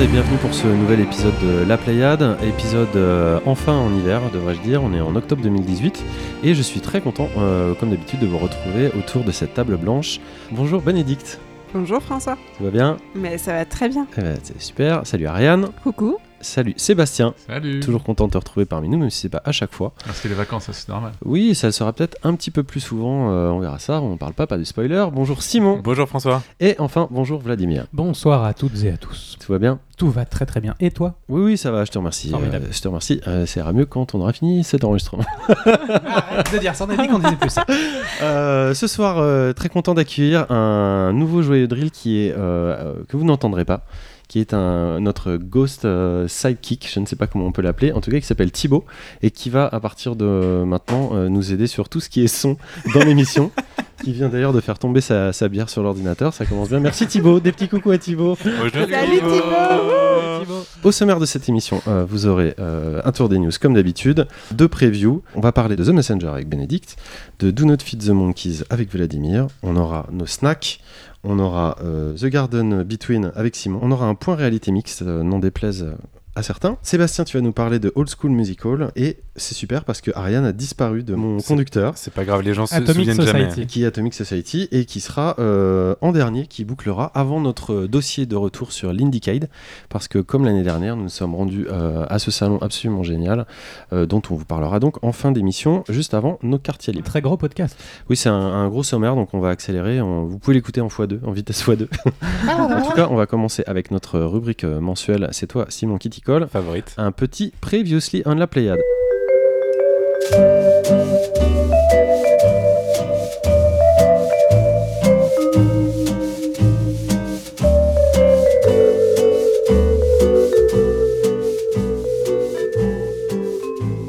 Monde 0.00 0.08
et 0.08 0.12
bienvenue 0.12 0.38
pour 0.38 0.54
ce 0.54 0.66
nouvel 0.66 1.00
épisode 1.00 1.38
de 1.42 1.62
La 1.68 1.76
Pléiade, 1.76 2.38
épisode 2.42 2.88
euh, 2.96 3.38
enfin 3.44 3.74
en 3.74 3.94
hiver 3.94 4.22
devrais-je 4.32 4.60
dire, 4.60 4.82
on 4.82 4.94
est 4.94 5.00
en 5.00 5.14
octobre 5.14 5.42
2018 5.42 6.02
et 6.42 6.54
je 6.54 6.62
suis 6.62 6.80
très 6.80 7.02
content 7.02 7.28
euh, 7.36 7.74
comme 7.74 7.90
d'habitude 7.90 8.18
de 8.20 8.26
vous 8.26 8.38
retrouver 8.38 8.90
autour 8.98 9.24
de 9.24 9.30
cette 9.30 9.52
table 9.52 9.76
blanche. 9.76 10.18
Bonjour 10.52 10.80
Bénédicte, 10.80 11.38
Bonjour 11.74 12.02
François. 12.02 12.38
tout 12.56 12.64
va 12.64 12.70
bien? 12.70 12.96
Mais 13.14 13.36
ça 13.36 13.52
va 13.52 13.66
très 13.66 13.90
bien. 13.90 14.06
Eh 14.16 14.22
ben, 14.22 14.38
C'est 14.42 14.60
super, 14.62 15.06
salut 15.06 15.26
Ariane, 15.26 15.68
Coucou. 15.82 16.16
Salut 16.40 16.74
Sébastien, 16.76 17.34
Salut 17.46 17.80
toujours 17.80 18.02
content 18.02 18.26
de 18.26 18.32
te 18.32 18.38
retrouver 18.38 18.66
parmi 18.66 18.88
nous 18.88 18.98
même 18.98 19.10
si 19.10 19.20
c'est 19.20 19.28
pas 19.28 19.42
à 19.44 19.52
chaque 19.52 19.72
fois. 19.72 19.92
Parce 20.04 20.20
que 20.20 20.28
les 20.28 20.34
vacances, 20.34 20.64
ça, 20.64 20.72
c'est 20.72 20.88
normal. 20.88 21.12
Oui, 21.24 21.54
ça 21.54 21.66
le 21.68 21.72
sera 21.72 21.92
peut-être 21.92 22.16
un 22.22 22.34
petit 22.34 22.50
peu 22.50 22.62
plus 22.62 22.80
souvent, 22.80 23.30
euh, 23.30 23.48
on 23.50 23.60
verra 23.60 23.78
ça, 23.78 24.00
on 24.00 24.16
parle 24.16 24.32
pas, 24.32 24.46
pas 24.46 24.58
de 24.58 24.64
spoiler. 24.64 25.06
Bonjour 25.12 25.42
Simon 25.42 25.80
Bonjour 25.82 26.08
François. 26.08 26.42
et 26.60 26.76
enfin 26.78 27.08
bonjour 27.10 27.40
Vladimir. 27.40 27.86
Bonsoir 27.92 28.44
à 28.44 28.54
toutes 28.54 28.84
et 28.84 28.90
à 28.90 28.96
tous. 28.96 29.36
Tout 29.44 29.52
va 29.52 29.58
bien? 29.58 29.78
Tout 29.96 30.10
va 30.10 30.24
très 30.24 30.46
très 30.46 30.60
bien. 30.60 30.74
Et 30.80 30.90
toi? 30.90 31.14
Oui, 31.28 31.42
oui, 31.42 31.58
ça 31.58 31.70
va, 31.70 31.84
je 31.84 31.90
te 31.90 31.98
remercie. 31.98 32.30
Formidable. 32.30 32.64
Euh, 32.66 32.72
je 32.72 32.80
te 32.80 32.88
remercie. 32.88 33.20
Euh, 33.28 33.44
ça 33.44 33.60
ira 33.60 33.74
mieux 33.74 33.84
quand 33.84 34.14
on 34.14 34.20
aura 34.20 34.32
fini 34.32 34.64
cet 34.64 34.82
enregistrement. 34.84 35.24
Arrête 35.66 36.52
de 36.54 36.58
dire 36.58 36.74
ça, 36.74 36.86
on 36.88 36.90
a 36.90 36.96
dit 36.96 37.06
qu'on 37.08 37.18
disait 37.18 37.36
plus 37.36 37.50
ça. 37.50 37.64
Euh, 38.22 38.74
ce 38.74 38.86
soir, 38.86 39.16
euh, 39.18 39.54
très 39.54 39.70
content 39.70 39.94
d'accueillir 39.94 40.50
un 40.50 41.10
nouveau 41.14 41.40
joyeux 41.40 41.66
drill 41.66 41.90
qui 41.90 42.18
est, 42.26 42.32
euh, 42.32 42.36
euh, 42.38 42.94
que 43.08 43.16
vous 43.16 43.24
n'entendrez 43.24 43.64
pas, 43.64 43.86
qui 44.30 44.38
est 44.38 44.54
un, 44.54 45.00
notre 45.00 45.36
ghost 45.36 45.84
euh, 45.84 46.28
sidekick, 46.28 46.88
je 46.88 47.00
ne 47.00 47.06
sais 47.06 47.16
pas 47.16 47.26
comment 47.26 47.46
on 47.46 47.52
peut 47.52 47.62
l'appeler, 47.62 47.90
en 47.90 48.00
tout 48.00 48.12
cas 48.12 48.20
qui 48.20 48.26
s'appelle 48.26 48.52
Thibaut, 48.52 48.84
et 49.22 49.32
qui 49.32 49.50
va 49.50 49.66
à 49.66 49.80
partir 49.80 50.14
de 50.14 50.62
maintenant 50.64 51.10
euh, 51.14 51.28
nous 51.28 51.52
aider 51.52 51.66
sur 51.66 51.88
tout 51.88 51.98
ce 51.98 52.08
qui 52.08 52.22
est 52.22 52.28
son 52.28 52.56
dans 52.94 53.00
l'émission. 53.00 53.50
qui 54.04 54.12
vient 54.12 54.28
d'ailleurs 54.28 54.52
de 54.52 54.60
faire 54.60 54.78
tomber 54.78 55.00
sa, 55.00 55.32
sa 55.32 55.48
bière 55.48 55.68
sur 55.68 55.82
l'ordinateur, 55.82 56.32
ça 56.32 56.46
commence 56.46 56.68
bien. 56.68 56.80
Merci 56.80 57.06
Thibaut, 57.06 57.40
des 57.40 57.52
petits 57.52 57.68
coucous 57.68 57.90
à 57.90 57.98
Thibaut. 57.98 58.38
Bonjour. 58.44 58.88
Salut 58.88 59.18
Thibaut. 59.18 60.64
Au 60.82 60.92
sommaire 60.92 61.20
de 61.20 61.26
cette 61.26 61.48
émission, 61.48 61.82
euh, 61.86 62.04
vous 62.08 62.26
aurez 62.26 62.54
euh, 62.58 63.02
un 63.04 63.12
tour 63.12 63.28
des 63.28 63.38
news 63.38 63.50
comme 63.60 63.74
d'habitude, 63.74 64.26
deux 64.52 64.68
previews. 64.68 65.22
On 65.34 65.40
va 65.40 65.52
parler 65.52 65.76
de 65.76 65.84
The 65.84 65.88
Messenger 65.88 66.28
avec 66.28 66.48
Benedict, 66.48 66.96
de 67.38 67.50
Do 67.50 67.64
Not 67.64 67.78
Feed 67.84 68.02
the 68.02 68.10
Monkeys 68.10 68.64
avec 68.70 68.90
Vladimir. 68.90 69.48
On 69.62 69.76
aura 69.76 70.06
nos 70.10 70.26
snacks. 70.26 70.80
On 71.22 71.38
aura 71.38 71.76
euh, 71.82 72.14
The 72.14 72.26
Garden 72.26 72.82
Between 72.82 73.32
avec 73.34 73.54
Simon. 73.54 73.80
On 73.82 73.90
aura 73.90 74.06
un 74.06 74.14
point 74.14 74.36
réalité 74.36 74.72
mixte, 74.72 75.02
euh, 75.02 75.22
n'en 75.22 75.38
déplaise 75.38 75.82
euh, 75.82 75.94
à 76.36 76.42
certains. 76.44 76.76
Sébastien, 76.82 77.24
tu 77.24 77.36
vas 77.36 77.40
nous 77.42 77.52
parler 77.52 77.78
de 77.80 77.92
Old 77.96 78.08
School 78.08 78.30
Musical. 78.30 78.92
Et 78.94 79.18
c'est 79.34 79.54
super 79.54 79.84
parce 79.84 80.00
que 80.00 80.12
Ariane 80.14 80.44
a 80.44 80.52
disparu 80.52 81.02
de 81.02 81.14
mon 81.16 81.38
conducteur 81.40 81.94
C'est 81.96 82.12
pas 82.14 82.24
grave, 82.24 82.42
les 82.42 82.54
gens 82.54 82.66
se 82.66 82.74
Atomic 82.74 83.10
souviennent 83.10 83.20
jamais. 83.26 83.48
Society. 83.50 83.66
qui 83.66 83.82
est 83.82 83.86
Atomic 83.86 84.14
Society 84.14 84.68
et 84.70 84.84
qui 84.84 85.00
sera 85.00 85.34
euh, 85.40 85.96
en 86.00 86.12
dernier, 86.12 86.46
qui 86.46 86.64
bouclera 86.64 87.06
avant 87.14 87.40
notre 87.40 87.86
dossier 87.86 88.26
de 88.26 88.36
retour 88.36 88.70
sur 88.70 88.92
l'Indiecade, 88.92 89.48
parce 89.88 90.06
que 90.06 90.18
comme 90.20 90.44
l'année 90.44 90.62
dernière, 90.62 90.94
nous 90.96 91.04
nous 91.04 91.08
sommes 91.08 91.34
rendus 91.34 91.66
euh, 91.68 92.06
à 92.08 92.18
ce 92.20 92.30
salon 92.30 92.58
absolument 92.60 93.02
génial, 93.02 93.46
euh, 93.92 94.06
dont 94.06 94.22
on 94.30 94.34
vous 94.36 94.44
parlera 94.44 94.78
donc 94.78 95.02
en 95.02 95.12
fin 95.12 95.32
d'émission, 95.32 95.82
juste 95.88 96.14
avant 96.14 96.38
nos 96.42 96.58
quartiers 96.58 96.92
libres. 96.92 97.06
Très 97.06 97.22
gros 97.22 97.36
podcast. 97.36 97.76
Oui, 98.08 98.16
c'est 98.16 98.28
un, 98.28 98.34
un 98.34 98.68
gros 98.68 98.84
sommaire, 98.84 99.16
donc 99.16 99.30
on 99.34 99.40
va 99.40 99.48
accélérer. 99.50 100.00
On- 100.00 100.26
vous 100.26 100.38
pouvez 100.38 100.54
l'écouter 100.54 100.80
en 100.80 100.86
x2, 100.88 101.24
en 101.24 101.32
vitesse 101.32 101.64
x2. 101.66 101.88
en 102.48 102.82
tout 102.82 102.92
cas, 102.92 103.08
on 103.10 103.16
va 103.16 103.26
commencer 103.26 103.64
avec 103.66 103.90
notre 103.90 104.20
rubrique 104.20 104.64
mensuelle. 104.64 105.28
C'est 105.32 105.48
toi, 105.48 105.66
Simon 105.70 105.98
Favorite. 106.26 106.94
Un 106.96 107.12
petit 107.12 107.52
Previously 107.60 108.22
on 108.26 108.34
la 108.34 108.46
Pléiade. 108.46 108.78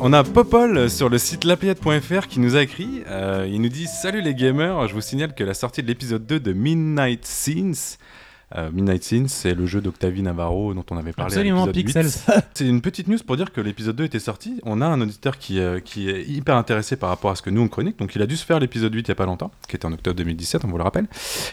On 0.03 0.13
a 0.13 0.23
Popol 0.23 0.89
sur 0.89 1.09
le 1.09 1.17
site 1.17 1.45
lapléiade.fr 1.45 2.27
qui 2.27 2.39
nous 2.39 2.55
a 2.55 2.63
écrit. 2.63 3.03
euh, 3.07 3.47
il 3.49 3.61
nous 3.61 3.69
dit 3.69 3.87
Salut 3.87 4.21
les 4.21 4.35
gamers, 4.35 4.87
je 4.87 4.93
vous 4.93 5.01
signale 5.01 5.33
que 5.33 5.43
la 5.43 5.53
sortie 5.53 5.81
de 5.81 5.87
l'épisode 5.87 6.25
2 6.25 6.39
de 6.39 6.53
Midnight 6.53 7.25
Scenes. 7.25 7.97
Euh, 8.55 8.69
Midnight 8.71 9.03
Scenes, 9.03 9.27
c'est 9.27 9.53
le 9.53 9.65
jeu 9.65 9.79
d'Octavie 9.81 10.21
Navarro 10.21 10.73
dont 10.73 10.83
on 10.91 10.97
avait 10.97 11.13
parlé. 11.13 11.33
Absolument 11.33 11.67
Pixels. 11.67 12.05
8. 12.05 12.43
C'est 12.53 12.67
une 12.67 12.81
petite 12.81 13.07
news 13.07 13.17
pour 13.25 13.37
dire 13.37 13.51
que 13.53 13.61
l'épisode 13.61 13.95
2 13.95 14.03
était 14.03 14.19
sorti. 14.19 14.59
On 14.63 14.81
a 14.81 14.85
un 14.87 14.99
auditeur 15.01 15.37
qui, 15.37 15.59
euh, 15.59 15.79
qui 15.79 16.09
est 16.09 16.23
hyper 16.27 16.55
intéressé 16.57 16.95
par 16.97 17.09
rapport 17.09 17.31
à 17.31 17.35
ce 17.35 17.41
que 17.41 17.49
nous 17.49 17.61
on 17.61 17.67
chronique. 17.67 17.97
Donc 17.99 18.15
il 18.15 18.21
a 18.21 18.25
dû 18.25 18.35
se 18.35 18.45
faire 18.45 18.59
l'épisode 18.59 18.93
8 18.93 18.99
il 18.99 19.07
y 19.07 19.11
a 19.11 19.15
pas 19.15 19.25
longtemps, 19.25 19.51
qui 19.67 19.75
était 19.75 19.85
en 19.85 19.93
octobre 19.93 20.15
2017, 20.17 20.65
on 20.65 20.67
vous 20.67 20.77
le 20.77 20.83
rappelle. 20.83 21.07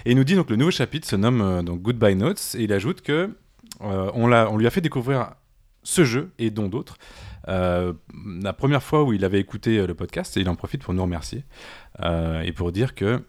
Et 0.05 0.11
il 0.13 0.17
nous 0.17 0.25
dit 0.25 0.35
donc 0.35 0.51
le 0.51 0.57
nouveau 0.57 0.71
chapitre 0.71 1.07
se 1.09 1.17
nomme 1.17 1.41
euh, 1.41 1.63
donc 1.63 1.83
Goodbye 1.83 2.17
Notes. 2.17 2.57
Et 2.59 2.65
il 2.65 2.73
ajoute 2.73 3.01
que 3.03 3.31
euh, 3.83 4.11
on, 4.15 4.27
l'a- 4.27 4.51
on 4.51 4.57
lui 4.57 4.67
a 4.67 4.71
fait 4.71 4.81
découvrir 4.81 5.31
ce 5.85 6.05
jeu 6.05 6.33
et 6.39 6.51
dont 6.51 6.69
d'autres. 6.69 6.97
Euh, 7.49 7.93
la 8.43 8.53
première 8.53 8.83
fois 8.83 9.05
où 9.05 9.13
il 9.13 9.25
avait 9.25 9.41
écouté 9.41 9.87
le 9.87 9.95
podcast, 9.95 10.37
et 10.37 10.41
il 10.41 10.49
en 10.49 10.55
profite 10.57 10.83
pour 10.83 10.93
nous 10.93 11.03
remercier 11.03 11.45
euh, 12.01 12.43
et 12.43 12.53
pour 12.53 12.73
dire 12.73 12.95
que 12.95 13.23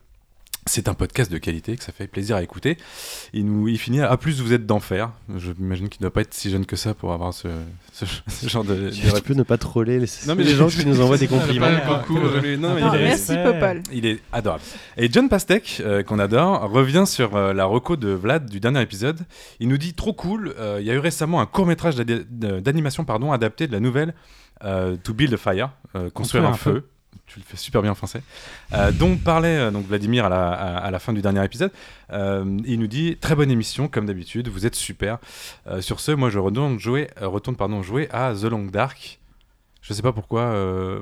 c'est 0.70 0.88
un 0.88 0.94
podcast 0.94 1.32
de 1.32 1.38
qualité, 1.38 1.76
que 1.76 1.84
ça 1.84 1.92
fait 1.92 2.08
plaisir 2.08 2.36
à 2.36 2.44
écouter. 2.44 2.78
Il, 3.34 3.46
nous, 3.46 3.68
il 3.68 3.78
finit 3.78 4.02
à 4.02 4.16
plus 4.18 4.40
vous 4.42 4.54
êtes 4.54 4.66
d'enfer. 4.66 5.12
Je 5.36 5.52
m'imagine 5.58 5.90
qu'il 5.90 6.00
ne 6.02 6.04
doit 6.06 6.14
pas 6.14 6.22
être 6.22 6.34
si 6.34 6.50
jeune 6.50 6.66
que 6.66 6.76
ça 6.76 6.94
pour 6.94 7.12
avoir 7.14 7.34
ce, 7.34 7.48
ce- 7.94 8.06
ce 8.28 8.48
genre 8.48 8.64
de. 8.64 8.90
Tu, 8.90 9.06
de 9.08 9.12
tu 9.12 9.22
peux 9.22 9.34
ne 9.34 9.44
pas 9.44 9.58
troller 9.58 10.00
les, 10.00 10.06
Non, 10.28 10.36
mais 10.36 10.44
les 10.44 10.56
gens 10.56 10.68
qui 10.70 10.86
nous 10.86 11.02
envoient 11.02 11.18
des 11.18 11.28
compliments. 11.28 11.68
Beaucoup, 11.88 12.18
euh, 12.18 12.58
non, 12.58 12.76
mais 12.76 12.82
Ah, 12.84 12.92
il 12.94 13.02
est- 13.02 13.04
merci. 13.06 13.34
Popol. 13.44 13.82
il 13.92 14.06
est 14.06 14.20
adorable. 14.32 14.64
Et 14.98 15.12
John 15.12 15.28
Pastek, 15.30 15.82
euh, 15.84 16.04
qu'on 16.04 16.20
adore, 16.20 16.70
revient 16.70 17.04
sur 17.08 17.36
euh, 17.36 17.54
la 17.54 17.66
reco 17.66 17.96
de 17.96 18.10
Vlad 18.10 18.50
du 18.50 18.60
dernier 18.60 18.82
épisode. 18.82 19.20
Il 19.60 19.68
nous 19.68 19.78
dit 19.78 19.94
trop 19.94 20.14
cool. 20.14 20.54
euh, 20.60 20.78
Il 20.80 20.86
y 20.88 20.92
a 20.92 20.94
eu 20.94 21.00
récemment 21.00 21.42
un 21.42 21.46
court 21.46 21.66
métrage 21.66 21.96
d'animation 21.96 23.04
pardon 23.06 23.32
adapté 23.32 23.68
de 23.68 23.72
la 23.72 23.80
nouvelle 23.80 24.14
euh, 24.64 24.96
To 25.04 25.14
Build 25.14 25.34
a 25.34 25.38
Fire, 25.38 25.72
euh, 25.96 26.10
construire 26.10 26.46
un, 26.46 26.54
feu. 26.54 26.86
Tu 27.28 27.40
le 27.40 27.46
fais 27.46 27.58
super 27.58 27.82
bien 27.82 27.92
en 27.92 27.96
français. 27.96 28.24
Euh, 28.74 28.92
dont 28.92 29.16
parlait 29.16 29.58
euh, 29.58 29.72
donc 29.72 29.86
Vladimir 29.86 30.26
à 30.26 30.90
la, 30.92 31.00
fin 31.00 31.14
du 31.14 31.22
dernier 31.22 31.44
épisode. 31.46 31.72
Euh, 32.12 32.58
il 32.66 32.80
nous 32.80 32.88
dit 32.88 33.18
très 33.18 33.36
bonne 33.36 33.52
émission 33.52 33.88
comme 33.88 34.08
d'habitude. 34.08 34.48
Vous 34.48 34.66
êtes 34.66 34.76
super. 34.76 35.20
Sur 35.80 36.00
ce, 36.00 36.12
moi 36.12 36.30
je 36.30 36.40
retourne 36.40 36.80
jouer, 36.80 37.10
retourne 37.22 37.56
pardon 37.56 37.84
jouer 37.84 38.10
à 38.12 38.34
The 38.34 38.46
Long 38.46 38.66
Dark. 38.66 39.20
Je 39.82 39.94
sais 39.94 40.02
pas 40.02 40.12
pourquoi, 40.12 40.54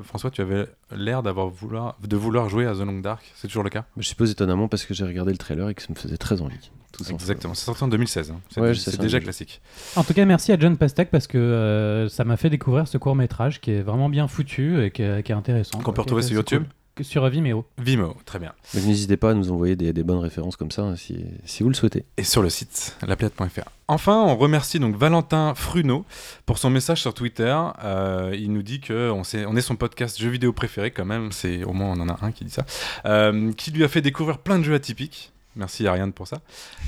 François, 0.04 0.30
tu 0.30 0.40
avais 0.40 0.66
l'air 0.94 1.22
d'avoir 1.22 1.48
vouloir, 1.48 1.96
de 2.02 2.16
vouloir 2.16 2.48
jouer 2.48 2.66
à 2.66 2.74
The 2.74 2.80
Long 2.80 3.00
Dark. 3.00 3.24
C'est 3.34 3.48
toujours 3.48 3.64
le 3.64 3.70
cas? 3.70 3.84
Je 3.96 4.06
suppose 4.06 4.30
étonnamment 4.30 4.68
parce 4.68 4.84
que 4.84 4.94
j'ai 4.94 5.04
regardé 5.04 5.32
le 5.32 5.38
trailer 5.38 5.68
et 5.70 5.74
que 5.74 5.82
ça 5.82 5.88
me 5.90 5.94
faisait 5.94 6.16
très 6.16 6.40
envie. 6.40 6.70
Exactement. 7.10 7.54
C'est 7.54 7.64
sorti 7.64 7.84
en 7.84 7.88
2016. 7.88 8.30
hein. 8.30 8.40
C'est 8.50 8.60
Ouais, 8.60 8.72
déjà 8.98 9.20
classique. 9.20 9.60
En 9.96 10.04
tout 10.04 10.14
cas, 10.14 10.24
merci 10.24 10.52
à 10.52 10.58
John 10.58 10.76
Pastek 10.76 11.10
parce 11.10 11.26
que 11.26 11.38
euh, 11.38 12.08
ça 12.08 12.24
m'a 12.24 12.36
fait 12.36 12.50
découvrir 12.50 12.88
ce 12.88 12.98
court 12.98 13.14
métrage 13.14 13.60
qui 13.60 13.70
est 13.72 13.82
vraiment 13.82 14.08
bien 14.08 14.26
foutu 14.28 14.82
et 14.84 14.90
qui 14.90 15.02
est, 15.02 15.22
qui 15.22 15.32
est 15.32 15.34
intéressant. 15.34 15.78
Qu'on 15.80 15.92
peut 15.92 16.00
retrouver 16.02 16.22
sur 16.22 16.34
YouTube 16.36 16.62
cool. 16.64 16.72
Sur 17.04 17.28
Vimeo. 17.28 17.64
Vimeo, 17.78 18.16
très 18.24 18.40
bien. 18.40 18.52
Donc 18.74 18.84
n'hésitez 18.84 19.16
pas 19.16 19.30
à 19.30 19.34
nous 19.34 19.52
envoyer 19.52 19.76
des, 19.76 19.92
des 19.92 20.02
bonnes 20.02 20.18
références 20.18 20.56
comme 20.56 20.72
ça 20.72 20.82
hein, 20.82 20.96
si, 20.96 21.24
si 21.44 21.62
vous 21.62 21.68
le 21.68 21.76
souhaitez. 21.76 22.04
Et 22.16 22.24
sur 22.24 22.42
le 22.42 22.50
site 22.50 22.96
lapléade.fr. 23.06 23.68
Enfin, 23.86 24.16
on 24.26 24.36
remercie 24.36 24.80
donc 24.80 24.96
Valentin 24.96 25.54
Fruno 25.54 26.04
pour 26.44 26.58
son 26.58 26.70
message 26.70 27.00
sur 27.00 27.14
Twitter. 27.14 27.56
Euh, 27.84 28.34
il 28.36 28.52
nous 28.52 28.64
dit 28.64 28.80
que 28.80 29.12
on, 29.12 29.22
sait- 29.22 29.46
on 29.46 29.54
est 29.54 29.60
son 29.60 29.76
podcast 29.76 30.20
jeux 30.20 30.28
vidéo 30.30 30.52
préféré 30.52 30.90
quand 30.90 31.04
même. 31.04 31.30
C'est 31.30 31.62
au 31.62 31.72
moins 31.72 31.92
on 31.96 32.00
en 32.00 32.08
a 32.08 32.18
un 32.20 32.32
qui 32.32 32.44
dit 32.44 32.50
ça, 32.50 32.64
Euh, 33.04 33.52
qui 33.52 33.70
lui 33.70 33.84
a 33.84 33.88
fait 33.88 34.00
découvrir 34.02 34.38
plein 34.38 34.58
de 34.58 34.64
jeux 34.64 34.74
atypiques. 34.74 35.32
Merci 35.58 35.86
Ariane 35.86 36.12
pour 36.12 36.26
ça. 36.26 36.38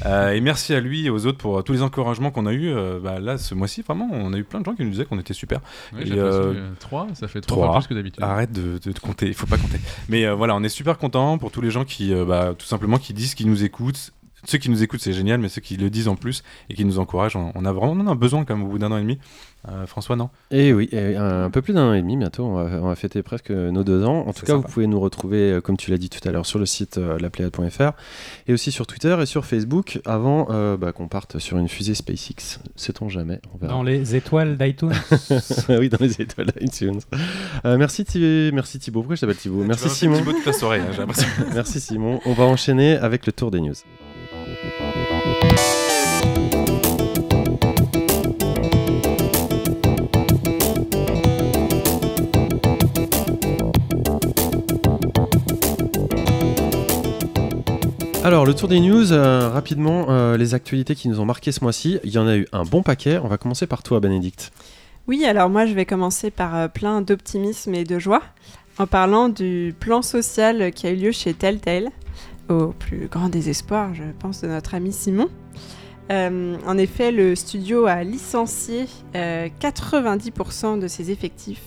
Euh, 0.06 0.30
et 0.30 0.40
merci 0.40 0.72
à 0.74 0.80
lui 0.80 1.06
et 1.06 1.10
aux 1.10 1.26
autres 1.26 1.38
pour 1.38 1.58
euh, 1.58 1.62
tous 1.62 1.72
les 1.72 1.82
encouragements 1.82 2.30
qu'on 2.30 2.46
a 2.46 2.52
eu. 2.52 2.72
là, 3.02 3.36
ce 3.36 3.54
mois-ci, 3.54 3.82
vraiment, 3.82 4.08
on 4.12 4.32
a 4.32 4.38
eu 4.38 4.44
plein 4.44 4.60
de 4.60 4.64
gens 4.64 4.74
qui 4.74 4.84
nous 4.84 4.90
disaient 4.90 5.04
qu'on 5.04 5.18
était 5.18 5.34
super. 5.34 5.60
Oui, 5.92 6.04
Et, 6.06 6.12
euh, 6.12 6.70
fait 6.70 6.78
3, 6.78 7.08
ça 7.14 7.28
fait 7.28 7.40
3 7.40 7.56
trois. 7.56 7.66
fois 7.72 7.80
plus 7.80 7.88
que 7.88 7.94
d'habitude. 7.94 8.22
Arrête 8.22 8.52
de, 8.52 8.78
de 8.78 8.92
te 8.92 9.00
compter, 9.00 9.26
il 9.26 9.34
faut 9.34 9.46
pas 9.46 9.58
compter. 9.58 9.78
Mais 10.08 10.24
euh, 10.24 10.34
voilà, 10.34 10.54
on 10.56 10.62
est 10.62 10.68
super 10.68 10.98
content 10.98 11.38
pour 11.38 11.50
tous 11.50 11.60
les 11.60 11.70
gens 11.70 11.84
qui, 11.84 12.14
euh, 12.14 12.24
bah, 12.24 12.54
tout 12.56 12.66
simplement, 12.66 12.98
qui 12.98 13.12
disent 13.12 13.34
qu'ils 13.34 13.48
nous 13.48 13.64
écoutent. 13.64 14.12
Ceux 14.44 14.58
qui 14.58 14.70
nous 14.70 14.82
écoutent, 14.82 15.00
c'est 15.00 15.12
génial, 15.12 15.38
mais 15.40 15.48
ceux 15.48 15.60
qui 15.60 15.76
le 15.76 15.90
disent 15.90 16.08
en 16.08 16.16
plus 16.16 16.42
et 16.68 16.74
qui 16.74 16.84
nous 16.84 16.98
encouragent, 16.98 17.36
on, 17.36 17.52
on 17.54 17.64
a 17.64 17.72
vraiment 17.72 17.92
on 17.92 18.00
en 18.00 18.06
a 18.10 18.14
besoin 18.14 18.44
quand 18.44 18.56
même 18.56 18.64
au 18.66 18.68
bout 18.68 18.78
d'un 18.78 18.90
an 18.92 18.98
et 18.98 19.02
demi. 19.02 19.18
Euh, 19.68 19.86
François, 19.86 20.16
non? 20.16 20.30
Et 20.50 20.72
oui, 20.72 20.88
et 20.90 21.16
un 21.16 21.50
peu 21.50 21.60
plus 21.60 21.74
d'un 21.74 21.90
an 21.90 21.92
et 21.92 22.00
demi 22.00 22.16
bientôt, 22.16 22.44
on 22.46 22.54
va, 22.54 22.78
on 22.80 22.88
va 22.88 22.94
fêter 22.96 23.22
presque 23.22 23.50
nos 23.50 23.84
deux 23.84 24.04
ans. 24.04 24.20
En 24.26 24.32
tout 24.32 24.40
cas, 24.46 24.54
sympa. 24.54 24.66
vous 24.66 24.72
pouvez 24.72 24.86
nous 24.86 24.98
retrouver, 24.98 25.52
euh, 25.52 25.60
comme 25.60 25.76
tu 25.76 25.90
l'as 25.90 25.98
dit 25.98 26.08
tout 26.08 26.26
à 26.26 26.32
l'heure, 26.32 26.46
sur 26.46 26.58
le 26.58 26.64
site 26.64 26.96
euh, 26.96 27.18
lapléade.fr 27.18 27.92
et 28.46 28.54
aussi 28.54 28.72
sur 28.72 28.86
Twitter 28.86 29.14
et 29.20 29.26
sur 29.26 29.44
Facebook 29.44 30.00
avant 30.06 30.46
euh, 30.50 30.78
bah, 30.78 30.92
qu'on 30.92 31.08
parte 31.08 31.38
sur 31.38 31.58
une 31.58 31.68
fusée 31.68 31.94
SpaceX. 31.94 32.60
Sait-on 32.76 33.10
jamais? 33.10 33.38
On 33.54 33.58
verra. 33.58 33.74
Dans 33.74 33.82
les 33.82 34.16
étoiles 34.16 34.56
d'iTunes. 34.56 34.92
oui, 35.68 35.90
dans 35.90 35.98
les 36.00 36.22
étoiles 36.22 36.52
iTunes. 36.62 37.00
Euh, 37.66 37.76
merci, 37.76 38.06
Thi- 38.06 38.50
merci 38.54 38.78
Thibaut. 38.78 39.00
Pourquoi 39.00 39.16
je 39.16 39.20
t'appelle 39.20 39.36
Thibaut? 39.36 39.62
Merci 39.64 39.90
Simon. 39.90 40.16
Thibaut 40.16 40.32
toute 40.32 40.46
la 40.46 40.52
soirée, 40.54 40.80
hein, 40.80 40.86
j'ai 40.92 40.98
l'impression. 41.00 41.28
Merci 41.54 41.80
Simon. 41.80 42.20
On 42.24 42.32
va 42.32 42.44
enchaîner 42.44 42.96
avec 42.96 43.26
le 43.26 43.32
tour 43.32 43.50
des 43.50 43.60
news. 43.60 43.74
Alors, 58.30 58.46
le 58.46 58.54
tour 58.54 58.68
des 58.68 58.78
news, 58.78 59.12
euh, 59.12 59.48
rapidement, 59.48 60.06
euh, 60.08 60.36
les 60.36 60.54
actualités 60.54 60.94
qui 60.94 61.08
nous 61.08 61.18
ont 61.18 61.24
marqué 61.24 61.50
ce 61.50 61.64
mois-ci. 61.64 61.98
Il 62.04 62.12
y 62.12 62.18
en 62.18 62.28
a 62.28 62.36
eu 62.36 62.46
un 62.52 62.62
bon 62.62 62.80
paquet. 62.80 63.18
On 63.18 63.26
va 63.26 63.38
commencer 63.38 63.66
par 63.66 63.82
toi, 63.82 63.98
Bénédicte. 63.98 64.52
Oui, 65.08 65.24
alors 65.24 65.50
moi 65.50 65.66
je 65.66 65.74
vais 65.74 65.84
commencer 65.84 66.30
par 66.30 66.54
euh, 66.54 66.68
plein 66.68 67.02
d'optimisme 67.02 67.74
et 67.74 67.82
de 67.82 67.98
joie 67.98 68.22
en 68.78 68.86
parlant 68.86 69.30
du 69.30 69.74
plan 69.80 70.00
social 70.00 70.70
qui 70.70 70.86
a 70.86 70.92
eu 70.92 70.94
lieu 70.94 71.10
chez 71.10 71.34
Telltale, 71.34 71.88
au 72.48 72.68
plus 72.68 73.08
grand 73.08 73.30
désespoir, 73.30 73.94
je 73.94 74.04
pense, 74.20 74.42
de 74.42 74.46
notre 74.46 74.76
ami 74.76 74.92
Simon. 74.92 75.28
Euh, 76.12 76.56
en 76.64 76.78
effet, 76.78 77.10
le 77.10 77.34
studio 77.34 77.86
a 77.86 78.04
licencié 78.04 78.86
euh, 79.16 79.48
90% 79.60 80.78
de 80.78 80.86
ses 80.86 81.10
effectifs. 81.10 81.64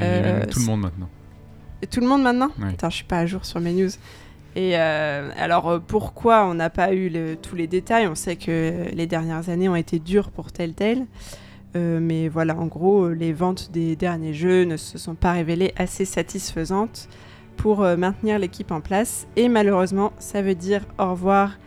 Euh, 0.00 0.46
tout 0.46 0.60
le 0.60 0.66
monde 0.66 0.82
maintenant. 0.82 1.08
Et 1.82 1.88
Tout 1.88 2.00
le 2.00 2.06
monde 2.06 2.22
maintenant? 2.22 2.50
Ouais. 2.60 2.68
Attends, 2.68 2.90
je 2.90 2.96
suis 2.96 3.04
pas 3.04 3.18
à 3.18 3.26
jour 3.26 3.44
sur 3.44 3.58
mes 3.58 3.72
news. 3.72 3.90
Et 4.56 4.72
euh, 4.76 5.30
alors, 5.38 5.68
euh, 5.68 5.78
pourquoi 5.78 6.44
on 6.46 6.54
n'a 6.54 6.70
pas 6.70 6.92
eu 6.92 7.08
le- 7.08 7.36
tous 7.36 7.54
les 7.56 7.66
détails? 7.66 8.06
On 8.08 8.14
sait 8.14 8.36
que 8.36 8.84
les 8.92 9.06
dernières 9.06 9.48
années 9.48 9.68
ont 9.68 9.76
été 9.76 9.98
dures 9.98 10.30
pour 10.30 10.50
Telltale. 10.52 11.06
Euh, 11.76 12.00
mais 12.02 12.28
voilà, 12.28 12.56
en 12.56 12.66
gros, 12.66 13.08
les 13.10 13.32
ventes 13.32 13.70
des 13.70 13.94
derniers 13.94 14.34
jeux 14.34 14.64
ne 14.64 14.76
se 14.76 14.98
sont 14.98 15.14
pas 15.14 15.32
révélées 15.32 15.72
assez 15.76 16.04
satisfaisantes 16.04 17.08
pour 17.56 17.82
euh, 17.84 17.96
maintenir 17.96 18.38
l'équipe 18.40 18.72
en 18.72 18.80
place. 18.80 19.28
Et 19.36 19.48
malheureusement, 19.48 20.12
ça 20.18 20.42
veut 20.42 20.56
dire 20.56 20.82
au 20.98 21.10
revoir 21.12 21.58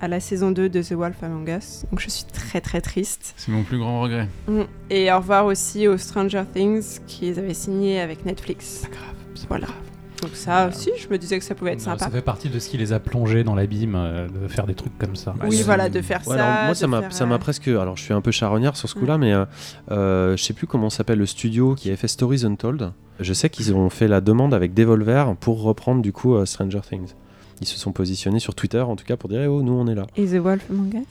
à 0.00 0.08
la 0.08 0.18
saison 0.18 0.50
2 0.50 0.70
de 0.70 0.80
The 0.82 0.92
Wolf 0.92 1.22
Among 1.22 1.46
Us. 1.50 1.84
Donc 1.90 2.00
je 2.00 2.08
suis 2.08 2.24
très 2.24 2.62
très 2.62 2.80
triste. 2.80 3.34
C'est 3.36 3.52
mon 3.52 3.64
plus 3.64 3.76
grand 3.76 4.00
regret. 4.00 4.28
Mm. 4.48 4.62
Et 4.88 5.12
au 5.12 5.16
revoir 5.18 5.44
aussi 5.44 5.88
aux 5.88 5.98
Stranger 5.98 6.44
Things 6.54 7.00
qu'ils 7.06 7.38
avaient 7.38 7.52
signé 7.52 8.00
avec 8.00 8.24
Netflix. 8.24 8.84
Pas 8.88 8.96
grave. 8.96 9.14
c'est 9.34 9.46
Voilà. 9.48 9.66
pas 9.66 9.72
grave. 9.72 9.89
Donc 10.22 10.32
ça 10.34 10.68
aussi, 10.68 10.90
je 10.98 11.08
me 11.08 11.16
disais 11.18 11.38
que 11.38 11.44
ça 11.44 11.54
pouvait 11.54 11.72
être 11.72 11.78
Non, 11.78 11.84
sympa. 11.92 12.04
Ça 12.04 12.10
fait 12.10 12.20
partie 12.20 12.48
de 12.50 12.58
ce 12.58 12.68
qui 12.68 12.76
les 12.76 12.92
a 12.92 13.00
plongés 13.00 13.42
dans 13.44 13.54
l'abîme, 13.54 13.94
euh, 13.96 14.28
de 14.28 14.48
faire 14.48 14.66
des 14.66 14.74
trucs 14.74 14.96
comme 14.98 15.16
ça. 15.16 15.34
Oui, 15.48 15.62
voilà, 15.64 15.88
de 15.88 16.02
faire 16.02 16.20
Ouais, 16.26 16.36
ça. 16.36 16.44
alors, 16.52 16.64
moi, 16.66 16.74
ça 16.74 16.86
m'a, 16.86 17.00
faire, 17.00 17.12
ça 17.12 17.26
m'a 17.26 17.34
euh, 17.36 17.38
presque. 17.38 17.68
Alors, 17.68 17.96
je 17.96 18.02
suis 18.02 18.12
un 18.12 18.20
peu 18.20 18.30
charognard 18.30 18.76
sur 18.76 18.88
ce 18.88 18.94
coup-là, 18.94 19.16
mais 19.18 19.32
euh, 19.32 19.44
euh, 19.90 20.36
je 20.36 20.42
sais 20.42 20.52
plus 20.52 20.66
comment 20.66 20.90
s'appelle 20.90 21.18
le 21.18 21.26
studio 21.26 21.74
qui 21.74 21.88
avait 21.88 21.96
fait 21.96 22.08
Stories 22.08 22.44
Untold. 22.44 22.92
Je 23.18 23.32
sais 23.32 23.48
qu'ils 23.50 23.74
ont 23.74 23.88
fait 23.90 24.08
la 24.08 24.20
demande 24.20 24.52
avec 24.54 24.74
Devolver 24.74 25.34
pour 25.40 25.62
reprendre 25.62 26.02
du 26.02 26.12
coup 26.12 26.34
euh, 26.34 26.44
Stranger 26.46 26.80
Things. 26.88 27.14
Ils 27.62 27.66
se 27.66 27.78
sont 27.78 27.92
positionnés 27.92 28.40
sur 28.40 28.54
Twitter, 28.54 28.80
en 28.80 28.96
tout 28.96 29.04
cas, 29.04 29.16
pour 29.16 29.28
dire 29.28 29.42
eh, 29.42 29.46
oh, 29.46 29.62
nous 29.62 29.72
on 29.72 29.86
est 29.86 29.94
là. 29.94 30.06
Et 30.16 30.26
The 30.26 30.36
Wolf 30.36 30.64
Among 30.70 30.94
Us? 30.94 31.06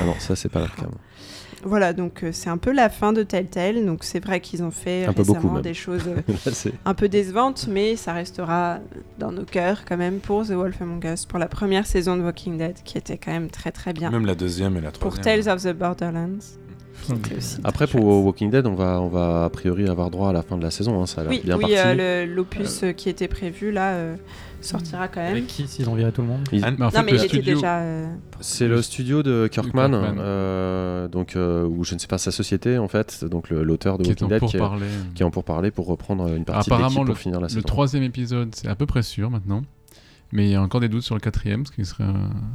Ah 0.00 0.04
non, 0.04 0.14
ça 0.18 0.34
c'est 0.36 0.48
pas 0.48 0.60
le 0.60 0.66
cas. 0.76 0.88
Voilà, 1.64 1.92
donc 1.92 2.22
euh, 2.24 2.30
c'est 2.32 2.50
un 2.50 2.58
peu 2.58 2.72
la 2.72 2.88
fin 2.88 3.12
de 3.12 3.22
Telltale. 3.22 3.84
Donc 3.86 4.04
c'est 4.04 4.24
vrai 4.24 4.40
qu'ils 4.40 4.62
ont 4.62 4.70
fait 4.70 5.04
Un 5.04 5.12
peu 5.12 5.22
récemment 5.22 5.40
beaucoup, 5.40 5.60
des 5.60 5.74
choses 5.74 6.02
euh, 6.08 6.16
Là, 6.26 6.52
un 6.84 6.94
peu 6.94 7.08
décevantes, 7.08 7.66
mais 7.70 7.96
ça 7.96 8.12
restera 8.12 8.78
dans 9.18 9.30
nos 9.32 9.44
cœurs 9.44 9.84
quand 9.88 9.96
même 9.96 10.18
pour 10.18 10.44
The 10.46 10.50
Wolf 10.52 10.80
Among 10.82 11.04
Us, 11.04 11.24
pour 11.26 11.38
la 11.38 11.48
première 11.48 11.86
saison 11.86 12.16
de 12.16 12.22
Walking 12.22 12.58
Dead, 12.58 12.76
qui 12.84 12.98
était 12.98 13.18
quand 13.18 13.32
même 13.32 13.48
très 13.50 13.70
très 13.72 13.92
bien. 13.92 14.10
Même 14.10 14.26
la 14.26 14.34
deuxième 14.34 14.76
et 14.76 14.80
la 14.80 14.90
Pour 14.90 15.12
troisième. 15.14 15.42
Tales 15.42 15.54
of 15.54 15.62
the 15.62 15.72
Borderlands. 15.76 16.38
Aussi 17.36 17.58
Après, 17.64 17.86
pour 17.86 18.00
chouette. 18.00 18.24
Walking 18.24 18.50
Dead, 18.50 18.66
on 18.66 18.74
va, 18.74 19.00
on 19.00 19.08
va 19.08 19.44
a 19.44 19.50
priori 19.50 19.88
avoir 19.88 20.10
droit 20.10 20.28
à 20.30 20.32
la 20.32 20.42
fin 20.42 20.56
de 20.56 20.62
la 20.62 20.70
saison. 20.70 21.00
hein, 21.02 21.06
ça 21.06 21.22
a 21.22 21.24
l'air 21.24 21.32
Oui, 21.32 21.40
bien 21.44 21.56
oui 21.56 21.62
parti. 21.62 21.76
euh, 21.76 22.26
l'opus 22.26 22.82
euh, 22.84 22.92
qui 22.92 23.08
était 23.08 23.26
prévu 23.28 23.72
là 23.72 23.92
euh, 23.94 24.14
sortira 24.64 25.08
quand 25.08 25.20
même. 25.20 25.32
Avec 25.32 25.46
qui 25.46 25.66
s'ils 25.66 25.88
ont 25.88 25.94
viré 25.94 26.12
tout 26.12 26.22
le 26.22 26.28
monde 26.28 26.48
Ils- 26.52 26.60
Mais 26.60 26.66
en 26.66 26.70
Non, 26.72 26.90
fait, 26.90 27.02
mais 27.02 27.12
le 27.12 27.18
il 27.18 27.24
était 27.24 27.28
studio, 27.36 27.54
déjà. 27.54 27.78
euh, 27.80 28.06
C'est 28.40 28.68
le 28.68 28.80
studio 28.82 29.22
de 29.22 29.48
Kirkman, 29.50 29.90
Kirkman. 29.90 30.16
euh, 30.20 31.08
donc 31.08 31.36
euh, 31.36 31.64
ou 31.66 31.84
je 31.84 31.94
ne 31.94 31.98
sais 31.98 32.06
pas 32.06 32.18
sa 32.18 32.30
société 32.30 32.78
en 32.78 32.88
fait, 32.88 33.24
donc 33.24 33.50
le- 33.50 33.62
l'auteur 33.64 33.98
de 33.98 34.04
qui 34.04 34.10
est 34.10 34.12
Walking 34.22 34.26
en 34.26 34.30
Dead 34.30 34.38
pour 34.40 34.50
qui 34.50 34.56
qui 35.14 35.22
est 35.22 35.26
en 35.26 35.30
pourparlers 35.30 35.70
pour 35.70 35.86
reprendre 35.86 36.28
une 36.34 36.44
partie 36.44 36.68
de 36.70 36.74
Apparemment, 36.74 37.02
le, 37.02 37.06
pour 37.08 37.18
finir 37.18 37.38
la 37.40 37.46
le 37.46 37.48
saison. 37.50 37.62
troisième 37.66 38.02
épisode, 38.02 38.54
c'est 38.54 38.68
à 38.68 38.74
peu 38.74 38.86
près 38.86 39.02
sûr 39.02 39.30
maintenant. 39.30 39.62
Mais 40.34 40.46
il 40.46 40.50
y 40.52 40.54
a 40.54 40.62
encore 40.62 40.80
des 40.80 40.88
doutes 40.88 41.02
sur 41.02 41.14
le 41.14 41.20
quatrième, 41.20 41.66
ce 41.66 41.72
qui 41.72 41.84
serait. 41.84 42.04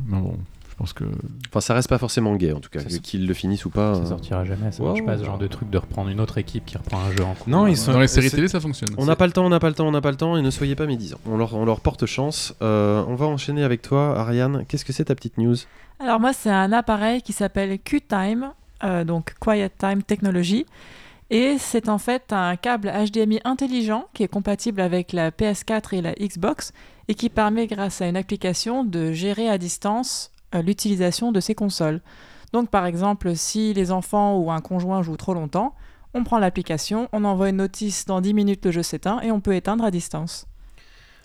Mais 0.07 0.19
bon, 0.19 0.38
pense 0.77 0.94
que. 0.94 1.03
Enfin, 1.50 1.59
ça 1.62 1.74
reste 1.74 1.89
pas 1.89 1.97
forcément 1.97 2.35
gay 2.35 2.53
en 2.53 2.59
tout 2.59 2.69
cas, 2.69 2.79
qu'ils 2.81 3.27
le 3.27 3.33
finissent 3.33 3.65
ou 3.65 3.69
pas. 3.69 3.95
Ça 3.95 4.01
euh, 4.01 4.06
sortira 4.06 4.45
jamais, 4.45 4.71
ça 4.71 4.83
ouais, 4.83 4.89
marche 4.89 5.06
pas 5.06 5.18
ce 5.18 5.24
genre 5.24 5.38
de 5.38 5.47
truc 5.47 5.69
de 5.69 5.77
reprendre 5.77 6.09
une 6.09 6.19
autre 6.19 6.38
équipe 6.38 6.65
qui 6.65 6.77
reprend 6.77 7.00
un 7.00 7.12
jeu 7.15 7.24
en 7.24 7.33
cours. 7.33 7.50
Non, 7.50 7.68
ils 7.68 7.75
sont- 7.77 7.91
Dans 7.94 8.00
les 8.00 8.07
séries 8.07 8.29
c'est- 8.29 8.35
télé, 8.35 8.47
ça 8.47 8.59
fonctionne. 8.59 8.89
On 8.97 9.06
n'a 9.06 9.15
pas 9.15 9.25
le 9.27 9.33
temps, 9.33 9.45
on 9.45 9.50
n'a 9.50 9.59
pas 9.59 9.69
le 9.69 9.75
temps, 9.75 9.88
on 9.88 9.91
n'a 9.91 10.01
pas 10.01 10.12
le 10.12 10.18
temps, 10.18 10.38
et 10.38 10.41
ne 10.41 10.50
soyez 10.51 10.75
pas 10.75 10.85
médisants. 10.85 11.18
On 11.25 11.38
leur, 11.38 11.53
on 11.56 11.65
leur 11.65 11.81
porte 11.81 12.06
chance. 12.06 12.53
Euh, 12.62 13.03
on 13.07 13.15
va 13.15 13.25
enchaîner 13.25 13.63
avec 13.63 13.81
toi, 13.81 14.18
Ariane. 14.19 14.65
Qu'est-ce 14.68 14.85
que 14.85 14.94
c'est 14.94 15.06
ta 15.06 15.15
petite 15.15 15.38
news? 15.38 15.56
Alors 16.00 16.19
moi, 16.19 16.31
c'est 16.33 16.51
un 16.51 16.71
appareil 16.74 17.21
qui 17.24 17.33
s'appelle 17.33 17.79
QTime, 17.79 18.51
euh, 18.83 19.03
donc 19.03 19.33
Quiet 19.39 19.71
Time 19.77 20.03
Technology. 20.03 20.65
Et 21.29 21.57
c'est 21.59 21.89
en 21.89 21.97
fait 21.97 22.31
un 22.31 22.56
câble 22.56 22.89
HDMI 22.89 23.39
intelligent 23.44 24.06
qui 24.13 24.24
est 24.24 24.27
compatible 24.29 24.79
avec 24.79 25.12
la 25.12 25.31
PS4 25.31 25.94
et 25.94 26.01
la 26.01 26.13
Xbox 26.13 26.71
et 27.09 27.15
qui 27.15 27.29
permet, 27.29 27.68
grâce 27.68 28.01
à 28.01 28.07
une 28.07 28.15
application, 28.15 28.83
de 28.85 29.12
gérer 29.12 29.50
à 29.50 29.57
distance 29.57 30.31
l'utilisation 30.54 31.32
de 31.32 31.40
ces 31.40 31.56
consoles. 31.56 32.02
Donc 32.54 32.70
par 32.70 32.86
exemple, 32.86 33.36
si 33.36 33.74
les 33.74 33.92
enfants 33.92 34.38
ou 34.38 34.52
un 34.52 34.62
conjoint 34.62 35.02
jouent 35.02 35.18
trop 35.18 35.34
longtemps, 35.34 35.76
on 36.14 36.24
prend 36.24 36.40
l'application, 36.40 37.10
on 37.12 37.24
envoie 37.26 37.50
une 37.50 37.58
notice 37.58 38.06
dans 38.06 38.22
10 38.22 38.34
minutes 38.34 38.66
le 38.66 38.72
jeu 38.72 38.84
s'éteint 38.84 39.20
et 39.22 39.32
on 39.32 39.40
peut 39.42 39.56
éteindre 39.56 39.84
à 39.84 39.92
distance. 39.92 40.48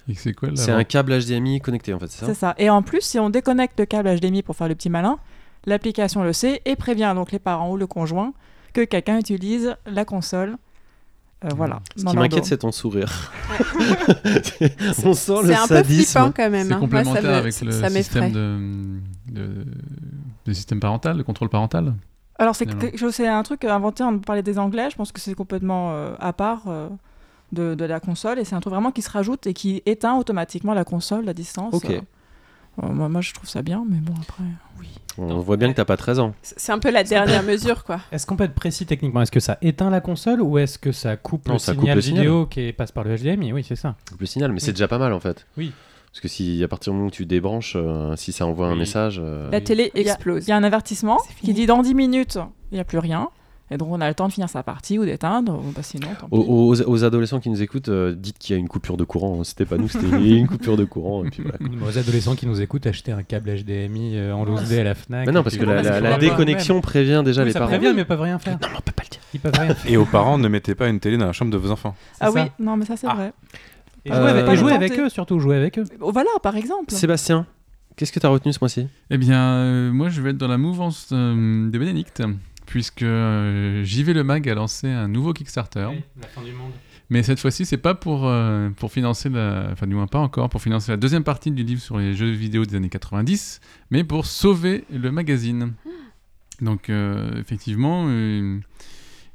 Et 0.08 0.14
c'est 0.14 0.32
quoi 0.32 0.48
là 0.48 0.56
C'est 0.56 0.72
un 0.72 0.82
câble 0.84 1.16
HDMI 1.16 1.60
connecté 1.60 1.94
en 1.94 2.00
fait, 2.00 2.08
c'est 2.10 2.20
ça 2.20 2.26
C'est 2.26 2.34
ça. 2.34 2.54
Et 2.58 2.68
en 2.68 2.82
plus, 2.82 3.02
si 3.02 3.18
on 3.20 3.30
déconnecte 3.30 3.78
le 3.78 3.86
câble 3.86 4.12
HDMI 4.18 4.42
pour 4.42 4.56
faire 4.56 4.66
le 4.68 4.74
petit 4.74 4.90
malin, 4.90 5.18
l'application 5.64 6.24
le 6.24 6.32
sait 6.32 6.60
et 6.64 6.74
prévient 6.74 7.12
donc 7.14 7.30
les 7.30 7.38
parents 7.38 7.70
ou 7.70 7.76
le 7.76 7.86
conjoint 7.86 8.34
que 8.72 8.80
quelqu'un 8.84 9.18
utilise 9.18 9.76
la 9.86 10.04
console. 10.04 10.56
Euh, 11.44 11.48
voilà. 11.56 11.80
Ce 11.96 12.04
qui 12.04 12.16
m'inquiète, 12.16 12.44
c'est 12.44 12.58
ton 12.58 12.72
sourire. 12.72 13.32
on 15.04 15.14
sent 15.14 15.32
le 15.42 15.48
C'est 15.48 15.54
un 15.54 15.66
peu 15.68 15.74
sadisme. 15.76 16.04
flippant 16.04 16.32
quand 16.36 16.50
même. 16.50 16.66
C'est 16.68 16.72
hein. 16.74 16.78
Moi, 16.78 16.88
complémentaire 16.88 17.22
ça 17.22 17.28
me- 17.28 17.34
avec 17.34 17.60
le 17.60 17.66
m'effraie. 17.66 18.02
système 18.02 18.32
de, 18.32 18.58
de, 19.32 19.64
de 20.46 20.52
système 20.52 20.80
parental, 20.80 21.16
de 21.16 21.22
contrôle 21.22 21.48
parental. 21.48 21.94
Alors 22.38 22.54
c'est 22.56 22.64
Non, 22.66 22.74
non. 22.74 22.78
quelque 22.80 22.98
chose- 22.98 23.14
c'est 23.14 23.28
un 23.28 23.42
truc 23.42 23.64
inventé, 23.64 24.02
on 24.02 24.18
parlait 24.18 24.42
des 24.42 24.58
Anglais, 24.58 24.88
je 24.90 24.96
pense 24.96 25.12
que 25.12 25.20
c'est 25.20 25.34
complètement 25.34 25.92
euh, 25.92 26.14
à 26.18 26.32
part 26.32 26.62
euh, 26.66 26.88
de, 27.52 27.74
de 27.74 27.84
la 27.84 28.00
console 28.00 28.38
et 28.38 28.44
c'est 28.44 28.54
un 28.54 28.60
truc 28.60 28.72
vraiment 28.72 28.90
qui 28.90 29.02
se 29.02 29.10
rajoute 29.10 29.46
et 29.46 29.52
qui 29.54 29.82
éteint 29.86 30.16
automatiquement 30.16 30.74
la 30.74 30.84
console 30.84 31.28
à 31.28 31.34
distance. 31.34 31.74
Ok. 31.74 31.90
Euh, 31.90 32.00
moi, 32.88 33.10
moi, 33.10 33.20
je 33.20 33.34
trouve 33.34 33.48
ça 33.50 33.60
bien, 33.60 33.84
mais 33.86 33.98
bon 33.98 34.14
après. 34.18 34.44
On 35.18 35.38
voit 35.40 35.58
bien 35.58 35.70
que 35.70 35.76
t'as 35.76 35.84
pas 35.84 35.98
13 35.98 36.20
ans. 36.20 36.34
C'est 36.40 36.72
un 36.72 36.78
peu 36.78 36.90
la 36.90 37.04
dernière 37.04 37.42
mesure, 37.42 37.84
quoi. 37.84 38.00
Est-ce 38.12 38.24
qu'on 38.26 38.34
peut 38.34 38.44
être 38.44 38.54
précis 38.54 38.86
techniquement? 38.86 39.20
Est-ce 39.20 39.30
que 39.30 39.40
ça 39.40 39.58
éteint 39.60 39.90
la 39.90 40.00
console 40.00 40.40
ou 40.40 40.56
est-ce 40.56 40.78
que 40.78 40.90
ça 40.90 41.18
coupe 41.18 41.46
Non, 41.48 41.52
le 41.54 41.58
ça 41.58 41.72
coupe 41.74 41.82
signal 41.82 41.96
le 41.96 42.00
signal. 42.00 42.22
vidéo 42.22 42.46
qui 42.46 42.72
passe 42.72 42.90
par 42.90 43.04
le 43.04 43.14
HDMI 43.14 43.52
Oui, 43.52 43.62
c'est 43.62 43.76
ça. 43.76 43.94
Le 44.18 44.24
signal, 44.24 44.52
mais 44.52 44.58
c'est 44.58 44.68
Oui. 44.68 44.72
déjà 44.72 44.88
pas 44.88 44.96
mal 44.96 45.12
en 45.12 45.20
fait. 45.20 45.46
Oui. 45.58 45.72
Parce 46.12 46.20
que 46.20 46.28
si 46.28 46.62
à 46.62 46.68
partir 46.68 46.92
du 46.92 46.96
moment 46.98 47.08
où 47.08 47.12
tu 47.12 47.24
débranches, 47.26 47.74
euh, 47.76 48.14
si 48.16 48.32
ça 48.32 48.46
envoie 48.46 48.66
un 48.68 48.76
message. 48.76 49.20
euh, 49.22 49.50
La 49.50 49.60
télé 49.62 49.90
explose. 49.94 50.46
Il 50.46 50.50
y 50.50 50.52
a 50.52 50.56
un 50.56 50.62
avertissement 50.64 51.18
qui 51.42 51.54
dit 51.54 51.66
dans 51.66 51.82
10 51.82 51.94
minutes, 51.94 52.38
il 52.70 52.74
n'y 52.74 52.80
a 52.80 52.84
plus 52.84 52.98
rien. 52.98 53.28
Et 53.70 53.78
donc 53.78 53.88
on 53.90 54.02
a 54.02 54.08
le 54.08 54.14
temps 54.14 54.28
de 54.28 54.32
finir 54.34 54.50
sa 54.50 54.62
partie 54.62 54.98
ou 54.98 55.06
d'éteindre, 55.06 55.62
bah, 55.74 55.82
sinon 55.82 56.08
tant 56.20 56.26
pis. 56.28 56.34
Aux, 56.34 56.74
aux- 56.74 56.82
aux 56.82 57.04
adolescents 57.04 57.40
qui 57.40 57.48
nous 57.48 57.62
écoutent, 57.62 57.88
euh, 57.88 58.14
dites 58.14 58.36
qu'il 58.38 58.54
y 58.54 58.56
a 58.58 58.60
une 58.60 58.68
coupure 58.68 58.98
de 58.98 59.04
courant. 59.04 59.42
C'était 59.44 59.64
pas 59.64 59.78
nous, 59.78 59.88
c'était 59.88 60.06
une 60.14 60.46
coupure 60.46 60.76
de 60.76 60.84
courant. 60.84 61.24
Et 61.24 61.30
puis 61.30 61.42
voilà. 61.42 61.56
Aux 61.86 61.96
adolescents 61.96 62.34
qui 62.34 62.46
nous 62.46 62.60
écoutent, 62.60 62.86
acheter 62.86 63.12
un 63.12 63.22
câble 63.22 63.48
HDMI 63.50 64.18
euh, 64.18 64.34
en 64.34 64.44
loose 64.44 64.70
à 64.74 64.84
la 64.84 64.94
Fnac. 64.94 65.24
Mais 65.24 65.32
non, 65.32 65.42
parce 65.42 65.56
que 65.56 65.64
la, 65.64 65.82
pas- 66.02 66.18
déconnexion 66.18 66.82
prévient 66.82 67.22
déjà 67.24 67.40
Oui, 67.40 67.46
les 67.46 67.52
ça 67.54 67.60
parents. 67.60 67.70
prévient, 67.70 67.94
mais 67.94 68.02
ils 68.02 68.06
peuvent 68.06 68.20
rien 68.20 68.38
faire. 68.38 68.58
Non, 68.60 68.68
mais 68.70 68.76
on 68.76 68.80
peut 68.82 68.92
pas 68.92 69.04
le 69.04 69.08
dire. 69.08 69.20
Ils 69.32 69.40
peuvent 69.40 69.54
rien 69.58 69.74
faire. 69.74 69.90
Et 69.90 69.96
aux 69.96 70.04
parents, 70.04 70.36
ne 70.36 70.48
mettez 70.48 70.74
pas 70.74 70.88
une 70.88 71.00
télé 71.00 71.16
dans 71.16 71.24
la 71.26 71.32
chambre 71.32 71.50
de 71.50 71.56
vos 71.56 71.70
enfants. 71.70 71.94
ah 72.20 72.30
oui, 72.30 72.40
ça. 72.42 72.48
non 72.58 72.76
mais 72.76 72.84
ça 72.84 72.98
c'est 72.98 73.06
Ah. 73.08 73.14
vrai. 73.14 73.32
Et 74.04 74.10
Euh, 74.12 74.16
jouer 74.20 74.30
avec, 74.30 74.46
pas 74.46 74.52
et 74.52 74.56
jouer 74.56 74.70
le 74.70 74.76
avec 74.76 74.98
eux, 74.98 75.08
surtout 75.08 75.38
jouer 75.38 75.56
avec 75.56 75.78
eux. 75.78 75.84
Oh, 76.00 76.10
Voilà, 76.12 76.30
par 76.42 76.56
exemple. 76.56 76.92
Sébastien, 76.92 77.46
qu'est-ce 77.96 78.12
que 78.12 78.18
t'as 78.20 78.28
retenu 78.28 78.52
ce 78.52 78.58
mois-ci? 78.60 78.88
Eh 79.10 79.18
bien, 79.18 79.40
euh, 79.40 79.92
moi, 79.92 80.08
je 80.08 80.20
vais 80.20 80.30
être 80.30 80.38
dans 80.38 80.48
la 80.48 80.58
mouvance 80.58 81.08
euh, 81.12 81.70
de 81.70 81.78
Bénédicte, 81.78 82.22
puisque 82.66 83.02
euh, 83.02 83.84
JV 83.84 84.12
Le 84.12 84.24
Mag 84.24 84.48
a 84.48 84.54
lancé 84.54 84.88
un 84.88 85.08
nouveau 85.08 85.32
Kickstarter. 85.32 85.88
la 86.20 86.26
fin 86.28 86.42
du 86.42 86.52
monde. 86.52 86.72
Mais 87.10 87.22
cette 87.22 87.38
fois-ci, 87.40 87.66
c'est 87.66 87.76
pas 87.76 87.94
pour, 87.94 88.26
euh, 88.26 88.70
pour 88.70 88.90
financer 88.90 89.28
la. 89.28 89.68
Enfin, 89.72 89.86
du 89.86 89.94
moins 89.94 90.06
pas 90.06 90.18
encore, 90.20 90.48
pour 90.48 90.62
financer 90.62 90.90
la 90.90 90.96
deuxième 90.96 91.24
partie 91.24 91.50
du 91.50 91.62
livre 91.62 91.80
sur 91.82 91.98
les 91.98 92.14
jeux 92.14 92.30
vidéo 92.30 92.64
des 92.64 92.74
années 92.74 92.88
90, 92.88 93.60
mais 93.90 94.02
pour 94.02 94.24
sauver 94.24 94.84
le 94.90 95.10
magazine. 95.12 95.74
Donc, 96.62 96.88
euh, 96.88 97.30
effectivement, 97.38 98.06
euh, 98.08 98.58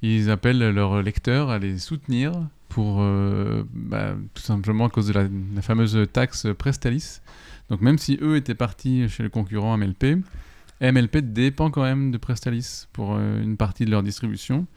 ils 0.02 0.30
appellent 0.32 0.58
leurs 0.72 1.02
lecteurs 1.04 1.50
à 1.52 1.60
les 1.60 1.78
soutenir 1.78 2.32
pour. 2.78 2.98
euh, 3.02 3.64
bah, 3.74 4.16
tout 4.34 4.42
simplement 4.44 4.86
à 4.86 4.90
cause 4.90 5.08
de 5.08 5.14
la, 5.14 5.24
la 5.56 5.62
fameuse 5.62 5.98
taxe 6.14 6.46
Prestalis. 6.58 7.22
Donc, 7.70 7.82
même 7.82 7.98
si 7.98 8.18
eux 8.22 8.36
étaient 8.38 8.56
partis 8.56 9.10
chez 9.10 9.24
le 9.24 9.30
concurrent 9.30 9.76
MLP, 9.78 10.18
MLP 10.82 11.18
dépend 11.34 11.72
quand 11.72 11.82
même 11.84 12.12
de 12.12 12.18
Prestalis 12.18 12.86
pour 12.94 13.16
euh, 13.16 13.42
une 13.42 13.58
partie 13.58 13.86
de 13.86 13.90
leur 13.92 14.04
distribution. 14.04 14.68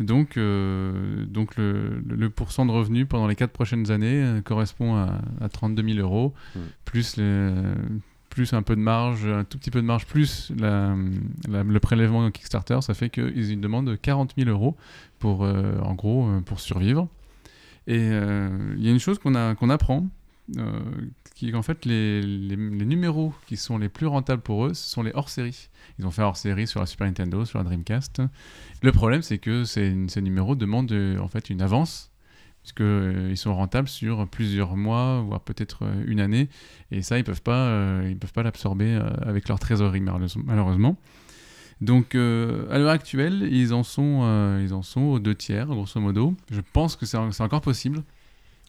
Donc, 0.00 0.36
euh, 0.36 1.24
donc 1.26 1.56
le, 1.56 2.02
le- 2.08 2.28
pourcent 2.28 2.66
de 2.66 2.72
revenus 2.72 3.06
pendant 3.08 3.28
les 3.28 3.36
quatre 3.36 3.52
prochaines 3.52 3.92
années 3.92 4.20
euh, 4.24 4.40
correspond 4.40 4.96
à, 4.96 5.20
à 5.40 5.48
32 5.48 5.82
000 5.94 5.98
euros, 6.00 6.34
Mm. 6.56 6.58
plus, 6.84 7.16
les- 7.16 7.54
plus 8.30 8.52
un 8.52 8.62
peu 8.62 8.74
de 8.74 8.80
marge, 8.80 9.24
un 9.26 9.44
tout 9.44 9.56
petit 9.58 9.70
peu 9.70 9.80
de 9.80 9.86
marge, 9.86 10.06
plus 10.06 10.50
la- 10.58 10.96
la- 11.48 11.62
le 11.62 11.78
prélèvement 11.80 12.28
Kickstarter, 12.32 12.78
ça 12.82 12.92
fait 12.94 13.08
qu'ils 13.10 13.60
demandent 13.60 13.96
40 14.02 14.34
000 14.36 14.50
euros 14.50 14.76
pour, 15.20 15.44
euh, 15.44 15.78
en 15.82 15.94
gros, 15.94 16.28
pour 16.44 16.58
survivre. 16.58 17.06
Et 17.86 17.98
euh, 17.98 18.74
il 18.76 18.84
y 18.84 18.88
a 18.88 18.90
une 18.92 18.98
chose 18.98 19.18
qu'on 19.18 19.54
qu'on 19.54 19.70
apprend 19.70 20.08
euh, 20.58 20.80
qui 21.34 21.50
qu'en 21.50 21.62
fait, 21.62 21.84
les, 21.84 22.20
les- 22.22 22.56
numéros 22.56 23.32
qui 23.46 23.56
sont 23.56 23.78
les 23.78 23.88
plus 23.88 24.06
rentables 24.06 24.42
pour 24.42 24.66
eux, 24.66 24.74
ce 24.74 24.88
sont 24.90 25.02
les 25.02 25.10
hors-séries. 25.14 25.68
Ils 25.98 26.06
ont 26.06 26.10
fait 26.10 26.22
hors-série 26.22 26.66
sur 26.66 26.80
la 26.80 26.86
Super 26.86 27.06
Nintendo, 27.06 27.44
sur 27.44 27.58
la 27.58 27.64
Dreamcast. 27.64 28.22
Le 28.82 28.92
problème, 28.92 29.22
c'est 29.22 29.38
que 29.38 29.64
ces, 29.64 29.92
numéros 30.20 30.54
demandent 30.54 30.92
euh, 30.92 31.18
en 31.18 31.28
fait 31.28 31.50
une 31.50 31.62
avance, 31.62 32.10
puisqu'ils 32.62 33.36
sont 33.36 33.54
rentables 33.54 33.88
sur 33.88 34.26
plusieurs 34.28 34.76
mois, 34.76 35.22
voire 35.22 35.40
peut-être 35.40 35.84
euh, 35.84 36.04
une 36.06 36.20
année. 36.20 36.48
Et 36.90 37.02
ça, 37.02 37.18
ils 37.18 37.24
peuvent 37.24 37.42
pas, 37.42 37.66
euh, 37.68 38.14
peuvent 38.14 38.32
pas 38.32 38.42
l'absorber 38.42 38.94
euh, 38.94 39.10
avec 39.22 39.48
leur 39.48 39.58
trésorerie, 39.58 40.00
malheureusement. 40.00 40.96
Donc, 41.80 42.14
euh, 42.14 42.66
à 42.70 42.78
l'heure 42.78 42.90
actuelle, 42.90 43.48
ils 43.50 43.74
en, 43.74 43.82
sont, 43.82 44.20
euh, 44.22 44.60
ils 44.64 44.72
en 44.74 44.82
sont 44.82 45.02
aux 45.02 45.18
deux 45.18 45.34
tiers, 45.34 45.66
grosso 45.66 46.00
modo. 46.00 46.34
Je 46.50 46.60
pense 46.72 46.96
que 46.96 47.04
c'est 47.06 47.16
en- 47.16 47.30
c'est 47.32 47.42
encore 47.42 47.60
possible. 47.60 48.02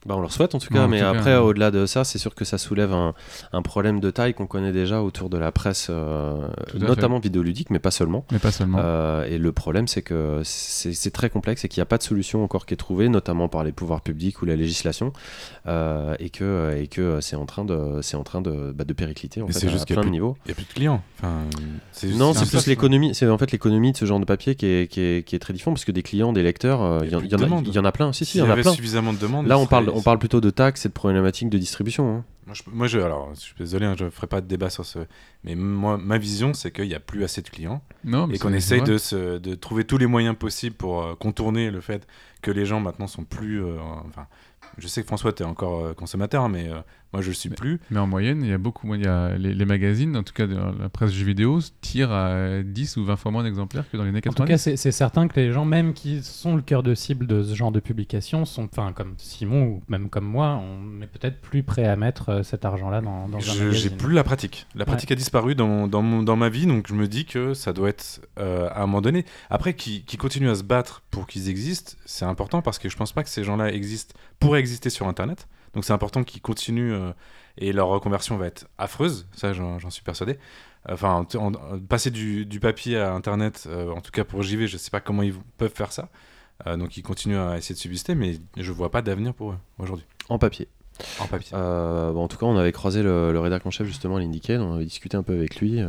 Bah, 0.05 0.15
on 0.15 0.21
leur 0.21 0.31
souhaite 0.31 0.53
en 0.53 0.59
tout 0.59 0.71
Ouais, 0.71 0.79
cas, 0.79 0.85
en 0.85 0.87
mais 0.87 0.99
tout 0.99 1.03
cas, 1.03 1.09
après, 1.11 1.35
au-delà 1.37 1.71
de 1.71 1.85
ça, 1.87 2.03
c'est 2.03 2.19
sûr 2.19 2.35
que 2.35 2.45
ça 2.45 2.57
soulève 2.57 2.93
un, 2.93 3.13
un 3.53 3.61
problème 3.63 3.99
de 3.99 4.11
taille 4.11 4.33
qu'on 4.35 4.45
connaît 4.45 4.71
déjà 4.71 5.01
autour 5.01 5.29
de 5.29 5.37
la 5.37 5.51
presse, 5.51 5.87
euh, 5.89 6.47
notamment 6.75 7.19
vidéoludique, 7.19 7.69
mais 7.71 7.79
pas 7.79 7.89
seulement. 7.91 8.23
Mais 8.31 8.37
pas 8.39 8.51
seulement. 8.51 8.77
Euh, 8.81 9.25
et 9.25 9.37
le 9.39 9.51
problème, 9.51 9.87
c'est 9.87 10.01
que 10.03 10.41
c'est 10.43 11.11
très 11.11 11.29
complexe 11.29 11.65
et 11.65 11.69
qu'il 11.69 11.79
n'y 11.79 11.83
a 11.83 11.87
pas 11.87 11.97
de 11.97 12.03
solution 12.03 12.43
encore 12.43 12.65
qui 12.67 12.73
est 12.73 12.77
trouvée, 12.77 13.09
notamment 13.09 13.47
par 13.47 13.63
les 13.63 13.71
pouvoirs 13.71 14.01
publics 14.01 14.41
ou 14.41 14.45
la 14.45 14.55
législation, 14.55 15.11
euh, 15.67 16.15
et 16.19 16.29
que, 16.29 16.75
et 16.79 16.87
que 16.87 17.19
c'est 17.21 17.35
en 17.35 17.45
train 17.45 17.65
de, 17.65 17.99
c'est 18.01 18.17
en 18.17 18.23
train 18.23 18.41
de, 18.41 18.71
bah, 18.75 18.83
de 18.83 18.93
péricliter 18.93 19.41
en 19.41 19.47
Mais 19.47 19.53
fait, 19.53 19.59
c'est 19.61 19.67
à 19.67 19.71
juste 19.71 19.87
plein 19.91 20.03
de 20.03 20.09
niveaux. 20.09 20.37
Il 20.45 20.49
n'y 20.49 20.51
a 20.51 20.55
plus 20.55 20.65
de 20.65 20.73
clients. 20.73 21.01
Enfin, 21.19 21.33
c'est 21.91 22.07
juste- 22.07 22.19
Non, 22.19 22.33
c'est 22.33 22.45
plus 22.47 22.63
peu- 22.63 22.69
l'économie. 22.69 23.15
C'est 23.15 23.27
en 23.27 23.37
fait 23.37 23.51
l'économie 23.51 23.91
de 23.91 23.97
ce 23.97 24.05
genre 24.05 24.19
de 24.19 24.25
papier 24.25 24.55
qui 24.55 24.65
est, 24.67 24.87
qui 24.91 25.01
est, 25.01 25.23
qui 25.27 25.35
est 25.35 25.39
très 25.39 25.53
différent 25.53 25.73
parce 25.73 25.85
que 25.85 25.91
des 25.91 26.03
clients, 26.03 26.33
des 26.33 26.43
lecteurs, 26.43 27.03
Il 27.03 27.09
y 27.11 27.15
en- 27.15 27.21
y 27.21 27.33
a- 27.33 27.37
demandes. 27.37 27.67
il 27.67 27.73
y 27.73 27.79
en 27.79 27.85
a 27.85 27.91
plein. 27.91 28.13
Si, 28.13 28.25
si, 28.25 28.37
il 28.37 28.41
y 28.41 28.43
en 28.43 28.49
a 28.49 28.53
avait 28.53 28.61
plein. 28.61 28.71
suffisamment 28.73 29.13
de 29.13 29.17
demandes. 29.17 29.47
Là, 29.47 29.57
on 29.57 29.65
parle, 29.65 29.89
on 29.95 30.01
parle 30.01 30.19
plutôt 30.19 30.41
de 30.41 30.49
taxes 30.49 30.85
et 30.85 30.89
de 30.89 30.93
problématiques 30.93 31.49
de 31.49 31.57
distribution. 31.57 32.17
hein. 32.17 32.25
Moi, 32.45 32.53
je, 32.53 32.61
moi, 32.71 32.87
je- 32.87 32.99
alors, 32.99 33.33
je 33.33 33.39
suis 33.39 33.55
désolé, 33.57 33.85
hein, 33.87 33.95
je 33.97 34.05
ne 34.05 34.09
ferai 34.11 34.27
pas 34.27 34.39
de 34.41 34.45
débat 34.47 34.69
sur 34.69 34.85
ce. 34.85 34.99
Mais 35.43 35.55
moi, 35.55 35.97
ma 35.97 36.17
vision, 36.19 36.53
c'est 36.53 36.69
qu'il 36.71 36.87
n'y 36.87 36.93
a 36.93 36.99
plus 36.99 37.23
assez 37.23 37.41
de 37.41 37.49
clients 37.49 37.81
non, 38.03 38.27
mais 38.27 38.35
et 38.35 38.39
qu'on 38.39 38.53
essaye 38.53 38.81
de, 38.87 38.97
se, 38.99 39.37
de 39.39 39.55
trouver 39.55 39.83
tous 39.83 39.97
les 39.97 40.05
moyens 40.05 40.35
possibles 40.37 40.75
pour 40.75 41.01
euh, 41.03 41.15
contourner 41.15 41.71
le 41.71 41.81
fait 41.81 42.05
que 42.43 42.51
les 42.51 42.65
gens 42.67 42.79
maintenant 42.79 43.07
sont 43.07 43.23
plus. 43.23 43.63
euh, 43.63 43.77
enfin, 44.07 44.27
je 44.77 44.87
sais 44.87 45.01
que 45.01 45.07
François, 45.07 45.33
tu 45.33 45.41
es 45.41 45.45
encore 45.45 45.83
euh, 45.85 45.93
consommateur, 45.95 46.43
hein, 46.43 46.49
mais 46.49 46.69
euh, 46.69 46.79
moi, 47.15 47.21
je 47.23 47.29
le 47.29 47.33
suis 47.33 47.49
Mais- 47.49 47.55
plus. 47.55 47.79
Mais 47.91 47.99
en 47.99 48.07
moyenne, 48.07 48.41
il 48.43 48.49
y 48.49 48.53
a 48.53 48.57
beaucoup 48.57 48.85
moins. 48.87 48.97
Il 48.97 49.03
y 49.03 49.07
a 49.07 49.35
les, 49.37 49.53
les 49.53 49.65
magazines, 49.65 50.15
en 50.17 50.23
tout 50.23 50.33
cas 50.33 50.45
la 50.47 50.89
presse 50.89 51.11
jeux 51.11 51.25
vidéo, 51.25 51.59
tirent 51.81 52.11
à 52.11 52.61
10 52.63 52.97
ou 52.97 53.05
20 53.05 53.15
fois 53.15 53.31
moins 53.31 53.43
d'exemplaires 53.43 53.85
que 53.89 53.95
dans 53.97 54.03
les 54.03 54.09
années 54.09 54.19
En 54.19 54.31
90. 54.31 54.43
tout 54.63 54.69
cas, 54.71 54.75
c'est 54.77 54.91
certain 54.91 55.27
que 55.27 55.39
les 55.39 55.51
gens, 55.51 55.65
même 55.65 55.93
qui 55.93 56.21
sont 56.23 56.55
le 56.55 56.61
cœur 56.61 56.83
de 56.83 56.93
cible 56.93 57.25
de 57.27 57.41
ce 57.43 57.55
genre 57.55 57.71
de 57.71 57.79
publication, 57.79 58.45
sont, 58.45 58.65
enfin, 58.71 58.91
comme 58.93 59.13
Simon 59.17 59.63
ou 59.63 59.81
même 59.87 60.09
comme 60.09 60.25
moi, 60.25 60.61
on 60.61 61.01
est 61.01 61.07
peut-être 61.07 61.39
plus 61.41 61.63
prêt 61.63 61.85
à 61.85 61.95
mettre 61.95 62.29
euh, 62.29 62.43
cet 62.43 62.65
argent-là 62.65 63.01
dans, 63.01 63.27
dans 63.29 63.37
un 63.37 63.41
Je- 63.41 63.51
J'ai 63.53 63.65
magazine. 63.65 63.97
plus 63.97 64.13
la 64.13 64.23
pratique. 64.23 64.67
La 64.75 64.85
pratique 64.85 65.11
a 65.11 65.15
disparu 65.15 65.55
dans, 65.55 65.87
dans, 65.87 66.01
mon- 66.01 66.23
dans 66.23 66.35
ma 66.35 66.49
vie, 66.49 66.65
donc 66.65 66.87
je 66.87 66.93
me 66.93 67.07
dis 67.07 67.25
que 67.25 67.53
ça 67.53 67.71
doit 67.73 67.89
être 67.89 68.21
euh, 68.39 68.67
à 68.71 68.79
un 68.83 68.85
moment 68.87 69.01
donné. 69.01 69.25
Après, 69.49 69.73
qui, 69.73 70.03
qui 70.03 70.17
continuent 70.17 70.49
à 70.49 70.55
se 70.55 70.63
battre 70.63 71.01
pour 71.11 71.27
qu'ils 71.27 71.49
existent, 71.49 71.93
c'est 72.05 72.25
important 72.25 72.61
parce 72.61 72.77
que 72.79 72.89
je 72.89 72.97
pense 72.97 73.13
pas 73.13 73.23
que 73.23 73.29
ces 73.29 73.43
gens-là 73.43 73.71
existent, 73.71 74.13
pourraient 74.39 74.59
exister 74.59 74.89
sur 74.89 75.07
Internet. 75.07 75.47
Donc 75.75 75.85
c'est 75.85 75.93
important 75.93 76.23
qu'ils 76.23 76.41
continuent 76.41 76.93
euh, 76.93 77.11
et 77.57 77.71
leur 77.73 77.87
reconversion 77.89 78.37
va 78.37 78.47
être 78.47 78.67
affreuse, 78.77 79.27
ça 79.35 79.53
j'en 79.53 79.89
suis 79.89 80.03
persuadé. 80.03 80.37
Enfin, 80.89 81.25
en- 81.35 81.37
en- 81.53 81.79
passer 81.79 82.11
du, 82.11 82.45
du 82.45 82.59
papier 82.59 82.97
à 82.97 83.13
Internet, 83.13 83.65
euh, 83.67 83.89
en 83.91 84.01
tout 84.01 84.11
cas 84.11 84.23
pour 84.23 84.41
JV, 84.43 84.67
je 84.67 84.77
sais 84.77 84.91
pas 84.91 84.99
comment 85.01 85.21
ils 85.23 85.33
peuvent 85.57 85.73
faire 85.73 85.91
ça. 85.91 86.09
Euh, 86.67 86.77
donc 86.77 86.95
ils 86.97 87.03
continuent 87.03 87.37
à 87.37 87.57
essayer 87.57 87.75
de 87.75 87.79
subsister, 87.79 88.15
mais 88.15 88.37
je 88.55 88.71
vois 88.71 88.89
pas 88.91 89.01
d'avenir 89.01 89.33
pour 89.33 89.51
eux 89.51 89.57
aujourd'hui. 89.79 90.05
En 90.29 90.37
papier. 90.39 90.67
En 91.19 91.27
papier. 91.27 91.51
Euh, 91.53 92.13
bon, 92.13 92.23
en 92.23 92.27
tout 92.29 92.37
cas, 92.37 92.45
on 92.45 92.55
avait 92.55 92.71
croisé 92.71 93.03
le, 93.03 93.33
le 93.33 93.39
rédacteur 93.41 93.67
en 93.67 93.71
chef 93.71 93.85
justement, 93.85 94.17
l'indiquait, 94.17 94.55
on 94.57 94.75
avait 94.75 94.85
discuté 94.85 95.17
un 95.17 95.23
peu 95.23 95.33
avec 95.33 95.57
lui. 95.59 95.81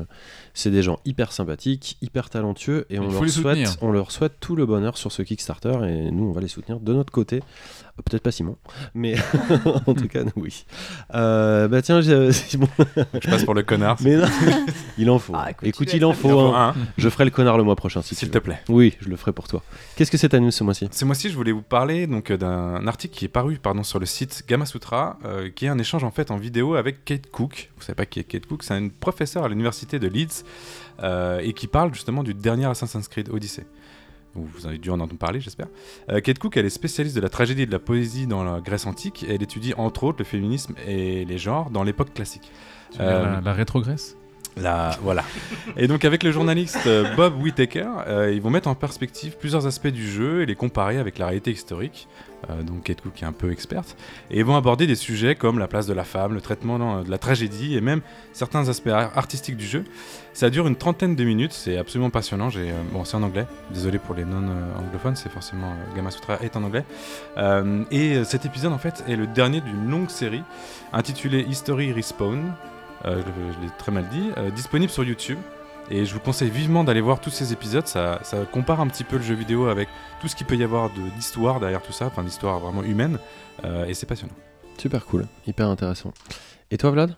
C'est 0.53 0.73
des 0.73 0.83
gens 0.83 0.99
hyper 1.05 1.31
sympathiques, 1.31 1.97
hyper 2.03 2.29
talentueux, 2.29 2.87
et 2.91 2.99
on 2.99 3.03
leur, 3.13 3.21
souhaite, 3.43 3.59
on 3.83 3.93
leur 3.93 4.11
souhaite 4.11 4.41
tout 4.41 4.57
le 4.57 4.67
bonheur 4.67 4.97
sur 4.99 5.13
ce 5.13 5.23
Kickstarter, 5.23 5.79
et 5.89 6.11
nous, 6.11 6.25
on 6.25 6.33
va 6.33 6.41
les 6.41 6.49
soutenir 6.49 6.81
de 6.81 6.93
notre 6.93 7.13
côté. 7.13 7.41
Euh, 7.99 8.03
Peut-être 8.05 8.23
pas 8.23 8.31
Simon, 8.31 8.57
mais 8.95 9.17
en 9.87 9.95
tout 9.95 10.07
cas, 10.09 10.23
nous, 10.23 10.31
oui. 10.37 10.65
Euh, 11.15 11.67
bah 11.67 11.81
tiens, 11.83 12.01
j'ai- 12.03 12.31
Simon, 12.33 12.69
je 12.97 13.29
passe 13.31 13.45
pour 13.45 13.55
le 13.55 13.63
connard. 13.63 13.97
mais 14.03 14.17
non, 14.17 14.27
il 14.99 15.09
en 15.11 15.19
faut. 15.19 15.33
Ah, 15.35 15.51
écoute, 15.63 15.93
il 15.95 16.05
en 16.05 16.13
faut. 16.13 16.39
Hein. 16.41 16.75
un, 16.77 16.81
Je 16.99 17.09
ferai 17.09 17.25
le 17.25 17.31
connard 17.31 17.57
le 17.57 17.65
mois 17.65 17.75
prochain, 17.77 18.03
si 18.03 18.15
s'il 18.15 18.29
veux. 18.29 18.33
te 18.35 18.39
plaît. 18.39 18.61
Oui, 18.69 18.95
je 19.01 19.09
le 19.09 19.17
ferai 19.17 19.33
pour 19.33 19.49
toi. 19.49 19.63
Qu'est-ce 19.97 20.11
que 20.11 20.19
c'est 20.19 20.29
ta 20.29 20.39
news 20.41 20.51
ce 20.51 20.63
mois-ci? 20.63 20.89
Ce 20.93 21.05
mois-ci, 21.05 21.31
je 21.31 21.37
voulais 21.37 21.53
vous 21.53 21.63
parler 21.63 22.07
donc 22.07 22.31
euh, 22.31 22.37
d'un 22.37 22.87
article 22.87 23.17
qui 23.17 23.25
est 23.25 23.29
paru 23.29 23.59
pardon, 23.61 23.83
sur 23.83 23.99
le 23.99 24.07
site 24.07 24.45
Gamasutra, 24.47 25.19
euh, 25.25 25.49
qui 25.51 25.65
est 25.65 25.69
un 25.69 25.79
échange 25.79 26.05
en 26.05 26.11
fait 26.11 26.31
en 26.31 26.37
vidéo 26.37 26.75
avec 26.75 27.05
Kate 27.05 27.29
Cook. 27.31 27.71
Vous 27.77 27.83
savez 27.83 27.95
pas 27.97 28.07
qui 28.07 28.21
est 28.21 28.25
Kate 28.25 28.47
Cook? 28.47 28.63
C'est 28.63 28.77
une 28.77 28.91
professeure 28.91 29.45
à 29.45 29.49
l'université 29.49 29.99
de 29.99 30.07
Leeds 30.07 30.45
euh, 31.03 31.41
et 31.43 31.53
qui 31.55 31.67
parle 31.67 31.93
justement 31.95 32.23
du 32.23 32.35
dernier 32.35 32.67
Assassin's 32.67 33.09
Creed 33.09 33.31
Odyssey. 33.31 33.67
Vous 34.45 34.67
avez 34.67 34.79
dû 34.79 34.91
en 34.91 35.01
entendre 35.01 35.19
parler, 35.19 35.41
j'espère. 35.41 35.69
Euh, 36.11 36.21
Kate 36.21 36.39
Cook, 36.39 36.57
elle 36.57 36.67
est 36.67 36.71
spécialiste 36.71 37.17
de 37.17 37.21
la 37.21 37.29
tragédie 37.29 37.63
et 37.63 37.67
de 37.67 37.73
la 37.73 37.79
poésie 37.79 38.27
dans 38.27 38.45
la 38.45 38.61
Grèce 38.61 38.87
antique. 38.87 39.25
Et 39.25 39.35
elle 39.35 39.43
étudie 39.43 39.75
entre 39.77 40.05
autres 40.05 40.19
le 40.19 40.25
féminisme 40.25 40.75
et 40.87 41.25
les 41.25 41.39
genres 41.39 41.71
dans 41.71 41.83
l'époque 41.83 42.13
classique. 42.15 42.51
Euh, 43.01 43.35
la, 43.35 43.41
la 43.41 43.53
rétrogresse 43.53 44.17
Voilà. 44.57 45.23
Et 45.77 45.87
donc 45.87 46.05
avec 46.05 46.23
le 46.23 46.33
journaliste 46.33 46.87
euh, 46.87 47.15
Bob 47.15 47.41
Whittaker, 47.43 47.87
euh, 48.07 48.33
ils 48.33 48.41
vont 48.41 48.49
mettre 48.51 48.69
en 48.69 48.75
perspective 48.75 49.37
plusieurs 49.37 49.67
aspects 49.67 49.89
du 49.89 50.11
jeu 50.11 50.43
et 50.43 50.47
les 50.47 50.55
comparer 50.55 50.97
avec 50.99 51.19
la 51.19 51.27
réalité 51.27 51.51
historique. 51.51 52.09
Euh, 52.49 52.63
donc 52.63 52.85
Kate 52.85 53.01
Cook 53.03 53.23
est 53.23 53.27
un 53.27 53.33
peu 53.33 53.53
experte. 53.53 53.97
Et 54.31 54.43
vont 54.43 54.57
aborder 54.57 54.87
des 54.87 54.95
sujets 54.95 55.35
comme 55.35 55.59
la 55.59 55.69
place 55.69 55.87
de 55.87 55.93
la 55.93 56.05
femme, 56.05 56.33
le 56.33 56.41
traitement 56.41 56.79
non, 56.79 57.03
de 57.03 57.11
la 57.11 57.19
tragédie 57.19 57.77
et 57.77 57.83
même 57.83 58.01
certains 58.33 58.69
aspects 58.69 58.89
ar- 58.89 59.17
artistiques 59.19 59.57
du 59.59 59.67
jeu. 59.67 59.85
Ça 60.33 60.49
dure 60.49 60.67
une 60.67 60.77
trentaine 60.77 61.17
de 61.17 61.25
minutes, 61.25 61.53
c'est 61.53 61.77
absolument 61.77 62.11
passionnant. 62.11 62.49
Euh, 62.57 62.73
bon, 62.93 63.05
c'est 63.05 63.17
en 63.17 63.23
anglais. 63.23 63.47
Désolé 63.73 63.99
pour 63.99 64.15
les 64.15 64.25
non-anglophones, 64.25 65.17
c'est 65.17 65.31
forcément 65.31 65.75
Gamma 65.95 66.11
Sutra 66.11 66.39
est 66.43 66.57
en 66.57 66.63
anglais. 66.63 66.85
Et 67.91 68.25
cet 68.25 68.47
épisode 68.47 68.73
en 68.73 68.79
fait 68.79 69.05
est 69.07 69.17
le 69.17 69.27
dernier 69.27 69.61
d'une 69.61 69.91
longue 69.91 70.09
série 70.09 70.43
intitulée 70.95 71.45
History 71.49 71.93
Respawn. 71.93 72.55
Euh, 73.05 73.21
je, 73.21 73.53
je 73.55 73.61
l'ai 73.65 73.71
très 73.79 73.93
mal 73.93 74.09
dit, 74.09 74.31
euh, 74.39 74.51
disponible 74.51 74.91
sur 74.91 75.05
YouTube. 75.05 75.39
Et 75.89 76.05
je 76.05 76.13
vous 76.15 76.19
conseille 76.21 76.51
vivement 76.51 76.83
d'aller 76.83 77.01
voir 77.01 77.21
tous 77.21 77.31
ces 77.31 77.53
épisodes. 77.53 77.87
Ça, 77.87 78.19
ça 78.25 78.39
compare 78.51 78.81
un 78.81 78.89
petit 78.89 79.05
peu 79.05 79.19
le 79.19 79.23
jeu 79.23 79.35
vidéo 79.37 79.69
avec 79.69 79.89
tout 80.21 80.27
ce 80.27 80.35
qu'il 80.35 80.45
peut 80.47 80.57
y 80.57 80.65
avoir 80.65 80.91
de- 80.91 81.09
d'histoire 81.15 81.61
derrière 81.61 81.81
tout 81.81 81.93
ça, 81.93 82.07
enfin 82.07 82.25
d'histoire 82.25 82.59
vraiment 82.59 82.83
humaine. 82.83 83.19
Euh, 83.65 83.85
et 83.87 83.95
c'est 83.95 84.07
passionnant. 84.07 84.35
Super 84.79 85.05
cool, 85.07 85.27
hyper 85.47 85.69
intéressant. 85.69 86.13
Et 86.73 86.77
toi, 86.79 86.91
Vlad? 86.91 87.15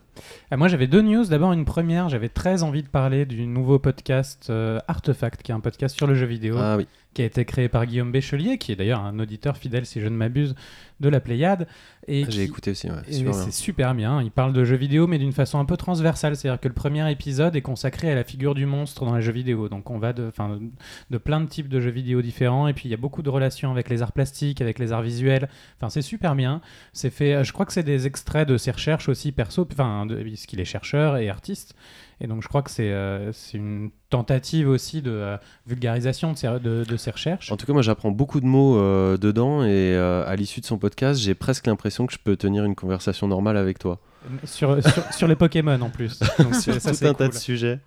Moi, 0.54 0.68
j'avais 0.68 0.86
deux 0.86 1.00
news. 1.00 1.24
D'abord, 1.24 1.54
une 1.54 1.64
première. 1.64 2.10
J'avais 2.10 2.28
très 2.28 2.62
envie 2.62 2.82
de 2.82 2.88
parler 2.88 3.24
du 3.24 3.46
nouveau 3.46 3.78
podcast 3.78 4.48
euh, 4.50 4.78
Artefact, 4.86 5.42
qui 5.42 5.50
est 5.52 5.54
un 5.54 5.60
podcast 5.60 5.96
sur 5.96 6.06
le 6.06 6.14
jeu 6.14 6.26
vidéo, 6.26 6.56
Ah 6.58 6.76
oui. 6.76 6.86
Qui 7.18 7.22
a 7.22 7.26
été 7.26 7.44
créé 7.44 7.68
par 7.68 7.84
Guillaume 7.84 8.12
Béchelier, 8.12 8.58
qui 8.58 8.70
est 8.70 8.76
d'ailleurs 8.76 9.00
un 9.00 9.18
auditeur 9.18 9.56
fidèle, 9.56 9.84
si 9.84 10.00
je 10.00 10.06
ne 10.06 10.14
m'abuse, 10.14 10.54
de 11.00 11.08
la 11.08 11.18
Pléiade. 11.18 11.66
Et 12.06 12.24
J'ai 12.30 12.44
écouté 12.44 12.70
aussi, 12.70 12.88
ouais. 12.88 12.94
c'est 13.32 13.50
super 13.52 13.92
bien. 13.96 14.22
Il 14.22 14.30
parle 14.30 14.52
de 14.52 14.62
jeux 14.62 14.76
vidéo, 14.76 15.08
mais 15.08 15.18
d'une 15.18 15.32
façon 15.32 15.58
un 15.58 15.64
peu 15.64 15.76
transversale. 15.76 16.36
C'est-à-dire 16.36 16.60
que 16.60 16.68
le 16.68 16.74
premier 16.74 17.10
épisode 17.10 17.56
est 17.56 17.60
consacré 17.60 18.12
à 18.12 18.14
la 18.14 18.22
figure 18.22 18.54
du 18.54 18.66
monstre 18.66 19.04
dans 19.04 19.16
les 19.16 19.20
jeux 19.22 19.32
vidéo. 19.32 19.68
Donc 19.68 19.90
on 19.90 19.98
va 19.98 20.12
de, 20.12 20.30
de 21.10 21.18
plein 21.18 21.40
de 21.40 21.46
types 21.48 21.68
de 21.68 21.80
jeux 21.80 21.90
vidéo 21.90 22.22
différents. 22.22 22.68
Et 22.68 22.72
puis 22.72 22.84
il 22.88 22.92
y 22.92 22.94
a 22.94 22.98
beaucoup 22.98 23.22
de 23.22 23.30
relations 23.30 23.72
avec 23.72 23.88
les 23.90 24.00
arts 24.00 24.12
plastiques, 24.12 24.60
avec 24.60 24.78
les 24.78 24.92
arts 24.92 25.02
visuels. 25.02 25.48
Enfin, 25.76 25.90
c'est 25.90 26.02
super 26.02 26.36
bien. 26.36 26.60
C'est 26.92 27.10
fait. 27.10 27.42
Je 27.42 27.52
crois 27.52 27.66
que 27.66 27.72
c'est 27.72 27.82
des 27.82 28.06
extraits 28.06 28.46
de 28.46 28.56
ses 28.58 28.70
recherches 28.70 29.08
aussi 29.08 29.32
perso, 29.32 29.66
enfin, 29.72 30.06
de- 30.06 30.22
puisqu'il 30.22 30.60
est 30.60 30.64
chercheur 30.64 31.16
et 31.16 31.28
artiste. 31.28 31.74
Et 32.20 32.26
donc 32.26 32.42
je 32.42 32.48
crois 32.48 32.62
que 32.62 32.70
c'est 32.70 32.90
euh, 32.92 33.32
une 33.54 33.90
tentative 34.10 34.68
aussi 34.68 35.02
de 35.02 35.10
euh, 35.10 35.36
vulgarisation 35.66 36.32
de 36.32 36.96
ses 36.96 37.10
recherches. 37.10 37.52
En 37.52 37.56
tout 37.56 37.66
cas, 37.66 37.72
moi, 37.72 37.82
j'apprends 37.82 38.10
beaucoup 38.10 38.40
de 38.40 38.46
mots 38.46 38.76
euh, 38.76 39.16
dedans 39.16 39.64
et 39.64 39.96
à 39.96 40.34
l'issue 40.36 40.60
de 40.60 40.66
son 40.66 40.78
podcast, 40.78 41.20
j'ai 41.20 41.34
presque 41.34 41.66
l'impression 41.66 42.06
que 42.06 42.12
je 42.12 42.18
peux 42.18 42.36
tenir 42.36 42.64
une 42.64 42.74
conversation 42.74 43.28
normale 43.28 43.56
avec 43.56 43.78
toi. 43.78 44.00
Sur, 44.44 44.82
sur, 44.82 45.12
sur 45.12 45.28
les 45.28 45.36
Pokémon 45.36 45.80
en 45.80 45.90
plus. 45.90 46.18
Donc, 46.38 46.54
Sur 46.56 46.74
ça, 46.80 46.90
tout 46.90 46.96
c'est 46.96 47.06
un 47.08 47.14
tas 47.14 47.28
de 47.28 47.34
sujets. 47.34 47.78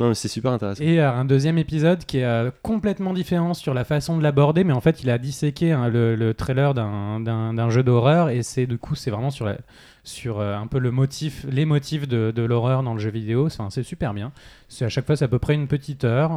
Non, 0.00 0.08
mais 0.08 0.14
c'est 0.14 0.28
super 0.28 0.50
intéressant. 0.52 0.82
Et 0.82 1.00
euh, 1.00 1.12
un 1.12 1.24
deuxième 1.24 1.58
épisode 1.58 2.04
qui 2.04 2.18
est 2.18 2.24
euh, 2.24 2.50
complètement 2.62 3.12
différent 3.12 3.54
sur 3.54 3.74
la 3.74 3.84
façon 3.84 4.16
de 4.16 4.22
l'aborder, 4.22 4.64
mais 4.64 4.72
en 4.72 4.80
fait, 4.80 5.02
il 5.02 5.10
a 5.10 5.18
disséqué 5.18 5.72
hein, 5.72 5.88
le, 5.88 6.16
le 6.16 6.34
trailer 6.34 6.74
d'un- 6.74 7.70
jeu 7.70 7.82
d'horreur, 7.82 8.30
et 8.30 8.42
c'est 8.42 8.66
du 8.66 8.78
coup, 8.78 8.94
c'est 8.94 9.10
vraiment 9.10 9.30
sur, 9.30 9.44
la- 9.46 9.58
sur 10.04 10.40
euh, 10.40 10.56
un 10.56 10.66
peu 10.66 10.78
le 10.78 10.90
motif, 10.90 11.44
les 11.50 11.64
motifs 11.64 12.08
de, 12.08 12.32
de 12.34 12.42
l'horreur 12.42 12.82
dans 12.82 12.94
le 12.94 13.00
jeu 13.00 13.10
vidéo. 13.10 13.46
Enfin, 13.46 13.68
c'est 13.70 13.82
super 13.84 14.14
bien. 14.14 14.32
C'est 14.68 14.84
à 14.84 14.88
chaque 14.88 15.06
fois, 15.06 15.16
c'est 15.16 15.26
à 15.26 15.28
peu 15.28 15.38
près 15.38 15.54
une 15.54 15.68
petite 15.68 16.04
heure, 16.04 16.30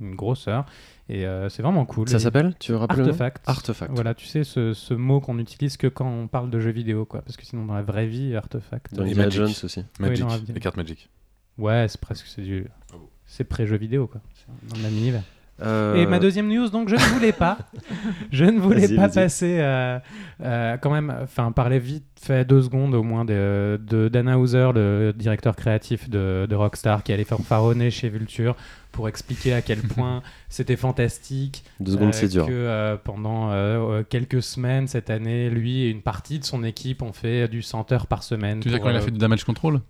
une 0.00 0.14
grosse 0.14 0.48
heure, 0.48 0.64
et 1.08 1.26
euh, 1.26 1.48
c'est 1.48 1.62
vraiment 1.62 1.84
cool. 1.84 2.08
Ça 2.08 2.18
s'appelle 2.18 2.54
Tu 2.58 2.72
veux 2.72 2.78
rappeler 2.78 3.02
Artefact. 3.02 3.42
Artefact. 3.46 3.92
Voilà, 3.94 4.14
tu 4.14 4.26
sais, 4.26 4.42
ce, 4.42 4.72
ce 4.72 4.94
mot 4.94 5.20
qu'on 5.20 5.38
utilise 5.38 5.76
que 5.76 5.86
quand 5.86 6.08
on 6.08 6.28
parle 6.28 6.50
de 6.50 6.60
jeux 6.60 6.70
vidéo, 6.70 7.04
quoi. 7.04 7.20
Parce 7.22 7.36
que 7.36 7.44
sinon, 7.44 7.66
dans 7.66 7.74
la 7.74 7.82
vraie 7.82 8.06
vie, 8.06 8.34
Artefact. 8.34 8.94
Dans 8.94 9.04
Magic. 9.04 9.32
Jones 9.32 9.52
aussi. 9.62 9.84
Magic, 10.00 10.24
non, 10.24 10.28
les 10.48 10.60
cartes 10.60 10.76
Magic. 10.76 11.10
Ouais, 11.58 11.86
c'est 11.88 12.00
presque, 12.00 12.26
c'est 12.26 12.42
du. 12.42 12.66
Ah. 12.92 12.96
C'est 13.26 13.44
pré-jeu 13.44 13.76
vidéo, 13.76 14.06
quoi. 14.06 14.20
C'est 14.34 14.68
dans 14.68 14.76
le 14.76 14.82
même 14.82 14.96
univers. 14.98 15.22
Euh, 15.62 15.94
Et 15.94 16.06
ma 16.06 16.18
deuxième 16.18 16.48
news, 16.48 16.68
donc 16.68 16.88
je 16.88 16.96
ne 16.96 17.00
voulais 17.00 17.32
pas, 17.32 17.58
je 18.32 18.44
ne 18.44 18.58
voulais 18.58 18.88
pas 18.96 19.08
passer, 19.08 19.58
euh, 19.60 20.00
euh, 20.42 20.76
quand 20.78 20.90
même, 20.90 21.14
enfin 21.22 21.52
parler 21.52 21.78
vite 21.78 22.04
fait 22.20 22.44
deux 22.44 22.62
secondes 22.62 22.92
au 22.94 23.04
moins 23.04 23.24
de, 23.24 23.80
de 23.80 24.08
Dan 24.08 24.28
Hauser, 24.30 24.70
le 24.74 25.12
directeur 25.12 25.54
créatif 25.54 26.10
de, 26.10 26.46
de 26.50 26.54
Rockstar, 26.56 27.04
qui 27.04 27.12
allait 27.12 27.22
faire 27.22 27.38
fanfaronner 27.38 27.92
chez 27.92 28.08
Vulture 28.08 28.56
pour 28.94 29.08
expliquer 29.08 29.52
à 29.52 29.60
quel 29.62 29.80
point 29.82 30.22
c'était 30.48 30.76
fantastique. 30.76 31.64
Deux 31.80 31.92
secondes, 31.92 32.08
euh, 32.08 32.12
c'est 32.12 32.28
dur. 32.28 32.46
Que 32.46 32.52
euh, 32.52 32.96
pendant 32.96 33.50
euh, 33.52 34.02
quelques 34.08 34.42
semaines 34.42 34.88
cette 34.88 35.10
année, 35.10 35.50
lui 35.50 35.82
et 35.82 35.90
une 35.90 36.00
partie 36.02 36.38
de 36.38 36.44
son 36.44 36.64
équipe 36.64 37.02
ont 37.02 37.12
fait 37.12 37.48
du 37.48 37.60
100 37.60 37.92
heures 37.92 38.06
par 38.06 38.22
semaine. 38.22 38.60
Tu 38.60 38.68
veux 38.68 38.74
dire 38.76 38.82
quand 38.82 38.90
il 38.90 38.96
a 38.96 39.00
fait 39.00 39.10
du 39.10 39.18
damage 39.18 39.44
control? 39.44 39.80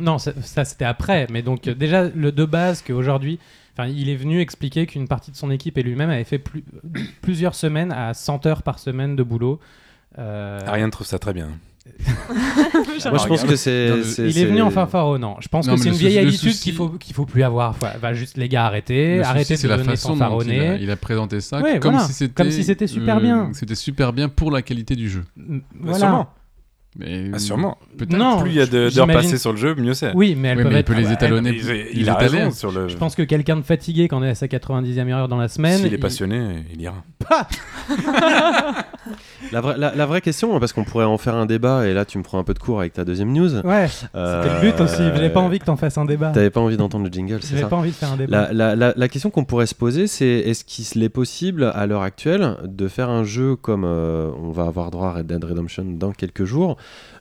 Non, 0.00 0.18
ça, 0.18 0.32
ça, 0.42 0.64
c'était 0.64 0.84
après. 0.84 1.26
Mais 1.30 1.42
donc, 1.42 1.68
euh, 1.68 1.74
déjà, 1.74 2.08
le 2.08 2.32
de 2.32 2.44
base 2.44 2.82
qu'aujourd'hui, 2.82 3.38
enfin, 3.78 3.88
il 3.88 4.08
est 4.08 4.16
venu 4.16 4.40
expliquer 4.40 4.86
qu'une 4.86 5.06
partie 5.06 5.30
de 5.30 5.36
son 5.36 5.50
équipe 5.52 5.78
et 5.78 5.84
lui-même 5.84 6.10
avait 6.10 6.24
fait 6.24 6.40
plus- 6.40 6.64
plusieurs 7.22 7.54
semaines 7.54 7.92
à 7.92 8.12
100 8.12 8.46
heures 8.46 8.62
par 8.62 8.80
semaine 8.80 9.14
de 9.14 9.22
boulot. 9.22 9.60
Euh, 10.18 10.58
Ariane 10.66 10.90
trouve 10.90 11.06
ça 11.06 11.18
très 11.18 11.32
bien. 11.32 11.50
Moi, 12.28 13.18
je 13.18 13.26
pense 13.28 13.44
que 13.44 13.56
c'est. 13.56 13.90
Il 14.18 14.38
est 14.38 14.44
venu 14.46 14.62
en 14.62 14.70
fanfaronnant. 14.70 15.36
Je 15.40 15.48
pense 15.48 15.66
Non, 15.66 15.74
que 15.74 15.80
c'est 15.80 15.88
une 15.90 15.94
vieille 15.94 16.18
habitude 16.18 16.50
souci- 16.50 16.62
qu'il 16.62 16.74
faut 16.74 16.88
qu'il 16.90 17.14
faut 17.14 17.26
plus 17.26 17.42
avoir. 17.42 17.76
Va 18.00 18.14
juste 18.14 18.36
les 18.36 18.48
gars 18.48 18.66
souci, 18.66 19.20
arrêtez 19.28 19.54
de 19.54 19.58
c'est 19.58 19.68
la 19.68 19.76
venir 19.76 19.90
façon 19.90 20.10
dont 20.10 20.14
il 20.16 20.22
a, 20.22 20.24
fanfaronner. 20.26 20.78
il 20.80 20.90
a 20.90 20.96
présenté 20.96 21.40
ça 21.40 21.60
Ouais, 21.60 21.78
comme, 21.78 21.92
voilà. 21.92 22.06
si 22.06 22.14
c'était 22.14 22.34
Comme 22.34 22.50
si 22.50 22.64
c'était 22.64 22.86
super 22.86 23.20
bien. 23.20 23.50
C'était 23.52 23.74
super 23.74 24.12
bien 24.12 24.28
pour 24.28 24.50
la 24.50 24.62
qualité 24.62 24.96
du 24.96 25.08
jeu. 25.10 25.24
Bah, 25.36 25.54
Voilà. 25.80 25.98
Sûrement. 25.98 26.28
Mais 26.96 27.30
Ah, 27.32 27.38
sûrement. 27.40 27.76
Non, 28.08 28.40
Plus 28.40 28.50
il 28.50 28.56
y 28.56 28.60
a 28.60 28.66
de- 28.66 28.88
d'heures 28.88 29.08
passées 29.08 29.36
sur 29.36 29.50
le 29.50 29.58
jeu, 29.58 29.74
mieux 29.74 29.94
c'est. 29.94 30.12
Oui, 30.14 30.36
mais 30.38 30.50
Oui, 30.52 30.62
peuvent 30.62 30.66
mais 30.66 30.70
il 30.70 30.78
être. 30.78 30.86
peut 30.86 30.94
les 30.94 31.06
Ah, 31.08 31.12
étalonner. 31.14 31.50
Il, 31.50 31.56
il- 31.56 31.86
il 31.92 32.00
il 32.02 32.08
a 32.08 32.14
raison 32.14 32.52
sur 32.52 32.70
le. 32.70 32.86
Je 32.88 32.96
pense 32.96 33.16
que 33.16 33.22
quelqu'un 33.22 33.56
de 33.56 33.62
fatigué 33.62 34.06
quand 34.06 34.20
on 34.20 34.22
est 34.22 34.28
à 34.30 34.34
sa 34.36 34.46
90e 34.46 35.08
heure 35.10 35.26
dans 35.28 35.36
la 35.36 35.48
semaine. 35.48 35.80
S'il 35.80 35.92
est 35.92 35.98
passionné, 35.98 36.64
il 36.72 36.80
ira. 36.80 37.02
La 39.52 39.60
vraie, 39.60 39.76
la, 39.78 39.94
la 39.94 40.06
vraie 40.06 40.20
question, 40.20 40.58
parce 40.58 40.72
qu'on 40.72 40.84
pourrait 40.84 41.04
en 41.04 41.18
faire 41.18 41.34
un 41.34 41.46
débat, 41.46 41.86
et 41.86 41.94
là 41.94 42.04
tu 42.04 42.18
me 42.18 42.22
prends 42.22 42.38
un 42.38 42.44
peu 42.44 42.54
de 42.54 42.58
cours 42.58 42.80
avec 42.80 42.92
ta 42.92 43.04
deuxième 43.04 43.32
news. 43.32 43.54
Ouais, 43.64 43.88
Euh, 44.14 44.42
c'était 44.42 44.54
le 44.54 44.60
but 44.72 44.80
aussi. 44.80 44.96
J'avais 45.02 45.30
pas 45.30 45.40
envie 45.40 45.58
que 45.58 45.64
t'en 45.64 45.76
fasses 45.76 45.98
un 45.98 46.04
débat. 46.04 46.30
T'avais 46.30 46.50
pas 46.50 46.60
envie 46.60 46.76
d'entendre 46.76 47.04
le 47.06 47.12
jingle, 47.12 47.38
c'est 47.42 47.50
J'avais 47.50 47.62
ça 47.62 47.68
pas 47.68 47.76
envie 47.76 47.90
de 47.90 47.94
faire 47.94 48.12
un 48.12 48.16
débat. 48.16 48.48
La, 48.52 48.52
la- 48.52 48.76
la- 48.76 48.94
la 48.96 49.08
question 49.08 49.30
qu'on 49.30 49.44
pourrait 49.44 49.66
se 49.66 49.74
poser, 49.74 50.06
c'est 50.06 50.26
est-ce 50.26 50.64
qu'il 50.64 51.02
est 51.02 51.08
possible 51.08 51.70
à 51.74 51.86
l'heure 51.86 52.02
actuelle 52.02 52.56
de 52.64 52.88
faire 52.88 53.10
un 53.10 53.24
jeu 53.24 53.54
comme 53.56 53.84
euh, 53.84 54.30
on 54.42 54.50
va 54.50 54.64
avoir 54.64 54.90
droit 54.90 55.08
à 55.08 55.12
Red 55.14 55.26
Dead 55.26 55.44
Redemption 55.44 55.84
dans 55.86 56.12
quelques 56.12 56.44
jours 56.44 56.76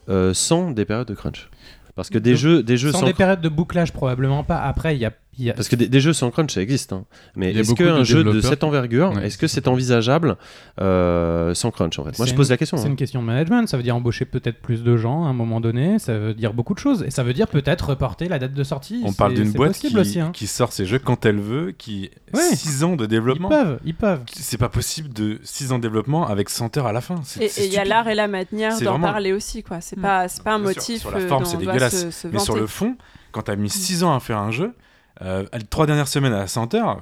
euh, 0.09 0.33
sans 0.33 0.71
des 0.71 0.85
périodes 0.85 1.07
de 1.07 1.13
crunch? 1.15 1.49
Parce 1.95 2.09
que 2.09 2.17
des 2.17 2.31
De- 2.31 2.35
jeux, 2.35 2.63
des 2.63 2.75
jeux 2.77 2.91
Sans 2.91 2.99
sans, 3.01 3.05
des 3.05 3.13
périodes 3.13 3.41
de 3.41 3.49
bouclage, 3.49 3.93
probablement 3.93 4.43
pas. 4.43 4.57
Après, 4.59 4.95
il 4.95 4.99
y 4.99 5.05
a. 5.05 5.11
il 5.37 5.45
y 5.45 5.49
a- 5.49 5.53
parce 5.53 5.67
que 5.67 5.75
des, 5.75 5.87
des 5.87 5.99
jeux 6.01 6.13
sans 6.13 6.29
crunch 6.31 6.51
ça 6.53 6.61
existe. 6.61 6.93
hein. 6.93 7.05
Mais 7.35 7.51
est-ce 7.53 7.73
qu'un 7.73 8.03
jeu 8.03 8.23
de 8.23 8.41
cette 8.41 8.63
envergure, 8.63 9.11
Ouais, 9.13 9.27
est-ce 9.27 9.37
que 9.37 9.47
c'est 9.47 9.67
envisageable 9.67 10.37
euh, 10.81 11.53
sans 11.53 11.71
crunch 11.71 11.97
en 11.99 12.03
fait? 12.05 12.17
Moi 12.17 12.27
je 12.27 12.33
pose 12.33 12.47
une- 12.47 12.51
la 12.53 12.57
question. 12.57 12.77
C'est 12.77 12.85
hein. 12.85 12.89
une 12.89 12.95
question 12.95 13.21
de 13.21 13.27
management. 13.27 13.67
Ça 13.67 13.77
veut 13.77 13.83
dire 13.83 13.95
embaucher 13.95 14.25
peut-être 14.25 14.61
plus 14.61 14.83
de 14.83 14.97
gens 14.97 15.25
à 15.25 15.29
un 15.29 15.33
moment 15.33 15.61
donné. 15.61 15.99
Ça 15.99 16.17
veut 16.17 16.33
dire 16.33 16.53
beaucoup 16.53 16.73
de 16.73 16.79
choses. 16.79 17.03
Et 17.03 17.11
ça 17.11 17.23
veut 17.23 17.33
dire 17.33 17.47
peut-être 17.47 17.89
reporter 17.89 18.27
la 18.27 18.39
date 18.39 18.53
de 18.53 18.63
sortie. 18.63 19.01
On 19.05 19.13
parle 19.13 19.33
d'une 19.33 19.51
boîte 19.51 19.69
possible 19.71 19.93
qui, 19.93 19.99
aussi. 19.99 20.19
hein. 20.19 20.31
qui 20.33 20.47
sort 20.47 20.71
ses 20.73 20.85
jeux 20.85 20.99
quand 20.99 21.25
elle 21.25 21.39
veut, 21.39 21.71
qui 21.77 22.09
Ouais. 22.33 22.41
6 22.55 22.83
ans 22.83 22.95
de 22.95 23.05
Ils 23.05 23.07
développement. 23.07 23.49
peuvent, 23.49 23.79
ils 23.85 23.93
peuvent. 23.95 24.21
C'est 24.33 24.57
pas 24.57 24.69
possible 24.69 25.13
de 25.13 25.39
6 25.43 25.71
ans 25.71 25.77
de 25.77 25.83
développement 25.83 26.27
avec 26.27 26.49
100 26.49 26.77
heures 26.77 26.87
à 26.87 26.91
la 26.93 27.01
fin. 27.01 27.15
Et 27.39 27.49
il 27.65 27.71
y 27.71 27.77
a 27.77 27.85
l'art 27.85 28.07
et 28.07 28.15
la 28.15 28.27
manière 28.27 28.77
d'en 28.79 28.91
vraiment- 28.91 29.07
parler 29.11 29.33
aussi, 29.33 29.61
quoi. 29.63 29.81
C'est 29.81 29.97
Mm. 29.97 30.01
pas, 30.01 30.27
c'est 30.27 30.43
pas 30.43 30.53
un 30.53 30.57
motif 30.59 31.01
sur 31.01 31.11
la 31.11 31.17
euh, 31.19 31.27
forme, 31.27 31.45
c'est 31.45 31.57
dégueulasse. 31.57 32.05
se, 32.05 32.11
se 32.11 32.27
Mais 32.27 32.39
sur 32.39 32.55
le 32.55 32.65
fond, 32.67 32.95
quand 33.31 33.43
t'as 33.43 33.55
mis 33.55 33.69
6 33.69 34.03
ans 34.03 34.15
à 34.15 34.19
faire 34.19 34.39
un 34.39 34.51
jeu, 34.51 34.73
euh, 35.21 35.45
les 35.53 35.63
3 35.63 35.85
dernières 35.85 36.07
semaines 36.07 36.33
à 36.33 36.47
100 36.47 36.73
heures, 36.75 36.99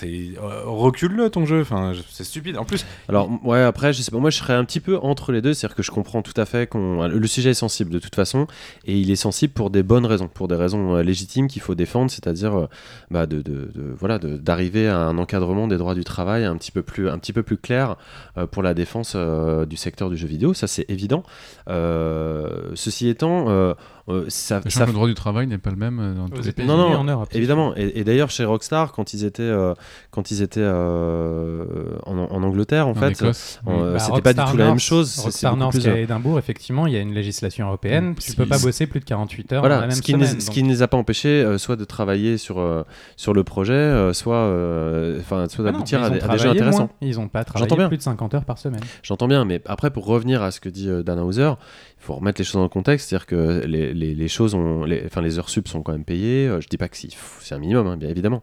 c'est 0.00 0.30
euh, 0.42 0.62
recule-le 0.64 1.30
ton 1.30 1.46
jeu. 1.46 1.60
Enfin, 1.60 1.92
je- 1.92 2.02
c'est 2.10 2.24
stupide. 2.24 2.56
En 2.56 2.64
plus, 2.64 2.84
Alors 3.08 3.28
ouais 3.44 3.62
après 3.62 3.92
je 3.92 4.02
sais 4.02 4.10
pas 4.10 4.18
moi 4.18 4.30
je 4.30 4.38
serais 4.38 4.54
un 4.54 4.64
petit 4.64 4.80
peu 4.80 4.96
entre 4.98 5.32
les 5.32 5.40
deux 5.42 5.54
c'est-à-dire 5.54 5.76
que 5.76 5.82
je 5.82 5.90
comprends 5.90 6.22
tout 6.22 6.38
à 6.38 6.44
fait 6.46 6.66
qu'on 6.68 7.06
le 7.06 7.26
sujet 7.26 7.50
est 7.50 7.54
sensible 7.54 7.90
de 7.90 7.98
toute 7.98 8.14
façon 8.14 8.46
et 8.86 8.98
il 8.98 9.10
est 9.10 9.16
sensible 9.16 9.52
pour 9.52 9.70
des 9.70 9.82
bonnes 9.82 10.06
raisons 10.06 10.28
pour 10.28 10.48
des 10.48 10.54
raisons 10.56 10.96
euh, 10.96 11.02
légitimes 11.02 11.48
qu'il 11.48 11.62
faut 11.62 11.74
défendre 11.74 12.10
c'est-à-dire 12.10 12.54
euh, 12.58 12.66
bah, 13.10 13.26
de, 13.26 13.42
de- 13.42 13.70
de- 13.74 13.94
voilà 13.98 14.18
de- 14.18 14.36
d'arriver 14.36 14.88
à 14.88 14.98
un 14.98 15.18
encadrement 15.18 15.68
des 15.68 15.76
droits 15.76 15.94
du 15.94 16.04
travail 16.04 16.44
un 16.44 16.56
petit 16.56 16.72
peu 16.72 16.82
plus 16.82 17.08
un 17.08 17.18
petit 17.18 17.32
peu 17.32 17.42
plus 17.42 17.56
clair 17.58 17.96
euh, 18.38 18.46
pour 18.46 18.62
la 18.62 18.74
défense 18.74 19.12
euh, 19.16 19.66
du 19.66 19.76
secteur 19.76 20.10
du 20.10 20.16
jeu 20.16 20.26
vidéo 20.26 20.54
ça 20.54 20.66
c'est 20.66 20.86
évident 20.88 21.22
Euh, 21.68 22.70
ceci 22.74 23.08
étant 23.08 23.46
euh, 23.48 23.74
euh, 24.08 24.24
ça, 24.28 24.60
ça 24.68 24.86
le 24.86 24.92
droit 24.92 25.06
du 25.06 25.14
travail 25.14 25.46
n'est 25.46 25.58
pas 25.58 25.70
le 25.70 25.76
même 25.76 26.14
dans 26.16 26.28
tous 26.28 26.42
les 26.42 26.52
pays. 26.52 26.66
Non, 26.66 26.76
non, 26.76 26.96
en 26.96 27.04
Europe. 27.04 27.28
Évidemment, 27.32 27.74
et, 27.76 27.92
et 28.00 28.04
d'ailleurs 28.04 28.30
chez 28.30 28.44
Rockstar, 28.44 28.92
quand 28.92 29.14
ils 29.14 29.24
étaient, 29.24 29.42
euh, 29.42 29.74
quand 30.10 30.30
ils 30.30 30.42
étaient 30.42 30.60
euh, 30.62 31.64
en, 32.06 32.18
en 32.18 32.42
Angleterre, 32.42 32.86
en 32.88 32.90
En 32.90 32.94
fait, 32.94 33.22
en- 33.22 33.26
euh, 33.82 33.92
Bah, 33.94 33.98
c'était 33.98 34.22
pas 34.22 34.32
du 34.32 34.44
tout 34.50 34.56
la 34.56 34.66
même 34.68 34.78
chose. 34.78 35.18
Rockstar 35.18 35.56
North 35.56 35.72
plus, 35.72 35.82
qui 35.82 35.88
est 35.88 35.92
à 35.92 35.98
Édimbourg, 35.98 36.38
effectivement, 36.38 36.86
il 36.86 36.92
y 36.92 36.96
a 36.96 37.00
une 37.00 37.12
législation 37.14 37.66
européenne. 37.66 38.14
Tu 38.18 38.32
peux 38.32 38.46
pas 38.46 38.58
bosser 38.58 38.86
plus 38.86 39.00
de 39.00 39.04
48 39.04 39.52
heures 39.52 39.62
dans 39.62 39.68
Voilà, 39.68 39.80
la 39.82 39.86
même 39.88 39.96
ce 39.96 40.02
qui, 40.02 40.12
semaine. 40.12 40.40
ce 40.40 40.50
qui 40.50 40.62
ne 40.62 40.68
les 40.68 40.82
a 40.82 40.88
pas 40.88 40.96
empêchés 40.96 41.28
euh, 41.42 41.58
soit 41.58 41.76
de 41.76 41.84
travailler 41.84 42.38
sur, 42.38 42.84
sur 43.16 43.32
le 43.34 43.44
projet, 43.44 44.12
soit, 44.12 44.44
enfin, 45.20 45.46
soit 45.48 45.64
Ah 45.66 45.72
d'aboutir 45.72 46.02
à, 46.02 46.10
des- 46.10 46.20
à 46.20 46.28
des 46.28 46.38
jeux 46.38 46.50
intéressants. 46.50 46.78
moins. 46.78 46.90
Ils 47.00 47.18
ont 47.20 47.28
pas 47.28 47.44
travaillé 47.44 47.74
bien. 47.76 47.88
plus 47.88 47.96
de 47.96 48.02
50 48.02 48.34
heures 48.34 48.44
par 48.44 48.58
semaine. 48.58 48.80
J'entends 49.02 49.28
bien, 49.28 49.44
mais 49.44 49.60
après, 49.66 49.90
pour 49.90 50.06
revenir 50.06 50.42
à 50.42 50.50
ce 50.50 50.60
que 50.60 50.68
dit 50.68 50.88
Dan 51.04 51.18
Hauser, 51.20 51.50
il 51.50 51.89
faut 52.02 52.14
remettre 52.14 52.40
les 52.40 52.44
choses 52.44 52.54
dans 52.54 52.62
le 52.62 52.68
contexte, 52.68 53.08
c'est-à-dire 53.10 53.26
que 53.26 53.64
les, 53.66 53.92
les- 53.94 54.14
les 54.14 54.28
choses 54.28 54.54
ont, 54.54 54.84
les, 54.84 55.02
enfin, 55.06 55.20
les 55.20 55.38
heures 55.38 55.48
sup 55.50 55.68
sont 55.68 55.82
quand 55.82 55.92
même 55.92 56.04
payées. 56.04 56.48
euh, 56.48 56.60
je 56.60 56.68
dis 56.68 56.76
pas 56.78 56.88
que 56.88 56.96
si, 56.96 57.14
c'est 57.40 57.54
un 57.54 57.58
minimum, 57.58 57.86
hein, 57.86 57.96
bien 57.96 58.08
évidemment. 58.08 58.42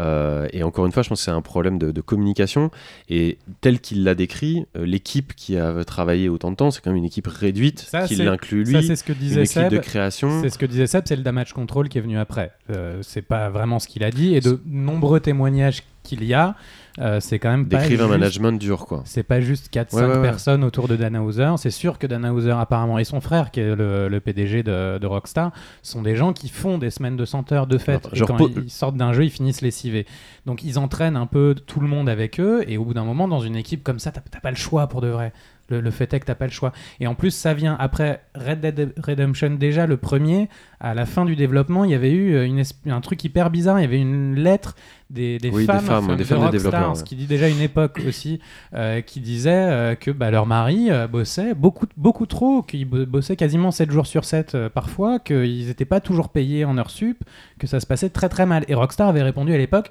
Euh, 0.00 0.46
et 0.52 0.62
encore 0.62 0.86
une 0.86 0.92
fois, 0.92 1.02
je 1.02 1.08
pense 1.08 1.20
que 1.20 1.24
c'est 1.24 1.30
un 1.30 1.40
problème 1.42 1.78
de, 1.78 1.92
de 1.92 2.00
communication. 2.00 2.70
Et 3.08 3.38
tel 3.60 3.80
qu'il 3.80 4.04
l'a 4.04 4.14
décrit, 4.14 4.66
euh, 4.76 4.84
l'équipe 4.84 5.34
qui 5.34 5.56
a 5.56 5.84
travaillé 5.84 6.28
autant 6.28 6.50
de 6.50 6.56
temps, 6.56 6.70
c'est 6.70 6.82
quand 6.82 6.90
même 6.90 6.98
une 6.98 7.04
équipe 7.04 7.26
réduite, 7.28 7.90
qui 8.06 8.16
l'inclut 8.16 8.64
lui, 8.64 8.72
Ça, 8.72 8.82
c'est 8.82 8.96
ce 8.96 9.04
que 9.04 9.12
une 9.12 9.18
disait 9.18 9.40
équipe 9.42 9.52
Seb. 9.52 9.70
de 9.72 9.78
création. 9.78 10.42
C'est 10.42 10.50
ce 10.50 10.58
que 10.58 10.66
disait 10.66 10.86
Seb, 10.86 11.04
c'est 11.06 11.16
le 11.16 11.22
damage 11.22 11.52
control 11.52 11.88
qui 11.88 11.98
est 11.98 12.02
venu 12.02 12.18
après. 12.18 12.52
Euh, 12.70 12.98
c'est 13.02 13.22
pas 13.22 13.48
vraiment 13.50 13.78
ce 13.78 13.88
qu'il 13.88 14.02
a 14.04 14.10
dit. 14.10 14.34
Et 14.34 14.40
de 14.40 14.60
nombreux 14.66 15.20
témoignages 15.20 15.82
qu'il 16.06 16.24
y 16.24 16.32
a, 16.32 16.54
euh, 16.98 17.20
c'est 17.20 17.38
quand 17.38 17.50
même 17.50 17.68
pas 17.68 17.78
Décrivent 17.80 18.02
un 18.02 18.08
management 18.08 18.58
dur, 18.58 18.86
quoi. 18.86 19.02
C'est 19.04 19.22
pas 19.22 19.40
juste 19.42 19.68
4-5 19.70 19.94
Ouais, 19.96 20.02
ouais, 20.06 20.14
ouais. 20.16 20.22
personnes 20.22 20.64
autour 20.64 20.88
de 20.88 20.96
Dan 20.96 21.14
Hauser. 21.18 21.50
C'est 21.58 21.70
sûr 21.70 21.98
que 21.98 22.06
Dan 22.06 22.24
Hauser, 22.24 22.52
apparemment, 22.52 22.98
et 22.98 23.04
son 23.04 23.20
frère, 23.20 23.50
qui 23.50 23.60
est 23.60 23.74
le, 23.74 24.08
le 24.08 24.20
PDG 24.20 24.62
de, 24.62 24.96
de 24.98 25.06
Rockstar, 25.06 25.50
sont 25.82 26.00
des 26.00 26.16
gens 26.16 26.32
qui 26.32 26.48
font 26.48 26.78
des 26.78 26.88
semaines 26.90 27.16
de 27.18 27.24
100 27.26 27.52
heures 27.52 27.66
de 27.66 27.76
fête. 27.76 28.08
Et 28.14 28.20
quand 28.20 28.36
repose- 28.38 28.52
ils 28.64 28.70
sortent 28.70 28.96
d'un 28.96 29.12
jeu, 29.12 29.24
ils 29.24 29.30
finissent 29.30 29.60
lessivés. 29.60 30.06
Donc 30.46 30.64
ils 30.64 30.78
entraînent 30.78 31.16
un 31.16 31.26
peu 31.26 31.54
tout 31.66 31.80
le 31.80 31.88
monde 31.88 32.08
avec 32.08 32.40
eux. 32.40 32.64
Et 32.66 32.78
au 32.78 32.84
bout 32.84 32.94
d'un 32.94 33.04
moment, 33.04 33.28
dans 33.28 33.40
une 33.40 33.56
équipe 33.56 33.82
comme 33.84 33.98
ça, 33.98 34.10
t'as 34.12 34.40
pas 34.40 34.50
le 34.50 34.56
choix 34.56 34.86
pour 34.86 35.02
de 35.02 35.08
vrai. 35.08 35.32
Le, 35.68 35.80
le 35.80 35.90
fait 35.90 36.12
est 36.14 36.20
que 36.20 36.26
t'as 36.26 36.34
pas 36.36 36.46
le 36.46 36.52
choix. 36.52 36.72
Et 37.00 37.06
en 37.06 37.14
plus, 37.14 37.30
ça 37.32 37.52
vient 37.54 37.76
après 37.78 38.20
Red 38.34 38.60
Dead 38.60 38.92
Redemption, 38.98 39.50
déjà 39.50 39.86
le 39.86 39.96
premier. 39.96 40.48
À 40.78 40.94
la 40.94 41.06
fin 41.06 41.24
du 41.24 41.34
développement, 41.36 41.84
il 41.84 41.90
y 41.90 41.94
avait 41.94 42.12
eu 42.12 42.44
une 42.44 42.60
esp- 42.60 42.88
un 42.88 43.00
truc 43.00 43.24
hyper 43.24 43.50
bizarre. 43.50 43.78
Il 43.78 43.82
y 43.82 43.86
avait 43.86 43.98
une 44.00 44.34
lettre 44.36 44.76
des, 45.10 45.38
des 45.38 45.50
Oui, 45.50 45.62
des 45.62 45.66
femmes, 45.66 45.82
des 46.08 46.16
de 46.16 46.24
femmes 46.24 46.38
des 46.50 46.58
Rockstar, 46.58 46.96
ce 46.96 47.02
qui 47.04 47.16
dit 47.16 47.26
déjà 47.26 47.48
une 47.48 47.60
époque 47.60 48.00
aussi, 48.06 48.40
euh, 48.74 49.00
qui 49.00 49.20
disait 49.20 49.50
euh, 49.54 49.94
que 49.94 50.10
bah, 50.10 50.30
leur 50.30 50.46
mari 50.46 50.90
euh, 50.90 51.06
bossait 51.08 51.54
beaucoup, 51.54 51.86
beaucoup 51.96 52.26
trop, 52.26 52.62
qu'ils 52.62 52.84
bo- 52.84 53.06
bossaient 53.06 53.36
quasiment 53.36 53.70
7 53.70 53.90
jours 53.90 54.06
sur 54.06 54.24
7 54.24 54.54
euh, 54.54 54.68
parfois, 54.68 55.18
qu'ils 55.18 55.66
n'étaient 55.66 55.84
pas 55.84 56.00
toujours 56.00 56.28
payés 56.28 56.64
en 56.64 56.76
heures 56.78 56.90
sup, 56.90 57.24
que 57.58 57.66
ça 57.66 57.80
se 57.80 57.86
passait 57.86 58.10
très 58.10 58.28
très 58.28 58.46
mal. 58.46 58.64
Et 58.68 58.74
Rockstar 58.74 59.08
avait 59.08 59.22
répondu 59.22 59.52
à 59.54 59.58
l'époque 59.58 59.90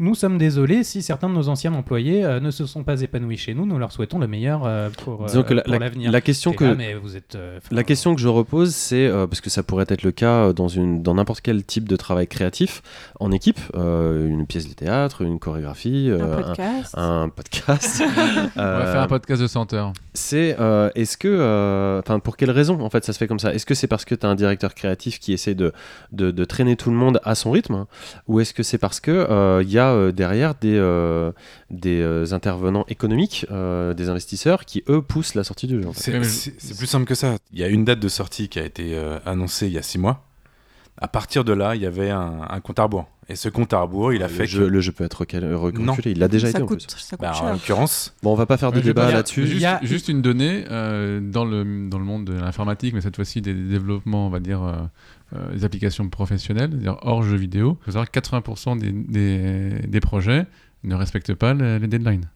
nous 0.00 0.14
sommes 0.14 0.38
désolés 0.38 0.82
si 0.84 1.02
certains 1.02 1.28
de 1.28 1.34
nos 1.34 1.48
anciens 1.48 1.72
employés 1.72 2.24
euh, 2.24 2.40
ne 2.40 2.50
se 2.50 2.66
sont 2.66 2.82
pas 2.82 3.00
épanouis 3.02 3.36
chez 3.36 3.54
nous. 3.54 3.64
Nous 3.66 3.78
leur 3.78 3.92
souhaitons 3.92 4.18
le 4.18 4.26
meilleur 4.26 4.62
euh, 4.64 4.90
pour, 4.90 5.22
euh, 5.22 5.26
Disons 5.26 5.42
que 5.44 5.54
la, 5.54 5.62
pour 5.62 5.74
l'avenir. 5.78 6.10
la 6.10 6.20
question 6.20 6.52
que 6.52 6.64
là, 6.64 6.74
mais 6.74 6.94
vous 6.94 7.16
êtes, 7.16 7.34
euh, 7.36 7.60
La 7.70 7.84
question 7.84 8.14
que 8.14 8.20
je 8.20 8.28
repose, 8.28 8.74
c'est 8.74 9.06
euh, 9.06 9.26
parce 9.26 9.40
que 9.40 9.50
ça 9.50 9.62
pourrait 9.62 9.86
être 9.88 10.02
le 10.02 10.10
cas 10.12 10.52
dans 10.52 10.68
une 10.68 11.02
dans 11.02 11.14
n'importe 11.14 11.40
quel 11.42 11.64
type 11.64 11.88
de 11.88 11.96
travail 11.96 12.26
créatif 12.26 12.82
en 13.20 13.30
équipe, 13.30 13.60
euh, 13.76 14.28
une 14.28 14.46
pièce 14.46 14.68
de 14.68 14.74
théâtre, 14.74 15.22
une 15.22 15.38
chorégraphie, 15.38 16.08
euh, 16.10 16.34
un 16.38 16.42
podcast. 16.42 16.94
un, 16.96 17.22
un 17.22 17.28
podcast. 17.28 18.02
On 18.56 18.60
va 18.60 18.86
faire 18.86 19.02
un 19.02 19.06
podcast 19.06 19.42
de 19.42 19.46
100 19.46 19.72
heures. 19.74 19.92
c'est 20.12 20.56
euh, 20.58 20.90
est-ce 20.94 21.16
que 21.16 21.28
euh, 21.28 22.00
enfin 22.00 22.18
pour 22.18 22.36
quelle 22.36 22.50
raison 22.50 22.80
en 22.80 22.90
fait 22.90 23.04
ça 23.04 23.12
se 23.12 23.18
fait 23.18 23.26
comme 23.28 23.38
ça? 23.38 23.54
Est-ce 23.54 23.66
que 23.66 23.74
c'est 23.74 23.86
parce 23.86 24.04
que 24.04 24.14
tu 24.14 24.26
as 24.26 24.28
un 24.28 24.34
directeur 24.34 24.74
créatif 24.74 25.20
qui 25.20 25.32
essaie 25.32 25.54
de, 25.54 25.72
de, 26.12 26.30
de 26.30 26.44
traîner 26.44 26.74
tout 26.76 26.90
le 26.90 26.96
monde 26.96 27.20
à 27.24 27.34
son 27.34 27.50
rythme? 27.52 27.74
Hein 27.74 27.86
ou 28.26 28.40
est-ce 28.40 28.52
que 28.54 28.62
c'est 28.62 28.78
parce 28.78 28.98
que 29.00 29.10
euh, 29.12 29.62
il 29.62 29.70
y 29.70 29.78
a 29.78 29.83
euh, 29.92 30.12
derrière 30.12 30.54
des 30.54 30.76
euh, 30.76 31.32
des 31.70 32.00
euh, 32.00 32.32
intervenants 32.32 32.84
économiques, 32.88 33.46
euh, 33.50 33.94
des 33.94 34.08
investisseurs 34.08 34.64
qui 34.64 34.82
eux 34.88 35.02
poussent 35.02 35.34
la 35.34 35.44
sortie 35.44 35.66
du 35.66 35.80
jeu 35.82 35.88
en 35.88 35.92
fait 35.92 36.22
C'est 36.24 36.76
plus 36.76 36.86
simple 36.86 37.04
que 37.06 37.14
ça. 37.14 37.36
Il 37.52 37.58
y 37.58 37.64
a 37.64 37.68
une 37.68 37.84
date 37.84 38.00
de 38.00 38.08
sortie 38.08 38.48
qui 38.48 38.58
a 38.58 38.64
été 38.64 38.96
euh, 38.96 39.18
annoncée 39.26 39.66
il 39.66 39.72
y 39.72 39.78
a 39.78 39.82
six 39.82 39.98
mois. 39.98 40.24
À 41.00 41.08
partir 41.08 41.42
de 41.44 41.52
là, 41.52 41.74
il 41.74 41.82
y 41.82 41.86
avait 41.86 42.10
un, 42.10 42.42
un 42.48 42.60
compte 42.60 42.78
à 42.78 42.84
rebours. 42.84 43.06
Et 43.28 43.34
ce 43.36 43.48
compte 43.48 43.72
à 43.72 43.80
rebours, 43.80 44.12
il 44.12 44.22
a 44.22 44.28
le, 44.28 44.32
fait 44.32 44.46
jeu, 44.46 44.64
que. 44.66 44.70
le 44.70 44.80
jeu 44.80 44.92
peut 44.92 45.02
être 45.02 45.22
recal- 45.24 45.52
reculé, 45.54 46.12
il 46.12 46.18
l'a 46.20 46.28
déjà 46.28 46.46
ça 46.46 46.50
été 46.58 46.62
en 46.62 46.66
coûte, 46.66 46.86
plus. 46.86 46.96
ça 47.02 47.16
coûte 47.16 47.20
Bah, 47.26 47.30
en 47.32 47.34
cher. 47.34 47.52
l'occurrence, 47.52 48.14
Bon, 48.22 48.30
on 48.32 48.36
va 48.36 48.46
pas 48.46 48.58
faire 48.58 48.70
de 48.70 48.78
débat 48.80 49.10
là-dessus. 49.10 49.42
Juste, 49.46 49.54
Il 49.56 49.62
y 49.62 49.66
a- 49.66 49.80
juste 49.82 50.08
une 50.08 50.22
donnée 50.22 50.66
euh, 50.70 51.20
dans, 51.20 51.44
le, 51.46 51.88
dans 51.88 51.98
le 51.98 52.04
monde 52.04 52.26
de 52.26 52.34
l'informatique, 52.34 52.94
mais 52.94 53.00
cette 53.00 53.16
fois-ci 53.16 53.40
des 53.40 53.54
développements, 53.54 54.26
on 54.26 54.30
va 54.30 54.38
dire, 54.40 54.62
euh, 54.62 54.74
des 55.52 55.64
applications 55.64 56.08
professionnelles, 56.08 56.70
c'est-à-dire 56.70 56.98
hors 57.02 57.22
jeux 57.22 57.36
vidéo. 57.36 57.78
Il 57.80 57.84
faut 57.86 57.90
savoir 57.92 58.10
que 58.10 58.18
80% 58.18 58.78
des, 59.88 60.00
projets 60.00 60.46
ne 60.82 60.94
respectent 60.94 61.34
pas 61.34 61.54
le- 61.54 61.78
les 61.78 61.86
deadlines. 61.88 62.28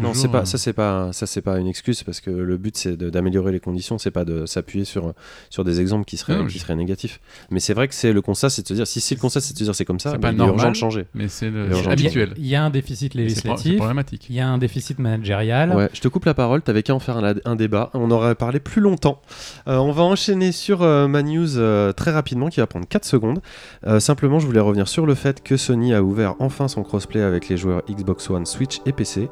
Non, 0.00 0.14
c'est 0.14 0.28
pas, 0.28 0.40
euh, 0.40 0.44
ça 0.44 0.58
c'est 0.58 0.72
pas 0.72 1.12
ça 1.12 1.26
c'est 1.26 1.42
pas 1.42 1.58
une 1.58 1.68
excuse 1.68 2.02
parce 2.02 2.20
que 2.20 2.30
le 2.30 2.56
but 2.56 2.76
c'est 2.76 2.96
d'améliorer 2.96 3.52
les 3.52 3.60
conditions, 3.60 3.98
c'est 3.98 4.10
pas 4.10 4.24
de 4.24 4.44
s'appuyer 4.44 4.84
sur 4.84 5.12
sur 5.48 5.62
des 5.62 5.80
exemples 5.80 6.04
qui 6.04 6.16
seraient 6.16 6.38
Non, 6.38 6.46
qui 6.46 6.58
seraient 6.58 6.74
négatifs. 6.74 7.20
Mais 7.50 7.60
c'est 7.60 7.72
vrai 7.74 7.86
que 7.86 7.94
c'est 7.94 8.12
le 8.12 8.20
constat, 8.20 8.50
c'est 8.50 8.62
de 8.62 8.68
se 8.68 8.74
dire 8.74 8.86
si 8.86 9.00
si 9.00 9.14
le 9.14 9.20
constat 9.20 9.40
c'est 9.40 9.52
de 9.52 9.58
se 9.58 9.64
dire 9.64 9.74
c'est 9.74 9.84
comme 9.84 10.00
ça, 10.00 10.10
C'est 10.10 10.18
bah, 10.18 10.28
pas 10.28 10.34
il 10.34 10.40
est 10.40 10.46
urgent 10.46 10.70
de 10.70 10.76
changer. 10.76 11.06
Mais 11.14 11.28
c'est 11.28 11.52
habituel. 11.88 12.34
Il 12.36 12.46
y 12.46 12.56
a 12.56 12.64
un 12.64 12.70
déficit 12.70 13.14
législatif, 13.14 13.76
problématique. 13.76 14.26
il 14.28 14.34
y 14.34 14.40
a 14.40 14.48
un 14.48 14.58
déficit 14.58 14.98
managérial. 14.98 15.72
Ouais, 15.72 15.88
je 15.92 16.00
te 16.00 16.08
coupe 16.08 16.24
la 16.24 16.34
parole, 16.34 16.62
t'avais 16.62 16.82
qu'à 16.82 16.94
en 16.94 16.98
faire 16.98 17.18
un, 17.18 17.34
un 17.44 17.56
débat, 17.56 17.90
on 17.94 18.10
aurait 18.10 18.34
parlé 18.34 18.58
plus 18.60 18.80
longtemps. 18.80 19.20
Euh, 19.68 19.76
on 19.76 19.92
va 19.92 20.02
enchaîner 20.02 20.52
sur 20.52 20.82
euh, 20.82 21.06
ma 21.06 21.22
news 21.22 21.58
euh, 21.58 21.92
très 21.92 22.10
rapidement 22.10 22.48
qui 22.48 22.60
va 22.60 22.66
prendre 22.66 22.86
4 22.88 23.04
secondes. 23.04 23.40
Euh, 23.86 24.00
simplement, 24.00 24.38
je 24.38 24.46
voulais 24.46 24.60
revenir 24.60 24.88
sur 24.88 25.06
le 25.06 25.14
fait 25.14 25.42
que 25.42 25.56
Sony 25.56 25.94
a 25.94 26.02
ouvert 26.02 26.34
enfin 26.38 26.68
son 26.68 26.82
crossplay 26.82 27.20
avec 27.20 27.48
les 27.48 27.56
joueurs 27.56 27.82
Xbox 27.88 28.28
One, 28.30 28.46
Switch 28.46 28.80
et 28.86 28.92
PC. 28.92 29.28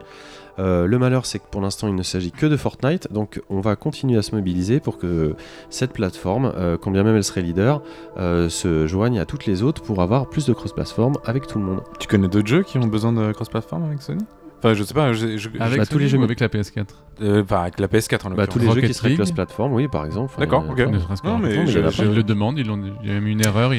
Euh, 0.59 0.87
le 0.87 0.99
malheur, 0.99 1.27
c'est 1.27 1.39
que 1.39 1.47
pour 1.51 1.61
l'instant, 1.61 1.89
il 1.89 1.95
ne 1.95 2.03
s'agit 2.03 2.33
que 2.33 2.47
de 2.47 2.57
Fortnite, 2.57 3.13
donc 3.13 3.41
on 3.51 3.61
va 3.61 3.77
continuer 3.77 4.19
à 4.19 4.23
se 4.23 4.35
mobiliser 4.35 4.81
pour 4.81 4.99
que 4.99 5.35
cette 5.71 5.93
plateforme, 5.93 6.53
euh, 6.57 6.77
quand 6.77 6.91
bien 6.91 7.03
même 7.03 7.17
elle 7.17 7.25
serait 7.25 7.43
leader, 7.43 7.83
euh, 8.19 8.49
se 8.49 8.87
joigne 8.87 9.19
à 9.19 9.27
toutes 9.27 9.47
les 9.47 9.63
autres 9.63 9.83
pour 9.83 10.01
avoir 10.03 10.29
plus 10.29 10.47
de 10.47 10.53
cross-platform 10.53 11.15
avec 11.25 11.47
tout 11.47 11.59
le 11.59 11.65
monde. 11.65 11.83
Tu 11.99 12.09
connais 12.09 12.29
d'autres 12.29 12.49
jeux 12.49 12.63
qui 12.63 12.79
ont 12.79 12.87
besoin 12.87 13.13
de 13.13 13.33
cross-platform 13.33 13.85
avec 13.85 14.03
Sony? 14.03 14.25
Enfin, 14.65 14.73
je 14.73 14.83
sais 14.83 14.95
pas, 14.95 15.13
je, 15.13 15.37
je- 15.37 15.51
Avec 15.61 15.79
Bah, 15.79 15.85
tous 15.87 15.99
les 15.99 16.09
jeux 16.09 16.23
avec 16.23 16.41
la 16.41 16.49
PS4 16.49 16.87
euh, 17.21 17.43
enfin, 17.43 17.61
avec 17.63 17.79
la 17.79 17.87
PS4 17.87 18.27
en 18.27 18.31
Bah, 18.31 18.47
tous 18.47 18.59
les 18.59 18.71
jeux 18.71 18.81
qui 18.81 18.95
seraient 18.95 19.15
cross-platform, 19.15 19.75
oui, 19.75 19.89
par 19.89 20.07
exemple. 20.07 20.33
D'accord, 20.39 20.65
ok. 20.71 20.79
Non, 21.25 21.39
mais 21.39 21.67
je- 21.67 21.79
le 21.79 22.23
ils 22.59 22.67
l'ont- 22.67 22.83
il 23.03 23.09
y 23.09 23.11
a 23.11 23.15
même 23.15 23.27
une 23.27 23.45
erreur, 23.45 23.73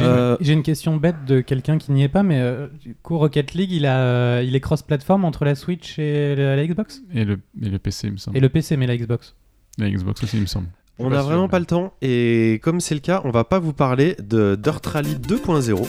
Euh, 0.00 0.36
j'ai 0.40 0.52
une 0.52 0.64
question 0.64 0.96
bête 0.96 1.24
de 1.24 1.40
quelqu'un 1.40 1.78
qui 1.78 1.92
n'y 1.92 2.02
est 2.02 2.08
pas, 2.08 2.24
mais 2.24 2.40
euh, 2.40 2.66
du 2.80 2.96
coup, 3.00 3.16
Rocket 3.16 3.54
League, 3.54 3.70
il, 3.70 3.86
a, 3.86 3.98
euh, 4.00 4.44
il 4.44 4.56
est 4.56 4.60
cross-platform 4.60 5.24
entre 5.24 5.44
la 5.44 5.54
Switch 5.54 6.00
et 6.00 6.34
la, 6.34 6.56
la 6.56 6.66
Xbox? 6.66 7.02
Et, 7.14 7.24
le, 7.24 7.38
et 7.62 7.68
le 7.68 7.78
PC, 7.78 8.08
il 8.08 8.14
me 8.14 8.16
semble. 8.16 8.36
Et 8.36 8.40
le 8.40 8.48
PC, 8.48 8.76
mais 8.76 8.88
la 8.88 8.96
Xbox. 8.96 9.36
La 9.78 9.88
Xbox 9.88 10.22
aussi, 10.24 10.36
il 10.36 10.42
me 10.42 10.46
semble. 10.46 10.66
On 10.98 11.10
n'a 11.10 11.22
vraiment 11.22 11.48
pas 11.48 11.58
le 11.58 11.66
temps 11.66 11.92
et 12.02 12.60
comme 12.62 12.80
c'est 12.80 12.94
le 12.94 13.00
cas, 13.00 13.20
on 13.24 13.30
va 13.30 13.42
pas 13.42 13.58
vous 13.58 13.72
parler 13.72 14.16
de 14.22 14.54
Dirt 14.54 14.86
Rally 14.86 15.16
2.0 15.16 15.86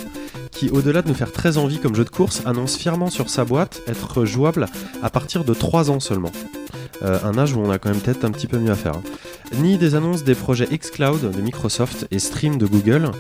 qui, 0.51 0.69
au-delà 0.69 1.03
de 1.03 1.09
nous 1.09 1.13
faire 1.13 1.31
très 1.31 1.57
envie 1.57 1.79
comme 1.79 1.93
jeu 1.93 2.05
de 2.05 2.09
course, 2.09 2.41
annonce 2.45 2.75
fièrement 2.75 3.11
sur 3.11 3.29
sa 3.29 3.45
boîte 3.45 3.81
être 3.87 4.25
jouable 4.25 4.67
à 5.03 5.09
partir 5.11 5.43
de 5.43 5.53
3 5.53 5.91
ans 5.91 5.99
seulement. 5.99 6.31
Euh, 7.03 7.19
un 7.23 7.38
âge 7.38 7.53
où 7.53 7.60
on 7.60 7.69
a 7.69 7.77
quand 7.77 7.89
même 7.89 7.99
peut-être 7.99 8.23
un 8.25 8.31
petit 8.31 8.47
peu 8.47 8.58
mieux 8.58 8.71
à 8.71 8.75
faire. 8.75 8.93
hein. 8.95 9.03
Ni 9.60 9.77
des 9.77 9.95
annonces 9.95 10.23
des 10.23 10.34
projets 10.36 10.65
xCloud 10.65 11.31
de 11.31 11.41
Microsoft 11.41 12.08
et 12.12 12.19
Stream 12.19 12.58
de 12.58 12.65
Google 12.65 13.12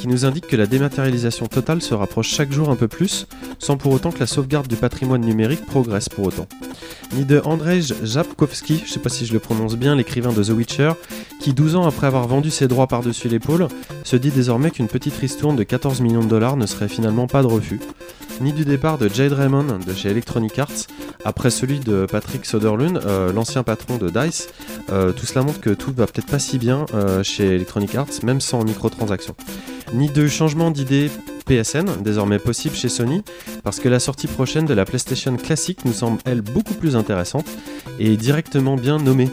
qui 0.00 0.08
nous 0.08 0.24
indiquent 0.24 0.46
que 0.46 0.56
la 0.56 0.66
dématérialisation 0.66 1.46
totale 1.46 1.82
se 1.82 1.94
rapproche 1.94 2.28
chaque 2.28 2.52
jour 2.52 2.70
un 2.70 2.76
peu 2.76 2.88
plus 2.88 3.26
sans 3.58 3.76
pour 3.76 3.92
autant 3.92 4.10
que 4.10 4.20
la 4.20 4.26
sauvegarde 4.26 4.66
du 4.68 4.76
patrimoine 4.76 5.20
numérique 5.22 5.64
progresse 5.66 6.08
pour 6.08 6.26
autant. 6.26 6.46
Ni 7.14 7.24
de 7.24 7.40
Andrzej 7.44 7.94
Japkowski, 8.02 8.82
je 8.86 8.90
sais 8.92 9.00
pas 9.00 9.08
si 9.08 9.26
je 9.26 9.32
le 9.32 9.38
prononce 9.38 9.76
bien, 9.76 9.94
l'écrivain 9.94 10.32
de 10.32 10.42
The 10.42 10.50
Witcher, 10.50 10.92
qui 11.40 11.52
12 11.52 11.76
ans 11.76 11.86
après 11.86 12.06
avoir 12.06 12.26
vendu 12.26 12.50
ses 12.50 12.66
droits 12.68 12.86
par-dessus 12.88 13.28
l'épaule, 13.28 13.68
se 14.04 14.16
dit 14.16 14.30
désormais 14.30 14.70
qu'une 14.70 14.88
petite 14.88 15.16
ristourne 15.16 15.56
de 15.56 15.62
14 15.62 16.00
millions 16.00 16.22
de 16.24 16.28
dollars 16.28 16.56
ne 16.56 16.66
serait 16.66 16.88
finalement 16.88 17.26
pas 17.26 17.42
de 17.42 17.46
refus. 17.46 17.80
Ni 18.40 18.52
du 18.52 18.64
départ 18.64 18.98
de 18.98 19.08
Jade 19.08 19.32
Raymond 19.32 19.78
de 19.86 19.94
chez 19.94 20.08
Electronic 20.10 20.58
Arts, 20.58 20.86
après 21.24 21.50
celui 21.50 21.80
de 21.80 22.06
Patrick 22.10 22.44
Soderlund, 22.44 23.00
euh, 23.04 23.32
l'ancien 23.32 23.62
patron 23.62 23.96
de 23.96 24.08
DICE. 24.08 24.48
Euh, 24.90 25.12
tout 25.12 25.26
cela 25.26 25.42
montre 25.42 25.60
que 25.60 25.70
tout 25.70 25.92
va 25.96 26.06
peut-être 26.06 26.28
pas 26.28 26.38
si 26.38 26.58
bien 26.58 26.86
euh, 26.94 27.22
chez 27.22 27.54
Electronic 27.54 27.94
Arts, 27.94 28.08
même 28.22 28.40
sans 28.40 28.62
microtransactions. 28.64 29.34
Ni 29.92 30.08
de 30.08 30.28
changement 30.28 30.70
d'idée 30.70 31.10
PSN, 31.46 32.02
désormais 32.02 32.38
possible 32.38 32.74
chez 32.74 32.88
Sony, 32.88 33.22
parce 33.62 33.80
que 33.80 33.88
la 33.88 34.00
sortie 34.00 34.26
prochaine 34.26 34.64
de 34.64 34.74
la 34.74 34.84
PlayStation 34.84 35.36
classique 35.36 35.84
nous 35.84 35.92
semble, 35.92 36.18
elle, 36.24 36.40
beaucoup 36.40 36.74
plus 36.74 36.96
intéressante 36.96 37.46
et 37.98 38.16
directement 38.16 38.76
bien 38.76 38.98
nommée. 38.98 39.28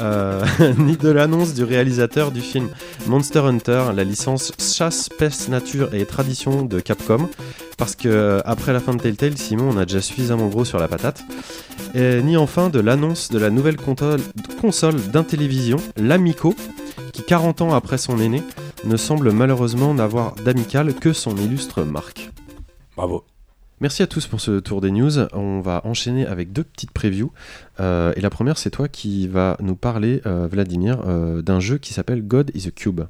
Euh, 0.00 0.44
ni 0.78 0.96
de 0.96 1.08
l'annonce 1.08 1.54
du 1.54 1.64
réalisateur 1.64 2.30
du 2.30 2.40
film 2.40 2.68
Monster 3.06 3.40
Hunter, 3.40 3.84
la 3.94 4.04
licence 4.04 4.52
chasse, 4.58 5.08
peste, 5.08 5.48
nature 5.48 5.94
et 5.94 6.04
tradition 6.06 6.62
de 6.62 6.80
Capcom, 6.80 7.28
parce 7.76 7.96
que 7.96 8.08
euh, 8.08 8.40
après 8.44 8.72
la 8.72 8.80
fin 8.80 8.94
de 8.94 9.02
Telltale, 9.02 9.36
Simon, 9.36 9.70
on 9.74 9.76
a 9.76 9.84
déjà 9.84 10.00
suffisamment 10.00 10.48
gros 10.48 10.64
sur 10.64 10.78
la 10.78 10.88
patate. 10.88 11.24
Ni 11.94 12.36
enfin 12.36 12.68
de 12.68 12.80
l'annonce 12.80 13.30
de 13.30 13.38
la 13.38 13.50
nouvelle 13.50 13.76
console, 13.76 14.20
console 14.60 15.00
d'Intellivision, 15.10 15.78
l'Amico, 15.96 16.54
qui 17.12 17.22
40 17.22 17.62
ans 17.62 17.74
après 17.74 17.98
son 17.98 18.20
aîné, 18.20 18.42
ne 18.84 18.96
semble 18.96 19.32
malheureusement 19.32 19.94
n'avoir 19.94 20.34
d'amical 20.34 20.94
que 20.94 21.12
son 21.12 21.36
illustre 21.36 21.82
marque. 21.82 22.30
Bravo. 22.96 23.24
Merci 23.80 24.02
à 24.02 24.08
tous 24.08 24.26
pour 24.26 24.40
ce 24.40 24.58
tour 24.58 24.80
des 24.80 24.90
news. 24.90 25.20
On 25.32 25.60
va 25.60 25.82
enchaîner 25.84 26.26
avec 26.26 26.52
deux 26.52 26.64
petites 26.64 26.90
previews. 26.90 27.30
Euh, 27.78 28.12
et 28.16 28.20
la 28.20 28.28
première, 28.28 28.58
c'est 28.58 28.70
toi 28.70 28.88
qui 28.88 29.28
va 29.28 29.56
nous 29.60 29.76
parler, 29.76 30.20
euh, 30.26 30.48
Vladimir, 30.50 31.00
euh, 31.06 31.42
d'un 31.42 31.60
jeu 31.60 31.78
qui 31.78 31.94
s'appelle 31.94 32.22
God 32.26 32.50
is 32.54 32.66
a 32.66 32.70
Cube. 32.72 33.02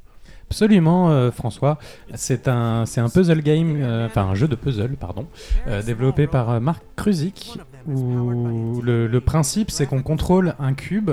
Absolument, 0.50 1.30
François. 1.30 1.78
C'est 2.14 2.48
un, 2.48 2.86
c'est 2.86 3.02
un 3.02 3.10
puzzle 3.10 3.42
game, 3.42 3.82
enfin 4.06 4.22
un 4.22 4.34
jeu 4.34 4.48
de 4.48 4.54
puzzle, 4.54 4.96
pardon, 4.98 5.26
développé 5.84 6.26
par 6.26 6.58
Marc 6.58 6.82
Kruzik, 6.96 7.58
où 7.86 8.80
le 8.82 9.18
principe 9.18 9.70
c'est 9.70 9.84
qu'on 9.84 10.00
contrôle 10.02 10.54
un 10.58 10.72
cube 10.72 11.10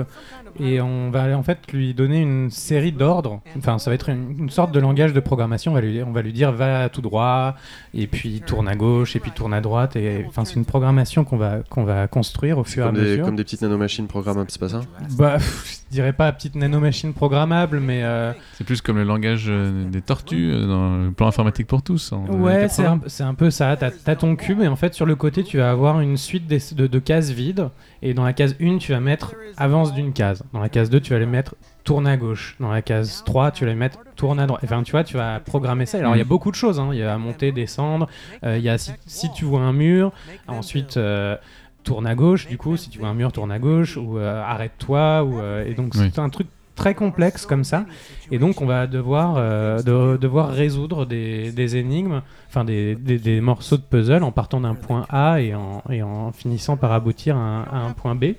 et 0.60 0.80
on 0.80 1.10
va 1.10 1.36
en 1.36 1.42
fait 1.42 1.58
lui 1.72 1.94
donner 1.94 2.20
une 2.20 2.50
série 2.50 2.92
d'ordres. 2.92 3.40
Enfin, 3.56 3.78
ça 3.78 3.90
va 3.90 3.94
être 3.94 4.08
une, 4.08 4.36
une 4.38 4.50
sorte 4.50 4.72
de 4.72 4.80
langage 4.80 5.12
de 5.12 5.20
programmation. 5.20 5.72
On 5.72 5.74
va 5.74 5.80
lui, 5.80 6.02
on 6.02 6.12
va 6.12 6.22
lui 6.22 6.32
dire 6.32 6.52
va 6.52 6.88
tout 6.88 7.02
droit, 7.02 7.56
et 7.94 8.06
puis 8.06 8.42
tourne 8.44 8.68
à 8.68 8.76
gauche, 8.76 9.16
et 9.16 9.20
puis 9.20 9.30
tourne 9.30 9.54
à 9.54 9.60
droite. 9.60 9.96
Et 9.96 10.24
enfin, 10.28 10.44
c'est 10.44 10.54
une 10.54 10.64
programmation 10.64 11.24
qu'on 11.24 11.36
va, 11.36 11.58
qu'on 11.68 11.84
va 11.84 12.08
construire 12.08 12.58
au 12.58 12.64
fur 12.64 12.84
et 12.84 12.88
à 12.88 12.92
des, 12.92 13.00
mesure. 13.00 13.24
comme 13.24 13.36
des 13.36 13.44
petites 13.44 13.62
nanomachines 13.62 14.06
programmables, 14.06 14.50
c'est 14.50 14.60
pas 14.60 14.68
ça 14.68 14.82
Bah, 15.16 15.34
pff, 15.34 15.80
je 15.88 15.94
dirais 15.94 16.12
pas 16.12 16.32
petite 16.32 16.54
nanomachine 16.54 17.12
programmable, 17.12 17.80
mais 17.80 18.02
euh, 18.02 18.32
C'est 18.54 18.64
plus 18.64 18.80
comme 18.80 18.96
le 18.96 19.04
langage 19.04 19.46
euh, 19.48 19.88
des 19.88 20.02
tortues 20.02 20.50
euh, 20.52 20.66
dans 20.66 20.96
le 21.04 21.10
plan 21.12 21.28
informatique 21.28 21.66
pour 21.66 21.82
tous. 21.82 22.12
en 22.12 22.26
Ouais, 22.26 22.68
c'est 22.68 22.82
80. 22.82 22.90
un, 23.04 23.08
c'est 23.08 23.22
un 23.22 23.34
peu 23.34 23.50
ça. 23.50 23.76
T'as 23.76 23.90
as 24.06 24.16
ton 24.16 24.36
cube 24.36 24.60
et 24.62 24.68
en 24.68 24.76
fait 24.76 24.94
sur 24.94 25.06
le 25.06 25.14
côté 25.14 25.44
tu 25.44 25.58
vas 25.58 25.70
avoir 25.70 26.00
une 26.00 26.16
suite 26.16 26.46
de, 26.48 26.86
de 26.86 26.98
cases 26.98 27.30
vides 27.30 27.68
et 28.02 28.14
dans 28.14 28.24
la 28.24 28.32
case 28.32 28.56
1 28.60 28.78
tu 28.78 28.92
vas 28.92 29.00
mettre 29.00 29.34
avance 29.56 29.94
d'une 29.94 30.12
case. 30.12 30.42
Dans 30.52 30.60
la 30.60 30.68
case 30.68 30.90
2 30.90 31.00
tu 31.00 31.12
vas 31.12 31.18
les 31.18 31.26
mettre 31.26 31.54
tourne 31.84 32.06
à 32.06 32.16
gauche. 32.16 32.56
Dans 32.60 32.70
la 32.70 32.82
case 32.82 33.22
3 33.24 33.50
tu 33.50 33.64
vas 33.64 33.70
les 33.70 33.76
mettre 33.76 33.98
tourne 34.16 34.38
à 34.40 34.46
droite. 34.46 34.62
Enfin 34.64 34.82
tu 34.82 34.92
vois 34.92 35.04
tu 35.04 35.16
vas 35.16 35.40
programmer 35.40 35.86
ça. 35.86 35.98
Alors 35.98 36.14
il 36.14 36.18
y 36.18 36.22
a 36.22 36.24
Mm. 36.24 36.28
beaucoup 36.28 36.50
de 36.50 36.56
choses. 36.56 36.78
hein. 36.80 36.88
Il 36.92 36.98
y 36.98 37.02
a 37.02 37.16
monter, 37.18 37.52
descendre. 37.52 38.08
euh, 38.44 38.58
Il 38.58 38.64
y 38.64 38.68
a 38.68 38.78
si, 38.78 38.92
si 39.06 39.30
tu 39.32 39.44
vois 39.44 39.60
un 39.60 39.72
mur. 39.72 40.12
Ensuite 40.48 40.96
euh, 40.96 41.36
tourne 41.84 42.06
à 42.06 42.14
gauche 42.16 42.48
du 42.48 42.58
coup 42.58 42.76
si 42.76 42.90
tu 42.90 42.98
vois 42.98 43.08
un 43.08 43.14
mur 43.14 43.30
tourne 43.30 43.52
à 43.52 43.58
gauche 43.60 43.96
ou 43.96 44.18
euh, 44.18 44.42
arrête-toi 44.42 45.22
ou 45.22 45.38
euh, 45.40 45.64
et 45.64 45.74
donc 45.74 45.92
Oui. 45.94 46.10
c'est 46.12 46.18
un 46.20 46.28
truc 46.30 46.48
très 46.74 46.94
complexe 46.94 47.46
comme 47.46 47.62
ça 47.64 47.86
et 48.32 48.38
donc 48.38 48.60
on 48.60 48.66
va 48.66 48.86
devoir 48.88 49.36
euh, 49.38 49.80
de- 49.82 50.16
devoir 50.18 50.50
résoudre 50.50 51.06
des, 51.06 51.52
des 51.52 51.76
énigmes 51.76 52.22
enfin 52.48 52.64
des, 52.64 52.96
des- 52.96 53.18
des 53.18 53.40
morceaux 53.40 53.76
de 53.76 53.82
puzzle 53.82 54.24
en 54.24 54.32
partant 54.32 54.60
d'un 54.60 54.74
point 54.74 55.06
A 55.10 55.40
et 55.40 55.54
en, 55.54 55.82
et 55.88 56.02
en 56.02 56.32
finissant 56.32 56.76
par 56.76 56.90
aboutir 56.92 57.36
à 57.36 57.40
un, 57.40 57.62
à 57.62 57.76
un 57.78 57.92
point 57.92 58.14
B 58.16 58.32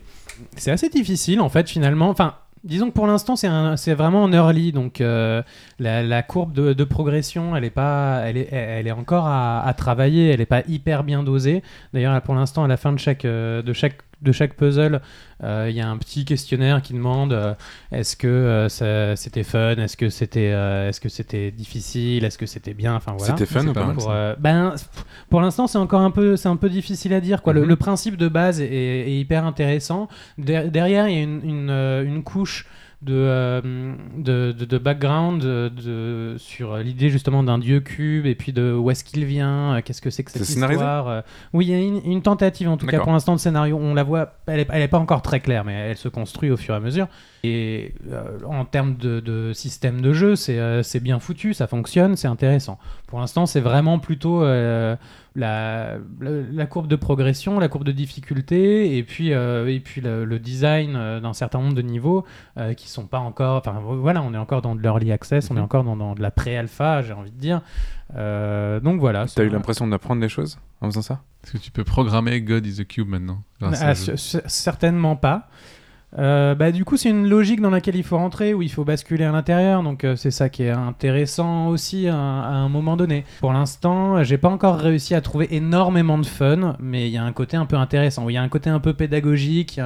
c'est 0.55 0.71
assez 0.71 0.89
difficile 0.89 1.41
en 1.41 1.49
fait 1.49 1.69
finalement 1.69 2.09
enfin 2.09 2.35
Disons 2.63 2.89
que 2.89 2.93
pour 2.93 3.07
l'instant 3.07 3.35
c'est 3.35 3.93
vraiment 3.93 4.23
en 4.23 4.33
early, 4.33 4.71
donc 4.71 4.99
euh, 4.99 5.41
la, 5.79 6.23
courbe 6.23 6.53
de, 6.53 6.83
progression 6.83 7.55
elle 7.55 7.63
est 7.63 7.69
pas, 7.69 8.23
elle 8.25 8.35
est, 8.35 8.49
elle 8.51 8.87
est 8.87 8.91
encore 8.91 9.27
à, 9.27 9.73
travailler, 9.77 10.29
elle 10.29 10.41
est 10.41 10.47
pas 10.47 10.63
hyper 10.67 11.03
bien 11.03 11.23
dosée. 11.23 11.63
D'ailleurs 11.93 12.19
pour 12.23 12.35
l'instant 12.35 12.63
à 12.63 12.67
la 12.67 12.75
fin 12.75 12.91
de 12.91 12.97
chaque 12.97 13.25
euh, 13.25 13.61
de 13.61 13.73
chaque 13.73 13.99
de 14.21 14.31
chaque 14.31 14.53
puzzle, 14.55 15.01
euh, 15.43 15.67
il 15.69 15.75
y 15.75 15.81
a 15.81 15.87
un 15.87 15.97
petit 15.97 16.25
questionnaire 16.25 16.81
qui 16.81 16.93
demande 16.93 17.33
euh, 17.33 17.53
est-ce 17.91 18.15
que 18.15 18.27
euh, 18.27 18.69
ça- 18.69 19.15
c'était 19.15 19.43
fun, 19.43 19.75
est-ce 19.75 19.95
que 19.97 20.09
c'était 20.09 20.51
euh, 20.53 20.89
est-ce 20.89 20.99
que 20.99 21.09
c'était 21.09 21.51
difficile, 21.51 22.25
est-ce 22.25 22.37
que 22.37 22.45
c'était 22.47 22.73
bien, 22.73 22.95
enfin 22.95 23.13
voilà. 23.17 23.33
C'était 23.37 23.45
fun 23.45 23.67
ou 23.67 23.73
pas 23.73 23.81
pas 23.81 23.87
mal. 23.87 23.95
Pour, 23.95 24.11
euh, 24.11 24.35
ben, 24.39 24.73
pour 25.29 25.41
l'instant, 25.41 25.67
c'est 25.67 25.77
encore 25.77 26.01
un 26.01 26.11
peu, 26.11 26.35
c'est 26.35 26.49
un 26.49 26.55
peu 26.55 26.69
difficile 26.69 27.13
à 27.13 27.21
dire. 27.21 27.41
Quoi. 27.43 27.53
Le- 27.53 27.61
Mhm. 27.61 27.67
le, 27.67 27.75
principe 27.75 28.17
de 28.17 28.27
base 28.27 28.59
est, 28.61 28.67
est 28.71 29.19
hyper 29.19 29.45
intéressant. 29.45 30.07
Der- 30.37 30.69
derrière, 30.71 31.07
il 31.09 31.15
y 31.15 31.19
a 31.19 31.23
une, 31.23 31.41
une, 31.43 31.69
une 31.69 32.23
couche 32.23 32.65
de, 33.03 33.13
euh, 33.13 33.93
de, 34.17 34.51
de- 34.51 34.65
de 34.65 34.77
background 34.79 35.41
de, 35.41 36.35
sur 36.37 36.77
l'idée 36.77 37.09
justement 37.09 37.43
d'un 37.43 37.59
dieu 37.59 37.79
cube 37.79 38.25
et 38.25 38.33
puis 38.33 38.53
de 38.53 38.73
où 38.73 38.89
est-ce 38.89 39.03
qu'il 39.03 39.23
vient, 39.25 39.75
euh, 39.75 39.81
qu'est-ce 39.85 40.01
que 40.01 40.09
c'est 40.09 40.23
que 40.23 40.31
cette 40.31 40.45
histoire. 40.79 41.07
euh. 41.07 41.21
Oui, 41.53 41.67
il 41.67 41.71
y 41.71 41.75
a 41.75 41.79
une, 41.79 42.01
une 42.11 42.21
tentative 42.23 42.69
en 42.69 42.77
tout 42.77 42.85
cas 42.91 42.97
pour 43.03 43.11
l'instant 43.11 43.35
de 43.35 43.39
scénario. 43.39 43.77
On 43.79 43.93
la 43.93 44.03
voit, 44.03 44.33
elle 44.47 44.61
est, 44.61 44.67
elle 44.71 44.81
est 44.81 44.87
pas 44.87 44.97
encore 44.97 45.21
très 45.21 45.39
claire, 45.39 45.63
mais 45.63 45.73
elle 45.73 45.97
se 45.97 46.09
construit 46.09 46.49
au 46.49 46.57
fur 46.57 46.73
et 46.73 46.77
à 46.77 46.79
mesure. 46.79 47.07
Et 47.47 47.93
euh, 48.11 48.39
en 48.45 48.65
termes 48.65 48.95
de, 48.97 49.19
de 49.19 49.53
système 49.53 50.01
de 50.01 50.11
jeu, 50.11 50.35
c'est 50.35 50.59
euh, 50.59 50.83
c'est 50.83 50.99
bien 50.99 51.19
foutu, 51.19 51.53
ça 51.53 51.67
fonctionne, 51.67 52.15
c'est 52.15 52.27
intéressant. 52.27 52.77
Pour 53.07 53.19
l'instant, 53.19 53.45
c'est 53.45 53.61
vraiment 53.61 53.99
plutôt 53.99 54.43
euh, 54.43 54.95
la, 55.35 55.93
la, 56.19 56.31
la 56.51 56.65
courbe 56.65 56.87
de 56.87 56.95
progression, 56.97 57.59
la 57.59 57.67
courbe 57.69 57.85
de 57.85 57.91
difficulté, 57.93 58.97
et 58.97 59.03
puis, 59.03 59.33
euh, 59.33 59.67
et 59.71 59.79
puis 59.79 60.01
le, 60.01 60.25
le 60.25 60.39
design 60.39 60.95
euh, 60.95 61.19
d'un 61.19 61.33
certain 61.33 61.59
nombre 61.59 61.75
de 61.75 61.81
niveaux 61.81 62.25
euh, 62.57 62.73
qui 62.73 62.89
sont 62.89 63.05
pas 63.05 63.19
encore. 63.19 63.57
Enfin 63.65 63.79
voilà, 63.81 64.21
on 64.23 64.33
est 64.33 64.37
encore 64.37 64.61
dans 64.61 64.75
de 64.75 64.81
l'early 64.81 65.11
access, 65.11 65.49
on 65.49 65.55
est 65.55 65.59
Mhm. 65.59 65.63
encore 65.63 65.83
dans, 65.83 65.95
dans 65.95 66.15
de 66.15 66.21
la 66.21 66.31
pré-alpha, 66.31 67.01
j'ai 67.03 67.13
envie 67.13 67.31
de 67.31 67.39
dire. 67.39 67.61
Euh, 68.15 68.79
donc 68.79 68.99
voilà. 68.99 69.25
T'as 69.33 69.43
eu 69.43 69.49
l'impression 69.49 69.87
d'apprendre 69.87 70.21
des 70.21 70.29
choses 70.29 70.57
en 70.81 70.87
faisant 70.87 71.01
ça? 71.01 71.21
Est-ce 71.43 71.53
que 71.53 71.57
tu 71.59 71.71
peux 71.71 71.83
programmer 71.85 72.41
God 72.41 72.65
is 72.65 72.81
a 72.81 72.85
Cube 72.85 73.07
maintenant 73.07 73.41
Ah, 73.61 73.93
certainement 73.95 75.15
pas. 75.15 75.47
Euh, 76.17 76.55
bah, 76.55 76.71
du 76.71 76.83
coup, 76.83 76.97
c'est 76.97 77.09
une 77.09 77.27
logique 77.27 77.61
dans 77.61 77.69
laquelle 77.69 77.95
il 77.95 78.03
faut 78.03 78.17
rentrer, 78.17 78.53
où 78.53 78.61
il 78.61 78.71
faut 78.71 78.83
basculer 78.83 79.23
à 79.23 79.31
l'intérieur. 79.31 79.83
Donc, 79.83 80.03
euh, 80.03 80.15
c'est 80.15 80.31
ça 80.31 80.49
qui 80.49 80.63
est 80.63 80.71
intéressant 80.71 81.67
aussi 81.67 82.07
à, 82.07 82.15
un 82.15 82.69
moment 82.69 82.97
donné. 82.97 83.25
Pour 83.39 83.53
l'instant, 83.53 84.23
j'ai 84.23 84.37
pas 84.37 84.49
encore 84.49 84.77
réussi 84.77 85.15
à 85.15 85.21
trouver 85.21 85.47
énormément 85.51 86.17
de 86.17 86.25
fun, 86.25 86.75
mais 86.79 87.07
il 87.07 87.13
y 87.13 87.17
a 87.17 87.23
un 87.23 87.33
côté 87.33 87.57
un 87.57 87.65
peu 87.65 87.75
intéressant. 87.75 88.27
Il 88.29 88.33
y 88.33 88.37
a 88.37 88.41
un 88.41 88.49
côté 88.49 88.69
un 88.69 88.79
peu 88.79 88.93
pédagogique. 88.93 89.79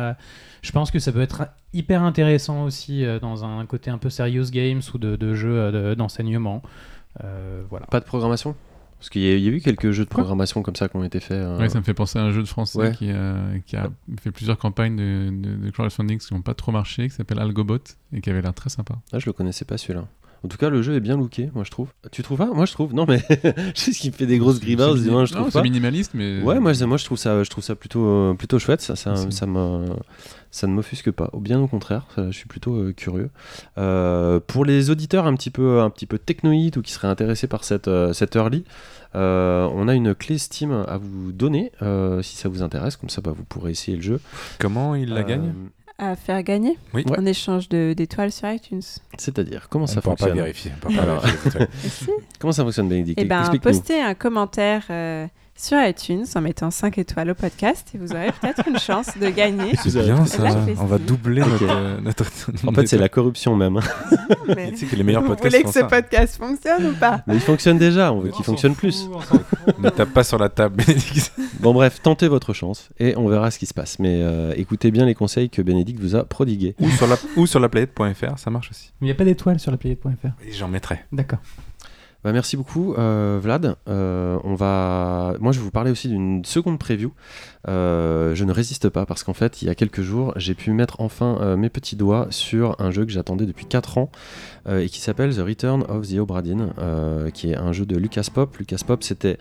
Je 0.62 0.72
pense 0.72 0.92
que 0.92 1.00
ça 1.00 1.12
peut 1.12 1.22
être 1.22 1.48
hyper 1.74 2.04
intéressant 2.04 2.64
aussi 2.64 3.04
euh, 3.04 3.20
dans 3.20 3.44
un 3.44 3.66
côté 3.66 3.90
un 3.90 3.98
peu 3.98 4.10
serious 4.10 4.52
games 4.52 4.82
ou 4.94 4.98
de, 4.98 5.16
de 5.16 5.34
jeux 5.34 5.72
de- 5.72 5.94
d'enseignement. 5.96 6.62
Voilà. 7.70 7.86
Pas 7.88 8.00
de 8.00 8.06
programmation? 8.06 8.56
Parce 9.02 9.10
qu'il 9.10 9.24
y, 9.24 9.32
a- 9.32 9.36
il 9.36 9.44
y 9.44 9.48
a 9.48 9.52
eu 9.52 9.62
quelques 9.62 9.90
jeux 9.90 10.04
de 10.04 10.10
programmation 10.10 10.62
comme 10.62 10.76
ça 10.76 10.88
qui 10.88 10.96
ont 10.96 11.04
été 11.04 11.20
faits. 11.20 11.32
euh, 11.38 11.58
Ouais, 11.58 11.70
ça 11.70 11.80
me 11.80 11.84
fait 11.84 11.96
penser 11.96 12.20
à 12.20 12.22
un 12.22 12.30
jeu 12.32 12.44
de 12.44 12.48
français 12.48 12.78
Ouais. 12.78 12.92
qui, 12.92 13.08
euh, 13.12 13.58
qui 13.66 13.76
a 13.76 13.90
fait 14.22 14.30
plusieurs 14.30 14.60
campagnes 14.60 14.96
de, 14.96 15.32
de, 15.32 15.56
de 15.56 15.70
crowdfunding 15.72 16.20
qui 16.20 16.32
n'ont 16.36 16.42
pas 16.44 16.54
trop 16.54 16.72
marché, 16.72 17.10
qui 17.10 17.16
s'appelle 17.16 17.40
Algobot 17.40 17.80
et 18.14 18.22
qui 18.22 18.30
avait 18.30 18.44
l'air 18.44 18.54
très 18.54 18.70
sympa. 18.70 18.94
Ah, 19.12 19.18
je 19.18 19.26
le 19.26 19.34
connaissais 19.34 19.66
pas 19.66 19.80
celui-là. 19.80 20.06
En 20.44 20.48
tout 20.48 20.58
cas, 20.58 20.70
le 20.72 20.82
jeu 20.82 20.96
est 20.96 21.00
bien 21.00 21.18
looké, 21.18 21.52
moi 21.54 21.64
je 21.64 21.70
trouve. 21.70 21.90
Tu 22.12 22.24
trouves 22.24 22.40
pas? 22.40 22.48
Moi 22.48 22.66
je 22.66 22.72
trouve. 22.74 22.94
Non, 22.96 23.06
mais 23.08 23.20
je 23.30 23.80
sais 23.80 23.94
ce 23.94 24.00
qui 24.00 24.10
me 24.10 24.16
fait 24.16 24.26
des 24.26 24.40
grosses 24.40 24.60
grimaces. 24.60 25.00
moi, 25.06 25.26
je 25.26 25.34
non, 25.36 25.42
trouve 25.42 25.52
c'est 25.52 25.62
minimaliste, 25.62 26.12
mais. 26.16 26.42
Ouais, 26.42 26.60
moi, 26.60 26.74
je- 26.74 26.84
moi 26.86 26.98
je 26.98 27.06
trouve 27.06 27.18
ça, 27.20 27.44
je 27.44 27.50
trouve 27.50 27.64
ça 27.64 27.76
plutôt, 27.76 28.06
euh, 28.06 28.34
plutôt 28.34 28.58
chouette. 28.58 28.82
Ça, 28.82 28.96
ça, 28.96 29.16
ça, 29.30 29.46
me, 29.46 29.86
ça 30.50 30.66
ne 30.66 30.74
m'offusque 30.74 31.12
pas. 31.12 31.30
Ou 31.34 31.40
bien 31.42 31.60
au 31.60 31.68
contraire, 31.68 32.08
ça, 32.16 32.32
je 32.32 32.36
suis 32.38 32.48
plutôt 32.48 32.74
euh, 32.76 32.92
curieux. 32.92 33.30
Euh, 33.78 34.40
pour 34.46 34.66
les 34.66 34.90
auditeurs 34.90 35.28
un 35.28 35.36
petit 35.36 35.52
peu, 35.52 35.80
un 35.82 35.90
petit 35.92 36.08
peu 36.08 36.18
technoïdes 36.18 36.78
ou 36.78 36.82
qui 36.82 36.92
seraient 36.92 37.08
intéressés 37.08 37.46
par 37.48 37.64
cette, 37.64 37.88
euh, 37.88 38.12
cette 38.14 38.36
early, 38.36 38.64
euh, 39.14 39.68
on 39.74 39.88
a 39.88 39.94
une 39.94 40.16
clé 40.16 40.38
Steam 40.40 40.72
à 40.72 40.98
vous 40.98 41.32
donner 41.34 41.72
euh, 41.84 42.22
si 42.24 42.36
ça 42.36 42.50
vous 42.50 42.64
intéresse. 42.64 42.96
Comme 42.98 43.10
ça, 43.10 43.22
bah, 43.22 43.32
vous 43.36 43.44
pourrez 43.44 43.72
essayer 43.72 43.96
le 43.96 44.04
jeu. 44.04 44.20
Comment 44.58 44.96
il 44.96 45.10
la 45.14 45.20
Euh, 45.22 45.24
gagne? 45.24 45.54
À 46.04 46.16
faire 46.16 46.42
gagner 46.42 46.78
Oui. 46.96 47.06
en 47.16 47.26
échange 47.28 47.70
de- 47.70 47.94
d'étoiles 47.96 48.32
sur 48.32 48.50
iTunes. 48.52 48.82
C'est-à-dire, 49.18 49.68
comment 49.70 49.84
On 49.84 49.88
ça 49.88 49.98
ne 49.98 50.02
pourra 50.02 50.16
pas 50.16 50.26
fonctionne 50.26 50.38
vérifier. 50.44 50.72
pas 50.82 50.90
Alors. 51.00 51.22
vérifier 51.24 52.16
Comment 52.40 52.52
ça 52.52 52.64
fonctionne, 52.64 52.90
Bénédicte? 52.90 53.20
Eh 53.22 53.26
ben, 53.26 53.44
postez 53.62 54.02
un 54.02 54.16
commentaire 54.16 54.84
euh, 54.90 55.28
sur 55.62 55.78
iTunes 55.82 56.26
en 56.36 56.42
mettant 56.42 56.72
5 56.72 56.98
étoiles 56.98 57.30
au 57.32 57.36
podcast 57.36 57.90
et 57.94 57.98
vous 57.98 58.12
aurez 58.12 58.32
peut-être 58.42 58.68
une 58.68 58.80
chance 58.80 59.18
de 59.20 59.30
gagner. 59.30 59.74
C'est 59.84 60.02
bien 60.02 60.26
ça. 60.26 60.44
On 60.80 60.86
va 60.86 60.98
doubler 60.98 61.42
notre, 61.42 61.64
euh, 61.70 62.02
notre. 62.02 62.26
En 62.68 62.72
fait, 62.74 62.88
c'est 62.88 62.98
la 62.98 63.10
corruption 63.10 63.56
même. 63.56 63.78
hein. 63.78 63.82
Mais 64.56 64.72
Tu 64.72 64.78
sais 64.78 64.86
que 64.88 64.96
les 64.96 65.04
meilleurs 65.04 65.22
vous 65.22 65.30
podcasts 65.30 65.52
voulez 65.56 65.64
que 65.64 65.72
ce 65.72 65.80
ça. 65.82 65.86
podcast 65.86 66.38
fonctionne 66.38 66.88
ou 66.88 66.94
pas 66.94 67.22
Mais 67.28 67.36
il 67.36 67.40
fonctionne 67.42 67.78
déjà, 67.78 68.12
on 68.12 68.20
veut 68.22 68.32
qu'il 68.32 68.44
fonctionne 68.46 68.76
plus. 68.76 69.08
Ne 69.80 69.90
tape 69.90 70.10
pas 70.14 70.24
sur 70.24 70.38
la 70.38 70.50
table, 70.50 70.78
Bénédicte. 70.84 71.32
Bon 71.60 71.74
bref, 71.76 72.02
tentez 72.02 72.28
votre 72.28 72.54
chance 72.54 72.90
et 73.00 73.16
on 73.18 73.28
verra 73.28 73.52
ce 73.52 73.60
qui 73.60 73.68
se 73.68 73.74
passe. 73.76 74.00
Mais 74.00 74.22
euh, 74.24 74.52
écoutez 74.58 74.90
bien 74.90 75.06
les 75.06 75.14
conseils 75.14 75.50
que 75.52 75.62
Bénédicte 75.62 76.00
vous 76.02 76.16
a 76.16 76.24
prodigués. 76.24 76.76
ou 76.80 76.90
sur 76.90 77.06
la 77.06 77.18
ou 77.36 77.46
sur 77.46 77.60
la 77.60 77.70
planète.fr, 77.70 78.40
ça 78.40 78.50
marche 78.50 78.72
aussi. 78.72 78.92
Il 79.00 79.06
n'y 79.06 79.12
a 79.12 79.16
pas 79.16 79.26
d'étoiles 79.26 79.60
sur 79.60 79.70
la 79.70 79.78
planète.fr. 79.78 80.28
Et 80.48 80.52
j'en 80.54 80.68
mettrai. 80.68 81.02
D'accord. 81.12 81.40
Bah, 82.24 82.32
merci 82.32 82.56
beaucoup 82.56 82.94
euh, 82.94 83.40
Vlad. 83.42 83.76
Euh, 83.88 84.38
on 84.44 84.56
va... 84.56 85.36
Moi 85.40 85.52
je 85.52 85.60
vais 85.60 85.66
vous 85.66 85.72
parler 85.72 85.92
aussi 85.92 86.08
d'une 86.08 86.46
seconde 86.46 86.80
preview. 86.80 87.12
Euh, 87.68 88.34
je 88.34 88.44
ne 88.44 88.52
résiste 88.52 88.90
pas 88.90 89.06
parce 89.06 89.24
qu'en 89.24 89.34
fait 89.34 89.62
il 89.62 89.68
y 89.68 89.70
a 89.70 89.76
quelques 89.76 90.02
jours 90.02 90.34
j'ai 90.36 90.56
pu 90.56 90.72
mettre 90.72 91.00
enfin 91.00 91.38
euh, 91.42 91.56
mes 91.56 91.70
petits 91.70 91.96
doigts 91.96 92.26
sur 92.32 92.76
un 92.80 92.90
jeu 92.90 93.06
que 93.06 93.12
j'attendais 93.12 93.46
depuis 93.46 93.68
4 93.68 94.00
ans 94.00 94.10
euh, 94.68 94.80
et 94.80 94.90
qui 94.90 95.00
s'appelle 95.00 95.36
The 95.36 95.42
Return 95.42 95.84
of 95.88 96.08
the 96.08 96.18
Obra 96.18 96.42
Dinn, 96.42 96.74
euh, 96.80 97.30
qui 97.30 97.52
est 97.52 97.56
un 97.56 97.72
jeu 97.72 97.86
de 97.86 97.98
Lucas 97.98 98.28
Pop. 98.34 98.58
Lucas 98.58 98.82
Pop 98.86 99.04
c'était, 99.04 99.38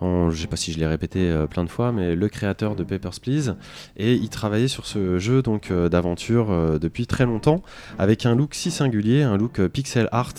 je 0.00 0.34
sais 0.34 0.46
pas 0.46 0.56
si 0.56 0.72
je 0.72 0.78
l'ai 0.78 0.86
répété 0.86 1.44
plein 1.50 1.62
de 1.62 1.68
fois, 1.68 1.92
mais 1.92 2.16
le 2.16 2.28
créateur 2.28 2.74
de 2.74 2.84
Papers, 2.84 3.20
Please. 3.20 3.56
Et 3.96 4.14
il 4.14 4.28
travaillait 4.30 4.68
sur 4.68 4.86
ce 4.86 5.18
jeu 5.18 5.42
donc 5.42 5.72
d'aventure 5.72 6.78
depuis 6.80 7.06
très 7.06 7.26
longtemps 7.26 7.62
avec 7.98 8.24
un 8.24 8.34
look 8.34 8.54
si 8.54 8.70
singulier, 8.70 9.22
un 9.22 9.36
look 9.36 9.60
pixel 9.68 10.08
art 10.10 10.34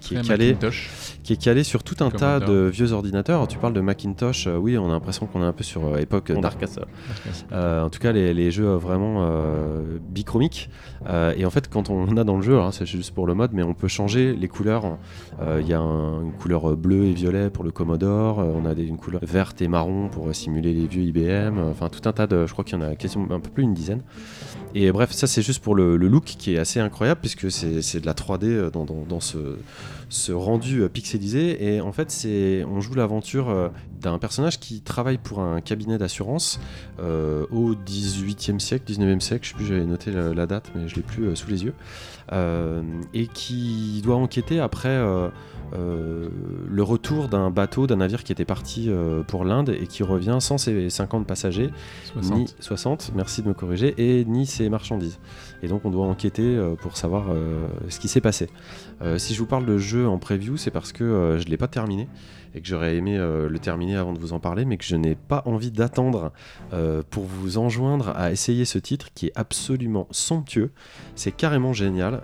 qui 0.00 0.16
est 0.16 0.26
calé 0.26 0.54
Macintosh. 0.54 0.90
qui 1.22 1.34
est 1.34 1.42
calé 1.42 1.62
sur 1.62 1.84
tout 1.84 2.02
un 2.02 2.10
tas 2.10 2.40
de 2.40 2.68
vieux 2.72 2.92
ordinateurs. 2.92 3.46
Tu 3.46 3.58
parles 3.58 3.74
de 3.74 3.80
Macintosh, 3.80 4.48
oui, 4.48 4.76
on 4.76 4.88
a 4.88 4.92
l'impression 4.92 5.26
qu'on 5.26 5.42
est 5.42 5.46
un 5.46 5.52
peu 5.52 5.64
sur 5.64 5.96
époque 5.98 6.32
Dark 6.50 6.60
Castle. 6.60 6.84
Euh, 7.52 7.82
en 7.84 7.90
tout 7.90 7.98
cas, 7.98 8.12
les, 8.12 8.34
les 8.34 8.50
jeux 8.50 8.66
euh, 8.68 8.76
vraiment 8.76 9.18
euh, 9.20 9.98
bichromiques. 10.10 10.68
Euh, 11.08 11.32
et 11.36 11.44
en 11.44 11.50
fait, 11.50 11.68
quand 11.70 11.90
on 11.90 12.16
a 12.16 12.24
dans 12.24 12.36
le 12.36 12.42
jeu, 12.42 12.54
alors 12.54 12.74
c'est 12.74 12.86
juste 12.86 13.14
pour 13.14 13.26
le 13.26 13.34
mode, 13.34 13.50
mais 13.52 13.62
on 13.62 13.74
peut 13.74 13.88
changer 13.88 14.34
les 14.34 14.48
couleurs. 14.48 14.98
Il 15.60 15.66
y 15.66 15.72
a 15.72 15.80
un- 15.80 16.22
une 16.22 16.32
couleur 16.32 16.76
bleue 16.76 17.04
et 17.06 17.12
violet 17.12 17.50
pour 17.50 17.64
le 17.64 17.70
Commodore. 17.70 18.38
on 18.38 18.66
a 18.66 18.74
des, 18.74 18.84
une 18.84 18.96
couleur 18.98 19.20
verte 19.24 19.62
et 19.62 19.68
marron 19.68 20.08
pour 20.08 20.34
simuler 20.34 20.72
les 20.74 20.86
vieux 20.86 21.02
IBM. 21.02 21.58
Enfin, 21.70 21.88
tout 21.88 22.06
un 22.08 22.12
tas 22.12 22.26
de. 22.26 22.46
Je 22.46 22.52
crois 22.52 22.64
qu'il 22.64 22.78
y 22.78 22.82
en 22.82 22.84
a 22.84 22.94
quasiment 22.96 23.26
un 23.30 23.40
peu 23.40 23.50
plus 23.50 23.62
d'une 23.64 23.74
dizaine. 23.74 24.02
Et 24.74 24.92
bref, 24.92 25.12
ça 25.12 25.26
c'est 25.26 25.42
juste 25.42 25.62
pour 25.62 25.74
le, 25.74 25.96
le 25.96 26.08
look 26.08 26.24
qui 26.24 26.54
est 26.54 26.58
assez 26.58 26.78
incroyable 26.80 27.20
puisque 27.20 27.50
c'est 27.50 28.00
de 28.00 28.06
la 28.06 28.12
3D 28.14 28.44
euh, 28.44 28.70
dans, 28.70 28.84
dans- 28.84 29.04
dans 29.08 29.20
ce, 29.20 29.38
ce 30.10 30.32
rendu 30.32 30.82
euh, 30.82 30.88
pixelisé. 30.88 31.74
Et 31.74 31.80
en 31.80 31.92
fait, 31.92 32.10
c'est 32.10 32.64
on 32.68 32.80
joue 32.80 32.94
l'aventure 32.94 33.48
euh, 33.48 33.68
d'un 34.00 34.18
personnage 34.18 34.60
qui 34.60 34.82
travaille 34.82 35.18
pour 35.18 35.40
un 35.40 35.60
cabinet 35.60 35.96
d'assurance 35.96 36.60
euh, 37.00 37.46
au 37.50 37.74
18e 37.74 38.58
siècle, 38.58 38.92
19e 38.92 39.20
siècle, 39.20 39.44
je 39.44 39.50
sais 39.50 39.56
plus, 39.56 39.66
j'avais 39.66 39.86
noté 39.86 40.10
la, 40.10 40.34
la 40.34 40.46
date, 40.46 40.70
mais 40.74 40.88
je 40.88 40.96
l'ai 40.96 41.02
plus 41.02 41.24
euh, 41.24 41.34
sous 41.34 41.48
les 41.48 41.64
yeux, 41.64 41.74
Euh, 42.32 42.82
et 43.12 43.26
qui 43.26 44.00
doit 44.04 44.14
enquêter 44.14 44.60
après 44.60 44.96
le 45.72 46.82
retour 46.82 47.28
d'un 47.28 47.50
bateau, 47.50 47.88
d'un 47.88 47.96
navire 47.96 48.22
qui 48.22 48.30
était 48.30 48.44
parti 48.44 48.88
pour 49.26 49.44
l'Inde 49.44 49.70
et 49.70 49.88
qui 49.88 50.04
revient 50.04 50.38
sans 50.40 50.56
ses 50.58 50.90
50 50.90 51.26
passagers, 51.26 51.70
60. 52.12 52.38
ni 52.38 52.46
60, 52.60 53.12
merci 53.16 53.42
de 53.42 53.48
me 53.48 53.54
corriger, 53.54 53.94
et 53.98 54.24
ni 54.24 54.46
ses 54.46 54.68
marchandises. 54.68 55.18
Et 55.62 55.68
donc 55.68 55.84
on 55.84 55.90
doit 55.90 56.06
enquêter 56.06 56.42
euh, 56.42 56.74
pour 56.74 56.96
savoir 56.96 57.26
euh, 57.30 57.66
ce 57.88 57.98
qui 58.00 58.08
s'est 58.08 58.20
passé. 58.20 58.48
Euh, 59.02 59.18
si 59.18 59.34
je 59.34 59.38
vous 59.40 59.46
parle 59.46 59.66
de 59.66 59.78
jeu 59.78 60.08
en 60.08 60.18
preview, 60.18 60.56
c'est 60.56 60.70
parce 60.70 60.92
que 60.92 61.36
je 61.38 61.44
ne 61.44 61.50
l'ai 61.50 61.56
pas 61.56 61.68
terminé 61.68 62.08
et 62.54 62.60
que 62.60 62.66
j'aurais 62.66 62.96
aimé 62.96 63.16
le 63.16 63.58
terminer 63.60 63.96
avant 63.96 64.12
de 64.12 64.18
vous 64.18 64.32
en 64.32 64.40
parler, 64.40 64.64
mais 64.64 64.76
que 64.76 64.84
je 64.84 64.96
n'ai 64.96 65.14
pas 65.14 65.44
envie 65.46 65.70
d'attendre 65.70 66.32
pour 67.08 67.22
vous 67.22 67.58
enjoindre 67.58 68.08
à 68.16 68.32
essayer 68.32 68.64
ce 68.64 68.78
titre 68.78 69.10
qui 69.14 69.26
est 69.26 69.32
absolument 69.36 70.08
somptueux. 70.10 70.72
C'est 71.14 71.30
carrément 71.30 71.72
génial. 71.72 72.22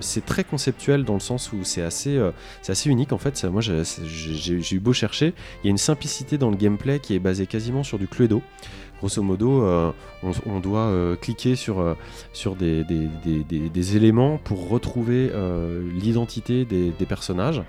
C'est 0.00 0.24
très 0.24 0.44
conceptuel 0.44 1.04
dans 1.04 1.12
le 1.12 1.20
sens 1.20 1.52
où 1.52 1.58
c'est 1.62 1.82
assez, 1.82 2.18
c'est 2.62 2.72
assez 2.72 2.88
unique 2.88 3.12
en 3.12 3.18
fait. 3.18 3.44
Moi, 3.44 3.60
j'ai 3.60 4.74
eu 4.74 4.80
beau 4.80 4.94
chercher, 4.94 5.34
il 5.62 5.66
y 5.66 5.68
a 5.68 5.72
une 5.72 5.76
simplicité 5.76 6.38
dans 6.38 6.50
le 6.50 6.56
gameplay 6.56 6.98
qui 6.98 7.14
est 7.14 7.18
basée 7.18 7.46
quasiment 7.46 7.82
sur 7.82 7.98
du 7.98 8.08
Cluedo. 8.08 8.42
Grosso 8.98 9.22
modo, 9.22 9.62
euh, 9.62 9.92
on, 10.44 10.58
doit 10.58 10.80
euh, 10.80 11.14
cliquer 11.14 11.54
sur, 11.54 11.80
euh, 11.80 11.94
des, 12.58 13.96
éléments 13.96 14.38
pour 14.38 14.68
retrouver 14.68 15.30
l'identité 15.94 16.64
des, 16.64 17.06
personnages. 17.06 17.62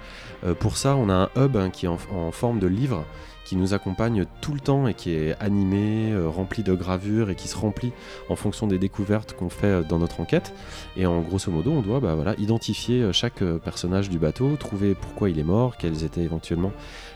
Pour 0.59 0.77
ça, 0.77 0.95
on 0.95 1.09
a 1.09 1.13
un 1.13 1.29
hub 1.37 1.55
hein, 1.55 1.69
qui 1.69 1.85
est 1.85 1.89
en, 1.89 2.31
forme 2.31 2.59
de 2.59 2.67
livre 2.67 3.05
qui 3.45 3.55
nous 3.55 3.73
accompagne 3.73 4.25
tout 4.41 4.53
le 4.53 4.59
temps 4.59 4.87
et 4.87 4.93
qui 4.93 5.11
est 5.11 5.35
animé, 5.39 6.13
rempli 6.27 6.61
de 6.61 6.75
gravures 6.75 7.31
et 7.31 7.35
qui 7.35 7.47
se 7.47 7.57
remplit 7.57 7.91
en 8.29 8.35
fonction 8.35 8.67
des 8.67 8.77
découvertes 8.77 9.33
qu'on 9.33 9.49
fait 9.49 9.83
dans 9.87 9.97
notre 9.97 10.19
enquête. 10.19 10.53
Et 10.97 11.07
en 11.07 11.21
grosso 11.21 11.51
modo, 11.51 11.71
on 11.71 11.81
doit 11.81 11.99
bah, 11.99 12.15
identifier 12.37 13.11
chaque 13.11 13.43
personnage 13.63 14.09
du 14.09 14.19
bateau, 14.19 14.55
trouver 14.55 14.93
pourquoi 14.93 15.31
il 15.31 15.39
est 15.39 15.43
mort, 15.43 15.77
quelles 15.77 16.03
étaient 16.03 16.21
éventuellement 16.21 16.71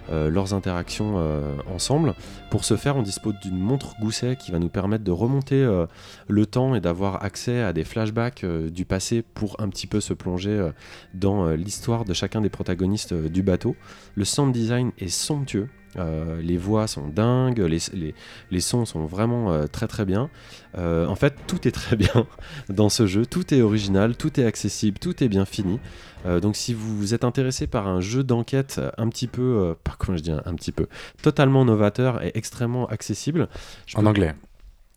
leurs 0.10 0.54
interactions 0.54 1.16
euh, 1.18 1.56
ensemble. 1.74 2.13
Pour 2.50 2.66
ce 2.66 2.76
faire, 2.76 2.98
on 2.98 3.02
dispose 3.02 3.36
d'une 3.42 3.58
montre 3.58 3.96
gousset 4.00 4.36
qui 4.36 4.52
va 4.52 4.60
nous 4.60 4.70
permettre 4.70 5.04
de 5.04 5.12
remonter 5.12 5.62
euh, 5.63 5.86
le 6.28 6.46
temps 6.46 6.76
et 6.76 6.82
d'avoir 6.82 7.24
accès 7.24 7.62
à 7.62 7.74
des 7.74 7.84
flashbacks 7.84 8.44
euh, 8.44 8.70
du 8.70 8.86
passé 8.86 9.22
pour 9.22 9.60
un 9.60 9.70
petit 9.70 9.88
peu 9.88 10.02
se 10.02 10.13
plonger 10.13 10.52
euh, 10.52 10.72
dans 11.13 11.46
euh, 11.46 11.56
l'histoire 11.56 12.06
de 12.06 12.13
chacun 12.13 12.42
des 12.42 12.50
protagonistes 12.50 13.13
euh, 13.13 13.30
du 13.30 13.44
bateau. 13.44 13.76
Le 14.16 14.26
sound 14.26 14.54
design 14.54 14.92
est 15.00 15.10
somptueux. 15.10 15.70
Euh, 15.98 16.42
les 16.42 16.58
voix 16.58 16.88
sont 16.88 17.08
dingues, 17.08 17.60
les, 17.60 17.78
les- 17.94 18.16
les 18.52 18.62
sons 18.62 18.86
sont 18.86 19.06
vraiment 19.06 19.52
euh, 19.52 19.68
très 19.68 19.88
très 19.88 20.06
bien. 20.06 20.30
Euh, 20.78 21.06
en 21.08 21.16
fait, 21.16 21.36
tout 21.48 21.68
est 21.68 21.72
très 21.72 21.96
bien 22.04 22.26
dans 22.70 22.90
ce 22.90 23.06
jeu, 23.08 23.26
tout 23.26 23.54
est 23.54 23.62
original, 23.62 24.16
tout 24.18 24.40
est 24.40 24.46
accessible, 24.46 24.98
tout 25.00 25.24
est 25.24 25.28
bien 25.30 25.46
fini. 25.46 25.80
Donc 26.42 26.56
si 26.56 26.74
vous 26.74 27.14
êtes 27.14 27.26
intéressé 27.26 27.68
par 27.68 27.86
un 27.90 28.00
jeu 28.00 28.24
d'enquête 28.24 28.80
un 28.98 29.10
petit 29.10 29.28
peu, 29.28 29.76
pas 29.84 29.94
comment 30.00 30.18
je 30.18 30.24
dis 30.24 30.32
un, 30.32 30.42
un 30.46 30.56
petit 30.56 30.72
peu, 30.72 30.88
totalement 31.22 31.66
novateur 31.66 32.24
et 32.24 32.32
extrêmement 32.36 32.86
accessible, 32.88 33.50
je 33.86 33.98
En 33.98 34.02
peux- 34.04 34.08
anglais. 34.08 34.34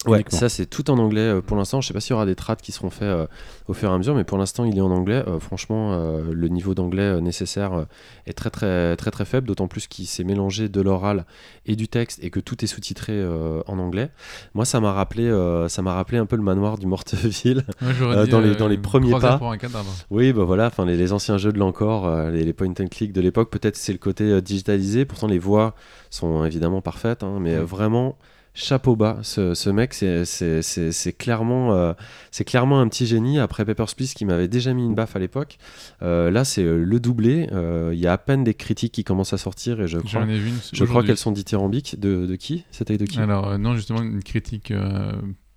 Ouais, 0.07 0.25
ça 0.29 0.49
c'est 0.49 0.67
tout 0.67 0.91
en 0.91 0.99
anglais 0.99 1.21
euh, 1.21 1.41
pour 1.41 1.57
l'instant. 1.57 1.81
Je 1.81 1.89
sais 1.89 1.95
pas 1.95 2.01
s'il 2.01 2.11
y 2.13 2.15
aura 2.15 2.27
des 2.27 2.35
trades 2.35 2.61
qui 2.61 2.73
seront 2.73 2.91
faits 2.91 3.03
euh, 3.05 3.27
au 3.69 3.75
fur 3.75 3.91
et 3.91 3.93
à 3.95 3.99
mesure, 3.99 4.15
mais 4.15 4.25
pour 4.25 4.39
l'instant 4.39 4.65
il 4.65 4.77
est 4.77 4.81
en 4.81 4.91
anglais. 4.91 5.23
Euh, 5.27 5.39
franchement, 5.41 5.93
euh, 5.93 6.23
le 6.33 6.49
niveau 6.49 6.75
d'anglais 6.75 7.21
nécessaire 7.21 7.87
est 8.27 8.33
très 8.33 8.51
très 8.51 8.97
très 8.97 9.11
très 9.11 9.25
faible, 9.25 9.47
d'autant 9.47 9.69
plus 9.69 9.87
qu'il 9.89 10.07
s'est 10.07 10.25
mélangé 10.25 10.69
de 10.69 10.81
l'oral 10.81 11.25
et 11.67 11.77
du 11.77 11.89
texte 11.89 12.19
et 12.23 12.31
que 12.31 12.41
tout 12.41 12.63
est 12.65 12.69
sous-titré 12.69 13.25
en 13.67 13.79
anglais. 13.79 14.11
Moi, 14.55 14.65
ça 14.65 14.81
m'a 14.81 14.93
rappelé, 14.93 15.31
ça 15.69 15.83
m'a 15.83 15.95
rappelé 15.95 16.19
un 16.19 16.27
peu 16.27 16.37
le 16.37 16.43
manoir 16.43 16.79
du 16.79 16.87
Morteville. 16.87 17.65
Ouais, 18.07 18.27
dans 18.27 18.41
les- 18.41 18.55
dans 18.57 18.69
les 18.69 18.79
premiers 18.79 19.11
pas. 19.13 19.39
pour 19.39 19.51
un 19.51 19.59
cadavre. 19.59 19.91
Oui, 20.11 20.33
bah 20.33 20.45
voilà, 20.45 20.67
enfin 20.67 20.85
les, 20.85 20.97
les 20.97 21.13
anciens 21.13 21.39
jeux 21.39 21.53
de 21.53 21.59
l'encore, 21.59 22.09
les, 22.31 22.45
les 22.45 22.53
point 22.53 22.69
and 22.69 22.87
click 22.91 23.13
de 23.13 23.21
l'époque, 23.21 23.51
peut-être 23.51 23.77
c'est 23.77 23.93
le 23.93 23.99
côté 23.99 24.41
digitalisé. 24.43 25.05
Pourtant 25.05 25.27
les 25.27 25.39
voix 25.39 25.75
sont 26.11 26.45
évidemment 26.45 26.81
parfaites, 26.81 27.23
hein, 27.23 27.39
mais 27.41 27.57
vraiment 27.57 28.17
chapeau 28.57 28.97
bas. 28.97 29.19
Ce, 29.23 29.55
ce 29.55 29.71
mec, 29.71 29.95
c'est- 29.95 31.13
clairement, 31.17 31.75
euh, 31.75 31.93
c'est 32.33 32.45
clairement 32.45 32.81
un 32.81 32.89
petit 32.89 33.07
génie. 33.07 33.39
Après 33.39 33.65
Papers, 33.65 33.95
Please, 33.95 34.15
qui 34.17 34.25
m'avait 34.25 34.49
déjà 34.49 34.73
mis 34.75 34.85
une 34.85 34.95
baffe 34.95 35.15
à 35.15 35.19
l'époque, 35.21 35.59
euh, 36.03 36.31
là 36.31 36.45
c'est 36.45 36.65
euh, 36.65 36.83
le 36.85 36.99
doublé. 36.99 37.49
Euh, 37.53 37.91
Il 37.93 38.01
y 38.01 38.07
a 38.07 38.13
à 38.15 38.19
peine 38.19 38.43
des 38.43 38.55
critiques 38.55 38.93
qui 38.93 39.05
commencent 39.05 39.33
à 39.33 39.39
sortir 39.39 39.81
et 39.81 39.87
je 39.87 39.99
crois, 39.99 40.23
J'en 40.23 40.29
ai 40.29 40.39
vu 40.39 40.49
une. 40.49 40.55
je 40.73 40.75
crois 40.77 40.87
aujourd'hui. 40.87 41.09
qu'elles 41.09 41.17
sont 41.19 41.33
dithyrambiques. 41.33 42.01
De, 42.01 42.27
de 42.27 42.37
qui 42.37 42.65
C'était 42.71 42.99
de 42.99 43.05
qui? 43.05 43.21
Alors 43.21 43.59
non, 43.59 43.75
justement 43.77 44.03
une 44.03 44.23
critique 44.23 44.73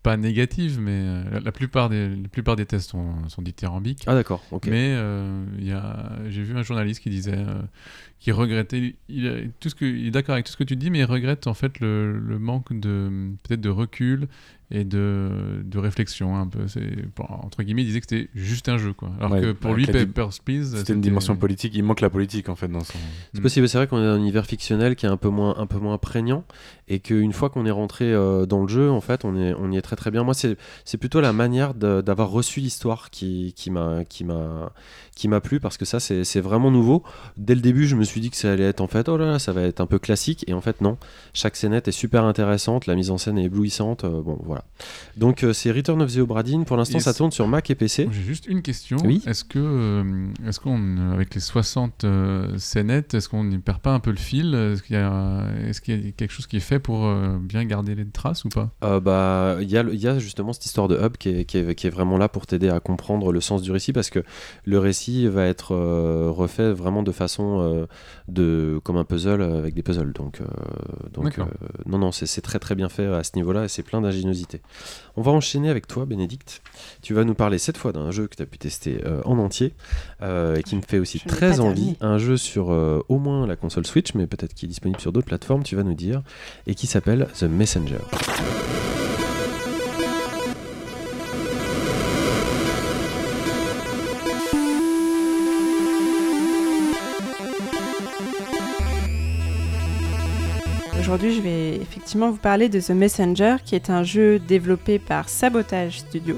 pas 0.02 0.16
négative, 0.16 0.80
mais 0.80 0.92
euh, 1.04 1.40
la, 1.44 1.52
plupart 1.52 1.90
des 1.90 2.08
la 2.16 2.30
plupart 2.30 2.56
des 2.56 2.66
tests 2.66 2.90
sont, 2.92 3.16
sont 3.28 3.42
dithyrambiques. 3.42 4.04
Ah 4.08 4.14
d'accord, 4.16 4.42
ok. 4.52 4.68
Mais 4.68 4.94
euh, 4.96 5.44
j'ai 6.30 6.42
vu 6.42 6.56
un 6.58 6.64
journaliste 6.64 7.02
qui 7.04 7.10
disait, 7.10 7.34
euh, 7.36 7.62
qui 8.20 8.32
regrettait, 8.32 8.96
il, 9.08 9.52
tout 9.60 9.70
ce 9.70 9.76
que, 9.76 9.86
il 9.86 10.08
est 10.08 10.12
d'accord 10.12 10.34
avec 10.34 10.46
tout 10.46 10.52
ce 10.52 10.58
que 10.58 10.64
tu 10.64 10.76
dis, 10.76 10.90
mais 10.90 11.00
il 11.00 11.06
regrette 11.06 11.48
en 11.48 11.54
fait 11.54 11.80
le, 11.80 12.20
le 12.20 12.40
manque 12.40 12.78
de 12.78 13.32
peut-être 13.44 13.62
de 13.62 13.70
recul 13.70 14.28
et 14.72 14.84
de, 14.84 15.64
de 15.64 15.80
réflexion 15.80 16.36
un 16.38 16.48
peu. 16.48 16.68
C'est 16.68 16.92
entre 17.18 17.64
guillemets, 17.64 17.82
il 17.82 17.86
disait 17.86 18.02
que 18.02 18.06
c'était 18.08 18.30
juste 18.36 18.70
un 18.70 18.78
jeu 18.78 18.94
quoi. 18.94 19.12
Alors 19.20 19.32
Ouais, 19.32 19.42
que 19.42 19.52
pour 19.54 19.74
lui, 19.74 19.88
Papers 19.88 20.30
Please, 20.46 20.76
C'était 20.78 20.94
une 20.94 21.02
dimension 21.02 21.36
politique. 21.36 21.74
Il 21.76 21.84
manque 21.84 22.02
la 22.02 22.10
politique 22.10 22.50
en 22.50 22.56
fait 22.56 22.68
dans 22.68 22.84
son. 22.84 23.00
C'est 23.34 23.42
possible, 23.42 23.68
c'est 23.68 23.78
vrai 23.78 23.88
qu'on 23.88 23.98
est 23.98 24.06
dans 24.06 24.14
un 24.14 24.18
univers 24.18 24.46
fictionnel 24.46 24.96
qui 24.96 25.06
est 25.06 25.10
un 25.10 25.18
peu 25.18 25.30
moins, 25.30 25.58
un 25.58 25.66
peu 25.66 25.80
moins 25.80 25.98
prégnant 25.98 26.44
et 26.88 27.00
qu'une 27.00 27.34
fois 27.34 27.50
qu'on 27.50 27.66
est 27.66 27.72
rentré 27.72 28.14
euh, 28.14 28.46
dans 28.46 28.62
le 28.62 28.68
jeu, 28.68 28.90
en 28.92 29.02
fait, 29.02 29.26
on, 29.26 29.36
est, 29.36 29.54
on 29.54 29.72
y 29.72 29.78
est 29.78 29.82
très 29.82 29.96
très 29.96 30.12
bien. 30.12 30.24
Moi, 30.24 30.34
c'est 30.34 30.58
c'est 30.86 30.98
plutôt 30.98 31.22
la 31.22 31.34
manière 31.34 31.74
d'avoir 31.74 32.30
reçu 32.30 32.60
l'histoire 32.60 33.10
qui, 33.10 33.54
qui 33.56 33.72
m'a 33.72 34.04
qui 34.06 34.24
m'a 34.24 34.72
qui 35.20 35.28
m'a 35.28 35.42
plu 35.42 35.60
parce 35.60 35.78
que 35.78 35.86
ça, 35.86 36.00
c'est 36.00 36.40
vraiment 36.42 36.72
nouveau. 36.72 37.04
Dès 37.38 37.54
le 37.56 37.62
début, 37.62 37.86
je 37.88 37.96
me 37.96 38.04
suis 38.04 38.22
dit 38.22 38.30
que 38.30 38.38
ça 38.38 38.52
allait 38.52 38.64
être 38.64 38.82
en 38.82 38.88
fait, 38.88 39.08
oh 39.10 39.18
là 39.18 39.26
là, 39.26 39.40
ça 39.40 39.52
va 39.52 39.62
être 39.64 39.82
un 39.82 39.86
peu 39.86 40.00
classique 40.00 40.44
et 40.48 40.54
en 40.54 40.62
fait, 40.62 40.82
non. 40.82 40.98
Chaque 41.34 41.56
scénette 41.56 41.88
est 41.88 41.92
super 41.94 42.24
intéressante, 42.24 42.88
la 42.88 42.96
mise 42.96 43.12
en 43.12 43.18
scène 43.18 43.38
est 43.38 43.44
éblouissante. 43.44 44.04
euh, 44.06 44.22
bon, 44.22 44.40
voilà. 44.44 44.64
Donc, 45.18 45.44
euh, 45.44 45.54
c'est 45.54 45.72
Return 45.72 46.02
of 46.02 46.14
the 46.14 46.20
Obra 46.20 46.44
Dinn. 46.44 46.66
Pour 46.66 46.78
l'instant, 46.78 47.00
ça 47.00 47.14
tourne 47.14 47.32
sur 47.32 47.48
Mac 47.48 47.70
et 47.70 47.76
PC. 47.76 48.08
J'ai 48.12 48.22
juste 48.24 48.48
une 48.48 48.62
question. 48.62 48.98
Oui. 49.04 49.22
Est-ce 49.28 49.44
que, 49.44 49.60
euh, 49.60 50.28
est-ce 50.48 50.60
qu'on, 50.60 51.12
avec 51.14 51.36
les 51.36 51.42
60 51.42 52.04
euh, 52.06 52.58
scénettes, 52.58 53.14
est-ce 53.14 53.28
qu'on 53.30 53.44
ne 53.44 53.58
perd 53.58 53.80
pas 53.80 53.92
un 53.94 54.00
peu 54.00 54.12
le 54.12 54.18
fil? 54.18 54.56
Est-ce 54.56 54.82
qu'il 54.84 54.96
y 54.96 55.00
y 55.00 56.08
a 56.08 56.12
quelque 56.16 56.32
chose 56.32 56.48
qui 56.48 56.58
est 56.58 56.62
fait 56.62 56.80
pour 56.80 57.12
bien 57.42 57.66
garder 57.66 57.96
les 57.96 58.06
traces 58.08 58.46
ou 58.46 58.50
pas? 58.50 58.70
Bah, 59.02 59.58
il 59.62 59.70
y, 59.70 59.78
a 59.78 59.84
y 59.84 60.20
justement 60.20 60.54
cette 60.54 60.66
histoire 60.66 60.88
de 60.88 60.98
hub 60.98 61.18
qui 61.18 61.30
est, 61.30 61.46
qui 61.46 61.58
est- 61.58 61.76
qui 61.76 61.88
est 61.88 61.90
vraiment 61.90 62.18
là 62.18 62.30
pour 62.30 62.46
t'aider 62.48 62.70
à 62.70 62.80
comprendre 62.80 63.32
le 63.32 63.42
sens 63.42 63.62
du 63.62 63.72
récit 63.72 63.94
parce 63.94 64.10
que 64.10 64.24
le 64.66 64.80
récit 64.80 65.09
va 65.28 65.46
être 65.46 65.74
euh, 65.76 66.30
refait 66.30 66.72
vraiment 66.72 67.04
de 67.04 67.12
façon 67.12 67.62
euh, 67.62 67.86
de 68.28 68.80
comme 68.84 68.98
un 68.98 69.04
puzzle 69.04 69.42
avec 69.42 69.74
des 69.74 69.84
puzzles. 69.84 70.14
Donc, 70.14 70.42
euh, 70.42 70.46
donc 71.12 71.40
euh, 71.40 71.46
non, 71.86 71.98
non, 71.98 72.12
c'est 72.12 72.42
très 72.42 72.60
très 72.60 72.76
bien 72.76 72.90
fait 72.90 73.06
à 73.06 73.24
ce 73.24 73.32
niveau-là 73.36 73.66
et 73.66 73.68
c'est 73.68 73.84
plein 73.84 74.02
d'ingéniosité. 74.02 74.62
On 75.20 75.22
va 75.22 75.32
enchaîner 75.32 75.70
avec 75.70 75.86
toi, 75.86 76.06
Bénédicte. 76.06 76.62
Tu 77.02 77.14
vas 77.14 77.26
nous 77.26 77.34
parler 77.34 77.58
cette 77.58 77.78
fois 77.78 77.92
d'un 77.92 78.10
jeu 78.12 78.28
que 78.28 78.38
tu 78.38 78.44
as 78.44 78.46
pu 78.46 78.58
tester 78.58 79.02
euh, 79.06 79.22
en 79.26 79.38
entier 79.38 79.74
euh, 80.22 80.56
et 80.56 80.64
qui 80.64 80.76
me 80.76 80.82
fait 80.82 81.00
aussi 81.00 81.20
Je 81.20 81.28
très 81.28 81.60
envie. 81.60 81.98
Un 82.00 82.18
jeu 82.18 82.38
sur 82.38 82.72
euh, 82.72 83.04
au 83.10 83.18
moins 83.18 83.46
la 83.46 83.58
console 83.58 83.86
Switch, 83.86 84.14
mais 84.14 84.28
peut-être 84.28 84.54
qui 84.54 84.66
est 84.66 84.70
disponible 84.70 85.02
sur 85.02 85.12
d'autres 85.12 85.28
plateformes, 85.28 85.64
tu 85.64 85.76
vas 85.76 85.84
nous 85.84 85.94
dire, 85.94 86.22
et 86.68 86.76
qui 86.76 86.88
s'appelle 86.88 87.28
The 87.38 87.44
Messenger. 87.44 88.00
Aujourd'hui, 101.10 101.34
je 101.34 101.42
vais 101.42 101.76
effectivement 101.78 102.30
vous 102.30 102.38
parler 102.38 102.70
de 102.70 102.80
The 102.80 102.92
Messenger, 102.92 103.56
qui 103.66 103.74
est 103.74 103.90
un 103.90 104.04
jeu 104.04 104.38
développé 104.38 105.00
par 105.00 105.28
Sabotage 105.28 106.02
Studio 106.02 106.38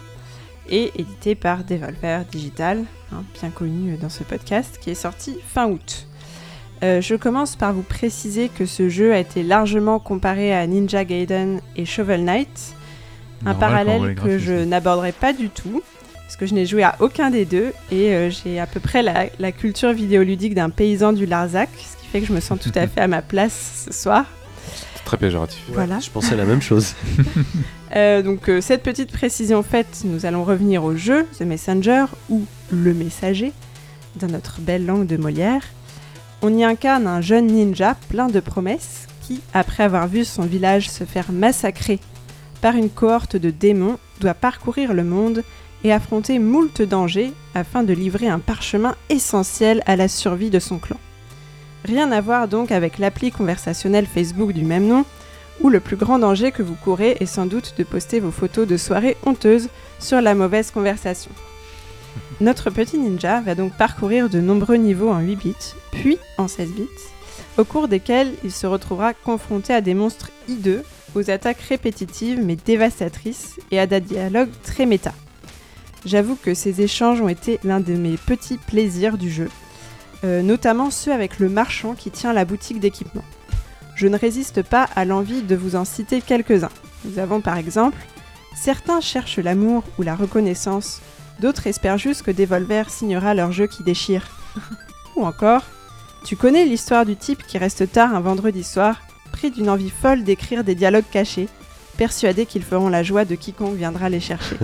et 0.69 0.93
édité 0.97 1.35
par 1.35 1.65
Devolver 1.65 2.23
Digital, 2.31 2.85
hein, 3.11 3.25
bien 3.41 3.49
connu 3.49 3.97
dans 3.97 4.07
ce 4.07 4.23
podcast, 4.23 4.79
qui 4.79 4.89
est 4.89 4.95
sorti 4.95 5.35
fin 5.45 5.67
août. 5.67 6.07
Euh, 6.85 7.01
je 7.01 7.15
commence 7.15 7.57
par 7.57 7.73
vous 7.73 7.81
préciser 7.81 8.47
que 8.47 8.65
ce 8.65 8.87
jeu 8.87 9.11
a 9.11 9.19
été 9.19 9.43
largement 9.43 9.99
comparé 9.99 10.53
à 10.53 10.65
Ninja 10.67 11.03
Gaiden 11.03 11.59
et 11.75 11.83
Shovel 11.83 12.23
Knight, 12.23 12.73
un 13.41 13.51
Normal 13.51 13.59
parallèle 13.59 14.15
que 14.15 14.39
je 14.39 14.63
n'aborderai 14.63 15.11
pas 15.11 15.33
du 15.33 15.49
tout, 15.49 15.83
parce 16.13 16.37
que 16.37 16.45
je 16.45 16.53
n'ai 16.53 16.65
joué 16.65 16.83
à 16.83 16.95
aucun 17.01 17.29
des 17.29 17.43
deux, 17.43 17.73
et 17.91 18.15
euh, 18.15 18.29
j'ai 18.29 18.57
à 18.57 18.67
peu 18.67 18.79
près 18.79 19.03
la, 19.03 19.25
la 19.37 19.51
culture 19.51 19.91
vidéoludique 19.91 20.55
d'un 20.55 20.69
paysan 20.69 21.11
du 21.11 21.25
Larzac, 21.25 21.67
ce 21.75 21.97
qui 22.01 22.07
fait 22.07 22.21
que 22.21 22.27
je 22.27 22.33
me 22.33 22.39
sens 22.39 22.57
tout 22.57 22.71
à 22.75 22.87
fait 22.87 23.01
à 23.01 23.09
ma 23.09 23.21
place 23.21 23.83
ce 23.85 23.91
soir. 23.91 24.25
Très 25.11 25.17
péjoratif. 25.17 25.61
Voilà. 25.73 25.99
Je 25.99 26.09
pensais 26.09 26.37
la 26.37 26.45
même 26.45 26.61
chose. 26.61 26.93
Euh, 27.93 28.21
donc 28.21 28.47
euh, 28.47 28.61
cette 28.61 28.83
petite 28.83 29.11
précision 29.11 29.63
faite, 29.63 30.03
nous 30.05 30.25
allons 30.25 30.45
revenir 30.45 30.85
au 30.85 30.95
jeu, 30.95 31.27
The 31.37 31.41
Messenger, 31.41 32.05
ou 32.29 32.45
Le 32.71 32.93
Messager, 32.93 33.51
dans 34.15 34.27
notre 34.27 34.61
belle 34.61 34.85
langue 34.85 35.05
de 35.05 35.17
Molière. 35.17 35.61
On 36.41 36.57
y 36.57 36.63
incarne 36.63 37.05
un 37.05 37.19
jeune 37.19 37.47
ninja 37.47 37.97
plein 38.07 38.29
de 38.29 38.39
promesses 38.39 39.07
qui, 39.21 39.41
après 39.53 39.83
avoir 39.83 40.07
vu 40.07 40.23
son 40.23 40.43
village 40.43 40.89
se 40.89 41.03
faire 41.03 41.33
massacrer 41.33 41.99
par 42.61 42.77
une 42.77 42.89
cohorte 42.89 43.35
de 43.35 43.49
démons, 43.49 43.99
doit 44.21 44.35
parcourir 44.35 44.93
le 44.93 45.03
monde 45.03 45.43
et 45.83 45.91
affronter 45.91 46.39
moult 46.39 46.81
dangers 46.81 47.33
afin 47.55 47.83
de 47.83 47.91
livrer 47.91 48.29
un 48.29 48.39
parchemin 48.39 48.95
essentiel 49.09 49.83
à 49.85 49.97
la 49.97 50.07
survie 50.07 50.49
de 50.49 50.59
son 50.59 50.79
clan. 50.79 50.97
Rien 51.85 52.11
à 52.11 52.21
voir 52.21 52.47
donc 52.47 52.71
avec 52.71 52.97
l'appli 52.97 53.31
conversationnelle 53.31 54.05
Facebook 54.05 54.53
du 54.53 54.63
même 54.63 54.87
nom, 54.87 55.05
où 55.61 55.69
le 55.69 55.79
plus 55.79 55.95
grand 55.95 56.19
danger 56.19 56.51
que 56.51 56.63
vous 56.63 56.75
courez 56.75 57.17
est 57.19 57.25
sans 57.25 57.45
doute 57.45 57.75
de 57.77 57.83
poster 57.83 58.19
vos 58.19 58.31
photos 58.31 58.67
de 58.67 58.77
soirées 58.77 59.17
honteuses 59.25 59.69
sur 59.99 60.21
la 60.21 60.35
mauvaise 60.35 60.71
conversation. 60.71 61.31
Notre 62.41 62.69
petit 62.69 62.97
ninja 62.97 63.41
va 63.41 63.55
donc 63.55 63.73
parcourir 63.73 64.29
de 64.29 64.39
nombreux 64.39 64.75
niveaux 64.75 65.09
en 65.09 65.19
8 65.19 65.35
bits, 65.35 65.73
puis 65.91 66.17
en 66.37 66.47
16 66.47 66.69
bits, 66.69 66.87
au 67.57 67.63
cours 67.63 67.87
desquels 67.87 68.33
il 68.43 68.51
se 68.51 68.67
retrouvera 68.67 69.13
confronté 69.13 69.73
à 69.73 69.81
des 69.81 69.93
monstres 69.93 70.31
hideux, 70.47 70.83
aux 71.15 71.29
attaques 71.29 71.61
répétitives 71.61 72.41
mais 72.43 72.55
dévastatrices 72.55 73.59
et 73.69 73.79
à 73.79 73.87
des 73.87 73.99
dialogues 74.01 74.51
très 74.63 74.85
méta. 74.85 75.13
J'avoue 76.05 76.35
que 76.35 76.53
ces 76.53 76.81
échanges 76.81 77.21
ont 77.21 77.29
été 77.29 77.59
l'un 77.63 77.79
de 77.79 77.93
mes 77.93 78.17
petits 78.17 78.57
plaisirs 78.57 79.17
du 79.17 79.29
jeu, 79.29 79.49
euh, 80.23 80.41
notamment 80.41 80.91
ceux 80.91 81.11
avec 81.11 81.39
le 81.39 81.49
marchand 81.49 81.93
qui 81.93 82.11
tient 82.11 82.33
la 82.33 82.45
boutique 82.45 82.79
d'équipement. 82.79 83.23
Je 83.95 84.07
ne 84.07 84.17
résiste 84.17 84.61
pas 84.61 84.87
à 84.95 85.05
l'envie 85.05 85.41
de 85.41 85.55
vous 85.55 85.75
en 85.75 85.85
citer 85.85 86.21
quelques-uns. 86.21 86.69
Nous 87.05 87.19
avons 87.19 87.41
par 87.41 87.57
exemple 87.57 87.97
Certains 88.55 89.01
cherchent 89.01 89.39
l'amour 89.39 89.83
ou 89.97 90.03
la 90.03 90.15
reconnaissance, 90.15 91.01
d'autres 91.39 91.67
espèrent 91.67 91.97
juste 91.97 92.21
que 92.23 92.31
Devolver 92.31 92.89
signera 92.89 93.33
leur 93.33 93.51
jeu 93.51 93.67
qui 93.67 93.83
déchire. 93.83 94.27
ou 95.15 95.25
encore 95.25 95.63
Tu 96.25 96.35
connais 96.35 96.65
l'histoire 96.65 97.05
du 97.05 97.15
type 97.15 97.45
qui 97.47 97.57
reste 97.57 97.91
tard 97.91 98.13
un 98.13 98.19
vendredi 98.19 98.63
soir, 98.63 99.01
pris 99.31 99.51
d'une 99.51 99.69
envie 99.69 99.89
folle 99.89 100.23
d'écrire 100.23 100.63
des 100.63 100.75
dialogues 100.75 101.09
cachés, 101.09 101.47
persuadé 101.97 102.45
qu'ils 102.45 102.63
feront 102.63 102.89
la 102.89 103.03
joie 103.03 103.25
de 103.25 103.35
quiconque 103.35 103.75
viendra 103.75 104.09
les 104.09 104.19
chercher. 104.19 104.57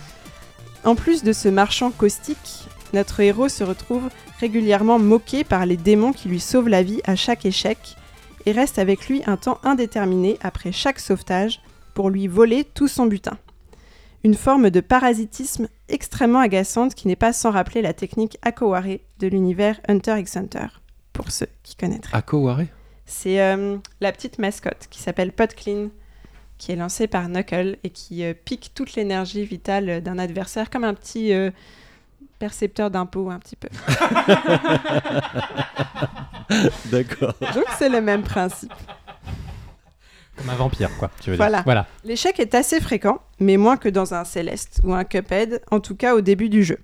en 0.84 0.94
plus 0.94 1.22
de 1.22 1.32
ce 1.32 1.48
marchand 1.48 1.90
caustique, 1.90 2.68
notre 2.92 3.20
héros 3.20 3.48
se 3.48 3.64
retrouve 3.64 4.08
régulièrement 4.44 4.98
moqué 4.98 5.42
par 5.42 5.64
les 5.64 5.78
démons 5.78 6.12
qui 6.12 6.28
lui 6.28 6.38
sauvent 6.38 6.68
la 6.68 6.82
vie 6.82 7.00
à 7.04 7.16
chaque 7.16 7.46
échec 7.46 7.96
et 8.44 8.52
reste 8.52 8.78
avec 8.78 9.08
lui 9.08 9.22
un 9.24 9.38
temps 9.38 9.58
indéterminé 9.62 10.36
après 10.42 10.70
chaque 10.70 11.00
sauvetage 11.00 11.62
pour 11.94 12.10
lui 12.10 12.28
voler 12.28 12.62
tout 12.62 12.86
son 12.86 13.06
butin. 13.06 13.38
Une 14.22 14.34
forme 14.34 14.68
de 14.68 14.80
parasitisme 14.80 15.66
extrêmement 15.88 16.40
agaçante 16.40 16.94
qui 16.94 17.08
n'est 17.08 17.16
pas 17.16 17.32
sans 17.32 17.52
rappeler 17.52 17.80
la 17.80 17.94
technique 17.94 18.36
Akoware 18.42 18.98
de 19.18 19.26
l'univers 19.28 19.80
Hunter 19.88 20.16
x 20.18 20.36
Hunter, 20.36 20.66
pour 21.14 21.30
ceux 21.30 21.48
qui 21.62 21.74
connaîtraient. 21.74 22.14
Akoware? 22.14 22.66
C'est 23.06 23.40
euh, 23.40 23.78
la 24.02 24.12
petite 24.12 24.38
mascotte 24.38 24.88
qui 24.90 25.00
s'appelle 25.00 25.32
Pot 25.32 25.54
Clean, 25.54 25.88
qui 26.58 26.70
est 26.70 26.76
lancée 26.76 27.06
par 27.06 27.30
Knuckle 27.30 27.78
et 27.82 27.88
qui 27.88 28.24
euh, 28.24 28.34
pique 28.34 28.72
toute 28.74 28.94
l'énergie 28.94 29.46
vitale 29.46 30.02
d'un 30.02 30.18
adversaire 30.18 30.68
comme 30.68 30.84
un 30.84 30.92
petit 30.92 31.32
euh, 31.32 31.50
percepteur 32.44 32.90
d'impôts 32.90 33.30
un 33.30 33.38
petit 33.38 33.56
peu. 33.56 33.68
D'accord. 36.92 37.32
Donc 37.54 37.64
c'est 37.78 37.88
le 37.88 38.02
même 38.02 38.22
principe. 38.22 38.72
Comme 40.36 40.50
un 40.50 40.54
vampire, 40.56 40.90
quoi. 40.98 41.10
Tu 41.22 41.30
veux 41.30 41.36
Voilà. 41.36 41.58
dire. 41.58 41.64
Voilà. 41.64 41.86
L'échec 42.04 42.38
est 42.40 42.54
assez 42.54 42.82
fréquent, 42.82 43.20
mais 43.40 43.56
moins 43.56 43.78
que 43.78 43.88
dans 43.88 44.12
un 44.12 44.24
Céleste 44.24 44.80
ou 44.84 44.92
un 44.92 45.04
Cuphead, 45.04 45.62
en 45.70 45.80
tout 45.80 45.96
cas 45.96 46.14
au 46.14 46.20
début 46.20 46.50
du 46.50 46.62
jeu. 46.64 46.76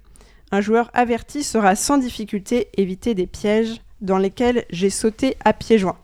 Un 0.51 0.63
joueur 0.63 0.91
averti 0.95 1.43
saura 1.45 1.77
sans 1.77 1.99
difficulté 1.99 2.69
éviter 2.79 3.15
des 3.15 3.27
pièges 3.27 3.83
dans 4.01 4.17
lesquels 4.17 4.65
j'ai 4.71 4.89
sauté 4.89 5.37
à 5.45 5.53
pieds 5.53 5.77
joints. 5.79 5.99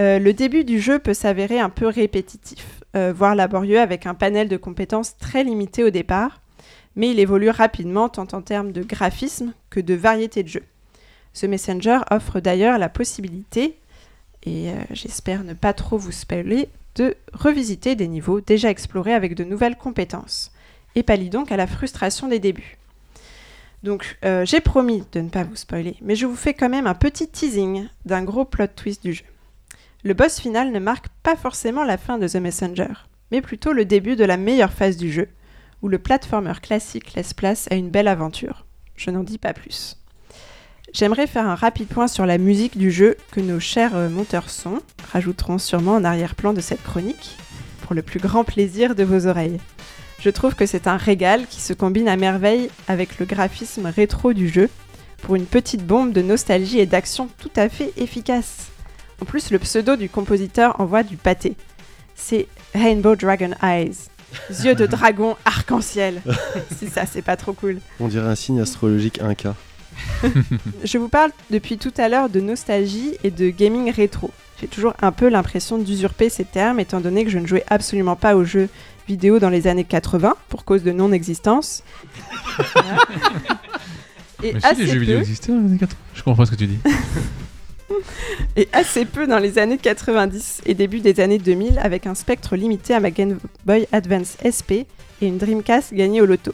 Euh, 0.00 0.18
le 0.18 0.32
début 0.32 0.64
du 0.64 0.80
jeu 0.80 0.98
peut 0.98 1.12
s'avérer 1.14 1.60
un 1.60 1.68
peu 1.68 1.88
répétitif, 1.88 2.80
euh, 2.96 3.12
voire 3.14 3.34
laborieux 3.34 3.80
avec 3.80 4.06
un 4.06 4.14
panel 4.14 4.48
de 4.48 4.56
compétences 4.56 5.18
très 5.18 5.44
limité 5.44 5.84
au 5.84 5.90
départ, 5.90 6.40
mais 6.96 7.10
il 7.10 7.20
évolue 7.20 7.50
rapidement 7.50 8.08
tant 8.08 8.26
en 8.32 8.42
termes 8.42 8.72
de 8.72 8.82
graphisme 8.82 9.52
que 9.70 9.80
de 9.80 9.94
variété 9.94 10.42
de 10.42 10.48
jeu. 10.48 10.62
Ce 11.32 11.46
Messenger 11.46 11.98
offre 12.10 12.40
d'ailleurs 12.40 12.78
la 12.78 12.88
possibilité, 12.88 13.78
et 14.44 14.70
euh, 14.70 14.74
j'espère 14.90 15.44
ne 15.44 15.52
pas 15.52 15.74
trop 15.74 15.98
vous 15.98 16.12
spoiler, 16.12 16.68
de 16.94 17.14
revisiter 17.34 17.94
des 17.94 18.08
niveaux 18.08 18.40
déjà 18.40 18.70
explorés 18.70 19.12
avec 19.12 19.34
de 19.34 19.44
nouvelles 19.44 19.76
compétences, 19.76 20.50
et 20.94 21.02
pallie 21.02 21.28
donc 21.28 21.52
à 21.52 21.58
la 21.58 21.66
frustration 21.66 22.26
des 22.26 22.38
débuts. 22.38 22.78
Donc 23.82 24.16
euh, 24.24 24.46
j'ai 24.46 24.60
promis 24.60 25.04
de 25.12 25.20
ne 25.20 25.28
pas 25.28 25.44
vous 25.44 25.56
spoiler, 25.56 25.96
mais 26.00 26.16
je 26.16 26.24
vous 26.24 26.34
fais 26.34 26.54
quand 26.54 26.70
même 26.70 26.86
un 26.86 26.94
petit 26.94 27.28
teasing 27.28 27.86
d'un 28.06 28.24
gros 28.24 28.46
plot 28.46 28.68
twist 28.68 29.02
du 29.02 29.12
jeu. 29.12 29.24
Le 30.02 30.14
boss 30.14 30.40
final 30.40 30.72
ne 30.72 30.78
marque 30.78 31.08
pas 31.22 31.36
forcément 31.36 31.84
la 31.84 31.98
fin 31.98 32.16
de 32.16 32.26
The 32.26 32.36
Messenger, 32.36 32.92
mais 33.30 33.42
plutôt 33.42 33.72
le 33.72 33.84
début 33.84 34.16
de 34.16 34.24
la 34.24 34.38
meilleure 34.38 34.72
phase 34.72 34.96
du 34.96 35.12
jeu, 35.12 35.28
où 35.82 35.88
le 35.88 35.98
platformer 35.98 36.54
classique 36.62 37.14
laisse 37.14 37.34
place 37.34 37.68
à 37.70 37.74
une 37.74 37.90
belle 37.90 38.08
aventure. 38.08 38.66
Je 38.96 39.10
n'en 39.10 39.22
dis 39.22 39.38
pas 39.38 39.52
plus. 39.52 39.96
J'aimerais 40.92 41.26
faire 41.26 41.46
un 41.46 41.54
rapide 41.54 41.88
point 41.88 42.08
sur 42.08 42.26
la 42.26 42.38
musique 42.38 42.78
du 42.78 42.90
jeu 42.90 43.16
que 43.30 43.40
nos 43.40 43.60
chers 43.60 43.96
euh, 43.96 44.08
monteurs 44.08 44.48
son 44.50 44.80
rajouteront 45.12 45.58
sûrement 45.58 45.94
en 45.94 46.04
arrière-plan 46.04 46.52
de 46.52 46.60
cette 46.60 46.82
chronique, 46.82 47.36
pour 47.82 47.94
le 47.94 48.02
plus 48.02 48.20
grand 48.20 48.44
plaisir 48.44 48.94
de 48.94 49.04
vos 49.04 49.26
oreilles. 49.26 49.58
Je 50.20 50.30
trouve 50.30 50.54
que 50.54 50.66
c'est 50.66 50.86
un 50.86 50.96
régal 50.96 51.46
qui 51.46 51.60
se 51.60 51.72
combine 51.72 52.08
à 52.08 52.16
merveille 52.16 52.70
avec 52.88 53.18
le 53.18 53.26
graphisme 53.26 53.86
rétro 53.86 54.32
du 54.32 54.48
jeu, 54.48 54.70
pour 55.22 55.34
une 55.34 55.46
petite 55.46 55.84
bombe 55.84 56.12
de 56.12 56.22
nostalgie 56.22 56.78
et 56.78 56.86
d'action 56.86 57.28
tout 57.38 57.50
à 57.56 57.68
fait 57.68 57.92
efficace. 57.96 58.68
En 59.20 59.24
plus, 59.24 59.50
le 59.50 59.58
pseudo 59.58 59.96
du 59.96 60.08
compositeur 60.08 60.80
envoie 60.80 61.02
du 61.02 61.16
pâté. 61.16 61.56
C'est 62.14 62.46
Rainbow 62.74 63.16
Dragon 63.16 63.50
Eyes. 63.62 64.08
Yeux 64.64 64.74
de 64.74 64.86
dragon 64.86 65.36
arc-en-ciel. 65.44 66.22
si 66.78 66.88
ça, 66.88 67.06
c'est 67.06 67.22
pas 67.22 67.36
trop 67.36 67.52
cool. 67.52 67.78
On 68.00 68.08
dirait 68.08 68.28
un 68.28 68.34
signe 68.34 68.60
astrologique 68.60 69.20
Inca. 69.20 69.54
Je 70.84 70.98
vous 70.98 71.08
parle 71.08 71.30
depuis 71.50 71.78
tout 71.78 71.92
à 71.96 72.08
l'heure 72.08 72.28
de 72.28 72.40
nostalgie 72.40 73.12
et 73.24 73.30
de 73.30 73.50
gaming 73.50 73.90
rétro. 73.90 74.30
J'ai 74.60 74.68
toujours 74.68 74.94
un 75.02 75.12
peu 75.12 75.28
l'impression 75.28 75.78
d'usurper 75.78 76.28
ces 76.28 76.44
termes 76.44 76.80
étant 76.80 77.00
donné 77.00 77.24
que 77.24 77.30
je 77.30 77.38
ne 77.38 77.46
jouais 77.46 77.64
absolument 77.68 78.16
pas 78.16 78.36
aux 78.36 78.44
jeux 78.44 78.68
vidéo 79.06 79.38
dans 79.38 79.50
les 79.50 79.66
années 79.66 79.84
80 79.84 80.34
pour 80.48 80.64
cause 80.64 80.82
de 80.82 80.92
non-existence. 80.92 81.82
Et 84.42 84.52
Mais 84.52 84.60
si, 84.60 84.74
les 84.76 84.86
jeux 84.86 84.98
vidéo 84.98 85.18
existaient 85.18 85.52
dans 85.52 85.60
les 85.60 85.66
années 85.66 85.78
80. 85.78 85.98
Je 86.14 86.22
comprends 86.22 86.42
pas 86.42 86.46
ce 86.46 86.50
que 86.52 86.56
tu 86.56 86.66
dis. 86.66 86.78
et 88.56 88.68
assez 88.72 89.04
peu 89.04 89.26
dans 89.26 89.38
les 89.38 89.58
années 89.58 89.78
90 89.78 90.62
et 90.66 90.74
début 90.74 91.00
des 91.00 91.20
années 91.20 91.38
2000 91.38 91.78
avec 91.78 92.06
un 92.06 92.14
spectre 92.14 92.56
limité 92.56 92.94
à 92.94 93.00
ma 93.00 93.10
Game 93.10 93.38
Boy 93.64 93.86
Advance 93.92 94.36
SP 94.42 94.86
et 95.22 95.26
une 95.26 95.38
Dreamcast 95.38 95.94
gagnée 95.94 96.20
au 96.20 96.26
loto. 96.26 96.52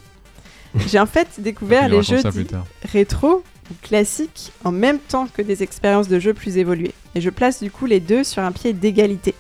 J'ai 0.88 0.98
en 0.98 1.06
fait 1.06 1.28
découvert 1.38 1.88
les 1.88 2.02
jeux 2.02 2.22
rétro 2.90 3.42
ou 3.70 3.74
classiques 3.82 4.52
en 4.64 4.72
même 4.72 4.98
temps 4.98 5.26
que 5.32 5.42
des 5.42 5.62
expériences 5.62 6.08
de 6.08 6.18
jeu 6.18 6.34
plus 6.34 6.58
évoluées. 6.58 6.92
Et 7.14 7.20
je 7.20 7.30
place 7.30 7.62
du 7.62 7.70
coup 7.70 7.86
les 7.86 8.00
deux 8.00 8.24
sur 8.24 8.42
un 8.42 8.52
pied 8.52 8.72
d'égalité. 8.72 9.34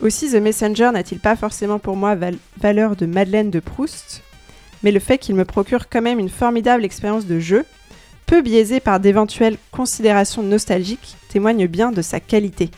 Aussi, 0.00 0.30
The 0.30 0.36
Messenger 0.36 0.90
n'a-t-il 0.92 1.20
pas 1.20 1.36
forcément 1.36 1.78
pour 1.78 1.96
moi 1.96 2.14
val- 2.14 2.38
valeur 2.58 2.96
de 2.96 3.04
Madeleine 3.06 3.50
de 3.50 3.60
Proust, 3.60 4.22
mais 4.82 4.92
le 4.92 5.00
fait 5.00 5.18
qu'il 5.18 5.34
me 5.34 5.44
procure 5.44 5.88
quand 5.90 6.00
même 6.00 6.18
une 6.18 6.30
formidable 6.30 6.84
expérience 6.86 7.26
de 7.26 7.38
jeu, 7.38 7.66
peu 8.26 8.42
biaisée 8.42 8.80
par 8.80 9.00
d'éventuelles 9.00 9.58
considérations 9.72 10.42
nostalgiques, 10.42 11.16
témoigne 11.28 11.66
bien 11.66 11.92
de 11.92 12.02
sa 12.02 12.20
qualité. 12.20 12.70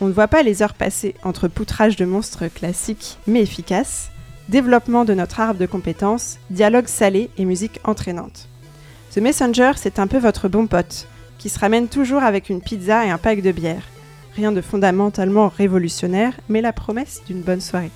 On 0.00 0.06
ne 0.06 0.12
voit 0.12 0.28
pas 0.28 0.42
les 0.42 0.62
heures 0.62 0.74
passées 0.74 1.14
entre 1.22 1.48
poutrage 1.48 1.96
de 1.96 2.04
monstres 2.04 2.48
classiques 2.48 3.18
mais 3.26 3.42
efficaces, 3.42 4.10
développement 4.48 5.04
de 5.04 5.14
notre 5.14 5.40
arbre 5.40 5.60
de 5.60 5.66
compétences, 5.66 6.38
dialogue 6.50 6.88
salé 6.88 7.30
et 7.38 7.44
musique 7.44 7.80
entraînante. 7.84 8.48
The 9.14 9.18
Messenger, 9.18 9.72
c'est 9.76 9.98
un 9.98 10.06
peu 10.06 10.18
votre 10.18 10.48
bon 10.48 10.66
pote, 10.66 11.06
qui 11.38 11.48
se 11.48 11.58
ramène 11.58 11.88
toujours 11.88 12.22
avec 12.22 12.48
une 12.48 12.60
pizza 12.60 13.04
et 13.04 13.10
un 13.10 13.18
pack 13.18 13.42
de 13.42 13.52
bière. 13.52 13.82
Rien 14.36 14.52
de 14.52 14.60
fondamentalement 14.60 15.48
révolutionnaire, 15.48 16.34
mais 16.48 16.62
la 16.62 16.72
promesse 16.72 17.22
d'une 17.26 17.42
bonne 17.42 17.60
soirée. 17.60 17.90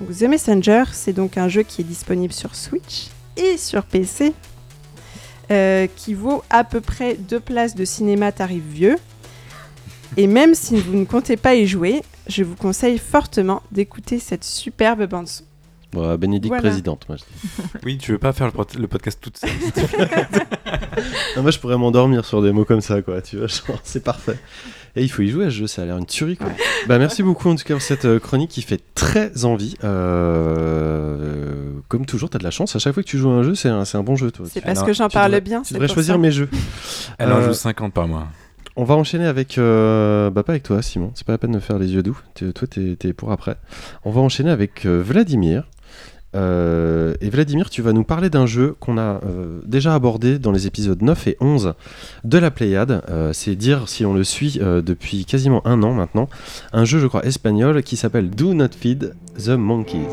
The 0.00 0.22
Messenger, 0.22 0.84
c'est 0.92 1.12
donc 1.12 1.38
un 1.38 1.48
jeu 1.48 1.62
qui 1.62 1.80
est 1.80 1.84
disponible 1.84 2.32
sur 2.32 2.54
Switch 2.54 3.06
et 3.36 3.56
sur 3.56 3.84
PC, 3.84 4.34
euh, 5.50 5.86
qui 5.96 6.14
vaut 6.14 6.42
à 6.50 6.64
peu 6.64 6.80
près 6.80 7.14
deux 7.14 7.40
places 7.40 7.74
de 7.74 7.84
cinéma 7.84 8.32
tarif 8.32 8.62
vieux. 8.64 8.96
Et 10.16 10.26
même 10.26 10.54
si 10.54 10.78
vous 10.80 10.96
ne 10.96 11.04
comptez 11.04 11.36
pas 11.36 11.54
y 11.54 11.66
jouer, 11.66 12.02
je 12.28 12.42
vous 12.44 12.56
conseille 12.56 12.98
fortement 12.98 13.62
d'écouter 13.72 14.18
cette 14.18 14.44
superbe 14.44 15.06
bande 15.06 15.28
son. 15.28 15.44
Bon, 15.92 16.14
Bénédicte 16.16 16.48
Voilà. 16.48 16.62
présidente, 16.68 17.06
moi 17.08 17.16
je 17.16 17.22
dis. 17.22 17.68
Oui, 17.84 17.98
tu 17.98 18.12
veux 18.12 18.18
pas 18.18 18.32
faire 18.32 18.46
le, 18.46 18.52
pod- 18.52 18.74
le 18.78 18.88
podcast 18.88 19.18
toute 19.20 19.36
seule. 19.38 19.50
Non, 21.36 21.42
moi 21.42 21.50
je 21.50 21.58
pourrais 21.58 21.76
m'endormir 21.76 22.24
sur 22.24 22.42
des 22.42 22.52
mots 22.52 22.64
comme 22.64 22.80
ça, 22.80 23.02
quoi. 23.02 23.20
Tu 23.22 23.36
vois, 23.36 23.46
genre, 23.46 23.78
c'est 23.84 24.02
parfait. 24.02 24.38
Et 24.96 25.02
il 25.02 25.08
faut 25.10 25.22
y 25.22 25.28
jouer 25.28 25.44
à 25.44 25.50
ce 25.50 25.54
jeu, 25.56 25.66
ça 25.66 25.82
a 25.82 25.84
l'air 25.84 25.98
une 25.98 26.06
tuerie, 26.06 26.36
quoi. 26.38 26.48
Bah 26.88 26.98
merci 26.98 27.22
beaucoup 27.22 27.48
en 27.50 27.54
tout 27.54 27.64
cas 27.64 27.74
pour 27.74 27.82
cette 27.82 28.06
euh, 28.06 28.18
chronique 28.18 28.50
qui 28.50 28.62
fait 28.62 28.80
très 28.94 29.44
envie. 29.44 29.76
Euh, 29.84 31.70
comme 31.88 32.06
toujours, 32.06 32.30
t'as 32.30 32.38
de 32.38 32.44
la 32.44 32.50
chance. 32.50 32.74
À 32.76 32.78
chaque 32.78 32.94
fois 32.94 33.02
que 33.02 33.08
tu 33.08 33.18
joues 33.18 33.30
à 33.30 33.34
un 33.34 33.42
jeu, 33.42 33.54
c'est 33.54 33.68
un, 33.68 33.84
bon 34.02 34.16
jeu, 34.16 34.30
toi. 34.30 34.46
C'est 34.48 34.60
Tu- 34.60 34.66
parce 34.66 34.82
que 34.82 34.92
j'en 34.92 35.08
tu 35.08 35.14
parle 35.14 35.26
devrais- 35.32 35.40
bien. 35.40 35.62
Tu 35.62 35.74
devrais 35.74 35.88
choisir 35.88 36.14
ça. 36.14 36.18
mes 36.18 36.30
jeux. 36.30 36.48
Elle 37.18 37.32
en 37.32 37.36
Euh, 37.38 37.46
joue 37.48 37.52
50 37.54 37.92
par 37.92 38.08
mois. 38.08 38.26
On 38.78 38.84
va 38.84 38.94
enchaîner 38.94 39.26
avec. 39.26 39.56
euh, 39.58 40.28
bah, 40.30 40.42
pas 40.42 40.52
avec 40.52 40.62
toi, 40.62 40.82
Simon. 40.82 41.10
C'est 41.14 41.26
pas 41.26 41.32
la 41.32 41.38
peine 41.38 41.52
de 41.52 41.60
faire 41.60 41.78
les 41.78 41.92
yeux 41.94 42.02
doux. 42.02 42.18
Tu- 42.34 42.52
toi, 42.52 42.68
t'es 42.68 43.12
pour 43.12 43.32
après. 43.32 43.56
On 44.04 44.10
va 44.10 44.20
enchaîner 44.20 44.50
avec 44.50 44.84
euh, 44.86 45.02
Vladimir. 45.04 45.64
Euh, 46.36 47.14
et 47.20 47.30
Vladimir, 47.30 47.70
tu 47.70 47.82
vas 47.82 47.92
nous 47.92 48.04
parler 48.04 48.30
d'un 48.30 48.46
jeu 48.46 48.76
qu'on 48.78 48.98
a 48.98 49.20
euh, 49.24 49.60
déjà 49.64 49.94
abordé 49.94 50.38
dans 50.38 50.52
les 50.52 50.66
épisodes 50.66 51.00
9 51.00 51.26
et 51.28 51.36
11 51.40 51.74
de 52.24 52.38
la 52.38 52.50
Pléiade. 52.50 53.02
Euh, 53.08 53.32
C'est 53.32 53.56
dire 53.56 53.88
si 53.88 54.04
on 54.04 54.14
le 54.14 54.24
suit 54.24 54.58
depuis 54.60 55.24
quasiment 55.24 55.66
un 55.66 55.82
an 55.82 55.92
maintenant. 55.92 56.28
Un 56.72 56.84
jeu, 56.84 56.98
je 56.98 57.06
crois, 57.06 57.24
espagnol 57.24 57.82
qui 57.82 57.96
s'appelle 57.96 58.30
Do 58.30 58.54
Not 58.54 58.70
Feed 58.78 59.14
the 59.38 59.50
Monkeys. 59.50 60.06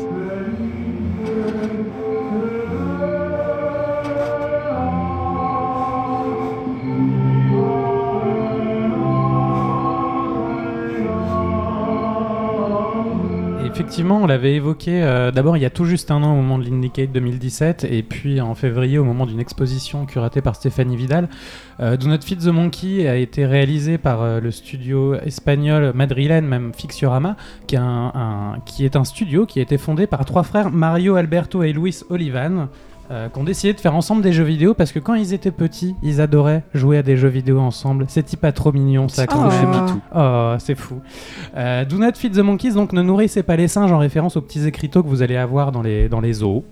Effectivement, 13.74 14.22
on 14.22 14.26
l'avait 14.28 14.54
évoqué 14.54 15.02
euh, 15.02 15.32
d'abord 15.32 15.56
il 15.56 15.60
y 15.64 15.66
a 15.66 15.70
tout 15.70 15.84
juste 15.84 16.12
un 16.12 16.22
an 16.22 16.32
au 16.32 16.36
moment 16.36 16.58
de 16.58 16.64
l'Indicate 16.64 17.10
2017 17.10 17.82
et 17.90 18.04
puis 18.04 18.40
en 18.40 18.54
février 18.54 18.98
au 18.98 19.04
moment 19.04 19.26
d'une 19.26 19.40
exposition 19.40 20.06
curatée 20.06 20.40
par 20.40 20.54
Stéphanie 20.54 20.96
Vidal. 20.96 21.28
Euh, 21.80 21.96
Do 21.96 22.06
Not 22.06 22.20
Feed 22.20 22.38
the 22.38 22.52
Monkey 22.52 23.08
a 23.08 23.16
été 23.16 23.44
réalisé 23.44 23.98
par 23.98 24.22
euh, 24.22 24.38
le 24.38 24.52
studio 24.52 25.16
espagnol 25.16 25.90
madrilène, 25.92 26.46
même 26.46 26.70
Fixiorama, 26.72 27.36
qui 27.66 27.74
est 27.74 27.78
un, 27.78 28.60
qui 28.64 28.84
est 28.84 28.94
un 28.94 29.02
studio 29.02 29.44
qui 29.44 29.58
a 29.58 29.62
été 29.62 29.76
fondé 29.76 30.06
par 30.06 30.24
trois 30.24 30.44
frères 30.44 30.70
Mario, 30.70 31.16
Alberto 31.16 31.64
et 31.64 31.72
Luis 31.72 32.04
Olivan. 32.10 32.68
Euh, 33.10 33.28
qui 33.28 33.38
ont 33.38 33.44
décidé 33.44 33.74
de 33.74 33.80
faire 33.80 33.94
ensemble 33.94 34.22
des 34.22 34.32
jeux 34.32 34.44
vidéo 34.44 34.74
parce 34.74 34.92
que 34.92 34.98
quand 34.98 35.14
ils 35.14 35.32
étaient 35.34 35.50
petits, 35.50 35.94
ils 36.02 36.20
adoraient 36.20 36.62
jouer 36.74 36.98
à 36.98 37.02
des 37.02 37.16
jeux 37.16 37.28
vidéo 37.28 37.58
ensemble. 37.60 38.06
C'est 38.08 38.36
pas 38.36 38.52
trop 38.52 38.72
mignon 38.72 39.08
ça 39.08 39.26
quand 39.26 39.46
Oh. 39.46 39.50
même. 39.50 40.00
Oh, 40.14 40.54
c'est 40.58 40.74
fou. 40.74 41.00
Euh, 41.56 41.84
Do 41.84 41.98
Not 41.98 42.12
Feed 42.14 42.34
the 42.34 42.38
Monkeys, 42.38 42.72
donc 42.72 42.92
ne 42.92 43.02
nourrissez 43.02 43.42
pas 43.42 43.56
les 43.56 43.68
singes 43.68 43.92
en 43.92 43.98
référence 43.98 44.36
aux 44.36 44.40
petits 44.40 44.66
écriteaux 44.66 45.02
que 45.02 45.08
vous 45.08 45.22
allez 45.22 45.36
avoir 45.36 45.72
dans 45.72 45.82
les, 45.82 46.08
dans 46.08 46.20
les 46.20 46.32
zoos, 46.32 46.64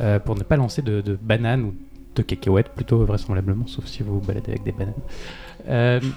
euh, 0.00 0.18
pour 0.18 0.36
ne 0.36 0.42
pas 0.42 0.56
lancer 0.56 0.82
de, 0.82 1.00
de 1.00 1.18
bananes 1.20 1.62
ou 1.62 1.74
de 2.14 2.22
cacahuètes, 2.22 2.68
plutôt 2.68 3.04
vraisemblablement, 3.04 3.66
sauf 3.66 3.86
si 3.86 4.02
vous 4.04 4.20
vous 4.20 4.26
baladez 4.26 4.52
avec 4.52 4.62
des 4.64 4.72
bananes. 4.72 4.94
Euh, 5.68 6.00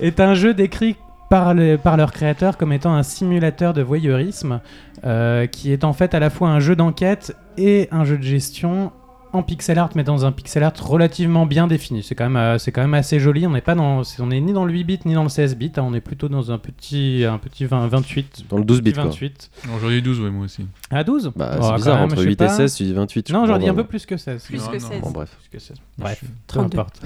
est 0.00 0.20
un 0.20 0.34
jeu 0.34 0.54
décrit 0.54 0.96
par, 1.32 1.54
le- 1.54 1.78
par 1.78 1.96
leur 1.96 2.12
créateur 2.12 2.58
comme 2.58 2.74
étant 2.74 2.92
un 2.94 3.02
simulateur 3.02 3.72
de 3.72 3.80
voyeurisme, 3.80 4.60
euh, 5.04 5.46
qui 5.46 5.72
est 5.72 5.82
en 5.82 5.94
fait 5.94 6.12
à 6.14 6.20
la 6.20 6.28
fois 6.28 6.50
un 6.50 6.60
jeu 6.60 6.76
d'enquête 6.76 7.34
et 7.56 7.88
un 7.90 8.04
jeu 8.04 8.18
de 8.18 8.22
gestion 8.22 8.92
en 9.32 9.42
pixel 9.42 9.78
art, 9.78 9.88
mais 9.94 10.04
dans 10.04 10.26
un 10.26 10.30
pixel 10.32 10.62
art 10.62 10.74
relativement 10.82 11.46
bien 11.46 11.66
défini. 11.66 12.02
C'est 12.02 12.14
quand 12.14 12.24
même, 12.24 12.36
euh, 12.36 12.58
c'est 12.58 12.70
quand 12.70 12.82
même 12.82 12.92
assez 12.92 13.18
joli. 13.18 13.46
On 13.46 13.50
n'est 13.52 13.62
pas 13.62 13.74
dans, 13.74 14.02
on 14.18 14.30
est 14.30 14.40
ni 14.40 14.52
dans 14.52 14.66
le 14.66 14.74
8 14.74 14.84
bits 14.84 15.00
ni 15.06 15.14
dans 15.14 15.22
le 15.22 15.30
16 15.30 15.56
bits. 15.56 15.72
hein. 15.78 15.84
On 15.86 15.94
est 15.94 16.02
plutôt 16.02 16.28
dans 16.28 16.52
un 16.52 16.58
petit, 16.58 17.24
un 17.26 17.38
petit 17.38 17.64
20, 17.64 17.86
28. 17.86 18.44
Dans 18.50 18.58
le 18.58 18.64
12 18.64 18.82
bits, 18.82 18.90
petit 18.90 19.00
quoi. 19.00 19.04
28. 19.04 19.50
Aujourd'hui 19.74 20.02
12, 20.02 20.20
ouais, 20.20 20.30
moi 20.30 20.44
aussi. 20.44 20.66
À 20.90 21.02
12 21.02 21.32
Bah, 21.34 21.56
Oh, 21.58 21.62
c'est 21.62 21.74
bizarre, 21.76 21.94
même, 21.96 22.04
entre 22.04 22.16
je 22.16 22.20
sais 22.20 22.26
8 22.26 22.32
et 22.32 22.36
pas. 22.36 22.48
16, 22.50 22.74
tu 22.74 22.82
dis 22.82 22.92
28. 22.92 23.28
je 23.28 23.32
Non, 23.32 23.46
j'aurais 23.46 23.58
dit 23.58 23.70
un 23.70 23.74
peu 23.74 23.84
plus 23.84 24.04
que 24.04 24.18
16. 24.18 24.44
Plus 24.44 24.58
Non, 24.58 24.66
que 24.66 24.72
non. 24.82 24.88
16. 24.90 25.00
Bon, 25.00 25.10
bref. 25.12 25.30
Plus 25.40 25.48
que 25.58 25.64
16. 25.64 25.76
Moi, 25.96 26.08
Bref, 26.08 26.18
je- 26.22 26.26
peu 26.26 26.32
32. 26.48 26.78
importe. 26.78 27.00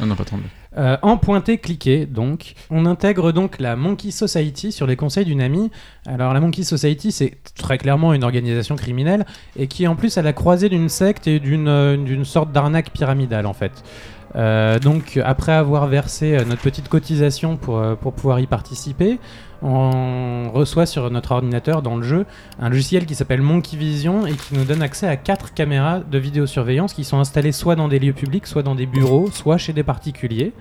Ah 0.00 0.06
non, 0.06 0.14
pas 0.14 0.24
32. 0.24 0.44
Euh, 0.78 0.96
en 1.00 1.16
pointé 1.16 1.56
cliqué, 1.56 2.04
donc, 2.04 2.54
on 2.70 2.84
intègre 2.84 3.32
donc 3.32 3.58
la 3.60 3.76
Monkey 3.76 4.10
Society 4.10 4.72
sur 4.72 4.86
les 4.86 4.96
conseils 4.96 5.24
d'une 5.24 5.40
amie. 5.40 5.70
Alors 6.06 6.34
la 6.34 6.40
Monkey 6.40 6.64
Society, 6.64 7.12
c'est 7.12 7.38
très 7.54 7.78
clairement 7.78 8.12
une 8.12 8.22
organisation 8.24 8.76
criminelle 8.76 9.24
et 9.58 9.68
qui 9.68 9.86
en 9.86 9.96
plus 9.96 10.18
à 10.18 10.22
la 10.22 10.34
croisée 10.34 10.68
d'une 10.68 10.90
secte 10.90 11.26
et 11.26 11.40
d'une 11.40 11.68
euh, 11.68 12.24
sorte 12.24 12.52
d'arnaque 12.52 12.90
pyramidale 12.90 13.46
en 13.46 13.54
fait. 13.54 13.72
Euh, 14.34 14.78
donc 14.78 15.18
après 15.24 15.52
avoir 15.52 15.86
versé 15.86 16.36
notre 16.46 16.60
petite 16.60 16.88
cotisation 16.90 17.56
pour, 17.56 17.82
pour 17.96 18.12
pouvoir 18.12 18.38
y 18.40 18.46
participer, 18.46 19.18
on 19.62 20.50
reçoit 20.52 20.86
sur 20.86 21.10
notre 21.10 21.32
ordinateur 21.32 21.82
dans 21.82 21.96
le 21.96 22.02
jeu 22.02 22.26
un 22.60 22.68
logiciel 22.68 23.06
qui 23.06 23.14
s'appelle 23.14 23.42
Monkey 23.42 23.76
Vision 23.76 24.26
et 24.26 24.32
qui 24.32 24.54
nous 24.54 24.64
donne 24.64 24.82
accès 24.82 25.08
à 25.08 25.16
quatre 25.16 25.54
caméras 25.54 26.00
de 26.00 26.18
vidéosurveillance 26.18 26.92
qui 26.92 27.04
sont 27.04 27.18
installées 27.18 27.52
soit 27.52 27.76
dans 27.76 27.88
des 27.88 27.98
lieux 27.98 28.12
publics, 28.12 28.46
soit 28.46 28.62
dans 28.62 28.74
des 28.74 28.86
bureaux, 28.86 29.30
soit 29.30 29.58
chez 29.58 29.72
des 29.72 29.82
particuliers. 29.82 30.52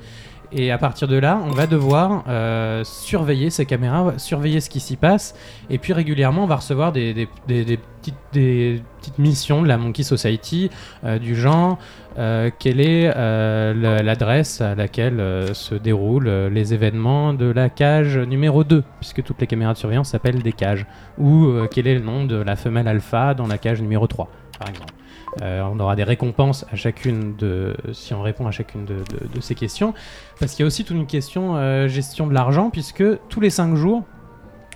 Et 0.52 0.72
à 0.72 0.78
partir 0.78 1.08
de 1.08 1.18
là, 1.18 1.42
on 1.46 1.52
va 1.52 1.68
devoir 1.68 2.24
euh, 2.28 2.84
surveiller 2.84 3.50
ces 3.50 3.66
caméras, 3.66 4.14
surveiller 4.18 4.62
ce 4.62 4.70
qui 4.70 4.80
s'y 4.80 4.96
passe. 4.96 5.36
Et 5.70 5.78
puis 5.78 5.92
régulièrement, 5.92 6.44
on 6.44 6.48
va 6.48 6.58
recevoir 6.58 6.92
des, 6.92 7.28
petites 7.48 9.18
missions 9.18 9.62
de 9.62 9.68
la 9.68 9.78
Monkey 9.78 10.04
Society 10.04 10.70
euh, 11.04 11.20
du 11.20 11.36
genre 11.36 11.78
euh, 12.18 12.50
quelle 12.58 12.80
est 12.80 13.12
euh, 13.16 13.74
la- 13.74 14.02
l'adresse 14.02 14.62
à 14.62 14.74
laquelle 14.76 15.20
euh, 15.20 15.54
se 15.54 15.76
déroulent 15.76 16.30
les 16.52 16.74
événements 16.74 17.34
de 17.34 17.46
la 17.46 17.70
cage 17.70 18.18
numéro 18.18 18.64
2, 18.64 18.84
puisque 19.00 19.22
toutes 19.24 19.42
les 19.42 19.48
caméras 19.48 19.74
de 19.74 19.78
surveillance 19.78 20.10
s'appellent 20.10 20.42
des 20.42 20.54
cages. 20.54 20.86
Ou 21.18 21.52
quel 21.72 21.88
est 21.88 21.96
le 21.96 22.02
nom 22.02 22.26
de 22.26 22.36
la 22.36 22.56
femelle 22.56 22.88
alpha 22.88 23.34
dans 23.34 23.48
la 23.48 23.58
cage 23.58 23.82
numéro 23.82 24.08
3, 24.08 24.30
par 24.60 24.70
exemple? 24.70 24.94
On 25.42 25.78
aura 25.82 25.98
des 25.98 26.06
récompenses 26.06 26.66
à 26.72 26.78
chacune 26.78 27.36
de, 27.36 27.76
si 27.92 28.14
on 28.14 28.22
répond 28.22 28.48
à 28.48 28.52
chacune 28.52 28.86
de, 28.86 28.96
ces 29.42 29.54
questions. 29.54 29.94
Parce 30.40 30.54
qu'il 30.54 30.62
y 30.62 30.64
a 30.64 30.68
aussi 30.68 30.86
toute 30.86 30.96
une 30.96 31.08
question 31.08 31.88
gestion 31.88 32.28
de 32.28 32.34
l'argent, 32.34 32.70
puisque 32.70 33.04
tous 33.28 33.42
les 33.42 33.50
5 33.50 33.76
jours, 33.76 34.04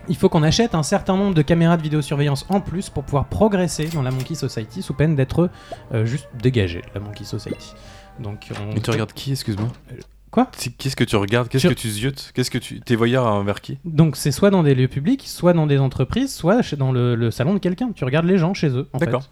il 0.09 0.15
faut 0.15 0.27
qu'on 0.29 0.43
achète 0.43 0.75
un 0.75 0.83
certain 0.83 1.15
nombre 1.15 1.33
de 1.33 1.41
caméras 1.41 1.77
de 1.77 1.81
vidéosurveillance 1.83 2.45
en 2.49 2.59
plus 2.61 2.89
pour 2.89 3.03
pouvoir 3.03 3.25
progresser 3.25 3.87
dans 3.87 4.01
la 4.01 4.11
Monkey 4.11 4.35
Society 4.35 4.81
sous 4.81 4.93
peine 4.93 5.15
d'être 5.15 5.49
euh, 5.93 6.05
juste 6.05 6.27
dégagé 6.41 6.81
de 6.81 6.87
la 6.93 6.99
Monkey 6.99 7.23
Society. 7.23 7.73
Donc, 8.19 8.49
on... 8.59 8.73
Mais 8.73 8.81
tu 8.81 8.89
regardes 8.91 9.13
qui, 9.13 9.31
excuse-moi? 9.31 9.69
Quoi? 10.31 10.47
C'est- 10.57 10.75
Qu'est-ce 10.77 10.95
que 10.95 11.03
tu 11.03 11.15
regardes? 11.15 11.47
Qu'est-ce 11.47 11.63
Je- 11.63 11.69
que 11.73 11.79
tu 11.79 11.89
ziotes? 11.89 12.31
Qu'est-ce 12.35 12.51
que 12.51 12.57
tu. 12.59 12.81
T'es 12.81 12.95
voyeur 12.95 13.25
envers 13.25 13.61
qui? 13.61 13.79
Donc 13.85 14.15
c'est 14.15 14.31
soit 14.31 14.51
dans 14.51 14.61
des 14.61 14.75
lieux 14.75 14.87
publics, 14.87 15.23
soit 15.27 15.53
dans 15.53 15.65
des 15.65 15.79
entreprises, 15.79 16.33
soit 16.35 16.75
dans 16.75 16.91
le, 16.91 17.15
le 17.15 17.31
salon 17.31 17.53
de 17.55 17.59
quelqu'un. 17.59 17.91
Tu 17.95 18.03
regardes 18.05 18.27
les 18.27 18.37
gens 18.37 18.53
chez 18.53 18.69
eux, 18.69 18.87
en 18.93 18.99
fait. 18.99 19.05
D'accord. 19.05 19.23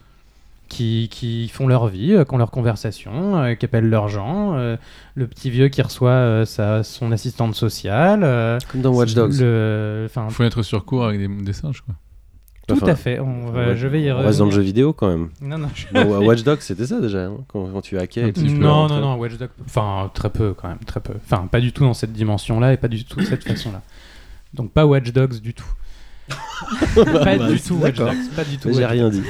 Qui, 0.70 1.08
qui 1.10 1.48
font 1.48 1.66
leur 1.68 1.88
vie, 1.88 2.14
euh, 2.14 2.26
qui 2.26 2.34
ont 2.34 2.38
leur 2.38 2.52
conversation, 2.52 3.38
euh, 3.42 3.56
qui 3.56 3.66
appellent 3.66 3.90
leurs 3.90 4.10
gens. 4.10 4.56
euh, 4.58 4.76
le 5.16 5.26
petit 5.28 5.50
vieux 5.50 5.70
qui 5.70 5.82
reçoit 5.82 6.10
euh, 6.12 6.46
sa, 6.46 6.84
son 6.84 7.12
assistante 7.12 7.56
sociale. 7.56 8.22
euh, 8.24 8.60
Comme 8.72 8.82
dans 8.82 8.94
Watch 8.94 9.14
Dogs. 9.14 9.34
Il 9.36 10.10
faut 10.34 10.44
être 10.44 10.64
sur 10.64 10.84
cours 10.84 11.06
avec 11.06 11.20
des, 11.20 11.28
des 11.28 11.54
singes, 11.54 11.82
quoi. 11.82 11.96
tout 12.68 12.76
Enfin, 12.76 12.88
à 12.92 12.96
fait. 12.96 13.20
On 13.22 13.50
va- 13.52 13.68
ouais, 13.70 13.78
je 13.78 13.88
vais 13.88 14.02
y 14.04 14.12
On 14.12 14.18
reste 14.18 14.40
dans 14.40 14.46
le 14.46 14.52
jeu 14.52 14.62
vidéo 14.62 14.92
quand 14.92 15.08
même. 15.08 15.30
Non, 15.42 15.58
non, 15.58 15.70
je- 15.74 15.88
Dans 15.94 16.22
Watch 16.26 16.44
Dogs, 16.44 16.60
c'était 16.60 16.86
ça 16.86 17.00
déjà, 17.00 17.26
hein, 17.28 17.38
quand, 17.48 17.66
quand 17.72 17.82
tu 17.82 17.98
hackais 17.98 18.28
et 18.28 18.34
tout. 18.34 18.42
tu 18.44 18.52
non, 18.52 18.88
non, 18.90 19.00
non, 19.00 19.16
Watch 19.16 19.38
Dogs. 19.38 19.50
Enfin, 19.66 20.12
très 20.14 20.30
peu 20.30 20.54
quand 20.54 20.68
même, 20.68 20.80
très 20.86 21.00
peu. 21.00 21.14
Enfin, 21.24 21.48
pas 21.50 21.62
du 21.62 21.72
tout 21.72 21.84
dans 21.86 21.94
cette 21.94 22.12
dimension-là 22.12 22.74
et 22.74 22.78
pas 22.78 22.90
du 22.90 23.06
tout 23.06 23.20
de 23.22 23.26
cette 23.26 23.46
façon-là. 23.46 23.82
Donc 24.54 24.72
pas 24.72 24.86
Watch 24.86 25.12
Dogs 25.14 25.40
du 25.40 25.54
tout. 25.54 25.64
pas 26.96 27.38
Bah, 27.38 27.48
du 27.50 27.62
tout 27.62 27.76
Watch. 27.76 27.96
Dogs, 27.96 28.30
pas 28.36 28.44
du 28.44 28.58
tout. 28.58 28.68
Mais 28.68 28.74
J'ai 28.74 28.86
rien 28.86 29.10
dit. 29.10 29.22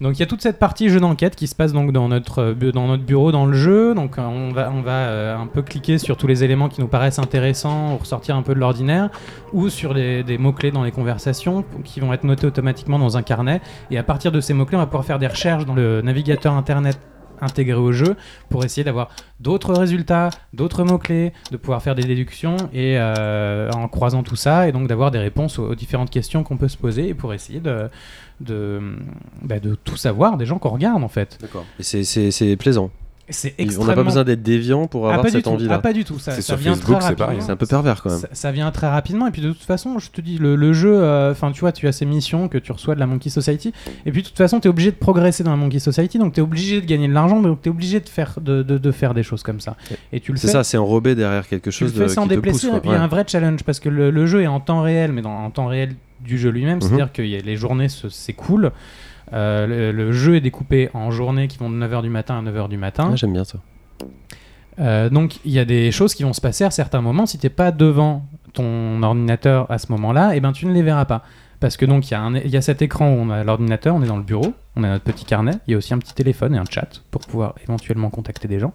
Donc 0.00 0.16
il 0.16 0.20
y 0.20 0.22
a 0.22 0.26
toute 0.26 0.40
cette 0.40 0.58
partie 0.58 0.88
jeu 0.88 0.98
d'enquête 0.98 1.36
qui 1.36 1.46
se 1.46 1.54
passe 1.54 1.74
donc 1.74 1.92
dans 1.92 2.08
notre, 2.08 2.40
euh, 2.40 2.72
dans 2.72 2.86
notre 2.86 3.02
bureau 3.02 3.32
dans 3.32 3.44
le 3.44 3.52
jeu. 3.52 3.94
Donc 3.94 4.18
euh, 4.18 4.22
on 4.22 4.50
va, 4.50 4.72
on 4.74 4.80
va 4.80 4.92
euh, 4.92 5.36
un 5.36 5.46
peu 5.46 5.60
cliquer 5.60 5.98
sur 5.98 6.16
tous 6.16 6.26
les 6.26 6.42
éléments 6.42 6.70
qui 6.70 6.80
nous 6.80 6.88
paraissent 6.88 7.18
intéressants 7.18 7.94
ou 7.94 7.98
ressortir 7.98 8.34
un 8.34 8.42
peu 8.42 8.54
de 8.54 8.60
l'ordinaire 8.60 9.10
ou 9.52 9.68
sur 9.68 9.92
des 9.92 10.38
mots-clés 10.38 10.70
dans 10.70 10.84
les 10.84 10.92
conversations 10.92 11.64
qui 11.84 12.00
vont 12.00 12.14
être 12.14 12.24
notés 12.24 12.46
automatiquement 12.46 12.98
dans 12.98 13.18
un 13.18 13.22
carnet. 13.22 13.60
Et 13.90 13.98
à 13.98 14.02
partir 14.02 14.32
de 14.32 14.40
ces 14.40 14.54
mots-clés, 14.54 14.76
on 14.76 14.80
va 14.80 14.86
pouvoir 14.86 15.04
faire 15.04 15.18
des 15.18 15.26
recherches 15.26 15.66
dans 15.66 15.74
le 15.74 16.00
navigateur 16.00 16.54
internet 16.54 16.98
intégré 17.42 17.78
au 17.78 17.90
jeu 17.90 18.16
pour 18.50 18.64
essayer 18.64 18.84
d'avoir 18.84 19.08
d'autres 19.40 19.72
résultats, 19.72 20.28
d'autres 20.52 20.84
mots-clés, 20.84 21.32
de 21.50 21.56
pouvoir 21.56 21.82
faire 21.82 21.94
des 21.94 22.04
déductions 22.04 22.56
et 22.72 22.98
en 23.00 23.88
croisant 23.88 24.22
tout 24.22 24.36
ça 24.36 24.68
et 24.68 24.72
donc 24.72 24.88
d'avoir 24.88 25.10
des 25.10 25.18
réponses 25.18 25.58
aux, 25.58 25.70
aux 25.70 25.74
différentes 25.74 26.10
questions 26.10 26.42
qu'on 26.42 26.58
peut 26.58 26.68
se 26.68 26.76
poser 26.76 27.08
et 27.08 27.14
pour 27.14 27.32
essayer 27.32 27.60
de, 27.60 27.88
de, 28.40 28.80
bah, 29.42 29.60
de 29.60 29.74
tout 29.74 29.96
savoir 29.96 30.36
des 30.36 30.46
gens 30.46 30.58
qu'on 30.58 30.70
regarde 30.70 31.02
en 31.04 31.08
fait. 31.08 31.38
D'accord. 31.40 31.64
Et 31.78 31.82
c'est- 31.82 32.04
c'est 32.30 32.56
c'est 33.30 33.54
On 33.78 33.84
n'a 33.84 33.94
pas 33.94 34.02
besoin 34.02 34.24
d'être 34.24 34.42
déviant 34.42 34.86
pour 34.86 35.06
Ah, 35.06 35.10
avoir 35.10 35.22
pas 35.22 35.30
du 35.30 35.36
cette 35.36 35.46
envie-là. 35.46 35.74
Ah, 35.74 35.78
pas 35.78 35.92
du 35.92 36.04
tout. 36.04 36.18
Ça, 36.18 36.40
sur 36.40 36.56
vient 36.56 36.74
Facebook, 36.74 36.98
très 36.98 37.08
c'est 37.10 37.14
pareil. 37.16 37.36
rapidement. 37.36 37.46
C'est 37.46 37.52
un 37.52 37.56
peu 37.56 37.66
pervers 37.66 38.02
quand 38.02 38.10
même. 38.10 38.18
Ça, 38.18 38.28
ça 38.32 38.52
vient 38.52 38.70
très 38.70 38.88
rapidement 38.88 39.26
et 39.26 39.30
puis 39.30 39.42
de 39.42 39.52
toute 39.52 39.62
façon 39.62 39.98
je 39.98 40.10
te 40.10 40.20
dis 40.20 40.38
le, 40.38 40.56
le 40.56 40.72
jeu 40.72 40.92
euh, 41.02 41.32
enfin 41.32 41.52
tu 41.52 41.60
vois 41.60 41.72
tu 41.72 41.86
as 41.88 41.92
ces 41.92 42.06
missions 42.06 42.48
que 42.48 42.58
tu 42.58 42.72
reçois 42.72 42.94
de 42.94 43.00
la 43.00 43.06
Monkey 43.06 43.30
Society 43.30 43.72
et 44.06 44.12
puis 44.12 44.22
de 44.22 44.26
toute 44.28 44.36
façon 44.36 44.60
tu 44.60 44.68
es 44.68 44.70
obligé 44.70 44.90
de 44.90 44.96
progresser 44.96 45.42
dans 45.44 45.50
la 45.50 45.56
Monkey 45.56 45.78
Society 45.78 46.18
donc 46.18 46.34
tu 46.34 46.40
es 46.40 46.42
obligé 46.42 46.80
de 46.80 46.86
gagner 46.86 47.08
de 47.08 47.12
l'argent 47.12 47.40
donc 47.40 47.62
tu 47.62 47.68
es 47.68 47.72
obligé 47.72 48.00
de 48.00 48.08
faire 48.08 48.34
de, 48.40 48.62
de- 48.62 48.78
de 48.78 48.90
faire 48.92 49.14
des 49.14 49.22
choses 49.22 49.42
comme 49.42 49.60
ça 49.60 49.76
et 50.12 50.20
tu 50.20 50.32
le 50.32 50.38
C'est 50.38 50.48
ça, 50.48 50.64
c'est 50.64 50.76
enrobé 50.76 51.14
derrière 51.14 51.46
quelque 51.48 51.70
tu 51.70 51.84
le 51.84 51.88
chose 51.90 51.96
fais 51.98 52.04
de, 52.04 52.08
sans 52.08 52.22
qui 52.24 52.30
te 52.30 52.34
déplacer 52.34 52.68
pousse. 52.68 52.76
et 52.76 52.80
puis 52.80 52.90
il 52.90 52.92
y 52.92 52.96
a 52.96 53.02
un 53.02 53.06
vrai 53.08 53.24
challenge 53.26 53.62
parce 53.64 53.80
que 53.80 53.88
le, 53.88 54.10
le 54.10 54.26
jeu 54.26 54.42
est 54.42 54.46
en 54.46 54.60
temps 54.60 54.82
réel 54.82 55.12
mais 55.12 55.22
dans, 55.22 55.44
en 55.44 55.50
temps 55.50 55.66
réel 55.66 55.94
du 56.20 56.38
jeu 56.38 56.50
lui-même 56.50 56.76
Mhm. 56.76 56.82
c'est-à-dire 56.82 57.12
que 57.12 57.22
y 57.22 57.36
a- 57.36 57.40
les 57.40 57.56
journées 57.56 57.88
s'écoulent 57.88 58.72
Euh, 59.32 59.66
le, 59.66 59.92
le 59.92 60.12
jeu 60.12 60.36
est 60.36 60.40
découpé 60.40 60.90
en 60.94 61.10
journées 61.10 61.46
qui 61.48 61.58
vont 61.58 61.70
de 61.70 61.76
9h 61.76 62.02
du 62.02 62.08
matin 62.10 62.38
à 62.38 62.42
9h 62.50 62.68
du 62.68 62.76
matin 62.78 63.10
Ah, 63.12 63.16
J'aime 63.16 63.32
bien 63.32 63.44
ça. 63.44 63.58
euh, 64.80 65.08
donc 65.10 65.36
il 65.44 65.52
y 65.52 65.58
a 65.58 65.64
des 65.64 65.92
choses 65.92 66.14
qui 66.14 66.22
vont 66.22 66.32
se 66.32 66.40
passer 66.40 66.64
à 66.64 66.70
certains 66.70 67.00
moments. 67.00 67.26
Si 67.26 67.38
t'es 67.38 67.50
pas 67.50 67.70
devant 67.72 68.24
ton 68.54 69.02
ordinateur 69.02 69.70
à 69.70 69.78
ce 69.78 69.92
moment-là, 69.92 70.34
et 70.34 70.40
ben 70.40 70.52
tu 70.52 70.66
ne 70.66 70.72
les 70.72 70.82
verras 70.82 71.04
pas. 71.04 71.22
Parce 71.60 71.76
que 71.76 71.84
donc 71.84 72.10
il 72.10 72.18
y, 72.46 72.48
y 72.48 72.56
a 72.56 72.62
cet 72.62 72.80
écran 72.80 73.10
où 73.12 73.18
on 73.18 73.28
a 73.28 73.44
l'ordinateur, 73.44 73.94
on 73.94 74.02
est 74.02 74.06
dans 74.06 74.16
le 74.16 74.22
bureau, 74.22 74.54
on 74.76 74.82
a 74.82 74.88
notre 74.88 75.04
petit 75.04 75.26
carnet, 75.26 75.52
il 75.68 75.72
y 75.72 75.74
a 75.74 75.76
aussi 75.76 75.92
un 75.92 75.98
petit 75.98 76.14
téléphone 76.14 76.54
et 76.54 76.58
un 76.58 76.64
chat 76.68 77.02
pour 77.10 77.20
pouvoir 77.20 77.54
éventuellement 77.62 78.08
contacter 78.08 78.48
des 78.48 78.58
gens. 78.58 78.72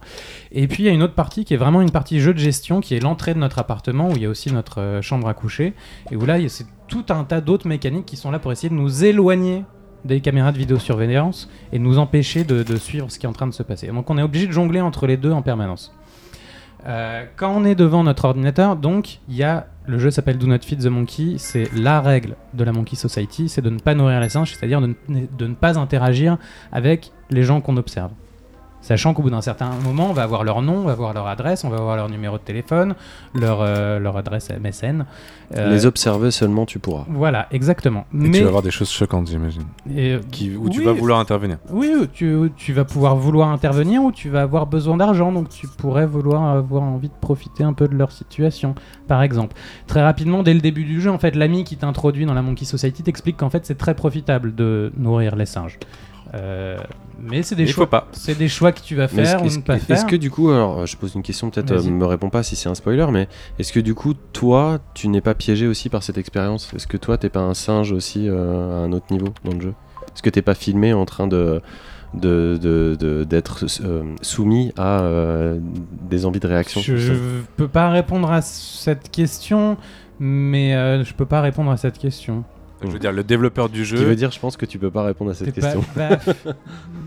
Et 0.51 0.67
puis 0.67 0.83
il 0.83 0.85
y 0.85 0.89
a 0.89 0.91
une 0.91 1.01
autre 1.01 1.15
partie 1.15 1.45
qui 1.45 1.55
est 1.55 1.57
vraiment 1.57 1.81
une 1.81 1.89
partie 1.89 2.19
jeu 2.19 2.31
de 2.31 2.37
gestion 2.37 2.81
qui 2.81 2.93
est 2.93 2.99
l'entrée 2.99 3.33
de 3.33 3.39
notre 3.39 3.57
appartement 3.57 4.09
où 4.09 4.11
il 4.15 4.21
y 4.21 4.25
a 4.27 4.29
aussi 4.29 4.53
notre 4.53 4.81
euh, 4.81 5.01
chambre 5.01 5.27
à 5.27 5.33
coucher 5.33 5.73
et 6.11 6.15
où 6.15 6.25
là 6.27 6.37
c'est 6.47 6.67
tout 6.87 7.05
un 7.09 7.23
tas 7.23 7.41
d'autres 7.41 7.67
mécaniques 7.67 8.05
qui 8.05 8.17
sont 8.17 8.29
là 8.29 8.37
pour 8.37 8.51
essayer 8.51 8.69
de 8.69 8.75
nous 8.75 9.03
éloigner 9.03 9.63
des 10.05 10.21
caméras 10.21 10.51
de 10.51 10.57
vidéosurveillance 10.57 11.49
et 11.73 11.79
nous 11.79 11.97
empêcher 11.97 12.43
de, 12.43 12.63
suivre 12.77 13.11
ce 13.11 13.19
qui 13.19 13.25
est 13.25 13.29
en 13.29 13.33
train 13.33 13.47
de 13.47 13.53
se 13.53 13.63
passer. 13.63 13.87
Donc 13.87 14.09
on 14.09 14.17
est 14.17 14.23
obligé 14.23 14.47
de 14.47 14.51
jongler 14.51 14.81
entre 14.81 15.07
les 15.07 15.17
deux 15.17 15.31
en 15.31 15.41
permanence. 15.41 15.93
Euh, 16.87 17.25
quand 17.35 17.51
on 17.55 17.65
est 17.65 17.75
devant 17.75 18.03
notre 18.03 18.25
ordinateur, 18.25 18.75
donc 18.75 19.19
il 19.27 19.35
y 19.35 19.43
a 19.43 19.67
le 19.87 19.99
jeu 19.99 20.09
s'appelle 20.09 20.37
Do 20.37 20.47
Not 20.47 20.59
Feed 20.63 20.83
the 20.83 20.87
Monkey. 20.87 21.35
C'est 21.37 21.71
la 21.75 22.01
règle 22.01 22.35
de 22.53 22.63
la 22.63 22.71
Monkey 22.71 22.95
Society, 22.95 23.49
c'est 23.49 23.61
de 23.61 23.69
ne 23.69 23.79
pas 23.79 23.93
nourrir 23.93 24.19
les 24.19 24.29
singes, 24.29 24.55
c'est-à-dire 24.55 24.81
de 24.81 25.47
ne 25.47 25.53
pas 25.53 25.77
interagir 25.77 26.37
avec 26.71 27.11
les 27.29 27.43
gens 27.43 27.61
qu'on 27.61 27.77
observe. 27.77 28.11
Sachant 28.85 29.15
qu'au 29.15 29.23
bout 29.23 29.31
d'un 29.31 29.41
certain 29.41 29.71
moment, 29.83 30.11
on 30.11 30.13
va 30.13 30.21
avoir 30.21 30.43
leur 30.43 30.61
nom, 30.61 30.75
on 30.75 30.83
va 30.83 30.91
avoir 30.91 31.11
leur 31.11 31.25
adresse, 31.25 31.63
on 31.63 31.69
va 31.69 31.77
avoir 31.77 31.95
leur 31.95 32.07
numéro 32.07 32.37
de 32.37 32.43
téléphone, 32.43 32.93
leur, 33.33 33.61
euh, 33.61 33.97
leur 33.97 34.15
adresse 34.15 34.49
MSN. 34.51 35.05
Euh, 35.55 35.71
Les 35.71 35.87
observer 35.87 36.29
seulement, 36.29 36.67
tu 36.67 36.77
pourras. 36.77 37.03
Voilà, 37.09 37.47
exactement. 37.49 38.01
Et 38.13 38.17
Mais 38.17 38.29
tu 38.29 38.41
vas 38.43 38.47
avoir 38.49 38.61
des 38.61 38.69
choses 38.69 38.91
choquantes, 38.91 39.27
j'imagine. 39.27 39.63
et, 39.91 40.19
Qui, 40.31 40.55
où 40.55 40.69
tu 40.69 40.79
Oui. 40.81 40.85
vas 40.85 40.91
vouloir 40.93 41.19
intervenir. 41.19 41.57
oui, 41.71 41.93
ou 41.99 42.05
tu, 42.05 42.37
tu 42.55 42.73
vas 42.73 42.85
pouvoir 42.85 43.15
vouloir 43.15 43.49
intervenir 43.49 44.03
ou 44.03 44.11
tu 44.11 44.29
vas 44.29 44.43
avoir 44.43 44.67
besoin 44.67 44.97
d'argent, 44.97 45.31
donc 45.31 45.49
tu 45.49 45.65
pourrais 45.67 46.05
vouloir 46.05 46.43
avoir 46.55 46.83
envie 46.83 47.09
de 47.09 47.13
profiter 47.19 47.63
un 47.63 47.73
peu 47.73 47.87
de 47.87 47.95
leur 47.95 48.11
situation, 48.11 48.75
par 49.07 49.23
exemple. 49.23 49.55
Très 49.87 50.03
rapidement, 50.03 50.43
dès 50.43 50.53
le 50.53 50.61
début 50.61 50.83
du 50.83 51.01
jeu, 51.01 51.09
en 51.09 51.17
fait, 51.17 51.35
l'ami 51.35 51.63
qui 51.63 51.75
t'introduit 51.77 52.27
dans 52.27 52.35
la 52.35 52.43
Monkey 52.43 52.65
Society 52.65 53.01
t'explique 53.01 53.37
qu'en 53.37 53.49
fait 53.49 53.65
c'est 53.65 53.79
très 53.79 53.95
profitable 53.95 54.53
de 54.53 54.91
nourrir 54.95 55.35
les 55.35 55.47
singes. 55.47 55.79
Euh, 56.35 56.77
mais 57.19 57.43
c'est 57.43 57.55
des 57.55 57.67
choix. 57.67 57.89
pas. 57.89 58.07
C'est 58.11 58.37
des 58.37 58.47
choix 58.47 58.71
que 58.71 58.81
tu 58.81 58.95
vas 58.95 59.07
faire 59.07 59.41
ou 59.41 59.45
est-ce, 59.45 59.57
ne 59.57 59.63
pas 59.63 59.77
est-ce 59.77 59.85
faire. 59.85 60.05
que 60.05 60.15
du 60.15 60.29
coup, 60.29 60.49
alors 60.49 60.85
je 60.85 60.97
pose 60.97 61.15
une 61.15 61.23
question, 61.23 61.49
peut-être 61.49 61.71
euh, 61.71 61.83
me 61.89 62.05
réponds 62.05 62.29
pas 62.29 62.43
si 62.43 62.55
c'est 62.55 62.69
un 62.69 62.75
spoiler, 62.75 63.07
mais 63.11 63.27
est-ce 63.57 63.71
que 63.71 63.79
du 63.79 63.95
coup, 63.95 64.13
toi, 64.33 64.79
tu 64.93 65.07
n'es 65.07 65.21
pas 65.21 65.33
piégé 65.33 65.67
aussi 65.67 65.89
par 65.89 66.03
cette 66.03 66.17
expérience? 66.17 66.73
Est-ce 66.75 66.87
que 66.87 66.97
toi, 66.97 67.17
t'es 67.17 67.29
pas 67.29 67.41
un 67.41 67.53
singe 67.53 67.91
aussi 67.91 68.27
euh, 68.27 68.81
à 68.81 68.85
un 68.85 68.91
autre 68.91 69.07
niveau 69.11 69.29
dans 69.43 69.53
le 69.53 69.61
jeu? 69.61 69.73
Est-ce 70.13 70.21
que 70.21 70.29
t'es 70.29 70.41
pas 70.41 70.55
filmé 70.55 70.93
en 70.93 71.05
train 71.05 71.27
de 71.27 71.61
d'être 72.13 73.65
euh, 73.83 74.03
soumis 74.21 74.71
à 74.77 75.03
des 76.09 76.25
envies 76.25 76.39
de 76.39 76.47
réaction? 76.47 76.79
Je, 76.81 76.95
je 76.95 77.13
peux 77.57 77.67
pas 77.67 77.89
répondre 77.89 78.31
à 78.31 78.41
cette 78.41 79.11
question, 79.11 79.77
mais 80.19 80.71
je 81.03 81.13
peux 81.13 81.25
pas 81.25 81.41
répondre 81.41 81.71
à 81.71 81.77
cette 81.77 81.97
question. 81.97 82.45
Je 82.87 82.91
veux 82.93 82.99
dire, 82.99 83.11
le 83.11 83.23
développeur 83.23 83.69
du 83.69 83.85
Ce 83.85 83.91
qui 83.93 83.97
jeu. 83.97 84.05
veut 84.05 84.15
dire, 84.15 84.31
je 84.31 84.39
pense 84.39 84.57
que 84.57 84.65
tu 84.65 84.77
peux 84.79 84.91
pas 84.91 85.03
répondre 85.03 85.31
à 85.31 85.33
cette 85.33 85.53
T'es 85.53 85.61
pas- 85.61 85.73
question. 85.73 85.85
bah, 85.95 86.53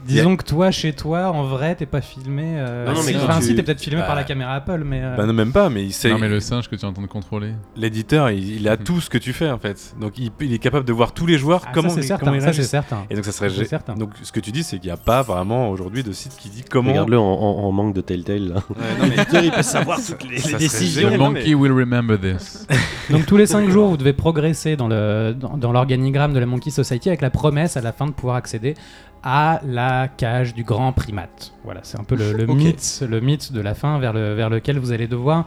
Disons 0.06 0.36
que 0.36 0.44
toi, 0.44 0.70
chez 0.70 0.92
toi, 0.94 1.30
en 1.30 1.44
vrai, 1.44 1.74
t'es 1.74 1.86
pas 1.86 2.00
filmé. 2.00 2.54
euh, 2.56 2.86
Non, 2.86 2.94
non, 2.94 3.00
mais 3.06 3.16
enfin, 3.16 3.38
tu- 3.40 3.46
si, 3.46 3.54
t'es 3.54 3.62
peut-être 3.62 3.80
filmé 3.80 4.00
Bah, 4.00 4.06
par 4.06 4.16
la 4.16 4.24
caméra 4.24 4.54
Apple, 4.54 4.82
mais. 4.84 5.00
euh, 5.02 5.16
Bah 5.16 5.26
non, 5.26 5.32
même 5.34 5.52
pas, 5.52 5.68
mais 5.68 5.84
il 5.84 5.92
sait. 5.92 6.10
Non, 6.10 6.18
mais 6.18 6.28
le 6.28 6.40
singe 6.40 6.68
que 6.68 6.76
tu 6.76 6.82
es 6.82 6.88
en 6.88 6.92
train 6.92 7.02
de 7.02 7.08
contrôler. 7.08 7.52
L'éditeur, 7.76 8.30
il, 8.30 8.56
il 8.60 8.68
a 8.68 8.76
Mhm. 8.76 8.84
tout 8.84 9.00
ce 9.00 9.10
que 9.10 9.18
tu 9.18 9.32
fais 9.32 9.50
en 9.50 9.58
fait. 9.58 9.94
Donc 10.00 10.18
il, 10.18 10.30
il 10.40 10.52
est 10.54 10.58
capable 10.58 10.86
de 10.86 10.92
voir 10.92 11.12
tous 11.12 11.26
les 11.26 11.36
joueurs 11.36 11.62
ah, 11.66 11.70
comment, 11.74 11.88
ça, 11.90 12.16
comment 12.18 12.32
certain. 12.32 12.40
Ça, 12.40 12.52
c'est 12.54 12.62
certain. 12.62 13.04
Et 13.10 13.14
donc 13.14 13.24
ça 13.24 13.32
serait 13.32 13.50
certain. 13.64 13.94
Donc 13.94 14.10
ce 14.22 14.32
que 14.32 14.40
tu 14.40 14.50
dis, 14.50 14.62
c'est 14.62 14.78
qu'il 14.78 14.88
n'y 14.88 14.92
a 14.94 14.96
pas 14.96 15.22
vraiment 15.22 15.70
aujourd'hui 15.70 16.02
de 16.02 16.12
site 16.12 16.36
qui 16.38 16.48
dit 16.48 16.64
comment. 16.68 16.90
Regarde-le 16.92 17.18
en, 17.18 17.22
en- 17.24 17.64
en 17.64 17.72
manque 17.72 17.94
de 17.94 18.00
Telltale. 18.00 18.48
Là. 18.48 18.54
Ouais, 18.70 19.08
mais- 19.32 19.44
il 19.44 19.50
peut 19.52 19.62
savoir 19.62 19.98
toutes 20.04 20.24
les, 20.24 20.36
décisions. 20.58 21.10
The 21.10 21.18
monkey 21.18 21.54
will 21.54 21.72
remember 21.72 22.18
this. 22.18 22.66
Donc 23.10 23.26
tous 23.26 23.36
les 23.36 23.46
5 23.46 23.68
jours, 23.68 23.88
vous 23.88 23.96
devez 23.96 24.12
progresser 24.12 24.76
dans 24.76 24.88
le 24.88 25.34
dans, 25.68 25.72
l'organigramme 25.72 26.32
de 26.32 26.38
la 26.38 26.46
Monkey 26.46 26.70
Society 26.70 27.08
avec 27.08 27.20
la 27.20 27.30
promesse 27.30 27.76
à 27.76 27.80
la 27.80 27.92
fin 27.92 28.06
de 28.06 28.12
pouvoir 28.12 28.36
accéder 28.36 28.74
à 29.22 29.60
la 29.66 30.08
cage 30.08 30.54
du 30.54 30.62
grand 30.64 30.92
primate. 30.92 31.52
Voilà, 31.64 31.80
c'est 31.82 31.98
un 31.98 32.04
peu 32.04 32.14
le, 32.14 32.46
mythe, 32.46 33.04
le 33.08 33.20
mythe 33.20 33.52
de 33.52 33.60
la 33.60 33.74
fin 33.74 33.98
vers, 33.98 34.12
le, 34.12 34.34
vers 34.34 34.48
lequel 34.48 34.78
vous 34.78 34.92
allez 34.92 35.08
devoir 35.08 35.46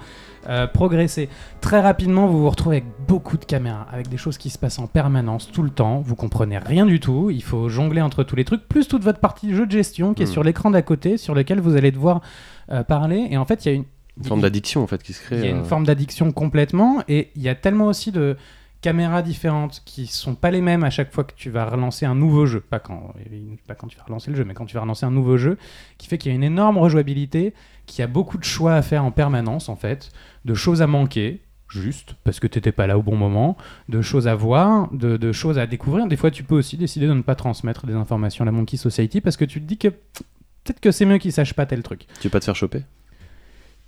euh, 0.50 0.68
progresser. 0.68 1.30
Très 1.62 1.80
rapidement, 1.80 2.28
vous 2.28 2.42
vous 2.42 2.50
retrouvez 2.50 2.78
avec 2.78 2.90
beaucoup 3.08 3.38
de 3.38 3.46
caméras, 3.46 3.88
avec 3.92 4.10
des 4.10 4.18
choses 4.18 4.38
qui 4.38 4.50
se 4.50 4.58
passent 4.58 4.80
en 4.80 4.88
permanence, 4.88 5.50
tout 5.52 5.64
le 5.64 5.70
temps. 5.70 6.02
Vous 6.02 6.16
comprenez 6.16 6.58
rien 6.58 6.86
du 6.86 7.00
tout. 7.00 7.30
Il 7.30 7.44
faut 7.44 7.70
jongler 7.70 8.02
entre 8.02 8.24
tous 8.24 8.36
les 8.36 8.44
trucs, 8.46 8.68
plus 8.68 8.88
toute 8.88 9.04
votre 9.04 9.20
partie 9.20 9.48
de 9.48 9.56
jeu 9.56 9.66
de 9.66 9.72
gestion 9.72 10.14
qui 10.14 10.24
est 10.24 10.26
Hmm. 10.26 10.34
sur 10.34 10.44
l'écran 10.44 10.72
d'à 10.72 10.82
côté, 10.82 11.18
sur 11.18 11.34
lequel 11.34 11.60
vous 11.60 11.76
allez 11.76 11.92
devoir 11.92 12.22
euh, 12.72 12.84
parler. 12.84 13.28
Et 13.30 13.38
en 13.38 13.46
fait, 13.46 13.66
il 13.66 13.70
y 13.70 13.72
a 13.72 13.76
une 13.76 13.86
Une 14.18 14.26
forme 14.26 14.42
d'addiction 14.42 14.84
en 14.84 14.88
fait 14.88 15.02
qui 15.02 15.14
se 15.14 15.22
crée. 15.22 15.38
il 15.38 15.46
y 15.46 15.48
a 15.48 15.52
euh, 15.52 15.60
une 15.60 15.66
forme 15.66 15.86
d'addiction 15.86 16.32
complètement, 16.32 17.02
et 17.08 17.30
il 17.36 17.42
y 17.42 17.50
a 17.50 17.56
tellement 17.56 17.88
aussi 17.88 18.12
de 18.12 18.36
caméras 18.82 19.22
différentes 19.22 19.82
qui 19.86 20.08
sont 20.08 20.36
pas 20.36 20.52
les 20.52 20.62
mêmes 20.62 20.84
à 20.84 20.90
chaque 20.90 21.14
fois 21.14 21.24
que 21.24 21.34
tu 21.36 21.50
vas 21.50 21.66
relancer 21.66 22.06
un 22.06 22.16
nouveau 22.16 22.46
jeu. 22.46 22.60
Pas 22.60 22.80
quand, 22.80 23.14
pas 23.68 23.76
quand 23.76 23.88
tu 23.88 23.98
vas 23.98 24.04
relancer 24.04 24.32
le 24.32 24.38
jeu, 24.38 24.44
mais 24.44 24.54
quand 24.54 24.66
tu 24.66 24.76
vas 24.76 24.82
relancer 24.82 25.06
un 25.06 25.12
nouveau 25.12 25.38
jeu, 25.38 25.58
qui 25.98 26.08
fait 26.08 26.18
qu'il 26.18 26.32
y 26.32 26.34
a 26.34 26.36
une 26.36 26.44
énorme 26.44 26.78
rejouabilité, 26.78 27.54
qu'il 27.86 28.02
y 28.02 28.04
a 28.04 28.08
beaucoup 28.08 28.38
de 28.38 28.44
choix 28.44 28.74
à 28.74 28.82
faire 28.82 29.06
en 29.06 29.12
permanence, 29.12 29.70
en 29.70 29.76
fait, 29.76 30.12
de 30.46 30.54
choses 30.54 30.82
à 30.82 30.88
manquer. 30.88 31.42
Juste 31.70 32.16
parce 32.26 32.42
que 32.42 32.48
t'étais 32.48 32.74
pas 32.74 32.86
là 32.86 32.98
au 32.98 33.02
bon 33.02 33.16
moment, 33.16 33.56
de 33.88 34.02
choses 34.02 34.28
à 34.28 34.36
voir, 34.36 34.92
de, 34.92 35.32
choses 35.32 35.58
à 35.58 35.68
découvrir. 35.68 36.06
Des 36.08 36.18
fois, 36.18 36.30
tu 36.30 36.44
peux 36.44 36.56
aussi 36.56 36.76
décider 36.76 37.08
de 37.08 37.14
ne 37.14 37.22
pas 37.22 37.36
transmettre 37.36 37.86
des 37.86 37.94
informations 37.94 38.44
à 38.44 38.46
la 38.46 38.52
Monkey 38.52 38.76
Society 38.76 39.22
parce 39.22 39.38
que 39.38 39.46
tu 39.46 39.62
te 39.62 39.66
dis 39.66 39.78
que 39.78 39.88
peut-être 39.88 40.82
que 40.82 40.92
c'est 40.92 41.06
mieux 41.06 41.18
qu'ils 41.18 41.32
sachent 41.32 41.54
pas 41.54 41.66
tel 41.66 41.82
truc. 41.82 42.08
Tu 42.20 42.28
veux 42.28 42.30
pas 42.30 42.42
te 42.42 42.46
faire 42.46 42.58
choper? 42.58 42.84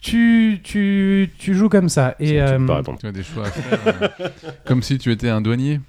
Tu, 0.04 0.60
tu, 0.64 1.32
tu 1.38 1.54
joues 1.56 1.70
comme 1.70 1.88
ça. 1.90 2.16
Et, 2.20 2.28
Tu 2.28 2.34
peux 2.34 2.40
euh. 2.42 2.82
Tu 3.00 3.08
as 3.08 3.12
des 3.14 3.24
choix 3.24 3.48
à 3.48 3.52
faire. 3.52 3.80
euh, 4.22 4.28
comme 4.66 4.84
si 4.84 4.98
tu 4.98 5.12
étais 5.12 5.30
un 5.30 5.40
douanier. 5.42 5.80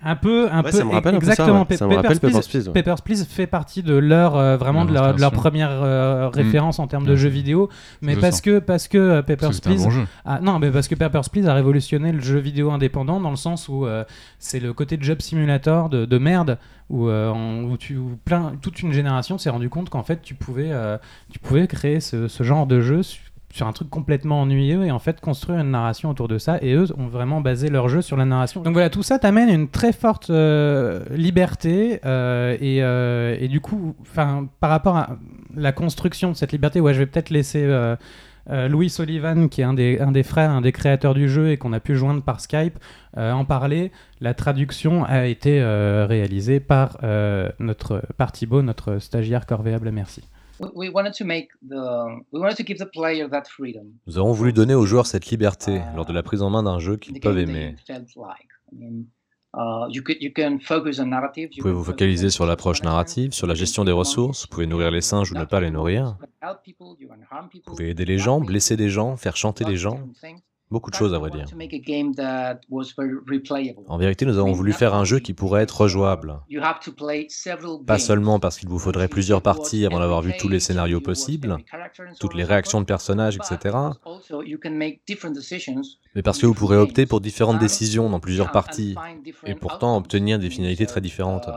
Un 0.00 0.14
peu, 0.14 0.48
un 0.52 0.58
Ouais, 0.62 0.70
peu. 0.70 0.76
ça 0.76 0.84
me 0.84 0.92
rappelle 0.92 1.16
un 1.16 1.18
peu 1.18 1.26
ça, 1.26 1.32
exactement. 1.32 1.66
ouais. 1.68 1.76
Ça 1.76 1.86
me 1.86 1.90
Pe- 1.90 1.96
rappelle 1.96 2.20
Papers, 2.20 2.30
Papers, 2.30 2.40
Please, 2.48 2.60
Please, 2.62 2.68
ouais. 2.68 2.72
Papers, 2.82 3.02
Please 3.02 3.24
fait 3.28 3.46
partie 3.48 3.82
de 3.82 3.94
leur 3.96 4.36
euh, 4.36 4.56
vraiment 4.56 4.84
de 4.84 4.92
leur, 4.92 5.02
de 5.14 5.20
leur 5.20 5.32
L'inspiration. 5.32 5.40
première 5.40 5.70
euh, 5.72 6.28
référence 6.28 6.78
en 6.78 6.86
termes 6.86 7.04
de 7.04 7.16
jeux 7.16 7.28
vidéo, 7.28 7.68
mais 8.00 8.14
je 8.14 8.20
parce 8.20 8.34
sens. 8.36 8.40
que 8.42 8.58
parce 8.60 8.86
que 8.86 9.20
Parce 9.22 9.26
Papers 9.26 9.50
un 9.50 9.58
Please 9.74 9.84
bon 9.84 9.90
jeu. 9.90 10.04
non, 10.42 10.58
mais 10.60 10.70
parce 10.70 10.86
que 10.86 10.94
Papers, 10.94 11.28
Please 11.30 11.48
a 11.48 11.54
révolutionné 11.54 12.12
le 12.12 12.20
jeu 12.20 12.38
vidéo 12.38 12.70
indépendant 12.70 13.18
dans 13.20 13.30
le 13.30 13.36
sens 13.36 13.68
où 13.68 13.86
euh, 13.86 14.04
c'est 14.38 14.60
le 14.60 14.72
côté 14.72 14.98
job 15.00 15.20
simulator 15.20 15.88
de, 15.88 16.04
de 16.04 16.18
merde 16.18 16.58
où, 16.90 17.08
euh, 17.08 17.30
en- 17.30 17.64
où 17.64 17.76
tu, 17.76 17.96
où 17.96 18.16
plein, 18.24 18.52
toute 18.62 18.80
une 18.82 18.92
génération 18.92 19.36
s'est 19.36 19.50
rendu 19.50 19.68
compte 19.68 19.90
qu'en 19.90 20.04
fait 20.04 20.22
tu 20.22 20.34
pouvais, 20.34 20.70
euh, 20.70 20.96
tu 21.32 21.40
pouvais 21.40 21.66
créer 21.66 21.98
ce, 21.98 22.28
ce 22.28 22.42
genre 22.44 22.68
de 22.68 22.80
jeu 22.80 23.00
sur 23.58 23.66
un 23.66 23.72
truc 23.72 23.90
complètement 23.90 24.42
ennuyeux 24.42 24.84
et 24.84 24.92
en 24.92 25.00
fait 25.00 25.20
construire 25.20 25.58
une 25.58 25.72
narration 25.72 26.08
autour 26.10 26.28
de 26.28 26.38
ça 26.38 26.58
et 26.62 26.74
eux 26.74 26.86
ont 26.96 27.08
vraiment 27.08 27.40
basé 27.40 27.70
leur 27.70 27.88
jeu 27.88 28.02
sur 28.02 28.16
la 28.16 28.24
narration. 28.24 28.62
Donc 28.62 28.72
voilà, 28.72 28.88
tout 28.88 29.02
ça 29.02 29.18
t'amène 29.18 29.48
une 29.48 29.68
très 29.68 29.92
forte 29.92 30.30
euh, 30.30 31.04
liberté 31.10 32.00
euh, 32.04 32.56
et, 32.60 32.82
euh, 32.82 33.36
et 33.38 33.48
du 33.48 33.60
coup, 33.60 33.96
par 34.14 34.70
rapport 34.70 34.96
à 34.96 35.18
la 35.56 35.72
construction 35.72 36.30
de 36.30 36.36
cette 36.36 36.52
liberté, 36.52 36.80
ouais, 36.80 36.94
je 36.94 37.00
vais 37.00 37.06
peut-être 37.06 37.30
laisser 37.30 37.66
Louis 38.48 38.90
Sullivan, 38.90 39.48
qui 39.48 39.60
est 39.60 39.64
un 39.64 39.74
des, 39.74 39.98
un 39.98 40.12
des 40.12 40.22
frères, 40.22 40.50
un 40.50 40.60
des 40.60 40.72
créateurs 40.72 41.14
du 41.14 41.28
jeu 41.28 41.50
et 41.50 41.56
qu'on 41.56 41.72
a 41.72 41.80
pu 41.80 41.96
joindre 41.96 42.22
par 42.22 42.40
Skype, 42.40 42.78
en 43.16 43.44
parler. 43.44 43.90
La 44.20 44.34
traduction 44.34 45.04
a 45.04 45.26
été 45.26 45.60
réalisée 46.08 46.60
par 46.60 46.98
notre 47.58 48.02
par 48.16 48.32
notre 48.62 48.98
stagiaire 48.98 49.46
corvéable 49.46 49.90
merci. 49.90 50.22
We, 50.60 50.68
we 50.74 50.88
wanted 50.88 51.12
to 51.14 51.24
make 51.24 51.48
the 51.66 52.04
we 52.32 52.40
wanted 52.40 52.56
to 52.56 52.62
give 52.62 52.78
the 52.78 52.86
player 52.86 53.28
that 53.28 53.44
freedom 53.44 53.92
Nous 54.06 54.18
avons 54.18 54.32
voulu 54.32 54.52
donner 54.52 54.74
aux 54.74 54.86
joueurs 54.86 55.06
cette 55.06 55.26
liberté 55.26 55.80
lors 55.94 56.06
de 56.06 56.12
la 56.12 56.22
prise 56.22 56.42
en 56.42 56.50
main 56.50 56.62
d'un 56.62 56.78
jeu 56.78 56.96
qu'ils 56.96 57.20
peuvent 57.20 57.38
aimer. 57.38 57.74
Vous 59.54 59.64
pouvez 61.60 61.72
vous 61.72 61.84
focaliser 61.84 62.30
sur 62.30 62.46
l'approche 62.46 62.82
narrative, 62.82 63.32
sur 63.32 63.46
la 63.46 63.54
gestion 63.54 63.84
des 63.84 63.92
ressources, 63.92 64.42
vous 64.42 64.48
pouvez 64.48 64.66
nourrir 64.66 64.90
les 64.90 65.00
singes 65.00 65.32
ou 65.32 65.34
ne 65.34 65.44
pas 65.44 65.60
les 65.60 65.70
nourrir. 65.70 66.18
Vous 66.42 67.60
pouvez 67.64 67.90
aider 67.90 68.04
les 68.04 68.18
gens, 68.18 68.40
blesser 68.40 68.76
des 68.76 68.90
gens, 68.90 69.16
faire 69.16 69.36
chanter 69.36 69.64
les 69.64 69.76
gens. 69.76 70.00
Beaucoup 70.70 70.90
de 70.90 70.96
choses 70.96 71.14
à 71.14 71.18
vrai 71.18 71.30
dire. 71.30 71.46
En 73.86 73.98
vérité, 73.98 74.26
nous 74.26 74.38
avons 74.38 74.52
voulu 74.52 74.72
faire 74.72 74.94
un 74.94 75.04
jeu 75.04 75.18
qui 75.18 75.32
pourrait 75.32 75.62
être 75.62 75.80
rejouable. 75.80 76.40
Pas 77.86 77.98
seulement 77.98 78.38
parce 78.38 78.58
qu'il 78.58 78.68
vous 78.68 78.78
faudrait 78.78 79.08
plusieurs 79.08 79.40
parties 79.40 79.86
avant 79.86 80.00
d'avoir 80.00 80.20
vu 80.20 80.34
tous 80.38 80.48
les 80.48 80.60
scénarios 80.60 81.00
possibles, 81.00 81.56
toutes 82.20 82.34
les 82.34 82.44
réactions 82.44 82.80
de 82.80 82.86
personnages, 82.86 83.36
etc., 83.36 83.76
mais 86.14 86.22
parce 86.22 86.38
que 86.38 86.46
vous 86.46 86.54
pourrez 86.54 86.76
opter 86.76 87.06
pour 87.06 87.20
différentes 87.20 87.58
décisions 87.58 88.10
dans 88.10 88.20
plusieurs 88.20 88.50
parties, 88.52 88.94
et 89.46 89.54
pourtant 89.54 89.96
obtenir 89.96 90.38
des 90.38 90.50
finalités 90.50 90.86
très 90.86 91.00
différentes. 91.00 91.48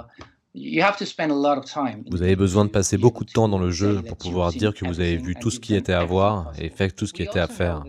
Vous 2.09 2.21
avez 2.21 2.35
besoin 2.35 2.65
de 2.65 2.69
passer 2.69 2.97
beaucoup 2.97 3.23
de 3.23 3.31
temps 3.31 3.47
dans 3.47 3.59
le 3.59 3.71
jeu 3.71 4.01
pour 4.01 4.17
pouvoir 4.17 4.51
dire 4.51 4.73
que 4.73 4.85
vous 4.85 4.99
avez 4.99 5.15
vu 5.17 5.35
tout 5.35 5.49
ce 5.49 5.59
qui 5.59 5.75
était 5.75 5.93
à 5.93 6.03
voir 6.03 6.51
et 6.59 6.69
fait 6.69 6.91
tout 6.91 7.07
ce 7.07 7.13
qui 7.13 7.23
était 7.23 7.39
à 7.39 7.47
faire. 7.47 7.83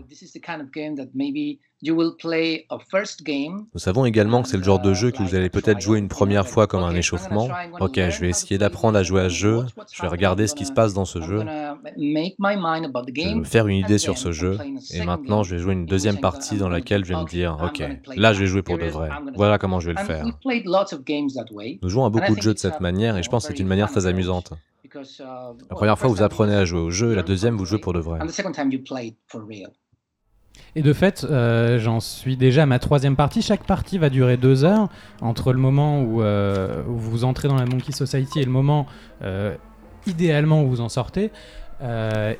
Nous 3.73 3.79
savons 3.79 4.05
également 4.05 4.41
que 4.41 4.47
c'est 4.47 4.57
le 4.57 4.63
genre 4.63 4.79
de 4.79 4.93
jeu 4.93 5.11
que 5.11 5.21
vous 5.21 5.35
allez 5.35 5.49
peut-être 5.49 5.81
jouer 5.81 5.99
une 5.99 6.07
première 6.07 6.47
fois 6.47 6.65
comme 6.65 6.83
un 6.83 6.95
échauffement. 6.95 7.49
Ok, 7.79 7.95
je 7.95 8.19
vais 8.21 8.29
essayer 8.29 8.57
d'apprendre 8.57 8.97
à 8.97 9.03
jouer 9.03 9.21
à 9.21 9.29
ce 9.29 9.35
jeu, 9.35 9.65
je 9.91 10.01
vais 10.01 10.07
regarder 10.07 10.47
ce 10.47 10.55
qui 10.55 10.65
se 10.65 10.71
passe 10.71 10.93
dans 10.93 11.05
ce 11.05 11.21
jeu, 11.21 11.39
je 11.39 13.23
vais 13.27 13.35
me 13.35 13.43
faire 13.43 13.67
une 13.67 13.77
idée 13.77 13.97
sur 13.97 14.17
ce 14.17 14.31
jeu, 14.31 14.57
et 14.93 15.03
maintenant 15.03 15.43
je 15.43 15.55
vais 15.55 15.61
jouer 15.61 15.73
une 15.73 15.85
deuxième 15.85 16.19
partie 16.19 16.57
dans 16.57 16.69
laquelle 16.69 17.03
je 17.03 17.13
vais 17.13 17.19
me 17.19 17.27
dire, 17.27 17.57
ok, 17.61 17.83
là 18.15 18.33
je 18.33 18.39
vais 18.39 18.47
jouer 18.47 18.61
pour 18.61 18.77
de 18.77 18.85
vrai, 18.85 19.09
voilà 19.35 19.57
comment 19.57 19.79
je 19.79 19.91
vais 19.91 19.99
le 19.99 20.05
faire. 20.05 20.25
Nous 21.81 21.89
jouons 21.89 22.05
à 22.05 22.09
beaucoup 22.09 22.35
de 22.35 22.41
jeux 22.41 22.53
de 22.53 22.59
cette 22.59 22.79
manière, 22.79 23.17
et 23.17 23.23
je 23.23 23.29
pense 23.29 23.47
que 23.47 23.53
c'est 23.53 23.59
une 23.59 23.67
manière 23.67 23.91
très 23.91 24.05
amusante. 24.05 24.53
La 24.93 25.75
première 25.75 25.97
fois, 25.97 26.09
vous 26.09 26.21
apprenez 26.21 26.53
à 26.55 26.65
jouer 26.65 26.79
au 26.79 26.91
jeu, 26.91 27.13
et 27.13 27.15
la 27.15 27.23
deuxième, 27.23 27.57
vous 27.57 27.65
jouez 27.65 27.79
pour 27.79 27.93
de 27.93 27.99
vrai. 27.99 28.19
Et 30.75 30.81
de 30.81 30.93
fait, 30.93 31.25
euh, 31.29 31.77
j'en 31.77 31.99
suis 31.99 32.35
déjà 32.35 32.63
à 32.63 32.65
ma 32.65 32.79
troisième 32.79 33.15
partie. 33.15 33.41
Chaque 33.41 33.63
partie 33.63 33.97
va 33.99 34.09
durer 34.09 34.37
deux 34.37 34.63
heures. 34.63 34.89
Entre 35.21 35.53
le 35.53 35.59
moment 35.59 36.01
où, 36.01 36.21
euh, 36.21 36.81
vous 36.87 37.25
entrez 37.25 37.47
dans 37.47 37.55
la 37.55 37.65
Monkey 37.65 37.91
Society 37.91 38.39
et 38.39 38.45
le 38.45 38.51
moment, 38.51 38.87
euh, 39.23 39.55
idéalement, 40.07 40.63
où 40.63 40.69
vous 40.69 40.81
en 40.81 40.89
sortez. 40.89 41.31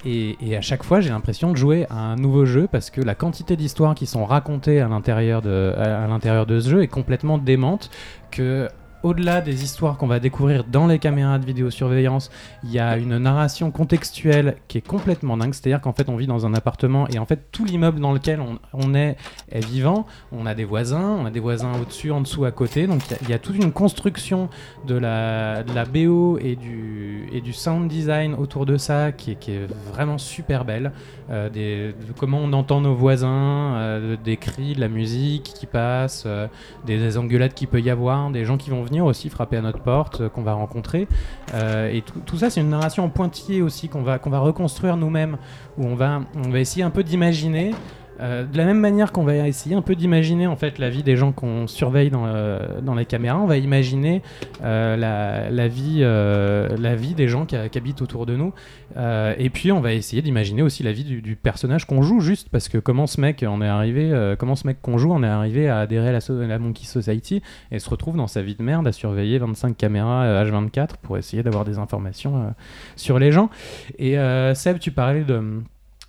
Et, 0.05 0.37
et 0.39 0.55
à 0.55 0.61
chaque 0.61 0.83
fois, 0.83 1.01
j'ai 1.01 1.09
l'impression 1.09 1.51
de 1.51 1.57
jouer 1.57 1.85
à 1.89 1.95
un 1.95 2.15
nouveau 2.15 2.45
jeu 2.45 2.69
parce 2.71 2.89
que 2.89 3.01
la 3.01 3.13
quantité 3.13 3.57
d'histoires 3.57 3.93
qui 3.93 4.05
sont 4.05 4.23
racontées 4.23 4.79
à 4.79 4.87
l'intérieur 4.87 5.41
de, 5.41 5.73
à 5.75 6.07
l'intérieur 6.07 6.45
de 6.45 6.61
ce 6.61 6.69
jeu 6.69 6.81
est 6.81 6.87
complètement 6.87 7.37
démente. 7.37 7.89
Que 8.31 8.69
au-delà 9.03 9.41
des 9.41 9.63
histoires 9.63 9.97
qu'on 9.97 10.07
va 10.07 10.19
découvrir 10.19 10.63
dans 10.63 10.87
les 10.87 10.97
caméras 10.97 11.37
de 11.37 11.45
vidéosurveillance, 11.45 12.31
il 12.63 12.71
y 12.71 12.79
a 12.79 12.97
une 12.97 13.17
narration 13.17 13.69
contextuelle 13.69 14.55
qui 14.67 14.77
est 14.77 14.87
complètement 14.87 15.37
dingue. 15.37 15.53
C'est-à-dire 15.53 15.81
qu'en 15.81 15.93
fait, 15.93 16.09
on 16.09 16.15
vit 16.15 16.27
dans 16.27 16.45
un 16.45 16.53
appartement 16.53 17.07
et 17.09 17.19
en 17.19 17.25
fait, 17.25 17.51
tout 17.51 17.65
l'immeuble 17.65 17.99
dans 17.99 18.13
lequel 18.13 18.41
on, 18.73 18.95
est 18.95 19.17
est 19.51 19.65
vivant. 19.65 20.07
On 20.31 20.45
a 20.45 20.55
des 20.55 20.63
voisins, 20.63 21.17
on 21.19 21.25
a 21.25 21.31
des 21.31 21.41
voisins 21.41 21.73
au-dessus, 21.81 22.11
en 22.11 22.21
dessous, 22.21 22.45
à 22.45 22.51
côté. 22.51 22.87
Donc 22.87 23.01
il 23.21 23.29
y 23.29 23.33
a- 23.33 23.39
toute 23.39 23.57
une 23.57 23.73
construction 23.73 24.49
de 24.87 24.95
la, 24.95 25.63
BO 25.85 26.39
et 26.39 26.55
du, 26.55 27.53
sound 27.53 27.87
design 27.87 28.33
autour 28.33 28.65
de 28.65 28.77
ça 28.77 29.11
qui 29.11 29.31
est, 29.31 29.67
vraiment 29.93 30.17
super 30.17 30.63
belle. 30.65 30.91
Euh, 31.29 31.49
de 31.49 31.93
comment 32.17 32.39
on 32.39 32.53
entend 32.53 32.81
nos 32.81 32.95
voisins, 32.95 33.75
euh, 33.75 34.17
des 34.23 34.37
cris, 34.37 34.73
de 34.75 34.79
la 34.79 34.87
musique 34.87 35.43
qui 35.43 35.65
passe, 35.65 36.23
euh, 36.25 36.47
des, 36.85 36.97
des 36.97 37.17
engueulades 37.17 37.53
qu'il 37.53 37.67
peut 37.67 37.81
y 37.81 37.89
avoir, 37.89 38.29
des 38.29 38.45
gens 38.45 38.57
qui 38.57 38.69
vont 38.69 38.83
venir 38.83 38.92
aussi 39.01 39.29
frapper 39.29 39.57
à 39.57 39.61
notre 39.61 39.79
porte, 39.79 40.21
euh, 40.21 40.29
qu'on 40.29 40.43
va 40.43 40.53
rencontrer. 40.53 41.07
Euh, 41.53 41.89
et 41.89 42.01
tout, 42.01 42.37
ça, 42.37 42.49
c'est 42.49 42.61
une 42.61 42.69
narration 42.69 43.03
en 43.03 43.09
pointillé 43.09 43.61
aussi 43.61 43.89
qu'on 43.89 44.03
va, 44.03 44.17
va 44.17 44.39
reconstruire 44.39 44.97
nous-mêmes, 44.97 45.37
où 45.77 45.85
on 45.85 45.95
va, 45.95 46.21
on 46.35 46.49
va 46.49 46.59
essayer 46.59 46.83
un 46.83 46.89
peu 46.89 47.03
d'imaginer 47.03 47.73
Euh, 48.19 48.43
de 48.45 48.57
la 48.57 48.65
même 48.65 48.79
manière 48.79 49.11
qu'on 49.11 49.23
va 49.23 49.35
essayer 49.47 49.75
un 49.75 49.81
peu 49.81 49.95
d'imaginer 49.95 50.47
en 50.47 50.55
fait 50.55 50.77
la 50.77 50.89
vie 50.89 51.03
des 51.03 51.15
gens 51.15 51.31
qu'on 51.31 51.67
surveille 51.67 52.09
dans, 52.09 52.25
euh, 52.25 52.81
dans 52.81 52.95
les 52.95 53.05
caméras, 53.05 53.39
on 53.39 53.47
va 53.47 53.57
imaginer 53.57 54.21
euh, 54.63 54.95
la, 54.95 55.49
la, 55.49 55.67
vie, 55.67 56.01
la 56.01 56.95
vie 56.95 57.13
des 57.15 57.27
gens 57.27 57.45
qui, 57.45 57.55
habitent 57.55 58.01
autour 58.01 58.25
de 58.25 58.35
nous. 58.35 58.53
et 58.95 59.49
puis 59.49 59.71
on 59.71 59.81
va 59.81 59.93
essayer 59.93 60.21
d'imaginer 60.21 60.61
aussi 60.61 60.83
la 60.83 60.91
vie 60.91 61.03
du, 61.03 61.21
du 61.21 61.35
personnage 61.35 61.85
qu'on 61.85 62.01
joue, 62.01 62.19
juste 62.19 62.49
parce 62.49 62.69
que 62.69 62.77
comment 62.77 63.07
ce 63.07 63.19
mec 63.19 63.43
on 63.47 63.61
est 63.61 63.67
arrivé, 63.67 64.35
comment 64.37 64.55
ce 64.55 64.67
mec 64.67 64.81
qu'on 64.81 64.97
joue, 64.97 65.11
on 65.11 65.23
est 65.23 65.27
arrivé 65.27 65.67
à 65.67 65.79
adhérer 65.79 66.09
à 66.09 66.11
la, 66.11 66.47
la, 66.47 66.59
Monkey 66.59 66.85
Society 66.85 67.41
et 67.71 67.79
se 67.79 67.89
retrouve 67.89 68.15
dans 68.15 68.27
sa 68.27 68.41
vie 68.41 68.55
de 68.55 68.63
merde 68.63 68.87
à 68.87 68.91
surveiller 68.91 69.39
25 69.39 69.75
caméras 69.75 70.43
H24 70.43 70.89
pour 71.01 71.17
essayer 71.17 71.43
d'avoir 71.43 71.65
des 71.65 71.79
informations 71.79 72.53
sur 72.95 73.19
les 73.19 73.31
gens. 73.31 73.49
Et 73.97 74.15
Seb, 74.53 74.79
tu 74.79 74.91
parlais 74.91 75.23
de 75.23 75.63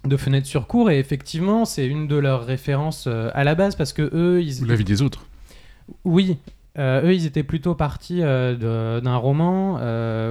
de 0.06 0.16
fenêtres 0.16 0.46
sur 0.46 0.66
cours 0.66 0.90
et 0.90 0.98
effectivement 0.98 1.64
c'est 1.64 1.86
une 1.86 2.06
de 2.06 2.16
leurs 2.16 2.44
références 2.44 3.06
euh, 3.06 3.30
à 3.34 3.44
la 3.44 3.54
base 3.54 3.76
parce 3.76 3.92
que 3.92 4.10
eux 4.14 4.42
ils 4.42 4.66
la 4.66 4.74
vie 4.74 4.84
des 4.84 5.02
autres. 5.02 5.26
Oui 6.04 6.38
euh, 6.76 7.06
eux 7.06 7.14
ils 7.14 7.26
étaient 7.26 7.44
plutôt 7.44 7.74
partis 7.74 8.20
euh, 8.22 9.00
d'un 9.00 9.16
roman 9.16 9.74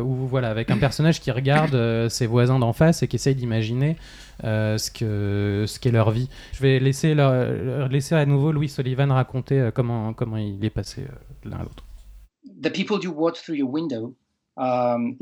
où 0.01 0.27
voilà 0.27 0.49
avec 0.49 0.71
un 0.71 0.77
personnage 0.77 1.21
qui 1.21 1.31
regarde 1.31 2.09
ses 2.09 2.27
voisins 2.27 2.59
d'en 2.59 2.73
face 2.73 3.03
et 3.03 3.07
qui 3.07 3.15
essaye 3.15 3.35
d'imaginer 3.35 3.95
ce 4.41 4.91
que 4.91 5.65
ce 5.67 5.79
qu'est 5.79 5.91
leur 5.91 6.11
vie. 6.11 6.29
Je 6.53 6.61
vais 6.61 6.79
laisser 6.79 7.13
leur, 7.13 7.87
laisser 7.87 8.15
à 8.15 8.25
nouveau 8.25 8.51
Louis 8.51 8.69
Sullivan 8.69 9.11
raconter 9.11 9.69
comment 9.73 10.13
comment 10.13 10.37
il 10.37 10.63
est 10.65 10.69
passé 10.69 11.05
l'un 11.45 11.57
à 11.57 11.63
l'autre. 11.63 11.85
The 12.61 12.71
people 12.71 12.97
you 13.01 13.13
watch 13.15 13.41
through 13.41 13.57
your 13.57 13.69
window 13.71 14.15
um, 14.57 15.15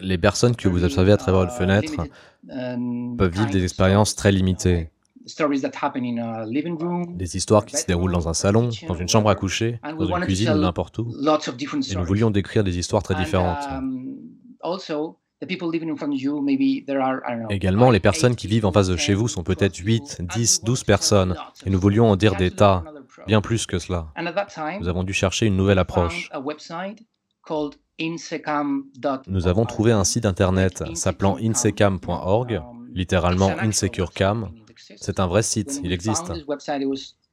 les 0.00 0.18
personnes 0.18 0.56
que 0.56 0.68
vous 0.68 0.84
observez 0.84 1.12
à 1.12 1.16
travers 1.16 1.42
une 1.42 1.48
uh, 1.48 1.58
fenêtre 1.58 1.92
peuvent 2.48 3.32
vivre 3.32 3.50
des 3.50 3.62
expériences 3.62 4.14
très 4.14 4.32
limitées. 4.32 4.90
Des 7.14 7.36
histoires 7.36 7.64
qui 7.64 7.76
se 7.76 7.86
déroulent 7.86 8.12
dans 8.12 8.28
un 8.28 8.34
salon, 8.34 8.70
dans 8.88 8.94
une 8.94 9.08
chambre 9.08 9.30
à 9.30 9.34
coucher, 9.36 9.78
dans 9.82 10.06
une 10.06 10.24
cuisine 10.24 10.50
ou 10.50 10.58
n'importe 10.58 10.98
où. 10.98 11.12
Et 11.12 11.94
nous 11.94 12.04
voulions 12.04 12.30
décrire 12.30 12.64
des 12.64 12.78
histoires 12.78 13.02
très 13.04 13.14
différentes. 13.14 13.64
Également, 17.50 17.90
les 17.90 18.00
personnes 18.00 18.36
qui 18.36 18.46
vivent 18.46 18.66
en 18.66 18.72
face 18.72 18.88
de 18.88 18.96
chez 18.96 19.14
vous 19.14 19.28
sont 19.28 19.42
peut-être 19.42 19.76
8, 19.76 20.22
10, 20.34 20.62
12 20.64 20.84
personnes, 20.84 21.36
et 21.66 21.70
nous 21.70 21.80
voulions 21.80 22.06
en 22.06 22.16
dire 22.16 22.36
des 22.36 22.50
tas, 22.50 22.84
bien 23.26 23.40
plus 23.40 23.66
que 23.66 23.78
cela. 23.78 24.12
Nous 24.80 24.88
avons 24.88 25.04
dû 25.04 25.12
chercher 25.12 25.46
une 25.46 25.56
nouvelle 25.56 25.78
approche. 25.78 26.30
Nous 29.26 29.46
avons 29.46 29.64
trouvé 29.64 29.92
un 29.92 30.04
site 30.04 30.26
internet 30.26 30.84
s'appelant 30.94 31.36
insecam.org, 31.38 32.54
um, 32.54 32.88
littéralement 32.92 33.50
InsecureCam. 33.58 34.50
C'est 34.96 35.20
un 35.20 35.26
vrai 35.26 35.42
site, 35.42 35.80
il 35.84 35.92
existe. 35.92 36.32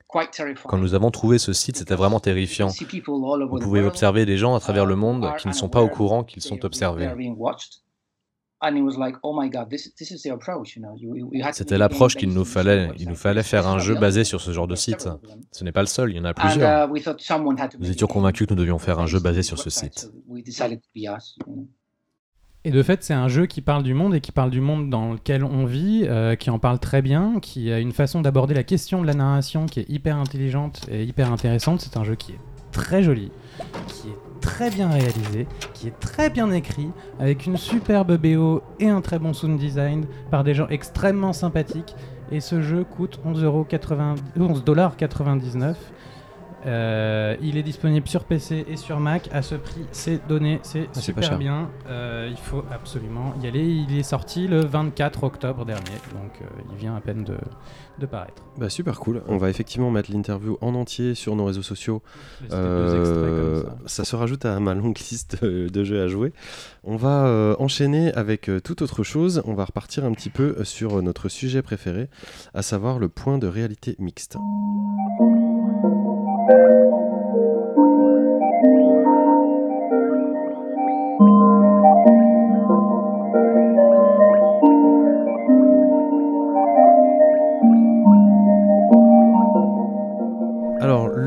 Quand 0.07 0.77
nous 0.77 0.95
avons 0.95 1.11
trouvé 1.11 1.37
ce 1.37 1.53
site, 1.53 1.77
c'était 1.77 1.95
vraiment 1.95 2.19
terrifiant. 2.19 2.69
Vous 2.69 3.59
pouvez 3.59 3.81
observer 3.81 4.25
des 4.25 4.37
gens 4.37 4.55
à 4.55 4.59
travers 4.59 4.85
le 4.85 4.95
monde 4.95 5.31
qui 5.37 5.47
ne 5.47 5.53
sont 5.53 5.69
pas 5.69 5.81
au 5.81 5.89
courant 5.89 6.23
qu'ils 6.23 6.41
sont 6.41 6.65
observés. 6.65 7.09
C'était 11.53 11.77
l'approche 11.77 12.15
qu'il 12.15 12.29
nous 12.33 12.45
fallait. 12.45 12.91
Il 12.97 13.07
nous 13.07 13.15
fallait 13.15 13.43
faire 13.43 13.67
un 13.67 13.79
jeu 13.79 13.95
basé 13.95 14.23
sur 14.23 14.41
ce 14.41 14.51
genre 14.51 14.67
de 14.67 14.75
site. 14.75 15.07
Ce 15.51 15.63
n'est 15.63 15.71
pas 15.71 15.81
le 15.81 15.87
seul, 15.87 16.11
il 16.11 16.17
y 16.17 16.19
en 16.19 16.25
a 16.25 16.33
plusieurs. 16.33 16.89
Uh, 16.89 16.91
nous 17.79 17.91
étions 17.91 18.07
convaincus 18.07 18.47
que 18.47 18.53
nous 18.53 18.59
devions 18.59 18.79
faire 18.79 18.99
un 18.99 19.05
jeu 19.05 19.19
basé 19.19 19.43
sur 19.43 19.59
ce 19.59 19.69
site. 19.69 20.11
Et 22.65 22.71
de 22.71 22.83
fait, 22.83 23.03
c'est 23.03 23.13
un 23.13 23.29
jeu 23.29 23.45
qui 23.45 23.61
parle 23.61 23.83
du 23.83 23.93
monde 23.93 24.13
et 24.13 24.19
qui 24.19 24.33
parle 24.33 24.49
du 24.49 24.59
monde 24.59 24.89
dans 24.89 25.13
lequel 25.13 25.45
on 25.45 25.63
vit, 25.63 26.03
euh, 26.05 26.35
qui 26.35 26.49
en 26.49 26.59
parle 26.59 26.79
très 26.79 27.01
bien, 27.01 27.39
qui 27.41 27.71
a 27.71 27.79
une 27.79 27.93
façon 27.93 28.19
d'aborder 28.19 28.53
la 28.53 28.63
question 28.63 29.01
de 29.01 29.07
la 29.07 29.13
narration 29.13 29.65
qui 29.65 29.79
est 29.79 29.89
hyper 29.89 30.17
intelligente 30.17 30.81
et 30.91 31.05
hyper 31.05 31.31
intéressante. 31.31 31.79
C'est 31.79 31.95
un 31.95 32.03
jeu 32.03 32.15
qui 32.15 32.33
est 32.33 32.39
très 32.73 33.01
joli, 33.01 33.31
qui 33.87 34.09
est 34.09 34.28
très 34.39 34.69
bien 34.69 34.89
réalisé, 34.89 35.47
qui 35.73 35.87
est 35.87 35.99
très 35.99 36.29
bien 36.29 36.51
écrit, 36.51 36.91
avec 37.19 37.45
une 37.45 37.57
superbe 37.57 38.17
BO 38.17 38.61
et 38.79 38.89
un 38.89 39.01
très 39.01 39.19
bon 39.19 39.33
sound 39.33 39.59
design 39.59 40.05
par 40.31 40.43
des 40.43 40.53
gens 40.53 40.67
extrêmement 40.69 41.33
sympathiques. 41.33 41.95
Et 42.31 42.41
ce 42.41 42.61
jeu 42.61 42.83
coûte 42.83 43.19
11,99$. 43.25 45.75
Euh, 46.65 47.37
il 47.41 47.57
est 47.57 47.63
disponible 47.63 48.07
sur 48.07 48.25
PC 48.25 48.65
et 48.67 48.75
sur 48.75 48.99
Mac 48.99 49.29
à 49.31 49.41
ce 49.41 49.55
prix. 49.55 49.85
C'est 49.91 50.27
donné, 50.27 50.59
c'est 50.63 50.89
ah, 50.93 50.99
super 50.99 51.37
bien. 51.37 51.69
Euh, 51.87 52.27
il 52.29 52.37
faut 52.37 52.63
absolument 52.71 53.33
y 53.41 53.47
aller. 53.47 53.65
Il 53.65 53.97
est 53.97 54.03
sorti 54.03 54.47
le 54.47 54.65
24 54.65 55.23
octobre 55.23 55.65
dernier, 55.65 55.97
donc 56.13 56.31
euh, 56.41 56.45
il 56.71 56.77
vient 56.77 56.95
à 56.95 57.01
peine 57.01 57.23
de, 57.23 57.37
de 57.99 58.05
paraître. 58.05 58.43
Bah, 58.57 58.69
super 58.69 58.99
cool. 58.99 59.21
On 59.27 59.37
va 59.37 59.49
effectivement 59.49 59.91
mettre 59.91 60.11
l'interview 60.11 60.57
en 60.61 60.75
entier 60.75 61.15
sur 61.15 61.35
nos 61.35 61.45
réseaux 61.45 61.61
sociaux. 61.61 62.01
ça. 62.49 64.05
se 64.05 64.15
rajoute 64.15 64.45
à 64.45 64.59
ma 64.59 64.73
longue 64.73 64.97
liste 64.97 65.43
de, 65.43 65.83
jeux 65.83 66.01
à 66.01 66.07
jouer. 66.07 66.33
On 66.83 66.95
va 66.95 67.55
enchaîner 67.59 68.13
avec 68.13 68.49
toute 68.63 68.81
autre 68.81 69.03
chose. 69.03 69.41
On 69.45 69.53
va 69.53 69.65
repartir 69.65 70.05
un 70.05 70.13
petit 70.13 70.29
peu 70.29 70.63
sur 70.63 71.01
notre 71.01 71.29
sujet 71.29 71.61
préféré, 71.61 72.09
à 72.53 72.61
savoir 72.61 72.99
le 72.99 73.09
point 73.09 73.37
de 73.37 73.47
réalité 73.47 73.95
mixte. 73.99 74.37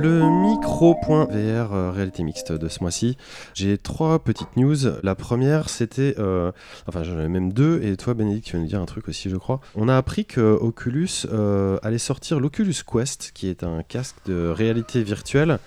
Le 0.03 0.29
micro.vr 0.29 1.31
euh, 1.31 1.93
réalité 1.95 2.25
mixte 2.25 2.51
de 2.51 2.69
ce 2.69 2.81
mois-ci, 2.81 3.17
j'ai 3.55 3.79
trois 3.79 4.19
petites 4.19 4.57
news. 4.57 4.77
La 5.05 5.15
première, 5.15 5.69
c'était. 5.69 6.17
Euh, 6.19 6.51
enfin, 6.89 7.05
j'en 7.05 7.13
avais 7.13 7.29
même 7.29 7.53
deux, 7.53 7.81
et 7.85 7.97
toi, 7.97 8.15
Bénédicte, 8.15 8.49
tu 8.49 8.55
vas 8.55 8.59
nous 8.59 8.69
dire 8.69 8.81
un 8.81 8.87
truc 8.87 9.09
aussi, 9.09 9.31
je 9.31 9.37
crois. 9.37 9.61
On 9.77 9.89
a 9.89 9.97
appris 9.97 10.25
que 10.25 10.41
Oculus 10.41 11.27
euh, 11.31 11.79
allait 11.83 11.99
sortir 11.99 12.41
l'Oculus 12.41 12.75
Quest, 12.85 13.31
qui 13.33 13.49
est 13.49 13.63
un 13.63 13.83
casque 13.83 14.17
de 14.27 14.49
réalité 14.49 15.05
virtuelle. 15.05 15.59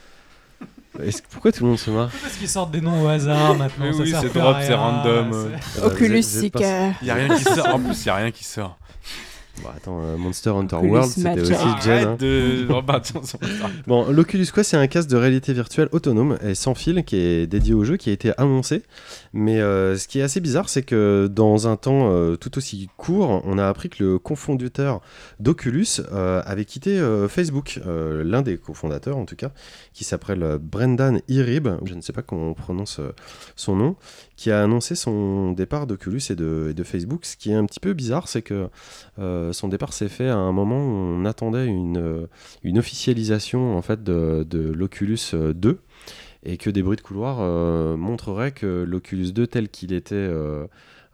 Pourquoi 1.29 1.51
tout 1.51 1.63
le 1.63 1.69
monde 1.69 1.79
se 1.79 1.91
marre? 1.91 2.09
Parce 2.21 2.35
qu'ils 2.35 2.49
sortent 2.49 2.71
des 2.71 2.81
noms 2.81 3.03
au 3.03 3.07
hasard 3.07 3.55
maintenant. 3.55 3.85
oui, 3.97 4.13
c'est 4.19 4.33
drop, 4.33 4.57
c'est 4.61 4.73
random. 4.73 5.51
Oculus 5.83 6.23
Seeker. 6.23 6.93
Il 7.01 7.05
n'y 7.05 7.11
a 7.11 7.15
rien 7.15 7.35
qui 7.35 7.43
sort. 7.43 7.75
En 7.75 7.79
plus, 7.79 8.01
il 8.01 8.07
n'y 8.07 8.11
a 8.11 8.15
rien 8.15 8.31
qui 8.31 8.43
sort. 8.43 8.77
Bon, 9.63 9.69
attends, 9.75 10.01
euh, 10.03 10.17
Monster 10.17 10.49
Hunter 10.49 10.75
World, 10.77 11.09
c'était 11.09 11.39
aussi 11.41 11.53
Jen. 11.83 12.07
Hein. 12.07 12.17
De... 12.19 12.67
bon, 13.87 14.11
l'Oculus 14.11 14.47
Quest, 14.53 14.71
c'est 14.71 14.77
un 14.77 14.87
casque 14.87 15.09
de 15.09 15.15
réalité 15.15 15.53
virtuelle 15.53 15.87
autonome 15.91 16.37
et 16.43 16.55
sans 16.55 16.75
fil 16.75 17.03
qui 17.05 17.15
est 17.15 17.47
dédié 17.47 17.73
au 17.73 17.83
jeu, 17.83 17.97
qui 17.97 18.09
a 18.09 18.13
été 18.13 18.33
annoncé. 18.37 18.83
Mais 19.33 19.61
euh, 19.61 19.97
ce 19.97 20.07
qui 20.07 20.19
est 20.19 20.23
assez 20.23 20.41
bizarre, 20.41 20.67
c'est 20.67 20.83
que 20.83 21.29
dans 21.31 21.67
un 21.67 21.77
temps 21.77 22.11
euh, 22.11 22.35
tout 22.35 22.57
aussi 22.57 22.89
court, 22.97 23.41
on 23.45 23.57
a 23.57 23.67
appris 23.67 23.89
que 23.89 24.03
le 24.03 24.19
cofondateur 24.19 25.01
d'Oculus 25.39 26.01
avait 26.11 26.65
quitté 26.65 27.01
Facebook, 27.29 27.79
l'un 27.85 28.41
des 28.41 28.57
cofondateurs 28.57 29.17
en 29.17 29.25
tout 29.25 29.35
cas, 29.35 29.51
qui 29.93 30.03
s'appelle 30.03 30.57
Brendan 30.61 31.21
Irib, 31.27 31.69
je 31.85 31.93
ne 31.93 32.01
sais 32.01 32.13
pas 32.13 32.21
comment 32.21 32.49
on 32.49 32.53
prononce 32.53 32.99
son 33.55 33.75
nom, 33.75 33.95
qui 34.35 34.51
a 34.51 34.61
annoncé 34.63 34.95
son 34.95 35.51
départ 35.51 35.87
d'Oculus 35.87 36.21
et 36.29 36.35
de, 36.35 36.83
Facebook. 36.83 37.25
Ce 37.25 37.37
qui 37.37 37.51
est 37.51 37.55
un 37.55 37.65
petit 37.65 37.79
peu 37.79 37.93
bizarre, 37.93 38.27
c'est 38.27 38.41
que 38.41 38.69
euh, 39.19 39.53
son 39.53 39.67
départ 39.67 39.93
s'est 39.93 40.09
fait 40.09 40.29
à 40.29 40.35
un 40.35 40.51
moment 40.51 40.77
où 40.77 40.89
on 40.89 41.25
attendait 41.25 41.65
une, 41.65 42.27
une 42.63 42.77
officialisation 42.77 43.77
en 43.77 43.81
fait 43.81 44.03
de, 44.03 44.45
de 44.47 44.71
l'Oculus 44.71 45.19
2 45.33 45.79
et 46.43 46.57
que 46.57 46.69
des 46.69 46.83
bruits 46.83 46.97
de 46.97 47.01
couloir 47.01 47.37
euh, 47.39 47.97
montreraient 47.97 48.51
que 48.51 48.83
l'Oculus 48.87 49.31
2 49.31 49.47
tel 49.47 49.69
qu'il 49.69 49.93
était 49.93 50.29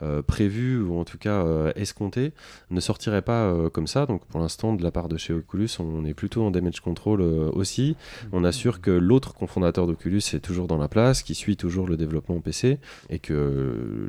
euh, 0.04 0.22
prévu 0.22 0.82
ou 0.82 0.98
en 0.98 1.04
tout 1.04 1.18
cas 1.20 1.46
euh, 1.46 1.72
escompté 1.76 2.34
ne 2.72 2.80
sortirait 2.80 3.22
pas 3.22 3.44
euh, 3.44 3.70
comme 3.70 3.88
ça. 3.88 4.06
Donc 4.06 4.26
pour 4.26 4.40
l'instant, 4.40 4.74
de 4.74 4.84
la 4.84 4.92
part 4.92 5.10
de 5.10 5.18
chez 5.18 5.34
Oculus, 5.34 5.70
on 5.80 6.06
est 6.06 6.14
plutôt 6.14 6.44
en 6.44 6.52
damage 6.52 6.80
control 6.80 7.22
aussi. 7.22 7.96
On 8.32 8.44
assure 8.44 8.82
que 8.82 8.92
l'autre 8.92 9.34
cofondateur 9.34 9.88
d'Oculus 9.88 10.22
est 10.34 10.40
toujours 10.40 10.68
dans 10.68 10.78
la 10.78 10.88
place, 10.88 11.24
qui 11.24 11.36
suit 11.36 11.58
toujours 11.58 11.88
le 11.88 11.98
développement 11.98 12.40
PC 12.40 12.80
et 13.10 13.20
que 13.20 13.34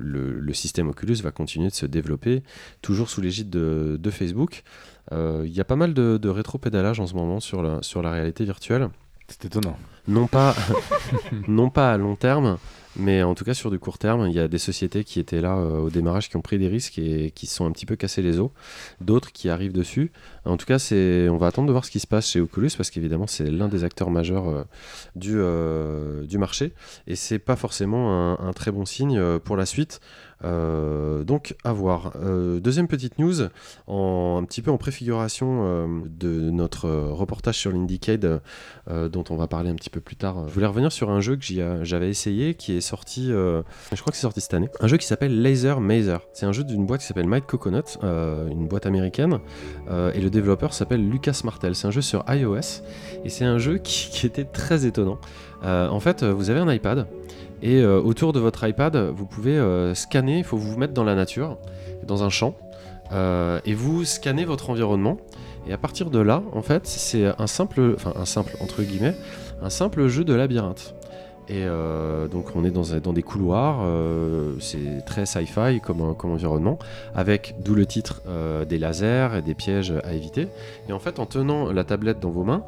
le, 0.01 0.53
système 0.53 0.89
Oculus 0.89 1.17
va 1.23 1.31
continuer 1.31 1.69
de 1.69 1.75
se 1.75 1.87
développer 1.87 2.43
toujours 2.83 3.09
sous 3.09 3.23
l'égide 3.23 3.49
de, 3.49 4.11
Facebook. 4.11 4.63
Il 5.11 5.49
y 5.49 5.61
a 5.61 5.65
pas 5.65 5.77
mal 5.77 5.95
de, 5.95 6.19
de 6.19 6.29
rétro-pédalage 6.29 7.01
en 7.01 7.07
ce 7.07 7.15
moment 7.15 7.41
sur 7.41 7.63
la, 7.63 7.83
sur 7.83 8.03
la 8.03 8.11
réalité 8.11 8.45
virtuelle. 8.45 8.91
C'est 9.33 9.47
étonnant. 9.47 9.79
non 11.49 11.71
pas, 11.71 11.93
à 11.93 11.97
long 11.97 12.17
terme, 12.17 12.59
mais 12.97 13.23
en 13.23 13.35
tout 13.35 13.45
cas, 13.45 13.55
sur 13.55 13.71
du 13.71 13.79
court 13.79 13.97
terme, 13.97 14.27
il 14.29 14.35
y 14.35 14.39
a 14.39 14.47
des 14.47 14.59
sociétés 14.59 15.05
qui 15.05 15.21
étaient 15.21 15.41
là 15.41 15.57
euh, 15.57 15.79
au 15.79 15.89
démarrage, 15.91 16.29
qui 16.29 16.37
ont 16.37 16.43
pris 16.43 16.59
des 16.59 16.69
risques 16.69 16.99
et 16.99 17.31
qui 17.31 17.47
se 17.47 17.55
sont 17.55 17.65
un 17.65 17.71
petit 17.71 17.87
peu 17.87 17.97
cassés 17.97 18.21
les 18.21 18.39
os. 18.39 18.51
D'autres 19.01 19.33
qui 19.33 19.49
arrivent 19.49 19.73
dessus. 19.73 20.13
En 20.45 20.59
tout 20.59 20.67
cas, 20.67 20.77
on 20.93 21.37
va 21.39 21.47
attendre 21.47 21.67
de 21.67 21.73
voir 21.73 21.87
ce 21.87 21.91
qui 21.91 21.99
se 21.99 22.07
passe 22.07 22.29
chez 22.29 22.41
Oculus 22.41 22.73
parce 22.77 22.91
qu'évidemment, 22.91 23.27
c'est 23.27 23.51
l'un 23.51 23.69
des 23.69 23.85
acteurs 23.85 24.11
majeurs 24.11 24.51
euh, 24.51 24.65
du, 25.17 25.37
euh, 25.37 26.27
du 26.27 26.37
marché 26.37 26.75
et 27.07 27.17
c'est 27.17 27.39
pas 27.39 27.57
forcément 27.57 28.39
un, 28.39 28.53
très 28.53 28.71
bon 28.71 28.85
signe 28.85 29.39
pour 29.39 29.57
la 29.57 29.65
suite. 29.65 30.01
Euh, 30.45 31.25
donc 31.25 31.55
à 31.65 31.73
voir. 31.73 32.13
Euh, 32.17 32.61
deuxième 32.61 32.89
petite 32.89 33.19
news, 33.19 33.43
un 33.43 34.45
petit 34.45 34.63
peu 34.63 34.71
en 34.71 34.79
préfiguration 34.79 35.61
euh, 35.63 35.87
de 36.07 36.51
notre 36.51 36.89
reportage 36.89 37.59
sur 37.59 37.73
l'Indiecade 37.73 38.41
dont 38.89 39.25
on 39.31 39.37
va 39.37 39.47
parler 39.47 39.71
un 39.71 39.75
petit 39.75 39.91
peu 39.91 40.01
plus 40.01 40.17
tard. 40.17 40.49
Je 40.49 40.55
voulais 40.55 40.67
revenir 40.67 40.91
sur 40.93 41.11
un 41.11 41.21
jeu 41.21 41.37
que 41.37 41.45
j'avais 41.85 42.09
essayé 42.09 42.55
qui 42.55 42.77
est 42.77 42.81
sorti, 42.81 43.29
je 43.29 43.63
crois 44.01 44.11
que 44.11 44.17
c'est 44.17 44.23
sorti 44.23 44.41
cette 44.41 44.55
année, 44.55 44.69
un 44.81 44.87
jeu 44.87 44.97
qui 44.97 45.07
s'appelle 45.07 45.43
Laser 45.43 45.81
Mazer. 45.81 46.21
C'est 46.33 46.47
un 46.47 46.53
jeu 46.53 46.65
d'une 46.65 46.87
boîte 46.87 47.01
qui 47.01 47.07
s'appelle 47.07 47.27
Might 47.29 47.47
Coconut, 47.47 47.99
une 48.03 48.67
boîte 48.67 48.87
américaine, 48.87 49.39
et 49.89 50.21
le 50.21 50.31
développeur 50.31 50.75
s'appelle 50.75 51.09
Lucas 51.09 51.41
Martel. 51.45 51.75
C'est 51.75 51.87
un 51.87 51.93
jeu 51.93 52.03
sur 52.03 52.25
iOS 52.29 52.83
et 53.25 53.29
c'est 53.29 53.45
un 53.45 53.59
jeu 53.59 53.79
qui 53.79 54.27
était 54.27 54.45
très 54.45 54.87
étonnant. 54.87 55.19
en 55.63 56.01
fait, 56.01 56.25
vous 56.25 56.51
avez 56.51 56.61
un 56.61 56.73
iPad. 56.73 57.07
Et 57.63 57.81
euh, 57.81 58.01
autour 58.01 58.33
de 58.33 58.41
votre 58.41 58.67
iPad, 58.67 58.97
vous 58.97 59.25
pouvez 59.25 59.57
euh, 59.57 59.95
scanner, 59.95 60.39
il 60.39 60.45
faut 60.45 60.57
vous 60.57 60.77
mettre 60.77 60.95
dans 60.95 61.05
la 61.05 61.15
nature, 61.15 61.59
dans 62.05 62.25
un 62.25 62.29
champ, 62.29 62.55
euh, 63.13 63.61
et 63.65 63.73
vous 63.73 64.05
scannez 64.05 64.45
votre 64.45 64.69
environnement. 64.69 65.17
Et 65.69 65.73
à 65.73 65.79
partir 65.79 66.11
de 66.11 66.19
là, 66.19 66.43
en 66.53 66.63
fait, 66.63 66.89
c'est 66.89 67.25
un 67.39 67.47
simple, 67.47 67.95
enfin 67.95 68.13
un 68.17 68.25
simple 68.25 68.57
entre 68.59 68.83
guillemets, 68.83 69.15
un 69.63 69.71
simple 69.71 70.09
jeu 70.09 70.25
de 70.25 70.35
labyrinthe. 70.35 70.95
Et 71.49 71.67
donc 72.31 72.47
on 72.55 72.65
est 72.65 72.71
dans, 72.71 73.13
des 73.13 73.23
couloirs, 73.23 73.85
c'est 74.61 75.05
très 75.05 75.27
sci-fi 75.27 75.81
comme, 75.83 76.01
environnement, 76.01 76.79
avec 77.15 77.57
d'où 77.63 77.75
le 77.75 77.85
titre 77.85 78.23
des 78.67 78.79
lasers 78.79 79.29
et 79.37 79.43
des 79.43 79.55
pièges 79.55 79.93
à 80.03 80.15
éviter. 80.15 80.49
Et 80.89 80.93
en 80.93 80.99
fait, 80.99 81.19
en 81.19 81.27
tenant 81.27 81.71
la 81.71 81.85
tablette 81.85 82.21
dans 82.21 82.31
vos 82.31 82.45
mains, 82.45 82.65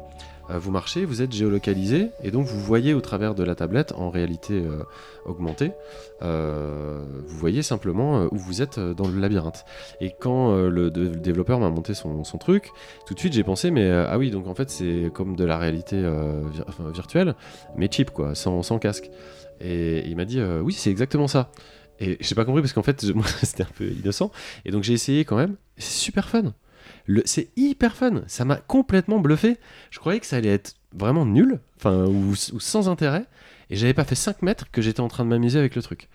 vous 0.49 0.71
marchez, 0.71 1.05
vous 1.05 1.21
êtes 1.21 1.31
géolocalisé, 1.31 2.09
et 2.23 2.31
donc 2.31 2.45
vous 2.45 2.59
voyez 2.59 2.93
au 2.93 3.01
travers 3.01 3.35
de 3.35 3.43
la 3.43 3.55
tablette, 3.55 3.93
en 3.93 4.09
réalité 4.09 4.53
euh, 4.53 4.83
augmentée, 5.25 5.71
euh, 6.21 7.03
vous 7.25 7.37
voyez 7.37 7.61
simplement 7.61 8.27
où 8.31 8.37
vous 8.37 8.61
êtes 8.61 8.79
dans 8.79 9.07
le 9.07 9.19
labyrinthe. 9.19 9.65
Et 10.01 10.13
quand 10.19 10.55
le, 10.55 10.89
développeur 10.89 11.59
m'a 11.59 11.69
monté 11.69 11.93
son, 11.93 12.23
truc, 12.39 12.69
tout 13.05 13.13
de 13.13 13.19
suite 13.19 13.33
j'ai 13.33 13.43
pensé, 13.43 13.71
mais 13.71 13.89
ah 13.89 14.17
oui, 14.17 14.31
donc 14.31 14.47
en 14.47 14.55
fait 14.55 14.69
c'est 14.69 15.11
comme 15.13 15.35
de 15.35 15.45
la 15.45 15.57
réalité 15.57 16.03
virtuelle, 16.93 17.35
mais 17.75 17.89
cheap 17.91 18.11
quoi, 18.11 18.35
sans, 18.35 18.61
sans 18.63 18.79
casque. 18.79 19.09
Et 19.61 20.05
il 20.07 20.15
m'a 20.15 20.25
dit, 20.25 20.41
oui, 20.41 20.73
c'est 20.73 20.91
exactement 20.91 21.27
ça. 21.27 21.49
Et 21.99 22.17
j'ai 22.19 22.35
pas 22.35 22.45
compris 22.45 22.61
parce 22.61 22.73
qu'en 22.73 22.83
fait, 22.83 23.03
moi, 23.15 23.25
c'était 23.43 23.63
un 23.63 23.73
peu 23.75 23.85
innocent. 23.85 24.31
Et 24.65 24.71
donc 24.71 24.83
j'ai 24.83 24.93
essayé 24.93 25.25
quand 25.25 25.37
même. 25.37 25.55
C'est 25.77 26.03
super 26.03 26.29
fun. 26.29 26.53
C'est 27.25 27.49
hyper 27.55 27.95
fun. 27.95 28.23
Ça 28.27 28.45
m'a 28.45 28.57
complètement 28.57 29.19
bluffé. 29.19 29.57
Je 29.91 29.99
croyais 29.99 30.19
que 30.19 30.25
ça 30.25 30.37
allait 30.37 30.49
être 30.49 30.75
vraiment 30.93 31.25
nul, 31.25 31.59
enfin, 31.77 32.05
ou, 32.05 32.35
sans 32.35 32.89
intérêt. 32.89 33.25
Et 33.69 33.75
j'avais 33.75 33.93
pas 33.93 34.03
fait 34.03 34.15
5 34.15 34.41
mètres 34.41 34.65
que 34.71 34.81
j'étais 34.81 35.01
en 35.01 35.07
train 35.07 35.23
de 35.23 35.29
m'amuser 35.29 35.59
avec 35.59 35.75
le 35.75 35.81
truc. 35.81 36.09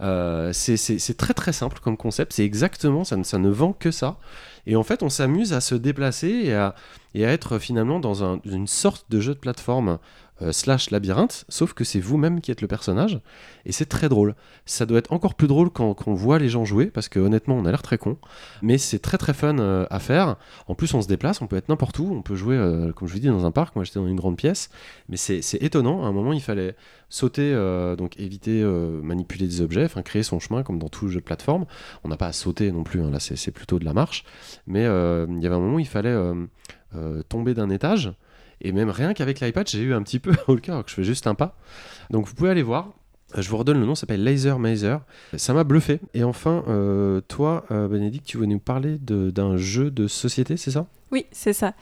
Euh, 0.00 0.52
c'est 0.52 1.16
très 1.16 1.34
très 1.34 1.52
simple 1.52 1.78
comme 1.80 1.96
concept. 1.96 2.32
C'est 2.32 2.44
exactement, 2.44 3.04
ça 3.04 3.22
ça 3.24 3.38
ne 3.38 3.48
vend 3.48 3.72
que 3.72 3.90
ça. 3.90 4.18
Et 4.66 4.76
en 4.76 4.82
fait, 4.82 5.02
on 5.02 5.08
s'amuse 5.08 5.52
à 5.52 5.60
se 5.60 5.74
déplacer 5.74 6.28
et 6.28 6.54
à, 6.54 6.74
et 7.14 7.24
à 7.24 7.32
être 7.32 7.58
finalement 7.58 8.00
dans 8.00 8.40
une 8.44 8.66
sorte 8.66 9.06
de 9.10 9.20
jeu 9.20 9.34
de 9.34 9.38
plateforme 9.38 9.98
euh, 10.40 10.52
slash 10.52 10.90
labyrinthe, 10.90 11.44
sauf 11.48 11.72
que 11.72 11.82
c'est 11.82 11.98
vous-même 11.98 12.40
qui 12.40 12.52
êtes 12.52 12.60
le 12.60 12.68
personnage, 12.68 13.20
et 13.66 13.72
c'est 13.72 13.86
très 13.86 14.08
drôle. 14.08 14.36
Ça 14.66 14.86
doit 14.86 14.98
être 14.98 15.12
encore 15.12 15.34
plus 15.34 15.48
drôle 15.48 15.68
quand, 15.70 15.96
on 16.06 16.14
voit 16.14 16.38
les 16.38 16.48
gens 16.48 16.64
jouer, 16.64 16.86
parce 16.86 17.08
que 17.08 17.18
honnêtement, 17.18 17.56
on 17.56 17.64
a 17.64 17.70
l'air 17.70 17.82
très 17.82 17.98
con, 17.98 18.18
mais 18.62 18.78
c'est 18.78 19.00
très 19.00 19.18
très 19.18 19.34
fun 19.34 19.58
euh, 19.58 19.84
à 19.90 19.98
faire. 19.98 20.36
En 20.68 20.76
plus, 20.76 20.94
on 20.94 21.02
se 21.02 21.08
déplace, 21.08 21.42
on 21.42 21.48
peut 21.48 21.56
être 21.56 21.68
n'importe 21.68 21.98
où, 21.98 22.12
on 22.12 22.22
peut 22.22 22.36
jouer, 22.36 22.56
euh, 22.56 22.92
comme 22.92 23.08
je 23.08 23.14
vous 23.14 23.18
dis, 23.18 23.26
dans 23.26 23.46
un 23.46 23.50
parc. 23.50 23.74
Moi, 23.74 23.84
j'étais 23.84 23.98
dans 23.98 24.06
une 24.06 24.14
grande 24.14 24.36
pièce, 24.36 24.70
mais 25.08 25.16
c'est 25.16 25.42
étonnant. 25.60 26.04
À 26.04 26.06
un 26.06 26.12
moment, 26.12 26.32
il 26.32 26.40
fallait 26.40 26.76
sauter, 27.08 27.52
donc 27.96 28.18
éviter, 28.20 28.62
manipuler 29.02 29.46
des 29.46 29.60
objets, 29.60 29.84
enfin 29.84 30.02
créer 30.02 30.22
son 30.22 30.38
chemin, 30.38 30.62
comme 30.62 30.78
dans 30.78 30.88
tout 30.88 31.08
jeu 31.08 31.20
de 31.20 31.24
plateforme. 31.24 31.66
On 32.04 32.08
n'a 32.08 32.16
pas 32.16 32.26
à 32.26 32.32
sauter 32.32 32.70
non 32.70 32.84
plus, 32.84 33.02
hein, 33.02 33.10
là, 33.10 33.18
c'est 33.18 33.50
plutôt 33.50 33.78
de 33.78 33.84
la 33.84 33.92
marche, 33.92 34.24
mais 34.66 34.82
il 34.82 35.42
y 35.42 35.46
avait 35.46 35.54
un 35.54 35.60
moment 35.60 35.76
où 35.76 35.80
il 35.80 35.88
fallait 35.88 36.16
tomber 37.28 37.54
d'un 37.54 37.70
étage. 37.70 38.12
Et 38.60 38.72
même 38.72 38.90
rien 38.90 39.14
qu'avec 39.14 39.40
l'iPad, 39.40 39.68
j'ai 39.68 39.80
eu 39.80 39.94
un 39.94 40.02
petit 40.02 40.18
peu 40.18 40.32
au 40.48 40.56
cœur 40.56 40.84
que 40.84 40.90
je 40.90 40.96
fais 40.96 41.04
juste 41.04 41.26
un 41.26 41.34
pas. 41.34 41.56
Donc 42.10 42.26
vous 42.26 42.34
pouvez 42.34 42.50
aller 42.50 42.62
voir. 42.62 42.92
Euh, 43.36 43.42
je 43.42 43.50
vous 43.50 43.56
redonne 43.56 43.78
le 43.78 43.86
nom, 43.86 43.94
ça 43.94 44.02
s'appelle 44.02 44.24
Laser 44.24 44.58
Mazer. 44.58 45.02
Ça 45.36 45.52
m'a 45.52 45.64
bluffé. 45.64 46.00
Et 46.14 46.24
enfin, 46.24 46.64
euh, 46.68 47.20
toi, 47.28 47.64
euh, 47.70 47.88
Bénédicte, 47.88 48.26
tu 48.26 48.38
veux 48.38 48.46
nous 48.46 48.58
parler 48.58 48.98
d'un 48.98 49.56
jeu 49.56 49.90
de 49.90 50.06
société, 50.06 50.56
c'est 50.56 50.70
ça? 50.70 50.86
Oui, 51.10 51.26
c'est 51.32 51.52
ça. 51.52 51.74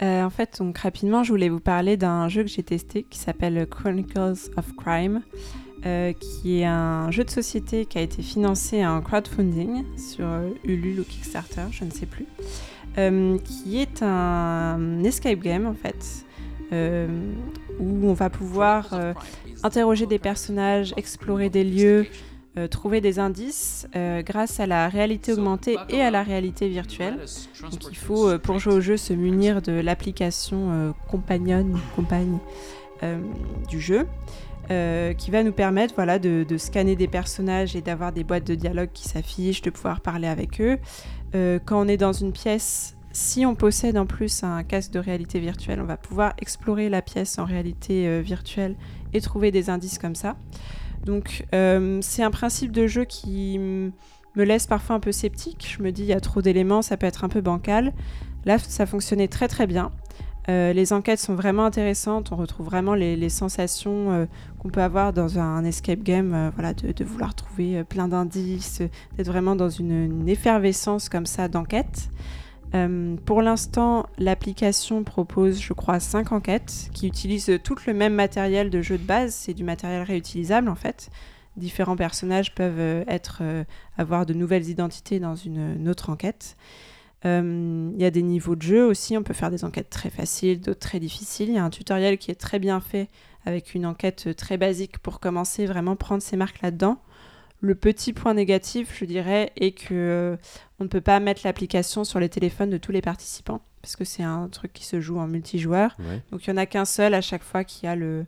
en 0.00 0.30
fait, 0.30 0.58
donc 0.58 0.78
rapidement, 0.78 1.22
je 1.22 1.30
voulais 1.30 1.48
vous 1.48 1.60
parler 1.60 1.96
d'un 1.96 2.28
jeu 2.28 2.42
que 2.42 2.48
j'ai 2.48 2.64
testé 2.64 3.04
qui 3.08 3.18
s'appelle 3.18 3.66
Chronicles 3.68 4.50
of 4.56 4.74
Crime, 4.76 5.22
qui 6.20 6.60
est 6.60 6.64
un 6.64 7.10
jeu 7.12 7.22
de 7.22 7.30
société 7.30 7.86
qui 7.86 7.98
a 7.98 8.00
été 8.00 8.22
financé 8.22 8.84
en 8.84 9.00
crowdfunding 9.00 9.84
sur 9.96 10.26
Ulule 10.64 11.00
ou 11.00 11.04
Kickstarter, 11.04 11.66
je 11.70 11.84
ne 11.84 11.90
sais 11.90 12.06
plus. 12.06 12.26
Euh, 12.98 13.38
qui 13.38 13.80
est 13.80 14.02
un 14.02 15.02
escape 15.02 15.38
game 15.38 15.66
en 15.66 15.72
fait, 15.72 16.26
euh, 16.72 17.08
où 17.80 18.06
on 18.06 18.12
va 18.12 18.28
pouvoir 18.28 18.92
euh, 18.92 19.14
interroger 19.62 20.04
des 20.04 20.18
personnages, 20.18 20.92
explorer 20.98 21.48
des 21.48 21.64
lieux, 21.64 22.06
trouver 22.70 23.00
des 23.00 23.18
indices 23.18 23.88
grâce 24.26 24.60
à 24.60 24.66
la 24.66 24.90
réalité 24.90 25.32
augmentée 25.32 25.78
et 25.88 26.02
à 26.02 26.10
la 26.10 26.22
réalité 26.22 26.68
virtuelle. 26.68 27.16
Donc 27.62 27.86
il 27.90 27.96
faut 27.96 28.38
pour 28.40 28.58
jouer 28.58 28.74
au 28.74 28.80
jeu 28.82 28.98
se 28.98 29.14
munir 29.14 29.62
de 29.62 29.72
l'application 29.72 30.94
Companion, 31.10 31.66
compagne 31.96 32.36
du 33.70 33.80
jeu. 33.80 34.06
Qui 35.18 35.30
va 35.30 35.42
nous 35.42 35.52
permettre 35.52 35.94
voilà, 35.94 36.18
de, 36.18 36.56
scanner 36.56 36.96
des 36.96 37.08
personnages 37.08 37.76
et 37.76 37.82
d'avoir 37.82 38.12
des 38.12 38.24
boîtes 38.24 38.46
de 38.46 38.54
dialogue 38.54 38.90
qui 38.92 39.08
s'affichent, 39.08 39.62
de 39.62 39.70
pouvoir 39.70 40.00
parler 40.00 40.28
avec 40.28 40.60
eux, 40.60 40.78
euh, 41.34 41.58
quand 41.64 41.80
on 41.80 41.88
est 41.88 41.96
dans 41.96 42.12
une 42.12 42.32
pièce, 42.32 42.96
si 43.12 43.46
on 43.46 43.54
possède 43.54 43.96
en 43.96 44.06
plus 44.06 44.42
un 44.42 44.62
casque 44.64 44.90
de 44.92 44.98
réalité 44.98 45.40
virtuelle, 45.40 45.80
on 45.80 45.86
va 45.86 45.96
pouvoir 45.96 46.34
explorer 46.38 46.88
la 46.88 47.02
pièce 47.02 47.38
en 47.38 47.44
réalité 47.44 48.06
euh, 48.06 48.20
virtuelle 48.20 48.76
et 49.12 49.20
trouver 49.20 49.50
des 49.50 49.70
indices 49.70 49.98
comme 49.98 50.14
ça. 50.14 50.36
Donc 51.04 51.46
euh, 51.54 51.98
c'est 52.02 52.22
un 52.22 52.30
principe 52.30 52.72
de 52.72 52.86
jeu 52.86 53.04
qui 53.04 53.58
me 53.58 53.92
laisse 54.44 54.66
parfois 54.66 54.96
un 54.96 55.00
peu 55.00 55.12
sceptique. 55.12 55.74
Je 55.76 55.82
me 55.82 55.90
dis 55.90 56.02
il 56.02 56.08
y 56.08 56.12
a 56.12 56.20
trop 56.20 56.42
d'éléments, 56.42 56.82
ça 56.82 56.96
peut 56.96 57.06
être 57.06 57.24
un 57.24 57.28
peu 57.28 57.40
bancal. 57.40 57.92
Là, 58.44 58.58
ça 58.58 58.86
fonctionnait 58.86 59.28
très 59.28 59.48
très 59.48 59.66
bien. 59.66 59.92
Euh, 60.48 60.72
les 60.72 60.92
enquêtes 60.92 61.20
sont 61.20 61.34
vraiment 61.34 61.64
intéressantes, 61.64 62.32
on 62.32 62.36
retrouve 62.36 62.66
vraiment 62.66 62.94
les, 62.94 63.28
sensations 63.28 64.10
euh, 64.12 64.26
qu'on 64.62 64.68
peut 64.68 64.82
avoir 64.82 65.12
dans 65.12 65.40
un, 65.40 65.64
escape 65.64 66.02
game, 66.02 66.32
euh, 66.34 66.50
voilà, 66.54 66.72
de, 66.72 67.04
vouloir 67.04 67.34
trouver 67.34 67.82
plein 67.82 68.06
d'indices, 68.06 68.80
d'être 69.16 69.26
vraiment 69.26 69.56
dans 69.56 69.68
une, 69.68 70.28
effervescence 70.28 71.08
comme 71.08 71.26
ça 71.26 71.48
d'enquête. 71.48 72.08
pour 73.26 73.42
l'instant, 73.42 74.06
l'application 74.18 75.02
propose, 75.02 75.60
je 75.60 75.72
crois, 75.72 76.00
5 76.00 76.32
enquêtes 76.32 76.88
qui 76.94 77.06
utilisent 77.06 77.58
tout 77.64 77.76
le 77.86 77.92
même 77.92 78.14
matériel 78.14 78.70
de 78.70 78.80
jeu 78.80 78.98
de 78.98 79.04
base, 79.04 79.34
c'est 79.34 79.52
du 79.52 79.64
matériel 79.64 80.02
réutilisable 80.02 80.68
en 80.68 80.74
fait. 80.76 81.10
Différents 81.56 81.96
personnages 81.96 82.54
peuvent 82.54 83.04
avoir 83.98 84.24
de 84.24 84.32
nouvelles 84.32 84.68
identités 84.68 85.20
dans 85.20 85.34
une 85.34 85.88
autre 85.88 86.08
enquête. 86.08 86.56
Euh, 87.24 87.90
il 87.94 88.00
y 88.00 88.04
a 88.04 88.10
des 88.10 88.22
niveaux 88.22 88.56
de 88.56 88.62
jeu 88.62 88.84
aussi, 88.84 89.16
on 89.16 89.22
peut 89.22 89.34
faire 89.34 89.50
des 89.50 89.64
enquêtes 89.64 89.90
très 89.90 90.10
faciles, 90.10 90.60
d'autres 90.60 90.80
très 90.80 90.98
difficiles. 90.98 91.48
Il 91.48 91.54
y 91.54 91.58
a 91.58 91.64
un 91.64 91.70
tutoriel 91.70 92.18
qui 92.18 92.30
est 92.30 92.40
très 92.40 92.58
bien 92.58 92.80
fait 92.80 93.08
avec 93.44 93.74
une 93.74 93.86
enquête 93.86 94.36
très 94.36 94.56
basique 94.56 94.98
pour 94.98 95.20
commencer, 95.20 95.66
vraiment 95.66 95.96
prendre 95.96 96.22
ses 96.22 96.36
marques 96.36 96.62
là-dedans. 96.62 97.00
Le 97.60 97.74
petit 97.74 98.12
point 98.12 98.34
négatif, 98.34 98.96
je 98.98 99.04
dirais, 99.04 99.52
est 99.56 99.72
que 99.72 99.94
euh, 99.94 100.36
on 100.80 100.84
ne 100.84 100.88
peut 100.88 101.00
pas 101.00 101.20
mettre 101.20 101.42
l'application 101.44 102.04
sur 102.04 102.18
les 102.18 102.28
téléphones 102.28 102.70
de 102.70 102.78
tous 102.78 102.92
les 102.92 103.02
participants 103.02 103.62
parce 103.82 103.96
que 103.96 104.04
c'est 104.04 104.22
un 104.22 104.48
truc 104.48 104.72
qui 104.72 104.84
se 104.84 105.00
joue 105.00 105.18
en 105.18 105.26
multijoueur. 105.26 105.96
Donc 106.30 106.46
il 106.46 106.50
n'y 106.50 106.58
en 106.58 106.62
a 106.62 106.66
qu'un 106.66 106.84
seul 106.84 107.14
à 107.14 107.20
chaque 107.20 107.42
fois 107.42 107.64
qui 107.64 107.86
a 107.86 107.96
le 107.96 108.24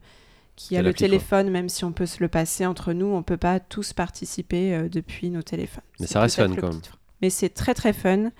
qui 0.56 0.76
a 0.76 0.82
le 0.82 0.94
téléphone, 0.94 1.50
même 1.50 1.68
si 1.68 1.84
on 1.84 1.90
peut 1.90 2.06
se 2.06 2.22
le 2.22 2.28
passer 2.28 2.64
entre 2.64 2.92
nous, 2.92 3.06
on 3.06 3.24
peut 3.24 3.36
pas 3.36 3.58
tous 3.58 3.92
participer 3.92 4.72
euh, 4.72 4.88
depuis 4.88 5.30
nos 5.30 5.42
téléphones. 5.42 5.82
Mais 5.98 6.06
ça 6.06 6.20
reste 6.20 6.36
fun 6.36 6.54
quand 6.54 6.68
même. 6.68 6.80
Mais 7.22 7.30
c'est 7.30 7.48
très 7.48 7.74
très 7.74 7.92
fun. 7.92 8.30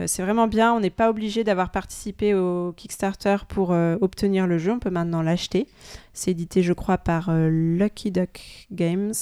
Euh, 0.00 0.06
c'est 0.06 0.22
vraiment 0.22 0.46
bien, 0.46 0.72
on 0.72 0.80
n'est 0.80 0.90
pas 0.90 1.10
obligé 1.10 1.44
d'avoir 1.44 1.70
participé 1.70 2.34
au 2.34 2.72
Kickstarter 2.72 3.36
pour 3.48 3.72
euh, 3.72 3.96
obtenir 4.00 4.46
le 4.46 4.58
jeu, 4.58 4.72
on 4.72 4.78
peut 4.78 4.90
maintenant 4.90 5.22
l'acheter. 5.22 5.66
C'est 6.12 6.30
édité 6.30 6.62
je 6.62 6.72
crois 6.72 6.98
par 6.98 7.28
euh, 7.28 7.48
Lucky 7.48 8.10
Duck 8.10 8.66
Games. 8.72 9.14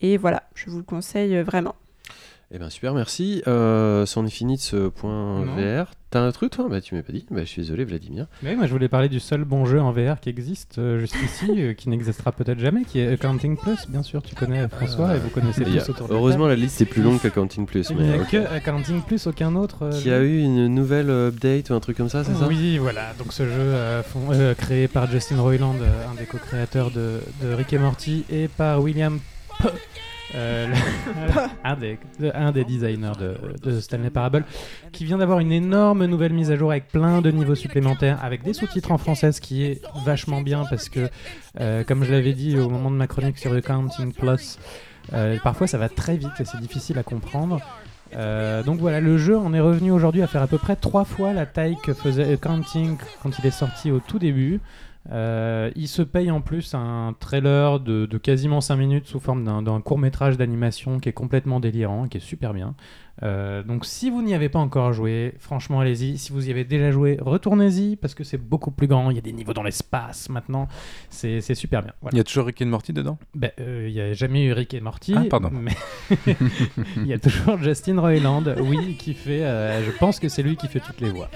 Et 0.00 0.16
voilà, 0.16 0.42
je 0.54 0.70
vous 0.70 0.78
le 0.78 0.84
conseille 0.84 1.40
vraiment. 1.42 1.74
Eh 2.52 2.58
ben 2.60 2.70
super, 2.70 2.94
merci. 2.94 3.42
Euh, 3.48 4.06
c'en 4.06 4.24
est 4.24 4.30
fini 4.30 4.54
de 4.54 4.60
ce 4.60 4.86
point 4.88 5.44
Non. 5.44 5.56
VR. 5.56 5.90
T'as 6.10 6.20
un 6.20 6.30
truc 6.30 6.52
toi? 6.52 6.68
Bah 6.70 6.80
tu 6.80 6.94
m'as 6.94 7.02
pas 7.02 7.12
dit. 7.12 7.26
Bah 7.28 7.40
je 7.40 7.46
suis 7.46 7.62
désolé 7.62 7.84
Vladimir. 7.84 8.28
Mais 8.44 8.54
moi, 8.54 8.66
je 8.66 8.70
voulais 8.72 8.88
parler 8.88 9.08
du 9.08 9.18
seul 9.18 9.42
bon 9.44 9.66
jeu 9.66 9.80
en 9.80 9.90
VR 9.90 10.20
qui 10.20 10.28
existe 10.28 10.78
euh, 10.78 11.00
jusqu'ici, 11.00 11.46
euh, 11.58 11.72
qui 11.74 11.88
n'existera 11.88 12.30
peut-être 12.30 12.60
jamais, 12.60 12.84
qui 12.84 13.00
est 13.00 13.08
Accounting 13.14 13.56
Plus. 13.56 13.88
Bien 13.88 14.04
sûr, 14.04 14.22
tu 14.22 14.36
connais 14.36 14.68
François 14.68 15.16
et 15.16 15.18
vous 15.18 15.28
connaissez 15.30 15.62
a- 15.62 15.64
tous 15.82 15.90
autour 15.90 16.06
de 16.06 16.12
la 16.12 16.18
heureusement 16.20 16.46
la 16.46 16.54
liste 16.54 16.80
est 16.80 16.84
plus 16.86 17.02
longue 17.02 17.20
qu'Accounting 17.20 17.66
Plus. 17.66 17.88
table. 17.88 17.98
Il 18.00 18.06
n'y 18.06 18.12
Mais 18.16 18.20
a 18.20 18.24
que 18.24 18.36
Accounting 18.54 19.02
Plus, 19.02 19.26
aucun 19.26 19.56
autre. 19.56 19.82
euh, 19.82 20.00
Qui 20.00 20.12
a 20.12 20.20
eu 20.20 20.38
une 20.40 20.68
nouvelle 20.68 21.10
update 21.10 21.70
ou 21.70 21.74
un 21.74 21.80
truc 21.80 21.96
comme 21.96 22.08
ça, 22.08 22.22
c'est 22.22 22.34
ça? 22.34 22.46
Oui, 22.46 22.78
voilà. 22.78 23.12
Donc 23.18 23.32
ce 23.32 23.42
jeu 23.44 24.02
fond- 24.04 24.54
créé 24.56 24.86
par 24.86 25.10
Justin 25.10 25.40
Roiland, 25.40 25.74
un 25.74 26.14
des 26.14 26.26
co-créateurs 26.26 26.92
de, 26.92 27.20
de 27.42 27.52
Rick 27.52 27.72
et 27.72 27.78
Morty, 27.78 28.24
et 28.30 28.46
par 28.46 28.80
William 28.80 29.18
P. 29.58 29.64
euh, 30.34 30.66
le- 30.66 31.40
un, 31.64 31.76
des, 31.76 31.98
de- 32.20 32.32
un 32.34 32.52
des 32.52 32.64
designers 32.64 33.12
de, 33.18 33.36
de 33.62 33.80
Stanley 33.80 34.10
Parable, 34.10 34.44
qui 34.92 35.04
vient 35.04 35.18
d'avoir 35.18 35.38
une 35.40 35.52
énorme 35.52 36.04
nouvelle 36.06 36.32
mise 36.32 36.50
à 36.50 36.56
jour 36.56 36.70
avec 36.70 36.88
plein 36.88 37.20
de 37.20 37.30
niveaux 37.30 37.54
supplémentaires, 37.54 38.18
avec 38.24 38.42
des 38.42 38.52
sous-titres 38.52 38.92
en 38.92 38.98
français, 38.98 39.32
ce 39.32 39.40
qui 39.40 39.64
est 39.64 39.80
vachement 40.04 40.40
bien 40.40 40.64
parce 40.68 40.88
que, 40.88 41.08
euh, 41.60 41.84
comme 41.84 42.04
je 42.04 42.12
l'avais 42.12 42.32
dit 42.32 42.58
au 42.58 42.68
moment 42.68 42.90
de 42.90 42.96
ma 42.96 43.06
chronique 43.06 43.38
sur 43.38 43.52
le 43.52 43.60
Counting 43.60 44.12
Plus, 44.12 44.58
euh, 45.12 45.38
parfois 45.44 45.66
ça 45.66 45.78
va 45.78 45.88
très 45.88 46.16
vite 46.16 46.32
et 46.40 46.44
c'est 46.44 46.60
difficile 46.60 46.98
à 46.98 47.02
comprendre. 47.02 47.60
Euh, 48.16 48.62
donc 48.62 48.78
voilà, 48.78 49.00
le 49.00 49.18
jeu 49.18 49.36
en 49.36 49.52
est 49.52 49.60
revenu 49.60 49.90
aujourd'hui 49.90 50.22
à 50.22 50.26
faire 50.28 50.42
à 50.42 50.46
peu 50.46 50.58
près 50.58 50.76
trois 50.76 51.04
fois 51.04 51.32
la 51.32 51.44
taille 51.44 51.76
que 51.82 51.92
faisait 51.92 52.34
Accounting 52.34 52.96
quand 53.22 53.36
il 53.38 53.46
est 53.46 53.50
sorti 53.50 53.90
au 53.90 53.98
tout 54.00 54.18
début. 54.20 54.60
Euh, 55.12 55.70
il 55.76 55.86
se 55.88 56.02
paye 56.02 56.30
en 56.30 56.40
plus 56.40 56.74
un 56.74 57.14
trailer 57.20 57.78
de, 57.80 58.06
de 58.06 58.18
quasiment 58.18 58.60
5 58.60 58.76
minutes 58.76 59.06
sous 59.06 59.20
forme 59.20 59.44
d'un- 59.44 59.80
court 59.80 59.98
métrage 59.98 60.36
d'animation 60.36 60.98
qui 60.98 61.08
est 61.08 61.12
complètement 61.12 61.60
délirant, 61.60 62.08
qui 62.08 62.16
est 62.18 62.20
super 62.20 62.52
bien. 62.54 62.74
Euh, 63.22 63.62
donc 63.62 63.86
si 63.86 64.10
vous 64.10 64.20
n'y 64.22 64.34
avez 64.34 64.48
pas 64.48 64.58
encore 64.58 64.92
joué, 64.92 65.34
franchement 65.38 65.80
allez-y. 65.80 66.18
Si 66.18 66.32
vous 66.32 66.48
y 66.48 66.50
avez 66.50 66.64
déjà 66.64 66.90
joué, 66.90 67.16
retournez-y 67.20 67.96
parce 67.96 68.14
que 68.14 68.24
c'est 68.24 68.36
beaucoup 68.36 68.70
plus 68.70 68.86
grand. 68.86 69.10
Il 69.10 69.16
y 69.16 69.18
a 69.18 69.22
des 69.22 69.32
niveaux 69.32 69.54
dans 69.54 69.62
l'espace 69.62 70.28
maintenant. 70.28 70.68
C'est 71.08 71.40
super 71.54 71.82
bien. 71.82 71.92
Voilà. 72.02 72.14
Il 72.14 72.18
y 72.18 72.20
a 72.20 72.24
toujours 72.24 72.46
Rick 72.46 72.60
and 72.62 72.66
Morty 72.66 72.92
dedans? 72.92 73.18
Ben, 73.34 73.50
euh, 73.60 73.86
Il 73.88 73.94
n'y 73.94 74.00
a 74.00 74.12
jamais 74.12 74.44
eu 74.44 74.52
Rick 74.52 74.74
et 74.74 74.80
Morty. 74.80 75.14
Ah, 75.16 75.22
pardon. 75.30 75.50
Mais 75.52 75.72
il 76.96 77.06
y 77.06 77.12
a 77.12 77.18
toujours 77.18 77.58
Justin 77.58 77.98
Roiland, 78.00 78.44
oui, 78.60 78.96
qui 78.98 79.14
fait. 79.14 79.44
euh, 79.44 79.82
je 79.84 79.90
pense 79.98 80.20
que 80.20 80.28
c'est 80.28 80.42
lui 80.42 80.56
qui 80.56 80.68
fait 80.68 80.80
toutes 80.80 81.00
les 81.00 81.10
voix. 81.10 81.28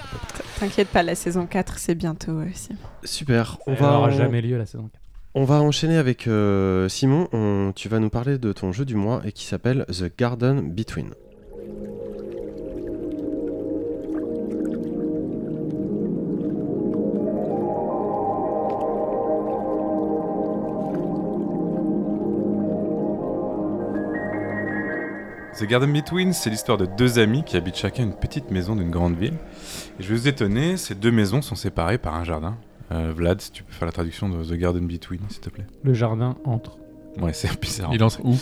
T'inquiète 0.59 0.89
pas, 0.89 1.03
la 1.03 1.15
saison 1.15 1.45
4, 1.47 1.79
c'est 1.79 1.95
bientôt 1.95 2.33
aussi. 2.33 2.69
Super. 3.03 3.57
On 3.65 3.71
Elle 3.71 3.77
va, 3.79 3.91
n'aura 3.91 4.07
en- 4.07 4.11
jamais 4.11 4.41
lieu 4.41 4.57
la 4.57 4.65
saison 4.65 4.83
4. 4.91 5.01
on 5.33 5.43
va 5.45 5.61
enchaîner 5.61 5.97
avec 5.97 6.27
euh, 6.27 6.87
Simon. 6.89 7.27
On- 7.33 7.71
tu 7.75 7.89
vas 7.89 7.99
nous 7.99 8.09
parler 8.09 8.37
de 8.37 8.53
ton 8.53 8.71
jeu 8.71 8.85
du 8.85 8.95
mois 8.95 9.21
et 9.25 9.31
qui 9.31 9.45
s'appelle 9.45 9.85
The 9.89 10.11
Garden 10.15 10.71
Between. 10.71 11.11
The 25.61 25.65
Garden 25.65 25.93
Between, 25.93 26.33
c'est 26.33 26.49
l'histoire 26.49 26.77
de 26.77 26.87
deux 26.87 27.19
amis 27.19 27.43
qui 27.43 27.55
habitent 27.55 27.75
chacun 27.75 28.03
une 28.03 28.15
petite 28.15 28.49
maison 28.49 28.75
d'une 28.75 28.89
grande 28.89 29.15
ville. 29.15 29.35
Et 29.99 30.03
je 30.03 30.09
vais 30.09 30.15
vous 30.15 30.27
étonner, 30.27 30.75
ces 30.75 30.95
deux 30.95 31.11
maisons 31.11 31.43
sont 31.43 31.55
séparées 31.55 31.99
par 31.99 32.15
un 32.15 32.23
jardin. 32.23 32.57
Euh, 32.91 33.13
Vlad, 33.15 33.39
si 33.39 33.51
tu 33.51 33.63
peux 33.63 33.71
faire 33.71 33.85
la 33.85 33.91
traduction 33.91 34.27
de 34.27 34.43
The 34.43 34.53
Garden 34.53 34.87
Between, 34.87 35.19
s'il 35.29 35.41
te 35.41 35.49
plaît. 35.49 35.67
Le 35.83 35.93
jardin 35.93 36.35
entre. 36.45 36.77
Ouais, 37.21 37.33
c'est 37.33 37.59
bizarre. 37.61 37.91
Il 37.93 38.03
entre 38.03 38.25
où? 38.25 38.35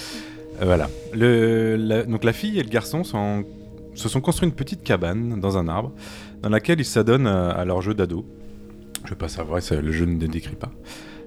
Voilà. 0.61 0.89
Le, 1.13 1.75
la- 1.77 2.03
donc 2.03 2.23
la 2.23 2.33
fille 2.33 2.59
et 2.59 2.63
le 2.63 2.69
garçon 2.69 3.03
se 3.03 4.09
sont 4.09 4.21
construits 4.21 4.47
une 4.47 4.55
petite 4.55 4.83
cabane 4.83 5.39
dans 5.39 5.57
un 5.57 5.67
arbre, 5.67 5.91
dans 6.41 6.49
laquelle 6.49 6.79
ils 6.79 6.85
s'adonnent 6.85 7.27
à, 7.27 7.49
à 7.51 7.65
leur 7.65 7.81
jeu 7.81 7.93
d'ado. 7.93 8.25
Je 9.05 9.09
vais 9.11 9.15
pas 9.15 9.27
savoir, 9.29 9.59
le 9.71 9.91
jeu 9.91 10.05
ne 10.05 10.17
décrit 10.27 10.55
pas. 10.55 10.71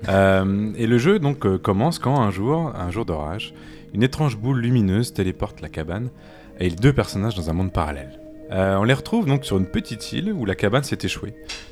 Euh, 0.09 0.73
et 0.77 0.87
le 0.87 0.99
jeu 0.99 1.19
donc 1.19 1.47
euh, 1.47 1.59
commence 1.59 1.99
quand 1.99 2.21
un 2.21 2.31
jour, 2.31 2.73
un 2.75 2.91
jour 2.91 3.05
d'orage, 3.05 3.55
une 3.95 4.03
étrange 4.03 4.37
boule 4.37 4.61
lumineuse 4.61 5.13
téléporte 5.13 5.61
la 5.61 5.69
cabane 5.69 6.09
et 6.59 6.69
les 6.69 6.77
deux 6.77 6.93
personnages 6.93 7.35
dans 7.35 7.51
un 7.51 7.53
monde 7.53 7.73
parallèle. 7.73 8.19
Euh, 8.53 8.77
on 8.77 8.85
les 8.85 8.95
retrouve 8.95 9.27
donc 9.27 9.45
sur 9.45 9.57
une 9.59 9.67
petite 9.67 10.13
île 10.13 10.33
où 10.33 10.45
la 10.45 10.55
cabane 10.55 10.83
s'est 10.85 10.99
échouée. 11.03 11.31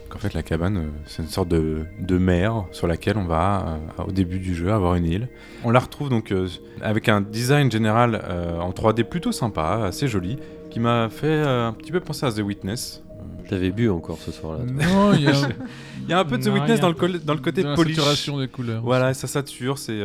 Donc, 0.09 0.17
en 0.17 0.19
fait, 0.19 0.33
la 0.35 0.43
cabane, 0.43 0.77
euh, 0.79 0.89
c'est 1.07 1.23
une 1.23 1.29
sorte 1.29 1.49
de, 1.49 1.85
de 2.01 2.19
mer 2.19 2.65
sur 2.73 2.87
laquelle 2.87 3.17
on 3.19 3.27
va, 3.27 3.79
euh, 3.99 4.05
au 4.05 4.13
début 4.13 4.39
du 4.39 4.55
jeu, 4.55 4.73
avoir 4.73 4.95
une 4.95 5.05
île. 5.05 5.29
On 5.63 5.71
la 5.71 5.79
retrouve 5.81 6.09
donc 6.09 6.33
euh, 6.33 6.49
avec 6.81 7.09
un 7.09 7.21
design 7.21 7.71
général 7.71 8.21
euh, 8.25 8.59
en 8.59 8.71
3D 8.71 9.05
plutôt 9.05 9.31
sympa, 9.33 9.83
assez 9.85 10.09
joli, 10.09 10.39
qui 10.71 10.81
m'a 10.81 11.09
fait 11.11 11.27
euh, 11.27 11.69
un 11.69 11.73
petit 11.73 11.93
peu 11.93 12.01
penser 12.01 12.25
à 12.27 12.33
The 12.33 12.39
Witness. 12.41 13.03
T'avais 13.49 13.71
bu 13.73 13.91
encore 13.91 14.19
ce 14.19 14.31
soir-là. 14.33 14.65
Non, 14.65 15.13
il 15.13 15.23
y 15.23 15.27
a 15.29 15.33
Il 16.05 16.09
y 16.11 16.13
a 16.15 16.21
un 16.21 16.25
peu 16.25 16.39
de 16.39 16.43
The 16.43 16.47
Non, 16.47 16.55
Witness 16.55 16.81
dans 16.81 16.89
le, 16.89 16.95
col- 16.95 17.19
dans 17.25 17.35
le 17.35 17.41
côté 17.41 17.63
de 17.63 17.69
la 17.69 17.75
polish. 17.75 17.97
saturation 17.97 18.39
des 18.39 18.49
couleurs. 18.49 18.81
Voilà, 18.83 19.13
ça 19.13 19.27
sature, 19.27 19.77
c'est 19.79 19.99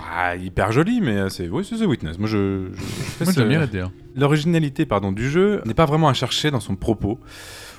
pas 0.00 0.36
hyper 0.36 0.72
joli, 0.72 1.00
mais 1.00 1.16
euh, 1.16 1.28
c'est 1.28 1.48
oui, 1.48 1.64
c'est 1.68 1.76
The 1.76 1.86
Witness. 1.86 2.18
Moi, 2.18 2.28
je, 2.28 2.68
Moi, 3.24 3.32
j'aime 3.32 3.48
bien 3.48 3.60
la 3.60 3.66
DR. 3.66 3.90
L'originalité 4.16 4.86
pardon, 4.86 5.12
du 5.12 5.30
jeu 5.30 5.62
n'est 5.64 5.74
pas 5.74 5.86
vraiment 5.86 6.08
à 6.08 6.14
chercher 6.14 6.50
dans 6.50 6.60
son 6.60 6.76
propos 6.76 7.18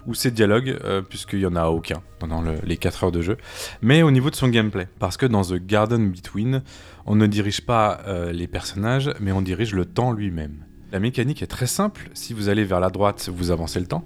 ou 0.07 0.13
ses 0.15 0.31
dialogues, 0.31 0.77
euh, 0.83 1.01
puisqu'il 1.01 1.39
n'y 1.39 1.45
en 1.45 1.55
a 1.55 1.65
aucun 1.67 2.01
pendant 2.19 2.41
le- 2.41 2.55
les 2.63 2.77
4 2.77 3.03
heures 3.03 3.11
de 3.11 3.21
jeu, 3.21 3.37
mais 3.81 4.01
au 4.01 4.09
niveau 4.11 4.29
de 4.31 4.35
son 4.35 4.47
gameplay. 4.47 4.87
Parce 4.99 5.15
que 5.17 5.25
dans 5.27 5.43
The 5.43 5.55
Garden 5.63 6.09
Between, 6.11 6.63
on 7.05 7.15
ne 7.15 7.27
dirige 7.27 7.61
pas 7.61 8.01
euh, 8.07 8.31
les 8.31 8.47
personnages, 8.47 9.11
mais 9.19 9.31
on 9.31 9.41
dirige 9.41 9.73
le 9.75 9.85
temps 9.85 10.11
lui-même. 10.11 10.65
La 10.91 10.99
mécanique 10.99 11.41
est 11.43 11.47
très 11.47 11.67
simple, 11.67 12.09
si 12.13 12.33
vous 12.33 12.49
allez 12.49 12.63
vers 12.63 12.79
la 12.79 12.89
droite, 12.89 13.29
vous 13.33 13.51
avancez 13.51 13.79
le 13.79 13.85
temps, 13.85 14.03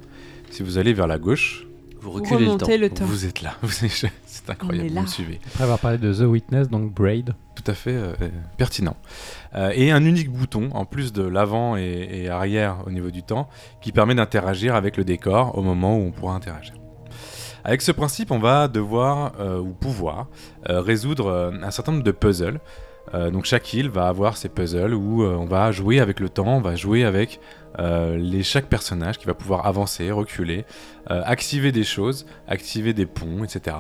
si 0.52 0.64
vous 0.64 0.78
allez 0.78 0.94
vers 0.94 1.08
la 1.08 1.18
gauche, 1.18 1.66
Vous 2.02 2.12
Vous 2.12 2.18
reculez 2.20 2.46
le 2.46 2.58
temps. 2.58 2.68
le 2.70 2.90
temps. 2.90 3.06
vous 3.06 3.26
êtes 3.26 3.42
là. 3.42 3.56
Vous 3.64 3.86
êtes- 3.86 4.12
C'est 4.46 4.52
incroyable, 4.52 4.90
vous 4.90 5.02
me 5.02 5.08
suivez. 5.08 5.40
Après 5.48 5.64
avoir 5.64 5.80
parlé 5.80 5.98
de 5.98 6.14
The 6.14 6.28
Witness, 6.28 6.70
donc 6.70 6.94
Braid. 6.94 7.34
Tout 7.56 7.72
à 7.72 7.74
fait 7.74 7.94
euh, 7.94 8.14
euh, 8.22 8.30
pertinent. 8.58 8.96
Euh, 9.56 9.72
et 9.74 9.92
un 9.92 10.04
unique 10.06 10.30
bouton, 10.32 10.70
en 10.74 10.86
plus 10.86 11.14
de 11.14 11.24
l'avant 11.24 11.78
et, 11.78 12.10
et 12.12 12.30
arrière 12.30 12.78
au 12.86 12.92
niveau 12.92 13.10
du 13.12 13.24
temps, 13.24 13.50
qui 13.82 13.92
permet 13.92 14.16
d'interagir 14.16 14.76
avec 14.76 14.98
le 14.98 15.04
décor 15.04 15.58
au 15.58 15.62
moment 15.62 15.98
où 15.98 16.02
on 16.02 16.12
pourra 16.12 16.36
interagir. 16.36 16.76
Avec 17.66 17.82
ce 17.82 17.92
principe, 17.92 18.30
on 18.30 18.38
va 18.38 18.68
devoir 18.68 19.34
euh, 19.40 19.60
ou 19.60 19.74
pouvoir 19.74 20.28
euh, 20.70 20.82
résoudre 20.82 21.26
euh, 21.26 21.52
un 21.64 21.72
certain 21.72 21.94
nombre 21.94 22.04
de 22.04 22.12
puzzles. 22.12 22.60
Euh, 23.14 23.30
donc 23.30 23.46
chaque 23.46 23.74
île 23.74 23.90
va 23.90 24.08
avoir 24.08 24.38
ses 24.38 24.50
puzzles 24.50 24.94
où 24.94 25.24
euh, 25.24 25.36
on 25.36 25.46
va 25.46 25.72
jouer 25.72 26.00
avec 26.00 26.20
le 26.20 26.30
temps, 26.30 26.58
on 26.58 26.62
va 26.62 26.76
jouer 26.76 27.04
avec 27.04 27.40
euh, 27.78 28.18
les, 28.18 28.42
chaque 28.42 28.66
personnage 28.66 29.18
qui 29.18 29.26
va 29.26 29.34
pouvoir 29.34 29.68
avancer, 29.68 30.12
reculer, 30.12 30.66
activer 31.08 31.72
des 31.72 31.84
choses, 31.84 32.26
activer 32.48 32.94
des 32.94 33.06
ponts, 33.06 33.44
etc. 33.44 33.78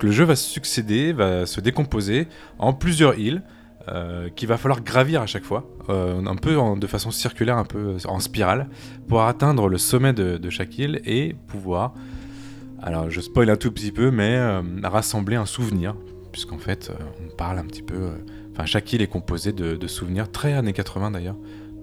Le 0.00 0.10
jeu 0.10 0.24
va 0.24 0.36
succéder, 0.36 1.12
va 1.12 1.44
se 1.44 1.60
décomposer 1.60 2.28
en 2.58 2.72
plusieurs 2.72 3.18
îles 3.18 3.42
qu'il 4.36 4.46
va 4.46 4.56
falloir 4.58 4.80
gravir 4.80 5.20
à 5.22 5.26
chaque 5.26 5.42
fois, 5.42 5.68
un 5.88 6.36
peu 6.36 6.56
de 6.76 6.86
façon 6.86 7.10
circulaire, 7.10 7.58
un 7.58 7.64
peu 7.64 7.96
en 8.06 8.20
spirale, 8.20 8.68
pour 9.08 9.22
atteindre 9.22 9.68
le 9.68 9.76
sommet 9.76 10.12
de, 10.12 10.38
de 10.38 10.50
chaque 10.50 10.78
île 10.78 11.02
et 11.04 11.34
pouvoir, 11.48 11.92
alors 12.80 13.10
je 13.10 13.20
spoil 13.20 13.50
un 13.50 13.56
tout 13.56 13.72
petit 13.72 13.92
peu, 13.92 14.10
mais 14.10 14.40
rassembler 14.84 15.36
un 15.36 15.46
souvenir, 15.46 15.94
puisqu'en 16.30 16.58
fait 16.58 16.90
on 17.22 17.36
parle 17.36 17.58
un 17.58 17.66
petit 17.66 17.82
peu, 17.82 18.12
enfin 18.52 18.66
chaque 18.66 18.92
île 18.92 19.02
est 19.02 19.06
composée 19.06 19.52
de, 19.52 19.76
de 19.76 19.86
souvenirs 19.86 20.30
très 20.30 20.52
années 20.54 20.72
80 20.72 21.10
d'ailleurs, 21.12 21.36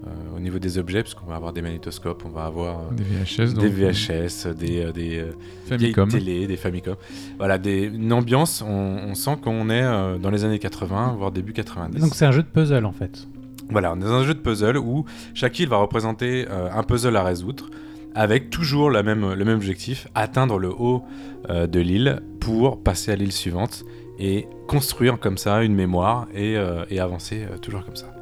euh, 0.06 0.36
au 0.36 0.40
niveau 0.40 0.58
des 0.58 0.78
objets, 0.78 1.02
puisqu'on 1.02 1.26
va 1.26 1.36
avoir 1.36 1.52
des 1.52 1.60
magnétoscopes, 1.62 2.22
on 2.24 2.30
va 2.30 2.44
avoir 2.46 2.80
euh, 2.80 2.94
Des 2.94 3.04
VHS, 3.04 3.52
donc, 3.54 3.64
des 3.64 3.68
VHS, 3.68 4.54
des, 4.56 4.80
euh, 4.84 4.92
des, 4.92 5.24
Famicom. 5.66 6.08
télé, 6.08 6.46
des 6.46 6.56
Famicom. 6.56 6.96
Voilà, 7.38 7.58
des, 7.58 7.82
une 7.82 8.12
ambiance, 8.12 8.62
on, 8.66 8.70
on 8.70 9.14
sent 9.14 9.36
qu'on 9.42 9.68
est 9.68 9.82
euh, 9.82 10.16
dans 10.16 10.30
les 10.30 10.44
années 10.44 10.58
80, 10.58 11.16
voire 11.18 11.30
début 11.32 11.52
90. 11.52 12.00
Donc 12.00 12.14
c'est 12.14 12.24
un 12.24 12.32
jeu 12.32 12.42
de 12.42 12.48
puzzle 12.48 12.86
en 12.86 12.92
fait. 12.92 13.26
Voilà, 13.70 13.92
on 13.92 13.96
est 13.96 14.04
dans 14.04 14.14
un 14.14 14.24
jeu 14.24 14.34
de 14.34 14.40
puzzle 14.40 14.78
où 14.78 15.04
chaque 15.34 15.58
île 15.58 15.68
va 15.68 15.76
représenter 15.76 16.46
euh, 16.50 16.68
un 16.72 16.82
puzzle 16.82 17.16
à 17.16 17.22
résoudre, 17.22 17.70
avec 18.14 18.50
toujours 18.50 18.90
la 18.90 19.02
même, 19.02 19.34
le 19.34 19.44
même 19.44 19.56
objectif, 19.56 20.08
atteindre 20.14 20.58
le 20.58 20.70
haut 20.70 21.04
euh, 21.48 21.66
de 21.66 21.78
l'île 21.78 22.20
pour 22.40 22.82
passer 22.82 23.12
à 23.12 23.16
l'île 23.16 23.32
suivante 23.32 23.84
et 24.20 24.46
construire 24.68 25.18
comme 25.18 25.38
ça 25.38 25.62
une 25.64 25.74
mémoire 25.74 26.28
et, 26.34 26.56
euh, 26.56 26.84
et 26.90 27.00
avancer 27.00 27.46
euh, 27.50 27.56
toujours 27.58 27.84
comme 27.84 27.96
ça. 27.96 28.12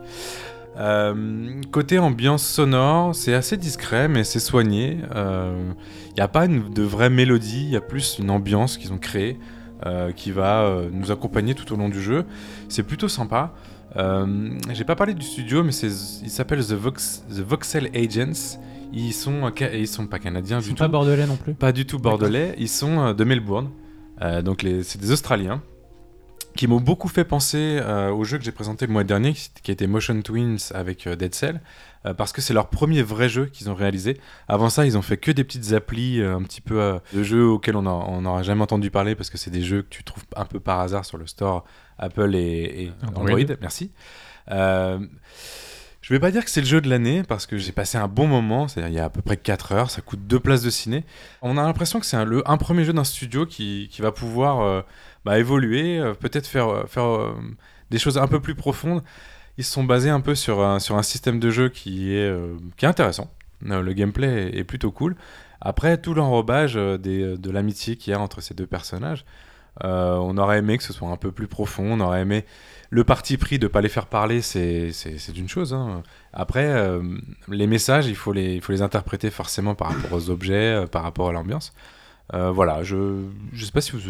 Euh, 0.77 1.61
côté 1.73 1.99
ambiance 1.99 2.45
sonore, 2.47 3.15
c'est 3.15 3.35
assez 3.35 3.57
discret 3.57 4.07
mais 4.09 4.23
c'est 4.25 4.39
soigné. 4.41 4.99
Il 5.15 6.15
n'y 6.15 6.21
a 6.23 6.29
pas 6.29 6.47
une- 6.47 6.73
de 6.73 6.83
vraie 6.83 7.11
mélodie, 7.11 7.65
il 7.65 7.71
y 7.71 7.77
a 7.77 7.81
plus 7.81 8.17
une 8.21 8.31
ambiance 8.31 8.77
qu'ils 8.79 8.93
ont 8.93 8.99
créée 8.99 9.39
qui 10.17 10.33
va 10.33 10.83
nous 10.93 11.13
accompagner 11.13 11.55
tout 11.55 11.73
au 11.73 11.77
long 11.77 11.89
du 11.89 12.03
jeu. 12.03 12.25
C'est 12.69 12.83
plutôt 12.83 13.07
sympa. 13.09 13.55
J'ai 14.73 14.85
pas 14.85 14.97
parlé 14.97 15.15
du 15.15 15.25
studio, 15.25 15.63
mais 15.63 15.73
il 15.73 16.31
s'appelle 16.31 16.65
The, 16.65 16.73
Vox- 16.73 17.23
The 17.31 17.41
Voxel 17.41 17.89
Agents. 17.95 18.59
Ils 18.93 19.13
sont, 19.13 19.53
ils 19.75 19.87
sont 19.87 20.07
pas 20.09 20.19
canadiens 20.19 20.59
Ils 20.59 20.63
du 20.63 20.69
sont 20.71 20.75
tout. 20.75 20.83
pas 20.83 20.89
bordelais 20.89 21.27
non 21.27 21.37
plus. 21.37 21.55
Pas 21.55 21.71
du 21.73 21.87
tout 21.87 21.99
bordelais. 21.99 22.55
Ils 22.59 22.69
sont 22.69 23.13
de 23.13 23.25
Melbourne. 23.25 23.71
Euh, 24.23 24.43
donc 24.43 24.67
c'est 24.83 25.01
des 25.01 25.13
Australiens 25.13 25.63
qui 26.59 26.67
m'ont 26.67 26.81
beaucoup 26.81 27.07
fait 27.07 27.25
penser 27.25 27.79
euh, 27.81 28.11
au 28.11 28.25
jeu 28.25 28.37
que 28.37 28.43
j'ai 28.43 28.51
présenté 28.51 28.85
le 28.89 28.93
mois 28.93 29.05
dernier, 29.05 29.33
qui, 29.63 29.71
était 29.71 29.87
Motion 29.87 30.21
Twins 30.23 30.59
avec 30.75 31.07
euh, 31.07 31.15
Dead 31.15 31.33
Cell, 31.33 31.61
euh, 32.05 32.15
parce 32.15 32.33
que 32.33 32.41
c'est 32.41 32.53
leur 32.53 32.69
premier 32.69 33.01
vrai 33.01 33.29
jeu 33.29 33.47
qu'ils 33.47 33.71
ont 33.71 33.77
réalisé. 33.77 34.19
Avant 34.49 34.69
ça, 34.69 34.85
ils 34.85 34.99
ont 34.99 35.03
fait 35.03 35.19
que 35.19 35.31
des 35.31 35.45
petites 35.45 35.73
applis, 35.73 36.21
un 36.21 36.43
petit 36.43 36.61
peu 36.61 36.99
de 37.15 37.23
jeux 37.23 37.47
auxquels 37.47 37.77
on 37.77 37.83
n'aura 37.83 38.43
jamais 38.43 38.63
entendu 38.63 38.91
parler, 38.91 39.15
parce 39.15 39.31
que 39.31 39.39
c'est 39.39 39.53
des 39.53 39.63
jeux 39.63 39.83
que 39.83 39.89
tu 39.89 40.03
trouves 40.03 40.25
un 40.35 40.47
peu 40.47 40.59
par 40.59 40.81
hasard 40.81 41.05
sur 41.05 41.17
le 41.17 41.29
store 41.29 41.65
Apple 41.97 42.35
et, 42.35 42.83
et 42.83 42.93
Android. 43.07 43.31
Android. 43.31 43.55
Merci. 43.61 43.93
Je 44.49 46.15
vais 46.15 46.21
pas 46.21 46.31
dire 46.31 46.45
que 46.45 46.51
c'est 46.51 46.63
le 46.63 46.67
jeu 46.67 46.81
de 46.81 46.89
l'année 46.89 47.23
parce 47.23 47.47
que 47.47 47.59
j'ai 47.59 47.71
passé 47.71 47.99
un 47.99 48.09
bon 48.09 48.27
moment, 48.27 48.67
c'est-à-dire 48.67 48.91
il 48.91 48.97
y 48.97 48.99
a 48.99 49.05
à 49.05 49.11
peu 49.11 49.21
près 49.21 49.37
4 49.37 49.73
heures, 49.73 49.91
ça 49.91 50.01
coûte 50.01 50.27
deux 50.27 50.41
places 50.41 50.63
de 50.63 50.71
ciné. 50.71 51.05
On 51.43 51.57
a 51.59 51.63
l'impression 51.63 52.01
que 52.01 52.07
c'est 52.07 52.17
un, 52.17 52.57
premier 52.57 52.83
jeu 52.83 52.95
d'un 52.95 53.05
studio 53.05 53.47
qui, 53.47 53.89
qui 53.93 54.01
va 54.01 54.11
pouvoir 54.11 54.85
bah, 55.25 55.39
évoluer, 55.39 55.99
euh, 55.99 56.15
peut-être 56.15 56.47
faire, 56.47 56.69
euh, 56.69 56.87
faire 56.87 57.05
euh, 57.05 57.35
des 57.91 57.99
choses 57.99 58.19
un 58.19 58.27
peu 58.27 58.41
plus 58.41 58.55
profondes. 58.55 59.03
Ils 59.59 59.65
se 59.65 59.73
sont 59.73 59.85
basés 59.85 60.11
un 60.11 60.21
peu 60.21 60.35
sur 60.35 60.61
un, 60.63 60.79
sur 60.79 60.97
un 60.97 61.03
système 61.03 61.41
de 61.41 61.51
jeu 61.51 61.69
qui 61.69 62.15
est, 62.15 62.33
qui 62.77 62.85
est 62.85 62.89
intéressant. 62.89 63.29
Le 63.61 63.93
gameplay 63.93 64.57
est, 64.57 64.63
plutôt 64.63 64.93
cool. 64.93 65.17
Après, 65.61 66.01
tout 66.01 66.15
l'enrobage 66.15 66.75
de 66.75 67.51
l'amitié 67.51 67.97
qu'il 67.97 68.13
y 68.13 68.15
a 68.15 68.21
entre 68.21 68.41
ces 68.41 68.55
deux 68.55 68.69
personnages, 68.69 69.25
on 69.83 70.39
aurait 70.39 70.59
aimé 70.59 70.79
que 70.79 70.85
ce 70.85 70.93
soit 70.93 71.09
un 71.09 71.17
peu 71.17 71.33
plus 71.33 71.49
profond, 71.49 71.95
on 71.95 72.01
aurait 72.01 72.21
aimé 72.21 72.45
le 72.91 73.03
parti 73.03 73.37
pris 73.37 73.59
de 73.59 73.67
pas 73.67 73.81
les 73.81 73.89
faire 73.89 74.07
parler, 74.07 74.43
c'est 74.43 74.93
c'est- 74.93 75.37
une 75.37 75.49
chose. 75.49 75.75
hein. 75.75 76.05
Après, 76.33 76.73
les 77.49 77.67
messages, 77.67 78.07
il 78.07 78.15
faut 78.15 78.33
les, 78.33 78.55
il 78.55 78.61
faut 78.61 78.71
les 78.71 78.83
interpréter 78.83 79.29
forcément 79.29 79.75
par 79.75 79.89
rapport 79.89 80.13
aux 80.13 80.31
objets, 80.31 80.85
par 80.93 81.03
rapport 81.03 81.31
à 81.31 81.33
l'ambiance. 81.33 81.73
Euh, 82.35 82.51
voilà, 82.51 82.83
je 82.83 83.23
je 83.55 83.65
sais 83.65 83.73
pas 83.73 83.81
si 83.81 83.93
vous, 83.93 84.01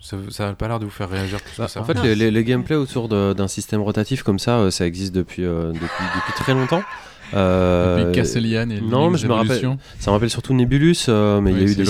ça 0.00 0.16
ça 0.30 0.48
a 0.48 0.52
pas 0.54 0.66
l'air 0.66 0.80
de 0.80 0.84
vous 0.84 0.90
faire 0.90 1.08
réagir 1.08 1.40
plus 1.40 1.56
Bah, 1.58 1.66
que 1.66 1.70
ça. 1.70 1.80
en 1.80 1.84
fait, 1.84 1.94
les, 2.02 2.16
les- 2.16 2.30
les 2.32 2.44
gameplays 2.44 2.74
autour 2.74 3.08
d'un 3.08 3.46
système 3.48 3.80
rotatif 3.82 4.24
comme 4.24 4.40
ça, 4.40 4.58
euh, 4.58 4.70
ça 4.72 4.84
existe 4.84 5.14
depuis, 5.14 5.44
euh, 5.44 5.68
depuis, 5.72 5.80
depuis 6.16 6.32
très 6.34 6.54
longtemps. 6.54 6.82
Euh, 7.34 8.12
Castellian 8.12 8.70
et 8.70 8.80
non, 8.80 9.06
mais 9.10 9.18
Link's 9.18 9.20
je 9.22 9.26
me 9.26 9.32
rappelle- 9.32 9.46
Evolution. 9.50 9.78
Ça 9.98 10.10
me 10.10 10.14
rappelle 10.14 10.30
surtout 10.30 10.54
Nebulus, 10.54 11.06
euh, 11.08 11.40
mais 11.40 11.50
il 11.52 11.58
y 11.58 11.60
a 11.60 11.64
eu 11.64 11.74
des 11.74 11.84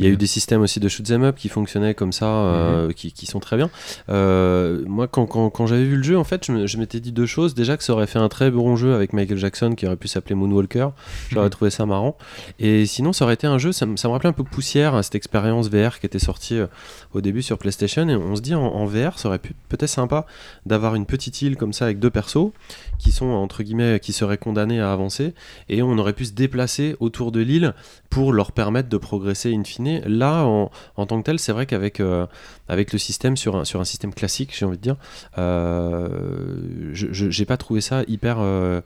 y 0.00 0.06
a 0.06 0.08
eu 0.10 0.16
des 0.16 0.26
systèmes 0.26 0.60
aussi 0.62 0.80
de 0.80 0.88
shoot 0.88 1.08
'em 1.10 1.22
up 1.24 1.36
qui 1.36 1.48
fonctionnaient 1.48 1.94
comme 1.94 2.12
ça, 2.12 2.26
euh, 2.26 2.86
Mhm. 2.88 2.94
qui, 2.94 3.12
qui 3.12 3.26
sont 3.26 3.40
très 3.40 3.56
bien. 3.56 3.70
Moi, 4.08 5.08
quand, 5.08 5.26
quand, 5.26 5.50
quand 5.50 5.66
j'avais 5.66 5.84
vu 5.84 5.96
le 5.96 6.02
jeu, 6.02 6.18
en 6.18 6.24
fait, 6.24 6.46
je 6.46 6.76
m'étais 6.78 7.00
dit 7.00 7.12
deux 7.12 7.26
choses. 7.26 7.54
Déjà 7.54 7.76
que 7.76 7.84
ça 7.84 7.92
aurait 7.92 8.06
fait 8.06 8.18
un 8.18 8.28
très 8.28 8.50
bon 8.50 8.76
jeu 8.76 8.94
avec 8.94 9.12
Michael 9.12 9.38
Jackson 9.38 9.72
qui 9.76 9.86
aurait 9.86 9.96
pu 9.96 10.08
s'appeler 10.08 10.34
Moonwalker. 10.34 10.88
J'aurais 11.30 11.46
Mhm. 11.46 11.50
trouvé 11.50 11.70
ça 11.70 11.86
marrant. 11.86 12.16
Et 12.58 12.86
sinon, 12.86 13.12
ça 13.12 13.24
aurait 13.24 13.34
été 13.34 13.46
un 13.46 13.58
jeu, 13.58 13.72
ça, 13.72 13.86
me- 13.86 13.96
ça 13.96 14.08
me 14.08 14.12
rappelait 14.12 14.28
un 14.30 14.32
peu 14.32 14.44
Poussière, 14.44 14.94
hein, 14.94 15.02
cette 15.02 15.14
expérience 15.14 15.68
VR 15.70 15.98
qui 15.98 16.06
était 16.06 16.18
sortie 16.18 16.58
au 17.14 17.20
début 17.20 17.42
sur 17.42 17.56
PlayStation. 17.58 18.08
Et 18.08 18.16
on 18.16 18.36
se 18.36 18.42
dit 18.42 18.54
en, 18.54 18.62
en 18.64 18.84
VR, 18.86 19.18
ça 19.18 19.28
aurait 19.28 19.38
pu 19.38 19.54
peut-être 19.68 19.88
sympa 19.88 20.26
d'avoir 20.66 20.94
une 20.94 21.06
petite 21.06 21.40
île 21.42 21.56
comme 21.56 21.72
ça 21.72 21.84
avec 21.86 21.98
deux 21.98 22.10
persos 22.10 22.52
qui 23.02 23.10
sont 23.10 23.26
entre 23.26 23.62
guillemets 23.62 23.98
qui 24.00 24.12
seraient 24.12 24.38
condamnés 24.38 24.80
à 24.80 24.92
avancer 24.92 25.34
et 25.68 25.82
on 25.82 25.98
aurait 25.98 26.12
pu 26.12 26.24
se 26.26 26.32
déplacer 26.32 26.96
autour 27.00 27.32
de 27.32 27.40
l'île 27.40 27.74
pour 28.10 28.32
leur 28.32 28.52
permettre 28.52 28.88
de 28.88 28.96
progresser 28.96 29.52
in 29.52 29.64
fine. 29.64 30.00
Là, 30.06 30.44
en, 30.44 30.70
en 30.96 31.06
tant 31.06 31.18
que 31.18 31.24
tel, 31.24 31.38
c'est 31.38 31.52
vrai 31.52 31.66
qu'avec 31.66 31.98
euh, 32.00 32.26
avec 32.68 32.92
le 32.92 32.98
système 32.98 33.36
sur 33.36 33.56
un, 33.56 33.64
sur 33.64 33.80
un 33.80 33.84
système 33.84 34.14
classique, 34.14 34.54
j'ai 34.56 34.64
envie 34.64 34.78
de 34.78 34.82
dire, 34.82 34.96
euh, 35.38 36.90
je 36.92 37.30
j'ai 37.30 37.44
pas 37.44 37.56
trouvé 37.56 37.80
ça 37.80 38.02
hyper 38.08 38.36
euh, 38.40 38.80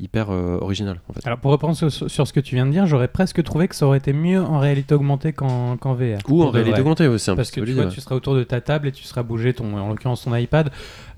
hyper 0.00 0.30
euh, 0.30 0.58
original 0.60 1.00
en 1.08 1.12
fait. 1.12 1.26
Alors 1.26 1.38
pour 1.38 1.50
reprendre 1.50 1.76
sur, 1.76 1.90
sur 1.92 2.26
ce 2.26 2.32
que 2.32 2.40
tu 2.40 2.54
viens 2.54 2.66
de 2.66 2.70
dire, 2.70 2.86
j'aurais 2.86 3.08
presque 3.08 3.42
trouvé 3.42 3.68
que 3.68 3.74
ça 3.74 3.86
aurait 3.86 3.98
été 3.98 4.12
mieux 4.12 4.40
en 4.40 4.58
réalité 4.58 4.94
augmentée 4.94 5.32
qu'en 5.32 5.76
qu'en 5.76 5.94
VR. 5.94 6.18
Ou 6.28 6.42
en 6.42 6.50
réalité 6.50 6.72
vrai. 6.72 6.80
augmentée, 6.80 7.08
ouais, 7.08 7.28
un 7.28 7.36
Parce 7.36 7.50
que 7.50 7.60
tu 7.60 7.72
vois, 7.72 7.86
tu 7.86 8.00
seras 8.00 8.16
autour 8.16 8.34
de 8.34 8.42
ta 8.42 8.60
table 8.60 8.88
et 8.88 8.92
tu 8.92 9.04
seras 9.04 9.22
bouger 9.22 9.54
ton, 9.54 9.76
en 9.76 9.88
l'occurrence 9.88 10.24
ton 10.24 10.34
iPad. 10.34 10.70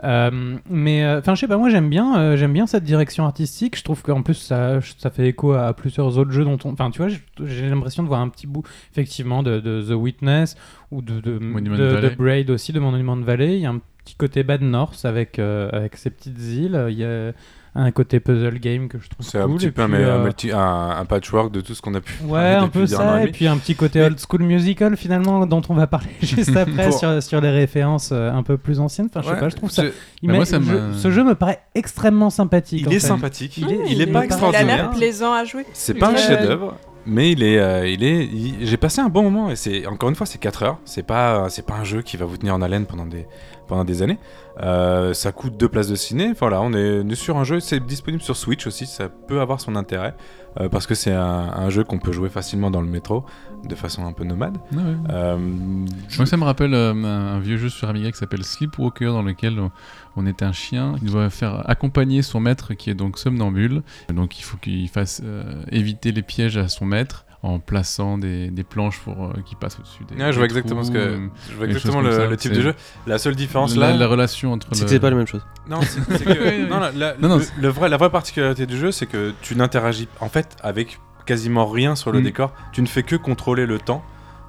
Mais 0.02 1.06
enfin, 1.06 1.34
je 1.34 1.40
sais 1.40 1.48
pas, 1.48 1.58
moi 1.58 1.70
j'aime 1.70 1.88
bien, 1.88 2.36
j'aime 2.40 2.52
bien 2.52 2.66
cette 2.66 2.82
direction 2.84 3.24
artistique. 3.24 3.76
Je 3.78 3.84
trouve 3.84 4.02
qu'en 4.02 4.22
plus 4.22 4.34
ça, 4.34 4.80
ça 4.98 5.10
fait 5.10 5.28
écho 5.28 5.52
à 5.52 5.72
plusieurs 5.74 6.18
autres 6.18 6.32
jeux 6.32 6.44
dont 6.44 6.58
on, 6.64 6.72
enfin, 6.72 6.90
tu 6.90 6.98
vois, 6.98 7.08
j'ai- 7.08 7.68
l'impression 7.68 8.02
de 8.02 8.08
voir 8.08 8.20
un 8.20 8.28
petit 8.28 8.46
bout 8.48 8.64
effectivement 8.90 9.42
de, 9.44 9.60
de 9.60 9.80
The 9.82 9.92
Witness 9.94 10.56
ou 10.90 11.02
de 11.02 11.20
de, 11.20 11.38
de- 11.38 12.00
de. 12.10 12.16
Braid 12.16 12.50
aussi, 12.50 12.72
de 12.72 12.80
Monument 12.80 13.16
Valley. 13.16 13.56
Il 13.56 13.60
y 13.62 13.66
a 13.66 13.70
un 13.70 13.80
petit 14.04 14.14
côté 14.16 14.42
Bad 14.42 14.62
North 14.62 15.04
avec 15.04 15.38
euh, 15.38 15.68
avec 15.72 15.96
ces 15.96 16.10
petites 16.10 16.40
îles. 16.40 16.86
Il 16.90 16.98
y 16.98 17.04
a 17.04 17.32
un 17.74 17.90
côté 17.92 18.18
puzzle 18.20 18.58
game 18.58 18.88
que 18.88 18.98
je 18.98 19.08
trouve 19.08 19.24
C'est 19.24 19.38
un 19.38 19.46
cool. 19.46 19.56
petit 19.56 19.66
Et 19.66 19.70
peu 19.70 19.82
un, 19.82 19.86
puis, 19.88 19.96
un 19.96 19.98
euh, 20.08 20.24
multi- 20.24 20.50
un- 20.52 20.90
un 20.98 21.04
patchwork 21.04 21.52
de 21.52 21.60
tout 21.60 21.74
ce 21.74 21.80
qu'on 21.82 21.94
a 21.94 22.00
pu 22.00 22.14
Ouais, 22.24 22.30
parler 22.30 22.54
un 22.56 22.68
peu 22.68 22.82
un 22.82 22.86
ça, 22.86 23.22
et 23.24 23.28
puis 23.30 23.46
un 23.46 23.56
petit 23.58 23.74
côté 23.76 24.00
old 24.02 24.18
school 24.18 24.42
musical 24.42 24.96
finalement, 24.96 25.46
dont 25.46 25.62
on 25.68 25.74
va 25.74 25.86
parler 25.86 26.10
juste 26.22 26.56
après 26.56 26.90
sur, 26.92 27.22
sur 27.22 27.40
les 27.40 27.50
références 27.50 28.10
euh, 28.12 28.32
un 28.32 28.42
peu 28.42 28.56
plus 28.56 28.80
anciennes. 28.80 29.06
Enfin, 29.10 29.20
je 29.22 29.26
sais 29.28 29.34
Ouais, 29.34 29.40
pas, 29.40 29.48
je 29.48 29.56
trouve 29.56 29.70
ça. 29.70 29.84
il 30.22 30.28
Bah, 30.28 30.34
moi, 30.34 30.44
jeu- 30.44 30.92
ce 30.96 31.10
jeu 31.10 31.22
me 31.24 31.34
paraît 31.34 31.60
extrêmement 31.74 32.30
sympathique. 32.30 32.82
Il 32.86 32.88
est 32.92 32.98
fait. 33.00 33.06
sympathique, 33.06 33.56
il, 33.58 33.66
Ah, 33.68 33.72
est, 33.72 33.78
il 33.86 33.92
il 33.92 34.00
est 34.00 34.04
est 34.04 34.06
pas 34.08 34.12
pas- 34.12 34.18
Il 34.18 34.22
a 34.22 34.24
extraordinaire. 34.26 34.76
l'air 34.76 34.90
plaisant 34.90 35.32
à 35.32 35.44
jouer. 35.44 35.64
C'est 35.72 35.94
pas 35.94 36.08
un 36.10 36.14
Euh, 36.14 36.16
chef-d'œuvre, 36.16 36.76
mais 37.06 37.30
il 37.30 37.42
est, 37.42 37.58
euh, 37.58 37.86
il 37.88 38.02
est, 38.02 38.24
il- 38.26 38.66
j'ai 38.66 38.76
passé 38.76 39.00
un 39.00 39.08
bon 39.08 39.22
moment 39.22 39.48
et 39.50 39.56
c'est 39.56 39.86
encore 39.86 40.08
une 40.08 40.16
fois 40.16 40.26
c'est 40.26 40.38
4 40.38 40.64
heures. 40.64 40.78
C'est 40.84 41.04
pas, 41.06 41.48
c'est 41.48 41.64
pas 41.64 41.74
un 41.74 41.84
jeu 41.84 42.02
qui 42.02 42.16
va 42.16 42.26
vous 42.26 42.36
tenir 42.36 42.54
en 42.54 42.62
haleine 42.62 42.86
pendant 42.86 43.06
des, 43.06 43.26
pendant 43.70 43.84
des 43.84 44.02
années. 44.02 44.18
Euh, 44.62 45.14
ça 45.14 45.32
coûte 45.32 45.56
deux 45.56 45.68
places 45.68 45.88
de 45.88 45.94
ciné. 45.94 46.34
Voilà, 46.38 46.60
on 46.60 46.74
est, 46.74 47.00
on 47.00 47.08
est 47.08 47.14
sur 47.14 47.38
un 47.38 47.44
jeu. 47.44 47.60
C'est 47.60 47.80
disponible 47.80 48.22
sur 48.22 48.36
Switch 48.36 48.66
aussi. 48.66 48.84
Ça 48.84 49.08
peut 49.08 49.40
avoir 49.40 49.60
son 49.60 49.76
intérêt 49.76 50.14
euh, 50.58 50.68
parce 50.68 50.86
que 50.86 50.94
c'est 50.94 51.12
un, 51.12 51.22
un 51.54 51.70
jeu 51.70 51.84
qu'on 51.84 51.98
peut 51.98 52.12
jouer 52.12 52.28
facilement 52.28 52.70
dans 52.70 52.80
le 52.80 52.88
métro 52.88 53.24
de 53.64 53.74
façon 53.74 54.04
un 54.04 54.12
peu 54.12 54.24
nomade. 54.24 54.58
Ouais, 54.72 54.78
ouais. 54.82 54.94
Euh, 55.10 55.38
Moi, 55.38 56.26
ça 56.26 56.36
me 56.36 56.44
rappelle 56.44 56.74
euh, 56.74 56.92
un, 56.92 57.38
vieux 57.38 57.56
jeu 57.56 57.68
sur 57.68 57.88
Amiga 57.88 58.10
qui 58.10 58.18
s'appelle 58.18 58.44
Sleepwalker, 58.44 59.06
dans 59.06 59.22
lequel 59.22 59.60
on, 59.60 59.70
on 60.16 60.26
est 60.26 60.42
un 60.42 60.52
chien 60.52 60.96
qui 60.98 61.04
doit 61.04 61.30
faire 61.30 61.62
accompagner 61.70 62.22
son 62.22 62.40
maître 62.40 62.74
qui 62.74 62.90
est 62.90 62.94
donc 62.94 63.18
somnambule. 63.18 63.82
Donc, 64.12 64.38
il 64.40 64.42
faut 64.42 64.56
qu'il 64.56 64.88
fasse 64.88 65.22
éviter 65.70 66.10
les 66.10 66.22
pièges 66.22 66.56
à 66.56 66.68
son 66.68 66.86
maître 66.86 67.24
en 67.42 67.58
plaçant 67.58 68.18
des, 68.18 68.50
des 68.50 68.64
planches 68.64 68.98
pour 69.00 69.24
euh, 69.24 69.32
qu'il 69.46 69.56
passe 69.56 69.78
au-dessus 69.78 70.04
des. 70.04 70.14
ouais, 70.16 70.26
je 70.26 70.30
des 70.30 70.36
vois 70.36 70.44
exactement 70.44 70.84
ce 70.84 70.90
que, 70.90 71.18
je 71.50 71.56
vois 71.56 71.66
exactement 71.66 72.00
le, 72.02 72.10
comme 72.10 72.18
ça. 72.20 72.26
le 72.26 72.36
type 72.36 72.52
C'est- 72.52 72.58
de 72.58 72.62
jeu. 72.62 72.74
La 73.06 73.16
seule 73.18 73.34
différence 73.34 73.74
la, 73.76 73.92
là, 73.92 73.96
la 73.96 74.06
relation 74.06 74.52
entre 74.52 74.68
C'est 74.72 74.80
que 74.80 74.84
le. 74.84 74.88
c'est 74.90 75.00
pas 75.00 75.08
la 75.10 75.16
même 75.16 75.26
chose. 75.26 75.44
Non, 75.68 75.80
c'est 75.82 76.00
c'est 76.18 76.24
que 76.24 76.68
non, 76.68 76.78
la, 76.80 76.92
la- 76.92 77.14
Non, 77.16 77.28
non, 77.28 77.36
le- 77.38 77.42
c'est- 77.42 77.52
le 77.58 77.68
vrai, 77.68 77.88
la 77.88 77.96
vraie 77.96 78.10
particularité 78.10 78.66
du 78.66 78.76
jeu, 78.76 78.92
c'est 78.92 79.06
que 79.06 79.32
tu 79.40 79.56
n'interagis 79.56 80.06
en 80.20 80.28
fait 80.28 80.56
avec 80.62 81.00
quasiment 81.24 81.66
rien 81.66 81.96
sur 81.96 82.12
le 82.12 82.20
Mm. 82.20 82.24
décor. 82.24 82.52
Tu 82.72 82.82
ne 82.82 82.86
fais 82.86 83.02
que 83.04 83.16
contrôler 83.16 83.64
le 83.66 83.78
temps 83.78 84.04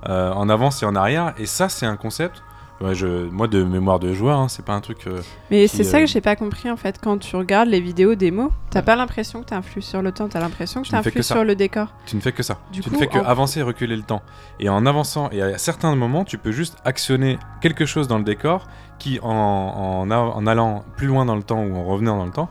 euh, 0.09 0.31
en 0.33 0.49
avance 0.49 0.83
et 0.83 0.85
en 0.85 0.95
arrière. 0.95 1.33
Et 1.37 1.45
ça, 1.45 1.69
c'est 1.69 1.85
un 1.85 1.95
concept. 1.95 2.43
Ouais, 2.81 2.95
je, 2.95 3.29
moi, 3.29 3.47
de 3.47 3.63
mémoire 3.63 3.99
de 3.99 4.11
joueur, 4.11 4.39
hein, 4.39 4.47
c'est 4.47 4.65
pas 4.65 4.73
un 4.73 4.81
truc. 4.81 5.05
euh, 5.05 5.21
Mais 5.51 5.67
c'est 5.67 5.83
ça 5.83 5.97
euh, 5.97 6.01
que 6.01 6.07
j'ai 6.07 6.19
pas 6.21 6.35
compris 6.35 6.69
en 6.71 6.77
fait. 6.77 6.99
Quand 7.01 7.17
tu 7.19 7.35
regardes 7.35 7.69
les 7.69 7.79
vidéos 7.79 8.15
démo, 8.15 8.51
t'as 8.71 8.81
pas 8.81 8.95
l'impression 8.95 9.41
que 9.41 9.45
t'influes 9.45 9.83
sur 9.83 10.01
le 10.01 10.11
temps, 10.11 10.27
t'as 10.27 10.39
l'impression 10.39 10.81
que 10.81 10.89
t'influes 10.89 11.21
sur 11.21 11.43
le 11.43 11.55
décor. 11.55 11.93
tu 12.07 12.15
ne 12.15 12.21
fais 12.21 12.31
que 12.31 12.41
ça. 12.41 12.59
Du 12.73 12.81
tu 12.81 12.89
coup, 12.89 12.95
ne 12.95 12.99
fais 12.99 13.07
que 13.07 13.19
en- 13.19 13.23
avancer 13.23 13.59
et 13.59 13.63
reculer 13.63 13.95
le 13.95 14.01
temps. 14.01 14.23
Et 14.59 14.67
en 14.69 14.85
avançant, 14.87 15.29
et 15.31 15.41
à 15.43 15.57
certains 15.59 15.95
moments, 15.95 16.25
tu 16.25 16.39
peux 16.39 16.51
juste 16.51 16.75
actionner 16.83 17.37
quelque 17.61 17.85
chose 17.85 18.07
dans 18.07 18.17
le 18.17 18.23
décor 18.23 18.67
qui, 18.97 19.19
en, 19.21 19.29
en, 19.29 20.09
a- 20.09 20.17
en 20.17 20.47
allant 20.47 20.83
plus 20.97 21.05
loin 21.07 21.25
dans 21.25 21.35
le 21.35 21.43
temps 21.43 21.63
ou 21.63 21.75
en 21.75 21.83
revenant 21.83 22.17
dans 22.17 22.25
le 22.25 22.31
temps, 22.31 22.49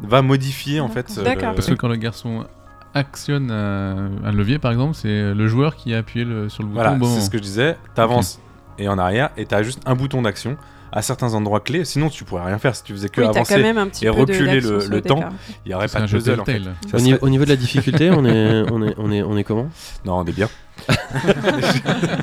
va 0.00 0.22
modifier 0.22 0.80
en 0.80 0.88
fait. 0.88 1.06
euh, 1.18 1.22
D'accord. 1.22 1.50
le- 1.50 1.54
Parce 1.54 1.66
que 1.68 1.74
quand 1.74 1.88
le 1.88 1.96
garçon 1.96 2.46
actionne 2.94 3.50
un, 3.50 4.10
un 4.24 4.32
levier, 4.32 4.58
par 4.58 4.72
exemple, 4.72 4.94
c'est 4.94 5.34
le 5.34 5.48
joueur 5.48 5.76
qui 5.76 5.94
a 5.94 5.98
appuyé 5.98 6.24
le- 6.24 6.48
sur 6.48 6.62
le 6.62 6.68
bouton 6.70 6.80
Voilà, 6.82 6.96
bon 6.96 7.14
c'est 7.14 7.20
ce 7.20 7.28
que 7.30 7.36
je 7.38 7.42
disais. 7.42 7.76
T'avances 7.94 8.40
et 8.78 8.88
en 8.88 8.98
arrière 8.98 9.30
et 9.36 9.46
t'as 9.46 9.62
juste 9.62 9.80
un 9.86 9.94
bouton 9.94 10.22
d'action 10.22 10.56
à 10.92 11.02
certains 11.02 11.34
endroits 11.34 11.60
clés. 11.60 11.84
Sinon, 11.84 12.08
tu 12.08 12.24
pourrais 12.24 12.44
rien 12.46 12.58
faire 12.58 12.74
si 12.74 12.82
tu 12.84 12.92
faisais 12.92 13.08
que 13.08 13.20
Oui, 13.20 13.26
t'as 13.26 13.32
quand 13.42 13.50
avancer. 13.52 13.62
même 13.62 13.76
un 13.78 13.88
petit 13.88 14.06
et 14.06 14.08
reculer 14.08 14.60
le- 14.60 15.00
temps. 15.02 15.20
Il 15.66 15.72
y 15.72 15.74
aurait 15.74 15.88
pas 15.88 15.98
un 16.00 16.06
de 16.06 16.10
puzzle 16.10 16.40
en 16.40 16.44
fait. 16.44 16.58
Au, 16.60 16.88
serait- 16.90 17.02
niveau, 17.02 17.18
au 17.22 17.28
niveau 17.28 17.44
de 17.44 17.50
la 17.50 17.56
difficulté, 17.56 18.10
on 18.10 18.24
est, 18.24 18.64
on 18.72 18.82
est, 18.86 18.94
on 18.96 19.10
est, 19.12 19.22
on 19.22 19.36
est 19.36 19.44
comment? 19.44 19.68
Non, 20.04 20.18
on 20.18 20.24
est 20.24 20.32
bien. 20.32 20.48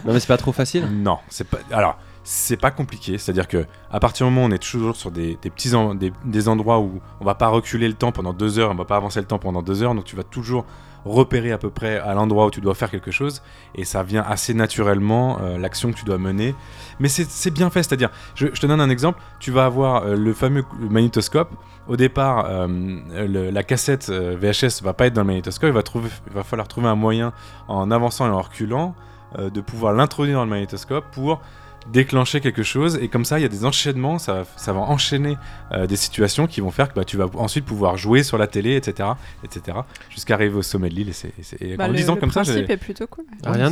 Non 0.05 0.13
mais 0.13 0.19
c'est 0.19 0.27
pas 0.27 0.37
trop 0.37 0.51
facile. 0.51 0.85
Non, 0.91 1.19
c'est 1.29 1.47
pas. 1.47 1.57
Alors, 1.71 1.97
c'est 2.23 2.57
pas 2.57 2.71
compliqué. 2.71 3.17
C'est-à-dire 3.17 3.47
que 3.47 3.65
à 3.91 3.99
partir 3.99 4.25
du 4.27 4.31
moment 4.33 4.45
où 4.45 4.49
on 4.49 4.53
est 4.53 4.57
toujours 4.61 4.95
sur 4.95 5.11
des, 5.11 5.37
des 5.41 5.49
petits 5.49 5.73
en- 5.75 5.95
des, 5.95 6.11
des 6.25 6.47
endroits 6.47 6.79
où 6.79 7.01
on 7.19 7.25
va 7.25 7.35
pas 7.35 7.47
reculer 7.49 7.87
le 7.87 7.93
temps 7.93 8.11
pendant 8.11 8.33
deux 8.33 8.59
heures, 8.59 8.71
on 8.71 8.75
va 8.75 8.85
pas 8.85 8.95
avancer 8.97 9.19
le 9.19 9.25
temps 9.25 9.39
pendant 9.39 9.61
deux 9.61 9.83
heures, 9.83 9.93
donc 9.95 10.05
tu 10.05 10.15
vas 10.15 10.23
toujours 10.23 10.65
repérer 11.05 11.51
à 11.51 11.57
peu 11.57 11.69
près 11.69 11.97
à 11.97 12.13
l'endroit 12.13 12.45
où 12.45 12.51
tu 12.51 12.61
dois 12.61 12.75
faire 12.75 12.89
quelque 12.89 13.11
chose, 13.11 13.41
et 13.75 13.85
ça 13.85 14.03
vient 14.03 14.23
assez 14.27 14.53
naturellement 14.53 15.39
euh, 15.41 15.57
l'action 15.57 15.91
que 15.91 15.97
tu 15.97 16.05
dois 16.05 16.17
mener. 16.17 16.55
Mais 16.99 17.09
c'est 17.09 17.51
bien 17.51 17.69
fait, 17.69 17.83
c'est-à-dire, 17.83 18.09
je, 18.35 18.47
je 18.53 18.61
te 18.61 18.67
donne 18.67 18.81
un 18.81 18.89
exemple. 18.89 19.19
Tu 19.39 19.51
vas 19.51 19.65
avoir 19.65 20.03
euh, 20.03 20.15
le 20.15 20.33
fameux 20.33 20.63
magnétoscope. 20.79 21.51
Au 21.87 21.97
départ, 21.97 22.45
euh, 22.47 23.51
la 23.51 23.63
cassette 23.63 24.09
VHS 24.09 24.81
va 24.83 24.93
pas 24.93 25.07
être 25.07 25.13
dans 25.13 25.21
le 25.21 25.27
magnétoscope. 25.27 25.69
Il 25.69 25.73
va, 25.73 25.83
il 26.27 26.33
va 26.33 26.43
falloir 26.43 26.67
trouver 26.67 26.87
un 26.87 26.95
moyen 26.95 27.33
en 27.67 27.91
avançant 27.91 28.25
et 28.27 28.29
en 28.29 28.41
reculant 28.41 28.95
de 29.37 29.61
pouvoir 29.61 29.93
l'introduire 29.93 30.37
dans 30.37 30.43
le 30.43 30.49
magnétoscope 30.49 31.05
pour 31.11 31.41
déclencher 31.91 32.39
quelque 32.41 32.63
chose 32.63 32.97
et 33.01 33.07
comme 33.09 33.25
ça 33.25 33.39
il 33.39 33.41
y 33.41 33.45
a 33.45 33.49
des 33.49 33.65
enchaînements 33.65 34.17
ça, 34.19 34.43
ça 34.55 34.73
va 34.73 34.79
enchaîner 34.79 35.37
euh, 35.71 35.85
des 35.87 35.95
situations 35.95 36.47
qui 36.47 36.61
vont 36.61 36.71
faire 36.71 36.89
que 36.89 36.95
bah, 36.95 37.03
tu 37.03 37.17
vas 37.17 37.25
ensuite 37.35 37.65
pouvoir 37.65 37.97
jouer 37.97 38.23
sur 38.23 38.37
la 38.37 38.47
télé 38.47 38.75
etc 38.75 39.09
etc 39.43 39.77
jusqu'à 40.09 40.35
arriver 40.35 40.55
au 40.55 40.61
sommet 40.61 40.89
de 40.89 40.95
l'île 40.95 41.09
et, 41.09 41.13
c'est, 41.13 41.33
et 41.61 41.75
Bah, 41.77 41.85
en 41.85 41.87
le, 41.89 41.95
disant 41.95 42.15
le 42.15 42.19
comme 42.21 42.31
ça 42.31 42.43
j'ai- 42.43 42.53
principe 42.53 42.69
est 42.69 42.77
plutôt 42.77 43.07
cool. 43.07 43.25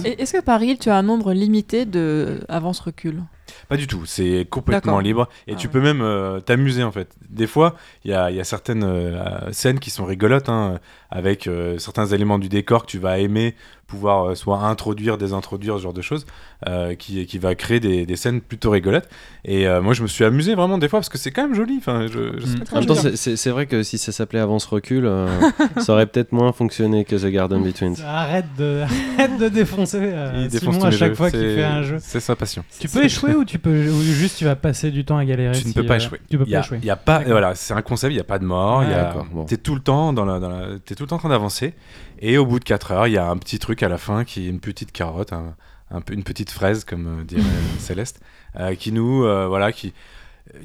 Et 0.05 0.21
Est-ce 0.21 0.33
que 0.33 0.41
par 0.41 0.61
île, 0.63 0.77
tu 0.77 0.89
as 0.89 0.97
un 0.97 1.03
nombre 1.03 1.33
limité 1.33 1.85
de 1.85 2.41
avance-recul 2.49 3.23
Pas 3.69 3.77
du 3.77 3.87
tout, 3.87 4.05
c'est 4.05 4.45
complètement 4.49 4.93
D'accord. 4.93 5.01
libre 5.01 5.29
et 5.47 5.53
Ah 5.53 5.55
tu 5.55 5.67
ouais. 5.67 5.73
peux 5.73 5.81
même 5.81 6.01
euh, 6.01 6.39
t'amuser 6.39 6.83
en 6.83 6.91
fait. 6.91 7.09
Des 7.29 7.47
fois, 7.47 7.75
il 8.03 8.11
y 8.11 8.13
a, 8.13 8.29
il 8.31 8.35
y 8.37 8.39
a 8.39 8.43
certaines 8.43 8.83
euh, 8.83 9.51
scènes 9.51 9.79
qui 9.79 9.89
sont 9.89 10.05
rigolotes 10.05 10.49
hein, 10.49 10.79
avec 11.09 11.47
euh, 11.47 11.77
certains 11.77 12.05
éléments 12.07 12.39
du 12.39 12.49
décor 12.49 12.83
que 12.85 12.91
tu 12.91 12.99
vas 12.99 13.19
aimer 13.19 13.55
pouvoir 13.91 14.29
euh, 14.31 14.35
soit 14.35 14.57
introduire, 14.59 15.17
désintroduire, 15.17 15.77
ce 15.77 15.83
genre 15.83 15.93
de 15.93 16.01
choses 16.01 16.25
euh, 16.67 16.95
qui, 16.95 17.25
qui 17.25 17.37
va 17.37 17.53
créer 17.55 17.79
des, 17.79 18.05
des 18.05 18.15
scènes 18.15 18.39
plutôt 18.41 18.71
rigolotes. 18.71 19.07
Et 19.43 19.67
euh, 19.67 19.81
moi, 19.81 19.93
je 19.93 20.01
me 20.01 20.07
suis 20.07 20.23
amusé 20.23 20.55
vraiment 20.55 20.77
des 20.77 20.87
fois 20.87 20.99
parce 20.99 21.09
que 21.09 21.17
c'est 21.17 21.31
quand 21.31 21.41
même 21.43 21.55
joli. 21.55 21.75
Enfin, 21.77 22.07
je, 22.07 22.39
je 22.39 22.45
sais 22.45 22.55
Mm. 22.57 22.59
pas 22.63 22.75
En 22.75 22.79
même 22.79 22.85
temps, 22.87 22.95
c'est- 22.95 23.15
c'est 23.17 23.35
c'est 23.35 23.49
vrai 23.49 23.65
que 23.65 23.83
si 23.83 23.97
ça 23.97 24.11
s'appelait 24.11 24.39
Avance 24.39 24.65
Recul, 24.65 25.05
euh, 25.05 25.27
ça 25.77 25.93
aurait 25.93 26.05
peut-être 26.05 26.31
moins 26.31 26.51
fonctionné 26.53 27.03
que 27.05 27.15
The 27.15 27.25
Garden 27.31 27.61
Between. 27.63 27.95
Arrête 28.05 28.45
de, 28.57 28.83
arrête 29.17 29.37
de 29.37 29.49
défoncer 29.49 29.99
euh, 30.01 30.31
Il 30.43 30.47
défonce 30.47 30.75
Simon 30.75 30.85
à 30.87 30.91
chaque 30.91 31.09
jeux, 31.09 31.15
fois 31.15 31.29
qu'il 31.31 31.39
fait 31.41 31.63
un 31.63 31.83
jeu. 31.83 31.97
C'est 31.99 32.19
sa 32.21 32.35
passion. 32.35 32.63
Tu 32.79 32.87
peux 32.87 33.03
échouer 33.03 33.35
ou 33.35 33.43
tu 33.45 33.59
peux 33.59 33.89
ou 33.89 34.01
juste 34.01 34.37
tu 34.37 34.45
vas 34.45 34.55
passer 34.55 34.89
du 34.91 35.03
temps 35.05 35.17
à 35.17 35.25
galérer 35.25 35.57
Tu 35.59 35.67
ne 35.67 35.73
peux 35.73 35.85
pas 35.85 35.95
euh, 35.95 35.97
échouer. 35.97 36.21
Tu 36.29 36.37
peux 36.37 36.45
y 36.47 36.51
pas 36.51 36.57
a, 36.57 36.61
échouer. 36.61 36.79
il 36.81 36.85
y 36.85 36.89
a 36.91 36.95
pas, 36.95 37.19
voilà, 37.25 37.55
c'est 37.55 37.73
un 37.73 37.81
concept, 37.81 38.11
il 38.13 38.15
n'y 38.15 38.21
a 38.21 38.25
pas 38.25 38.39
de 38.39 38.45
mort. 38.45 38.83
il 38.83 38.89
y 38.89 38.93
Ouais, 38.93 38.95
a, 38.97 39.03
d'accord, 39.05 39.25
bon. 39.31 39.43
T'es 39.45 39.57
tout 39.57 39.75
le 39.75 39.81
temps 39.81 40.13
dans 40.13 40.25
la, 40.25 40.39
dans 40.39 40.49
la- 40.49 40.79
t'es 40.85 40.95
tout 40.95 41.03
le 41.03 41.09
temps 41.09 41.15
en 41.17 41.19
train 41.19 41.29
d'avancer. 41.29 41.73
Et 42.21 42.37
au 42.37 42.45
bout 42.45 42.59
de 42.59 42.63
4 42.63 42.91
heures, 42.91 43.07
il 43.07 43.13
y 43.13 43.17
a 43.17 43.27
un 43.27 43.37
petit 43.37 43.57
truc 43.59 43.81
à 43.83 43.89
la 43.89 43.97
fin 43.97 44.23
qui 44.23 44.45
est 44.45 44.49
une 44.49 44.59
petite 44.59 44.91
carotte, 44.91 45.33
un, 45.33 45.55
un 45.89 46.01
peu- 46.01 46.13
une 46.13 46.23
petite 46.23 46.51
fraise, 46.51 46.83
comme 46.85 47.07
euh, 47.21 47.23
dirait 47.23 47.41
Céleste, 47.79 48.19
euh, 48.59 48.75
qui 48.75 48.91
nous, 48.91 49.23
euh, 49.25 49.47
voilà, 49.47 49.71
qui, 49.71 49.93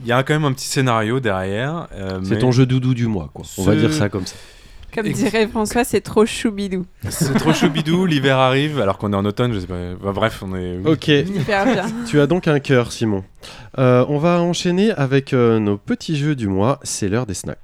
il 0.01 0.07
y 0.07 0.13
a 0.13 0.23
quand 0.23 0.35
même 0.35 0.45
un 0.45 0.53
petit 0.53 0.69
scénario 0.69 1.19
derrière. 1.21 1.89
euh, 1.95 2.21
C'est 2.23 2.35
mais 2.35 2.39
ton 2.41 2.53
jeu 2.53 2.67
doudou 2.67 2.93
du 2.95 3.07
mois, 3.07 3.31
quoi. 3.33 3.45
On 3.59 3.63
va 3.63 3.75
dire 3.75 3.93
ça 3.93 4.09
comme 4.09 4.27
ça. 4.27 4.37
Comme 4.95 5.07
Ex- 5.07 5.19
dirait 5.19 5.47
François, 5.49 5.85
c'est 5.85 6.01
trop 6.01 6.25
choubidou. 6.27 6.87
C'est 7.11 7.35
trop 7.35 7.53
choubidou, 7.53 8.07
l'hiver 8.07 8.39
arrive, 8.39 8.81
alors 8.81 8.97
qu'on 8.99 9.13
est 9.13 9.17
en 9.17 9.25
automne, 9.25 9.53
je 9.53 9.61
sais 9.61 9.67
pas. 9.67 9.95
Bah, 10.03 10.13
bref, 10.13 10.43
on 10.47 10.55
est. 10.57 10.79
Ok, 10.87 11.09
Hyper 11.09 11.65
bien. 11.67 11.87
tu 12.07 12.21
as 12.21 12.27
donc 12.27 12.49
un 12.49 12.61
cœur, 12.61 12.93
Simon. 12.93 13.23
Euh, 13.79 14.05
on 14.09 14.19
va 14.19 14.41
enchaîner 14.41 14.93
avec 14.93 15.33
euh, 15.33 15.59
nos 15.59 15.77
petits 15.77 16.17
jeux 16.17 16.35
du 16.35 16.49
mois. 16.49 16.81
C'est 16.83 17.09
l'heure 17.09 17.27
des 17.27 17.35
snacks. 17.35 17.59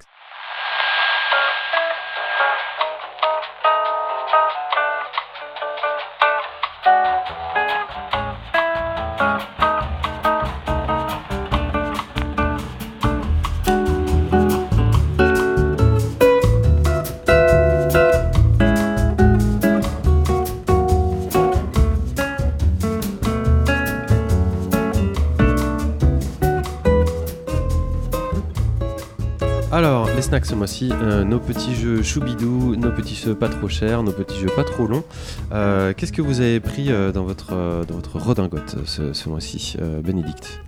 Ce 30.42 30.54
mois-ci, 30.56 30.90
euh, 30.92 31.24
nos 31.24 31.38
petits 31.38 31.74
jeux 31.74 32.02
choubidou, 32.02 32.74
nos 32.76 32.90
petits 32.90 33.14
jeux 33.14 33.34
pas 33.34 33.48
trop 33.48 33.68
chers, 33.68 34.02
nos 34.02 34.12
petits 34.12 34.38
jeux 34.38 34.50
pas 34.54 34.64
trop 34.64 34.86
longs. 34.86 35.04
Euh, 35.52 35.92
Qu'est-ce 35.96 36.12
que 36.12 36.20
vous 36.22 36.40
avez 36.40 36.58
pris 36.60 36.90
euh, 36.90 37.12
dans, 37.12 37.24
votre, 37.24 37.52
euh, 37.52 37.84
dans 37.84 37.94
votre 37.94 38.18
redingote 38.18 38.76
ce, 38.84 39.12
ce 39.12 39.28
mois-ci, 39.28 39.76
euh, 39.80 40.00
Bénédicte? 40.02 40.60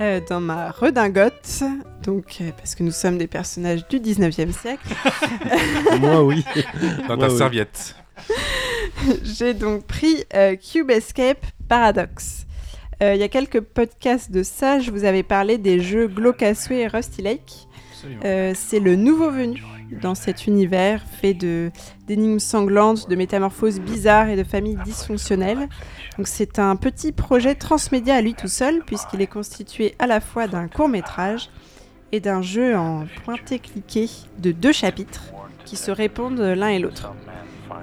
Euh, 0.00 0.20
dans 0.28 0.40
ma 0.40 0.70
redingote, 0.70 1.62
donc 2.02 2.38
euh, 2.40 2.50
parce 2.56 2.74
que 2.74 2.82
nous 2.82 2.90
sommes 2.90 3.16
des 3.16 3.26
personnages 3.28 3.86
du 3.88 3.98
19e 3.98 4.52
siècle, 4.52 4.88
Moi, 6.00 6.22
oui. 6.24 6.44
Dans 7.08 7.16
Moi, 7.16 7.26
ta 7.28 7.32
oui. 7.32 7.38
serviette. 7.38 7.96
j'ai 9.24 9.54
donc 9.54 9.84
pris 9.86 10.24
euh, 10.34 10.54
Cube 10.56 10.90
Escape 10.90 11.44
Paradox. 11.68 12.46
Euh, 13.02 13.14
Il 13.14 13.20
y 13.20 13.24
a 13.24 13.28
quelques 13.28 13.60
podcasts 13.60 14.30
de 14.30 14.42
ça, 14.42 14.80
je 14.80 14.90
vous 14.90 15.04
avais 15.04 15.22
parlé 15.22 15.58
des 15.58 15.80
jeux 15.80 16.08
Glocasway 16.08 16.80
et 16.80 16.86
Rusty 16.88 17.22
Lake. 17.22 17.68
Euh, 18.24 18.52
c'est 18.54 18.80
le 18.80 18.96
nouveau 18.96 19.30
venu 19.30 19.62
dans 20.02 20.14
cet 20.14 20.46
univers 20.46 21.02
fait 21.20 21.34
de 21.34 21.70
d'énigmes 22.06 22.38
sanglantes, 22.38 23.08
de 23.08 23.16
métamorphoses 23.16 23.80
bizarres 23.80 24.28
et 24.28 24.36
de 24.36 24.44
familles 24.44 24.78
dysfonctionnelles. 24.84 25.68
Donc 26.16 26.26
c'est 26.26 26.58
un 26.58 26.76
petit 26.76 27.12
projet 27.12 27.54
transmédia 27.54 28.16
à 28.16 28.20
lui 28.20 28.34
tout 28.34 28.48
seul 28.48 28.82
puisqu'il 28.84 29.20
est 29.20 29.26
constitué 29.26 29.94
à 29.98 30.06
la 30.06 30.20
fois 30.20 30.46
d'un 30.46 30.68
court 30.68 30.88
métrage 30.88 31.50
et 32.12 32.20
d'un 32.20 32.42
jeu 32.42 32.76
en 32.76 33.06
pointé-cliqué 33.24 34.08
de 34.38 34.52
deux 34.52 34.72
chapitres 34.72 35.24
qui 35.64 35.76
se 35.76 35.90
répondent 35.90 36.40
l'un 36.40 36.68
et 36.68 36.78
l'autre. 36.78 37.12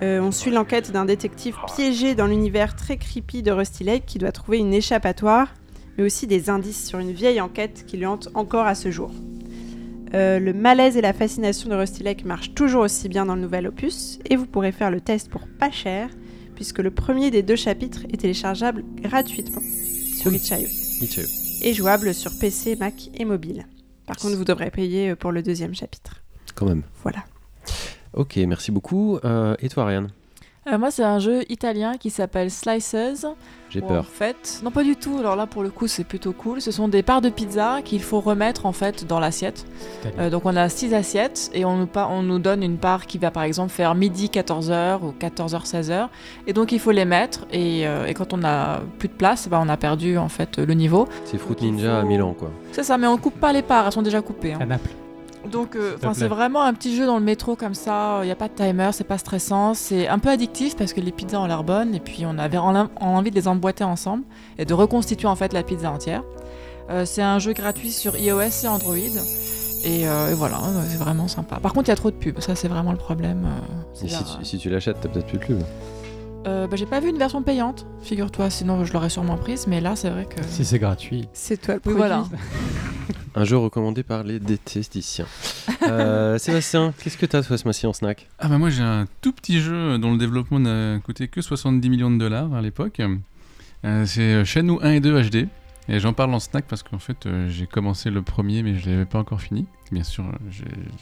Euh, 0.04 0.20
on 0.20 0.32
suit 0.32 0.52
l'enquête 0.52 0.92
d'un 0.92 1.06
détective 1.06 1.56
piégé 1.76 2.16
dans 2.16 2.28
l'univers 2.28 2.76
très 2.76 2.98
creepy 2.98 3.44
de 3.44 3.52
Rusty 3.52 3.84
Lake 3.84 4.06
qui 4.06 4.18
doit 4.18 4.32
trouver 4.32 4.58
une 4.58 4.74
échappatoire, 4.74 5.54
mais 5.98 6.04
aussi 6.04 6.28
des 6.28 6.50
indices 6.50 6.88
sur 6.88 7.00
une 7.00 7.12
vieille 7.12 7.42
enquête 7.42 7.86
qui 7.86 7.98
lui 7.98 8.06
hante 8.06 8.30
encore 8.34 8.66
à 8.66 8.76
ce 8.76 8.90
jour. 8.90 9.12
Euh, 10.14 10.40
le 10.40 10.54
malaise 10.54 10.98
et 10.98 11.02
la 11.02 11.14
fascination 11.14 11.70
de 11.70 11.76
Rusty 11.76 12.04
Lake 12.04 12.26
marchent 12.26 12.54
toujours 12.54 12.84
aussi 12.84 13.08
bien 13.08 13.26
dans 13.26 13.36
le 13.36 13.42
nouvel 13.42 13.68
opus, 13.68 14.20
et 14.30 14.36
vous 14.36 14.46
pourrez 14.46 14.72
faire 14.72 14.92
le 14.92 15.00
test 15.00 15.30
pour 15.30 15.48
pas 15.60 15.72
cher, 15.72 16.10
puisque 16.56 16.80
le 16.80 16.92
premier 16.92 17.32
des 17.32 17.44
deux 17.44 17.56
chapitres 17.56 18.04
est 18.12 18.18
téléchargeable 18.18 18.84
gratuitement 18.98 19.62
sur 20.18 20.34
itch.io 20.34 20.68
Itch.io. 21.02 21.24
et 21.62 21.74
jouable 21.74 22.14
sur 22.14 22.32
PC, 22.38 22.76
Mac 22.76 23.10
et 23.16 23.26
mobile. 23.26 23.66
Par 24.06 24.18
contre, 24.18 24.36
vous 24.36 24.44
devrez 24.46 24.70
payer 24.70 25.12
euh, 25.12 25.16
pour 25.16 25.32
le 25.32 25.42
deuxième 25.42 25.74
chapitre. 25.74 26.22
Quand 26.56 26.66
même. 26.66 26.84
Voilà. 27.04 27.24
Ok, 28.14 28.36
merci 28.36 28.72
beaucoup. 28.72 29.18
Euh, 29.24 29.56
et 29.60 29.70
toi, 29.70 29.84
Ariane 29.84 30.10
Euh, 30.72 30.78
moi, 30.78 30.90
c'est 30.92 31.04
un 31.04 31.20
jeu 31.20 31.42
italien 31.50 31.98
qui 31.98 32.10
s'appelle 32.10 32.50
Slices. 32.50 32.96
J'ai 33.70 33.82
où, 33.82 33.86
En 33.86 33.88
peur. 33.88 34.06
fait, 34.06 34.60
non 34.64 34.72
pas 34.72 34.84
du 34.84 34.96
tout. 34.96 35.18
Alors 35.20 35.36
là, 35.36 35.48
pour 35.48 35.64
le 35.64 35.70
coup, 35.70 35.88
c'est 35.88 36.04
plutôt 36.04 36.34
cool. 36.34 36.62
Ce 36.62 36.72
sont 36.72 36.88
des 36.88 37.04
parts 37.04 37.22
de 37.22 37.30
pizza 37.30 37.82
qu'il 37.84 38.02
faut 38.02 38.20
remettre 38.20 38.66
en 38.66 38.72
fait 38.74 39.06
dans 39.08 39.20
l'assiette. 39.20 39.66
Euh, 40.20 40.30
donc 40.30 40.46
on 40.46 40.56
a 40.58 40.68
six 40.70 40.94
assiettes 40.94 41.50
et 41.54 41.64
on 41.66 41.78
nous, 41.78 41.88
on 41.96 42.22
nous 42.22 42.40
donne 42.40 42.64
une 42.64 42.78
part 42.78 43.06
qui 43.06 43.18
va 43.18 43.32
par 43.32 43.44
exemple 43.44 43.70
faire 43.72 43.96
midi 43.96 44.28
14h 44.34 45.00
ou 45.04 45.14
14h 45.18 45.66
16h. 45.66 46.08
Et 46.48 46.54
donc 46.54 46.72
il 46.74 46.80
faut 46.80 46.92
les 46.92 47.06
mettre 47.06 47.46
et, 47.52 47.88
euh, 47.88 48.06
et 48.08 48.14
quand 48.14 48.34
on 48.34 48.44
a 48.44 48.82
plus 49.00 49.08
de 49.08 49.14
place, 49.14 49.48
bah, 49.48 49.60
on 49.64 49.70
a 49.70 49.78
perdu 49.78 50.18
en 50.18 50.30
fait 50.30 50.58
le 50.60 50.74
niveau. 50.74 51.08
C'est 51.26 51.38
Fruit 51.38 51.56
Ninja 51.62 52.00
à 52.00 52.04
Milan, 52.04 52.34
quoi. 52.38 52.50
C'est 52.74 52.84
ça, 52.84 52.98
mais 52.98 53.08
on 53.08 53.18
coupe 53.18 53.40
pas 53.40 53.54
les 53.54 53.62
parts, 53.62 53.86
elles 53.86 53.92
sont 53.94 54.02
déjà 54.02 54.22
coupées. 54.22 54.54
hein. 54.54 54.60
À 54.62 54.66
Naples. 54.66 54.90
Donc 55.50 55.76
euh, 55.76 55.96
enfin, 55.98 56.14
c'est 56.14 56.28
vraiment 56.28 56.62
un 56.64 56.74
petit 56.74 56.96
jeu 56.96 57.06
dans 57.06 57.18
le 57.18 57.24
métro 57.24 57.56
comme 57.56 57.74
ça, 57.74 58.20
il 58.22 58.26
n'y 58.26 58.32
a 58.32 58.36
pas 58.36 58.48
de 58.48 58.54
timer, 58.54 58.90
c'est 58.94 59.04
pas 59.04 59.18
stressant, 59.18 59.74
c'est 59.74 60.08
un 60.08 60.20
peu 60.20 60.30
addictif 60.30 60.76
parce 60.78 60.94
que 60.94 61.02
les 61.02 61.12
pizzas 61.12 61.40
ont 61.40 61.48
l'air 61.48 61.64
bonnes 61.64 61.96
et 61.96 62.00
puis 62.00 62.26
on 62.28 62.38
avait 62.38 62.58
en- 62.60 62.76
en 62.76 62.88
envie 63.00 63.32
de 63.32 63.36
les 63.36 63.48
emboîter 63.48 63.84
ensemble 63.84 64.24
et 64.60 64.66
de 64.66 64.74
reconstituer 64.74 65.28
en 65.28 65.36
fait 65.36 65.52
la 65.54 65.64
pizza 65.64 65.92
entière. 65.92 66.24
Euh, 66.90 67.06
c'est 67.06 67.22
un 67.24 67.40
jeu 67.40 67.54
gratuit 67.54 67.92
sur 67.92 68.16
iOS 68.18 68.42
et 68.64 68.68
Android 68.68 68.96
et, 68.96 70.08
euh, 70.08 70.30
et 70.32 70.34
voilà, 70.36 70.58
euh, 70.58 70.84
c'est 70.88 70.98
vraiment 70.98 71.28
sympa. 71.28 71.58
Par 71.60 71.74
contre 71.74 71.88
il 71.88 71.92
y 71.92 71.94
a 71.94 71.96
trop 71.96 72.12
de 72.12 72.16
pubs, 72.18 72.40
ça 72.40 72.56
c'est 72.56 72.68
vraiment 72.68 72.92
le 72.92 72.98
problème. 73.00 73.46
euh, 73.46 74.06
Et 74.06 74.10
si, 74.10 74.24
tu- 74.40 74.46
si 74.46 74.58
tu 74.60 74.70
l'achètes, 74.70 74.98
t'as 75.02 75.10
peut-être 75.10 75.26
plus 75.28 75.40
de 75.40 75.44
pub. 75.44 75.62
Euh, 76.48 76.66
bah, 76.68 76.76
j'ai 76.76 76.86
pas 76.88 77.00
vu 77.00 77.10
une 77.10 77.18
version 77.20 77.44
payante, 77.44 77.86
figure-toi, 78.02 78.50
sinon 78.50 78.84
je 78.84 78.92
l'aurais 78.94 79.10
sûrement 79.12 79.38
prise, 79.38 79.68
mais 79.68 79.80
là 79.80 79.96
c'est 79.96 80.10
vrai 80.10 80.26
que... 80.26 80.42
Si 80.48 80.66
c'est 80.66 80.80
gratuit. 80.80 81.28
C'est 81.34 81.62
toi 81.62 81.76
le 81.76 81.80
Oui, 81.86 81.94
produit. 81.94 81.98
voilà. 82.00 82.24
Un 83.36 83.46
jeu 83.46 83.58
recommandé 83.58 84.04
par 84.04 84.24
les 84.24 84.40
détesticiens. 84.40 85.26
Euh, 85.88 86.38
Sébastien, 86.40 86.94
qu'est-ce 87.02 87.18
que 87.18 87.26
t'as 87.26 87.44
toi 87.44 87.58
ce 87.58 87.64
mois-ci 87.64 87.86
en 87.88 87.94
snack? 87.94 88.28
Ah 88.40 88.50
bah 88.50 88.58
moi 88.58 88.70
j'ai 88.70 88.82
un 88.84 89.06
tout 89.22 89.32
petit 89.32 89.62
jeu 89.62 89.98
dont 90.00 90.12
le 90.12 90.18
développement 90.18 90.60
n'a 90.60 91.00
coûté 91.00 91.28
que 91.30 91.42
70 91.42 91.90
millions 91.90 92.12
de 92.12 92.18
dollars 92.18 92.54
à 92.54 92.62
l'époque. 92.62 93.02
Euh, 93.86 94.06
c'est 94.06 94.44
Shenmue 94.44 94.80
1 94.82 94.92
et 94.92 95.00
2 95.00 95.22
HD. 95.30 95.48
Et 95.90 96.00
j'en 96.00 96.14
parle 96.14 96.34
en 96.34 96.40
snack 96.40 96.66
parce 96.68 96.84
qu'en 96.84 97.00
fait 97.00 97.26
euh, 97.26 97.50
j'ai 97.50 97.66
commencé 97.68 98.10
le 98.12 98.22
premier 98.22 98.62
mais 98.64 98.76
je 98.78 98.90
l'avais 98.90 99.06
pas 99.06 99.20
encore 99.20 99.42
fini. 99.42 99.66
Bien 99.92 100.04
sûr 100.04 100.24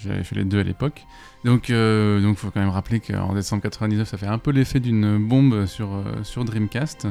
j'avais 0.01 0.23
fait 0.23 0.35
les 0.35 0.45
deux 0.45 0.59
à 0.59 0.63
l'époque. 0.63 1.05
Donc 1.43 1.69
euh, 1.69 2.21
donc 2.21 2.37
faut 2.37 2.49
quand 2.49 2.61
même 2.61 2.69
rappeler 2.69 2.99
qu'en 2.99 3.33
décembre 3.33 3.61
99 3.63 4.07
ça 4.07 4.17
fait 4.17 4.25
un 4.27 4.37
peu 4.37 4.51
l'effet 4.51 4.79
d'une 4.79 5.17
bombe 5.27 5.65
sur, 5.65 5.93
euh, 5.93 6.23
sur 6.23 6.45
Dreamcast. 6.45 7.07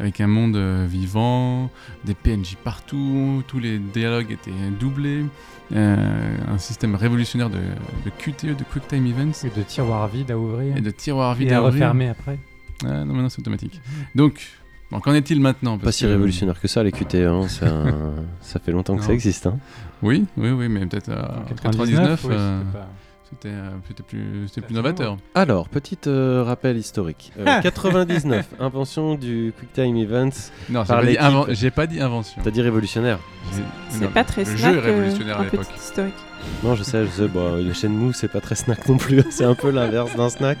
Avec 0.00 0.20
un 0.20 0.26
monde 0.26 0.56
euh, 0.56 0.86
vivant, 0.90 1.70
des 2.04 2.14
PNJ 2.14 2.56
partout, 2.64 3.44
tous 3.46 3.60
les 3.60 3.78
dialogues 3.78 4.32
étaient 4.32 4.50
doublés, 4.80 5.24
un 5.72 6.58
système 6.58 6.96
révolutionnaire 6.96 7.48
de, 7.48 7.58
de 8.04 8.10
QTE, 8.18 8.56
de 8.58 8.64
Quick 8.64 8.88
Time 8.88 9.06
Events, 9.06 9.44
Et 9.46 9.50
de 9.56 9.62
tiroirs 9.62 10.08
vides 10.08 10.32
à 10.32 10.36
ouvrir. 10.38 10.76
et 10.76 10.80
de 10.80 10.90
tiroirs 10.90 11.36
vides 11.36 11.52
à 11.52 11.58
à 11.58 11.60
ouvrir. 11.60 11.74
refermer 11.74 12.08
après. 12.08 12.38
Ah, 12.84 13.04
non, 13.04 13.14
maintenant 13.14 13.28
c'est 13.28 13.38
automatique. 13.38 13.80
Donc, 14.16 14.50
bon, 14.94 15.00
qu'en 15.00 15.12
est-il 15.14 15.40
maintenant 15.40 15.76
Pas 15.78 15.92
si 15.92 16.04
que- 16.04 16.08
révolutionnaire 16.08 16.58
que 16.60 16.68
ça, 16.68 16.82
les 16.82 16.92
QTE. 16.92 17.14
hein, 17.16 17.46
ça 18.40 18.58
fait 18.60 18.72
longtemps 18.72 18.96
que 18.96 19.04
ça 19.04 19.12
existe. 19.12 19.46
hein. 19.46 19.58
Oui, 20.02 20.24
oui, 20.36 20.50
oui, 20.50 20.68
mais 20.68 20.86
peut-être 20.86 21.08
euh, 21.10 21.22
en 21.22 21.54
99, 21.54 21.62
99, 21.62 22.24
oui, 22.24 22.30
euh, 22.34 22.58
c'était 22.60 22.78
pas- 22.78 22.88
c'était 23.34 23.54
euh, 23.54 23.70
c'était 23.88 24.02
plus, 24.02 24.48
c'était 24.48 24.60
plus 24.66 24.74
novateur. 24.74 25.16
Alors, 25.34 25.68
petit 25.68 25.98
euh, 26.06 26.42
rappel 26.44 26.76
historique. 26.76 27.32
Euh, 27.38 27.60
99, 27.62 28.46
invention 28.60 29.14
du 29.14 29.52
QuickTime 29.58 29.96
Events. 29.96 30.50
Non, 30.70 30.82
j'ai 30.84 30.88
pas, 30.94 31.00
dit 31.00 31.06
l'équipe. 31.08 31.22
inven- 31.22 31.46
j'ai 31.54 31.70
pas 31.70 31.86
dit 31.86 32.00
invention. 32.00 32.40
T'as 32.42 32.50
dit 32.50 32.62
révolutionnaire 32.62 33.18
C'est 33.90 34.10
pas 34.12 34.24
très 34.24 34.44
Le 34.44 34.56
snack, 34.56 34.72
jeu 34.72 34.78
est 34.78 34.80
révolutionnaire 34.80 35.38
un 35.38 35.40
à 35.40 35.44
l'époque. 35.44 35.66
petit 35.66 35.78
historique. 35.78 36.14
Non, 36.62 36.74
je 36.74 36.82
sais, 36.82 37.04
je 37.06 37.10
sais. 37.10 37.28
Bon, 37.28 37.56
le 37.56 37.72
Shenmue, 37.72 38.12
c'est 38.12 38.28
pas 38.30 38.40
très 38.40 38.54
snack 38.54 38.86
non 38.88 38.96
plus. 38.98 39.22
c'est 39.30 39.44
un 39.44 39.54
peu 39.54 39.70
l'inverse 39.70 40.14
d'un 40.16 40.28
snack. 40.28 40.58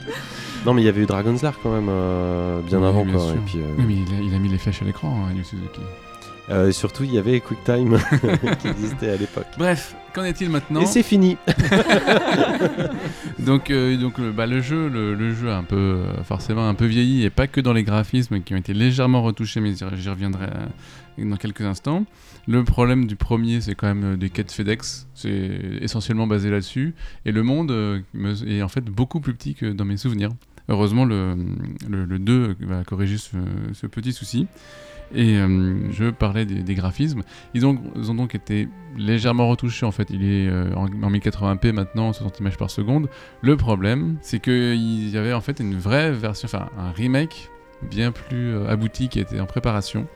Non, 0.64 0.72
mais 0.72 0.80
il 0.82 0.86
y 0.86 0.88
avait 0.88 1.02
eu 1.02 1.06
Dragon's 1.06 1.42
Lair 1.42 1.58
quand 1.62 1.70
même, 1.72 1.88
euh, 1.90 2.60
bien 2.62 2.78
Oui, 2.80 2.86
avant. 2.86 3.04
bien 3.04 3.14
quoi. 3.14 3.32
Et 3.34 3.38
puis, 3.44 3.58
euh, 3.58 3.64
Oui, 3.78 3.84
mais 3.86 3.94
il 3.96 4.14
a, 4.14 4.20
il 4.30 4.34
a 4.34 4.38
mis 4.38 4.48
les 4.48 4.56
flèches 4.56 4.80
à 4.80 4.86
l'écran, 4.86 5.26
hein, 5.28 5.34
Yu 5.36 5.44
Suzuki. 5.44 5.80
Euh, 6.50 6.72
surtout, 6.72 7.04
il 7.04 7.14
y 7.14 7.18
avait 7.18 7.40
QuickTime 7.40 7.98
qui 8.60 8.68
existait 8.68 9.10
à 9.10 9.16
l'époque. 9.16 9.46
Bref, 9.56 9.96
qu'en 10.12 10.24
est-il 10.24 10.50
maintenant 10.50 10.82
Et 10.82 10.86
c'est 10.86 11.02
fini. 11.02 11.38
donc, 13.38 13.70
euh, 13.70 13.96
donc 13.96 14.18
le, 14.18 14.30
bah, 14.30 14.46
le 14.46 14.60
jeu, 14.60 14.88
le, 14.88 15.14
le 15.14 15.34
jeu 15.34 15.50
a 15.50 15.56
un 15.56 15.64
peu, 15.64 15.76
euh, 15.76 16.22
forcément 16.22 16.68
un 16.68 16.74
peu 16.74 16.84
vieilli, 16.84 17.24
et 17.24 17.30
pas 17.30 17.46
que 17.46 17.60
dans 17.60 17.72
les 17.72 17.82
graphismes 17.82 18.42
qui 18.42 18.52
ont 18.54 18.58
été 18.58 18.74
légèrement 18.74 19.22
retouchés, 19.22 19.60
mais 19.60 19.72
j'y 19.74 20.08
reviendrai 20.08 20.48
dans 21.16 21.36
quelques 21.36 21.62
instants. 21.62 22.04
Le 22.46 22.62
problème 22.62 23.06
du 23.06 23.16
premier, 23.16 23.62
c'est 23.62 23.74
quand 23.74 23.86
même 23.86 24.16
des 24.16 24.28
quêtes 24.28 24.52
FedEx, 24.52 25.08
c'est 25.14 25.58
essentiellement 25.80 26.26
basé 26.26 26.50
là-dessus, 26.50 26.94
et 27.24 27.32
le 27.32 27.42
monde 27.42 28.02
est 28.46 28.60
en 28.60 28.68
fait 28.68 28.84
beaucoup 28.84 29.20
plus 29.20 29.32
petit 29.32 29.54
que 29.54 29.72
dans 29.72 29.86
mes 29.86 29.96
souvenirs. 29.96 30.30
Heureusement, 30.68 31.04
le, 31.06 31.36
le, 31.88 32.04
le 32.04 32.18
2 32.18 32.56
va 32.60 32.84
corriger 32.84 33.18
ce, 33.18 33.36
ce 33.72 33.86
petit 33.86 34.12
souci. 34.12 34.46
Et 35.14 35.36
euh, 35.36 35.90
je 35.92 36.10
parlais 36.10 36.44
des, 36.44 36.74
graphismes. 36.74 37.22
Ils 37.54 37.64
ont, 37.66 37.74
donc 38.14 38.34
été 38.34 38.68
légèrement 38.96 39.48
retouchés 39.48 39.86
en 39.86 39.92
fait. 39.92 40.10
Il 40.10 40.24
est 40.24 40.48
euh, 40.48 40.74
en, 40.74 40.86
en 40.86 41.10
1080p 41.10 41.72
maintenant, 41.72 42.12
60 42.12 42.40
images 42.40 42.58
par 42.58 42.70
seconde. 42.70 43.08
Le 43.40 43.56
problème, 43.56 44.16
c'est 44.22 44.40
qu'il 44.40 45.08
y 45.08 45.16
avait 45.16 45.32
en 45.32 45.40
fait 45.40 45.60
une 45.60 45.76
vraie 45.76 46.12
version, 46.12 46.46
enfin 46.46 46.68
un 46.78 46.90
remake 46.90 47.50
bien 47.82 48.12
plus 48.12 48.54
euh, 48.54 48.68
abouti 48.68 49.08
qui 49.08 49.20
était 49.20 49.40
en 49.40 49.46
préparation 49.46 50.06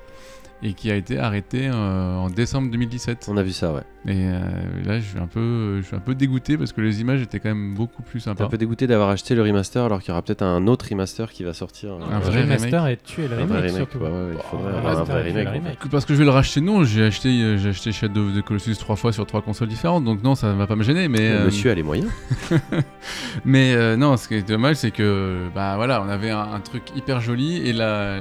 et 0.62 0.72
qui 0.72 0.90
a 0.90 0.96
été 0.96 1.18
arrêté 1.18 1.70
en 1.70 2.28
décembre 2.30 2.68
2017. 2.72 3.28
On 3.28 3.36
a 3.36 3.44
vu 3.44 3.52
ça, 3.52 3.72
ouais. 3.72 3.84
Et 4.10 4.24
euh, 4.24 4.38
là, 4.86 4.98
je 5.00 5.04
suis 5.04 5.18
un 5.18 5.26
peu, 5.26 5.80
je 5.82 5.86
suis 5.86 5.94
un 5.94 5.98
peu 6.00 6.14
dégoûté 6.14 6.56
parce 6.56 6.72
que 6.72 6.80
les 6.80 7.02
images 7.02 7.20
étaient 7.20 7.40
quand 7.40 7.50
même 7.50 7.74
beaucoup 7.74 8.00
plus 8.02 8.22
T'es 8.24 8.30
un 8.30 8.32
sympas. 8.34 8.48
peu 8.48 8.56
dégoûté 8.56 8.86
d'avoir 8.86 9.10
acheté 9.10 9.34
le 9.34 9.42
remaster 9.42 9.84
alors 9.84 10.00
qu'il 10.00 10.08
y 10.08 10.12
aura 10.12 10.22
peut-être 10.22 10.40
un 10.40 10.66
autre 10.66 10.86
remaster 10.88 11.30
qui 11.30 11.44
va 11.44 11.52
sortir. 11.52 11.90
euh, 11.92 11.98
Un 12.10 12.18
Le 12.20 12.24
vrai 12.24 12.42
remaster 12.42 12.86
et 12.86 12.96
tuer 12.96 13.28
le 13.28 13.34
Un 13.38 13.44
vrai 13.44 13.60
remake, 13.60 13.72
remake, 13.72 13.76
surtout. 13.76 13.98
ouais, 13.98 14.10
ouais, 14.10 14.32
il 14.34 14.40
faudrait 14.50 14.72
le 14.72 14.78
avoir 14.78 14.98
un 15.00 15.02
vrai 15.04 15.20
et 15.20 15.22
remake, 15.24 15.48
remake. 15.48 15.78
Parce 15.90 16.06
que 16.06 16.14
je 16.14 16.18
vais 16.20 16.24
le 16.24 16.30
racheter, 16.30 16.62
non. 16.62 16.84
J'ai 16.84 17.04
acheté, 17.04 17.28
euh, 17.28 17.58
j'ai 17.58 17.68
acheté 17.68 17.92
Shadow 17.92 18.28
of 18.30 18.34
the 18.34 18.42
Colossus 18.42 18.76
trois 18.76 18.96
fois 18.96 19.12
sur 19.12 19.26
trois 19.26 19.42
consoles 19.42 19.68
différentes, 19.68 20.04
donc 20.04 20.22
non, 20.22 20.34
ça 20.34 20.54
va 20.54 20.66
pas 20.66 20.76
me 20.76 20.82
gêner. 20.84 21.08
Mais 21.08 21.28
Le 21.28 21.34
euh, 21.40 21.44
Monsieur 21.44 21.70
a 21.70 21.74
les 21.74 21.82
moyens. 21.82 22.08
Mais 23.44 23.74
euh, 23.74 23.96
non, 23.96 24.16
ce 24.16 24.28
qui 24.28 24.34
est 24.34 24.48
dommage, 24.48 24.76
c'est 24.76 24.90
que 24.90 25.48
bah 25.54 25.76
voilà, 25.76 26.02
on 26.02 26.08
avait 26.08 26.30
un, 26.30 26.40
un 26.54 26.60
truc 26.60 26.82
hyper 26.96 27.20
joli 27.20 27.56
et 27.68 27.72
la- 27.72 28.18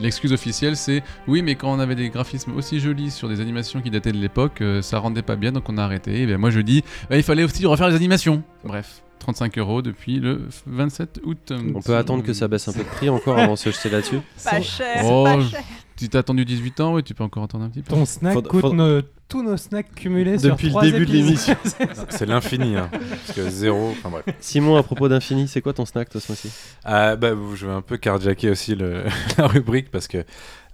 l'excuse 0.00 0.32
officielle, 0.32 0.76
c'est 0.76 1.02
oui, 1.28 1.42
mais 1.42 1.54
quand 1.54 1.72
on 1.72 1.78
avait 1.80 1.94
des 1.94 2.08
graphismes 2.08 2.52
aussi 2.56 2.80
jolis 2.80 3.10
sur 3.10 3.28
des 3.28 3.40
animations 3.40 3.80
qui 3.80 3.90
dataient 3.90 4.12
de 4.12 4.18
l'époque, 4.18 4.62
ça 4.82 4.98
rendait 4.98 5.22
pas 5.22 5.36
bien, 5.36 5.52
donc 5.52 5.64
on 5.68 5.78
a 5.78 5.82
arrêté. 5.84 6.22
Et 6.22 6.26
ben 6.26 6.38
moi 6.38 6.50
je 6.50 6.60
dis, 6.60 6.82
bah, 7.08 7.16
il 7.16 7.22
fallait 7.22 7.44
aussi 7.44 7.66
refaire 7.66 7.88
les 7.88 7.94
animations. 7.96 8.42
Bref, 8.64 9.02
35 9.18 9.58
euros 9.58 9.82
depuis 9.82 10.18
le 10.20 10.42
27 10.66 11.20
août. 11.24 11.52
On 11.74 11.80
peut 11.82 11.96
attendre 11.96 12.22
que 12.22 12.32
ça 12.32 12.48
baisse 12.48 12.68
un 12.68 12.72
peu 12.72 12.80
de 12.80 12.88
prix 12.88 13.08
encore 13.08 13.38
avant 13.38 13.52
de 13.54 13.58
se 13.58 13.70
jeter 13.70 13.90
là-dessus. 13.90 14.20
Pas 14.44 14.60
cher, 14.60 15.02
Oh, 15.04 15.24
pas 15.24 15.40
cher. 15.42 15.60
Tu 15.96 16.08
t'as 16.08 16.20
attendu 16.20 16.46
18 16.46 16.80
ans, 16.80 16.94
oui, 16.94 17.02
tu 17.02 17.12
peux 17.12 17.22
encore 17.24 17.42
attendre 17.44 17.64
un 17.64 17.68
petit 17.68 17.82
peu. 17.82 17.94
Ton 17.94 18.06
snack 18.06 18.34
coûte 18.46 18.62
faudra- 18.62 18.74
nos- 18.74 19.02
tous 19.28 19.42
nos 19.42 19.58
snacks 19.58 19.94
cumulés 19.94 20.38
sur 20.38 20.50
Depuis 20.56 20.70
le 20.70 20.80
début 20.80 21.04
de 21.06 21.12
l'émission. 21.12 21.54
C'est 22.08 22.24
l'infini, 22.26 22.74
hein. 22.76 22.88
Parce 22.90 23.36
que 23.36 23.48
zéro. 23.50 23.90
Enfin 23.90 24.08
bref. 24.08 24.24
Simon, 24.40 24.76
à 24.76 24.82
propos 24.82 25.08
d'Infini, 25.08 25.46
c'est 25.46 25.60
quoi 25.60 25.72
ton 25.74 25.84
snack 25.84 26.08
toi 26.08 26.20
ce 26.20 26.32
mois-ci? 26.32 26.50
Euh, 26.86 27.14
bah, 27.16 27.28
je 27.54 27.66
vais 27.66 27.72
un 27.72 27.82
peu 27.82 27.96
carjacker 27.98 28.48
aussi 28.50 28.74
le, 28.74 29.04
la 29.38 29.46
rubrique 29.46 29.90
parce 29.90 30.08
que 30.08 30.24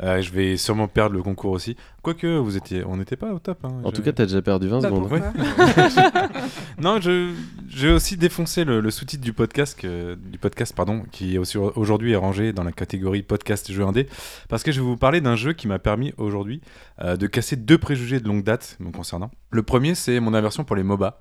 euh, 0.02 0.20
je 0.23 0.31
vais 0.32 0.56
sûrement 0.56 0.89
perdre 0.89 1.14
le 1.16 1.23
concours 1.23 1.52
aussi. 1.52 1.77
Quoique, 2.02 2.27
vous 2.39 2.56
étiez, 2.56 2.85
on 2.85 2.97
n'était 2.97 3.16
pas 3.16 3.32
au 3.32 3.39
top. 3.39 3.64
hein. 3.64 3.73
En 3.85 3.90
Je- 3.90 3.94
tout 3.97 4.02
cas, 4.02 4.12
t'as 4.12 4.27
déjà 4.27 4.43
perdu 4.43 4.68
20 4.68 4.81
Bah, 4.81 4.89
secondes. 4.89 5.09
pourquoi 5.09 5.20
non, 6.81 7.01
je 7.01 7.32
j'ai 7.68 7.90
aussi 7.90 8.16
défoncé 8.16 8.64
le, 8.64 8.81
le 8.81 8.90
sous-titre 8.90 9.23
du 9.23 9.32
podcast, 9.32 9.78
que- 9.78 10.14
du 10.14 10.39
podcast 10.39 10.74
pardon, 10.74 11.02
qui 11.10 11.39
aujourd'hui 11.39 12.12
est 12.12 12.16
rangé 12.16 12.52
dans 12.52 12.64
la 12.64 12.73
catégorie 12.73 13.23
podcast 13.23 13.70
jeu 13.70 13.82
indé, 13.85 14.09
parce 14.48 14.62
que 14.62 14.73
je 14.73 14.81
vais 14.81 14.86
vous 14.86 14.97
parler 14.97 15.20
d'un 15.20 15.36
jeu 15.36 15.52
qui 15.52 15.68
m'a 15.68 15.78
permis 15.78 16.12
aujourd'hui 16.16 16.60
euh, 17.02 17.16
de 17.16 17.27
casser 17.27 17.56
deux 17.56 17.78
préjugés 17.78 18.20
de 18.20 18.28
longue 18.28 18.44
date 18.44 18.77
me 18.81 18.90
concernant. 18.90 19.31
Le 19.51 19.62
premier, 19.62 19.94
c'est 19.94 20.20
mon 20.20 20.35
aversion 20.35 20.64
pour 20.64 20.77
les 20.77 20.82
MOBA. 20.82 21.20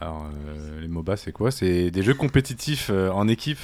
Alors, 0.00 0.26
euh, 0.48 0.80
les 0.80 0.88
MOBA, 0.88 1.16
c'est 1.16 1.32
quoi? 1.32 1.50
C'est 1.50 1.90
des 1.90 2.02
jeux 2.02 2.14
compétitifs 2.14 2.88
euh, 2.90 3.10
en 3.10 3.28
équipe 3.28 3.58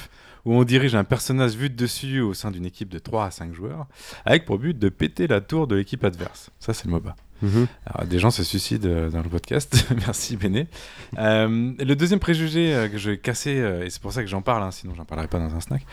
où 0.45 0.53
on 0.53 0.63
dirige 0.63 0.95
un 0.95 1.03
personnage 1.03 1.55
vu 1.55 1.69
de 1.69 1.75
dessus 1.75 2.19
au 2.21 2.33
sein 2.33 2.51
d'une 2.51 2.65
équipe 2.65 2.89
de 2.89 2.99
3 2.99 3.25
à 3.25 3.31
5 3.31 3.53
joueurs, 3.53 3.87
avec 4.25 4.45
pour 4.45 4.59
but 4.59 4.77
de 4.77 4.89
péter 4.89 5.27
la 5.27 5.41
tour 5.41 5.67
de 5.67 5.75
l'équipe 5.75 6.03
adverse. 6.03 6.49
Ça, 6.59 6.73
c'est 6.73 6.85
le 6.85 6.91
MOBA. 6.91 7.15
Mhm. 7.41 7.67
Alors, 7.85 8.07
des 8.07 8.19
gens 8.19 8.31
se 8.31 8.43
suicident 8.43 8.87
euh, 8.89 9.09
dans 9.09 9.21
le 9.21 9.29
podcast. 9.29 9.87
Merci 9.95 10.35
Béné. 10.35 10.67
Euh, 11.17 11.73
le 11.79 11.93
deuxième 11.95 12.19
préjugé 12.19 12.73
euh, 12.73 12.89
que 12.89 12.97
je 12.97 13.11
vais 13.11 13.17
casser, 13.17 13.59
euh, 13.59 13.85
et 13.85 13.89
c'est 13.89 14.01
pour 14.01 14.11
ça 14.11 14.21
que 14.21 14.27
j'en 14.27 14.41
parle, 14.41 14.63
hein, 14.63 14.71
sinon 14.71 14.93
j'en 14.95 15.05
parlerai 15.05 15.27
pas 15.27 15.39
dans 15.39 15.55
un 15.55 15.61
snack, 15.61 15.85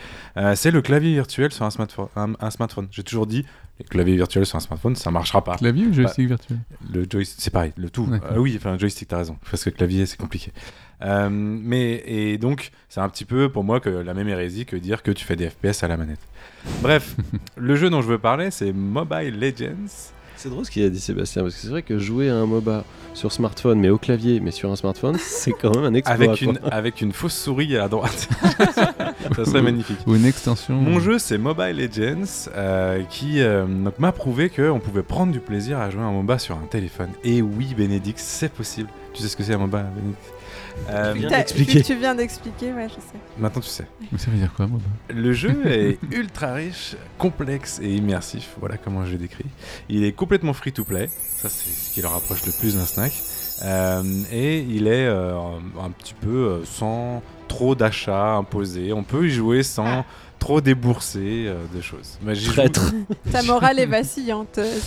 c'est 0.55 0.71
le 0.71 0.81
clavier 0.81 1.13
virtuel 1.13 1.51
sur 1.51 1.65
un 1.65 1.71
smartphone. 1.71 2.07
Un, 2.15 2.33
un 2.39 2.51
smartphone. 2.51 2.87
J'ai 2.91 3.03
toujours 3.03 3.27
dit, 3.27 3.45
les 3.79 3.85
claviers 3.85 4.15
virtuels 4.15 4.45
sur 4.45 4.57
un 4.57 4.59
smartphone, 4.59 4.95
ça 4.95 5.11
marchera 5.11 5.43
pas. 5.43 5.57
Clavier 5.57 5.87
ou 5.87 5.93
joystick 5.93 6.27
virtuel 6.27 6.59
Le 6.91 7.05
joystick, 7.09 7.41
c'est 7.41 7.51
pareil, 7.51 7.73
le 7.77 7.89
tout. 7.89 8.09
Euh, 8.11 8.37
oui, 8.37 8.55
enfin, 8.57 8.77
joystick, 8.77 9.07
t'as 9.07 9.17
raison. 9.17 9.37
Parce 9.49 9.63
que 9.63 9.69
clavier, 9.69 10.05
c'est 10.05 10.17
compliqué. 10.17 10.51
Euh, 11.03 11.29
mais, 11.29 12.03
et 12.05 12.37
donc, 12.37 12.71
c'est 12.89 13.01
un 13.01 13.09
petit 13.09 13.25
peu 13.25 13.49
pour 13.49 13.63
moi 13.63 13.79
que 13.79 13.89
la 13.89 14.13
même 14.13 14.27
hérésie 14.27 14.65
que 14.65 14.75
dire 14.75 15.03
que 15.03 15.11
tu 15.11 15.23
fais 15.25 15.35
des 15.35 15.49
FPS 15.49 15.83
à 15.83 15.87
la 15.87 15.97
manette. 15.97 16.19
Bref, 16.81 17.15
le 17.57 17.75
jeu 17.75 17.89
dont 17.89 18.01
je 18.01 18.07
veux 18.07 18.19
parler, 18.19 18.49
c'est 18.51 18.73
Mobile 18.73 19.39
Legends. 19.39 20.11
C'est 20.37 20.49
drôle 20.49 20.65
ce 20.65 20.71
qu'il 20.71 20.83
a 20.83 20.89
dit 20.89 20.99
Sébastien, 20.99 21.41
parce 21.41 21.55
que 21.55 21.61
c'est 21.61 21.67
vrai 21.67 21.81
que 21.81 21.97
jouer 21.97 22.29
à 22.29 22.35
un 22.35 22.45
MOBA 22.45 22.85
sur 23.15 23.31
smartphone, 23.31 23.79
mais 23.79 23.89
au 23.89 23.97
clavier, 23.97 24.39
mais 24.39 24.51
sur 24.51 24.71
un 24.71 24.75
smartphone, 24.75 25.17
c'est 25.19 25.51
quand 25.51 25.75
même 25.75 25.85
un 25.85 25.95
exploit. 25.95 26.13
Avec 26.13 26.29
quoi. 26.29 26.53
une, 26.53 26.59
avec 26.71 27.01
une 27.01 27.11
fausse 27.11 27.35
souris 27.35 27.75
à 27.75 27.87
droite. 27.87 28.29
ça 29.35 29.45
serait 29.45 29.63
magnifique. 29.63 29.97
Ou 30.05 30.15
une 30.15 30.25
extension. 30.25 30.75
Mon 30.75 30.99
jeu, 30.99 31.17
c'est 31.17 31.39
Mobile 31.39 31.75
Legends, 31.77 32.51
euh, 32.55 33.01
qui 33.09 33.41
euh, 33.41 33.65
m'a 33.97 34.11
prouvé 34.11 34.51
qu'on 34.51 34.79
pouvait 34.79 35.01
prendre 35.01 35.31
du 35.31 35.39
plaisir 35.39 35.79
à 35.79 35.89
jouer 35.89 36.03
à 36.03 36.05
un 36.05 36.11
MOBA 36.11 36.37
sur 36.37 36.55
un 36.55 36.67
téléphone. 36.69 37.09
Et 37.23 37.41
oui, 37.41 37.73
Bénédicte, 37.75 38.19
c'est 38.19 38.51
possible. 38.51 38.89
Tu 39.13 39.23
sais 39.23 39.29
ce 39.29 39.35
que 39.35 39.43
c'est 39.43 39.55
un 39.55 39.59
MOBA, 39.59 39.81
Bénédicte? 39.95 40.36
Euh, 40.89 41.13
viens. 41.15 41.43
Tu 41.43 41.95
viens 41.95 42.15
d'expliquer, 42.15 42.71
ouais, 42.71 42.87
je 42.89 42.95
sais. 42.95 43.19
Maintenant, 43.37 43.61
tu 43.61 43.67
sais. 43.69 43.87
Mais 44.11 44.17
ça 44.17 44.31
veut 44.31 44.37
dire 44.37 44.53
quoi, 44.55 44.67
moi 44.67 44.79
Le 45.13 45.33
jeu 45.33 45.61
est 45.67 45.99
ultra 46.11 46.53
riche, 46.53 46.95
complexe 47.17 47.79
et 47.81 47.95
immersif. 47.95 48.55
Voilà 48.59 48.77
comment 48.77 49.05
je 49.05 49.11
le 49.13 49.17
décris. 49.17 49.45
Il 49.89 50.03
est 50.03 50.13
complètement 50.13 50.53
free 50.53 50.71
to 50.71 50.83
play. 50.83 51.09
Ça, 51.37 51.49
c'est 51.49 51.69
ce 51.69 51.93
qui 51.93 52.01
le 52.01 52.07
rapproche 52.07 52.45
le 52.45 52.51
plus 52.51 52.75
d'un 52.75 52.85
snack. 52.85 53.11
Euh, 53.63 54.03
et 54.31 54.59
il 54.59 54.87
est 54.87 55.07
euh, 55.07 55.35
un 55.81 55.89
petit 55.89 56.13
peu 56.13 56.29
euh, 56.29 56.65
sans 56.65 57.21
trop 57.47 57.75
d'achats 57.75 58.35
imposés. 58.35 58.93
On 58.93 59.03
peut 59.03 59.27
y 59.27 59.31
jouer 59.31 59.63
sans 59.63 60.05
trop 60.39 60.61
débourser 60.61 61.45
euh, 61.47 61.65
de 61.73 61.81
choses. 61.81 62.19
Mais 62.21 62.35
Traître. 62.35 62.93
Ta 63.31 63.41
morale 63.41 63.79
est 63.79 63.87
vacillante, 63.87 64.59
euh. 64.59 64.77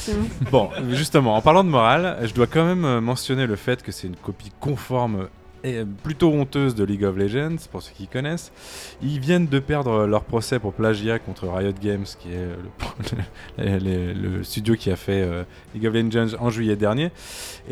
Bon, 0.52 0.70
justement, 0.90 1.34
en 1.34 1.42
parlant 1.42 1.64
de 1.64 1.68
morale, 1.68 2.18
je 2.22 2.32
dois 2.32 2.46
quand 2.46 2.64
même 2.64 3.00
mentionner 3.00 3.46
le 3.46 3.56
fait 3.56 3.82
que 3.82 3.90
c'est 3.90 4.06
une 4.06 4.16
copie 4.16 4.52
conforme 4.60 5.28
et 5.64 5.76
euh, 5.76 5.84
plutôt 5.84 6.32
honteuse 6.32 6.74
de 6.74 6.84
League 6.84 7.04
of 7.04 7.16
Legends, 7.16 7.56
pour 7.70 7.82
ceux 7.82 7.92
qui 7.92 8.06
connaissent. 8.06 8.52
Ils 9.02 9.20
viennent 9.20 9.46
de 9.46 9.58
perdre 9.58 10.06
leur 10.06 10.24
procès 10.24 10.58
pour 10.58 10.72
plagiat 10.72 11.18
contre 11.18 11.48
Riot 11.48 11.72
Games, 11.80 12.04
qui 12.18 12.28
est 12.32 12.48
le 13.58 14.42
studio 14.44 14.74
qui 14.74 14.90
a 14.90 14.96
fait 14.96 15.22
euh, 15.22 15.44
League 15.74 15.86
of 15.86 15.94
Legends 15.94 16.36
en 16.38 16.50
juillet 16.50 16.76
dernier. 16.76 17.10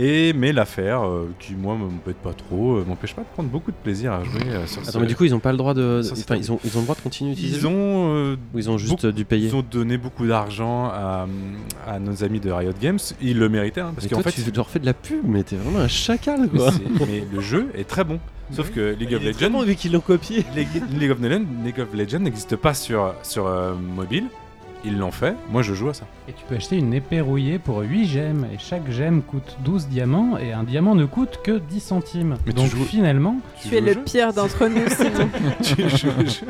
Et, 0.00 0.32
mais 0.32 0.52
l'affaire, 0.52 1.04
euh, 1.04 1.28
qui 1.40 1.54
moi 1.54 1.74
m'embête 1.74 2.18
pas 2.22 2.32
trop, 2.32 2.76
euh, 2.76 2.84
m'empêche 2.86 3.14
pas 3.14 3.22
de 3.22 3.26
prendre 3.34 3.48
beaucoup 3.48 3.72
de 3.72 3.76
plaisir 3.76 4.12
à 4.12 4.22
jouer 4.22 4.42
euh, 4.46 4.64
sur 4.66 4.84
ce... 4.84 4.90
Attends, 4.90 5.00
mais 5.00 5.06
du 5.06 5.16
coup, 5.16 5.24
ils 5.24 5.34
ont 5.34 5.40
pas 5.40 5.50
le 5.50 5.58
droit 5.58 5.74
de. 5.74 6.02
Ça, 6.02 6.12
Enfin, 6.16 6.36
ils 6.36 6.52
ont, 6.52 6.60
ils 6.64 6.76
ont 6.76 6.80
le 6.80 6.84
droit 6.84 6.94
de 6.94 7.00
continuer 7.00 7.30
d'utiliser 7.32 7.56
ils 7.56 7.62
le 7.64 7.68
jeu 7.68 7.74
ont... 7.76 8.14
euh, 8.14 8.36
Ou 8.54 8.58
ils 8.60 8.70
ont 8.70 8.78
juste 8.78 8.92
beaucoup- 9.02 9.12
dû 9.12 9.24
payer 9.24 9.48
ils 9.48 9.56
ont 9.56 9.64
donné 9.68 9.98
beaucoup 9.98 10.24
d'argent 10.28 10.84
à, 10.86 11.26
à 11.86 11.98
nos 11.98 12.22
amis 12.22 12.38
de 12.38 12.50
Riot 12.52 12.72
Games. 12.80 12.98
Ils 13.20 13.38
le 13.40 13.48
méritaient, 13.48 13.80
hein, 13.80 13.92
parce 13.92 14.06
qu'en 14.06 14.20
fait, 14.22 14.30
tu 14.30 14.50
leur 14.52 14.70
fais 14.70 14.78
de 14.78 14.86
la 14.86 14.94
pub, 14.94 15.24
mais 15.24 15.42
t'es 15.42 15.56
vraiment 15.56 15.80
un 15.80 15.88
chacal, 15.88 16.48
quoi. 16.48 16.70
Mais 17.00 17.24
le 17.32 17.40
jeu 17.40 17.68
est 17.74 17.88
très 17.88 18.04
bon. 18.04 18.20
Sauf 18.52 18.70
que 18.70 18.94
League 18.98 19.12
of 19.14 19.22
Legends, 19.24 19.62
vu 19.62 19.74
qu'ils 19.74 19.92
l'ont 19.92 20.00
copié. 20.00 20.44
League, 20.56 20.68
League 20.98 21.10
of 21.10 21.20
Legends, 21.20 21.44
League 21.64 21.80
of 21.80 21.92
Legends 21.92 22.20
n'existe 22.20 22.54
pas 22.56 22.72
sur, 22.72 23.14
sur 23.24 23.46
euh, 23.46 23.74
mobile. 23.74 24.24
Ils 24.84 24.96
l'ont 24.96 25.10
fait. 25.10 25.34
Moi, 25.50 25.62
je 25.62 25.74
joue 25.74 25.88
à 25.88 25.94
ça. 25.94 26.06
Et 26.28 26.32
tu 26.32 26.44
peux 26.48 26.54
acheter 26.54 26.76
une 26.76 26.94
épée 26.94 27.20
rouillée 27.20 27.58
pour 27.58 27.80
8 27.80 28.06
gemmes. 28.06 28.46
Et 28.54 28.58
chaque 28.58 28.88
gemme 28.90 29.22
coûte 29.22 29.56
12 29.64 29.88
diamants. 29.88 30.38
Et 30.38 30.52
un 30.52 30.62
diamant 30.62 30.94
ne 30.94 31.04
coûte 31.04 31.40
que 31.42 31.58
10 31.58 31.80
centimes. 31.80 32.36
Mais 32.46 32.52
tu 32.52 32.58
Donc 32.60 32.70
joues- 32.70 32.84
finalement, 32.84 33.36
Tu 33.60 33.74
es 33.76 33.80
le 33.80 33.94
jeu 33.94 34.02
pire 34.04 34.32
d'entre 34.32 34.68
nous, 34.68 34.88
Simon. 34.88 35.28
Tu 35.62 35.88
joues 35.88 36.08
au 36.16 36.24
jeu. 36.24 36.46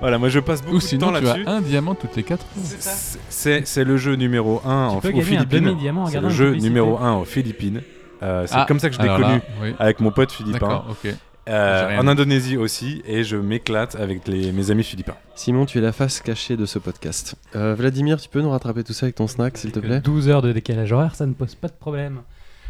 Voilà, 0.00 0.18
moi, 0.18 0.28
je 0.30 0.40
passe 0.40 0.62
beaucoup 0.62 0.74
Ou 0.76 0.78
de 0.78 0.82
temps 0.82 0.88
sinon, 0.88 1.06
tu 1.08 1.12
là-dessus. 1.24 1.44
as 1.46 1.50
un 1.52 1.60
diamant 1.60 1.94
toutes 1.94 2.16
les 2.16 2.24
4 2.24 2.44
C'est- 2.62 3.18
C'est 3.28 3.66
c'est 3.68 3.84
le 3.84 3.96
jeu 3.96 4.14
numéro 4.16 4.60
1 4.64 4.88
tu 4.90 4.96
en, 4.96 5.00
peux 5.00 5.08
aux 5.12 5.20
Philippines. 5.20 5.68
en 5.96 6.06
C'est 6.06 6.20
le 6.20 6.28
jeu 6.30 6.46
publicité. 6.46 6.68
numéro 6.68 6.98
1 6.98 7.14
aux 7.14 7.24
Philippines. 7.24 7.82
Euh, 8.22 8.46
c'est 8.46 8.54
Ah, 8.56 8.64
comme 8.66 8.80
ça 8.80 8.88
que 8.88 8.96
je 8.96 9.00
l'ai 9.00 9.06
là, 9.08 9.16
connu 9.16 9.40
oui. 9.62 9.74
avec 9.78 10.00
mon 10.00 10.10
pote 10.10 10.32
philippin. 10.32 10.58
D'accord, 10.58 10.86
ok. 10.90 11.14
Euh, 11.48 11.98
en. 11.98 12.06
Indonésie 12.06 12.56
aussi, 12.56 13.02
et 13.06 13.22
je 13.24 13.36
m'éclate 13.36 13.96
avec 13.96 14.26
les- 14.28 14.50
mes 14.52 14.70
amis 14.70 14.82
philippins. 14.84 15.16
Simon, 15.34 15.66
tu 15.66 15.78
es 15.78 15.80
la 15.80 15.92
face 15.92 16.20
cachée 16.20 16.56
de 16.56 16.64
ce 16.66 16.78
podcast. 16.78 17.34
Euh, 17.54 17.74
Vladimir, 17.74 18.20
tu 18.20 18.28
peux 18.28 18.40
nous 18.40 18.50
rattraper 18.50 18.82
tout 18.84 18.92
ça 18.94 19.06
avec 19.06 19.16
ton 19.16 19.26
snack, 19.26 19.58
s'il 19.58 19.72
te 19.72 19.78
plaît? 19.80 20.00
12 20.00 20.28
heures 20.30 20.42
de 20.42 20.52
décalage 20.52 20.92
horaire, 20.92 21.14
ça 21.14 21.26
ne 21.26 21.32
pose 21.34 21.54
pas 21.54 21.68
de 21.68 21.74
problème. 21.74 22.20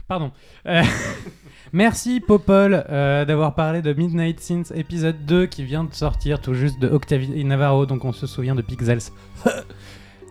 Pardon. 0.09 0.33
Euh, 0.67 0.83
Merci 1.73 2.21
Popol 2.21 2.85
euh, 2.91 3.25
d'avoir 3.25 3.55
parlé 3.55 3.81
de 3.83 3.93
Midnight 3.93 4.39
Sins 4.41 4.63
épisode 4.75 5.25
2 5.25 5.47
qui 5.47 5.65
vient 5.65 5.85
de 5.85 5.95
sortir 5.95 6.41
tout 6.41 6.55
juste 6.55 6.79
de 6.81 6.89
Octavie 6.89 7.45
Navarro, 7.45 7.87
donc 7.87 8.05
on 8.05 8.13
se 8.13 8.27
souvient 8.27 8.55
de 8.55 8.63
Pixels. 8.63 8.99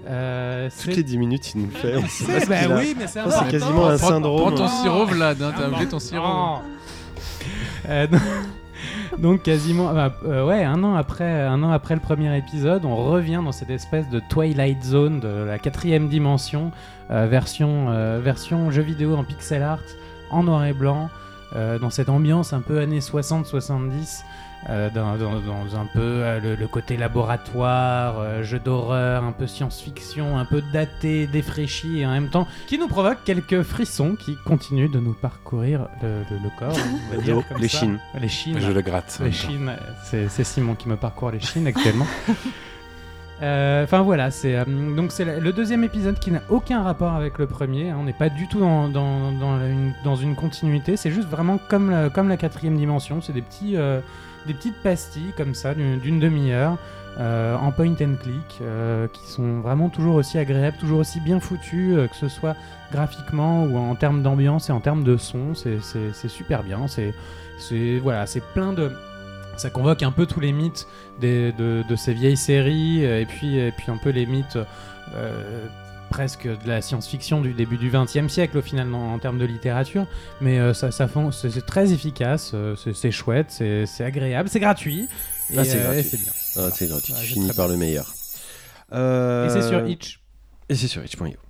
Euh, 0.05 0.69
Toutes 0.83 0.97
les 0.97 1.03
10 1.03 1.17
minutes, 1.17 1.53
il 1.55 1.61
nous 1.61 1.67
le 1.67 1.71
fait. 1.71 1.93
pas 1.93 2.07
ce 2.41 2.49
Bah 2.49 2.75
oui, 2.77 2.93
mais 2.99 3.07
c'est 3.07 3.21
quasiment 3.49 3.87
un 3.87 3.97
syndrome. 3.97 4.41
Prends 4.41 4.51
ton 4.51 4.67
sirop, 4.67 5.05
Vlad, 5.05 5.41
hein, 5.41 5.53
t'as 5.55 5.63
Ah, 5.63 5.69
oublié 5.69 5.85
ton 5.85 5.91
bon. 5.95 5.99
sirop. 6.01 6.57
Euh, 7.89 8.07
donc- 9.17 9.43
quasiment, 9.43 9.93
bah, 9.93 10.13
euh, 10.25 10.45
ouais, 10.45 10.63
un 10.63 10.83
an 10.83 10.95
après, 10.95 11.41
un 11.43 11.61
an 11.63 11.71
après 11.71 11.95
le 11.95 12.01
premier 12.01 12.35
épisode, 12.37 12.85
on 12.85 12.95
revient 12.95 13.41
dans 13.43 13.51
cette 13.51 13.69
espèce 13.69 14.09
de 14.09 14.21
Twilight 14.29 14.83
Zone 14.83 15.19
de 15.19 15.27
la 15.45 15.59
quatrième 15.59 16.09
dimension, 16.09 16.71
euh, 17.11 17.27
version, 17.27 17.89
version 18.19 18.71
jeu 18.71 18.81
vidéo 18.81 19.15
en 19.15 19.23
pixel 19.23 19.63
art, 19.63 19.79
en 20.31 20.43
noir 20.43 20.65
et 20.65 20.73
blanc, 20.73 21.09
dans 21.53 21.91
cette 21.91 22.09
ambiance 22.09 22.51
un 22.51 22.61
peu 22.61 22.79
années 22.79 22.99
60-70. 22.99 24.23
Euh, 24.69 24.89
dans, 24.89 25.17
dans- 25.17 25.39
dans 25.39 25.75
un 25.79 25.85
peu 25.85 25.99
euh, 26.01 26.39
le, 26.39 26.55
le 26.55 26.67
côté 26.67 26.95
laboratoire, 26.97 28.15
euh, 28.19 28.43
jeu 28.43 28.59
d'horreur, 28.59 29.23
un 29.23 29.31
peu 29.31 29.45
science-fiction, 29.47 30.37
un 30.37 30.45
peu 30.45 30.61
daté, 30.71 31.27
défraîchi 31.27 31.99
et 31.99 32.05
en 32.05 32.11
même 32.11 32.29
temps 32.29 32.47
qui 32.67 32.77
nous 32.77 32.87
provoque 32.87 33.17
quelques 33.25 33.61
frissons 33.63 34.15
qui 34.15 34.35
continuent 34.45 34.89
de 34.91 34.99
nous 34.99 35.13
parcourir 35.13 35.87
le, 36.01 36.19
le- 36.31 36.37
le 36.43 36.49
corps. 36.57 36.69
on 36.77 37.09
va 37.11 37.15
Le 37.17 37.21
dire 37.21 37.35
dos, 37.35 37.43
comme 37.49 37.57
les 37.61 37.67
ça. 37.67 37.79
chines. 37.79 37.99
Les 38.19 38.27
chines. 38.29 38.59
Je 38.59 38.71
le 38.71 38.81
gratte. 38.81 39.19
Les 39.23 39.31
chines, 39.31 39.71
c'est 40.03 40.29
c'est 40.29 40.43
Simon 40.43 40.75
qui 40.75 40.87
me 40.89 40.95
parcourt 40.95 41.31
les 41.31 41.39
chines 41.39 41.67
actuellement. 41.67 42.07
Euh, 43.41 43.83
Enfin 43.83 44.03
voilà, 44.03 44.31
c'est 44.31 44.55
euh, 44.55 44.63
donc 44.95 45.11
c'est 45.11 45.25
le 45.39 45.51
deuxième 45.51 45.83
épisode 45.83 46.17
qui 46.19 46.31
n'a 46.31 46.41
aucun 46.49 46.83
rapport 46.83 47.13
avec 47.13 47.39
le 47.39 47.47
premier. 47.47 47.89
hein, 47.89 47.97
on 47.99 48.03
n'est 48.03 48.13
pas 48.13 48.29
du 48.29 48.47
tout 48.47 48.59
dans, 48.59 48.87
dans, 48.87 49.31
dans 49.33 49.57
la- 49.57 49.67
une, 49.67 49.91
dans 50.05 50.15
une 50.15 50.35
continuité. 50.35 50.95
C'est 50.95 51.11
juste 51.11 51.27
vraiment 51.27 51.57
comme 51.67 51.89
la, 51.89 52.09
comme 52.09 52.29
la 52.29 52.37
quatrième 52.37 52.77
dimension. 52.77 53.21
C'est 53.21 53.33
des 53.33 53.41
petits 53.41 53.75
euh, 53.75 53.99
des 54.47 54.53
petites 54.53 54.77
pastilles 54.81 55.33
comme 55.37 55.53
ça 55.53 55.73
d'une 55.73 56.19
demi-heure 56.19 56.77
euh, 57.19 57.55
en 57.55 57.71
point 57.71 57.91
and 57.91 58.15
click 58.23 58.59
euh, 58.61 59.07
qui 59.13 59.31
sont 59.31 59.59
vraiment 59.61 59.89
toujours 59.89 60.15
aussi 60.15 60.39
agréables, 60.39 60.77
toujours 60.77 60.99
aussi 60.99 61.19
bien 61.19 61.39
foutues, 61.39 61.95
euh, 61.95 62.07
que 62.07 62.15
ce 62.15 62.27
soit 62.27 62.55
graphiquement 62.91 63.63
ou 63.65 63.77
en 63.77 63.93
termes 63.95 64.23
d'ambiance 64.23 64.69
et 64.69 64.71
en 64.73 64.79
termes 64.79 65.03
de 65.03 65.17
son. 65.17 65.53
C'est- 65.53 65.79
super 66.27 66.63
bien. 66.63 66.87
C'est 66.87 67.13
voilà, 67.99 68.25
c'est 68.25 68.43
plein 68.53 68.73
de 68.73 68.91
ça 69.57 69.69
convoque 69.69 70.01
un 70.01 70.11
peu 70.11 70.25
tous 70.25 70.39
les 70.39 70.51
mythes 70.51 70.87
des- 71.21 71.51
de, 71.51 71.83
de 71.87 71.95
ces 71.95 72.13
vieilles 72.13 72.35
séries 72.37 73.03
et 73.03 73.25
puis, 73.27 73.57
et 73.59 73.71
puis 73.71 73.91
un 73.91 73.97
peu 73.97 74.09
les 74.09 74.25
mythes 74.25 74.57
presque 76.13 76.47
de 76.47 76.67
la 76.67 76.79
science-fiction 76.83 77.41
du 77.41 77.55
début 77.55 77.77
du 77.77 77.89
XXe 77.89 78.31
siècle 78.31 78.59
au 78.59 78.61
final 78.61 78.93
en, 78.93 79.17
termes 79.17 79.39
de 79.39 79.45
littérature. 79.45 80.05
Mais 80.41 80.59
euh, 80.59 80.71
ça, 80.75 80.91
ça 80.91 81.09
c'est 81.31 81.65
très 81.65 81.91
efficace, 81.91 82.51
euh, 82.53 82.75
c'est 82.75 83.09
chouette, 83.09 83.47
c'est 83.49 83.87
c'est 83.87 84.03
agréable, 84.03 84.47
c'est 84.47 84.59
gratuit. 84.59 85.07
Et, 85.49 85.57
Ah, 85.57 85.65
c'est 85.65 85.79
euh, 85.79 85.83
gratuit. 85.85 86.03
c'est 86.03 86.21
bien. 86.21 86.31
Ah, 86.57 86.69
c'est 86.71 86.87
gratuit, 86.87 87.13
tu 87.19 87.25
finis 87.25 87.51
par 87.53 87.67
le 87.67 87.77
meilleur. 87.77 88.13
Euh, 88.91 89.47
Et 89.47 89.49
c'est 89.49 89.67
sur 89.67 89.87
Itch. 89.87 90.19
Et 90.69 90.75
c'est 90.75 90.87
sur 90.87 91.03
itch.io. 91.03 91.42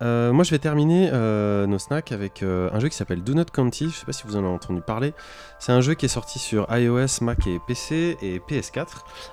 Euh, 0.00 0.32
moi, 0.32 0.44
je 0.44 0.50
vais 0.50 0.58
terminer 0.58 1.10
euh, 1.12 1.66
nos 1.66 1.78
snacks 1.78 2.12
avec 2.12 2.42
euh, 2.42 2.70
un 2.72 2.78
jeu 2.78 2.88
qui 2.88 2.96
s'appelle 2.96 3.22
Do 3.22 3.34
Not 3.34 3.46
County. 3.46 3.90
Je 3.90 3.96
sais 3.96 4.06
pas 4.06 4.12
si 4.12 4.24
vous 4.26 4.36
en 4.36 4.40
avez 4.40 4.48
entendu 4.48 4.80
parler. 4.80 5.12
C'est 5.58 5.72
un 5.72 5.80
jeu 5.80 5.94
qui 5.94 6.06
est 6.06 6.08
sorti 6.08 6.38
sur 6.38 6.66
iOS, 6.70 7.22
Mac 7.22 7.46
et 7.46 7.60
PC 7.66 8.16
et 8.22 8.38
PS4. 8.38 8.86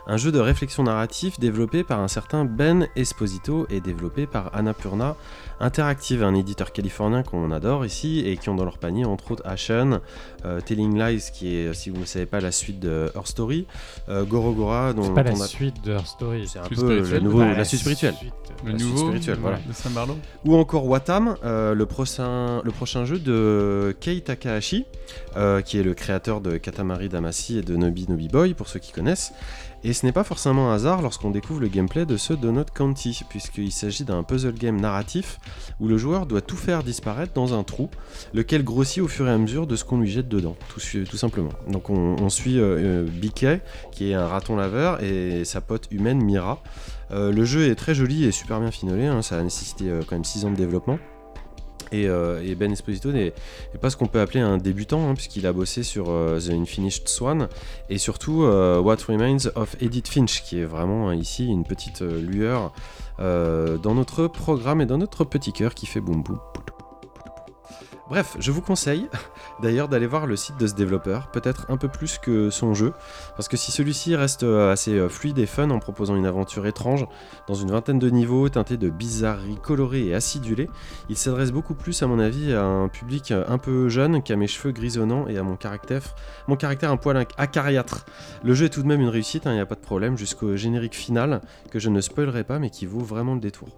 Un 0.07 0.17
jeu 0.17 0.31
de 0.31 0.39
réflexion 0.39 0.83
narrative 0.83 1.39
développé 1.39 1.83
par 1.83 1.99
un 1.99 2.07
certain 2.07 2.45
Ben 2.45 2.87
Esposito 2.95 3.67
et 3.69 3.79
développé 3.79 4.25
par 4.25 4.55
Annapurna 4.55 5.15
Interactive, 5.59 6.21
un 6.23 6.35
éditeur 6.35 6.73
californien 6.73 7.23
qu'on 7.23 7.49
adore 7.51 7.85
ici 7.85 8.19
et 8.25 8.35
qui 8.37 8.49
ont 8.49 8.55
dans 8.55 8.65
leur 8.65 8.77
panier 8.77 9.05
entre 9.05 9.31
autres 9.31 9.43
Ashen, 9.45 9.99
euh, 10.45 10.59
Telling 10.59 10.97
Lies 10.99 11.29
qui 11.33 11.55
est, 11.55 11.73
si 11.73 11.89
vous 11.89 12.01
ne 12.01 12.05
savez 12.05 12.25
pas, 12.25 12.41
la 12.41 12.51
suite 12.51 12.79
de 12.79 13.09
Her 13.15 13.25
Story, 13.25 13.65
euh, 14.09 14.25
Gorogora 14.25 14.93
dont 14.93 15.03
C'est 15.03 15.13
pas 15.13 15.23
la 15.23 15.31
a- 15.31 15.47
suite 15.47 15.83
de 15.85 15.93
Her 15.93 16.05
Story. 16.05 16.47
c'est 16.47 16.59
un 16.59 16.63
peu 16.63 17.01
le 17.09 17.19
nouveau, 17.19 17.39
Bah, 17.39 17.53
la 17.53 17.63
suite 17.63 17.79
spirituelle. 17.79 18.15
suite. 18.15 18.33
Le 18.65 18.71
La 18.71 18.77
suite 18.79 18.89
nouveau 18.91 19.07
spirituelle, 19.07 19.37
voilà. 19.41 19.59
de 19.67 19.73
Sam 19.73 19.93
Barlow. 19.93 20.17
Ou 20.45 20.55
encore 20.55 20.85
Watam, 20.87 21.35
euh, 21.43 21.73
le, 21.73 21.85
prochain, 21.85 22.61
le 22.63 22.71
prochain 22.71 23.05
jeu 23.05 23.19
de 23.19 23.95
Kei 23.99 24.21
Takahashi, 24.21 24.85
euh, 25.37 25.61
qui 25.61 25.77
est 25.77 25.83
le 25.83 25.93
créateur 25.93 26.41
de 26.41 26.57
Katamari 26.57 27.09
Damacy 27.09 27.57
et 27.59 27.61
de 27.61 27.75
Nobi 27.75 28.05
Nobi 28.09 28.27
Boy, 28.27 28.53
pour 28.53 28.67
ceux 28.67 28.79
qui 28.79 28.91
connaissent. 28.91 29.33
Et 29.85 29.93
ce 29.93 30.03
n'est 30.03 30.11
pas 30.11 30.23
forcément 30.23 30.71
un 30.71 30.73
hasard 30.73 31.03
lorsqu'on 31.03 31.29
découvre 31.29 31.59
le 31.59 31.67
gameplay 31.67 32.07
de 32.07 32.17
ce 32.17 32.33
Donut 32.33 32.65
County, 32.73 33.21
puisqu'il 33.29 33.71
s'agit 33.71 34.03
d'un 34.03 34.23
puzzle 34.23 34.55
game 34.55 34.81
narratif 34.81 35.37
où 35.79 35.87
le 35.87 35.95
joueur 35.95 36.25
doit 36.25 36.41
tout 36.41 36.57
faire 36.57 36.81
disparaître 36.81 37.33
dans 37.33 37.53
un 37.53 37.63
trou, 37.63 37.91
lequel 38.33 38.63
grossit 38.63 39.03
au 39.03 39.07
fur 39.07 39.27
et 39.27 39.31
à 39.31 39.37
mesure 39.37 39.67
de 39.67 39.75
ce 39.75 39.85
qu'on 39.85 39.99
lui 39.99 40.09
jette 40.09 40.27
dedans, 40.27 40.55
tout, 40.69 40.79
simplement. 41.17 41.51
Donc 41.69 41.91
on, 41.91 42.29
suit 42.29 42.57
euh, 42.57 43.03
euh, 43.03 43.05
Bickey, 43.07 43.61
qui 43.91 44.09
est 44.09 44.15
un 44.15 44.25
raton 44.25 44.55
laveur, 44.55 45.03
et 45.03 45.45
sa 45.45 45.61
pote 45.61 45.87
humaine 45.91 46.19
Mira. 46.19 46.63
Euh, 47.11 47.31
le 47.31 47.45
jeu 47.45 47.69
est 47.69 47.75
très 47.75 47.93
joli 47.93 48.25
et 48.25 48.31
super 48.31 48.59
bien 48.59 48.71
finolé, 48.71 49.05
hein, 49.05 49.21
ça 49.21 49.37
a 49.37 49.43
nécessité 49.43 49.85
quand 50.07 50.15
même 50.15 50.25
6 50.25 50.45
ans 50.45 50.51
de 50.51 50.55
développement. 50.55 50.97
Et, 51.91 52.07
euh, 52.07 52.43
et 52.43 52.55
Ben 52.55 52.71
Esposito 52.71 53.11
n'est 53.11 53.33
pas 53.79 53.89
ce 53.89 53.97
qu'on 53.97 54.07
peut 54.07 54.19
appeler 54.19 54.39
un 54.39 54.57
débutant, 54.57 55.09
hein, 55.09 55.13
puisqu'il 55.15 55.45
a 55.47 55.53
bossé 55.53 55.83
sur 55.83 56.09
euh, 56.09 56.39
The 56.39 56.51
Unfinished 56.51 57.07
Swan 57.07 57.47
et 57.89 57.97
surtout 57.97 58.43
euh, 58.43 58.79
What 58.79 58.97
Remains 59.07 59.49
of 59.55 59.75
Edith 59.81 60.07
Finch, 60.07 60.43
qui 60.43 60.59
est 60.59 60.65
vraiment 60.65 61.09
hein, 61.09 61.15
ici 61.15 61.45
une 61.45 61.63
petite 61.63 62.01
lueur 62.01 62.73
dans 63.17 63.95
notre 63.95 64.27
programme 64.27 64.81
et 64.81 64.85
dans 64.85 64.97
notre 64.97 65.23
petit 65.23 65.53
cœur 65.53 65.73
qui 65.73 65.85
fait 65.85 66.01
boum 66.01 66.21
boum. 66.21 66.37
poutou. 66.53 66.74
Bref, 68.07 68.37
je 68.37 68.51
vous 68.51 68.61
conseille 68.61 69.09
d'ailleurs 69.63 69.87
d'aller 69.87 70.05
voir 70.05 70.27
le 70.27 70.35
site 70.35 70.57
de 70.59 70.67
ce 70.67 70.75
développeur, 70.75 71.31
peut-être 71.31 71.65
un 71.69 71.77
peu 71.77 71.87
plus 71.87 72.19
que 72.19 72.51
son 72.51 72.75
jeu, 72.75 72.93
parce 73.35 73.47
que 73.47 73.57
si 73.57 73.71
celui-ci 73.71 74.15
reste 74.15 74.43
euh, 74.43 74.71
assez 74.71 74.93
euh, 74.93 75.09
fluide 75.09 75.39
et 75.39 75.47
fun 75.47 75.71
en 75.71 75.79
proposant 75.79 76.15
une 76.15 76.27
aventure 76.27 76.67
étrange, 76.67 77.07
dans 77.47 77.55
une 77.55 77.71
vingtaine 77.71 77.97
de 77.97 78.07
niveaux 78.11 78.47
teintés 78.47 78.77
de 78.77 78.91
bizarreries 78.91 79.57
colorées 79.57 80.05
et 80.05 80.13
acidulées, 80.13 80.69
il 81.09 81.17
s'adresse 81.17 81.51
beaucoup 81.51 81.73
plus 81.73 82.03
à 82.03 82.07
mon 82.07 82.19
avis 82.19 82.53
à 82.53 82.63
un 82.63 82.89
public 82.89 83.31
euh, 83.31 83.43
un 83.47 83.57
peu 83.57 83.89
jeune 83.89 84.21
qu'à 84.21 84.35
mes 84.35 84.45
cheveux 84.45 84.71
grisonnants 84.71 85.27
et 85.27 85.39
à 85.39 85.43
mon 85.43 85.55
caractère, 85.55 86.03
mon 86.47 86.57
caractère 86.57 86.91
un 86.91 86.97
poil 86.97 87.25
acariâtre. 87.37 88.05
Le 88.43 88.53
jeu 88.53 88.67
est 88.67 88.69
tout 88.69 88.83
de 88.83 88.87
même 88.87 89.01
une 89.01 89.09
réussite, 89.09 89.45
il 89.45 89.53
n'y 89.53 89.59
a 89.59 89.65
pas 89.65 89.73
de 89.73 89.79
problème, 89.79 90.15
jusqu'au 90.15 90.55
générique 90.55 90.95
final, 90.95 91.41
que 91.71 91.79
je 91.79 91.89
ne 91.89 92.01
spoilerai 92.01 92.43
pas 92.43 92.59
mais 92.59 92.69
qui 92.69 92.85
vaut 92.85 92.99
vraiment 92.99 93.33
le 93.33 93.39
détour. 93.39 93.69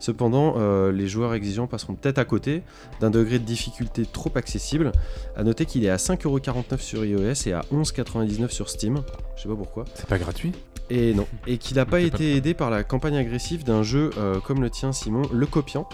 Cependant, 0.00 0.56
les 0.90 1.06
joueurs 1.06 1.34
exigeants 1.34 1.66
passeront 1.66 1.94
peut-être 1.94 2.18
à 2.18 2.24
côté 2.24 2.62
d'un 3.00 3.10
degré 3.10 3.38
de 3.38 3.44
difficulté 3.44 3.75
trop 4.12 4.32
accessible. 4.34 4.92
À 5.36 5.44
noter 5.44 5.66
qu'il 5.66 5.84
est 5.84 5.90
à 5.90 5.96
5,49€ 5.96 6.78
sur 6.78 7.04
iOS 7.04 7.46
et 7.46 7.52
à 7.52 7.60
11,99€ 7.72 8.50
sur 8.50 8.68
Steam. 8.68 9.02
Je 9.36 9.42
sais 9.42 9.48
pas 9.48 9.56
pourquoi. 9.56 9.84
C'est 9.94 10.08
pas 10.08 10.18
gratuit? 10.18 10.52
Et 10.88 11.14
non. 11.14 11.26
Et 11.46 11.58
qu'il 11.58 11.76
n'a 11.76 11.86
pas 11.86 12.00
été 12.00 12.36
aidé 12.36 12.54
par 12.54 12.70
la 12.70 12.84
campagne 12.84 13.16
agressive 13.16 13.64
d'un 13.64 13.82
jeu 13.82 14.10
euh, 14.18 14.40
comme 14.40 14.62
le 14.62 14.70
tien, 14.70 14.92
Simon, 14.92 15.22
Le 15.32 15.46
Copiant, 15.46 15.88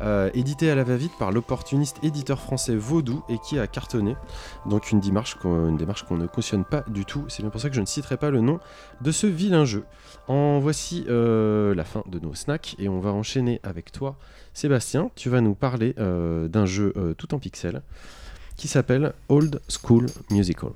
euh, 0.00 0.30
édité 0.34 0.70
à 0.70 0.74
la 0.74 0.84
va-vite 0.84 1.12
par 1.18 1.32
l'opportuniste 1.32 1.98
éditeur 2.02 2.40
français 2.40 2.76
Vaudou 2.76 3.22
et 3.28 3.38
qui 3.38 3.58
a 3.58 3.66
cartonné. 3.66 4.16
Donc 4.66 4.90
une 4.90 5.00
démarche 5.00 5.34
qu'on, 5.34 5.68
une 5.68 5.76
démarche 5.76 6.04
qu'on 6.04 6.16
ne 6.16 6.26
cautionne 6.26 6.64
pas 6.64 6.84
du 6.88 7.04
tout. 7.04 7.24
C'est 7.28 7.42
bien 7.42 7.50
pour 7.50 7.60
ça 7.60 7.68
que 7.68 7.74
je 7.74 7.80
ne 7.80 7.86
citerai 7.86 8.16
pas 8.16 8.30
le 8.30 8.40
nom 8.40 8.58
de 9.00 9.10
ce 9.10 9.26
vilain 9.26 9.64
jeu. 9.64 9.84
En 10.28 10.58
voici 10.58 11.04
euh, 11.08 11.74
la 11.74 11.84
fin 11.84 12.02
de 12.06 12.18
nos 12.18 12.34
snacks 12.34 12.76
et 12.78 12.88
on 12.88 13.00
va 13.00 13.12
enchaîner 13.12 13.60
avec 13.62 13.92
toi, 13.92 14.16
Sébastien. 14.58 15.12
Tu 15.14 15.30
vas 15.30 15.40
nous 15.40 15.54
parler 15.54 15.94
euh, 15.98 16.48
d'un 16.48 16.66
jeu 16.66 16.92
euh, 16.96 17.14
tout 17.14 17.32
en 17.32 17.38
pixels 17.38 17.80
qui 18.56 18.66
s'appelle 18.66 19.12
Old 19.28 19.60
School 19.68 20.06
Musical. 20.30 20.70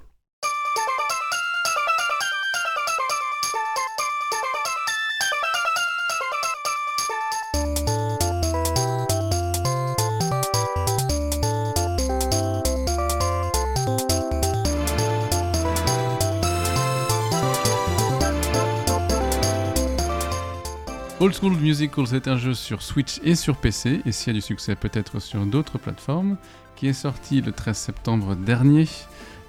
Old 21.23 21.37
School 21.41 21.57
Musical, 21.57 22.05
c'est 22.09 22.27
un 22.27 22.37
jeu 22.37 22.53
sur 22.53 22.83
Switch 22.83 23.21
et 23.23 23.37
sur 23.37 23.57
PC, 23.57 24.01
et 24.05 24.11
s'il 24.11 24.33
y 24.33 24.37
a 24.37 24.41
du 24.41 24.41
succès 24.41 24.75
peut-être 24.75 25.21
sur 25.21 25.47
d'autres 25.47 25.79
plateformes, 25.79 26.37
qui 26.75 26.89
est 26.89 26.93
sorti 26.93 27.41
le 27.41 27.53
13 27.53 27.77
septembre 27.77 28.35
dernier, 28.35 28.89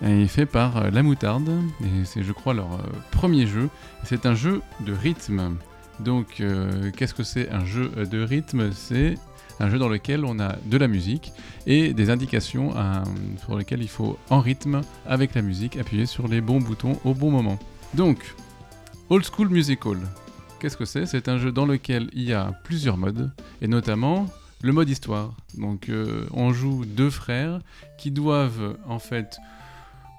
et 0.05 0.27
fait 0.27 0.45
par 0.45 0.77
euh, 0.77 0.91
La 0.91 1.01
Moutarde, 1.01 1.49
et 1.81 2.05
c'est 2.05 2.21
je 2.21 2.31
crois 2.31 2.53
leur 2.53 2.73
euh, 2.73 2.83
premier 3.09 3.47
jeu. 3.47 3.69
C'est 4.03 4.27
un 4.27 4.35
jeu 4.35 4.61
de 4.81 4.93
rythme. 4.93 5.57
Donc 5.99 6.41
euh, 6.41 6.91
qu'est-ce 6.95 7.15
que 7.15 7.23
c'est 7.23 7.49
un 7.49 7.65
jeu 7.65 7.89
de 7.89 8.21
rythme? 8.21 8.71
C'est 8.71 9.15
un 9.59 9.67
jeu 9.67 9.79
dans 9.79 9.89
lequel 9.89 10.25
on 10.25 10.39
a 10.39 10.57
de 10.67 10.77
la 10.77 10.87
musique 10.87 11.31
et 11.65 11.95
des 11.95 12.11
indications 12.11 12.77
euh, 12.77 13.03
sur 13.43 13.57
lesquelles 13.57 13.81
il 13.81 13.89
faut 13.89 14.19
en 14.29 14.41
rythme 14.41 14.81
avec 15.07 15.33
la 15.33 15.41
musique 15.41 15.77
appuyer 15.77 16.05
sur 16.05 16.27
les 16.27 16.39
bons 16.39 16.59
boutons 16.59 16.99
au 17.03 17.15
bon 17.15 17.31
moment. 17.31 17.57
Donc, 17.95 18.35
Old 19.09 19.25
School 19.25 19.49
Musical. 19.49 19.97
Qu'est-ce 20.63 20.77
que 20.77 20.85
c'est? 20.85 21.05
C'est 21.05 21.27
un 21.27 21.37
jeu 21.39 21.51
dans 21.51 21.65
lequel 21.65 22.09
il 22.13 22.23
y 22.23 22.31
a 22.31 22.53
plusieurs 22.63 22.95
modes, 22.95 23.33
et 23.61 23.67
notamment 23.67 24.27
le 24.61 24.71
mode 24.71 24.89
histoire. 24.89 25.33
Donc 25.57 25.89
euh, 25.89 26.25
on 26.31 26.53
joue 26.53 26.85
deux 26.85 27.09
frères 27.09 27.59
qui 27.97 28.11
doivent 28.11 28.77
en 28.87 28.97
fait, 28.97 29.39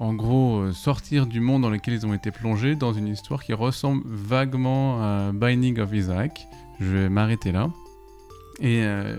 en 0.00 0.12
gros, 0.12 0.58
euh, 0.58 0.72
sortir 0.74 1.26
du 1.26 1.40
monde 1.40 1.62
dans 1.62 1.70
lequel 1.70 1.94
ils 1.94 2.04
ont 2.04 2.12
été 2.12 2.30
plongés 2.30 2.74
dans 2.74 2.92
une 2.92 3.08
histoire 3.08 3.42
qui 3.42 3.54
ressemble 3.54 4.02
vaguement 4.04 5.02
à 5.02 5.32
Binding 5.32 5.80
of 5.80 5.94
Isaac, 5.94 6.46
je 6.78 6.90
vais 6.94 7.08
m'arrêter 7.08 7.50
là. 7.50 7.70
Et 8.60 8.84
euh, 8.84 9.16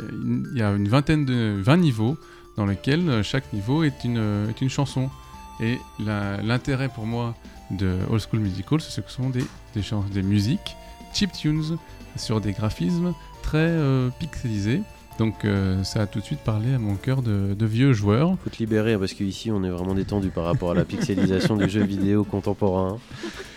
il 0.53 0.59
y 0.59 0.61
a 0.61 0.73
une 0.73 0.87
vingtaine 0.87 1.25
de 1.25 1.59
20 1.59 1.77
niveaux 1.77 2.19
dans 2.55 2.67
lesquels 2.67 3.23
chaque 3.23 3.51
niveau 3.51 3.83
est 3.83 4.03
une, 4.03 4.53
chanson. 4.69 5.09
Et 5.59 5.79
l'intérêt 5.97 6.89
pour 6.89 7.07
moi 7.07 7.33
de 7.71 7.97
Old 8.11 8.21
School 8.21 8.41
Musical, 8.41 8.79
c'est 8.79 9.03
que 9.03 9.09
ce 9.09 9.17
sont 9.17 9.31
des, 9.31 9.43
des, 9.73 9.81
des 10.11 10.21
musiques 10.21 10.75
chip 11.15 11.31
tunes 11.31 11.77
sur 12.15 12.41
des 12.41 12.51
graphismes 12.51 13.13
très 13.41 13.57
euh, 13.59 14.09
pixelisés. 14.19 14.81
Donc 15.17 15.45
euh, 15.45 15.81
ça 15.85 16.01
a 16.01 16.07
tout 16.07 16.19
de 16.19 16.25
suite 16.25 16.41
parlé 16.41 16.73
à 16.73 16.77
mon 16.77 16.95
cœur 16.95 17.21
de, 17.21 17.53
de 17.57 17.65
vieux 17.65 17.93
joueur. 17.93 18.35
Faut 18.43 18.49
te 18.49 18.57
libérer 18.57 18.97
parce 18.97 19.13
qu'ici 19.13 19.49
on 19.49 19.63
est 19.63 19.69
vraiment 19.69 19.93
détendu 19.95 20.29
par 20.29 20.43
rapport 20.43 20.71
à 20.71 20.73
la 20.73 20.83
pixelisation 20.83 21.55
du 21.55 21.69
jeu 21.69 21.83
vidéo 21.83 22.25
contemporain. 22.25 22.97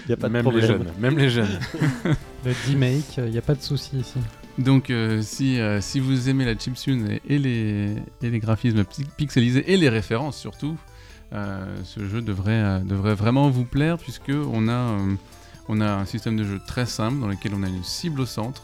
Il 0.06 0.10
y 0.10 0.12
a 0.12 0.16
pas 0.16 0.28
de 0.28 0.32
même 0.34 0.42
problème. 0.42 0.62
les 0.62 0.68
jeunes, 0.68 0.86
même 1.00 1.18
les 1.18 1.28
jeunes. 1.30 1.58
Le 2.44 2.52
D-Make, 2.68 3.16
il 3.18 3.24
n'y 3.32 3.38
a 3.38 3.42
pas 3.42 3.54
de 3.56 3.62
souci 3.62 3.98
ici. 3.98 4.18
Donc 4.56 4.90
euh, 4.90 5.20
si, 5.20 5.58
euh, 5.60 5.80
si 5.80 5.98
vous 5.98 6.28
aimez 6.28 6.44
la 6.44 6.56
chiptune 6.56 7.10
et, 7.10 7.34
et 7.34 7.38
les, 7.40 7.96
et 8.22 8.30
les 8.30 8.38
graphismes 8.38 8.84
pi- 8.84 9.04
pixelisés 9.16 9.72
et 9.72 9.76
les 9.76 9.88
références 9.88 10.36
surtout, 10.38 10.76
euh, 11.32 11.64
ce 11.84 12.06
jeu 12.06 12.22
devrait, 12.22 12.52
euh, 12.52 12.78
devrait 12.78 13.14
vraiment 13.14 13.50
vous 13.50 13.64
plaire 13.64 13.98
puisque 13.98 14.30
on 14.30 14.68
a, 14.68 14.72
euh, 14.72 15.14
on 15.68 15.80
a 15.80 15.90
un 15.92 16.04
système 16.04 16.36
de 16.36 16.44
jeu 16.44 16.60
très 16.66 16.86
simple 16.86 17.20
dans 17.20 17.28
lequel 17.28 17.52
on 17.54 17.62
a 17.62 17.68
une 17.68 17.84
cible 17.84 18.20
au 18.20 18.26
centre, 18.26 18.62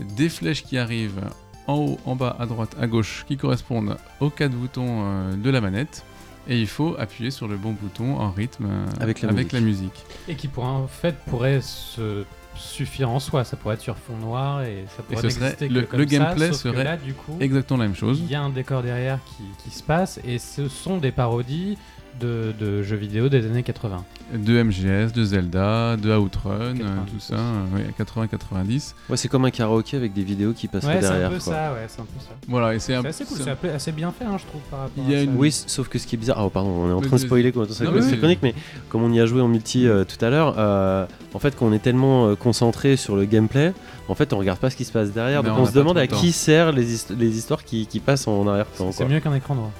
des 0.00 0.28
flèches 0.28 0.64
qui 0.64 0.76
arrivent 0.78 1.20
en 1.66 1.74
haut, 1.76 1.98
en 2.04 2.16
bas, 2.16 2.36
à 2.38 2.46
droite, 2.46 2.74
à 2.80 2.86
gauche 2.86 3.24
qui 3.26 3.36
correspondent 3.36 3.96
aux 4.20 4.30
quatre 4.30 4.52
boutons 4.52 5.02
euh, 5.04 5.34
de 5.36 5.50
la 5.50 5.60
manette 5.60 6.04
et 6.46 6.60
il 6.60 6.66
faut 6.66 6.94
appuyer 6.98 7.30
sur 7.30 7.48
le 7.48 7.56
bon 7.56 7.72
bouton 7.72 8.18
en 8.18 8.30
rythme 8.30 8.66
euh, 8.68 8.86
Avec 9.00 9.22
la 9.22 9.32
musique. 9.32 9.52
la 9.52 9.60
musique. 9.60 10.04
Et 10.28 10.34
qui 10.34 10.48
pourrait 10.48 10.66
en 10.66 10.86
fait 10.88 11.14
pourrait 11.26 11.60
se 11.62 12.24
suffire 12.56 13.08
en 13.10 13.18
soi. 13.18 13.44
Ça 13.44 13.56
pourrait 13.56 13.76
être 13.76 13.80
sur 13.80 13.96
fond 13.96 14.16
noir 14.18 14.62
et 14.62 14.84
ça 14.94 15.02
pourrait 15.02 15.22
ce 15.22 15.30
serait- 15.30 15.56
que 15.56 15.64
le- 15.64 15.82
comme 15.82 16.00
le 16.00 16.06
ça, 16.06 16.18
gameplay 16.18 16.50
que 16.50 16.54
serait 16.54 16.84
là, 16.84 16.96
du 16.98 17.14
coup, 17.14 17.36
Exactement 17.40 17.78
la 17.80 17.86
même 17.86 17.96
chose. 17.96 18.20
il 18.22 18.30
y 18.30 18.34
a 18.34 18.42
un 18.42 18.50
décor 18.50 18.82
derrière 18.82 19.18
qui, 19.24 19.44
qui 19.62 19.74
se 19.74 19.82
passe 19.82 20.20
et 20.24 20.38
ce 20.38 20.68
sont 20.68 20.98
des 20.98 21.12
parodies 21.12 21.78
de, 22.20 22.52
de 22.58 22.82
jeux 22.82 22.96
vidéo 22.96 23.28
des 23.28 23.44
années 23.46 23.62
80. 23.62 24.04
de 24.34 24.62
MGS, 24.62 25.12
de 25.12 25.24
Zelda, 25.24 25.96
de 25.96 26.14
Outrun, 26.16 26.50
euh, 26.50 26.74
90. 26.74 27.12
tout 27.12 27.20
ça, 27.20 27.34
euh, 27.36 27.76
ouais, 27.76 27.86
80-90. 27.98 28.94
Ouais, 29.10 29.16
c'est 29.16 29.28
comme 29.28 29.44
un 29.44 29.50
karaoké 29.50 29.96
avec 29.96 30.12
des 30.12 30.22
vidéos 30.22 30.52
qui 30.52 30.68
passeraient 30.68 30.94
Ouais, 30.96 31.00
c'est 31.00 31.06
un 31.06 31.10
derrière. 31.10 31.30
peu 31.30 31.38
quoi. 31.38 31.52
ça, 31.52 31.72
ouais, 31.72 31.84
c'est 31.88 32.00
un 32.00 32.04
peu 32.04 32.20
ça. 32.20 32.30
Voilà, 32.48 32.74
et 32.74 32.78
c'est 32.78 32.94
assez 32.94 33.24
cool, 33.24 33.38
c'est 33.38 33.68
assez- 33.68 33.92
bien 33.92 34.12
fait, 34.12 34.24
hein, 34.24 34.36
je 34.38 34.44
trouve, 34.46 34.60
par 34.70 34.80
rapport 34.80 35.04
Il 35.06 35.10
y 35.10 35.14
a 35.14 35.18
à 35.18 35.20
ça. 35.20 35.24
une- 35.30 35.36
Oui, 35.36 35.52
sauf 35.52 35.88
que 35.88 35.98
ce 35.98 36.06
qui 36.06 36.14
est 36.16 36.18
bizarre. 36.18 36.38
Oh, 36.44 36.50
pardon, 36.50 36.70
on 36.70 36.88
est 36.88 36.92
en 36.92 37.00
Mais 37.00 37.06
train 37.06 37.16
de 37.16 37.20
spoiler 37.20 37.52
comment 37.52 37.66
ça 37.66 37.84
Non, 37.84 37.90
c'est 38.00 38.10
mais- 38.12 38.18
chronique, 38.18 38.40
mais 38.42 38.54
comme 38.88 39.02
on 39.02 39.12
y 39.12 39.20
a 39.20 39.26
joué 39.26 39.40
en 39.40 39.48
multi 39.48 39.86
euh, 39.86 40.04
tout 40.04 40.22
à 40.24 40.30
l'heure, 40.30 40.54
euh, 40.58 41.06
en 41.34 41.38
fait, 41.38 41.54
quand 41.56 41.66
on 41.66 41.72
est 41.72 41.78
tellement 41.82 42.28
euh, 42.28 42.34
concentré 42.36 42.96
sur 42.96 43.16
le 43.16 43.24
gameplay, 43.24 43.72
en 44.08 44.14
fait, 44.14 44.32
on 44.32 44.38
regarde 44.38 44.58
pas 44.58 44.70
ce 44.70 44.76
qui 44.76 44.84
se 44.84 44.92
passe 44.92 45.10
derrière. 45.12 45.42
Mais 45.42 45.48
donc 45.50 45.58
on 45.58 45.66
se 45.66 45.72
demande 45.72 45.98
à 45.98 46.06
qui 46.06 46.32
servent 46.32 46.74
les, 46.74 46.94
hist- 46.94 47.14
les 47.18 47.36
histoires 47.36 47.64
qui, 47.64 47.86
qui 47.86 48.00
passent 48.00 48.26
en 48.28 48.46
arrière-plan. 48.46 48.92
C'est 48.92 49.04
mieux 49.06 49.20
qu'un 49.20 49.34
écran 49.34 49.54
noir. 49.54 49.70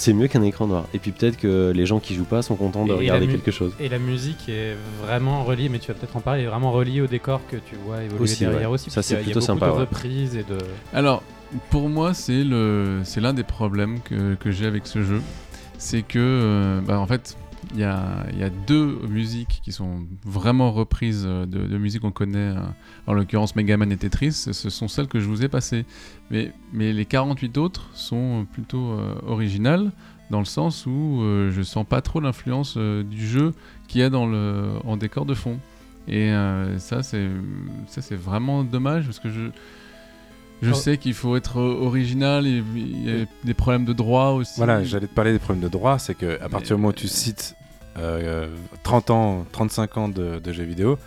C'est 0.00 0.14
mieux 0.14 0.28
qu'un 0.28 0.40
écran 0.42 0.66
noir. 0.66 0.86
Et 0.94 0.98
puis 0.98 1.12
peut-être 1.12 1.36
que 1.36 1.72
les 1.74 1.84
gens 1.84 2.00
qui 2.00 2.14
jouent 2.14 2.24
pas 2.24 2.40
sont 2.40 2.56
contents 2.56 2.86
de 2.86 2.92
Et 2.92 2.96
regarder 2.96 3.26
quelque 3.28 3.50
chose. 3.50 3.74
Et 3.78 3.90
la 3.90 3.98
musique 3.98 4.48
est 4.48 4.74
vraiment 5.02 5.44
reliée, 5.44 5.68
mais 5.68 5.78
tu 5.78 5.88
vas 5.88 5.94
peut-être 5.98 6.16
en 6.16 6.20
parler, 6.20 6.44
est 6.44 6.46
vraiment 6.46 6.72
reliée 6.72 7.02
au 7.02 7.06
décor 7.06 7.42
que 7.50 7.56
tu 7.56 7.76
vois 7.84 8.02
évoluer 8.02 8.22
Aussi, 8.22 8.44
derrière 8.44 8.70
ouais. 8.70 8.74
aussi. 8.76 8.88
Ça, 8.88 8.94
parce 8.96 9.08
c'est 9.08 9.16
qu'il 9.18 9.28
y 9.28 9.30
a- 9.32 9.34
plutôt 9.34 9.40
il 9.40 9.42
y 9.42 9.50
a 9.50 9.54
beaucoup 9.54 9.60
sympa, 9.60 9.72
de 9.72 9.76
ouais. 9.76 9.80
reprises 9.80 10.36
et 10.36 10.42
de. 10.44 10.56
Alors, 10.94 11.22
pour 11.68 11.90
moi, 11.90 12.14
c'est 12.14 12.44
le, 12.44 13.00
c'est 13.04 13.20
l'un 13.20 13.34
des 13.34 13.42
problèmes 13.42 14.00
que, 14.00 14.36
que 14.36 14.50
j'ai 14.50 14.64
avec 14.64 14.86
ce 14.86 15.02
jeu. 15.02 15.20
C'est 15.76 16.00
que, 16.02 16.18
euh, 16.18 16.80
bah, 16.80 16.98
en 16.98 17.06
fait, 17.06 17.36
il 17.72 17.80
y 17.80 17.84
a, 17.84 18.50
deux 18.66 18.98
musiques 19.08 19.60
qui 19.62 19.72
sont 19.72 20.06
vraiment 20.24 20.72
reprises 20.72 21.24
euh, 21.26 21.46
de, 21.46 21.66
de 21.66 21.78
musique 21.78 22.02
qu'on 22.02 22.10
connaît, 22.10 22.56
euh, 22.56 22.60
en 23.06 23.12
l'occurrence 23.12 23.54
Megaman 23.54 23.92
et 23.92 23.96
Tetris. 23.96 24.32
Ce 24.32 24.70
sont 24.70 24.88
celles 24.88 25.06
que 25.06 25.20
je 25.20 25.26
vous 25.26 25.44
ai 25.44 25.48
passées. 25.48 25.84
Mais, 26.30 26.52
mais 26.72 26.92
les 26.92 27.04
48 27.04 27.58
autres 27.58 27.88
sont 27.92 28.46
plutôt 28.52 28.92
euh, 28.92 29.14
originales, 29.26 29.92
dans 30.30 30.38
le 30.38 30.44
sens 30.44 30.86
où 30.86 31.20
euh, 31.22 31.50
je 31.50 31.62
sens 31.62 31.84
pas 31.86 32.00
trop 32.00 32.20
l'influence 32.20 32.76
du 32.76 33.26
jeu 33.26 33.52
qu'il 33.88 34.00
y 34.00 34.04
a 34.04 34.10
dans 34.10 34.26
le, 34.26 34.72
en 34.84 34.96
décor 34.96 35.26
de 35.26 35.34
fond. 35.34 35.58
Et 36.08 36.32
ça, 36.78 37.02
c'est 37.02 37.28
vraiment 38.16 38.64
dommage 38.64 39.04
parce 39.04 39.20
que 39.20 39.28
je, 39.28 39.50
je 40.62 40.72
sais 40.72 40.98
qu'il 40.98 41.14
faut 41.14 41.36
être 41.36 41.58
euh, 41.58 41.84
original 41.86 42.46
et 42.46 42.62
il 42.74 43.04
y 43.08 43.22
a 43.22 43.24
des 43.44 43.54
problèmes 43.54 43.84
de 43.84 43.92
droit 43.92 44.28
aussi. 44.30 44.54
Voilà, 44.56 44.84
j'allais 44.84 45.06
te 45.06 45.14
parler 45.14 45.32
des 45.32 45.38
problèmes 45.38 45.62
de 45.62 45.68
droit, 45.68 45.98
c'est 45.98 46.14
que 46.14 46.40
à 46.42 46.48
partir 46.48 46.76
du 46.76 46.82
moment 46.82 46.88
où 46.90 46.92
tu 46.92 47.08
cites 47.08 47.54
euh, 47.98 48.48
30 48.82 49.10
ans, 49.10 49.46
35 49.52 49.96
ans 49.96 50.08
de, 50.08 50.38
de 50.38 50.52
jeux 50.52 50.64
vidéo, 50.64 50.98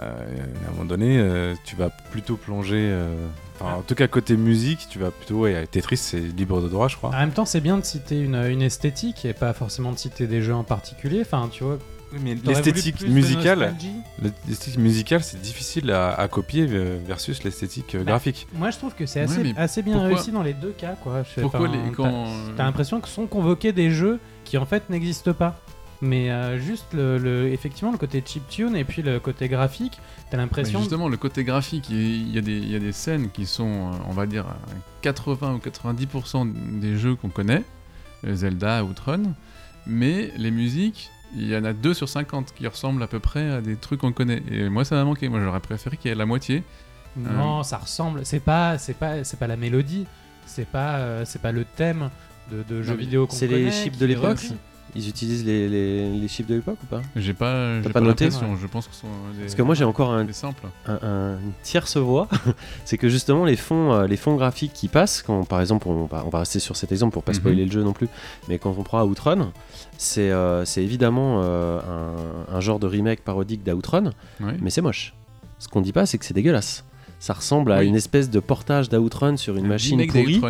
euh, 0.00 0.02
à 0.02 0.68
un 0.68 0.72
moment 0.72 0.84
donné, 0.84 1.18
euh, 1.18 1.54
tu 1.64 1.76
vas 1.76 1.90
plutôt 2.10 2.36
plonger. 2.36 2.76
euh, 2.90 3.14
enfin, 3.60 3.74
en 3.76 3.82
tout 3.82 3.94
cas, 3.94 4.08
côté 4.08 4.36
musique, 4.36 4.86
tu 4.90 4.98
vas 4.98 5.10
plutôt. 5.12 5.40
Ouais, 5.42 5.66
Tetris, 5.68 5.96
c'est 5.98 6.18
libre 6.20 6.60
de 6.60 6.68
droit, 6.68 6.88
je 6.88 6.96
crois. 6.96 7.10
En 7.10 7.18
même 7.18 7.30
temps, 7.30 7.44
c'est 7.44 7.60
bien 7.60 7.78
de 7.78 7.84
citer 7.84 8.20
une, 8.20 8.34
une 8.34 8.62
esthétique 8.62 9.24
et 9.24 9.32
pas 9.32 9.52
forcément 9.52 9.92
de 9.92 9.98
citer 9.98 10.26
des 10.26 10.42
jeux 10.42 10.54
en 10.54 10.64
particulier. 10.64 11.20
Enfin, 11.20 11.48
tu 11.50 11.62
vois. 11.64 11.78
Mais 12.22 12.34
l'esthétique 12.34 13.00
musicale, 13.08 13.74
l'esthétique 14.48 14.78
musicale, 14.80 15.22
c'est 15.22 15.40
difficile 15.40 15.90
à, 15.90 16.12
à 16.12 16.28
copier 16.28 16.66
versus 16.66 17.42
l'esthétique 17.44 17.94
euh, 17.94 17.98
Bah, 17.98 18.12
graphique. 18.12 18.46
Moi, 18.54 18.70
je 18.70 18.78
trouve 18.78 18.94
que 18.94 19.06
c'est 19.06 19.20
assez, 19.20 19.54
assez 19.56 19.82
bien 19.82 20.00
réussi 20.02 20.30
dans 20.32 20.42
les 20.42 20.54
deux 20.54 20.72
cas, 20.72 20.94
quoi. 21.02 21.22
Je 21.22 21.34
sais 21.34 21.40
Pourquoi 21.40 21.68
les- 21.68 21.78
t'as- 21.78 21.90
quand- 21.96 22.26
T'as 22.56 22.64
l'impression 22.64 23.00
que 23.00 23.08
sont 23.08 23.26
convoqués 23.26 23.72
des 23.72 23.90
jeux 23.90 24.18
qui 24.44 24.58
en 24.58 24.66
fait 24.66 24.88
n'existent 24.90 25.32
pas. 25.34 25.60
Mais 26.00 26.30
euh, 26.30 26.58
juste 26.58 26.86
le, 26.92 27.16
le- 27.18 27.48
effectivement 27.52 27.90
le 27.92 27.96
côté 27.96 28.22
chiptune 28.26 28.76
et 28.76 28.84
puis 28.84 29.00
le 29.00 29.20
côté 29.20 29.48
graphique, 29.48 29.98
t'as 30.30 30.36
Mais 30.36 30.42
l'impression. 30.42 30.80
justement, 30.80 31.08
le 31.08 31.16
côté 31.16 31.44
graphique, 31.44 31.88
il 31.88 32.30
y, 32.34 32.36
a 32.36 32.42
des, 32.42 32.58
il 32.58 32.70
y 32.70 32.76
a 32.76 32.80
des 32.80 32.92
scènes 32.92 33.30
qui 33.30 33.46
sont, 33.46 33.92
euh, 33.92 33.96
on 34.08 34.12
va 34.12 34.26
dire, 34.26 34.44
à 34.46 34.56
80 35.00 35.54
ou 35.54 35.58
90% 35.58 36.52
des 36.80 36.96
jeux 36.98 37.14
qu'on 37.14 37.28
connaît, 37.30 37.62
Zelda, 38.26 38.84
Outrun, 38.84 39.22
mais 39.86 40.30
les 40.36 40.50
musiques, 40.50 41.10
il 41.36 41.48
y 41.48 41.56
en 41.56 41.64
a 41.64 41.72
2 41.72 41.94
sur 41.94 42.08
50 42.08 42.54
qui 42.54 42.66
ressemblent 42.66 43.02
à 43.02 43.06
peu 43.06 43.20
près 43.20 43.50
à 43.50 43.60
des 43.60 43.76
trucs 43.76 44.00
qu'on 44.00 44.12
connaît. 44.12 44.42
Et 44.50 44.68
moi, 44.68 44.84
ça 44.84 44.94
m'a 44.96 45.04
manqué. 45.04 45.28
Moi, 45.28 45.40
j'aurais 45.42 45.60
préféré 45.60 45.96
qu'il 45.96 46.10
y 46.10 46.12
ait 46.12 46.16
la 46.16 46.26
moitié. 46.26 46.62
Non, 47.16 47.62
ça 47.62 47.78
ressemble. 47.78 48.24
C'est 48.24 48.40
pas, 48.40 48.78
c'est 48.78 48.94
pas, 48.94 49.24
c'est 49.24 49.38
pas 49.38 49.46
la 49.46 49.56
mélodie. 49.56 50.06
C'est 50.46 50.66
pas, 50.68 50.96
euh, 50.96 51.24
c'est 51.24 51.40
pas 51.40 51.52
le 51.52 51.64
thème 51.64 52.10
de, 52.50 52.62
de 52.62 52.82
jeux 52.82 52.94
vidéo 52.94 53.26
qu'on 53.26 53.34
C'est 53.34 53.46
les 53.46 53.70
chips 53.70 53.98
de 53.98 54.06
l'époque. 54.06 54.44
Ils 54.96 55.08
utilisent 55.08 55.44
les, 55.44 55.68
les, 55.68 56.08
les 56.08 56.28
chips 56.28 56.46
de 56.48 56.54
l'époque 56.54 56.78
ou 56.82 56.86
pas? 56.86 57.02
J'ai 57.16 57.32
pas, 57.34 57.76
j'ai 57.82 57.88
pas 57.88 57.94
pas, 57.94 58.00
noté? 58.00 58.30
Je 58.30 58.66
pense 58.68 58.86
que 58.86 58.94
sont 58.94 59.08
des, 59.36 59.40
Parce 59.42 59.54
que 59.56 59.62
moi 59.62 59.74
j'ai 59.74 59.84
encore 59.84 60.12
un, 60.12 60.24
un- 60.24 60.98
un- 61.02 61.38
une 61.40 61.52
tierce 61.62 61.96
voix, 61.96 62.28
c'est 62.84 62.96
que 62.96 63.08
justement 63.08 63.44
les 63.44 63.56
fonds, 63.56 63.92
euh, 63.92 64.06
les 64.06 64.16
fonds 64.16 64.36
graphiques 64.36 64.72
qui 64.72 64.86
passent, 64.88 65.22
quand 65.22 65.44
par 65.44 65.60
exemple 65.60 65.88
on 65.88 66.04
va, 66.04 66.22
on 66.24 66.28
va 66.28 66.38
rester 66.40 66.60
sur 66.60 66.76
cet 66.76 66.92
exemple 66.92 67.12
pour 67.12 67.24
pas 67.24 67.32
Mhm. 67.32 67.38
spoiler 67.38 67.64
le 67.64 67.70
jeu 67.72 67.82
non 67.82 67.92
plus, 67.92 68.08
mais 68.48 68.58
quand 68.58 68.74
on 68.78 68.82
prend 68.84 69.02
Outrun, 69.04 69.52
c'est 69.98 70.30
euh, 70.30 70.64
évidemment 70.76 71.40
euh, 71.42 71.80
un, 72.50 72.56
un 72.56 72.60
genre 72.60 72.78
de 72.78 72.86
remake 72.86 73.22
parodique 73.22 73.64
d'Outrun, 73.64 74.12
Ouais. 74.40 74.56
mais 74.60 74.70
c'est 74.70 74.80
moche. 74.82 75.14
Ce 75.58 75.66
qu'on 75.68 75.80
dit 75.80 75.92
pas 75.92 76.06
c'est 76.06 76.18
que 76.18 76.24
c'est 76.24 76.34
dégueulasse. 76.34 76.84
Ça 77.20 77.32
ressemble 77.32 77.72
à 77.72 77.78
Oui. 77.78 77.86
une 77.86 77.94
espèce 77.96 78.28
de 78.28 78.38
portage 78.38 78.90
d'Outrun 78.90 79.38
sur 79.38 79.56
une 79.56 79.64
Un 79.64 79.68
machine 79.68 80.06
pourrie. 80.06 80.42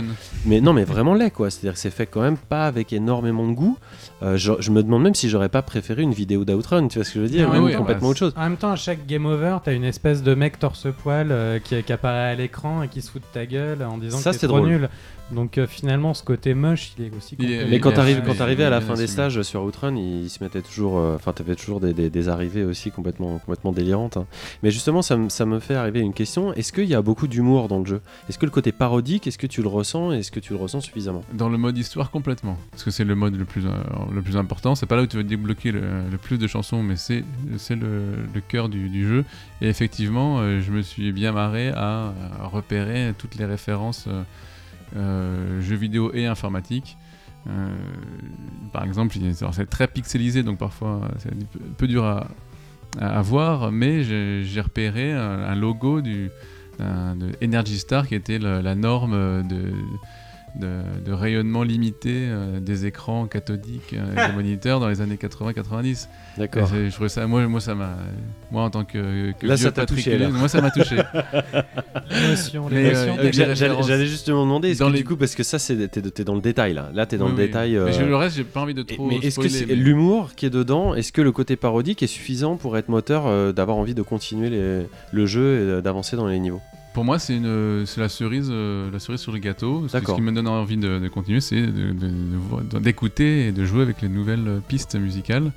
Mais 0.45 0.61
non, 0.61 0.73
mais 0.73 0.83
vraiment 0.83 1.15
laid 1.15 1.31
quoi. 1.31 1.49
C'est-à-dire 1.49 1.75
que 1.75 1.79
c'est 1.79 1.91
fait 1.91 2.07
quand 2.07 2.21
même 2.23 2.37
pas 2.37 2.67
avec 2.67 2.93
énormément 2.93 3.47
de 3.47 3.53
goût. 3.53 3.79
Euh, 4.25 4.37
je, 4.39 4.53
je 4.59 4.71
me 4.71 4.83
demande 4.83 5.03
même 5.03 5.15
si 5.15 5.29
j'aurais 5.29 5.49
pas 5.51 5.61
préféré 5.63 6.03
une 6.03 6.15
vidéo 6.15 6.45
d'Outrun, 6.47 6.89
tu 6.89 6.99
vois 6.99 7.05
ce 7.05 7.11
que 7.13 7.19
je 7.21 7.25
veux 7.25 7.29
dire 7.31 7.49
Ah 7.53 7.61
Même 7.61 7.77
complètement 7.77 8.09
bah, 8.09 8.11
autre 8.11 8.19
chose. 8.19 8.33
En 8.37 8.43
même 8.45 8.57
temps, 8.57 8.71
à 8.73 8.77
chaque 8.77 9.07
game 9.07 9.27
over, 9.27 9.59
t'as 9.63 9.75
une 9.75 9.85
espèce 9.85 10.23
de 10.23 10.35
mec 10.35 10.59
torse-poil 10.59 11.29
euh, 11.31 11.59
qui, 11.59 11.83
qui 11.83 11.93
apparaît 11.93 12.31
à 12.31 12.35
l'écran 12.35 12.83
et 12.83 12.89
qui 12.89 13.03
se 13.03 13.11
fout 13.11 13.21
de 13.23 13.27
ta 13.33 13.45
gueule 13.47 13.83
en 13.83 13.99
disant 13.99 14.17
Ça, 14.19 14.31
que 14.31 14.39
c'est 14.39 14.47
trop 14.49 14.59
drôle. 14.59 14.69
nul. 14.71 14.89
Donc 15.33 15.57
euh, 15.57 15.67
finalement, 15.67 16.13
ce 16.13 16.23
côté 16.23 16.53
moche, 16.53 16.93
il 16.99 17.07
est 17.07 17.11
aussi. 17.17 17.35
Il 17.39 17.51
est- 17.51 17.65
Mais 17.67 17.81
quand 17.81 17.93
t'arrives, 17.93 18.23
quand 18.27 18.35
t'arrivais 18.35 18.65
à 18.65 18.71
la 18.71 18.83
fin 18.83 18.93
des 18.95 19.07
stages 19.07 19.41
sur 19.43 19.63
Outrun, 19.65 19.97
il 19.97 20.29
se 20.29 20.43
mettait 20.45 20.61
toujours, 20.61 20.99
euh, 20.99 21.15
enfin 21.17 21.33
t'avais 21.33 21.55
toujours 21.55 21.81
des, 21.81 21.95
des- 21.95 22.11
des 22.11 22.29
arrivées 22.29 22.63
aussi 22.65 22.91
complètement, 22.91 23.39
complètement 23.39 23.73
délirantes. 23.73 24.19
hein. 24.19 24.27
Mais 24.63 24.71
justement, 24.71 25.01
ça, 25.01 25.17
me- 25.17 25.31
ça 25.31 25.47
me 25.47 25.61
fait 25.61 25.75
arriver 25.77 26.01
une 26.01 26.13
question. 26.13 26.53
Est-ce 26.53 26.73
qu'il 26.75 26.85
y 26.85 26.95
a 26.95 27.01
beaucoup 27.01 27.27
d'humour 27.27 27.69
dans 27.69 27.79
le 27.79 27.87
jeu? 27.87 28.01
Est-ce 28.29 28.39
que 28.39 28.45
le 28.45 28.51
côté 28.51 28.71
parodique, 28.71 29.27
est-ce 29.27 29.39
que 29.39 29.47
tu 29.47 29.63
le 29.63 29.69
ressens 29.69 30.13
et 30.13 30.19
est-ce 30.19 30.31
que 30.31 30.41
tu 30.41 30.53
le 30.53 30.59
ressens 30.59 30.83
suffisamment? 30.83 31.23
Dans 31.33 31.49
le 31.49 31.57
mode 31.57 31.79
histoire 31.79 32.11
complètement, 32.11 32.59
parce 32.71 32.85
que 32.85 32.91
c'est 32.91 33.05
le 33.05 33.15
mode 33.15 33.35
le 33.37 33.47
plus, 33.47 33.65
euh, 33.65 33.71
le 34.15 34.23
plus 34.23 34.37
important. 34.37 34.75
C'est 34.75 34.87
pas 34.87 34.97
là 34.97 35.03
où 35.03 35.07
tu 35.07 35.17
vas 35.17 35.23
débloquer 35.23 35.73
le, 35.73 36.17
plus 36.23 36.39
de 36.39 36.47
chansons, 36.47 36.83
mais 36.83 36.97
c'est 36.97 37.25
le, 37.71 38.27
le 38.33 38.41
cœur 38.41 38.69
du, 38.69 39.07
jeu. 39.07 39.25
Et 39.61 39.69
effectivement, 39.69 40.39
euh, 40.39 40.61
je 40.61 40.73
me 40.73 40.83
suis 40.83 41.13
bien 41.13 41.33
marré 41.33 41.69
à, 41.69 42.13
à 42.41 42.47
repérer 42.47 43.13
toutes 43.19 43.37
les 43.37 43.45
références 43.45 44.07
euh, 44.09 44.23
euh, 44.97 45.61
jeux 45.61 45.77
vidéo 45.77 46.13
et 46.15 46.27
informatique. 46.27 46.97
Euh, 47.49 47.75
par 48.73 48.85
exemple, 48.85 49.17
c'est 49.53 49.69
très 49.69 49.89
pixelisé, 49.89 50.45
donc 50.45 50.59
parfois 50.59 51.01
euh, 51.03 51.09
c'est 51.19 51.31
un 51.31 51.73
peu, 51.77 51.89
dur 51.89 52.05
à, 52.05 53.23
voir, 53.23 53.73
mais 53.73 54.05
j'ai 54.05 54.61
repéré 54.61 55.13
un, 55.13 55.55
logo 55.57 56.01
du, 56.01 56.31
de 56.79 57.45
Energy 57.45 57.79
Star 57.79 58.07
qui 58.07 58.15
était 58.15 58.39
la 58.39 58.75
norme 58.77 59.43
de, 59.49 59.73
de 60.57 61.13
rayonnement 61.13 61.63
limité 61.65 62.13
euh, 62.29 62.61
des 62.61 62.87
écrans 62.87 63.27
cathodiques 63.27 63.93
euh, 63.95 64.13
et 64.13 64.29
des 64.29 64.33
moniteurs 64.35 64.79
dans 64.81 64.89
les 64.89 65.01
années 65.01 65.17
80-90. 65.17 66.09
D'accord. 66.39 66.63
Et 66.63 66.67
c'est- 66.67 66.91
Je 66.91 66.95
trouvais 66.95 67.09
ça, 67.09 67.27
moi, 67.27 67.47
moi 67.49 67.61
ça 67.61 67.75
m'a, 67.75 67.97
moi 68.53 68.63
en 68.63 68.71
tant 68.71 68.85
que, 68.85 69.33
que 69.33 69.47
Là, 69.47 69.57
vieux 69.57 69.73
ça 69.75 69.87
touché, 69.87 70.17
là. 70.17 70.29
Moi 70.29 70.49
ça 70.49 70.61
m'a 70.61 70.71
touché. 70.71 70.97
L'émotion, 72.11 72.69
Mais, 72.71 72.83
l'émotion. 72.85 73.17
euh, 73.19 73.31
Euh, 73.79 73.83
J'allais 73.83 74.07
justement 74.07 74.45
demander, 74.45 74.71
est-ce 74.71 74.79
Dans 74.81 74.89
que 74.89 74.93
les- 74.93 74.99
du 74.99 75.05
coup, 75.05 75.17
parce 75.17 75.35
que 75.35 75.43
ça, 75.43 75.59
c'est 75.59 75.89
t'es 75.89 76.03
t'es 76.03 76.25
dans 76.25 76.35
le 76.35 76.41
détail 76.41 76.75
là. 76.75 76.91
Là, 76.95 77.07
t'es 77.07 77.19
dans 77.19 77.27
Oui, 77.27 77.33
le 77.33 77.37
oui. 77.39 77.47
détail. 77.47 77.77
euh, 77.77 77.87
Mais 77.87 77.93
je- 77.93 78.03
le 78.03 78.17
reste, 78.17 78.37
j'ai 78.37 78.45
pas 78.45 78.61
envie 78.61 78.75
de 78.75 78.83
et- 78.83 78.85
trop 78.97 79.07
mais 79.09 79.17
est-ce 79.17 79.41
que 79.41 79.67
mais- 79.67 79.75
l'humour 79.75 80.35
qui 80.37 80.47
est 80.47 80.51
dedans, 80.51 80.95
est-ce 80.95 81.13
que 81.13 81.23
le 81.23 81.33
côté 81.33 81.57
parodique 81.57 82.03
est 82.03 82.07
suffisant 82.09 82.57
pour 82.57 82.77
être 82.77 82.89
moteur 82.89 83.27
euh, 83.27 83.53
d'avoir 83.53 83.77
envie 83.77 83.95
de 83.95 84.03
continuer 84.03 84.51
les- 84.51 84.87
le 85.13 85.27
jeu 85.27 85.41
et 85.43 85.71
euh, 85.71 85.81
d'avancer 85.81 86.17
dans 86.17 86.27
les 86.29 86.39
niveaux? 86.39 86.61
Pour 86.95 87.05
moi, 87.05 87.19
c'est 87.19 87.39
la 87.41 88.09
cerise, 88.09 88.49
euh, 88.51 88.91
la 88.91 88.99
cerise 89.01 89.21
sur 89.21 89.33
le 89.33 89.39
gâteau. 89.39 89.87
Ce 89.89 89.99
qui 89.99 90.23
me 90.23 90.33
donne 90.33 90.49
envie 90.49 90.77
de, 90.79 90.99
de 91.01 91.09
continuer, 91.09 91.41
c'est 91.41 91.67
d'écouter 92.81 93.49
et 93.49 93.53
de 93.53 93.65
jouer 93.65 93.83
avec 93.83 94.01
les 94.01 94.09
nouvelles 94.09 94.61
pistes 94.69 94.97
musicales. 94.97 95.53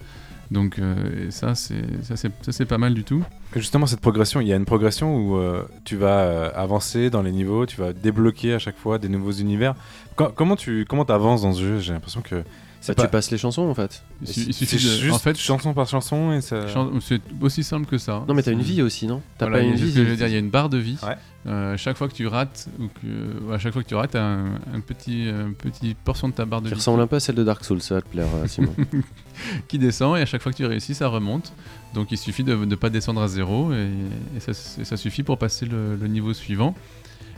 Donc 0.49 0.79
euh, 0.79 1.29
ça, 1.29 1.55
c'est 1.55 2.65
pas 2.65 2.77
mal 2.77 2.93
du 2.93 3.03
tout. 3.03 3.23
Justement, 3.55 3.85
cette 3.85 3.99
progression, 3.99 4.39
il 4.39 4.47
y 4.47 4.53
a 4.53 4.55
une 4.55 4.65
progression 4.65 5.17
où 5.17 5.37
euh, 5.37 5.63
tu 5.83 5.97
vas 5.97 6.19
euh, 6.19 6.49
avancer 6.55 7.09
dans 7.09 7.21
les 7.21 7.31
niveaux, 7.33 7.65
tu 7.65 7.77
vas 7.77 7.91
débloquer 7.93 8.53
à 8.53 8.59
chaque 8.59 8.77
fois 8.77 8.97
des 8.97 9.09
nouveaux 9.09 9.33
univers. 9.33 9.75
Co- 10.15 10.29
comment 10.33 10.55
tu 10.55 10.85
comment 10.87 11.03
avances 11.03 11.41
dans 11.41 11.53
ce 11.53 11.61
jeu? 11.61 11.79
J'ai 11.79 11.91
l'impression 11.93 12.21
que 12.21 12.43
Bah, 12.89 12.95
pas- 12.95 13.03
Tu 13.03 13.09
passes 13.09 13.31
les 13.31 13.37
chansons 13.37 13.63
en 13.63 13.73
fait. 13.73 14.03
Il, 14.21 14.27
suffit 14.53 14.75
de, 14.75 14.79
juste 14.79 15.13
en 15.13 15.19
fait, 15.19 15.37
chanson 15.37 15.73
par 15.73 15.87
chanson 15.87 16.31
et 16.33 16.41
ça. 16.41 16.67
chan- 16.67 16.91
c'est 17.01 17.21
aussi 17.41 17.63
simple 17.63 17.85
que 17.85 17.97
ça. 17.97 18.23
Non, 18.27 18.33
mais 18.33 18.43
t'as 18.43 18.51
une 18.51 18.61
vie 18.61 18.81
aussi, 18.81 19.07
non? 19.07 19.21
T'as 19.37 19.47
Voilà, 19.47 19.59
pas 19.59 19.63
il 19.63 19.67
y 19.67 19.71
a- 19.71 19.73
une 19.73 19.79
vie 19.79 19.91
ce 19.91 19.95
que 19.97 20.03
je 20.05 20.09
veux 20.09 20.15
dire, 20.15 20.27
il 20.27 20.33
y 20.33 20.35
a 20.35 20.39
une 20.39 20.49
barre 20.49 20.69
de 20.69 20.77
vie. 20.77 20.97
Ouais. 21.03 21.15
Euh, 21.45 21.77
chaque 21.77 21.95
fois 21.95 22.09
que 22.09 22.13
tu 22.13 22.27
rates 22.27 22.67
ou 22.79 22.87
que 22.87 23.53
à 23.53 23.57
chaque 23.59 23.71
fois 23.71 23.81
que 23.83 23.87
tu 23.87 23.95
rates, 23.95 24.11
t'as 24.11 24.21
un, 24.21 24.55
un 24.73 24.79
petit 24.85 25.27
un 25.29 25.53
petit 25.53 25.93
portion 25.95 26.27
de 26.27 26.33
ta 26.33 26.43
barre 26.45 26.61
de 26.61 26.67
Qui 26.67 26.73
vie 26.73 26.79
ressemble 26.79 27.01
un 27.01 27.07
peu 27.07 27.15
à 27.15 27.19
celle 27.21 27.35
de 27.35 27.43
Dark 27.43 27.63
Souls, 27.63 27.81
ça 27.81 27.95
va 27.95 28.01
te 28.01 28.09
plaire, 28.09 28.27
euh, 28.35 28.47
Simon. 28.47 28.73
qui 29.67 29.79
descend 29.79 30.17
et 30.17 30.21
à 30.21 30.25
chaque 30.25 30.41
fois 30.41 30.51
que 30.51 30.57
tu 30.57 30.65
réussis, 30.65 30.93
ça 30.95 31.07
remonte. 31.07 31.53
Donc 31.93 32.11
il 32.11 32.17
suffit 32.17 32.43
de 32.43 32.53
ne 32.55 32.75
pas 32.75 32.89
descendre 32.89 33.21
à 33.21 33.27
zéro 33.27 33.71
et, 33.71 33.87
et 34.35 34.39
ça, 34.39 34.51
et 34.81 34.83
ça 34.85 34.97
suffit 34.97 35.23
pour 35.23 35.37
passer 35.37 35.65
le, 35.65 35.95
le 35.95 36.07
niveau 36.07 36.33
suivant. 36.33 36.75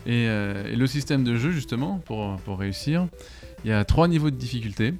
Et, 0.05 0.25
euh, 0.27 0.71
et 0.71 0.75
le 0.75 0.87
système 0.87 1.23
de 1.23 1.35
jeu, 1.35 1.51
justement, 1.51 2.01
pour, 2.05 2.37
pour 2.45 2.57
réussir, 2.57 3.05
il 3.63 3.69
y 3.69 3.73
a 3.73 3.83
trois 3.83 4.07
niveaux 4.07 4.31
de 4.31 4.35
difficulté. 4.37 4.93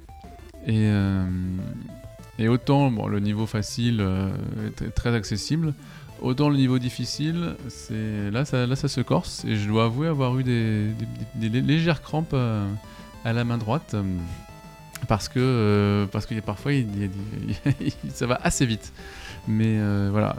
Et, 0.66 0.86
euh, 0.88 1.24
et 2.38 2.48
autant 2.48 2.90
bon, 2.90 3.06
le 3.06 3.20
niveau 3.20 3.46
facile 3.46 3.98
euh, 4.00 4.30
est 4.66 4.90
très- 4.90 5.14
accessible, 5.14 5.74
autant 6.20 6.48
le 6.48 6.56
niveau 6.56 6.78
difficile, 6.78 7.56
c'est 7.68 8.30
là 8.30 8.44
ça, 8.44 8.88
se 8.88 9.00
corse. 9.00 9.44
Et 9.44 9.56
je 9.56 9.68
dois 9.68 9.84
avouer 9.84 10.08
avoir 10.08 10.38
eu 10.38 10.44
des, 10.44 10.92
légères 11.40 12.02
crampes 12.02 12.34
euh, 12.34 12.66
à 13.24 13.32
la 13.32 13.44
main 13.44 13.58
droite. 13.58 13.96
parce 15.08 15.28
que 15.28 16.06
parce 16.12 16.26
parfois 16.44 16.72
ça 18.08 18.26
va 18.26 18.38
assez 18.42 18.66
vite. 18.66 18.92
Mais 19.48 19.78
voilà, 20.10 20.36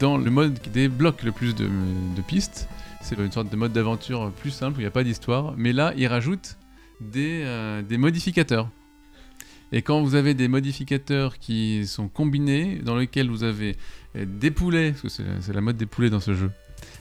dans 0.00 0.16
le 0.16 0.30
mode 0.30 0.58
qui 0.58 0.70
débloque 0.70 1.22
le 1.22 1.32
plus 1.32 1.54
de, 1.54 1.68
pistes, 2.26 2.68
c'est 3.02 3.18
une 3.18 3.32
sorte 3.32 3.50
de 3.50 3.56
mode 3.56 3.72
d'aventure 3.72 4.30
plus 4.32 4.50
simple 4.50 4.78
où 4.78 4.80
il 4.80 4.84
n'y 4.84 4.88
a 4.88 4.90
pas 4.90 5.04
d'histoire. 5.04 5.52
Mais 5.58 5.74
là, 5.74 5.92
il 5.96 6.06
rajoute 6.06 6.56
des, 7.00 7.44
des 7.86 7.98
modificateurs. 7.98 8.68
Et 9.72 9.80
quand 9.82 10.02
vous 10.02 10.14
avez 10.14 10.34
des 10.34 10.48
modificateurs 10.48 11.38
qui 11.38 11.86
sont 11.86 12.08
combinés, 12.08 12.80
dans 12.84 12.96
lesquels 12.96 13.30
vous 13.30 13.42
avez 13.42 13.76
euh, 14.16 14.26
des 14.26 14.50
poulets, 14.50 14.92
parce 14.92 15.16
que 15.16 15.24
c'est 15.40 15.52
la 15.52 15.60
mode 15.62 15.76
des 15.76 15.86
poulets 15.86 16.10
dans 16.10 16.20
ce 16.20 16.34
jeu, 16.34 16.50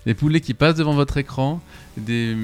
des 0.06 0.14
poulets 0.14 0.42
qui 0.42 0.54
passent 0.54 0.76
devant 0.76 0.94
votre 0.94 1.18
écran, 1.18 1.62
des, 1.98 2.36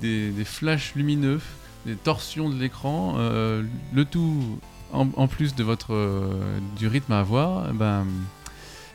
des, 0.00 0.44
flashs 0.44 0.94
lumineux, 0.94 1.40
des 1.84 1.96
torsions 1.96 2.48
de 2.48 2.58
l'écran, 2.58 3.16
euh, 3.18 3.62
le 3.92 4.04
tout 4.04 4.58
en, 4.92 5.08
en 5.16 5.26
plus 5.26 5.54
de 5.54 5.64
votre 5.64 5.94
euh, 5.94 6.58
du 6.78 6.86
rythme 6.86 7.12
à 7.12 7.20
avoir, 7.20 7.68
eh 7.70 7.76
ben 7.76 8.06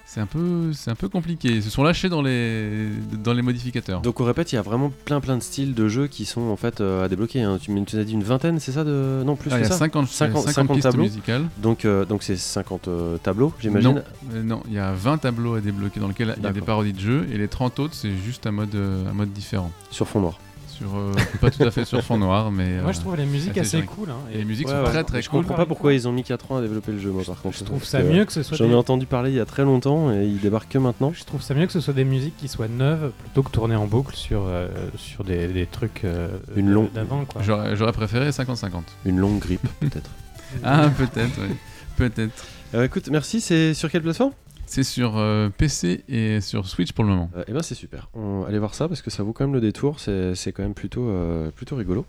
c'est 0.09 0.21
un 0.21 0.25
peu 0.25 0.71
c'est 0.73 0.89
un 0.89 0.95
peu 0.95 1.09
compliqué. 1.09 1.49
Ils 1.49 1.63
se 1.63 1.69
sont 1.69 1.83
lâchés 1.83 2.07
dans 2.07 2.21
les 2.21 2.87
dans 3.23 3.33
les 3.33 3.41
modificateurs. 3.41 4.01
Donc 4.01 4.19
on 4.21 4.23
répète, 4.23 4.51
il 4.53 4.55
y 4.55 4.57
a 4.57 4.61
vraiment 4.61 4.89
plein 5.05 5.19
plein 5.19 5.35
de 5.37 5.43
styles 5.43 5.73
de 5.73 5.87
jeux 5.89 6.07
qui 6.07 6.23
sont 6.25 6.41
en 6.43 6.55
fait 6.55 6.79
euh, 6.79 7.03
à 7.03 7.09
débloquer. 7.09 7.41
hein. 7.41 7.57
Tu, 7.61 7.71
tu 7.85 7.97
as 7.99 8.03
dit 8.05 8.13
une 8.13 8.23
vingtaine, 8.23 8.59
c'est 8.59 8.71
ça 8.71 8.83
de 8.85 9.21
Non, 9.25 9.35
plus 9.35 9.51
Ah, 9.51 9.57
il 9.57 9.65
y 9.65 9.67
que 9.67 9.67
a 9.67 9.71
ça 9.71 9.77
50, 9.79 10.07
50 10.07 10.43
50, 10.43 10.53
50 10.53 10.75
pistes 10.77 10.83
tableaux. 10.83 11.03
musicales. 11.03 11.45
Donc 11.57 11.83
euh, 11.83 12.05
donc 12.05 12.23
c'est 12.23 12.37
50 12.37 12.87
euh, 12.87 13.17
tableaux, 13.17 13.53
j'imagine. 13.59 14.01
Non, 14.33 14.43
non, 14.43 14.63
il 14.67 14.73
y 14.73 14.79
a 14.79 14.93
20 14.93 15.17
tableaux 15.19 15.55
à 15.55 15.61
débloquer 15.61 15.99
dans 15.99 16.07
lesquels 16.07 16.33
il 16.37 16.43
y 16.43 16.47
a 16.47 16.53
des 16.53 16.61
parodies 16.61 16.93
de 16.93 16.99
jeux 16.99 17.27
et 17.31 17.37
les 17.37 17.47
30 17.49 17.79
autres 17.79 17.93
c'est 17.93 18.15
juste 18.15 18.47
un 18.47 18.51
mode 18.51 18.75
un 18.75 19.13
mode 19.13 19.33
différent. 19.33 19.71
Sur 19.91 20.07
fond 20.07 20.21
noir. 20.21 20.39
Sur 20.77 20.95
euh, 20.95 21.11
pas 21.41 21.49
tout 21.49 21.63
à 21.63 21.71
fait 21.71 21.85
sur 21.85 22.03
fond 22.03 22.17
noir 22.17 22.51
mais 22.51 22.79
Moi, 22.81 22.89
euh, 22.89 22.93
je 22.93 22.99
trouve 22.99 23.15
les 23.15 23.25
musiques 23.25 23.57
assez 23.57 23.81
cool. 23.81 24.09
hein, 24.11 24.15
et 24.31 24.35
et 24.35 24.37
les 24.39 24.45
musiques 24.45 24.67
Ouais, 24.67 24.73
sont 24.73 24.79
ouais. 24.83 24.89
très 24.89 25.03
très 25.03 25.21
Je 25.21 25.29
cool. 25.29 25.41
comprends 25.41 25.55
pas 25.55 25.65
pourquoi 25.65 25.93
ils 25.93 26.07
ont 26.07 26.11
mis 26.11 26.23
4 26.23 26.51
ans 26.51 26.57
à 26.57 26.61
développer 26.61 26.91
le 26.91 26.99
jeu, 26.99 27.09
moi 27.11 27.23
par 27.25 27.41
contre. 27.41 27.57
je 27.57 27.63
trouve 27.63 27.83
ça 27.83 28.01
mieux 28.03 28.25
que 28.25 28.31
ce 28.33 28.43
soit 28.43 28.57
J'en 28.57 28.69
ai 28.69 28.75
entendu 28.75 29.05
parler 29.07 29.31
il 29.31 29.35
y 29.35 29.39
a 29.39 29.45
très 29.45 29.63
longtemps 29.63 30.11
et 30.13 30.25
ils 30.25 30.39
débarquent 30.39 30.69
que 30.69 30.77
maintenant. 30.77 31.11
Je 31.13 31.23
trouve 31.23 31.41
ça 31.41 31.53
mieux 31.55 31.65
que 31.65 31.71
ce 31.73 31.79
soit 31.81 31.93
des 31.93 32.05
musiques 32.05 32.37
qui 32.37 32.47
soient 32.47 32.67
neuves 32.67 33.11
plutôt 33.23 33.43
que 33.43 33.51
tourner 33.51 33.75
en 33.75 33.87
boucle 33.87 34.15
sur, 34.15 34.43
euh, 34.45 34.67
sur 34.97 35.23
des, 35.23 35.47
des 35.47 35.65
trucs 35.65 36.03
euh, 36.03 36.27
Une 36.55 36.69
longue- 36.69 36.91
d'avant. 36.93 37.25
quoi. 37.25 37.41
J'aurais 37.41 37.91
préféré 37.93 38.29
50-50. 38.29 38.81
Une 39.05 39.17
longue 39.17 39.39
grippe 39.39 39.67
peut-être. 39.79 40.09
Ah 40.63 40.89
peut-être, 40.97 41.39
oui. 41.41 41.55
peut-être. 41.97 42.45
Euh, 42.73 42.85
écoute, 42.85 43.09
merci. 43.11 43.41
C'est 43.41 43.73
sur 43.73 43.89
quelle 43.91 44.01
plateforme? 44.03 44.31
C'est 44.69 44.83
sur 44.83 45.17
euh, 45.17 45.49
PC 45.49 46.03
et 46.09 46.41
sur 46.41 46.67
Switch 46.67 46.91
pour 46.91 47.03
le 47.05 47.09
moment. 47.11 47.31
Euh, 47.37 47.43
Eh 47.47 47.53
ben 47.53 47.63
c'est 47.63 47.73
super. 47.73 48.09
On... 48.13 48.43
Allez 48.43 48.59
voir 48.59 48.73
ça 48.75 48.87
parce 48.89 49.01
que 49.01 49.09
ça 49.09 49.23
vaut 49.23 49.31
quand 49.33 49.45
même 49.45 49.53
le 49.53 49.61
détour. 49.61 49.99
C'est 49.99 50.35
c'est 50.35 50.51
quand 50.51 50.61
même 50.63 50.73
plutôt, 50.73 51.07
euh, 51.09 51.49
plutôt 51.51 51.77
rigolo. 51.77 52.05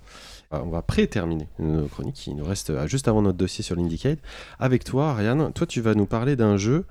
Euh, 0.53 0.59
on 0.65 0.69
va 0.71 0.83
pré-terminer 0.83 1.47
nos 1.61 1.87
chroniques. 1.87 2.27
Il 2.27 2.35
nous 2.37 2.45
reste 2.45 2.73
juste 2.89 3.07
avant 3.07 3.23
notre 3.23 3.39
dossier 3.39 3.63
sur 3.63 3.77
l'Indicate. 3.77 4.19
Avec 4.59 4.83
toi, 4.85 5.11
Ariane, 5.11 5.53
toi 5.53 5.67
tu 5.67 5.81
vas 5.81 5.95
nous 5.95 6.07
parler 6.07 6.35
d'un 6.37 6.57
jeu. 6.57 6.85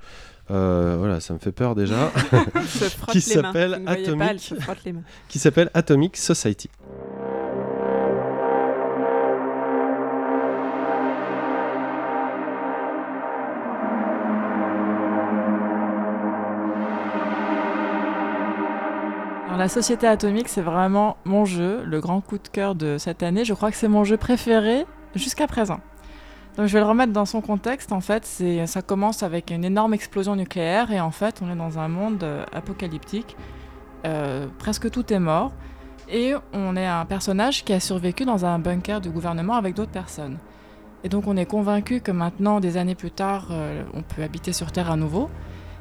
euh, 0.50 0.96
voilà, 0.98 1.20
ça 1.20 1.34
me 1.34 1.38
fait 1.38 1.52
peur 1.52 1.74
déjà. 1.74 2.10
Qui 3.12 3.18
les 3.28 3.36
mains. 3.36 3.42
s'appelle 3.52 3.82
Atomic. 3.86 4.40
se 4.40 4.54
frotte 4.54 4.84
les 4.86 4.92
mains. 4.94 5.02
qui 5.28 5.38
s'appelle 5.38 5.70
Atomic 5.74 6.16
Society. 6.16 6.70
La 19.58 19.68
Société 19.68 20.06
Atomique, 20.06 20.48
c'est 20.48 20.62
vraiment 20.62 21.16
mon 21.24 21.44
jeu, 21.44 21.82
le 21.84 22.00
grand 22.00 22.20
coup 22.20 22.38
de 22.38 22.46
cœur 22.46 22.76
de 22.76 22.96
cette 22.96 23.24
année. 23.24 23.44
Je 23.44 23.54
crois 23.54 23.70
que 23.70 23.76
c'est 23.76 23.88
mon 23.88 24.04
jeu 24.04 24.16
préféré 24.16 24.86
jusqu'à 25.16 25.48
présent. 25.48 25.80
Donc 26.56 26.66
je 26.66 26.72
vais 26.72 26.78
le 26.78 26.86
remettre 26.86 27.12
dans 27.12 27.24
son 27.24 27.40
contexte. 27.40 27.90
En 27.90 28.00
fait, 28.00 28.24
ça 28.66 28.82
commence 28.82 29.22
avec 29.22 29.50
une 29.50 29.64
énorme 29.64 29.94
explosion 29.94 30.36
nucléaire 30.36 30.92
et 30.92 31.00
en 31.00 31.10
fait, 31.10 31.40
on 31.42 31.50
est 31.52 31.56
dans 31.56 31.78
un 31.78 31.88
monde 31.88 32.22
euh, 32.22 32.44
apocalyptique. 32.52 33.36
Euh, 34.06 34.46
presque 34.58 34.90
tout 34.90 35.12
est 35.12 35.18
mort 35.18 35.52
et 36.08 36.34
on 36.52 36.76
est 36.76 36.86
un 36.86 37.04
personnage 37.04 37.64
qui 37.64 37.72
a 37.72 37.80
survécu 37.80 38.24
dans 38.24 38.44
un 38.44 38.60
bunker 38.60 39.00
du 39.00 39.10
gouvernement 39.10 39.54
avec 39.54 39.74
d'autres 39.74 39.90
personnes. 39.90 40.38
Et 41.02 41.08
donc 41.08 41.26
on 41.26 41.36
est 41.36 41.46
convaincu 41.46 42.00
que 42.00 42.12
maintenant, 42.12 42.60
des 42.60 42.76
années 42.76 42.94
plus 42.94 43.10
tard, 43.10 43.48
euh, 43.50 43.82
on 43.92 44.02
peut 44.02 44.22
habiter 44.22 44.52
sur 44.52 44.70
Terre 44.70 44.90
à 44.90 44.96
nouveau. 44.96 45.28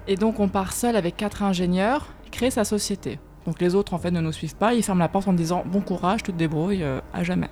Et 0.07 0.15
donc 0.15 0.39
on 0.39 0.47
part 0.47 0.73
seul 0.73 0.95
avec 0.95 1.15
quatre 1.15 1.43
ingénieurs 1.43 2.07
créer 2.31 2.51
sa 2.51 2.63
société. 2.63 3.19
Donc 3.47 3.61
les 3.61 3.75
autres 3.75 3.93
en 3.93 3.97
fait 3.97 4.11
ne 4.11 4.19
nous 4.19 4.33
suivent 4.33 4.57
pas, 4.57 4.73
ils 4.73 4.83
ferment 4.83 4.99
la 4.99 5.07
porte 5.07 5.27
en 5.29 5.33
disant 5.33 5.63
bon 5.65 5.79
courage, 5.79 6.21
tu 6.21 6.33
te 6.33 6.37
débrouilles 6.37 6.83
euh, 6.83 6.99
à 7.13 7.23
jamais. 7.23 7.49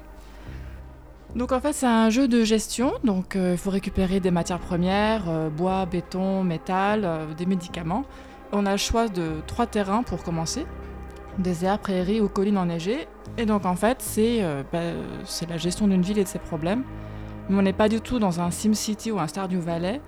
Donc 1.35 1.53
en 1.53 1.61
fait 1.61 1.71
c'est 1.71 1.87
un 1.87 2.09
jeu 2.09 2.27
de 2.27 2.43
gestion, 2.43 2.91
donc 3.05 3.37
euh, 3.37 3.53
il 3.53 3.57
faut 3.57 3.69
récupérer 3.69 4.19
des 4.19 4.29
matières 4.29 4.59
premières, 4.59 5.23
euh, 5.29 5.49
bois, 5.49 5.85
béton, 5.85 6.43
métal, 6.43 7.07
des 7.37 7.45
médicaments. 7.45 8.03
On 8.51 8.65
a 8.65 8.71
le 8.71 8.77
choix 8.77 9.07
de 9.07 9.41
trois 9.47 9.67
terrains 9.67 10.03
pour 10.03 10.21
commencer, 10.21 10.65
désert, 11.39 11.79
prairie 11.79 12.19
ou 12.19 12.27
collines 12.27 12.57
enneigées. 12.57 13.07
Et 13.37 13.45
donc 13.45 13.65
en 13.65 13.77
fait 13.77 14.01
c'est 14.01 14.43
bah, 14.73 14.79
c'est 15.23 15.49
la 15.49 15.57
gestion 15.57 15.87
d'une 15.87 16.01
ville 16.01 16.19
et 16.19 16.23
de 16.23 16.29
ses 16.29 16.39
problèmes. 16.39 16.83
Mais 17.47 17.57
on 17.57 17.61
n'est 17.61 17.73
pas 17.73 17.87
du 17.87 18.01
tout 18.01 18.19
dans 18.19 18.41
un 18.41 18.51
SimCity 18.51 19.11
ou 19.11 19.19
un 19.19 19.27
Stardew 19.27 19.59
Valley. 19.59 20.01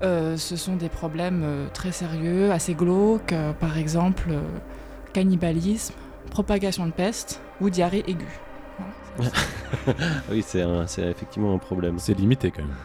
Ce 0.00 0.56
sont 0.56 0.76
des 0.76 0.88
problèmes 0.88 1.68
très 1.74 1.92
sérieux, 1.92 2.50
assez 2.50 2.74
glauques, 2.74 3.34
par 3.60 3.76
exemple 3.76 4.30
cannibalisme, 5.18 5.94
propagation 6.30 6.86
de 6.86 6.92
peste 6.92 7.40
ou 7.60 7.70
diarrhée 7.70 8.04
aiguë. 8.06 8.38
Voilà. 9.16 9.32
Oui, 10.30 10.44
c'est 10.46 10.62
effectivement 11.10 11.52
un 11.54 11.58
problème. 11.58 11.98
C'est 11.98 12.14
limité 12.14 12.50
quand 12.50 12.62
même. 12.62 12.76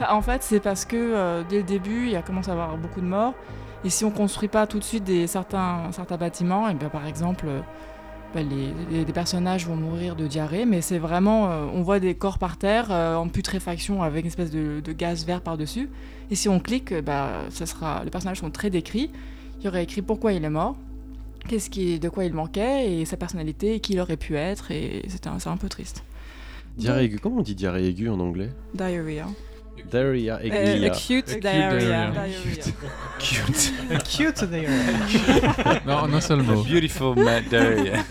Bah, 0.00 0.14
En 0.14 0.22
fait, 0.22 0.42
c'est 0.42 0.60
parce 0.60 0.84
que 0.84 0.96
euh, 0.96 1.42
dès 1.48 1.58
le 1.58 1.62
début, 1.64 2.04
il 2.06 2.10
y 2.12 2.16
a 2.16 2.22
commencé 2.22 2.48
à 2.50 2.54
avoir 2.54 2.76
beaucoup 2.78 3.00
de 3.00 3.06
morts. 3.06 3.34
Et 3.84 3.90
si 3.90 4.04
on 4.04 4.10
construit 4.10 4.48
pas 4.48 4.66
tout 4.66 4.78
de 4.78 4.84
suite 4.84 5.04
des, 5.04 5.26
certains, 5.26 5.90
certains 5.92 6.16
bâtiments, 6.16 6.68
et 6.68 6.74
bien, 6.74 6.88
par 6.88 7.06
exemple, 7.06 7.44
euh, 7.48 7.60
bah, 8.34 8.40
les, 8.42 8.72
les- 8.90 9.04
les 9.04 9.12
personnages 9.12 9.66
vont 9.66 9.76
mourir 9.76 10.16
de 10.16 10.26
diarrhée, 10.26 10.64
mais 10.64 10.80
c'est 10.80 10.98
vraiment, 10.98 11.50
euh, 11.50 11.66
on 11.74 11.82
voit 11.82 12.00
des 12.00 12.14
corps 12.14 12.38
par 12.38 12.56
terre 12.56 12.86
euh, 12.90 13.14
en 13.16 13.28
putréfaction 13.28 14.02
avec 14.02 14.22
une 14.24 14.28
espèce 14.28 14.50
de, 14.50 14.80
de 14.80 14.92
gaz 14.92 15.24
vert 15.26 15.42
par-dessus. 15.42 15.90
Et 16.30 16.34
si 16.34 16.48
on 16.48 16.58
clique, 16.60 16.92
bah, 17.04 17.28
ça 17.50 17.66
sera, 17.66 18.02
les 18.04 18.10
personnages 18.10 18.38
sont 18.40 18.50
très 18.50 18.70
décrits. 18.70 19.10
Il 19.60 19.64
y 19.66 19.68
aurait 19.68 19.82
écrit 19.82 20.02
pourquoi 20.02 20.32
il 20.32 20.44
est 20.44 20.50
mort, 20.50 20.76
qu'est-ce 21.48 21.70
qui, 21.70 21.98
de 21.98 22.08
quoi 22.08 22.24
il 22.24 22.32
manquait 22.34 22.92
et 22.92 23.04
sa 23.04 23.16
personnalité 23.16 23.74
et 23.74 23.80
qui 23.80 23.94
il 23.94 24.00
aurait 24.00 24.16
pu 24.16 24.36
être 24.36 24.70
et 24.70 25.02
c'était 25.08 25.28
un, 25.28 25.38
c'est 25.38 25.48
un 25.48 25.56
peu 25.56 25.68
triste. 25.68 26.04
Diarrhée 26.76 27.04
aiguë. 27.04 27.18
Comment 27.18 27.38
on 27.38 27.42
dit 27.42 27.54
diarrhée 27.56 27.88
aiguë 27.88 28.08
en 28.08 28.20
anglais? 28.20 28.50
Diarrhea. 28.74 29.26
Diarrhea 29.90 30.38
Euh, 30.44 30.74
aiguë. 30.76 30.84
acute 30.86 31.28
Acute 31.30 31.40
diarrhea. 31.40 32.10
diarrhea. 32.10 32.30
Cute. 33.18 33.72
Cute 34.08 34.44
d'ailleurs. 34.44 34.70
Non, 35.86 35.94
en 35.94 36.12
un 36.12 36.20
seul 36.20 36.42
mot. 36.42 36.62
Beautiful 36.62 37.14
Diarrhea. 37.48 38.02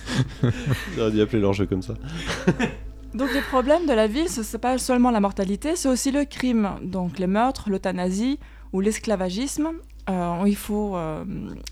J'aurais 0.97 1.11
dû 1.11 1.21
appeler 1.21 1.41
leur 1.41 1.53
jeu 1.53 1.65
comme 1.65 1.81
ça. 1.81 1.93
Donc 3.13 3.33
les 3.33 3.41
problèmes 3.41 3.85
de 3.85 3.93
la 3.93 4.07
ville, 4.07 4.27
ce 4.29 4.41
n'est 4.41 4.59
pas 4.59 4.77
seulement 4.77 5.11
la 5.11 5.19
mortalité, 5.19 5.75
c'est 5.75 5.87
aussi 5.89 6.11
le 6.11 6.25
crime. 6.25 6.71
Donc 6.83 7.19
les 7.19 7.27
meurtres, 7.27 7.69
l'euthanasie 7.69 8.37
ou 8.73 8.81
l'esclavagisme. 8.81 9.69
Euh, 10.09 10.43
il 10.45 10.55
faut 10.55 10.95
euh, 10.95 11.25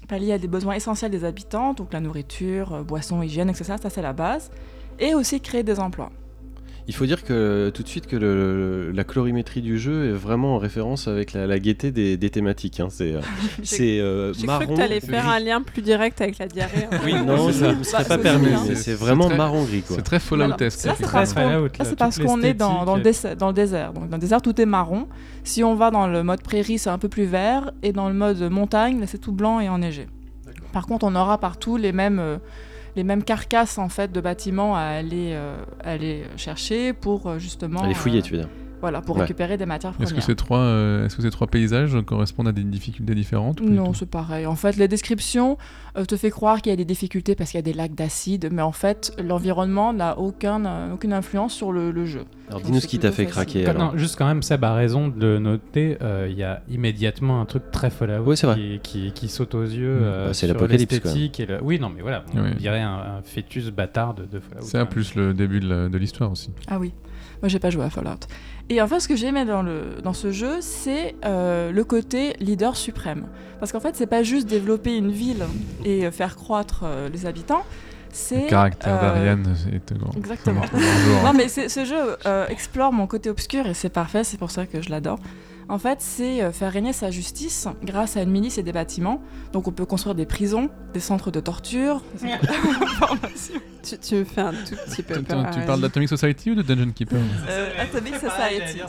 pallier 0.07 0.33
à 0.33 0.37
des 0.37 0.47
besoins 0.47 0.73
essentiels 0.75 1.11
des 1.11 1.23
habitants, 1.23 1.73
donc 1.73 1.93
la 1.93 2.01
nourriture, 2.01 2.73
euh, 2.73 2.83
boissons, 2.83 3.21
hygiène, 3.21 3.49
etc. 3.49 3.75
Ça 3.81 3.89
c'est 3.89 4.01
la 4.01 4.13
base. 4.13 4.51
Et 4.99 5.13
aussi 5.13 5.39
créer 5.39 5.63
des 5.63 5.79
emplois. 5.79 6.11
Il 6.87 6.93
faut 6.93 7.07
dire 7.07 7.23
que 7.23 7.71
tout 7.73 7.81
de 7.81 7.87
suite 7.87 8.05
que 8.05 8.15
le- 8.15 8.91
la 8.91 9.03
colorimétrie 9.03 9.61
du 9.63 9.79
jeu 9.79 10.09
est 10.09 10.11
vraiment 10.13 10.55
en 10.55 10.59
référence 10.59 11.07
avec 11.07 11.33
la, 11.33 11.47
la 11.47 11.57
gaieté 11.57 11.91
des, 11.91 12.15
des 12.15 12.29
thématiques. 12.29 12.79
hein. 12.79 12.89
C'est 12.91 13.13
euh, 13.13 13.21
c'est 13.63 13.99
euh, 13.99 14.33
J'ai 14.33 14.39
cru 14.39 14.47
marron. 14.47 14.67
que 14.73 14.77
t'allais 14.77 14.99
faire 14.99 15.23
gris. 15.25 15.33
un 15.35 15.39
lien 15.39 15.61
plus 15.63 15.81
direct 15.81 16.21
avec 16.21 16.37
la 16.37 16.47
diarrhée. 16.47 16.87
fait. 16.91 16.99
Oui, 17.03 17.13
non, 17.25 17.51
ça 17.51 17.59
ça. 17.59 17.73
ne 17.73 17.83
serait 17.83 18.03
pas 18.05 18.15
c'est 18.17 18.21
permis, 18.21 18.49
C'est- 18.75 18.93
vraiment 18.93 19.25
très- 19.29 19.37
marron 19.37 19.63
gris. 19.63 19.83
C'est 19.87 20.03
très 20.03 20.19
Falloutesque. 20.19 20.85
Là, 20.85 20.93
c'est 20.95 21.03
effectivement. 21.05 21.11
parce 21.19 21.33
qu'on 21.33 21.39
Fallout, 21.41 21.63
là, 21.65 21.69
là, 21.69 21.69
c'est 21.79 21.89
toute 21.89 21.97
parce 21.99 22.19
qu'on 22.19 22.41
est 22.43 22.53
dans, 22.53 22.85
dans 22.85 22.95
le, 22.97 23.01
l'esthétique. 23.01 23.31
dés- 23.31 23.39
dans 23.39 23.47
le 23.47 23.53
désert. 23.53 23.93
Donc 23.93 24.09
dans 24.09 24.17
le 24.17 24.21
désert, 24.21 24.41
tout 24.43 24.61
est 24.61 24.65
marron. 24.67 25.07
Si 25.43 25.63
on 25.63 25.73
va 25.73 25.89
dans 25.89 26.07
le 26.07 26.21
mode 26.21 26.43
prairie, 26.43 26.77
c'est 26.77 26.89
un 26.91 26.99
peu 26.99 27.09
plus 27.09 27.25
vert. 27.25 27.71
Et 27.81 27.93
dans 27.93 28.09
le 28.09 28.13
mode 28.15 28.39
montagne, 28.51 28.99
là, 28.99 29.07
c'est 29.07 29.17
tout 29.17 29.31
blanc 29.31 29.59
et 29.59 29.69
enneigé. 29.69 30.07
Par 30.71 30.85
contre, 30.85 31.05
on 31.05 31.15
aura 31.15 31.39
partout 31.39 31.77
les 31.77 31.91
mêmes, 31.93 32.19
euh, 32.19 32.37
les 32.95 33.03
mêmes 33.03 33.23
carcasses 33.23 33.77
en 33.77 33.89
fait, 33.89 34.11
de 34.11 34.21
bâtiments 34.21 34.75
à 34.75 34.81
aller, 34.81 35.31
euh, 35.33 35.57
aller 35.83 36.23
chercher 36.37 36.93
pour 36.93 37.27
euh, 37.27 37.39
justement... 37.39 37.91
Fouiller, 37.93 38.19
euh, 38.19 38.21
tu 38.21 38.33
veux 38.33 38.39
dire. 38.39 38.49
Voilà, 38.85 39.01
pour 39.01 39.15
Ouais. 39.15 39.23
récupérer 39.23 39.57
des 39.57 39.65
matières 39.65 39.93
Est-ce 39.93 39.97
que, 39.97 40.05
premières. 40.09 40.23
ces 40.23 40.35
trois, 40.35 40.59
euh, 40.59 41.05
est-ce 41.07 41.15
que 41.15 41.23
ces 41.23 41.31
trois 41.31 41.47
paysages 41.47 41.97
correspondent 42.05 42.49
à 42.49 42.51
des 42.51 42.61
difficultés 42.63 43.15
différentes 43.15 43.59
Non, 43.61 43.95
c'est 43.95 44.05
pareil. 44.07 44.45
En 44.45 44.53
fait, 44.55 44.77
les 44.77 44.87
descriptions 44.87 45.57
euh, 45.97 46.05
te 46.05 46.15
fait 46.17 46.29
croire 46.29 46.61
qu'il 46.61 46.69
y 46.69 46.73
a 46.73 46.75
des 46.75 46.85
difficultés 46.85 47.33
parce 47.33 47.49
qu'il 47.49 47.57
y 47.57 47.59
a 47.59 47.63
des 47.63 47.73
lacs 47.73 47.95
d'acide, 47.95 48.49
mais 48.51 48.61
en 48.61 48.71
fait, 48.71 49.11
l'environnement 49.23 49.91
n'a 49.91 50.19
aucun, 50.19 50.63
euh, 50.65 50.93
aucune 50.93 51.13
influence 51.13 51.53
sur 51.55 51.71
le, 51.71 51.89
le 51.89 52.05
jeu. 52.05 52.25
Alors 52.49 52.61
dis-nous 52.61 52.79
ce 52.79 52.85
qui 52.85 52.99
t'a 52.99 53.11
fait 53.11 53.25
craquer. 53.25 53.63
Quand- 53.63 53.71
alors. 53.71 53.93
non, 53.93 53.97
juste 53.97 54.17
quand 54.19 54.27
même, 54.27 54.43
Seb 54.43 54.63
a 54.63 54.75
raison 54.75 55.07
de 55.07 55.19
le 55.19 55.39
noter. 55.39 55.97
euh, 56.03 56.27
Il 56.29 56.37
y 56.37 56.43
a 56.43 56.61
immédiatement 56.69 57.41
un 57.41 57.45
truc 57.45 57.63
très 57.71 57.89
Fallout 57.89 58.23
Oui, 58.23 58.35
qui, 58.35 58.79
qui, 58.83 59.11
qui 59.13 59.27
saute 59.29 59.55
aux 59.55 59.63
yeux. 59.63 59.95
Mm. 59.95 60.03
euh, 60.03 60.27
Bah, 60.27 60.33
c'est 60.35 60.45
sur 60.45 60.53
l'apocalypse, 60.53 61.01
le- 61.39 61.63
Oui, 61.63 61.79
non, 61.79 61.89
mais 61.89 62.03
voilà, 62.03 62.23
on 62.35 62.43
Oui. 62.43 62.53
dirait 62.55 62.81
un, 62.81 62.93
un 63.17 63.21
fœtus 63.23 63.71
bâtard 63.71 64.13
de, 64.13 64.25
de 64.25 64.39
Fallout. 64.39 64.61
C'est 64.63 64.77
un 64.77 64.85
plus 64.85 65.15
le 65.15 65.33
début 65.33 65.59
la- 65.59 65.89
de 65.89 65.97
l'histoire 65.97 66.31
aussi. 66.31 66.51
Ah 66.67 66.77
oui, 66.77 66.93
moi 67.41 67.49
j'ai 67.49 67.57
pas 67.59 67.71
joué 67.71 67.83
à 67.83 67.89
Fallout. 67.89 68.27
Et 68.69 68.81
en 68.81 68.87
fait, 68.87 68.99
ce 68.99 69.07
que 69.07 69.15
j'aimais 69.15 69.45
dans, 69.45 69.61
le, 69.61 69.97
dans 70.03 70.13
ce 70.13 70.31
jeu, 70.31 70.57
c'est 70.59 71.15
euh, 71.23 71.71
le 71.71 71.83
côté 71.83 72.35
leader 72.39 72.75
suprême. 72.75 73.27
Parce 73.59 73.71
qu'en 73.71 73.79
fait, 73.79 73.95
c'est 73.95 74.07
pas 74.07 74.23
juste 74.23 74.47
développer 74.47 74.95
une 74.97 75.11
ville 75.11 75.45
et 75.83 76.05
euh, 76.05 76.11
faire 76.11 76.35
croître 76.35 76.81
euh, 76.83 77.07
les 77.09 77.27
habitants, 77.27 77.63
c'est. 78.11 78.43
Le 78.43 78.49
caractère 78.49 78.99
d'Ariane 78.99 79.55
est 79.71 79.93
grand. 79.93 80.11
Exactement. 80.17 80.61
Bonjour. 80.71 81.23
Non, 81.23 81.33
mais 81.33 81.47
ce 81.47 81.85
jeu 81.85 82.17
explore 82.49 82.91
mon 82.91 83.05
côté 83.05 83.29
obscur 83.29 83.67
et 83.67 83.73
c'est 83.73 83.89
parfait, 83.89 84.23
c'est 84.23 84.37
pour 84.37 84.51
ça 84.51 84.65
que 84.65 84.81
je 84.81 84.89
l'adore. 84.89 85.19
En 85.67 85.79
fait, 85.79 85.97
c'est 85.99 86.43
euh, 86.43 86.51
faire 86.51 86.71
régner 86.71 86.93
sa 86.93 87.09
justice 87.09 87.67
grâce 87.83 88.17
à 88.17 88.21
une 88.21 88.29
milice 88.29 88.57
et 88.59 88.63
des 88.63 88.71
bâtiments. 88.71 89.21
Donc, 89.51 89.67
on 89.67 89.71
peut 89.71 89.85
construire 89.85 90.13
des 90.15 90.25
prisons, 90.27 90.69
des 90.93 90.99
centres 90.99 91.31
de 91.31 91.39
torture. 91.39 92.01
Tu, 93.87 93.99
tu 93.99 94.15
me 94.15 94.23
fais 94.23 94.41
un 94.41 94.51
tout 94.51 94.75
petit 94.87 95.03
peu 95.03 95.13
tu- 95.17 95.23
peur. 95.23 95.45
tu 95.53 95.59
parles 95.61 95.79
d'Atomic 95.79 96.09
Society 96.09 96.49
ou 96.49 96.55
de 96.55 96.63
Dungeon 96.63 96.89
Keeper 96.91 97.19
Euh, 97.47 97.69
Atomic 97.79 98.15
Society. 98.15 98.81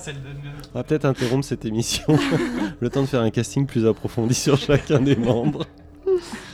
On 0.75 0.79
va 0.79 0.85
peut-être 0.85 1.05
interrompre 1.05 1.45
cette 1.45 1.67
émission. 1.67 2.05
le 2.81 2.89
temps 2.89 3.03
de 3.03 3.07
faire 3.07 3.21
un 3.21 3.29
casting 3.29 3.67
plus 3.67 3.87
approfondi 3.87 4.33
sur 4.33 4.57
chacun 4.57 5.01
des 5.01 5.15
membres. 5.17 5.67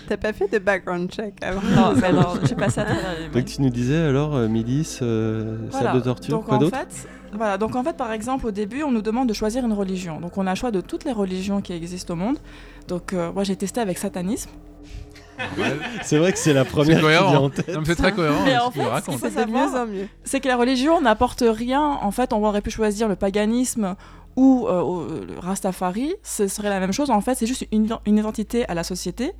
T'as 0.09 0.17
pas 0.17 0.33
fait 0.33 0.49
de 0.53 0.59
background 0.59 1.09
check 1.13 1.35
avant 1.41 1.61
Non, 1.63 1.95
mais 2.01 2.13
non, 2.13 2.31
j'ai 2.45 2.57
passé 2.57 2.81
à 2.81 2.85
travers 2.85 3.15
les 3.21 3.29
Donc 3.29 3.45
tu 3.45 3.63
nous 3.63 3.71
disais 3.71 3.99
alors 3.99 4.35
euh, 4.35 4.49
milice, 4.49 4.99
euh, 5.03 5.59
Voilà. 5.71 5.87
salle 5.93 6.01
de 6.01 6.05
torture, 6.05 6.39
donc 6.39 6.47
quoi 6.47 6.57
en 6.57 6.59
d'autre? 6.59 6.77
fait, 6.77 7.09
voilà, 7.35 7.59
donc 7.59 7.75
en 7.77 7.83
fait, 7.85 7.97
par 7.97 8.13
exemple, 8.13 8.47
au 8.47 8.51
début, 8.51 8.83
on 8.83 8.91
nous 8.91 9.03
demande 9.03 9.29
de 9.29 9.35
choisir 9.35 9.65
une 9.65 9.73
religion. 9.73 10.21
Donc 10.21 10.37
on 10.39 10.47
a 10.47 10.51
le 10.51 10.57
choix 10.57 10.71
de 10.71 10.81
toutes 10.81 11.05
les 11.05 11.13
religions 11.13 11.61
qui 11.61 11.73
existent 11.73 12.15
au 12.15 12.17
monde. 12.17 12.39
Donc 12.89 13.13
euh, 13.13 13.33
moi, 13.33 13.45
j'ai 13.45 13.57
testé 13.57 13.81
avec 13.81 13.99
satanisme. 13.99 14.51
C'est 16.03 16.19
vrai 16.19 16.33
que 16.33 16.39
c'est 16.39 16.53
la 16.53 16.65
première 16.65 16.99
qui 17.01 17.07
vient 17.07 17.39
en 17.41 17.51
tête. 17.51 17.77
C'est 17.85 17.95
très 17.97 18.13
cohérent. 18.13 18.45
Mais 18.45 18.55
hein, 18.55 18.61
en 18.67 18.71
fait, 18.71 18.81
ce 19.01 19.05
qu'il 19.11 19.19
faut 19.19 19.29
C'est 19.29 19.47
de 19.47 19.51
mieux 19.51 19.59
savoir, 19.59 19.83
en 19.85 19.87
mieux. 19.87 20.09
c'est 20.25 20.41
que 20.41 20.49
la 20.49 20.57
religion 20.57 21.01
n'apporte 21.01 21.43
rien. 21.47 21.99
En 22.03 22.11
fait, 22.11 22.33
on 22.33 22.45
aurait 22.45 22.61
pu 22.61 22.71
choisir 22.71 23.09
le 23.09 23.17
paganisme 23.17 23.97
ou 24.37 24.67
euh, 24.69 24.81
au- 24.81 25.07
le 25.09 25.39
Rastafari. 25.39 26.15
Ce 26.23 26.47
serait 26.49 26.69
la 26.71 26.81
même 26.81 26.93
chose. 26.93 27.11
En 27.11 27.21
fait, 27.23 27.35
c'est 27.35 27.47
juste 27.47 27.67
une, 27.73 27.89
une 28.07 28.19
identité 28.19 28.69
à 28.69 28.75
la 28.75 28.85
société 28.85 29.33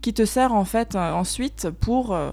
qui 0.00 0.14
te 0.14 0.24
sert 0.24 0.54
en 0.54 0.64
fait 0.64 0.94
euh, 0.94 1.12
ensuite 1.12 1.68
pour 1.68 2.14
euh, 2.14 2.30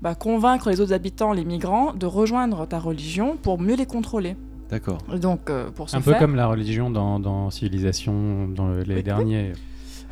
bah, 0.00 0.14
convaincre 0.14 0.70
les 0.70 0.80
autres 0.80 0.94
habitants, 0.94 1.32
les 1.32 1.44
migrants, 1.44 1.92
de 1.92 2.06
rejoindre 2.06 2.66
ta 2.66 2.78
religion 2.78 3.36
pour 3.36 3.60
mieux 3.60 3.74
les 3.76 3.86
contrôler. 3.86 4.36
D'accord. 4.70 4.98
Et 5.12 5.18
Donc, 5.18 5.50
euh, 5.50 5.70
pour 5.70 5.90
ce 5.90 5.96
Un 5.96 6.00
peu 6.00 6.12
faire, 6.12 6.20
comme 6.20 6.36
la 6.36 6.46
religion 6.46 6.90
dans, 6.90 7.18
dans 7.18 7.50
Civilisation, 7.50 8.48
dans 8.48 8.68
le- 8.68 8.82
les 8.82 8.96
Oui. 8.96 9.02
derniers. 9.02 9.52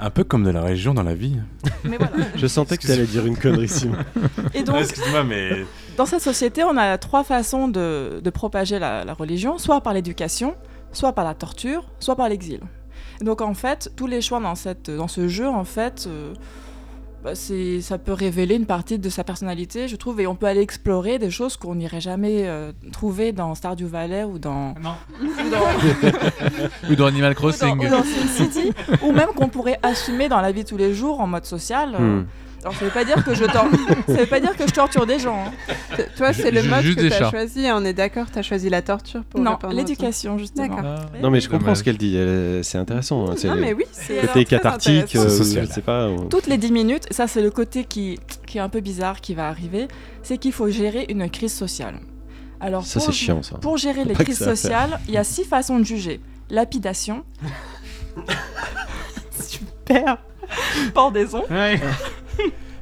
Un 0.00 0.10
peu 0.10 0.22
comme 0.22 0.44
de 0.44 0.50
la 0.50 0.62
religion 0.62 0.94
dans 0.94 1.02
la 1.02 1.14
vie. 1.14 1.36
mais 1.84 1.96
voilà. 1.96 2.12
Je 2.36 2.46
sentais 2.46 2.76
que 2.76 2.82
tu 2.86 2.92
allais 2.92 3.06
dire 3.06 3.26
une 3.26 3.36
connerie, 3.36 3.68
Simon. 3.68 3.96
Et 4.54 4.62
donc, 4.62 4.76
Excuse-moi, 4.76 5.24
mais. 5.24 5.64
Dans 5.96 6.06
cette 6.06 6.22
société, 6.22 6.62
on 6.62 6.76
a 6.76 6.96
trois 6.98 7.24
façons 7.24 7.66
de, 7.68 8.20
de 8.22 8.30
propager 8.30 8.78
la, 8.78 9.04
la 9.04 9.14
religion, 9.14 9.58
soit 9.58 9.80
par 9.80 9.92
l'éducation, 9.94 10.54
soit 10.92 11.12
par 11.12 11.24
la 11.24 11.34
torture, 11.34 11.84
soit 11.98 12.14
par 12.14 12.28
l'exil. 12.28 12.60
Et 13.20 13.24
Donc 13.24 13.40
en 13.40 13.54
fait, 13.54 13.90
tous 13.96 14.06
les 14.06 14.20
choix 14.20 14.38
dans, 14.38 14.54
cette, 14.54 14.88
dans 14.90 15.08
ce 15.08 15.26
jeu, 15.26 15.48
en 15.48 15.64
fait, 15.64 16.04
euh, 16.06 16.32
bah, 17.24 17.32
ça 17.34 17.98
peut 17.98 18.12
révéler 18.12 18.54
une 18.54 18.66
partie 18.66 18.98
de 18.98 19.08
sa 19.08 19.24
personnalité, 19.24 19.88
je 19.88 19.96
trouve, 19.96 20.20
et 20.20 20.26
on 20.26 20.34
peut 20.36 20.46
aller 20.46 20.60
explorer 20.60 21.18
des 21.18 21.30
choses 21.30 21.56
qu'on 21.56 21.74
n'irait 21.74 22.00
jamais 22.00 22.46
euh, 22.46 22.72
trouver 22.92 23.32
dans 23.32 23.54
Stardew 23.54 23.86
Valley 23.86 24.24
ou 24.24 24.38
dans, 24.38 24.74
Non. 24.82 24.94
ou 25.22 25.50
dans, 25.50 26.90
Ou 26.90 26.94
dans 26.94 27.06
Animal 27.06 27.32
ou 27.32 27.34
dans, 27.34 27.38
Crossing. 27.40 27.78
ou 27.86 27.90
dans 27.90 28.04
SimCity, 28.04 28.72
ou 29.02 29.12
même 29.12 29.28
qu'on 29.34 29.48
pourrait 29.48 29.78
assumer 29.82 30.28
dans 30.28 30.40
la 30.40 30.52
vie 30.52 30.62
de 30.64 30.68
tous 30.68 30.76
les 30.76 30.94
jours 30.94 31.20
en 31.20 31.26
mode 31.26 31.44
social. 31.44 31.94
euh. 31.98 32.20
Hmm. 32.20 32.26
Alors 32.62 32.74
ça 32.74 32.84
veut 32.84 32.90
pas 32.90 33.04
dire 33.04 33.24
que 33.24 33.34
je 33.34 33.44
tor- 33.44 33.66
ça 34.08 34.12
veut 34.14 34.26
pas 34.26 34.40
dire 34.40 34.56
que 34.56 34.66
je 34.66 34.72
torture 34.72 35.06
des 35.06 35.18
gens. 35.18 35.44
hein. 35.46 35.74
T- 35.96 36.06
Toi, 36.16 36.32
c'est 36.32 36.50
le 36.50 36.60
Ju- 36.62 36.68
mode 36.68 36.80
juste 36.82 36.96
que 36.98 37.02
des 37.02 37.10
t'as 37.10 37.18
chats. 37.18 37.30
choisi. 37.30 37.66
On 37.72 37.84
est 37.84 37.92
d'accord, 37.92 38.26
t'as 38.32 38.42
choisi 38.42 38.68
la 38.68 38.82
torture 38.82 39.22
pour 39.24 39.40
Non, 39.40 39.52
répondre 39.52 39.66
à 39.68 39.70
ton- 39.70 39.76
l'éducation 39.76 40.38
justement. 40.38 40.66
D'accord. 40.76 41.00
Non, 41.22 41.30
mais 41.30 41.40
je 41.40 41.48
comprends 41.48 41.66
Dommage. 41.66 41.76
ce 41.78 41.84
qu'elle 41.84 41.96
dit. 41.98 42.16
elle- 42.16 42.64
C'est 42.64 42.78
intéressant. 42.78 43.30
hein, 43.30 43.34
C'est 43.36 43.48
Non, 43.48 43.54
le 43.54 43.60
mais 43.60 43.72
oui, 43.74 43.84
c'est 43.92 44.16
côté 44.16 44.26
très 44.32 44.44
cathartique. 44.44 45.02
intéressant. 45.04 45.24
euh, 45.32 45.38
Social. 45.38 45.66
je 45.68 45.72
sais 45.72 45.80
pas. 45.82 46.08
on- 46.08 46.26
toutes 46.28 46.46
les 46.48 46.58
10 46.58 46.72
minutes, 46.72 47.06
ça 47.12 47.26
c'est 47.28 47.42
le 47.42 47.50
côté 47.50 47.84
qui, 47.84 48.18
qui 48.46 48.58
est 48.58 48.60
un 48.60 48.68
peu 48.68 48.80
bizarre 48.80 49.20
qui 49.20 49.34
va 49.34 49.48
arriver, 49.48 49.86
c'est 50.24 50.38
qu'il 50.38 50.52
faut 50.52 50.68
gérer 50.68 51.06
une 51.08 51.30
crise 51.30 51.54
sociale. 51.54 52.00
Alors 52.60 52.84
Ça, 52.84 52.98
pour, 52.98 53.06
c'est 53.06 53.12
chiant, 53.12 53.40
ça. 53.42 53.56
pour 53.58 53.76
gérer 53.78 54.04
les 54.04 54.14
Pas 54.14 54.18
que 54.18 54.24
crises 54.24 54.38
ça 54.38 54.44
à 54.44 54.46
faire. 54.48 54.56
sociales, 54.56 55.00
il 55.06 55.14
y 55.14 55.16
a 55.16 55.22
six 55.24 55.44
façons 55.44 55.78
de 55.78 55.84
juger. 55.84 56.20
Lapidation, 56.50 57.24
Super. 59.40 60.18
pendaison, 60.94 61.44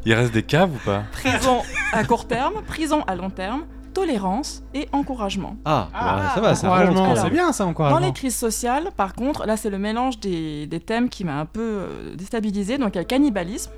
Il 0.04 0.14
reste 0.14 0.32
des 0.32 0.42
caves 0.42 0.70
ou 0.72 0.78
pas 0.84 1.02
prison 1.12 1.62
à 1.92 2.04
court 2.04 2.26
terme, 2.28 2.62
prison 2.66 3.02
à 3.06 3.16
long 3.16 3.30
terme, 3.30 3.64
tolérance 3.92 4.62
et 4.74 4.88
encouragement. 4.92 5.56
Ah, 5.64 5.88
bah, 5.92 6.30
ça 6.34 6.40
va, 6.40 6.54
ça 6.54 6.68
encouragement, 6.68 7.16
c'est 7.16 7.30
bien 7.30 7.52
ça, 7.52 7.64
Dans 7.64 7.70
encouragement. 7.70 7.98
les 7.98 8.12
crises 8.12 8.36
sociales, 8.36 8.90
par 8.96 9.14
contre, 9.14 9.46
là 9.46 9.56
c'est 9.56 9.70
le 9.70 9.78
mélange 9.78 10.20
des, 10.20 10.66
des 10.66 10.80
thèmes 10.80 11.08
qui 11.08 11.24
m'a 11.24 11.40
un 11.40 11.46
peu 11.46 11.60
euh, 11.60 12.14
déstabilisé. 12.14 12.78
Donc 12.78 12.90
il 12.90 12.96
y 12.96 12.98
a 12.98 13.02
le 13.02 13.06
cannibalisme, 13.06 13.72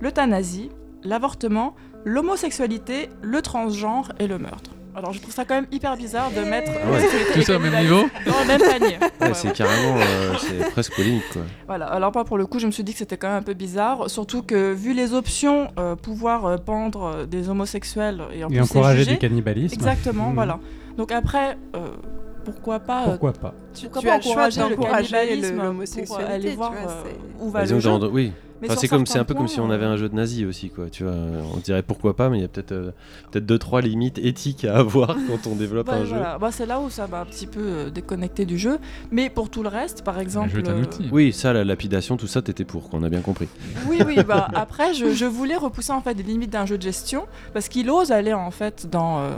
l'euthanasie, 0.00 0.70
l'avortement, 1.02 1.74
l'homosexualité, 2.04 3.10
le 3.20 3.42
transgenre 3.42 4.12
et 4.18 4.26
le 4.26 4.38
meurtre. 4.38 4.70
Alors 4.98 5.12
je 5.12 5.20
trouve 5.20 5.32
ça 5.32 5.44
quand 5.44 5.54
même 5.54 5.66
hyper 5.70 5.96
bizarre 5.96 6.30
de 6.30 6.40
mettre 6.42 6.70
ouais. 6.72 7.32
Tout 7.34 7.42
ça 7.42 7.56
au 7.56 7.58
même 7.60 7.78
niveau 7.80 8.02
dans 8.26 8.40
le 8.40 8.46
même 8.46 8.60
panier. 8.60 8.98
Ouais, 9.20 9.28
Ouais, 9.28 9.34
c'est 9.34 9.48
ouais. 9.48 9.54
carrément, 9.54 9.96
euh, 9.98 10.34
c'est 10.38 10.70
presque 10.70 10.94
polémique, 10.96 11.22
quoi. 11.32 11.42
Voilà, 11.66 11.86
alors 11.86 12.10
pas 12.12 12.24
pour 12.24 12.36
le 12.38 12.46
coup, 12.46 12.58
je 12.58 12.66
me 12.66 12.72
suis 12.72 12.82
dit 12.82 12.92
que 12.92 12.98
c'était 12.98 13.16
quand 13.16 13.28
même 13.28 13.36
un 13.38 13.42
peu 13.42 13.54
bizarre, 13.54 14.10
surtout 14.10 14.42
que 14.42 14.72
vu 14.72 14.92
les 14.94 15.14
options, 15.14 15.68
euh, 15.78 15.94
pouvoir 15.96 16.46
euh, 16.46 16.56
pendre 16.56 17.26
des 17.26 17.48
homosexuels 17.48 18.22
et 18.34 18.42
en 18.44 18.48
Et 18.48 18.50
plus 18.50 18.56
les 18.56 18.62
encourager 18.62 19.06
du 19.06 19.18
cannibalisme. 19.18 19.74
Exactement, 19.74 20.30
Hmm. 20.30 20.34
voilà. 20.34 20.58
Donc 20.96 21.12
après, 21.12 21.56
euh, 21.76 21.88
pourquoi 22.44 22.80
pas 22.80 23.02
Pourquoi 23.04 23.32
pas 23.32 23.54
Tu, 23.74 23.82
tu 23.82 23.88
pas 23.90 24.14
as 24.14 24.16
le 24.16 24.22
choix 24.22 24.32
encourager 24.32 24.60
le 24.62 24.68
d'encourager 24.76 25.10
cannibalisme 25.10 25.50
le- 25.50 25.54
pour 25.56 25.64
l'homosexualité. 25.64 26.32
aller 26.32 26.50
tu 26.50 26.56
voir 26.56 26.72
vois, 26.72 26.90
euh, 26.90 27.12
où 27.40 27.50
va 27.50 27.62
Disons 27.62 27.74
le 27.76 27.80
jeu. 28.06 28.10
oui. 28.12 28.32
Enfin, 28.64 28.74
c'est 28.76 28.88
comme 28.88 29.06
c'est 29.06 29.18
un 29.18 29.24
peu 29.24 29.34
comme 29.34 29.48
si 29.48 29.60
on 29.60 29.70
avait 29.70 29.86
un 29.86 29.96
jeu 29.96 30.08
de 30.08 30.14
nazi 30.14 30.44
aussi 30.44 30.70
quoi 30.70 30.86
tu 30.90 31.04
vois 31.04 31.14
on 31.54 31.58
dirait 31.58 31.82
pourquoi 31.82 32.16
pas 32.16 32.28
mais 32.28 32.38
il 32.38 32.42
y 32.42 32.44
a 32.44 32.48
peut-être 32.48 32.72
euh, 32.72 32.90
peut-être 33.30 33.46
deux 33.46 33.58
trois 33.58 33.80
limites 33.80 34.18
éthiques 34.18 34.64
à 34.64 34.76
avoir 34.78 35.08
quand 35.08 35.46
on 35.50 35.54
développe 35.54 35.88
un 35.88 36.04
jeu. 36.04 36.16
Bah, 36.40 36.50
c'est 36.50 36.66
là 36.66 36.80
où 36.80 36.90
ça 36.90 37.06
m'a 37.06 37.20
un 37.20 37.24
petit 37.24 37.46
peu 37.46 37.60
euh, 37.60 37.90
déconnecté 37.90 38.44
du 38.44 38.58
jeu. 38.58 38.78
Mais 39.10 39.30
pour 39.30 39.50
tout 39.50 39.62
le 39.62 39.68
reste, 39.68 40.02
par 40.02 40.18
exemple. 40.18 40.50
jeu 40.50 40.60
est 40.60 40.68
un 40.68 40.76
euh, 40.76 40.82
outil. 40.82 41.08
oui 41.12 41.32
ça 41.32 41.52
la 41.52 41.64
lapidation 41.64 42.16
tout 42.16 42.26
ça 42.26 42.42
t'étais 42.42 42.64
pour 42.64 42.88
qu'on 42.88 43.02
a 43.02 43.08
bien 43.08 43.20
compris 43.20 43.48
Oui, 43.88 44.00
oui, 44.06 44.16
bah 44.26 44.48
après, 44.54 44.94
je, 44.94 45.12
je 45.12 45.24
voulais 45.24 45.56
repousser 45.56 45.92
en 45.92 46.00
fait 46.00 46.14
les 46.14 46.22
limites 46.22 46.50
d'un 46.50 46.66
jeu 46.66 46.78
de 46.78 46.82
gestion 46.82 47.26
parce 47.52 47.68
qu'il 47.68 47.90
ose 47.90 48.12
aller 48.12 48.32
en 48.32 48.50
fait 48.50 48.88
dans, 48.90 49.20
euh, 49.20 49.30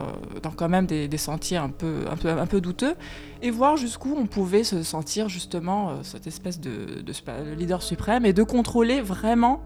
dans 0.43 0.51
quand 0.51 0.69
même 0.69 0.87
des, 0.87 1.09
des 1.09 1.19
sentiers 1.19 1.57
un 1.57 1.71
peu, 1.71 2.05
un, 2.11 2.17
peu, 2.17 2.29
un 2.29 2.47
peu 2.47 2.61
douteux 2.61 2.95
et 3.43 3.51
voir 3.51 3.77
jusqu'où 3.77 4.15
on 4.17 4.27
pouvait 4.27 4.65
se 4.65 4.83
sentir 4.83 5.29
justement 5.29 5.91
euh, 5.91 5.93
cette 6.03 6.27
espèce 6.27 6.61
de, 6.61 7.01
de 7.03 7.13
spa- 7.13 7.43
de 7.43 7.53
leader 7.53 7.83
suprême 7.83 8.25
et 8.27 8.33
de 8.33 8.43
contrôler 8.43 9.01
vraiment. 9.01 9.63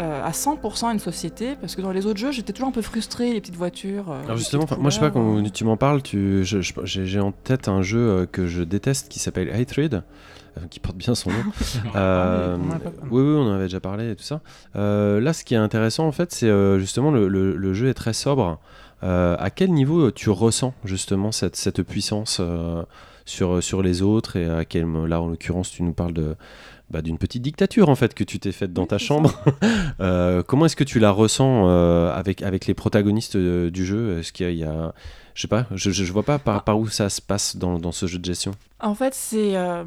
euh, 0.00 0.24
à 0.24 0.30
100% 0.30 0.92
une 0.92 0.98
société 0.98 1.56
parce 1.60 1.76
que 1.76 1.82
dans 1.82 1.92
les 1.92 2.06
autres 2.06 2.18
jeux 2.18 2.32
j'étais 2.32 2.54
toujours 2.54 2.68
un 2.68 2.72
peu 2.72 2.80
frustrée 2.80 3.34
les 3.34 3.40
petites 3.42 3.56
voitures 3.56 4.10
euh, 4.10 4.24
alors 4.24 4.38
justement 4.38 4.64
moi 4.78 4.88
je 4.88 4.94
sais 4.94 5.00
pas 5.00 5.10
quand 5.10 5.42
tu 5.52 5.64
m'en 5.64 5.76
parles 5.76 6.00
tu 6.00 6.42
j'ai 6.44 7.20
en 7.20 7.32
tête 7.32 7.68
un 7.68 7.82
jeu 7.82 8.26
que 8.32 8.46
je 8.46 8.62
déteste 8.62 9.08
qui 9.10 9.18
s'appelle 9.18 9.50
Hatred 9.52 10.02
euh, 10.56 10.60
qui 10.70 10.80
porte 10.80 10.96
bien 10.96 11.14
son 11.14 11.28
nom 11.30 11.44
Euh, 11.96 12.56
oui, 13.10 13.20
oui, 13.22 13.34
on 13.36 13.50
en 13.50 13.52
avait 13.52 13.64
déjà 13.64 13.80
parlé 13.80 14.10
et 14.12 14.16
tout 14.16 14.22
ça. 14.24 14.40
Euh, 14.74 15.20
là, 15.20 15.32
ce 15.32 15.44
qui 15.44 15.54
est 15.54 15.58
intéressant, 15.58 16.06
en 16.06 16.12
fait, 16.12 16.32
c'est 16.32 16.48
euh, 16.48 16.78
justement 16.78 17.10
le, 17.10 17.28
le- 17.28 17.54
le 17.56 17.74
jeu 17.74 17.88
est 17.88 17.94
très 17.94 18.12
sobre. 18.14 18.58
Euh, 19.02 19.36
à 19.38 19.50
quel 19.50 19.70
niveau 19.72 20.10
tu 20.10 20.28
ressens 20.30 20.74
justement 20.84 21.30
cette, 21.32 21.56
cette 21.56 21.82
puissance 21.82 22.38
euh, 22.40 22.82
sur, 23.30 23.62
sur 23.62 23.82
les 23.82 24.02
autres 24.02 24.36
et 24.36 24.46
à 24.48 24.64
quel 24.64 24.86
là, 25.06 25.20
en 25.22 25.28
l'occurrence, 25.28 25.70
tu 25.70 25.82
nous 25.82 25.92
parles 25.92 26.12
de 26.12 26.34
bah, 26.90 27.02
d'une 27.02 27.18
petite 27.18 27.42
dictature 27.42 27.88
en 27.88 27.94
fait 27.94 28.14
que 28.14 28.24
tu 28.24 28.40
t'es 28.40 28.50
faite 28.52 28.72
dans 28.72 28.86
ta 28.86 28.98
chambre. 28.98 29.32
Euh, 30.00 30.42
comment 30.42 30.64
est-ce 30.64 30.76
que 30.76 30.84
tu 30.84 30.98
la 30.98 31.10
ressens 31.10 31.68
euh, 31.68 32.10
avec, 32.14 32.42
avec 32.42 32.66
les 32.66 32.72
protagonistes 32.72 33.36
euh, 33.36 33.70
du 33.70 33.84
jeu? 33.84 34.18
Est-ce 34.18 34.32
qu'il 34.32 34.54
y 34.54 34.64
a- 34.64 34.94
je 35.40 35.46
sais 35.46 35.48
pas, 35.48 35.64
je, 35.74 35.90
je, 35.90 36.12
vois 36.12 36.22
pas 36.22 36.38
par, 36.38 36.64
par 36.64 36.78
où 36.78 36.86
ça 36.88 37.08
se 37.08 37.22
passe 37.22 37.56
dans, 37.56 37.78
dans 37.78 37.92
ce 37.92 38.04
jeu 38.04 38.18
de 38.18 38.24
gestion. 38.26 38.52
En 38.78 38.94
fait, 38.94 39.14
c'est 39.14 39.56
euh, 39.56 39.84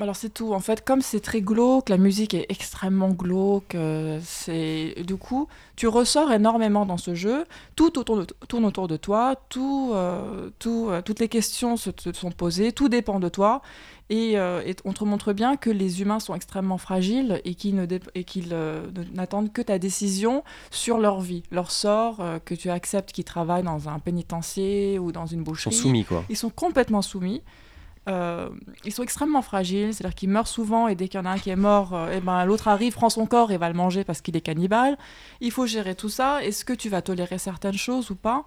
alors 0.00 0.16
c'est 0.16 0.30
tout. 0.30 0.52
En 0.52 0.58
fait, 0.58 0.84
comme 0.84 1.00
c'est 1.00 1.20
très 1.20 1.40
glauque, 1.40 1.90
la 1.90 1.96
musique 1.96 2.34
est 2.34 2.46
extrêmement 2.48 3.10
glauque. 3.10 3.76
euh, 3.76 4.18
c'est 4.24 4.96
du 5.06 5.14
coup, 5.14 5.46
tu 5.76 5.86
ressors 5.86 6.32
énormément 6.32 6.86
dans 6.86 6.96
ce 6.96 7.14
jeu. 7.14 7.44
Tout 7.76 8.00
autour 8.00 8.16
de, 8.18 8.26
tourne 8.48 8.64
autour 8.64 8.88
de 8.88 8.96
toi. 8.96 9.36
Tout, 9.48 9.92
euh, 9.94 10.50
tout, 10.58 10.90
toutes 11.04 11.20
les 11.20 11.28
questions 11.28 11.76
se 11.76 11.90
te 11.90 12.12
sont 12.12 12.32
posées. 12.32 12.72
Tout 12.72 12.88
dépend 12.88 13.20
de 13.20 13.28
toi. 13.28 13.62
Et, 14.08 14.38
euh, 14.38 14.62
et 14.64 14.76
on 14.84 14.92
te 14.92 15.02
montre 15.02 15.32
bien 15.32 15.56
que 15.56 15.68
les 15.68 16.00
humains 16.00 16.20
sont 16.20 16.34
extrêmement 16.34 16.78
fragiles 16.78 17.40
et 17.44 17.54
qu'ils 17.56 17.76
euh, 18.52 18.86
n'attendent 19.14 19.52
que 19.52 19.62
ta 19.62 19.78
décision 19.80 20.44
sur 20.70 20.98
leur 20.98 21.20
vie, 21.20 21.42
leur 21.50 21.72
sort, 21.72 22.20
euh, 22.20 22.38
que 22.38 22.54
tu 22.54 22.70
acceptes 22.70 23.10
qu'ils 23.12 23.24
travaillent 23.24 23.64
dans 23.64 23.88
un 23.88 23.98
pénitencier 23.98 24.98
ou 25.00 25.10
dans 25.10 25.26
une 25.26 25.40
Ils 25.40 25.44
sont 25.44 25.50
boucherie. 25.50 25.74
soumis 25.74 26.04
quoi. 26.04 26.24
Ils 26.28 26.36
sont 26.36 26.50
complètement 26.50 27.02
soumis. 27.02 27.42
Euh, 28.08 28.48
ils 28.84 28.92
sont 28.92 29.02
extrêmement 29.02 29.42
fragiles, 29.42 29.92
c'est-à-dire 29.92 30.14
qu'ils 30.14 30.28
meurent 30.28 30.46
souvent 30.46 30.86
et 30.86 30.94
dès 30.94 31.08
qu'il 31.08 31.18
y 31.18 31.22
en 31.24 31.26
a 31.26 31.30
un 31.30 31.38
qui 31.38 31.50
est 31.50 31.56
mort, 31.56 31.92
euh, 31.92 32.12
eh 32.16 32.20
ben, 32.20 32.44
l'autre 32.44 32.68
arrive, 32.68 32.92
prend 32.94 33.10
son 33.10 33.26
corps 33.26 33.50
et 33.50 33.56
va 33.58 33.66
le 33.68 33.74
manger 33.74 34.04
parce 34.04 34.20
qu'il 34.20 34.36
est 34.36 34.40
cannibale. 34.40 34.96
Il 35.40 35.50
faut 35.50 35.66
gérer 35.66 35.96
tout 35.96 36.08
ça. 36.08 36.44
Est-ce 36.44 36.64
que 36.64 36.72
tu 36.72 36.88
vas 36.88 37.02
tolérer 37.02 37.38
certaines 37.38 37.74
choses 37.74 38.12
ou 38.12 38.14
pas? 38.14 38.44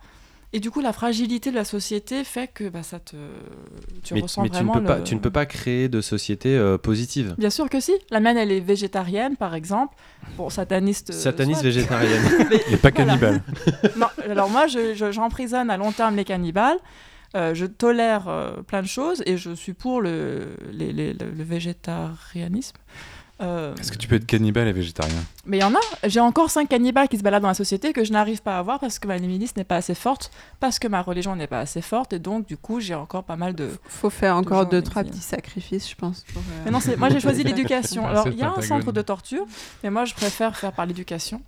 Et 0.51 0.59
du 0.59 0.71
coup, 0.71 0.81
la 0.81 0.93
fragilité 0.93 1.51
de 1.51 1.55
la 1.55 1.63
société 1.63 2.23
fait 2.23 2.47
que 2.51 2.69
bah, 2.69 2.81
ça 2.81 2.99
te, 2.99 3.15
tu 4.03 4.15
Mais, 4.15 4.21
ressens 4.21 4.41
mais 4.41 4.49
tu, 4.49 4.53
ne 4.53 4.57
vraiment 4.63 4.73
peux 4.73 4.83
pas, 4.83 4.97
le- 4.97 5.03
tu 5.03 5.13
ne 5.13 5.19
peux 5.19 5.29
pas 5.29 5.45
créer 5.45 5.89
de 5.89 6.01
société 6.01 6.57
euh, 6.57 6.79
positive. 6.79 7.35
Bien 7.37 7.51
sûr 7.51 7.69
que 7.69 7.79
si. 7.79 7.91
La 8.09 8.19
mienne, 8.19 8.35
elle 8.37 8.51
est 8.51 8.59
végétarienne, 8.59 9.37
par 9.37 9.53
exemple. 9.53 9.95
Bon, 10.37 10.49
sataniste. 10.49 11.11
euh, 11.11 11.13
Sataniste 11.13 11.61
soit. 11.61 11.69
végétarienne. 11.69 12.23
Mais- 12.49 12.55
Et 12.73 12.77
pas 12.77 12.89
voilà. 12.89 13.05
cannibale. 13.17 13.43
Non, 13.97 14.07
alors 14.27 14.49
moi, 14.49 14.65
je- 14.65 14.95
je- 14.95 15.11
j'emprisonne 15.11 15.69
à 15.69 15.77
long 15.77 15.91
terme 15.91 16.15
les 16.15 16.25
cannibales. 16.25 16.77
Euh, 17.35 17.53
je 17.53 17.67
tolère 17.67 18.27
euh, 18.27 18.63
plein 18.63 18.81
de 18.81 18.87
choses 18.87 19.21
et 19.27 19.37
je 19.37 19.53
suis 19.53 19.73
pour 19.73 20.01
le, 20.01 20.47
les- 20.71 20.91
les- 20.91 21.13
le, 21.13 21.29
le 21.29 21.43
végétarianisme. 21.43 22.77
Euh, 23.41 23.73
Est-ce 23.79 23.91
que 23.91 23.97
tu 23.97 24.07
peux 24.09 24.15
être 24.15 24.25
cannibale 24.25 24.67
et 24.67 24.73
végétarien 24.73 25.15
mais 25.45 25.57
il 25.57 25.61
y 25.61 25.63
en 25.63 25.73
a. 25.73 25.79
J'ai 26.07 26.19
encore 26.19 26.51
cinq 26.51 26.67
cannibales 26.69 27.07
qui 27.07 27.17
se 27.17 27.23
baladent 27.23 27.41
dans 27.43 27.47
la 27.47 27.53
société 27.53 27.93
que 27.93 28.03
je 28.03 28.11
n'arrive 28.11 28.41
pas 28.41 28.57
à 28.57 28.59
avoir 28.59 28.79
parce 28.79 28.99
que 28.99 29.07
ma 29.07 29.17
féministe 29.17 29.55
n'est 29.57 29.63
pas 29.63 29.77
assez 29.77 29.95
forte, 29.95 30.29
parce 30.59 30.77
que 30.77 30.87
ma 30.87 31.01
religion 31.01 31.35
n'est 31.35 31.47
pas 31.47 31.59
assez 31.61 31.81
forte 31.81 32.13
et 32.13 32.19
donc 32.19 32.45
du 32.47 32.57
coup 32.57 32.79
j'ai 32.81 32.93
encore 32.95 33.23
pas 33.23 33.37
mal 33.37 33.55
de. 33.55 33.69
Faut 33.87 34.09
faire 34.09 34.35
encore 34.35 34.65
deux, 34.67 34.81
trois 34.81 35.03
petits 35.03 35.21
sacrifices, 35.21 35.89
je 35.89 35.95
pense. 35.95 36.23
pour, 36.33 36.41
euh, 36.41 36.61
Mais 36.65 36.71
non, 36.71 36.79
c'est- 36.79 36.97
moi 36.97 37.09
j'ai 37.09 37.19
choisi 37.19 37.43
l'éducation. 37.45 38.05
Alors 38.05 38.27
il 38.27 38.37
y 38.37 38.43
a 38.43 38.51
un 38.51 38.61
centre 38.61 38.91
de 38.91 39.01
torture, 39.01 39.45
mais 39.83 39.89
moi 39.89 40.05
je 40.05 40.13
préfère 40.13 40.55
faire 40.57 40.71
par 40.73 40.85
l'éducation. 40.85 41.41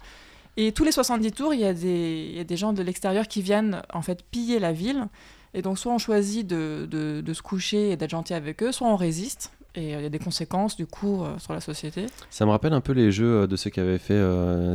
Et 0.57 0.71
tous 0.71 0.83
les 0.83 0.91
70 0.91 1.31
tours, 1.33 1.53
il 1.53 1.59
y, 1.59 1.65
a 1.65 1.73
des- 1.73 2.27
il 2.31 2.37
y 2.37 2.39
a 2.39 2.43
des 2.43 2.57
gens 2.57 2.73
de 2.73 2.81
l'extérieur 2.81 3.27
qui 3.27 3.41
viennent 3.41 3.81
en 3.93 4.01
fait 4.01 4.23
piller 4.31 4.59
la 4.59 4.71
ville. 4.73 5.07
Et 5.53 5.61
donc 5.61 5.77
soit 5.77 5.91
on 5.93 5.97
choisit 5.97 6.47
de, 6.47 6.87
de- 6.89 7.21
de 7.21 7.33
se 7.33 7.41
coucher 7.41 7.91
et 7.91 7.97
d'être 7.97 8.09
gentil 8.11 8.33
avec 8.33 8.63
eux, 8.63 8.71
soit 8.71 8.87
on 8.87 8.95
résiste. 8.95 9.51
Et 9.75 9.95
euh, 9.95 9.99
il 9.99 10.03
y 10.03 10.05
a 10.05 10.09
des 10.09 10.19
conséquences 10.19 10.75
du 10.75 10.85
coup 10.85 11.23
euh, 11.23 11.37
sur 11.39 11.53
la 11.53 11.61
société. 11.61 12.07
Ça 12.29 12.45
me 12.45 12.51
rappelle 12.51 12.73
un 12.73 12.81
peu 12.81 12.91
les 12.91 13.11
jeux 13.11 13.43
euh, 13.43 13.47
de 13.47 13.55
ceux 13.55 13.69
qui 13.69 13.79
avaient 13.79 13.97
fait 13.97 14.21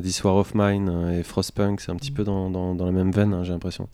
This 0.02 0.24
War 0.24 0.36
of 0.36 0.54
Mine 0.54 1.10
et 1.12 1.22
Frostpunk, 1.22 1.80
c'est 1.80 1.92
un 1.92 1.96
petit 1.96 2.10
peu 2.10 2.24
dans, 2.24 2.50
dans, 2.50 2.74
dans 2.74 2.86
la 2.86 2.92
même 2.92 3.10
veine, 3.10 3.34
hein, 3.34 3.44
j'ai 3.44 3.52
l'impression. 3.52 3.88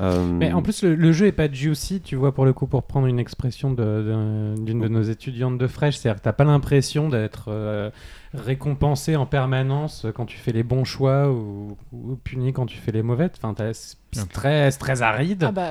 Euh, 0.00 0.24
Mais 0.24 0.52
en 0.52 0.62
plus, 0.62 0.82
le, 0.82 0.94
le 0.96 1.12
jeu 1.12 1.26
est 1.26 1.32
pas 1.32 1.50
juicy, 1.52 2.00
tu 2.00 2.16
vois, 2.16 2.32
pour 2.32 2.44
le 2.44 2.52
coup, 2.52 2.66
pour 2.66 2.82
prendre 2.82 3.06
une 3.06 3.20
expression 3.20 3.70
de- 3.70 3.76
de- 3.84 4.54
d'une 4.64 4.80
de, 4.80 4.88
nos 4.88 5.02
étudiantes 5.02 5.58
de 5.58 5.66
fraîche. 5.66 5.96
C'est-à-dire 5.98 6.20
que 6.20 6.24
t'as 6.24 6.32
pas 6.32 6.44
l'impression 6.44 7.08
d'être 7.08 7.44
euh, 7.48 7.90
récompensé 8.34 9.16
en 9.16 9.26
permanence 9.26 10.06
quand 10.14 10.26
tu 10.26 10.38
fais 10.38 10.52
les 10.52 10.62
bons 10.62 10.84
choix 10.84 11.30
ou, 11.30 11.76
ou 11.92 12.16
puni 12.16 12.52
quand 12.52 12.66
tu 12.66 12.78
fais 12.78 12.90
les 12.92 13.02
mauvais. 13.02 13.30
Enfin, 13.36 13.54
t'as- 13.54 13.72
c'est 13.74 14.28
très, 14.28 14.70
très 14.72 15.02
aride. 15.02 15.44
Ah 15.48 15.52
bah, 15.52 15.70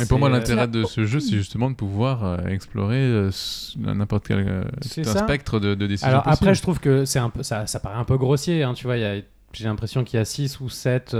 Mais 0.00 0.06
pour 0.06 0.18
moi, 0.18 0.28
euh, 0.28 0.32
l'intérêt 0.32 0.66
de 0.68 0.84
ce 0.84 1.04
jeu, 1.04 1.20
c'est 1.20 1.36
justement 1.36 1.70
de 1.70 1.76
pouvoir 1.76 2.46
explorer 2.48 2.96
euh, 2.96 3.30
n'importe 3.76 4.26
quel 4.28 4.40
euh, 4.48 4.62
un 4.98 5.04
spectre 5.04 5.60
de, 5.60 5.74
de 5.74 5.86
décisions. 5.86 6.08
Alors 6.08 6.22
possibles. 6.24 6.44
après, 6.48 6.54
je 6.54 6.62
trouve 6.62 6.80
que 6.80 7.04
c'est 7.04 7.18
un 7.18 7.30
peu, 7.30 7.42
ça, 7.42 7.66
ça 7.66 7.80
paraît 7.80 7.98
un 7.98 8.04
peu 8.04 8.16
grossier. 8.18 8.62
hein, 8.62 8.74
tu 8.74 8.86
vois, 8.86 8.96
il 8.96 9.02
y 9.02 9.06
a- 9.06 9.20
j'ai 9.52 9.64
l'impression 9.64 10.04
qu'il 10.04 10.18
y 10.18 10.20
a 10.20 10.24
6 10.24 10.60
ou 10.60 10.68
7 10.68 11.16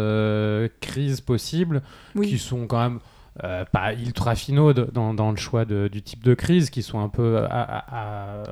crises 0.80 1.20
possibles 1.20 1.82
oui. 2.14 2.28
qui 2.28 2.38
sont 2.38 2.66
quand 2.66 2.80
même 2.80 2.98
euh, 3.44 3.64
pas 3.70 3.94
ultra 3.94 4.34
finaux 4.34 4.72
de- 4.72 4.88
dans, 4.92 5.14
dans 5.14 5.30
le 5.30 5.36
choix 5.36 5.64
de- 5.64 5.88
du 5.92 6.02
type 6.02 6.24
de 6.24 6.34
crise, 6.34 6.70
qui 6.70 6.82
sont 6.82 6.98
un 6.98 7.08
peu 7.08 7.38
à- 7.38 7.44
à- 7.44 8.40
à- 8.40 8.42
f- 8.42 8.48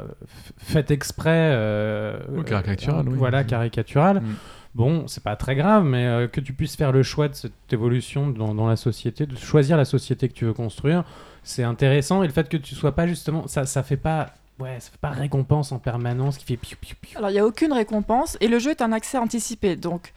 faites 0.59 0.93
exprès. 0.93 1.51
euh, 1.55 2.21
Oui, 2.29 2.45
caricaturales, 2.45 3.05
euh, 3.09 3.11
oui. 3.11 3.19
Voilà, 3.19 3.41
Mhm. 3.43 3.49
caricaturales. 3.49 4.21
Mm. 4.21 4.35
Bon, 4.77 5.09
c'est 5.09 5.25
pas 5.25 5.35
très 5.35 5.57
grave, 5.57 5.83
mais 5.85 6.07
euh, 6.07 6.29
que 6.29 6.41
tu 6.41 6.53
puisses 6.53 6.77
faire 6.77 6.93
le 6.93 7.03
choix 7.03 7.27
de 7.27 7.35
cette 7.35 7.73
évolution 7.73 8.29
dans, 8.31 8.55
dans 8.55 8.69
la 8.69 8.77
société, 8.77 9.27
de 9.27 9.35
choisir 9.37 9.77
la 9.77 9.85
société 9.87 10.29
que 10.29 10.35
tu 10.35 10.45
veux 10.45 10.53
construire, 10.53 11.03
c'est 11.43 11.65
intéressant. 11.65 12.23
Et 12.23 12.29
le 12.29 12.33
fait 12.33 12.49
que 12.49 12.57
tu 12.57 12.77
sois 12.77 12.93
pas 12.95 13.09
justement, 13.09 13.49
ça, 13.49 13.67
ça 13.67 13.83
fait 13.83 13.97
pas, 13.97 14.27
ouais, 14.59 14.81
ça 14.81 14.91
fait 14.91 14.99
pas 14.99 15.11
récompense 15.11 15.73
en 15.73 15.79
permanence 15.79 16.39
qui 16.39 16.45
fait 16.45 16.57
piou, 16.57 16.77
piou, 16.81 16.97
piou. 17.01 17.19
Alors, 17.19 17.31
il 17.31 17.35
n'y 17.35 17.39
a 17.39 17.47
aucune 17.47 17.73
récompense 17.73 18.37
et 18.41 18.49
le 18.49 18.59
jeu 18.59 18.71
est 18.71 18.83
un 18.83 18.93
accès 18.93 19.19
anticipé. 19.19 19.77
Donc, 19.77 20.13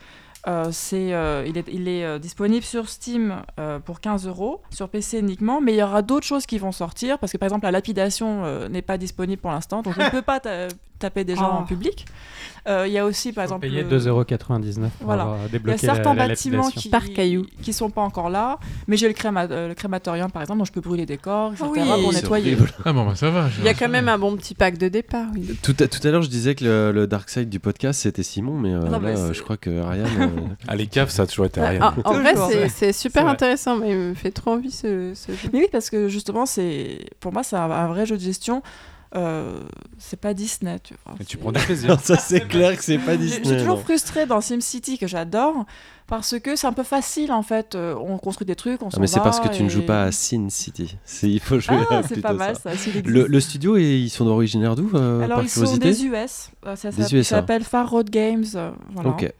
euh, 0.47 0.69
c'est, 0.71 1.13
euh, 1.13 1.43
il 1.45 1.57
est, 1.57 1.65
il 1.71 1.87
est 1.87 2.05
euh, 2.05 2.17
disponible 2.17 2.63
sur 2.63 2.87
Steam 2.87 3.41
pour 3.85 3.99
15 3.99 4.27
euros, 4.27 4.61
sur 4.69 4.89
PC 4.89 5.19
uniquement, 5.19 5.61
mais 5.61 5.73
il 5.73 5.77
y 5.77 5.83
aura 5.83 6.01
d'autres 6.01 6.25
choses 6.25 6.45
qui 6.45 6.57
vont 6.57 6.71
sortir 6.71 7.19
parce 7.19 7.31
que 7.31 7.37
par 7.37 7.47
exemple, 7.47 7.65
la 7.65 7.71
lapidation 7.71 8.67
n'est 8.69 8.81
pas 8.81 8.97
disponible 8.97 9.41
pour 9.41 9.51
l'instant, 9.51 9.81
donc 9.81 9.95
je 9.95 10.01
ne 10.01 10.09
peux 10.11 10.21
pas 10.21 10.39
taper 10.99 11.23
des 11.23 11.35
gens 11.35 11.49
Oh. 11.53 11.57
en 11.59 11.63
public. 11.63 12.05
Euh, 12.67 12.85
Il 12.87 12.93
y 12.93 12.97
a 12.97 13.05
aussi 13.05 13.31
par 13.31 13.43
Faut 13.45 13.55
exemple. 13.55 13.67
payer 13.67 13.83
le- 13.83 13.89
2,99€ 13.89 14.89
pour 14.97 15.05
Voilà. 15.07 15.23
avoir 15.23 15.37
Il 15.47 15.53
y 15.53 15.55
a 15.55 15.71
la, 15.71 15.77
certains 15.77 16.13
la 16.13 16.27
bâtiments 16.27 16.69
qui, 16.69 16.89
Par 16.89 17.09
caillou. 17.09 17.45
qui 17.61 17.71
sont 17.73 17.89
pas 17.89 18.01
encore 18.01 18.29
là, 18.29 18.59
mais 18.87 18.97
j'ai 18.97 19.07
le, 19.07 19.13
créma- 19.13 19.47
euh, 19.49 19.69
le 19.69 19.73
crématorium 19.73 20.29
par 20.29 20.41
exemple, 20.41 20.59
donc 20.59 20.67
je 20.67 20.71
peux 20.73 20.81
brûler 20.81 21.05
des 21.05 21.17
corps, 21.17 21.53
etc. 21.53 21.69
oui, 21.71 21.79
pour 22.03 22.13
nettoyer. 22.13 22.57
Ah 22.85 22.91
bon, 22.93 23.05
bah, 23.05 23.15
ça 23.15 23.29
va. 23.29 23.47
Il 23.59 23.65
y 23.65 23.69
a 23.69 23.73
quand 23.73 23.87
même 23.89 24.09
un 24.09 24.17
bon 24.19 24.35
petit 24.35 24.53
pack 24.55 24.77
de 24.77 24.89
départ, 24.89 25.27
oui. 25.33 25.57
Tout 25.63 25.75
à, 25.79 25.87
tout 25.87 26.05
à 26.05 26.11
l'heure, 26.11 26.21
je 26.21 26.29
disais 26.29 26.53
que 26.53 26.65
le, 26.65 26.91
le 26.91 27.07
dark 27.07 27.29
side 27.29 27.49
du 27.49 27.59
podcast, 27.61 28.01
c'était 28.01 28.23
Simon, 28.23 28.57
mais, 28.59 28.73
euh, 28.73 28.79
Non, 28.81 28.99
là, 28.99 29.09
euh, 29.09 29.33
je 29.33 29.41
crois 29.41 29.57
que 29.57 29.81
Ariane. 29.81 30.07
euh, 30.19 30.27
Ah, 30.67 30.75
les 30.75 30.87
caves, 30.87 31.09
ça 31.09 31.23
a 31.23 31.27
toujours 31.27 31.45
été 31.45 31.61
rien. 31.61 31.79
Ah, 31.81 31.93
en 32.03 32.13
vrai, 32.13 32.33
c'est- 32.69 32.91
super 32.93 33.25
intéressant, 33.27 33.77
mais 33.77 33.91
il 33.91 33.97
me 33.97 34.13
fait 34.13 34.31
trop 34.31 34.51
envie 34.51 34.71
ce, 34.71 35.13
ce 35.15 35.31
jeu. 35.31 35.49
Mais 35.53 35.59
oui, 35.59 35.67
parce 35.71 35.89
que 35.89 36.09
justement, 36.09 36.45
c'est 36.45 37.05
pour 37.21 37.31
moi, 37.31 37.43
c'est 37.43 37.55
un, 37.55 37.71
un 37.71 37.87
vrai 37.87 38.05
jeu 38.05 38.17
de 38.17 38.21
gestion. 38.21 38.61
Euh, 39.15 39.61
c'est 39.97 40.19
pas 40.19 40.35
Disney, 40.35 40.77
tu 40.83 40.93
vois. 41.03 41.15
Et 41.19 41.25
tu 41.25 41.37
C'est- 41.37 41.37
prends 41.41 41.51
du 41.51 41.59
plaisir. 41.65 41.99
Ça, 41.99 42.15
c'est 42.17 42.41
clair 42.47 42.77
que 42.77 42.83
c'est 42.83 42.99
pas 42.99 43.15
Je 43.15 43.21
je 43.23 43.27
suis 43.27 43.41
Disney. 43.41 43.59
toujours 43.59 43.77
non. 43.77 43.83
frustrée 43.83 44.25
dans 44.27 44.39
SimCity 44.39 44.99
que 44.99 45.07
j'adore 45.07 45.65
parce 46.05 46.37
que 46.39 46.55
c'est 46.55 46.67
un 46.67 46.73
peu 46.73 46.83
facile 46.83 47.31
en 47.31 47.41
fait. 47.41 47.73
Euh, 47.73 47.95
on 47.99 48.17
construit 48.19 48.45
des 48.45 48.55
trucs, 48.55 48.83
on 48.83 48.87
Ah, 48.87 48.91
s'en 48.91 49.01
mais 49.01 49.07
c'est 49.07 49.19
parce 49.19 49.39
que 49.39 49.47
tu 49.47 49.63
ne 49.63 49.69
joues 49.69 49.85
pas 49.85 50.03
à 50.03 50.11
Sin 50.11 50.49
City. 50.49 50.95
C'est- 51.05 51.29
Il 51.29 51.39
faut 51.39 51.59
jouer 51.59 51.77
Ah, 51.89 51.97
à 51.97 52.03
c'est 52.03 52.21
pas 52.21 52.33
mal 52.33 52.55
ça. 52.55 52.69
Le, 53.03 53.25
le 53.25 53.39
studio, 53.39 53.77
et 53.77 53.97
ils 53.97 54.09
sont 54.11 54.27
originaires 54.27 54.75
d'où 54.75 54.91
euh, 54.93 55.21
Alors 55.21 55.37
par 55.37 55.45
ils 55.45 55.49
sont 55.49 55.77
des 55.77 56.05
US. 56.05 56.51
Ça, 56.75 56.91
ça 56.91 57.23
s'appelle 57.23 57.63
Far 57.63 57.89
Road 57.89 58.09
Games. 58.11 58.45
euh, 58.55 58.71
voilà. 58.93 59.09
Ok. 59.09 59.33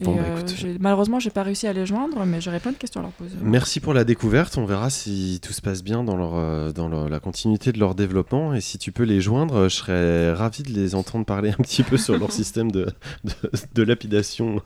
Bon, 0.00 0.14
bah, 0.14 0.22
euh, 0.24 0.38
écoute. 0.38 0.54
malheureusement, 0.78 1.18
j'ai 1.18 1.30
pas 1.30 1.42
réussi 1.42 1.66
à 1.66 1.72
les 1.72 1.84
joindre, 1.84 2.24
mais 2.24 2.40
j'aurais 2.40 2.60
plein 2.60 2.70
de 2.70 2.76
questions 2.76 3.00
à 3.00 3.02
leur 3.02 3.12
poser. 3.12 3.34
Merci 3.42 3.80
pour 3.80 3.94
la 3.94 4.04
découverte. 4.04 4.56
On 4.56 4.64
verra 4.64 4.90
si 4.90 5.40
tout 5.42 5.52
se 5.52 5.60
passe 5.60 5.82
bien 5.82 6.04
dans, 6.04 6.16
leur, 6.16 6.36
euh, 6.36 6.70
dans 6.70 6.88
leur- 6.88 7.08
la 7.08 7.18
continuité 7.18 7.72
de 7.72 7.80
leur 7.80 7.96
développement. 7.96 8.54
Et 8.54 8.60
si 8.60 8.78
tu 8.78 8.92
peux 8.92 9.02
les 9.02 9.20
joindre, 9.20 9.64
je 9.68 9.74
serais 9.74 10.32
ravi 10.32 10.62
de 10.62 10.70
les 10.70 10.94
entendre 10.94 11.24
parler 11.24 11.50
un 11.50 11.62
petit 11.62 11.82
peu 11.82 11.96
sur 11.96 12.16
leur 12.16 12.30
système 12.40 12.70
de, 12.70 12.86
de, 13.24 13.32
de 13.74 13.82
lapidation 13.82 14.62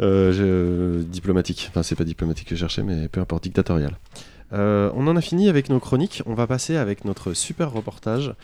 euh, 0.00 1.02
diplomatique. 1.04 1.66
Enfin, 1.70 1.82
c'est 1.82 1.96
pas 1.96 2.04
diplomatique 2.04 2.48
que 2.48 2.54
je 2.54 2.60
cherchais, 2.60 2.82
mais 2.82 3.08
peu 3.08 3.20
importe, 3.20 3.44
dictatorial. 3.44 3.96
Euh, 4.52 4.90
on 4.94 5.06
en 5.06 5.16
a 5.16 5.22
fini 5.22 5.48
avec 5.48 5.70
nos 5.70 5.80
chroniques. 5.80 6.22
On 6.26 6.34
va 6.34 6.46
passer 6.46 6.76
avec 6.76 7.06
notre 7.06 7.32
super 7.32 7.72
reportage. 7.72 8.34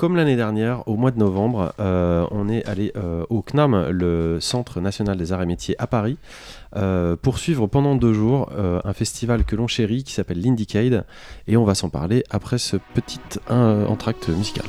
Comme 0.00 0.16
l'année 0.16 0.34
dernière, 0.34 0.88
au 0.88 0.96
mois 0.96 1.10
de 1.10 1.18
novembre, 1.18 1.74
euh, 1.78 2.26
on 2.30 2.48
est 2.48 2.64
allé 2.64 2.90
euh, 2.96 3.26
au 3.28 3.42
CNAM, 3.42 3.90
le 3.90 4.40
Centre 4.40 4.80
national 4.80 5.18
des 5.18 5.34
arts 5.34 5.42
et 5.42 5.46
métiers 5.46 5.74
à 5.78 5.86
Paris, 5.86 6.16
euh, 6.74 7.16
pour 7.16 7.36
suivre 7.36 7.66
pendant 7.66 7.96
deux 7.96 8.14
jours 8.14 8.50
euh, 8.56 8.80
un 8.84 8.94
festival 8.94 9.44
que 9.44 9.56
l'on 9.56 9.66
chérit 9.66 10.02
qui 10.02 10.14
s'appelle 10.14 10.40
l'Indicade. 10.40 11.04
Et 11.48 11.58
on 11.58 11.64
va 11.64 11.74
s'en 11.74 11.90
parler 11.90 12.24
après 12.30 12.56
ce 12.56 12.78
petit 12.94 13.20
entracte 13.50 14.30
musical. 14.30 14.64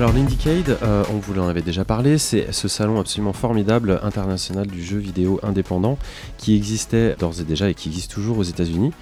Alors 0.00 0.14
l'Indicade, 0.14 0.78
euh, 0.82 1.04
on 1.12 1.18
vous 1.18 1.38
en 1.38 1.46
avait 1.46 1.60
déjà 1.60 1.84
parlé, 1.84 2.16
c'est 2.16 2.52
ce 2.52 2.68
salon 2.68 2.98
absolument 2.98 3.34
formidable 3.34 4.00
international 4.02 4.66
du 4.66 4.82
jeu 4.82 4.96
vidéo 4.96 5.38
indépendant 5.42 5.98
qui 6.38 6.56
existait 6.56 7.16
d'ores 7.18 7.38
et 7.38 7.44
déjà 7.44 7.68
et 7.68 7.74
qui 7.74 7.90
existe 7.90 8.10
toujours 8.10 8.38
aux 8.38 8.42
États-Unis. 8.42 8.92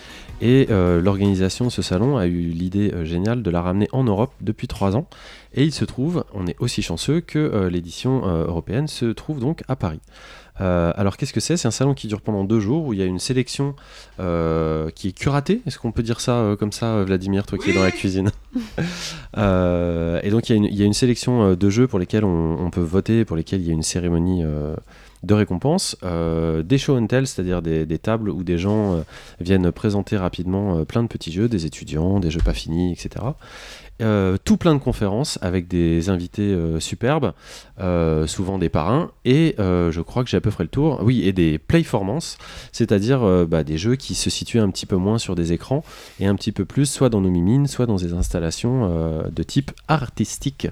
Et 0.41 0.67
euh, 0.71 1.01
l'organisation 1.01 1.67
de 1.67 1.71
ce 1.71 1.83
salon 1.83 2.17
a 2.17 2.27
eu 2.27 2.49
l'idée 2.49 2.91
euh, 2.93 3.05
géniale 3.05 3.45
de 3.45 3.51
la 3.51 3.63
ramener 3.63 3.87
en 3.93 4.03
Europe 4.03 4.33
depuis 4.41 4.67
trois 4.67 4.97
ans. 4.97 5.07
Et 5.55 5.63
il 5.63 5.73
se 5.73 5.85
trouve, 5.85 6.25
on 6.35 6.49
est 6.49 6.57
aussi 6.59 6.83
chanceux 6.83 7.21
que 7.21 7.69
l'édition 7.69 8.27
européenne 8.27 8.89
se 8.89 9.07
trouve 9.07 9.39
donc 9.39 9.63
à 9.69 9.77
Paris. 9.77 10.01
Euh, 10.61 10.93
alors 10.97 11.17
qu'est-ce 11.17 11.33
que 11.33 11.41
c'est? 11.41 11.57
C'est 11.57 11.69
un 11.69 11.73
salon 11.73 11.95
qui 11.95 12.07
dure 12.09 12.21
pendant 12.21 12.45
deux 12.45 12.61
jours 12.61 12.85
où 12.87 12.93
il 12.93 12.99
y 12.99 13.03
a 13.03 13.07
une 13.07 13.19
sélection 13.19 13.75
euh, 14.21 14.91
qui 14.91 15.09
est 15.09 15.13
curatée. 15.13 15.63
Est-ce 15.67 15.79
qu'on 15.79 15.93
peut 15.93 16.03
dire 16.03 16.21
ça 16.21 16.33
euh, 16.39 16.57
comme 16.57 16.73
ça, 16.73 17.03
Vladimir, 17.05 17.47
toi 17.47 17.59
qui 17.59 17.71
es 17.71 17.75
dans 17.75 17.83
la 17.85 17.91
cuisine? 17.93 18.31
Et 19.37 20.31
donc 20.31 20.49
il 20.49 20.53
y, 20.53 20.55
a 20.55 20.57
une- 20.57 20.65
il 20.65 20.77
y 20.77 20.83
a 20.83 20.87
une 20.87 20.93
sélection 20.95 21.55
de 21.55 21.71
jeux 21.71 21.87
pour 21.87 21.99
lesquels 21.99 22.25
on, 22.25 22.57
on 22.61 22.71
peut 22.71 22.81
voter, 22.81 23.25
pour 23.25 23.37
lesquels 23.37 23.61
il 23.61 23.67
y 23.67 23.71
a 23.71 23.75
une 23.75 23.83
cérémonie 23.83 24.43
de 25.25 25.35
récompense, 25.35 25.97
euh, 26.05 26.63
des 26.63 26.79
show 26.79 26.97
and 26.97 27.07
tell, 27.09 27.27
c'est-à-dire 27.27 27.61
des, 27.61 27.87
des 27.87 27.99
tables 27.99 28.31
où 28.31 28.45
des 28.45 28.57
gens 28.57 28.95
euh, 28.95 29.01
viennent 29.41 29.73
présenter 29.73 30.17
rapidement 30.17 30.79
euh, 30.79 30.85
plein 30.85 31.03
de 31.03 31.09
petits 31.09 31.33
jeux, 31.33 31.49
des 31.49 31.67
étudiants, 31.67 32.21
des 32.21 32.31
jeux 32.31 32.41
pas 32.45 32.53
finis, 32.53 32.93
etc. 32.93 33.25
Euh, 34.01 34.37
tout 34.45 34.57
plein 34.57 34.75
de 34.75 34.81
conférences 34.81 35.41
avec 35.43 35.67
des 35.67 36.09
invités 36.09 36.43
euh, 36.43 36.79
superbes, 36.79 37.33
euh, 37.81 38.29
souvent 38.29 38.57
des 38.59 38.69
parrains, 38.69 39.11
et 39.25 39.57
je 39.59 40.01
crois 40.01 40.23
que 40.23 40.31
j'ai 40.31 40.37
à 40.37 40.41
peu 40.41 40.51
près 40.51 40.65
le 40.65 40.71
tour. 40.71 41.01
Oui, 41.03 41.27
et 41.27 41.33
des 41.33 41.59
playformances, 41.59 42.39
c'est-à-dire 42.73 43.21
bah, 43.47 43.65
des 43.65 43.79
jeux 43.79 43.97
qui 43.97 44.15
se 44.15 44.31
situent 44.31 44.61
un 44.61 44.71
petit 44.71 44.87
peu 44.87 44.97
moins 44.97 45.19
sur 45.19 45.35
des 45.35 45.53
écrans 45.53 45.83
et 46.21 46.27
un 46.27 46.35
petit 46.35 46.53
peu 46.53 46.65
plus 46.65 46.87
soit 46.87 47.09
dans 47.09 47.21
nos 47.21 47.31
mimines, 47.31 47.67
soit 47.67 47.87
dans 47.87 47.97
des 47.97 48.13
installations 48.13 48.89
de 49.31 49.43
type 49.43 49.73
artistique. 49.89 50.69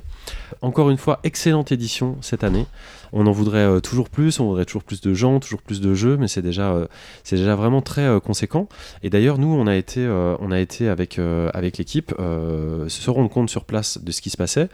Encore 0.62 0.90
une 0.90 0.96
fois, 0.96 1.20
excellente 1.24 1.72
édition 1.72 2.16
cette 2.20 2.44
année. 2.44 2.66
On 3.12 3.26
en 3.26 3.32
voudrait 3.32 3.80
toujours 3.80 4.08
plus, 4.10 4.40
on 4.40 4.46
voudrait 4.46 4.64
toujours 4.64 4.82
plus 4.82 5.00
de 5.00 5.14
gens, 5.14 5.38
toujours 5.40 5.62
plus 5.62 5.80
de 5.80 5.94
jeux, 5.94 6.16
mais 6.16 6.28
c'est 6.28 6.42
déjà, 6.42 6.76
c'est 7.24 7.36
déjà 7.36 7.54
vraiment 7.54 7.82
très 7.82 8.20
conséquent. 8.20 8.68
Et 9.02 9.10
d'ailleurs, 9.10 9.38
nous, 9.38 9.52
on 9.52 9.66
a 9.66 9.76
été, 9.76 10.06
on 10.40 10.50
a 10.50 10.60
été 10.60 10.88
avec, 10.88 11.18
avec 11.52 11.78
l'équipe 11.78 12.12
se 12.18 13.02
rendre 13.16 13.30
compte 13.30 13.51
sur 13.51 13.64
place 13.64 13.98
de 14.02 14.12
ce 14.12 14.20
qui 14.20 14.30
se 14.30 14.36
passait. 14.36 14.68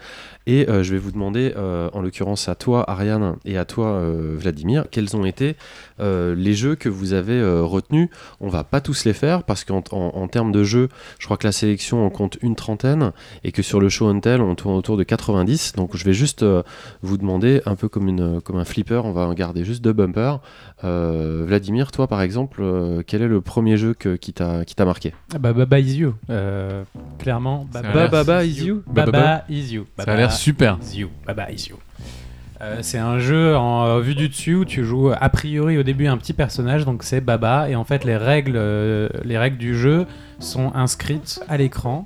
Et 0.45 0.69
euh, 0.69 0.83
je 0.83 0.91
vais 0.93 0.99
vous 0.99 1.11
demander, 1.11 1.53
euh, 1.55 1.89
en 1.93 2.01
l'occurrence 2.01 2.47
à 2.49 2.55
toi, 2.55 2.89
Ariane, 2.89 3.35
et 3.45 3.57
à 3.57 3.65
toi, 3.65 3.87
euh, 3.87 4.35
Vladimir, 4.37 4.85
quels 4.91 5.15
ont 5.15 5.25
été 5.25 5.55
euh, 5.99 6.35
les 6.35 6.53
jeux 6.53 6.75
que 6.75 6.89
vous 6.89 7.13
avez 7.13 7.39
euh, 7.39 7.61
retenus. 7.63 8.09
On 8.41 8.49
va 8.49 8.63
pas 8.63 8.81
tous 8.81 9.05
les 9.05 9.13
faire 9.13 9.43
parce 9.43 9.63
qu'en 9.63 9.83
en, 9.91 10.11
en 10.15 10.27
termes 10.27 10.51
de 10.51 10.63
jeux, 10.63 10.89
je 11.19 11.25
crois 11.25 11.37
que 11.37 11.45
la 11.47 11.51
sélection 11.51 12.05
en 12.05 12.09
compte 12.09 12.37
une 12.41 12.55
trentaine 12.55 13.11
et 13.43 13.51
que 13.51 13.61
sur 13.61 13.79
le 13.79 13.89
show 13.89 14.09
and 14.09 14.19
tell, 14.21 14.41
on 14.41 14.55
tourne 14.55 14.75
autour 14.75 14.97
de 14.97 15.03
90. 15.03 15.73
Donc 15.75 15.95
je 15.95 16.03
vais 16.05 16.13
juste 16.13 16.43
euh, 16.43 16.63
vous 17.01 17.17
demander, 17.17 17.61
un 17.65 17.75
peu 17.75 17.89
comme, 17.89 18.07
une, 18.07 18.41
comme 18.41 18.57
un 18.57 18.65
flipper, 18.65 19.01
on 19.05 19.11
va 19.11 19.21
en 19.27 19.33
garder 19.33 19.63
juste 19.63 19.83
deux 19.83 19.93
bumpers. 19.93 20.39
Euh, 20.83 21.43
Vladimir, 21.47 21.91
toi 21.91 22.07
par 22.07 22.21
exemple, 22.21 22.61
euh, 22.63 23.01
quel 23.05 23.21
est 23.21 23.27
le 23.27 23.41
premier 23.41 23.77
jeu 23.77 23.93
que- 23.93 24.15
qui 24.15 24.33
t'a 24.33 24.65
qui 24.65 24.75
t'a 24.75 24.85
marqué? 24.85 25.13
Ah 25.33 25.37
Bah, 25.39 25.53
Baba 25.53 25.79
is 25.79 25.95
you. 25.95 26.13
Euh, 26.29 26.83
clairement, 27.19 27.67
Baba, 27.71 28.43
is 28.45 28.63
you 28.65 28.83
Baba, 28.87 29.11
Baba 29.11 29.43
is 29.49 29.73
you. 29.73 29.85
Ça 29.97 30.11
a 30.11 30.15
l'air 30.15 30.31
super. 30.31 30.77
is 30.83 30.97
you. 30.97 31.09
Baba 31.25 31.51
is 31.51 31.67
you. 31.69 31.75
Euh, 32.63 32.77
c'est 32.81 32.97
un 32.97 33.19
jeu 33.19 33.57
en 33.57 33.85
euh, 33.85 33.99
vue 33.99 34.15
du 34.15 34.29
dessus 34.29 34.55
où 34.55 34.63
tu 34.63 34.85
joues 34.85 35.11
a 35.11 35.29
priori 35.29 35.77
au 35.77 35.83
début 35.83 36.07
un 36.07 36.17
petit 36.17 36.31
personnage, 36.31 36.85
donc 36.85 37.03
c'est 37.03 37.19
Baba, 37.19 37.69
et 37.69 37.75
en 37.75 37.83
fait 37.83 38.05
les 38.05 38.15
règles, 38.15 38.55
euh, 38.55 39.09
les 39.25 39.37
règles 39.37 39.57
du 39.57 39.75
jeu 39.75 40.05
sont 40.39 40.71
inscrites 40.73 41.41
à 41.49 41.57
l'écran. 41.57 42.05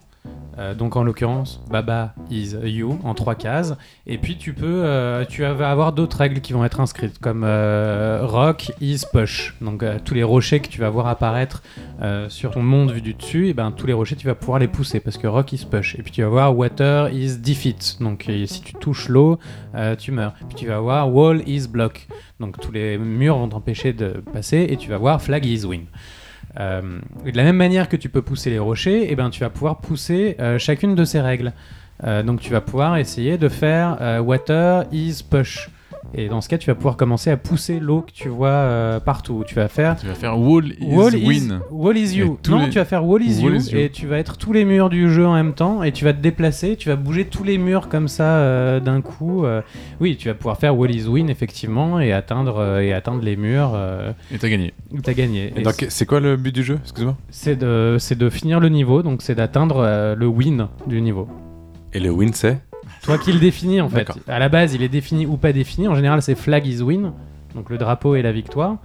Euh, 0.60 0.74
donc 0.74 0.96
en 0.96 1.04
l'occurrence, 1.04 1.62
Baba 1.70 2.14
is 2.32 2.56
you 2.64 3.00
en 3.04 3.14
trois 3.14 3.36
cases. 3.36 3.76
Et 4.08 4.18
puis 4.18 4.38
tu 4.38 4.54
peux, 4.54 4.82
euh, 4.84 5.24
tu 5.26 5.44
vas 5.44 5.70
avoir 5.70 5.94
d'autres 5.94 6.18
règles 6.18 6.42
qui 6.42 6.54
vont 6.54 6.66
être 6.66 6.80
inscrites, 6.80 7.20
comme 7.20 7.44
euh, 7.44 8.22
Rock 8.24 8.72
is 8.82 9.04
push. 9.12 9.54
Donc 9.62 9.84
tous 10.04 10.14
les 10.14 10.24
rochers 10.24 10.60
que 10.60 10.68
tu 10.68 10.80
vas 10.80 10.90
voir 10.90 11.08
apparaître 11.08 11.62
sur 12.30 12.52
ton 12.52 12.64
monde 12.64 12.92
vu 12.92 13.02
du 13.02 13.14
dessus, 13.14 13.48
et 13.48 13.54
ben 13.54 13.72
tous 13.72 13.88
les 13.88 13.94
rochers 13.94 14.16
tu 14.16 14.28
vas 14.28 14.36
pouvoir 14.36 14.60
les 14.60 14.68
pousser 14.68 15.00
parce 15.00 15.18
que 15.18 15.28
Rock 15.28 15.54
is 15.54 15.66
push. 15.70 15.96
Et 15.96 16.04
puis 16.04 16.12
tu 16.12 16.22
vas 16.22 16.30
voir 16.30 16.58
Water 16.58 17.10
is 17.14 17.38
defeat. 17.38 17.98
Donc 18.00 18.30
si 18.46 18.62
tu 18.62 18.74
touches 18.74 19.10
l'eau, 19.10 19.40
tu 20.00 20.12
meurs. 20.12 20.34
Puis 20.50 20.56
tu 20.56 20.68
vas 20.68 20.80
voir 20.80 21.14
Wall 21.14 21.48
is 21.48 21.68
block. 21.68 22.08
Donc 22.40 22.60
tous 22.60 22.72
les 22.72 22.98
murs 22.98 23.38
vont 23.38 23.50
t'empêcher 23.50 23.94
de 23.94 24.24
passer. 24.34 24.68
Et 24.70 24.78
tu 24.78 24.90
vas 24.90 24.98
voir 24.98 25.22
Flag 25.22 25.46
is 25.46 25.66
win. 25.66 25.86
Euh, 26.60 27.00
de 27.26 27.38
la 27.38 27.44
même 27.44 27.56
manière 27.56 27.88
que 27.90 27.96
tu 27.96 28.10
peux 28.10 28.22
pousser 28.22 28.50
les 28.50 28.60
rochers, 28.60 29.12
et 29.12 29.16
ben 29.16 29.30
tu 29.30 29.42
vas 29.42 29.50
pouvoir 29.50 29.78
pousser 29.78 30.36
euh, 30.40 30.58
chacune 30.58 30.96
de 30.96 31.06
ces 31.06 31.22
règles. 31.22 31.54
Euh, 32.04 32.24
donc 32.24 32.42
tu 32.42 32.52
vas 32.52 32.62
pouvoir 32.62 32.98
essayer 32.98 33.38
de 33.38 33.50
faire 33.50 34.22
water 34.24 34.86
is 34.92 35.24
push. 35.30 35.70
Et 36.14 36.30
dans 36.30 36.40
ce 36.42 36.48
cas, 36.50 36.58
tu 36.58 36.68
vas 36.70 36.76
pouvoir 36.76 36.96
commencer 36.96 37.30
à 37.30 37.38
pousser 37.38 37.80
l'eau 37.80 38.02
que 38.02 38.12
tu 38.12 38.30
vois 38.30 38.48
euh, 38.48 39.00
partout. 39.00 39.44
Tu 39.46 39.56
vas 39.56 39.68
faire 39.68 39.98
Tu 39.98 40.08
vas 40.08 40.14
faire 40.16 40.40
Wall 40.40 40.72
is 40.80 40.86
wall 40.96 41.14
is, 41.16 41.28
win. 41.28 41.60
wall 41.70 41.98
is 41.98 42.16
you. 42.16 42.40
Non, 42.50 42.64
les- 42.64 42.70
tu 42.70 42.80
vas 42.80 42.86
faire 42.86 43.06
wall 43.06 43.22
is, 43.22 43.44
Wall 43.44 43.54
you, 43.56 43.60
is 43.60 43.70
you. 43.72 43.78
et 43.78 43.90
tu 43.90 44.08
vas 44.08 44.18
être 44.18 44.38
tous 44.38 44.54
les 44.54 44.64
murs 44.66 44.90
du 44.90 45.12
jeu 45.12 45.28
en 45.28 45.34
même 45.34 45.54
temps 45.54 45.84
et 45.84 45.92
tu 45.92 46.06
vas 46.06 46.14
te 46.14 46.22
déplacer. 46.22 46.76
Tu 46.78 46.88
vas 46.90 46.96
bouger 46.96 47.26
tous 47.26 47.44
les 47.44 47.58
murs 47.58 47.90
comme 47.90 48.08
ça 48.08 48.24
euh, 48.38 48.80
d'un 48.80 49.02
coup. 49.02 49.46
euh. 49.46 49.62
oui, 50.00 50.16
tu 50.18 50.30
vas 50.30 50.34
pouvoir 50.34 50.58
faire 50.58 50.78
wall 50.78 50.96
is 50.96 51.08
win 51.08 51.30
effectivement 51.30 52.00
et 52.00 52.14
atteindre 52.14 52.58
euh, 52.60 52.80
et 52.80 52.94
atteindre 52.94 53.22
les 53.22 53.36
murs. 53.36 53.74
Euh, 53.76 54.12
Et 54.34 54.38
t'as 54.38 54.50
gagné. 54.50 54.74
t'as 55.04 55.14
gagné. 55.14 55.52
Et 55.56 55.60
Et 55.60 55.64
donc, 55.64 55.86
c'est- 55.90 56.06
quoi 56.06 56.20
le 56.22 56.38
but 56.38 56.56
du 56.56 56.64
jeu? 56.64 56.80
Excuse-moi. 56.84 57.18
c'est 57.30 57.58
de, 57.58 57.98
c'est 58.00 58.18
de 58.18 58.30
finir 58.30 58.60
le 58.62 58.70
niveau, 58.70 59.04
donc 59.04 59.22
c'est 59.22 59.36
d'atteindre 59.36 59.78
euh, 59.86 60.16
le 60.16 60.26
win 60.28 60.68
du 60.88 61.02
niveau. 61.02 61.28
Et 61.94 62.00
le 62.00 62.12
win, 62.12 62.34
c'est? 62.34 62.60
Toi 63.08 63.18
qui 63.18 63.34
le 63.34 63.40
définis 63.40 63.82
en 63.82 63.90
fait. 63.90 64.08
À 64.28 64.38
la 64.38 64.50
base, 64.50 64.74
il 64.76 64.84
est 64.84 64.90
défini 64.90 65.26
ou 65.26 65.38
pas 65.38 65.52
défini. 65.54 65.88
En 65.88 65.96
général, 65.96 66.22
c'est 66.22 66.36
flag 66.36 66.68
is 66.68 66.82
win, 66.82 67.12
donc 67.56 67.70
le 67.72 67.78
drapeau 67.80 68.16
et 68.16 68.22
la 68.22 68.32
victoire. 68.32 68.78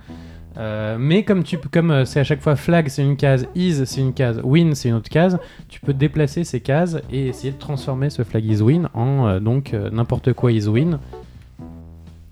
Euh, 0.58 0.96
mais 0.98 1.22
comme 1.24 1.44
tu 1.44 1.56
comme 1.58 1.90
euh, 1.90 2.04
c'est 2.04 2.20
à 2.20 2.24
chaque 2.24 2.42
fois 2.42 2.56
flag 2.56 2.88
c'est 2.88 3.02
une 3.02 3.16
case, 3.16 3.46
is 3.54 3.86
c'est 3.86 4.02
une 4.02 4.12
case, 4.12 4.38
win 4.44 4.74
c'est 4.74 4.90
une 4.90 4.96
autre 4.96 5.08
case, 5.08 5.38
tu 5.70 5.80
peux 5.80 5.94
déplacer 5.94 6.44
ces 6.44 6.60
cases 6.60 6.98
et 7.10 7.28
essayer 7.28 7.52
de 7.54 7.58
transformer 7.58 8.10
ce 8.10 8.22
flag 8.22 8.44
is 8.44 8.60
win 8.60 8.88
en 8.92 9.26
euh, 9.28 9.40
donc 9.40 9.72
euh, 9.72 9.88
n'importe 9.90 10.34
quoi 10.34 10.52
is 10.52 10.66
win. 10.68 10.98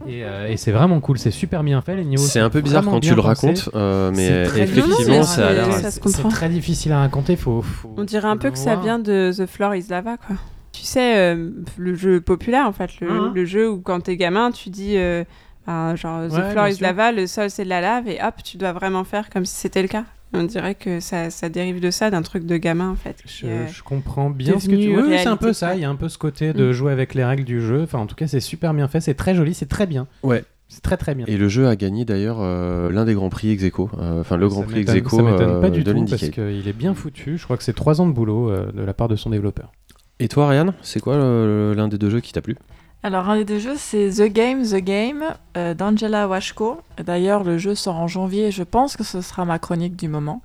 Et, 0.06 0.22
euh, 0.24 0.48
et 0.48 0.56
c'est 0.58 0.72
vraiment 0.72 1.00
cool, 1.00 1.18
c'est 1.18 1.30
super 1.30 1.62
bien 1.62 1.80
fait 1.82 1.94
les 1.96 2.04
niveaux. 2.04 2.22
C'est 2.22 2.40
un 2.40 2.48
peu 2.50 2.60
bizarre 2.60 2.84
quand 2.84 3.00
tu 3.00 3.14
le 3.14 3.20
racontes, 3.20 3.68
euh, 3.74 4.10
mais 4.14 4.26
C'est 4.26 4.42
très 4.44 4.60
effectivement, 4.62 4.96
difficile. 4.98 5.24
ça 5.24 5.48
a 5.48 5.52
l'air. 5.52 5.72
c'est- 5.74 6.28
très 6.28 6.48
difficile 6.48 6.92
à 6.92 7.00
raconter, 7.00 7.36
faut. 7.36 7.60
faut- 7.62 7.94
On 7.96 8.04
dirait 8.04 8.28
un 8.28 8.36
peu 8.36 8.50
que 8.50 8.58
ça 8.58 8.76
vient 8.76 8.98
de 8.98 9.30
The 9.34 9.46
Floor 9.46 9.74
is 9.76 9.86
Lava, 9.90 10.16
quoi. 10.18 10.36
Tu 10.72 10.82
sais, 10.82 11.16
euh, 11.18 11.50
le 11.78 11.94
jeu 11.94 12.20
populaire, 12.20 12.66
en 12.66 12.72
fait, 12.72 13.00
le, 13.00 13.08
Mhm. 13.28 13.34
le 13.34 13.44
jeu 13.44 13.70
où 13.70 13.80
quand 13.80 14.00
t'es 14.00 14.16
gamin, 14.16 14.50
tu 14.52 14.70
dis, 14.70 14.96
euh, 14.96 15.24
bah, 15.66 15.94
genre, 15.96 16.28
The 16.28 16.32
Ouais, 16.32 16.50
Floor 16.52 16.68
is 16.68 16.74
sûr. 16.76 16.86
Lava, 16.86 17.12
le 17.12 17.26
sol 17.26 17.50
c'est 17.50 17.64
de 17.64 17.68
la 17.68 17.80
lave, 17.80 18.08
et 18.08 18.18
hop, 18.22 18.34
tu 18.44 18.56
dois 18.56 18.72
vraiment 18.72 19.04
faire 19.04 19.30
comme 19.30 19.44
si 19.44 19.54
c'était 19.56 19.82
le 19.82 19.88
cas. 19.88 20.04
On 20.32 20.44
dirait 20.44 20.76
que 20.76 21.00
ça, 21.00 21.28
ça 21.30 21.48
dérive 21.48 21.80
de 21.80 21.90
ça, 21.90 22.08
d'un 22.10 22.22
truc 22.22 22.46
de 22.46 22.56
gamin, 22.56 22.88
en 22.90 22.94
fait. 22.94 23.16
Je, 23.26 23.46
euh, 23.46 23.66
je 23.66 23.82
comprends 23.82 24.30
bien 24.30 24.60
ce 24.60 24.68
que 24.68 24.76
tu 24.76 24.92
veux. 24.94 25.08
Oui, 25.08 25.16
c'est 25.18 25.26
un 25.26 25.36
peu 25.36 25.52
ça. 25.52 25.74
Il 25.74 25.80
y 25.80 25.84
a 25.84 25.90
un 25.90 25.96
peu 25.96 26.08
ce 26.08 26.18
côté 26.18 26.52
de 26.52 26.68
Mm. 26.68 26.72
jouer 26.72 26.92
avec 26.92 27.14
les 27.14 27.24
règles 27.24 27.42
du 27.42 27.60
jeu. 27.60 27.82
Enfin, 27.82 27.98
en 27.98 28.06
tout 28.06 28.14
cas, 28.14 28.28
c'est 28.28 28.38
super 28.38 28.72
bien 28.72 28.86
fait. 28.86 29.00
C'est 29.00 29.14
très 29.14 29.34
joli. 29.34 29.54
C'est 29.54 29.66
très 29.68 29.86
bien. 29.88 30.06
Ouais. 30.22 30.44
C'est 30.68 30.82
très 30.82 30.96
très 30.96 31.16
bien. 31.16 31.26
Et 31.26 31.36
le 31.36 31.48
jeu 31.48 31.66
a 31.66 31.74
gagné 31.74 32.04
d'ailleurs 32.04 32.36
euh, 32.40 32.92
l'un 32.92 33.04
des 33.04 33.14
grands 33.14 33.28
prix 33.28 33.50
ex 33.50 33.64
euh, 33.64 34.20
enfin 34.20 34.36
le 34.36 34.46
grand 34.46 34.62
prix 34.62 34.82
ex 34.82 34.92
Ça 34.92 34.96
m'étonne 35.20 35.50
euh, 35.50 35.60
pas 35.60 35.68
du 35.68 35.82
tout 35.82 36.04
parce 36.08 36.28
qu'il 36.28 36.68
est 36.68 36.72
bien 36.72 36.94
foutu. 36.94 37.36
Je 37.38 37.42
crois 37.42 37.56
que 37.56 37.64
c'est 37.64 37.72
trois 37.72 38.00
ans 38.00 38.06
de 38.06 38.12
boulot 38.12 38.52
euh, 38.52 38.70
de 38.70 38.82
la 38.84 38.94
part 38.94 39.08
de 39.08 39.16
son 39.16 39.30
développeur. 39.30 39.72
Et 40.20 40.28
toi, 40.28 40.44
Ariane, 40.44 40.74
c'est 40.82 41.00
quoi 41.00 41.14
euh, 41.14 41.74
l'un 41.74 41.88
des 41.88 41.98
deux 41.98 42.10
jeux 42.10 42.20
qui 42.20 42.32
t'a 42.32 42.40
plu? 42.40 42.56
Alors, 43.02 43.28
un 43.28 43.42
des 43.42 43.58
jeux, 43.58 43.74
c'est 43.76 44.10
The 44.10 44.30
Game, 44.30 44.62
The 44.62 44.76
Game 44.76 45.24
d'Angela 45.54 46.28
Washko. 46.28 46.82
D'ailleurs, 47.04 47.42
le 47.42 47.58
jeu 47.58 47.74
sort 47.74 47.96
en 47.96 48.06
janvier 48.06 48.48
et 48.48 48.50
je 48.52 48.62
pense 48.62 48.96
que 48.96 49.02
ce 49.02 49.22
sera 49.22 49.44
ma 49.44 49.58
chronique 49.58 49.96
du 49.96 50.06
moment. 50.06 50.42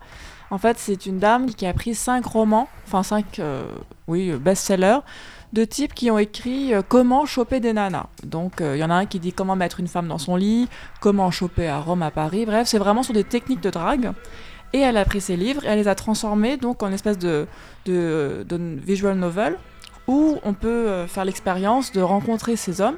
En 0.49 0.57
fait, 0.57 0.77
c'est 0.79 1.05
une 1.05 1.19
dame 1.19 1.47
qui 1.47 1.67
a 1.67 1.73
pris 1.73 1.93
cinq 1.93 2.25
romans, 2.25 2.69
enfin 2.87 3.03
cinq, 3.03 3.41
oui, 4.07 4.31
best-sellers, 4.31 4.99
de 5.55 5.63
types 5.65 5.93
qui 5.93 6.11
ont 6.11 6.19
écrit 6.19 6.73
euh, 6.73 6.81
comment 6.87 7.25
choper 7.25 7.59
des 7.59 7.73
nanas. 7.73 8.07
Donc 8.23 8.61
euh, 8.61 8.75
il 8.75 8.79
y 8.79 8.83
en 8.83 8.89
a 8.89 8.95
un 8.95 9.05
qui 9.05 9.19
dit 9.19 9.31
comment 9.31 9.55
mettre 9.55 9.79
une 9.79 9.87
femme 9.87 10.07
dans 10.07 10.17
son 10.17 10.35
lit, 10.35 10.67
comment 10.99 11.31
choper 11.31 11.67
à 11.67 11.79
Rome, 11.79 12.03
à 12.03 12.11
Paris. 12.11 12.45
Bref, 12.45 12.67
c'est 12.67 12.77
vraiment 12.77 13.03
sur 13.03 13.13
des 13.13 13.23
techniques 13.23 13.61
de 13.61 13.69
drague. 13.69 14.11
Et 14.73 14.79
elle 14.79 14.97
a 14.97 15.05
pris 15.05 15.21
ces 15.21 15.37
livres 15.37 15.63
et 15.65 15.67
elle 15.67 15.79
les 15.79 15.87
a 15.87 15.95
transformés 15.95 16.57
donc 16.57 16.83
en 16.83 16.91
espèce 16.91 17.17
de, 17.17 17.47
de, 17.85 18.45
visual 18.85 19.17
novel 19.17 19.57
où 20.07 20.37
on 20.43 20.53
peut 20.53 20.67
euh, 20.67 21.07
faire 21.07 21.25
l'expérience 21.25 21.91
de 21.91 22.01
rencontrer 22.01 22.55
ces 22.55 22.81
hommes. 22.81 22.97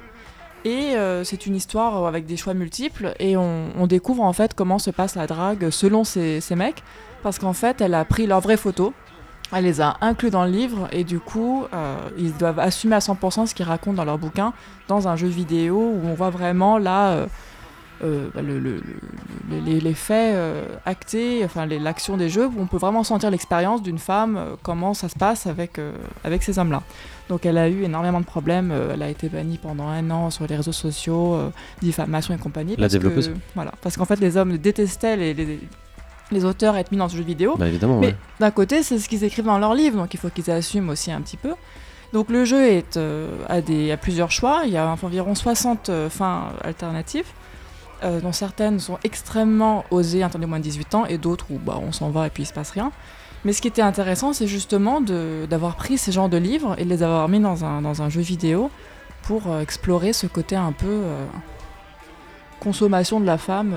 Et 0.65 0.95
c'est 1.23 1.45
une 1.45 1.55
histoire 1.55 2.05
avec 2.07 2.25
des 2.25 2.35
choix 2.35 2.53
multiples 2.53 3.13
et 3.19 3.37
on, 3.37 3.87
découvre 3.87 4.23
en 4.23 4.33
fait 4.33 4.53
comment 4.53 4.79
se 4.79 4.89
passe 4.89 5.15
la 5.15 5.25
drague 5.25 5.69
selon 5.69 6.03
ces, 6.03 6.41
ces 6.41 6.55
mecs 6.55 6.83
parce 7.23 7.39
qu'en 7.39 7.53
fait 7.53 7.79
elle 7.79 7.93
a 7.93 8.03
pris 8.03 8.27
leurs 8.27 8.41
vraies 8.41 8.57
photos 8.57 8.91
elle 9.53 9.63
les 9.63 9.81
a 9.81 9.97
inclus 10.01 10.29
dans 10.29 10.43
le 10.43 10.51
livre 10.51 10.87
et 10.91 11.03
du 11.03 11.19
coup, 11.19 11.65
euh, 11.73 11.95
ils 12.17 12.35
doivent 12.35 12.59
assumer 12.59 12.95
à 12.95 12.99
100% 12.99 13.47
ce 13.47 13.55
qu'ils 13.55 13.65
racontent 13.65 13.95
dans 13.95 14.05
leur 14.05 14.17
bouquin 14.17 14.53
dans 14.87 15.07
un 15.07 15.15
jeu 15.15 15.27
vidéo 15.27 15.77
où 15.77 16.01
on 16.05 16.13
voit 16.13 16.29
vraiment 16.29 16.77
là 16.77 17.11
euh, 17.11 17.27
euh, 18.03 18.29
bah, 18.33 18.41
les, 19.65 19.93
faits 19.93 20.35
actés, 20.85 21.43
enfin 21.43 21.65
l'action 21.65 22.17
des 22.17 22.29
jeux, 22.29 22.47
où 22.47 22.53
on 22.59 22.67
peut 22.67 22.77
vraiment 22.77 23.03
sentir 23.03 23.31
l'expérience 23.31 23.81
d'une 23.81 23.97
femme, 23.97 24.39
comment 24.63 24.93
ça 24.93 25.09
se 25.09 25.15
passe 25.15 25.47
avec, 25.47 25.79
avec 26.23 26.43
ces 26.43 26.59
hommes-là. 26.59 26.83
Donc 27.29 27.45
elle 27.45 27.57
a 27.57 27.69
eu 27.69 27.83
énormément 27.83 28.19
de 28.19 28.25
problèmes, 28.25 28.73
elle 28.93 29.01
a 29.01 29.09
été 29.09 29.29
bannie 29.29 29.57
pendant 29.57 29.87
un 29.87 30.09
an 30.11 30.29
sur 30.29 30.47
les 30.47 30.55
réseaux 30.55 30.71
sociaux, 30.71 31.37
diffamation 31.81 32.33
et 32.33 32.37
compagnie. 32.37 32.75
La 32.77 32.87
développeuse 32.87 33.31
Voilà, 33.55 33.73
parce 33.81 33.97
qu'en 33.97 34.05
fait 34.05 34.19
les 34.19 34.37
hommes 34.37 34.57
détestaient 34.57 35.17
les 35.17 35.59
les 36.31 36.45
auteurs 36.45 36.75
être 36.75 36.91
mis 36.91 36.97
dans 36.97 37.09
ce 37.09 37.17
jeu 37.17 37.23
vidéo. 37.23 37.55
Bah, 37.57 37.67
évidemment, 37.67 37.99
mais 37.99 38.15
d'un 38.39 38.51
côté, 38.51 38.83
c'est 38.83 38.99
ce 38.99 39.07
qu'ils 39.07 39.23
écrivent 39.23 39.45
dans 39.45 39.59
leurs 39.59 39.75
livres, 39.75 39.97
donc 39.97 40.13
il 40.13 40.19
faut 40.19 40.29
qu'ils 40.29 40.51
assument 40.51 40.89
aussi 40.89 41.11
un 41.11 41.21
petit 41.21 41.37
peu. 41.37 41.53
Donc 42.13 42.29
le 42.29 42.45
jeu 42.45 42.65
est, 42.65 42.97
euh, 42.97 43.29
a, 43.49 43.61
des, 43.61 43.95
plusieurs 44.01 44.31
choix, 44.31 44.61
il 44.65 44.71
y 44.71 44.77
a 44.77 44.95
environ 45.01 45.35
60 45.35 45.89
euh, 45.89 46.09
fins 46.09 46.49
alternatives, 46.63 47.27
euh, 48.03 48.19
dont 48.19 48.31
certaines 48.31 48.79
sont 48.79 48.97
extrêmement 49.03 49.85
osées, 49.91 50.23
interdites 50.23 50.49
moins 50.49 50.59
de 50.59 50.63
18 50.63 50.95
ans, 50.95 51.05
et 51.05 51.17
d'autres 51.17 51.47
où 51.49 51.59
bah, 51.59 51.79
on 51.81 51.91
s'en 51.91 52.09
va 52.09 52.27
et 52.27 52.29
puis 52.29 52.43
il 52.43 52.45
se 52.45 52.53
passe 52.53 52.71
rien. 52.71 52.91
Mais 53.45 53.53
ce 53.53 53.61
qui 53.61 53.67
était 53.67 53.81
intéressant, 53.81 54.33
c'est 54.33 54.47
justement 54.47 54.99
d'avoir 54.99 55.75
pris 55.75 55.97
ces 55.97 56.11
genres 56.11 56.29
de 56.29 56.37
livres 56.37 56.75
et 56.77 56.85
de 56.85 56.89
les 56.89 57.03
avoir 57.03 57.29
mis 57.29 57.39
dans 57.39 57.63
un, 57.63 57.81
dans 57.81 58.01
un 58.01 58.09
jeu 58.09 58.21
vidéo 58.21 58.71
pour 59.21 59.55
explorer 59.59 60.11
ce 60.11 60.25
côté 60.25 60.55
un 60.55 60.71
peu 60.71 61.01
consommation 62.59 63.19
de 63.19 63.25
la 63.25 63.37
femme 63.37 63.75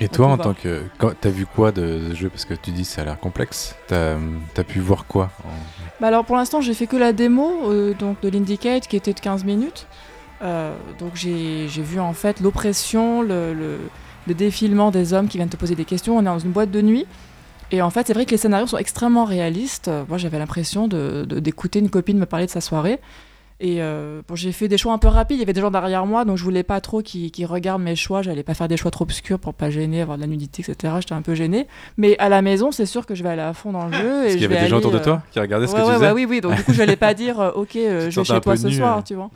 et 0.00 0.08
toi, 0.08 0.28
en 0.28 0.38
tant 0.38 0.54
que. 0.54 0.82
T'as 1.20 1.30
vu 1.30 1.46
quoi 1.46 1.72
de 1.72 2.00
ce 2.10 2.14
jeu? 2.14 2.28
Parce 2.28 2.44
que 2.44 2.54
tu 2.54 2.70
dis 2.70 2.84
ça 2.84 3.02
a 3.02 3.04
l'air 3.04 3.18
complexe. 3.18 3.74
T'as 3.88 4.16
as 4.56 4.64
pu 4.64 4.80
voir 4.80 5.06
quoi 5.06 5.30
bah 6.00 6.06
Alors 6.06 6.24
pour 6.24 6.36
l'instant, 6.36 6.60
j'ai 6.60 6.74
fait 6.74 6.86
que 6.86 6.96
la 6.96 7.12
démo 7.12 7.70
euh, 7.70 7.94
donc 7.94 8.20
de 8.20 8.28
l'Indicate 8.28 8.86
qui 8.86 8.96
était 8.96 9.12
de 9.12 9.20
15 9.20 9.44
minutes. 9.44 9.86
Euh, 10.42 10.74
donc 10.98 11.14
j'ai 11.14 11.66
vu 11.66 12.00
en 12.00 12.12
fait 12.12 12.40
l'oppression, 12.40 13.22
le, 13.22 13.54
le, 13.54 14.34
défilement 14.34 14.90
des 14.90 15.14
hommes 15.14 15.26
qui 15.26 15.38
viennent 15.38 15.48
te 15.48 15.56
poser 15.56 15.74
des 15.74 15.84
questions. 15.84 16.16
On 16.16 16.20
est 16.20 16.24
dans 16.24 16.38
une 16.38 16.52
boîte 16.52 16.70
de 16.70 16.82
nuit. 16.82 17.06
Et 17.70 17.82
en 17.82 17.90
fait, 17.90 18.06
c'est 18.06 18.14
vrai 18.14 18.24
que 18.24 18.30
les 18.30 18.36
scénarios 18.36 18.66
sont 18.66 18.78
extrêmement 18.78 19.24
réalistes. 19.24 19.90
Moi, 20.08 20.18
j'avais 20.18 20.38
l'impression 20.38 20.88
d'écouter 20.88 21.80
de, 21.80 21.84
une 21.84 21.90
copine 21.90 22.18
me 22.18 22.26
parler 22.26 22.46
de 22.46 22.50
sa 22.50 22.60
soirée. 22.60 22.98
Et 23.60 23.82
euh, 23.82 24.22
bon, 24.28 24.36
j'ai 24.36 24.52
fait 24.52 24.68
des 24.68 24.78
choix 24.78 24.92
un 24.92 24.98
peu 24.98 25.08
rapides. 25.08 25.36
Il 25.36 25.40
y 25.40 25.42
avait 25.42 25.52
des 25.52 25.60
gens 25.60 25.70
derrière 25.70 26.06
moi, 26.06 26.24
donc 26.24 26.36
je 26.36 26.44
voulais 26.44 26.62
pas 26.62 26.80
trop 26.80 27.02
qu'ils 27.02 27.46
regardent 27.46 27.82
mes 27.82 27.96
choix. 27.96 28.22
J'allais 28.22 28.44
pas 28.44 28.54
faire 28.54 28.68
des 28.68 28.76
choix 28.76 28.92
trop 28.92 29.02
obscurs 29.02 29.40
pour 29.40 29.52
pas 29.52 29.68
gêner, 29.68 30.00
avoir 30.00 30.16
de 30.16 30.22
la 30.22 30.28
nudité, 30.28 30.62
etc. 30.62 30.94
J'étais 31.00 31.14
un 31.14 31.22
peu 31.22 31.34
gênée. 31.34 31.66
Mais 31.96 32.16
à 32.18 32.28
la 32.28 32.40
maison, 32.40 32.70
c'est 32.70 32.86
sûr 32.86 33.04
que 33.04 33.16
je 33.16 33.24
vais 33.24 33.30
aller 33.30 33.42
à 33.42 33.52
fond 33.54 33.72
dans 33.72 33.86
le 33.86 33.92
jeu. 33.92 34.20
Parce 34.22 34.32
qu'il 34.34 34.42
y 34.42 34.44
avait 34.44 34.60
des 34.60 34.68
gens 34.68 34.76
autour 34.76 34.92
de 34.92 35.00
toi 35.00 35.14
euh, 35.14 35.32
qui 35.32 35.40
regardaient 35.40 35.66
ce 35.66 35.74
que 35.74 35.80
tu 35.80 35.92
faisais. 35.92 36.12
oui, 36.12 36.26
oui. 36.28 36.40
Donc 36.40 36.54
du 36.54 36.62
coup, 36.62 36.72
je 36.72 36.78
n'allais 36.78 36.96
pas 36.96 37.14
dire, 37.14 37.40
euh, 37.40 37.50
ok, 37.52 37.70
je 37.74 38.20
vais 38.20 38.24
chez 38.24 38.40
toi 38.40 38.56
ce 38.56 38.70
soir, 38.70 39.02
tu 39.02 39.14
vois. 39.14 39.30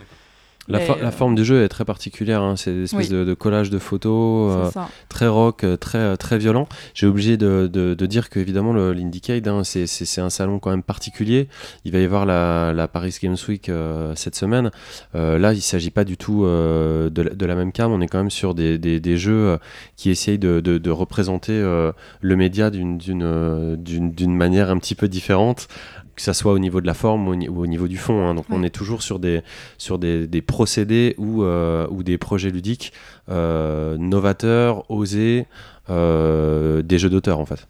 La, 0.69 0.79
la, 0.95 1.11
forme 1.11 1.35
du 1.35 1.43
jeu 1.43 1.61
est 1.61 1.67
très 1.67 1.83
particulière, 1.83 2.41
hein. 2.41 2.55
c'est 2.55 2.71
une 2.71 2.83
espèce 2.83 3.09
de, 3.09 3.33
collage 3.33 3.69
de 3.69 3.79
photos 3.79 4.71
euh, 4.75 4.81
très 5.09 5.27
rock, 5.27 5.65
euh, 5.65 5.75
très, 5.75 5.97
euh, 5.97 6.15
très 6.15 6.37
violent. 6.37 6.69
J'ai 6.93 7.05
obligé 7.05 7.35
de, 7.35 7.69
de, 7.71 7.93
de, 7.93 8.05
dire 8.05 8.29
qu'évidemment 8.29 8.71
l'Indiecade, 8.73 9.45
hein, 9.49 9.63
c'est 9.65 10.21
un 10.21 10.29
salon 10.29 10.59
quand 10.59 10.69
même 10.69 10.83
particulier. 10.83 11.49
Il 11.83 11.91
va 11.91 11.99
y 11.99 12.05
avoir 12.05 12.25
la, 12.25 12.71
la 12.71 12.87
Paris 12.87 13.13
Games 13.21 13.35
Week 13.49 13.69
cette 14.15 14.35
semaine. 14.35 14.71
là, 15.13 15.51
il 15.51 15.57
ne 15.57 15.61
s'agit 15.61 15.91
pas 15.91 16.05
du 16.05 16.15
tout 16.15 16.45
de, 16.45 17.09
de, 17.09 17.45
la 17.45 17.55
même 17.55 17.73
cam, 17.73 17.91
on 17.91 17.99
est 17.99 18.07
quand 18.07 18.19
même 18.19 18.31
sur 18.31 18.55
des, 18.55 18.77
des, 18.77 19.01
des 19.01 19.17
jeux 19.17 19.57
qui 19.97 20.11
essayent 20.11 20.39
de, 20.39 20.89
représenter 20.89 21.59
le 21.59 22.35
média 22.35 22.69
d'une 22.69 24.35
manière 24.35 24.69
un 24.69 24.77
petit 24.77 24.95
peu 24.95 25.09
différente 25.09 25.67
que 26.15 26.21
ça 26.21 26.33
soit 26.33 26.53
au 26.53 26.59
niveau 26.59 26.81
de 26.81 26.87
la 26.87 26.93
forme 26.93 27.27
ou 27.27 27.31
au, 27.31 27.67
niveau 27.67 27.87
du 27.87 27.97
fond. 27.97 28.25
Hein. 28.25 28.35
Donc 28.35 28.45
on 28.49 28.63
est 28.63 28.69
toujours 28.69 29.01
sur 29.01 29.19
des, 29.19 29.41
sur 29.77 29.99
des, 29.99 30.27
des 30.27 30.41
procédés 30.41 31.15
ou, 31.17 31.43
euh, 31.43 31.87
ou 31.89 32.03
des 32.03 32.17
projets 32.17 32.49
ludiques 32.49 32.93
euh, 33.29 33.97
novateurs, 33.97 34.89
osés, 34.91 35.45
euh, 35.89 36.81
des 36.81 36.99
jeux 36.99 37.09
d'auteur 37.09 37.39
en 37.39 37.45
fait. 37.45 37.67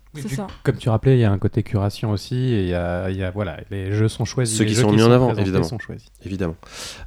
Comme 0.64 0.78
tu 0.78 0.90
rappelais, 0.90 1.16
il 1.18 1.20
y 1.20 1.24
a 1.24 1.32
un 1.32 1.38
côté 1.40 1.64
curation 1.64 2.12
aussi, 2.12 2.36
et 2.36 2.62
il 2.62 2.68
y 2.68 2.76
a, 2.76 3.10
y 3.10 3.24
a, 3.24 3.32
voilà, 3.32 3.58
les 3.72 3.92
jeux 3.92 4.08
sont 4.08 4.26
choisis. 4.26 4.58
Ceux 4.58 4.66
qui 4.66 4.76
sont 4.76 4.92
mis 4.92 5.02
en 5.02 5.12
avant, 5.12 5.34
évidemment. 5.36 5.68
évidemment. 6.24 6.56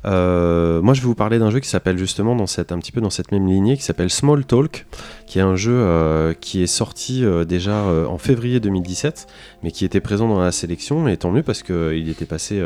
Euh, 0.04 0.82
moi, 0.82 0.92
je 0.94 1.00
vais 1.00 1.06
vous 1.06 1.14
parler 1.14 1.38
d'un 1.38 1.50
jeu 1.50 1.60
qui 1.60 1.68
s'appelle 1.68 1.98
justement 1.98 2.34
dans 2.34 2.46
cette, 2.46 2.72
un 2.72 2.78
petit 2.78 2.92
peu 2.92 3.00
dans 3.00 3.10
cette 3.10 3.30
même 3.30 3.46
lignée, 3.46 3.76
qui 3.76 3.84
s'appelle 3.84 4.10
Small 4.10 4.44
Talk, 4.44 4.86
qui 5.26 5.38
est 5.38 5.42
un 5.42 5.54
jeu 5.54 5.74
euh, 5.74 6.34
qui 6.34 6.62
est 6.62 6.66
sorti 6.66 7.24
euh, 7.24 7.44
déjà 7.44 7.84
en 8.08 8.18
février 8.18 8.58
2017, 8.58 9.28
mais 9.62 9.70
qui 9.70 9.84
était 9.84 10.00
présent 10.00 10.28
dans 10.28 10.40
la 10.40 10.52
sélection, 10.52 11.06
et 11.06 11.16
tant 11.16 11.30
mieux 11.30 11.42
parce 11.42 11.62
qu'il 11.62 12.08
était 12.08 12.26
passé 12.26 12.60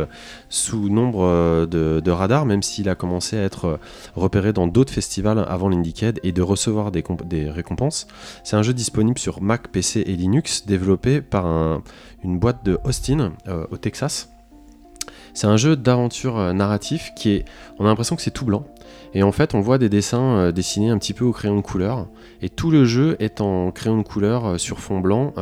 sous 0.48 0.88
nombre 0.88 1.66
de, 1.66 2.00
de 2.00 2.10
radars, 2.10 2.46
même 2.46 2.62
s'il 2.62 2.88
a 2.88 2.94
commencé 2.94 3.36
à 3.36 3.42
être 3.42 3.78
repéré 4.14 4.52
dans 4.52 4.66
d'autres 4.66 4.92
festivals 4.92 5.44
avant 5.48 5.68
l'Indiecade 5.68 6.18
et 6.22 6.32
de 6.32 6.42
recevoir 6.42 6.90
des, 6.90 7.04
des 7.26 7.50
récompenses. 7.50 8.06
C'est 8.42 8.56
un 8.56 8.62
jeu 8.62 8.72
disponible 8.72 9.18
sur 9.18 9.42
Mac, 9.42 9.68
PC 9.68 10.00
et 10.06 10.16
Linux 10.16 10.29
développé 10.66 11.20
par 11.20 11.80
une 12.24 12.38
boîte 12.38 12.64
de 12.64 12.78
Austin 12.84 13.32
euh, 13.48 13.66
au 13.70 13.76
Texas. 13.76 14.30
C'est 15.32 15.46
un 15.46 15.56
jeu 15.56 15.76
d'aventure 15.76 16.38
euh, 16.38 16.52
narratif 16.52 17.12
qui 17.16 17.30
est. 17.30 17.44
On 17.78 17.84
a 17.84 17.88
l'impression 17.88 18.16
que 18.16 18.22
c'est 18.22 18.30
tout 18.30 18.44
blanc. 18.44 18.64
Et 19.14 19.22
en 19.22 19.32
fait, 19.32 19.54
on 19.54 19.60
voit 19.60 19.78
des 19.78 19.88
dessins 19.88 20.36
euh, 20.36 20.52
dessinés 20.52 20.90
un 20.90 20.98
petit 20.98 21.14
peu 21.14 21.24
au 21.24 21.32
crayon 21.32 21.56
de 21.56 21.60
couleur. 21.60 22.08
Et 22.42 22.48
tout 22.48 22.70
le 22.70 22.84
jeu 22.84 23.16
est 23.20 23.40
en 23.40 23.70
crayon 23.70 23.98
de 23.98 24.02
couleur 24.02 24.58
sur 24.58 24.80
fond 24.80 25.00
blanc, 25.00 25.34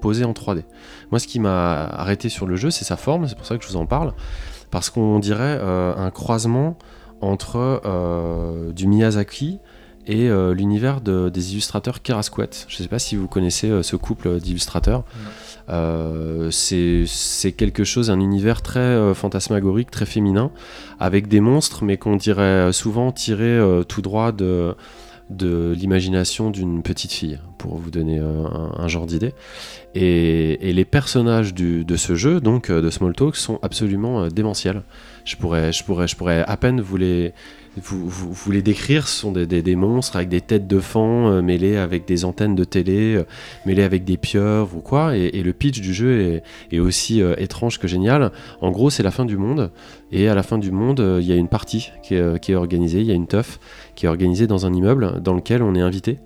posé 0.00 0.24
en 0.24 0.32
3D. 0.32 0.64
Moi, 1.10 1.18
ce 1.18 1.26
qui 1.26 1.40
m'a 1.40 1.84
arrêté 1.84 2.28
sur 2.28 2.46
le 2.46 2.56
jeu, 2.56 2.70
c'est 2.70 2.84
sa 2.84 2.96
forme. 2.96 3.26
C'est 3.26 3.36
pour 3.36 3.46
ça 3.46 3.56
que 3.56 3.64
je 3.64 3.68
vous 3.68 3.76
en 3.76 3.86
parle. 3.86 4.12
Parce 4.70 4.90
qu'on 4.90 5.18
dirait 5.18 5.58
un 5.58 6.10
croisement 6.10 6.76
entre 7.22 7.80
du 8.74 8.86
Miyazaki 8.86 9.58
et 10.08 10.30
euh, 10.30 10.54
l'univers 10.54 11.00
des 11.02 11.52
illustrateurs 11.52 12.02
Kerasquet. 12.02 12.48
Je 12.66 12.76
ne 12.76 12.82
sais 12.82 12.88
pas 12.88 12.98
si 12.98 13.14
vous 13.14 13.28
connaissez 13.28 13.68
euh, 13.68 13.82
ce 13.82 13.94
couple 13.94 14.40
d'illustrateurs. 14.40 15.04
Euh, 15.68 16.50
c'est 16.50 17.52
quelque 17.52 17.84
chose, 17.84 18.10
un 18.10 18.18
univers 18.18 18.62
très 18.62 19.14
fantasmagorique, 19.14 19.90
très 19.90 20.06
féminin, 20.06 20.50
avec 20.98 21.28
des 21.28 21.40
monstres, 21.40 21.84
mais 21.84 21.98
qu'on 21.98 22.16
dirait 22.16 22.72
souvent 22.72 23.12
tirés 23.12 23.60
tout 23.86 24.00
droit 24.00 24.32
de, 24.32 24.74
de 25.28 25.74
l'imagination 25.76 26.50
d'une 26.50 26.82
petite 26.82 27.12
fille, 27.12 27.38
pour 27.58 27.76
vous 27.76 27.90
donner 27.90 28.18
un, 28.18 28.88
genre 28.88 29.04
d'idée. 29.04 29.34
Et, 29.94 30.72
les 30.72 30.84
personnages 30.86 31.52
de 31.52 31.96
ce 31.96 32.14
jeu, 32.14 32.40
donc 32.40 32.70
de 32.70 32.88
Smalltalk, 32.88 33.36
sont 33.36 33.58
absolument 33.60 34.28
démentiels. 34.28 34.82
Je 35.26 35.36
pourrais, 35.36 35.70
je, 35.74 35.84
pourrais, 35.84 36.08
je 36.08 36.16
pourrais 36.16 36.44
à 36.46 36.56
peine 36.56 36.80
vous 36.80 36.96
les, 36.96 37.34
vous, 37.76 38.08
vous, 38.08 38.52
les 38.52 38.62
décrire, 38.62 39.06
ce 39.08 39.20
sont 39.20 39.32
des, 39.32 39.76
monstres 39.76 40.16
avec 40.16 40.28
des 40.28 40.40
têtes 40.40 40.66
de 40.66 40.80
fan 40.80 41.26
euh, 41.26 41.42
mêlées 41.42 41.76
avec 41.76 42.06
des 42.06 42.24
antennes 42.24 42.54
de 42.54 42.64
télé, 42.64 43.16
euh, 43.16 43.24
mêlées 43.66 43.82
avec 43.82 44.04
des 44.04 44.16
pieuvres 44.16 44.76
ou 44.76 44.80
quoi. 44.80 45.16
Et, 45.16 45.42
le 45.42 45.52
pitch 45.52 45.80
du 45.80 45.94
jeu 45.94 46.42
est, 46.72 46.78
aussi 46.78 47.22
euh, 47.22 47.34
étrange 47.38 47.78
que 47.78 47.86
génial. 47.86 48.32
En 48.60 48.70
gros, 48.70 48.90
c'est 48.90 49.02
la 49.02 49.10
fin 49.10 49.24
du 49.24 49.36
monde. 49.36 49.70
Et 50.10 50.28
à 50.28 50.34
la 50.34 50.42
fin 50.42 50.58
du 50.58 50.70
monde, 50.70 51.04
il 51.20 51.26
y 51.26 51.32
a 51.32 51.36
une 51.36 51.48
partie 51.48 51.90
qui 52.02 52.14
est, 52.14 52.40
qui 52.40 52.52
est 52.52 52.54
organisée, 52.54 53.00
il 53.00 53.06
y 53.06 53.10
a 53.10 53.14
une 53.14 53.26
teuf 53.26 53.60
qui 53.94 54.06
est 54.06 54.08
organisée 54.08 54.46
dans 54.46 54.64
un 54.64 54.72
immeuble 54.72 55.20
dans 55.22 55.34
lequel 55.34 55.62
on 55.62 55.74
est 55.74 55.80
invité. 55.80 56.18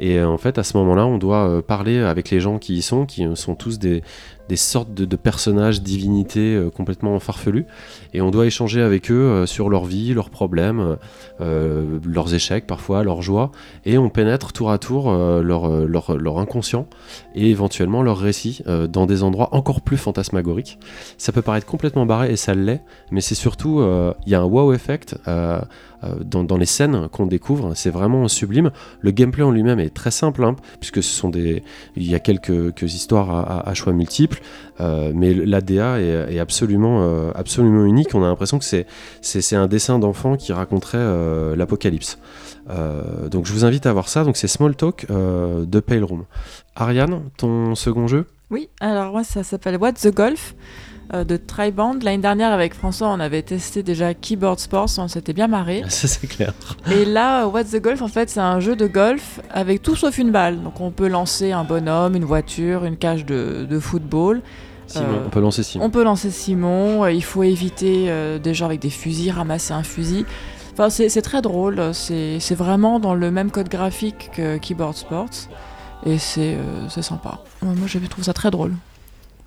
Et 0.00 0.22
en 0.22 0.38
fait, 0.38 0.58
à 0.58 0.62
ce 0.62 0.76
moment-là, 0.78 1.06
on 1.06 1.18
doit 1.18 1.62
parler 1.62 1.98
avec 1.98 2.30
les 2.30 2.40
gens 2.40 2.58
qui 2.58 2.76
y 2.76 2.82
sont, 2.82 3.04
qui 3.04 3.26
sont 3.34 3.54
tous 3.54 3.78
des, 3.78 4.02
des 4.48 4.56
sortes 4.56 4.92
de, 4.94 5.16
personnages, 5.16 5.82
divinités 5.82 6.54
euh, 6.54 6.70
complètement 6.70 7.18
farfelus, 7.18 7.66
et 8.14 8.20
on 8.20 8.30
doit 8.30 8.46
échanger 8.46 8.80
avec 8.80 9.10
eux 9.10 9.14
euh, 9.14 9.46
sur 9.46 9.68
leur 9.68 9.84
vie, 9.84 10.14
leurs 10.14 10.30
problèmes, 10.30 10.96
euh, 11.40 11.98
leurs 12.04 12.34
échecs 12.34 12.66
parfois, 12.66 13.02
leurs 13.02 13.22
joies, 13.22 13.50
et 13.84 13.98
on 13.98 14.08
pénètre 14.08 14.52
tour 14.52 14.70
à 14.70 14.78
tour 14.78 15.12
leur, 15.12 16.38
inconscient 16.38 16.86
et 17.34 17.50
éventuellement 17.50 18.02
leur 18.02 18.18
récit 18.18 18.62
dans 18.88 19.06
des 19.06 19.22
endroits 19.22 19.48
encore 19.52 19.80
plus 19.80 19.96
fantasmagoriques. 19.96 20.78
Ça 21.18 21.32
peut 21.32 21.42
paraître 21.42 21.66
complètement 21.66 22.06
barré, 22.06 22.32
et 22.32 22.36
ça 22.36 22.54
l'est, 22.54 22.82
mais 23.10 23.20
c'est 23.20 23.34
surtout, 23.34 23.82
il 24.26 24.32
y 24.32 24.34
a 24.34 24.40
un 24.40 24.44
wow 24.44 24.72
effect 24.72 25.16
dans, 26.24 26.44
dans 26.44 26.56
les 26.56 26.66
scènes 26.66 27.08
qu'on 27.08 27.26
découvre, 27.26 27.74
c'est 27.74 27.90
vraiment 27.90 28.28
sublime. 28.28 28.70
Le 29.00 29.10
gameplay 29.10 29.42
en 29.42 29.50
lui-même 29.50 29.80
est 29.80 29.94
très 29.94 30.10
simple, 30.10 30.44
hein, 30.44 30.56
puisque 30.80 31.02
ce 31.02 31.12
sont 31.12 31.28
des, 31.28 31.62
il 31.96 32.08
y 32.08 32.14
a 32.14 32.18
quelques, 32.18 32.82
histoires 32.82 33.66
à, 33.66 33.74
choix 33.74 33.92
multiples, 33.92 34.40
euh, 34.80 35.12
mais 35.14 35.34
l'ADA 35.34 36.00
est, 36.00 36.34
est 36.34 36.38
absolument, 36.38 37.02
euh, 37.02 37.30
absolument 37.34 37.84
unique. 37.84 38.14
On 38.14 38.22
a 38.22 38.26
l'impression 38.26 38.58
que 38.58 38.64
c'est, 38.64 38.86
un 39.56 39.66
dessin 39.66 39.98
d'enfant 39.98 40.36
qui 40.36 40.52
raconterait 40.52 40.98
euh, 40.98 41.56
l'apocalypse. 41.56 42.18
Euh, 42.70 43.28
donc 43.28 43.46
je 43.46 43.52
vous 43.52 43.64
invite 43.64 43.86
à 43.86 43.92
voir 43.92 44.08
ça. 44.08 44.24
Donc 44.24 44.36
c'est 44.36 44.48
Small 44.48 44.74
Talk 44.74 45.06
euh, 45.10 45.64
de 45.64 45.80
Pale 45.80 46.04
Room. 46.04 46.24
Ariane, 46.74 47.22
ton 47.36 47.74
second 47.74 48.06
jeu? 48.06 48.26
Oui, 48.50 48.68
alors 48.80 49.12
moi 49.12 49.24
ça 49.24 49.42
s'appelle 49.42 49.76
What 49.76 49.94
the 49.94 50.14
Golf 50.14 50.54
euh, 50.54 50.95
de 51.12 51.36
Triband. 51.36 51.94
L'année 52.02 52.22
dernière 52.22 52.52
avec 52.52 52.74
François 52.74 53.08
on 53.08 53.20
avait 53.20 53.42
testé 53.42 53.82
déjà 53.82 54.14
Keyboard 54.14 54.58
Sports, 54.58 54.90
on 54.98 55.08
s'était 55.08 55.32
bien 55.32 55.46
marré. 55.46 55.82
Ça 55.88 56.08
c'est 56.08 56.26
clair. 56.26 56.52
Et 56.90 57.04
là, 57.04 57.46
What 57.46 57.64
the 57.64 57.80
Golf, 57.80 58.02
en 58.02 58.08
fait, 58.08 58.28
c'est 58.30 58.40
un 58.40 58.60
jeu 58.60 58.76
de 58.76 58.86
golf 58.86 59.40
avec 59.50 59.82
tout 59.82 59.96
sauf 59.96 60.18
une 60.18 60.30
balle. 60.32 60.62
Donc 60.62 60.80
on 60.80 60.90
peut 60.90 61.08
lancer 61.08 61.52
un 61.52 61.64
bonhomme, 61.64 62.16
une 62.16 62.24
voiture, 62.24 62.84
une 62.84 62.96
cage 62.96 63.24
de, 63.24 63.66
de 63.68 63.78
football. 63.78 64.42
Simon, 64.88 65.06
Euh, 65.06 65.22
on 65.26 65.30
peut 65.30 65.40
lancer 65.40 65.62
Simon. 65.62 65.84
On 65.84 65.90
peut 65.90 66.04
lancer 66.04 66.30
Simon, 66.30 67.04
euh, 67.04 67.12
il 67.12 67.24
faut 67.24 67.42
éviter 67.42 68.06
euh, 68.08 68.38
des 68.38 68.54
gens 68.54 68.66
avec 68.66 68.80
des 68.80 68.90
fusils, 68.90 69.30
ramasser 69.32 69.72
un 69.74 69.82
fusil. 69.82 70.24
Enfin, 70.72 70.90
c'est 70.90 71.22
très 71.22 71.40
drôle, 71.40 71.80
c'est 71.94 72.54
vraiment 72.54 73.00
dans 73.00 73.14
le 73.14 73.30
même 73.30 73.50
code 73.50 73.70
graphique 73.70 74.30
que 74.34 74.58
Keyboard 74.58 74.94
Sports. 74.94 75.48
Et 76.04 76.18
c'est 76.18 76.54
euh, 76.54 76.88
c'est 76.90 77.00
sympa. 77.02 77.40
Moi, 77.62 77.74
j'ai 77.86 77.98
trouvé 78.00 78.24
ça 78.24 78.34
très 78.34 78.50
drôle. 78.50 78.74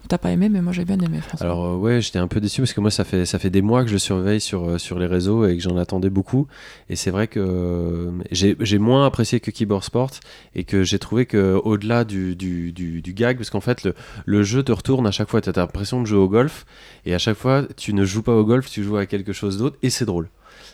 T'as 0.10 0.18
pas 0.18 0.32
aimé, 0.32 0.50
mais 0.50 0.62
moi, 0.62 0.74
j'ai 0.74 0.86
bien 0.86 0.98
aimé, 1.00 1.20
François. 1.22 1.46
Alors 1.46 1.66
euh, 1.66 1.76
ouais, 1.76 2.02
j'étais 2.02 2.18
un 2.18 2.28
peu 2.28 2.42
déçu 2.42 2.62
parce 2.62 2.74
que 2.74 2.82
moi 2.82 2.90
ça 2.90 3.04
fait 3.04 3.26
ça 3.28 3.38
fait 3.38 3.52
des 3.52 3.62
mois 3.62 3.84
que 3.84 3.90
je 3.90 3.94
le 3.94 4.00
surveille 4.00 4.42
sur 4.42 4.68
euh, 4.68 4.78
sur 4.80 4.98
les 4.98 5.06
réseaux 5.06 5.46
et 5.46 5.56
que 5.56 5.62
j'en 5.62 5.78
attendais 5.78 6.10
beaucoup 6.10 6.48
et 6.90 6.96
c'est 6.96 7.12
vrai 7.12 7.28
que 7.28 7.40
euh, 7.40 8.10
j'ai 8.32 8.58
j'ai 8.60 8.80
moins 8.80 9.06
apprécié 9.06 9.40
que 9.40 9.52
Keyboard 9.52 9.84
Sport 9.84 10.10
et 10.56 10.64
que 10.64 10.82
j'ai 10.84 10.98
trouvé 10.98 11.28
que 11.28 11.62
au-delà 11.64 12.06
du, 12.06 12.36
du, 12.36 12.72
du, 12.72 13.04
du 13.04 13.14
gag 13.14 13.38
parce 13.38 13.52
qu'en 13.52 13.62
fait 13.62 13.84
le, 13.84 13.94
le 14.26 14.42
jeu 14.42 14.64
te 14.64 14.72
retourne 14.72 15.06
à 15.06 15.12
chaque 15.12 15.30
fois, 15.30 15.42
tu 15.42 15.50
as 15.50 15.54
l'impression 15.56 16.02
de 16.02 16.08
jouer 16.08 16.18
au 16.20 16.28
golf 16.28 16.66
et 17.06 17.14
à 17.14 17.20
chaque 17.20 17.38
fois 17.38 17.64
tu 17.78 17.94
ne 17.94 18.04
joues 18.04 18.24
pas 18.24 18.34
au 18.36 18.44
golf, 18.44 18.68
tu 18.68 18.84
joues 18.84 18.98
à 18.98 19.06
quelque 19.06 19.32
chose 19.32 19.60
d'autre 19.60 19.78
et 19.84 19.92
c'est 19.92 20.06
drôle. 20.06 20.30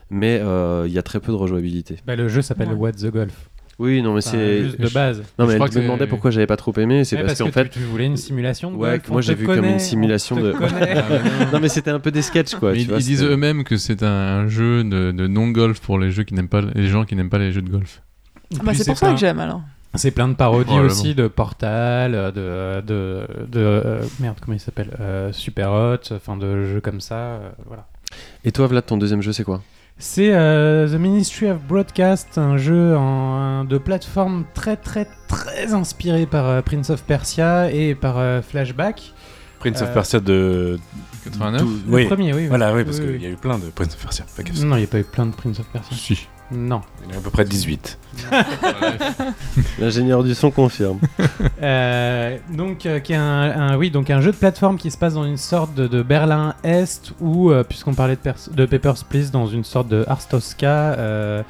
Mais 0.09 0.39
euh, 0.41 0.85
il 0.87 0.93
y 0.93 0.99
a 0.99 1.03
très 1.03 1.19
peu 1.19 1.31
de 1.31 1.37
rejouabilité. 1.37 1.97
Bah, 2.05 2.15
le 2.15 2.27
jeu 2.29 2.41
s'appelle 2.41 2.69
Ouais. 2.69 2.75
What 2.75 2.93
the 2.93 3.07
Golf. 3.11 3.49
Oui, 3.77 4.01
non 4.01 4.13
mais 4.13 4.19
Enfin, 4.19 4.31
c'est 4.31 4.63
juste 4.63 4.79
de 4.79 4.87
base. 4.87 5.17
non 5.37 5.45
Je 5.45 5.51
mais 5.51 5.55
crois 5.55 5.67
elle 5.67 5.73
que 5.73 5.79
me 5.79 5.83
demandait 5.83 6.07
pourquoi 6.07 6.31
j'avais 6.31 6.47
pas 6.47 6.55
trop 6.55 6.71
aimé, 6.77 7.03
c'est 7.03 7.17
Ouais, 7.17 7.23
parce, 7.25 7.39
qu'en 7.39 7.47
que 7.47 7.51
fait 7.51 7.63
tu, 7.65 7.79
tu 7.79 7.85
voulais 7.85 8.05
une 8.05 8.15
simulation 8.15 8.71
de 8.71 8.77
Ouais, 8.77 8.91
golf. 8.91 9.01
que 9.03 9.11
moi, 9.11 9.21
j'ai 9.21 9.35
vu 9.35 9.45
comme 9.45 9.65
une 9.65 9.79
simulation 9.79 10.37
de- 10.37 10.53
connaît. 10.53 10.95
non 11.51 11.59
mais 11.59 11.67
c'était 11.67 11.91
un 11.91 11.99
peu 11.99 12.09
des 12.11 12.21
sketchs 12.21 12.55
quoi, 12.55 12.71
tu 12.73 12.79
ils, 12.79 12.87
vois, 12.87 12.97
ils 12.99 13.03
disent 13.03 13.23
eux-mêmes 13.23 13.65
que 13.65 13.75
c'est 13.75 14.01
un 14.03 14.47
jeu 14.47 14.83
de, 14.85 15.11
de 15.11 15.27
non-golf 15.27 15.81
pour 15.81 15.99
les, 15.99 16.09
jeux 16.11 16.23
qui 16.23 16.33
n'aiment 16.35 16.47
pas, 16.47 16.61
les 16.61 16.87
gens 16.87 17.03
qui 17.03 17.15
n'aiment 17.17 17.29
pas 17.29 17.37
les 17.37 17.51
jeux 17.51 17.61
de 17.61 17.69
golf. 17.69 18.01
Ah 18.57 18.61
bah, 18.63 18.71
c'est 18.73 18.85
pour 18.85 18.95
plein- 18.97 19.07
ça 19.09 19.13
que 19.13 19.19
j'aime 19.19 19.39
alors. 19.39 19.61
C'est 19.95 20.11
plein 20.11 20.27
de 20.29 20.33
parodies 20.35 20.71
Oh 20.73 20.79
aussi 20.85 21.15
de 21.15 21.27
Portal, 21.27 22.11
de 22.33 22.81
de 22.81 23.27
de 23.49 23.59
euh, 23.59 24.01
merde 24.19 24.37
comment 24.41 24.55
il 24.55 24.59
s'appelle 24.59 24.91
euh, 24.99 25.31
Super 25.33 25.71
Hot, 25.71 26.13
enfin 26.13 26.35
de 26.37 26.63
jeux 26.65 26.81
comme 26.81 26.99
ça, 27.01 27.15
euh, 27.15 27.49
voilà. 27.65 27.87
Et 28.43 28.51
toi 28.51 28.67
Vlad, 28.67 28.85
ton 28.85 28.97
deuxième 28.97 29.21
jeu 29.21 29.31
c'est 29.33 29.43
quoi? 29.45 29.61
C'est 29.97 30.33
euh, 30.33 30.87
The 30.89 30.99
Ministry 30.99 31.49
of 31.49 31.59
Broadcast, 31.63 32.37
un 32.37 32.57
jeu 32.57 32.95
en, 32.97 33.63
de 33.63 33.77
plateforme 33.77 34.43
très 34.53 34.75
très 34.75 35.07
très 35.29 35.73
inspiré 35.73 36.25
par 36.25 36.45
euh, 36.47 36.61
Prince 36.61 36.89
of 36.89 37.03
Persia 37.03 37.71
et 37.71 37.95
par 37.95 38.17
euh, 38.17 38.41
Flashback. 38.41 39.13
Prince 39.59 39.81
Euh, 39.81 39.85
of 39.85 39.93
Persia 39.93 40.19
de. 40.19 40.77
89 41.23 41.61
Dou- 41.61 41.79
Le 41.87 41.93
Oui, 41.95 42.05
premier, 42.07 42.33
oui. 42.33 42.41
oui. 42.41 42.47
voilà, 42.47 42.73
oui, 42.75 42.83
parce 42.83 42.97
Oui, 42.99 43.05
qu'il 43.05 43.15
oui. 43.15 43.21
y 43.21 43.25
a 43.25 43.29
eu 43.29 43.35
plein 43.37 43.57
de 43.57 43.65
Prince 43.69 43.93
of 43.95 44.01
Persia. 44.03 44.25
Gaffe. 44.37 44.63
Non, 44.63 44.75
il 44.75 44.79
n'y 44.79 44.83
a 44.85 44.87
pas 44.87 44.99
eu 44.99 45.03
plein 45.05 45.25
de 45.27 45.33
Prince 45.33 45.59
of 45.61 45.65
Persia. 45.67 45.95
Si. 45.97 46.27
Non. 46.51 46.81
Il 47.03 47.09
y 47.09 47.13
en 47.13 47.15
a 47.15 47.19
à 47.19 47.21
peu 47.23 47.29
près 47.31 47.43
18. 47.45 47.97
L'ingénieur 49.79 50.23
du 50.23 50.35
son 50.35 50.51
confirme. 50.51 50.99
Euh, 51.61 52.37
donc, 52.51 52.85
euh, 52.85 52.99
qui 52.99 53.13
est 53.13 53.17
un, 53.17 53.21
un- 53.71 53.77
oui, 53.77 53.89
donc 53.91 54.09
un 54.09 54.21
jeu 54.21 54.31
de 54.31 54.37
plateforme 54.37 54.77
qui 54.77 54.91
se 54.91 54.97
passe 54.97 55.15
dans 55.15 55.25
une 55.25 55.37
sorte 55.37 55.73
de, 55.73 55.87
de 55.87 56.01
Berlin 56.03 56.53
Est, 56.63 57.13
ou 57.19 57.51
euh, 57.51 57.63
puisqu'on 57.63 57.93
parlait 57.93 58.15
de, 58.15 58.21
Pers- 58.21 58.49
de 58.51 58.65
Papers, 58.65 59.03
Please, 59.09 59.31
dans 59.31 59.47
une 59.47 59.63
sorte 59.63 59.87
de 59.87 60.05
Ars 60.07 60.27
Tosca, 60.27 60.93
euh, 60.93 61.41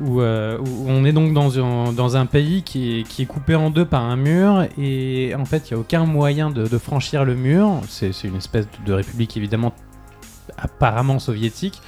où, 0.00 0.20
euh, 0.20 0.58
où 0.58 0.84
on 0.86 1.04
est 1.04 1.12
donc 1.12 1.32
dans 1.34 1.58
un, 1.58 1.92
dans 1.92 2.16
un 2.16 2.26
pays 2.26 2.62
qui 2.62 3.00
est, 3.00 3.02
qui 3.02 3.22
est 3.22 3.26
coupé 3.26 3.56
en 3.56 3.70
deux 3.70 3.84
par 3.84 4.02
un 4.04 4.16
mur, 4.16 4.66
et 4.78 5.34
en 5.36 5.44
fait, 5.44 5.68
il 5.68 5.74
n'y 5.74 5.78
a 5.78 5.80
aucun 5.80 6.04
moyen 6.04 6.50
de, 6.50 6.66
de 6.68 6.78
franchir 6.78 7.24
le 7.24 7.34
mur. 7.34 7.80
C'est 7.88 8.12
c'est 8.12 8.28
une 8.28 8.36
espèce 8.36 8.66
de 8.86 8.92
république, 8.92 9.36
évidemment, 9.36 9.74
apparemment 10.56 11.18
soviétique. 11.18 11.82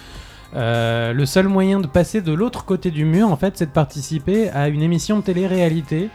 Euh, 0.56 1.12
le 1.12 1.26
seul 1.26 1.46
moyen 1.48 1.80
de 1.80 1.86
passer 1.86 2.20
de 2.20 2.32
l'autre 2.32 2.64
côté 2.64 2.90
du 2.90 3.04
mur, 3.04 3.28
en 3.30 3.36
fait, 3.36 3.56
c'est 3.56 3.66
de 3.66 3.70
participer 3.70 4.50
à 4.50 4.68
une 4.68 4.82
émission 4.82 5.18
de 5.18 5.22
télé-réalité 5.22 6.08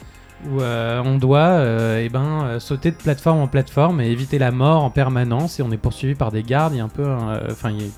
où 0.51 0.61
euh, 0.61 1.01
on 1.05 1.17
doit 1.17 1.39
euh, 1.39 2.01
eh 2.05 2.09
ben, 2.09 2.43
euh, 2.43 2.59
sauter 2.59 2.91
de 2.91 2.97
plateforme 2.97 3.39
en 3.39 3.47
plateforme 3.47 4.01
et 4.01 4.07
éviter 4.11 4.37
la 4.37 4.51
mort 4.51 4.83
en 4.83 4.89
permanence. 4.89 5.59
Et 5.59 5.63
on 5.63 5.71
est 5.71 5.77
poursuivi 5.77 6.15
par 6.15 6.31
des 6.31 6.43
gardes. 6.43 6.73
Il 6.73 6.77
y 6.77 6.81
a 6.81 6.83
un 6.83 6.89
peu, 6.89 7.03
euh, 7.05 7.47
enfin, 7.49 7.71
il 7.71 7.81
y 7.81 7.85
a- 7.85 7.89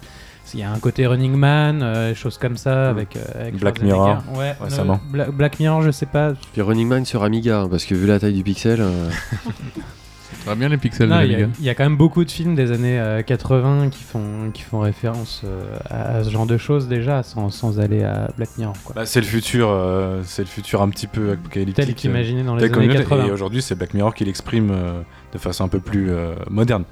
il 0.53 0.59
y 0.61 0.63
a 0.63 0.71
un 0.71 0.79
côté 0.79 1.05
Running 1.05 1.35
Man, 1.35 1.81
euh, 1.83 2.15
choses 2.15 2.37
comme 2.37 2.55
ça 2.55 2.89
avec, 2.89 3.17
euh, 3.17 3.21
avec 3.41 3.57
Black. 3.57 3.81
Mirror, 3.81 4.19
Ouais, 4.37 4.55
récemment. 4.61 5.01
Bla- 5.11 5.29
Black 5.29 5.59
Mirror, 5.59 5.81
je 5.81 5.91
sais 5.91 6.05
pas. 6.05 6.31
Puis 6.53 6.61
Running 6.61 6.87
Man 6.87 7.03
sur 7.03 7.21
Amiga, 7.23 7.61
hein, 7.61 7.67
parce 7.69 7.83
que 7.83 7.93
vu 7.95 8.07
la 8.07 8.17
taille 8.17 8.31
du 8.35 8.43
pixel, 8.43 8.79
euh, 8.79 9.09
Ça 10.47 10.53
va 10.53 10.59
bien 10.59 10.69
les 10.69 10.77
pixels 10.77 11.09
Non, 11.09 11.19
de 11.19 11.25
il 11.25 11.31
y, 11.31 11.69
a- 11.69 11.71
y 11.71 11.75
quand 11.75 11.83
même 11.83 11.97
beaucoup 11.97 12.23
de 12.23 12.31
films 12.31 12.55
des 12.55 12.71
années 12.71 12.97
euh, 12.97 13.21
80 13.21 13.89
qui 13.89 14.01
font, 14.01 14.49
qui 14.53 14.61
font 14.61 14.79
référence 14.79 15.41
euh, 15.43 15.75
à, 15.89 16.23
ce 16.23 16.29
genre 16.29 16.45
de 16.45 16.57
choses 16.57 16.87
déjà, 16.87 17.21
sans, 17.21 17.49
sans 17.49 17.81
aller 17.81 18.03
à 18.03 18.29
Black 18.37 18.49
Mirror. 18.57 18.73
Quoi. 18.85 18.95
Bah, 18.95 19.05
c'est 19.05 19.19
le 19.19 19.25
futur, 19.25 19.67
euh, 19.69 20.21
c'est 20.23 20.43
le 20.43 20.47
futur 20.47 20.81
un 20.81 20.87
petit 20.87 21.07
peu 21.07 21.31
apocalyptique. 21.31 21.75
Tel 21.75 21.93
qu'imaginé 21.95 22.43
dans 22.43 22.55
les 22.55 22.63
années 22.63 22.85
est, 22.85 22.97
80. 22.99 23.25
Et 23.25 23.31
aujourd'hui, 23.31 23.61
c'est 23.61 23.75
Black 23.75 23.93
Mirror 23.93 24.15
qui 24.15 24.23
l'exprime 24.23 24.69
euh, 24.71 25.01
de 25.33 25.37
façon 25.37 25.65
un 25.65 25.67
peu 25.67 25.81
plus 25.81 26.11
euh, 26.11 26.33
moderne. 26.49 26.85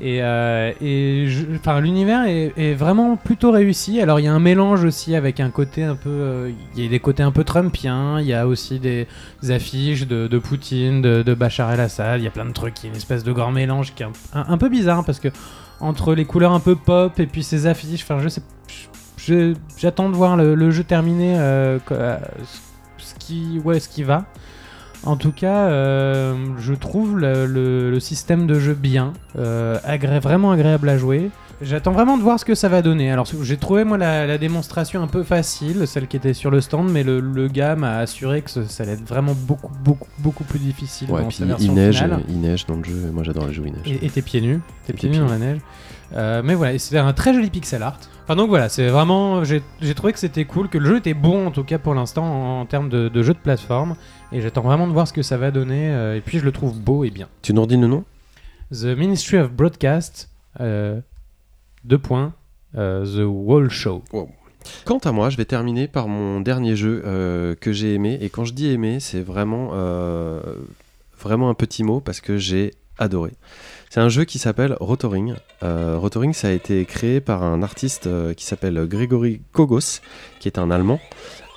Et, 0.00 0.22
euh, 0.22 0.72
l'univers 1.80 2.24
est, 2.26 2.74
vraiment 2.74 3.16
plutôt 3.16 3.50
réussi. 3.50 4.00
Alors 4.00 4.20
il 4.20 4.24
y 4.24 4.28
a 4.28 4.32
un 4.32 4.38
mélange 4.38 4.84
aussi 4.84 5.14
avec 5.14 5.40
un 5.40 5.50
côté 5.50 5.82
un 5.82 5.96
peu, 5.96 6.10
euh, 6.10 6.52
il 6.76 6.82
y 6.82 6.86
a 6.86 6.90
des 6.90 7.00
côtés 7.00 7.22
un 7.22 7.32
peu 7.32 7.44
Trumpiens. 7.44 8.20
Il 8.20 8.26
y 8.26 8.34
a 8.34 8.46
aussi 8.46 8.78
des, 8.78 9.06
affiches 9.48 10.06
de, 10.06 10.38
Poutine, 10.38 11.02
de, 11.02 11.34
Bachar 11.34 11.72
el-Assad. 11.72 12.20
Il 12.20 12.24
y 12.24 12.28
a 12.28 12.30
plein 12.30 12.46
de 12.46 12.52
trucs. 12.52 12.78
Il 12.82 12.86
y 12.86 12.88
a 12.88 12.90
une 12.90 12.96
espèce 12.96 13.24
de 13.24 13.32
grand 13.32 13.50
mélange 13.50 13.94
qui 13.94 14.02
est 14.02 14.06
un, 14.06 14.44
un- 14.48 14.58
peu 14.58 14.68
bizarre 14.68 15.04
parce 15.04 15.20
que 15.20 15.28
entre 15.80 16.14
les 16.14 16.24
couleurs 16.24 16.52
un 16.52 16.60
peu 16.60 16.76
pop 16.76 17.18
et 17.20 17.26
puis 17.26 17.42
ces 17.42 17.66
affiches, 17.66 18.02
enfin 18.02 18.18
je 18.20 18.28
sais, 18.28 18.42
j'attends 19.76 20.08
de 20.08 20.14
voir 20.14 20.36
le, 20.36 20.70
jeu 20.70 20.84
terminé, 20.84 21.38
euh, 21.38 21.78
euh, 21.92 22.18
ce 22.98 23.14
qui, 23.18 23.60
ouais, 23.64 23.80
ce 23.80 23.88
qui 23.88 24.02
va. 24.02 24.24
En 25.04 25.16
tout 25.16 25.32
cas, 25.32 25.68
euh, 25.68 26.34
je 26.58 26.74
trouve 26.74 27.18
le, 27.18 27.46
le- 27.46 27.90
le 27.90 28.00
système 28.00 28.46
de 28.46 28.58
jeu 28.58 28.74
bien, 28.74 29.12
euh, 29.38 29.78
agré- 29.86 30.20
vraiment 30.20 30.50
agréable 30.52 30.88
à 30.88 30.98
jouer. 30.98 31.30
J'attends 31.60 31.90
vraiment 31.90 32.16
de 32.16 32.22
voir 32.22 32.38
ce 32.38 32.44
que 32.44 32.54
ça 32.54 32.68
va 32.68 32.82
donner. 32.82 33.10
Alors, 33.10 33.26
j'ai 33.42 33.56
trouvé 33.56 33.82
moi 33.82 33.98
la, 33.98 34.26
la 34.28 34.38
démonstration 34.38 35.02
un 35.02 35.08
peu 35.08 35.24
facile, 35.24 35.86
celle 35.88 36.06
qui 36.06 36.16
était 36.16 36.32
sur 36.34 36.50
le 36.52 36.60
stand, 36.60 36.88
mais 36.90 37.02
le, 37.02 37.18
le 37.20 37.48
gars 37.48 37.74
m'a 37.74 37.98
assuré 37.98 38.42
que 38.42 38.50
ce- 38.50 38.64
ça 38.64 38.84
allait 38.84 38.92
être 38.92 39.08
vraiment 39.08 39.34
beaucoup, 39.36 39.72
beaucoup, 39.84 40.06
beaucoup 40.20 40.44
plus 40.44 40.60
difficile 40.60 41.10
ouais, 41.10 41.22
dans 41.22 41.28
puis 41.28 41.38
sa 41.38 41.44
il 41.58 41.72
neige, 41.74 41.96
finale. 41.96 42.20
il 42.28 42.40
neige 42.40 42.64
dans 42.66 42.76
le 42.76 42.84
jeu, 42.84 43.10
moi 43.12 43.24
j'adore 43.24 43.46
les 43.48 43.54
jeux 43.54 43.62
où 43.62 43.66
il 43.66 43.72
neige. 43.72 43.98
Et, 44.02 44.08
t'es 44.08 44.22
pieds 44.22 44.40
nus, 44.40 44.60
t'es 44.86 44.92
pieds 44.92 45.08
nus 45.10 45.18
dans 45.18 45.26
la 45.28 45.38
neige. 45.38 45.58
Euh, 46.14 46.42
mais 46.44 46.54
voilà, 46.54 46.78
c'était 46.78 46.98
un 46.98 47.12
très 47.12 47.34
joli 47.34 47.50
pixel 47.50 47.82
art. 47.82 47.98
Enfin 48.24 48.36
donc 48.36 48.48
voilà, 48.48 48.68
c'est 48.68 48.88
vraiment, 48.88 49.42
j'ai 49.44 49.62
trouvé 49.94 50.12
que 50.12 50.18
c'était 50.18 50.44
cool, 50.44 50.68
que 50.68 50.78
le 50.78 50.86
jeu 50.86 50.96
était 50.98 51.14
bon 51.14 51.46
en 51.46 51.50
tout 51.50 51.64
cas 51.64 51.78
pour 51.78 51.94
l'instant 51.94 52.24
en, 52.24 52.60
en 52.60 52.66
termes 52.66 52.88
de, 52.90 53.08
de 53.08 53.22
jeu 53.22 53.32
de 53.32 53.38
plateforme, 53.38 53.96
et 54.32 54.40
j'attends 54.42 54.60
vraiment 54.62 54.86
de 54.86 54.92
voir 54.92 55.08
ce 55.08 55.12
que 55.14 55.22
ça 55.22 55.38
va 55.38 55.50
donner. 55.50 55.90
euh, 55.90 56.16
et 56.16 56.20
puis 56.20 56.38
je 56.38 56.44
le 56.44 56.52
trouve 56.52 56.78
beau 56.78 57.04
et 57.04 57.10
bien. 57.10 57.28
Tu 57.42 57.54
nous 57.54 57.62
redis 57.62 57.76
le 57.78 57.86
nom? 57.86 58.04
The 58.70 58.84
Ministry 58.84 59.38
of 59.38 59.50
Broadcast, 59.50 60.28
euh, 60.60 61.00
deux 61.84 61.98
points, 61.98 62.34
euh, 62.76 63.06
The 63.06 63.24
Wall 63.26 63.70
Show. 63.70 64.04
Quant 64.84 64.98
à 64.98 65.12
moi, 65.12 65.30
je 65.30 65.38
vais 65.38 65.46
terminer 65.46 65.88
par 65.88 66.08
mon 66.08 66.42
dernier 66.42 66.76
jeu 66.76 67.56
que 67.60 67.72
j'ai 67.72 67.94
aimé. 67.94 68.18
Et 68.20 68.28
quand 68.28 68.44
je 68.44 68.52
dis 68.52 68.68
aimé, 68.68 69.00
c'est 69.00 69.22
vraiment, 69.22 69.70
vraiment 71.18 71.48
un 71.48 71.54
petit 71.54 71.82
mot 71.84 72.00
parce 72.00 72.20
que 72.20 72.36
j'ai 72.36 72.74
adoré. 72.98 73.32
C'est 73.90 74.00
un 74.00 74.10
jeu 74.10 74.24
qui 74.24 74.38
s'appelle 74.38 74.76
Rotoring. 74.80 75.34
Euh, 75.62 75.96
Rotoring, 75.98 76.34
ça 76.34 76.48
a 76.48 76.50
été 76.50 76.84
créé 76.84 77.20
par 77.20 77.42
un 77.42 77.62
artiste 77.62 78.06
euh, 78.06 78.34
qui 78.34 78.44
s'appelle 78.44 78.86
Grégory 78.86 79.40
Kogos, 79.52 80.00
qui 80.40 80.48
est 80.48 80.58
un 80.58 80.70
Allemand. 80.70 81.00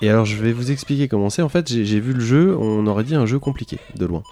Et 0.00 0.08
alors, 0.08 0.24
je 0.24 0.36
vais 0.36 0.52
vous 0.52 0.70
expliquer 0.70 1.08
comment 1.08 1.28
c'est. 1.28 1.42
En 1.42 1.50
fait, 1.50 1.68
j'ai 1.68 2.00
vu 2.00 2.14
le 2.14 2.20
jeu, 2.20 2.56
on 2.58 2.86
aurait 2.86 3.04
dit 3.04 3.14
un 3.14 3.26
jeu 3.26 3.38
compliqué, 3.38 3.78
de 3.96 4.06
loin. 4.06 4.22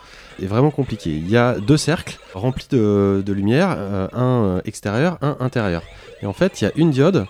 Et 0.40 0.47
vraiment 0.47 0.70
compliqué. 0.70 1.10
Il 1.10 1.31
y 1.31 1.36
a 1.36 1.60
deux 1.60 1.77
cercles 1.77 2.18
remplis 2.32 2.66
de, 2.70 3.22
lumière, 3.28 3.77
euh, 3.77 4.09
un 4.14 4.62
extérieur, 4.64 5.18
un 5.20 5.36
intérieur. 5.40 5.82
Et 6.22 6.27
en 6.27 6.32
fait, 6.32 6.60
il 6.60 6.64
y 6.64 6.66
a 6.66 6.72
une 6.77 6.90
diode 6.90 7.27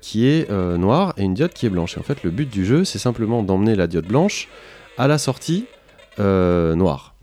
qui 0.00 0.26
est 0.26 0.50
noire 0.50 1.14
et 1.16 1.22
une 1.22 1.34
diode 1.34 1.52
qui 1.52 1.66
est 1.66 1.70
blanche. 1.70 1.96
Et 1.96 2.00
en 2.00 2.02
fait, 2.02 2.24
le 2.24 2.30
but 2.30 2.50
du 2.50 2.66
jeu, 2.66 2.84
c'est 2.84 2.98
simplement 2.98 3.44
d'emmener 3.44 3.76
la 3.76 3.86
diode 3.86 4.06
blanche 4.06 4.48
à 4.98 5.06
la 5.06 5.18
sortie 5.18 5.66
noire. 6.18 7.15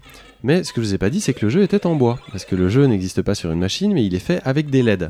Mais 0.43 0.63
ce 0.63 0.73
que 0.73 0.81
je 0.81 0.87
vous 0.87 0.93
ai 0.93 0.97
pas 0.97 1.09
dit, 1.09 1.21
c'est 1.21 1.33
que 1.33 1.45
le 1.45 1.49
jeu 1.49 1.63
était 1.63 1.85
en 1.85 1.95
bois. 1.95 2.19
Parce 2.31 2.43
que 2.45 2.55
le 2.55 2.67
jeu 2.69 2.85
n'existe 2.85 3.21
pas 3.21 3.33
sur 3.33 3.51
une 3.51 3.59
machine, 3.59 3.93
mais 3.93 4.05
il 4.05 4.13
est 4.13 4.19
fait 4.19 4.41
avec 4.43 4.69
des 4.69 4.83
LED. 4.83 5.09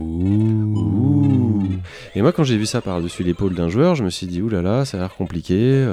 Et 2.15 2.22
moi, 2.22 2.31
quand 2.31 2.43
j'ai 2.43 2.57
vu 2.57 2.68
ça 2.68 2.81
par-dessus 2.81 3.23
l'épaule 3.23 3.55
d'un 3.55 3.69
joueur, 3.69 3.95
je 3.95 4.03
me 4.03 4.11
suis 4.11 4.27
dit, 4.27 4.41
oulala, 4.41 4.85
ça 4.85 4.97
a 4.97 4.99
l'air 5.01 5.15
compliqué. 5.15 5.88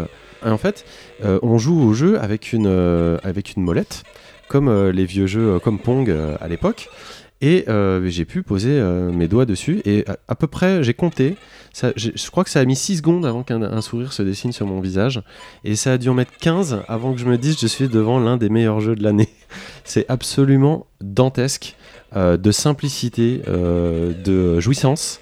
Et 0.45 0.49
en 0.49 0.59
fait, 0.59 0.85
euh, 1.25 1.39
on 1.43 1.59
joue 1.59 1.81
au 1.81 1.93
jeu 1.93 2.21
avec 2.21 2.53
une, 2.53 2.67
euh, 2.67 3.19
avec 3.23 3.55
une 3.57 3.63
molette, 3.63 4.05
comme 4.49 4.69
euh, 4.69 4.93
les 4.93 5.05
vieux 5.05 5.27
jeux 5.27 5.59
comme 5.59 5.79
Pong 5.79 6.15
à 6.41 6.49
l'époque. 6.49 6.89
Et 7.41 7.65
j'ai 8.05 8.25
pu 8.25 8.43
poser 8.43 8.81
mes 9.13 9.29
doigts 9.29 9.47
dessus. 9.47 9.81
Et 9.85 10.05
à 10.29 10.35
peu 10.35 10.47
près, 10.47 10.83
j'ai 10.83 10.95
compté 10.95 11.37
je, 11.97 12.31
crois 12.31 12.45
que 12.45 12.51
ça 12.51 12.61
a 12.61 12.65
mis 12.65 12.77
6 12.77 12.99
secondes 12.99 13.27
avant 13.27 13.43
qu'un 13.43 13.81
sourire 13.81 14.13
se 14.13 14.23
dessine 14.23 14.53
sur 14.53 14.67
mon 14.67 14.81
visage. 14.81 15.23
Et 15.65 15.77
ça 15.77 15.93
a 15.93 15.99
dû 15.99 16.09
en 16.09 16.15
mettre 16.15 16.33
15 16.41 16.83
avant 16.89 17.13
que 17.13 17.21
je 17.21 17.27
me 17.27 17.39
dise 17.39 17.59
je 17.61 17.67
suis 17.67 17.89
devant 17.89 18.19
l'un 18.19 18.37
des 18.37 18.49
meilleurs 18.49 18.81
jeux 18.81 18.97
de 18.97 19.03
l'année. 19.03 19.29
C'est 19.85 20.09
absolument 20.09 20.87
dantesque, 21.01 21.77
euh, 22.17 22.37
de 22.37 22.51
simplicité, 22.51 23.43
euh, 23.49 24.13
de 24.25 24.61
jouissance. 24.61 25.21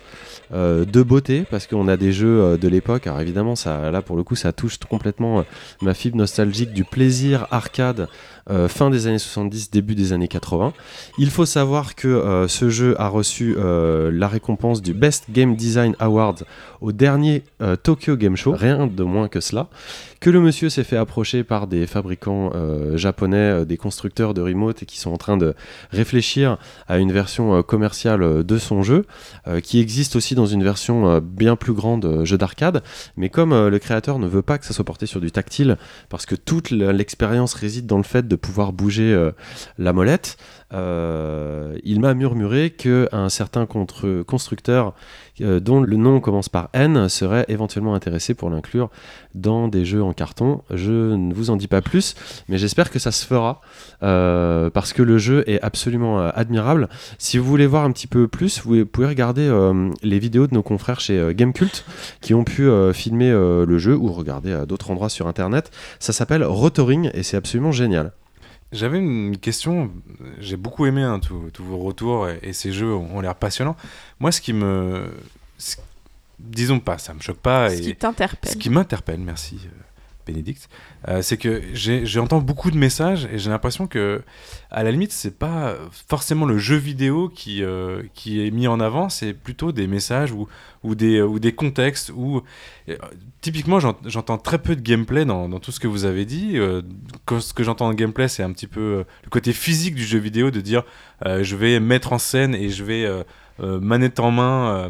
Euh, 0.50 0.86
de 0.86 1.02
beauté 1.02 1.44
parce 1.50 1.66
qu'on 1.66 1.88
a 1.88 1.98
des 1.98 2.10
jeux 2.10 2.56
de 2.56 2.68
l'époque 2.68 3.06
alors 3.06 3.20
évidemment 3.20 3.54
ça 3.54 3.90
là 3.90 4.00
pour 4.00 4.16
le 4.16 4.22
coup 4.22 4.34
ça 4.34 4.50
touche 4.50 4.78
complètement 4.78 5.44
ma 5.82 5.92
fibre 5.92 6.16
nostalgique 6.16 6.72
du 6.72 6.84
plaisir 6.84 7.46
arcade 7.50 8.08
euh, 8.50 8.66
fin 8.66 8.88
des 8.88 9.06
années 9.06 9.18
70, 9.18 9.70
début 9.70 9.94
des 9.94 10.12
années 10.12 10.28
80. 10.28 10.72
Il 11.18 11.30
faut 11.30 11.44
savoir 11.44 11.94
que 11.94 12.08
euh, 12.08 12.48
ce 12.48 12.70
jeu 12.70 12.94
a 12.98 13.08
reçu 13.08 13.54
euh, 13.58 14.10
la 14.10 14.26
récompense 14.26 14.80
du 14.80 14.94
Best 14.94 15.26
Game 15.30 15.54
Design 15.54 15.94
Award 15.98 16.44
au 16.80 16.92
dernier 16.92 17.42
Tokyo 17.82 18.16
Game 18.16 18.36
Show, 18.36 18.52
rien 18.52 18.86
de 18.86 19.02
moins 19.02 19.26
que 19.26 19.40
cela. 19.40 19.68
Que 20.20 20.30
le 20.30 20.40
monsieur 20.40 20.68
s'est 20.68 20.84
fait 20.84 20.96
approcher 20.96 21.42
par 21.42 21.66
des 21.66 21.88
fabricants 21.88 22.52
japonais, 22.94 23.66
des 23.66 23.76
constructeurs 23.76 24.32
de 24.32 24.40
remote 24.40 24.84
et 24.84 24.86
qui 24.86 25.00
sont 25.00 25.10
en 25.10 25.16
train 25.16 25.36
de 25.36 25.54
réfléchir 25.90 26.56
à 26.86 26.98
une 26.98 27.10
version 27.10 27.64
commerciale 27.64 28.44
de 28.44 28.58
son 28.58 28.84
jeu, 28.84 29.06
qui 29.64 29.80
existe 29.80 30.14
aussi 30.14 30.36
dans 30.36 30.46
une 30.46 30.62
version 30.62 31.18
bien 31.18 31.56
plus 31.56 31.72
grande 31.72 32.24
jeu 32.24 32.38
d'arcade. 32.38 32.84
Mais 33.16 33.28
comme 33.28 33.66
le 33.66 33.78
créateur 33.80 34.20
ne 34.20 34.28
veut 34.28 34.42
pas 34.42 34.58
que 34.58 34.64
ça 34.64 34.72
soit 34.72 34.84
porté 34.84 35.06
sur 35.06 35.20
du 35.20 35.32
tactile, 35.32 35.78
parce 36.10 36.26
que 36.26 36.36
toute 36.36 36.70
l'expérience 36.70 37.54
réside 37.54 37.86
dans 37.86 37.98
le 37.98 38.04
fait 38.04 38.28
de 38.28 38.36
pouvoir 38.38 38.72
bouger 38.72 39.12
euh, 39.12 39.32
la 39.78 39.92
molette, 39.92 40.36
euh, 40.74 41.78
il 41.82 42.00
m'a 42.00 42.14
murmuré 42.14 42.70
qu'un 42.70 43.28
certain 43.28 43.66
constructeur 43.66 44.94
euh, 45.40 45.60
dont 45.60 45.80
le 45.80 45.96
nom 45.96 46.20
commence 46.20 46.48
par 46.50 46.68
N 46.74 47.08
serait 47.08 47.46
éventuellement 47.48 47.94
intéressé 47.94 48.34
pour 48.34 48.50
l'inclure 48.50 48.90
dans 49.34 49.68
des 49.68 49.84
jeux 49.84 50.02
en 50.02 50.12
carton. 50.12 50.62
Je 50.70 51.14
ne 51.14 51.32
vous 51.32 51.50
en 51.50 51.56
dis 51.56 51.68
pas 51.68 51.80
plus, 51.80 52.14
mais 52.48 52.58
j'espère 52.58 52.90
que 52.90 52.98
ça 52.98 53.12
se 53.12 53.24
fera 53.24 53.60
parce 54.00 54.92
que 54.92 55.02
le 55.02 55.18
jeu 55.18 55.44
est 55.46 55.60
absolument 55.62 56.18
admirable. 56.28 56.88
Si 57.18 57.38
vous 57.38 57.44
voulez 57.44 57.66
voir 57.66 57.84
un 57.84 57.92
petit 57.92 58.06
peu 58.06 58.28
plus, 58.28 58.60
vous 58.62 58.84
pouvez 58.84 59.06
regarder 59.06 59.48
les 60.02 60.18
vidéos 60.18 60.46
de 60.46 60.54
nos 60.54 60.62
confrères 60.62 61.00
chez 61.00 61.34
Gamecult 61.34 61.84
qui 62.20 62.34
ont 62.34 62.44
pu 62.44 62.68
filmer 62.92 63.30
le 63.30 63.78
jeu 63.78 63.96
ou 63.96 64.12
regarder 64.12 64.64
d'autres 64.66 64.90
endroits 64.90 65.08
sur 65.08 65.26
internet. 65.28 65.70
Ça 66.00 66.12
s'appelle 66.12 66.44
Rotoring 66.44 67.10
et 67.14 67.22
c'est 67.22 67.36
absolument 67.36 67.72
génial. 67.72 68.12
J'avais 68.72 68.98
une 68.98 69.38
question. 69.38 69.90
J'ai 70.38 70.56
beaucoup 70.56 70.86
aimé 70.86 71.02
hein, 71.02 71.20
tous 71.20 71.64
vos 71.64 71.78
retours 71.78 72.28
et, 72.28 72.52
ces 72.52 72.72
jeux 72.72 72.92
ont, 72.92 73.20
l'air 73.20 73.34
passionnants. 73.34 73.76
Moi, 74.20 74.30
ce 74.32 74.40
qui 74.40 74.52
me. 74.52 75.10
disons 76.38 76.80
pas, 76.80 76.98
ça 76.98 77.14
me 77.14 77.20
choque 77.20 77.38
pas. 77.38 77.70
Ce 77.70 77.80
qui 77.80 77.96
t'interpelle. 77.96 78.50
Ce 78.50 78.56
qui 78.56 78.70
m'interpelle, 78.70 79.20
merci. 79.20 79.58
Euh, 80.28 80.52
euh, 81.08 81.22
c'est 81.22 81.36
que 81.36 81.62
j'entends 81.74 82.40
beaucoup 82.40 82.70
de 82.70 82.76
messages 82.76 83.28
et 83.32 83.38
j'ai 83.38 83.50
l'impression 83.50 83.86
que, 83.86 84.22
à 84.70 84.82
la 84.82 84.90
limite, 84.90 85.12
c'est 85.12 85.38
pas 85.38 85.74
forcément 86.08 86.46
le 86.46 86.58
jeu 86.58 86.76
vidéo 86.76 87.28
qui, 87.28 87.62
euh, 87.62 88.02
est 88.26 88.50
mis 88.50 88.66
en 88.66 88.80
avant, 88.80 89.08
c'est 89.08 89.32
plutôt 89.32 89.72
des 89.72 89.86
messages 89.86 90.32
ou, 90.32 90.48
ou, 90.82 90.94
des, 90.94 91.20
ou 91.22 91.38
contextes. 91.56 92.10
Euh, 92.10 92.96
typiquement, 93.40 93.78
j'entends 93.80 94.38
très 94.38 94.58
peu 94.58 94.76
de 94.76 94.80
gameplay 94.80 95.24
dans, 95.24 95.48
tout 95.60 95.72
ce 95.72 95.80
que 95.80 95.88
vous 95.88 96.04
avez 96.04 96.24
dit. 96.24 96.58
ce 97.28 97.54
que 97.54 97.64
j'entends 97.64 97.86
en 97.86 97.94
gameplay, 97.94 98.28
c'est 98.28 98.42
un 98.42 98.52
petit 98.52 98.66
peu 98.66 99.04
le 99.24 99.30
côté 99.30 99.52
physique 99.52 99.94
du 99.94 100.04
jeu 100.04 100.18
vidéo, 100.18 100.50
de 100.50 100.60
dire 100.60 100.84
je 101.24 101.56
vais 101.56 101.80
mettre 101.80 102.12
en 102.12 102.18
scène 102.18 102.54
et 102.54 102.70
je 102.70 102.84
vais 102.84 103.08
manette 103.58 104.20
en 104.20 104.30
main 104.30 104.88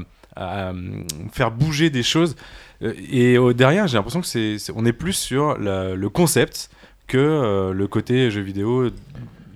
faire 1.32 1.50
bouger 1.50 1.90
des 1.90 2.02
choses. 2.02 2.36
Euh, 2.82 2.94
et 3.10 3.36
derrière, 3.54 3.86
j'ai 3.86 3.96
l'impression 3.96 4.20
que 4.20 4.26
c'est, 4.26 4.58
on 4.74 4.84
est 4.84 4.92
plus 4.92 5.14
sur 5.14 5.56
le 5.58 6.08
concept 6.08 6.70
que 7.06 7.18
euh, 7.18 7.72
le 7.72 7.86
côté 7.86 8.30
jeu 8.30 8.42
vidéo, 8.42 8.90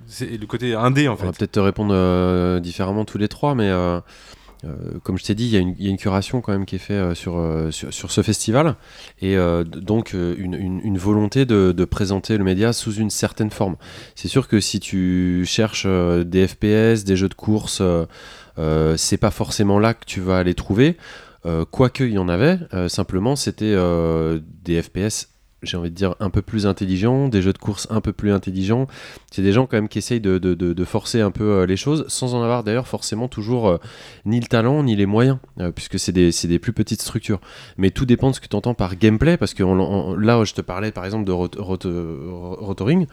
c'est 0.06 0.38
le 0.38 0.46
côté 0.46 0.74
indé 0.74 1.08
en 1.08 1.16
fait. 1.16 1.24
On 1.24 1.26
va 1.26 1.32
peut-être 1.32 1.52
te 1.52 1.60
répondre 1.60 1.94
euh, 1.94 2.60
différemment 2.60 3.04
tous 3.04 3.18
les 3.18 3.28
trois, 3.28 3.54
mais 3.54 3.70
comme 5.02 5.18
je 5.18 5.24
t'ai 5.24 5.34
dit, 5.34 5.46
il 5.46 5.84
y, 5.84 5.88
a 5.88 5.90
une 5.90 5.96
curation 5.96 6.40
quand 6.40 6.52
même 6.52 6.66
qui 6.66 6.76
est 6.76 6.78
faite 6.78 7.14
sur, 7.14 7.34
sur, 7.72 8.12
ce 8.12 8.22
festival, 8.22 8.76
et 9.20 9.36
donc 9.64 10.12
une, 10.12 10.98
volonté 10.98 11.44
de, 11.44 11.72
de, 11.72 11.84
présenter 11.84 12.38
le 12.38 12.44
média 12.44 12.72
sous 12.72 12.94
une 12.94 13.10
certaine 13.10 13.50
forme. 13.50 13.74
C'est 14.14 14.28
sûr 14.28 14.46
que 14.46 14.60
si 14.60 14.78
tu 14.78 15.42
cherches 15.46 15.84
des 15.84 16.46
FPS, 16.46 17.02
des 17.02 17.16
jeux 17.16 17.28
de 17.28 17.34
course, 17.34 17.82
c'est 18.96 19.16
pas 19.16 19.32
forcément 19.32 19.80
là 19.80 19.94
que 19.94 20.04
tu 20.06 20.20
vas 20.20 20.44
les 20.44 20.54
trouver. 20.54 20.96
Euh, 21.44 21.64
quoique 21.68 22.04
il 22.04 22.12
y 22.12 22.18
en 22.18 22.28
avait, 22.28 22.58
euh, 22.72 22.88
simplement 22.88 23.34
c'était 23.34 23.74
euh, 23.74 24.38
des 24.64 24.80
FPS 24.80 25.28
j'ai 25.64 25.76
envie 25.76 25.90
de 25.90 25.94
dire, 25.94 26.16
un 26.18 26.28
peu 26.28 26.42
plus 26.42 26.66
intelligents, 26.66 27.28
des 27.28 27.40
jeux 27.40 27.52
de 27.52 27.58
course 27.58 27.86
un 27.88 28.00
peu 28.00 28.12
plus 28.12 28.32
intelligents. 28.32 28.88
C'est 29.30 29.42
des 29.42 29.52
gens 29.52 29.66
quand 29.66 29.76
même 29.76 29.88
qui 29.88 29.98
essayent 29.98 30.20
de, 30.20 30.38
de, 30.38 30.54
de, 30.54 30.84
forcer 30.84 31.20
un 31.20 31.30
peu 31.30 31.62
les 31.62 31.76
choses, 31.76 32.04
sans 32.08 32.34
en 32.34 32.42
avoir 32.42 32.64
d'ailleurs 32.64 32.88
forcément 32.88 33.28
toujours 33.28 33.78
ni 34.24 34.40
le 34.40 34.46
talent 34.46 34.82
ni 34.82 34.96
les 34.96 35.06
moyens, 35.06 35.38
puisque 35.76 36.00
c'est 36.00 36.10
des, 36.10 36.30
des, 36.32 36.58
plus 36.58 36.72
petites 36.72 37.00
structures. 37.00 37.40
Mais 37.76 37.90
tout 37.90 38.06
dépend 38.06 38.30
de 38.30 38.34
ce 38.34 38.40
que 38.40 38.48
tu 38.48 38.56
entends 38.56 38.74
par 38.74 38.96
gameplay, 38.96 39.36
parce 39.36 39.54
que 39.54 39.62
là, 39.62 40.42
je 40.42 40.52
te 40.52 40.62
parlais 40.62 40.90
par 40.90 41.04
exemple 41.04 41.26
de 41.26 41.30
rotoring, 41.30 43.06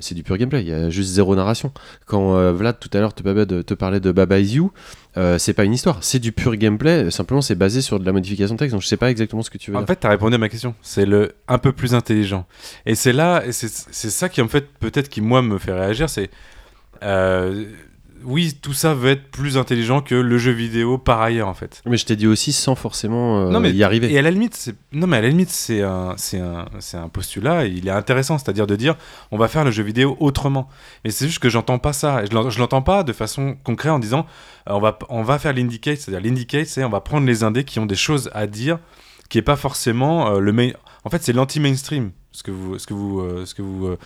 c'est 0.00 0.14
du 0.14 0.22
pur 0.22 0.38
gameplay, 0.38 0.62
il 0.62 0.68
y 0.68 0.72
a 0.72 0.88
juste 0.88 1.10
zéro 1.10 1.36
narration. 1.36 1.70
Quand 2.06 2.50
Vlad 2.52 2.78
tout 2.80 2.88
à 2.94 3.00
l'heure 3.00 3.12
te, 3.12 3.60
te 3.60 3.74
parlait 3.74 4.00
de 4.00 4.10
Baba 4.10 4.40
Is 4.40 4.54
You, 4.54 4.72
euh, 5.16 5.38
c'est 5.38 5.52
pas 5.52 5.64
une 5.64 5.72
histoire, 5.72 5.98
c'est 6.02 6.18
du 6.18 6.32
pur 6.32 6.56
gameplay, 6.56 7.10
simplement 7.10 7.40
c'est 7.40 7.54
basé 7.54 7.82
sur 7.82 8.00
de 8.00 8.04
la 8.04 8.12
modification 8.12 8.54
de 8.54 8.58
texte, 8.58 8.72
donc 8.72 8.82
je 8.82 8.88
sais 8.88 8.96
pas 8.96 9.10
exactement 9.10 9.42
ce 9.42 9.50
que 9.50 9.58
tu 9.58 9.70
veux 9.70 9.76
en 9.76 9.80
dire. 9.80 9.84
En 9.84 9.86
fait, 9.86 10.00
tu 10.00 10.06
as 10.06 10.10
répondu 10.10 10.34
à 10.34 10.38
ma 10.38 10.48
question, 10.48 10.74
c'est 10.82 11.06
le 11.06 11.34
un 11.46 11.58
peu 11.58 11.72
plus 11.72 11.94
intelligent. 11.94 12.46
Et 12.84 12.94
c'est 12.94 13.12
là, 13.12 13.42
c'est 13.50 13.68
ça 13.68 14.28
qui 14.28 14.42
en 14.42 14.48
fait 14.48 14.68
peut-être 14.80 15.08
qui 15.08 15.20
moi 15.20 15.40
me 15.42 15.58
fait 15.58 15.72
réagir, 15.72 16.10
c'est 16.10 16.30
euh, 17.02 17.64
oui, 18.24 18.54
tout 18.60 18.72
ça 18.72 18.94
veut 18.94 19.10
être 19.10 19.30
plus 19.30 19.56
intelligent 19.56 20.00
que 20.00 20.14
le 20.14 20.38
jeu 20.38 20.52
vidéo 20.52 20.98
par 20.98 21.20
ailleurs 21.20 21.48
en 21.48 21.54
fait. 21.54 21.82
Mais 21.86 21.96
je 21.96 22.06
t'ai 22.06 22.16
dit 22.16 22.26
aussi 22.26 22.52
sans 22.52 22.74
forcément 22.74 23.50
euh, 23.50 23.68
y 23.68 23.82
arriver. 23.82 24.12
Et 24.12 24.18
à 24.18 24.22
la 24.22 24.30
limite, 24.30 24.54
c'est 24.54 24.74
non 24.92 25.06
mais 25.06 25.18
à 25.18 25.20
la 25.20 25.28
limite 25.28 25.50
c'est 25.50 25.82
un 25.82 26.14
c'est 26.16 26.40
un 26.40 26.66
c'est 26.80 26.96
un 26.96 27.08
postulat, 27.08 27.66
il 27.66 27.86
est 27.86 27.92
intéressant, 27.92 28.38
c'est-à-dire 28.38 28.66
de 28.66 28.76
dire 28.76 28.96
on 29.30 29.38
va 29.38 29.48
faire 29.48 29.64
le 29.64 29.70
jeu 29.70 29.82
vidéo 29.82 30.16
autrement. 30.20 30.68
Mais 31.04 31.10
c'est 31.10 31.26
juste 31.26 31.40
que 31.40 31.48
j'entends 31.48 31.78
pas 31.78 31.92
ça, 31.92 32.24
je 32.24 32.58
l'entends 32.58 32.82
pas 32.82 33.02
de 33.02 33.12
façon 33.12 33.56
concrète 33.62 33.92
en 33.92 33.98
disant 33.98 34.26
euh, 34.68 34.72
on 34.74 34.80
va 34.80 34.98
on 35.08 35.22
va 35.22 35.38
faire 35.38 35.52
l'indicate, 35.52 35.98
c'est-à-dire 35.98 36.26
l'indicate 36.26 36.66
c'est 36.66 36.84
on 36.84 36.90
va 36.90 37.00
prendre 37.00 37.26
les 37.26 37.44
indés 37.44 37.64
qui 37.64 37.78
ont 37.78 37.86
des 37.86 37.96
choses 37.96 38.30
à 38.32 38.46
dire 38.46 38.78
qui 39.28 39.38
est 39.38 39.42
pas 39.42 39.56
forcément 39.56 40.28
euh, 40.28 40.38
le 40.40 40.52
main... 40.52 40.70
en 41.04 41.10
fait 41.10 41.22
c'est 41.22 41.32
l'anti-mainstream 41.32 42.12
ce 42.32 42.42
que 42.42 42.50
vous 42.50 42.78
ce 42.78 42.86
que 42.86 42.94
vous 42.94 43.46
ce 43.46 43.54
que 43.54 43.62
vous 43.62 43.96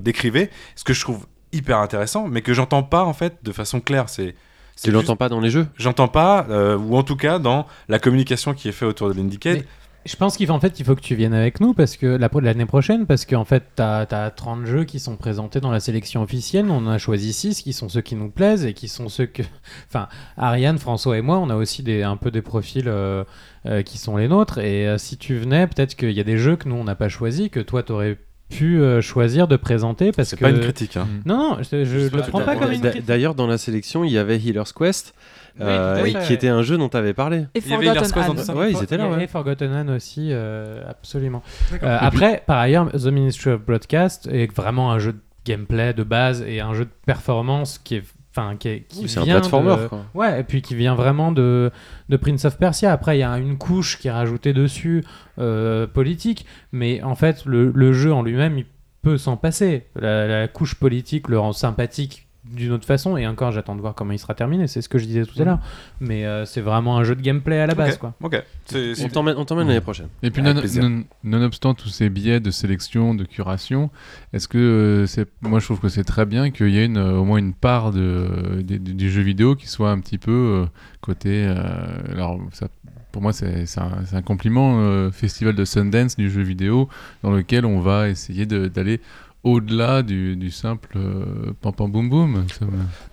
décrivez, 0.00 0.50
ce 0.74 0.82
que 0.82 0.92
je 0.92 1.00
trouve 1.00 1.26
hyper 1.52 1.78
intéressant, 1.78 2.28
mais 2.28 2.42
que 2.42 2.54
j'entends 2.54 2.82
pas 2.82 3.04
en 3.04 3.12
fait 3.12 3.38
de 3.42 3.52
façan 3.52 3.80
claire. 3.80 4.08
C'est 4.08 4.34
tu 4.82 4.90
l'entends 4.90 5.16
pas 5.16 5.28
dans 5.28 5.40
les 5.40 5.50
jeux 5.50 5.66
J'entends 5.76 6.08
pas, 6.08 6.46
euh, 6.48 6.76
ou 6.78 6.96
en 6.96 7.02
tout 7.02 7.16
cas 7.16 7.38
dans 7.38 7.66
la 7.88 7.98
communication 7.98 8.54
qui 8.54 8.68
est 8.68 8.72
faite 8.72 8.88
autour 8.88 9.08
de 9.08 9.14
l'Indicate. 9.14 9.64
Je 10.06 10.16
pense 10.16 10.38
qu'il 10.38 10.50
en 10.50 10.58
fait, 10.58 10.80
il 10.80 10.86
faut 10.86 10.94
que 10.94 11.02
tu 11.02 11.14
viennes 11.14 11.34
avec 11.34 11.60
nous 11.60 11.74
parce 11.74 11.98
que 11.98 12.18
l'année 12.40 12.64
prochaine, 12.64 13.04
parce 13.04 13.26
qu'en 13.26 13.44
fait, 13.44 13.64
tu 13.76 13.82
as, 13.82 14.32
30 14.34 14.64
jeux 14.64 14.84
qui 14.84 14.98
sont 14.98 15.16
présentés 15.16 15.60
dans 15.60 15.70
la 15.70 15.80
sélection 15.80 16.22
officielle. 16.22 16.70
On 16.70 16.78
en 16.78 16.88
a 16.88 16.96
choisi 16.96 17.34
6 17.34 17.60
qui 17.60 17.74
sont 17.74 17.90
ceux 17.90 18.00
qui 18.00 18.14
nous 18.16 18.30
plaisent 18.30 18.64
et 18.64 18.72
qui 18.72 18.88
sont 18.88 19.10
ceux 19.10 19.26
que. 19.26 19.42
Enfin, 19.88 20.08
Ariane, 20.38 20.78
François 20.78 21.18
et 21.18 21.20
moi, 21.20 21.38
on 21.38 21.50
a 21.50 21.56
aussi 21.56 21.82
des, 21.82 22.02
un 22.02 22.16
peu 22.16 22.30
des 22.30 22.40
profils 22.40 22.88
euh, 22.88 23.24
euh, 23.66 23.82
qui 23.82 23.98
sont 23.98 24.16
les 24.16 24.28
nôtres. 24.28 24.56
Et 24.58 24.96
si 24.96 25.18
tu 25.18 25.36
venais, 25.36 25.66
peut-être 25.66 25.94
qu'il 25.94 26.12
y 26.12 26.20
a 26.20 26.24
des 26.24 26.38
jeux 26.38 26.56
que 26.56 26.66
nous, 26.66 26.76
on 26.76 26.84
n'a 26.84 26.94
pas 26.94 27.10
choisi, 27.10 27.50
que 27.50 27.60
toi, 27.60 27.82
tu 27.82 27.92
aurais 27.92 28.16
pu 28.50 28.80
euh, 28.80 29.00
choisir 29.00 29.48
de 29.48 29.56
présenter 29.56 30.12
parce 30.12 30.28
C'est 30.28 30.36
que 30.36 30.42
pas 30.42 30.50
une 30.50 30.60
critique. 30.60 30.96
Hein. 30.96 31.06
non 31.24 31.36
non 31.36 31.56
je, 31.60 31.84
je, 31.84 32.14
le 32.14 32.22
prends 32.22 32.42
pas 32.42 32.56
comme 32.56 32.72
une 32.72 32.80
critique 32.80 33.06
D'ailleurs, 33.06 33.34
dans 33.34 33.46
la 33.46 33.56
sélection, 33.56 34.04
il 34.04 34.12
y 34.12 34.18
avait 34.18 34.38
Healer's 34.38 34.72
Quest, 34.72 35.14
euh, 35.60 36.12
qui 36.26 36.32
était 36.32 36.48
un 36.48 36.62
jeu 36.62 36.76
dont 36.76 36.88
tu 36.88 36.96
avais 36.96 37.14
parlé. 37.14 37.46
Et 37.54 37.60
Il 37.64 37.68
y 37.68 37.74
avait 37.74 37.86
Forgotten 37.86 38.02
Quest 38.02 38.14
dans 38.14 38.32
Hand. 38.32 38.36
tout 38.36 38.44
ça. 38.44 38.54
Ouais, 38.54 38.72
ils 38.72 38.82
étaient 38.82 38.96
là, 38.96 39.08
ouais. 39.08 39.24
Et 39.24 39.26
Forgotten 39.26 39.90
aussi, 39.90 40.28
euh, 40.30 40.82
absolument. 40.88 41.42
Euh, 41.82 41.98
après, 42.00 42.42
par 42.46 42.58
ailleurs, 42.58 42.90
The 42.92 43.06
Ministry 43.06 43.52
of 43.52 43.62
Broadcast 43.64 44.28
est 44.30 44.52
vraiment 44.54 44.92
un 44.92 44.98
jeu 44.98 45.12
de 45.12 45.20
gameplay 45.44 45.94
de 45.94 46.02
base 46.02 46.42
et 46.46 46.60
un 46.60 46.74
jeu 46.74 46.84
de 46.84 46.90
performance 47.06 47.78
qui 47.78 47.96
est, 47.96 48.04
enfin, 48.30 48.56
qui, 48.56 48.82
qui 48.88 49.02
Oui, 49.02 49.08
c'est 49.08 49.20
un 49.20 49.24
vient 49.24 49.38
platformer, 49.40 49.76
de- 49.82 49.86
quoi. 49.88 50.04
Ouais, 50.14 50.40
et 50.40 50.44
puis 50.44 50.62
qui 50.62 50.74
vient 50.74 50.94
vraiment 50.94 51.32
de, 51.32 51.70
de 52.08 52.16
Prince 52.16 52.44
of 52.44 52.58
Persia. 52.58 52.92
Après, 52.92 53.16
il 53.16 53.20
y 53.20 53.24
a 53.24 53.36
une 53.38 53.58
couche 53.58 53.98
qui 53.98 54.08
est 54.08 54.12
rajoutée 54.12 54.52
dessus, 54.52 55.04
euh, 55.38 55.86
politique, 55.86 56.46
mais 56.72 57.02
en 57.02 57.14
fait, 57.14 57.44
le, 57.44 57.70
le 57.74 57.92
jeu 57.92 58.12
en 58.12 58.22
lui-même, 58.22 58.58
il 58.58 58.66
peut 59.02 59.18
s'en 59.18 59.36
passer. 59.36 59.86
La, 59.96 60.26
la 60.26 60.48
couche 60.48 60.74
politique 60.74 61.28
le 61.28 61.38
rend 61.38 61.52
sympathique 61.52 62.26
d'une 62.52 62.72
autre 62.72 62.84
façon, 62.86 63.16
et 63.16 63.26
encore, 63.26 63.52
j'attends 63.52 63.74
de 63.76 63.80
voir 63.80 63.94
comment 63.94 64.12
il 64.12 64.18
sera 64.18 64.34
terminé, 64.34 64.66
c'est 64.66 64.82
ce 64.82 64.88
que 64.88 64.98
je 64.98 65.04
disais 65.06 65.24
tout 65.24 65.40
à 65.40 65.44
l'heure. 65.44 65.58
Mais 66.00 66.26
euh, 66.26 66.44
c'est 66.44 66.60
vraiment 66.60 66.98
un 66.98 67.04
jeu 67.04 67.14
de 67.14 67.22
gameplay 67.22 67.60
à 67.60 67.66
la 67.66 67.74
base, 67.74 67.94
Ok, 67.94 67.98
quoi. 68.00 68.14
Ok. 68.22 68.42
C'est- 68.66 68.90
On 68.90 68.94
c'est- 68.94 69.08
t'emmène 69.08 69.36
on 69.36 69.44
t'emmène 69.44 69.68
l'année 69.68 69.80
prochaine. 69.80 70.08
Et 70.22 70.30
puis, 70.30 70.42
Avec 70.42 70.54
non, 70.54 70.60
plaisir. 70.60 70.88
non- 70.88 71.04
nonobstant 71.24 71.74
tous 71.74 71.88
ces 71.88 72.08
biais 72.08 72.40
de 72.40 72.50
sélection, 72.50 73.14
de 73.14 73.24
curation, 73.24 73.90
est-ce 74.32 74.48
que 74.48 74.58
euh, 74.58 75.06
c'est, 75.06 75.28
moi 75.42 75.60
je 75.60 75.64
trouve 75.64 75.80
que 75.80 75.88
c'est 75.88 76.04
très 76.04 76.26
bien 76.26 76.50
qu'il 76.50 76.68
y 76.70 76.78
ait 76.78 76.86
une, 76.86 76.96
euh, 76.96 77.18
au 77.18 77.24
moins 77.24 77.38
une 77.38 77.54
part 77.54 77.92
de, 77.92 78.60
des- 78.62 78.78
du 78.78 78.94
du 78.94 79.10
jeu 79.10 79.22
vidéo 79.22 79.54
qui 79.54 79.66
soit 79.68 79.90
un 79.90 80.00
petit 80.00 80.18
peu 80.18 80.30
euh, 80.32 80.66
côté. 81.00 81.44
euh, 81.46 81.62
alors, 82.12 82.38
ça, 82.52 82.68
pour 83.12 83.22
moi, 83.22 83.32
c'est, 83.32 83.66
c'est 83.66 83.80
un, 83.80 84.04
c'est 84.04 84.14
un 84.16 84.22
compliment, 84.22 84.80
euh, 84.80 85.10
festival 85.10 85.54
de 85.56 85.64
Sundance 85.64 86.16
du 86.16 86.30
jeu 86.30 86.42
vidéo, 86.42 86.88
dans 87.24 87.32
lequel 87.32 87.64
on 87.66 87.80
va 87.80 88.08
essayer 88.08 88.46
de- 88.46 88.68
d'aller 88.68 89.00
au-delà 89.42 90.02
du, 90.02 90.50
simple 90.50 90.96
euh, 90.96 91.52
pam 91.62 91.72
pam 91.72 91.90
boum 91.90 92.10
boum. 92.10 92.44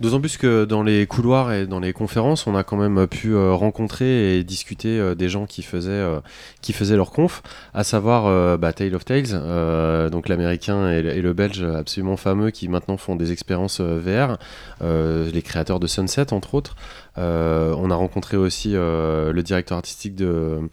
D'autant 0.00 0.20
plus 0.20 0.36
que 0.36 0.64
dans 0.66 0.82
les 0.82 1.06
couloirs 1.06 1.52
et 1.52 1.66
dans 1.66 1.80
les 1.80 1.94
conférences, 1.94 2.46
on 2.46 2.54
a 2.54 2.64
quand 2.64 2.76
même 2.76 3.06
pu 3.06 3.32
euh, 3.32 3.54
rencontrer 3.54 4.36
et 4.38 4.44
discuter 4.44 4.98
euh, 4.98 5.14
des 5.14 5.30
gens 5.30 5.46
qui 5.46 5.62
faisaient, 5.62 5.90
euh, 5.90 6.20
qui 6.60 6.74
faisaient 6.74 6.96
leur 6.96 7.12
conf, 7.12 7.42
à 7.72 7.82
savoir 7.82 8.58
bah, 8.58 8.72
Tale 8.72 8.94
of 8.94 9.04
Tales, 9.04 10.10
donc 10.10 10.28
l'américain 10.28 10.90
et, 10.90 11.02
le- 11.02 11.32
belge 11.32 11.62
absolument 11.62 12.16
fameux 12.16 12.50
qui 12.50 12.68
maintenant 12.68 12.96
font 12.96 13.14
des 13.14 13.32
expériences 13.32 13.80
VR, 13.80 14.38
les 14.80 15.42
créateurs 15.42 15.78
de 15.78 15.86
Sunset 15.86 16.32
entre 16.32 16.54
autres. 16.54 16.74
On 17.16 17.90
a 17.90 17.94
rencontré 17.94 18.36
aussi 18.36 18.72
le 18.72 19.40
directeur 19.42 19.78
artistique 19.78 20.14
de 20.16 20.68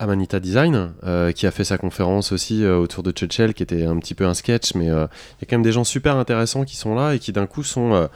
Amanita 0.00 0.38
Design, 0.38 0.92
euh, 1.04 1.32
qui 1.32 1.46
a 1.46 1.50
fait 1.50 1.64
sa 1.64 1.76
conférence 1.76 2.30
aussi 2.30 2.64
euh, 2.64 2.76
autour 2.76 3.02
de 3.02 3.10
Churchill, 3.10 3.52
qui 3.52 3.64
était 3.64 3.84
un 3.84 3.98
petit 3.98 4.14
peu 4.14 4.26
un 4.26 4.34
sketch, 4.34 4.74
mais 4.74 4.88
euh, 4.90 5.06
il 5.38 5.42
y 5.42 5.44
a 5.44 5.46
quand 5.48 5.56
même 5.56 5.62
des 5.62 5.72
gens 5.72 5.84
super 5.84 6.16
intéressants 6.16 6.64
qui 6.64 6.76
sont 6.76 6.94
là 6.94 7.14
et 7.14 7.18
qui 7.18 7.32
d'un 7.32 7.46
coup 7.46 7.64
sont 7.64 8.08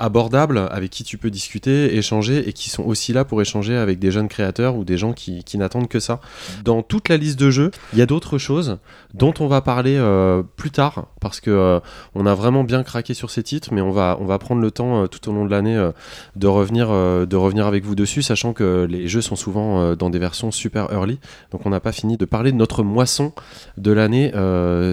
abordables, 0.00 0.66
avec 0.70 0.90
qui 0.90 1.04
tu 1.04 1.18
peux 1.18 1.30
discuter, 1.30 1.96
échanger, 1.96 2.48
et 2.48 2.52
qui 2.52 2.70
sont 2.70 2.82
aussi 2.82 3.12
là 3.12 3.24
pour 3.24 3.40
échanger 3.40 3.76
avec 3.76 3.98
des 3.98 4.10
jeunes 4.10 4.28
créateurs 4.28 4.76
ou 4.76 4.84
des 4.84 4.98
gens 4.98 5.12
qui, 5.12 5.44
qui 5.44 5.58
n'attendent 5.58 5.88
que 5.88 6.00
ça. 6.00 6.20
Dans 6.64 6.82
toute 6.82 7.08
la 7.08 7.16
liste 7.16 7.38
de 7.38 7.50
jeux, 7.50 7.70
il 7.92 7.98
y 7.98 8.02
a 8.02 8.06
d'autres 8.06 8.38
choses 8.38 8.78
dont 9.14 9.34
on 9.40 9.46
va 9.46 9.60
parler 9.60 9.96
euh, 9.96 10.42
plus 10.56 10.70
tard, 10.70 11.06
parce 11.20 11.40
que 11.40 11.50
euh, 11.50 11.80
on 12.14 12.26
a 12.26 12.34
vraiment 12.34 12.64
bien 12.64 12.82
craqué 12.82 13.14
sur 13.14 13.30
ces 13.30 13.42
titres, 13.42 13.70
mais 13.72 13.80
on 13.80 13.90
va, 13.90 14.16
on 14.20 14.24
va 14.24 14.38
prendre 14.38 14.60
le 14.60 14.70
temps 14.70 15.02
euh, 15.02 15.06
tout 15.06 15.28
au 15.28 15.32
long 15.32 15.44
de 15.44 15.50
l'année 15.50 15.90
de, 16.36 16.46
revenir, 16.46 16.88
de 16.88 17.36
revenir 17.36 17.66
avec 17.66 17.84
vous 17.84 17.94
dessus, 17.94 18.22
sachant 18.22 18.52
que 18.52 18.86
les 18.88 19.08
jeux 19.08 19.20
sont 19.20 19.36
souvent 19.36 19.94
dans 19.94 20.10
des 20.10 20.18
versions 20.18 20.50
super 20.50 20.92
early, 20.92 21.18
donc 21.50 21.66
on 21.66 21.70
n'a 21.70 21.80
pas 21.80 21.92
fini 21.92 22.16
de 22.16 22.24
parler 22.24 22.52
de 22.52 22.56
notre 22.56 22.82
moisson 22.82 23.32
de 23.76 23.92
l'année 23.92 24.32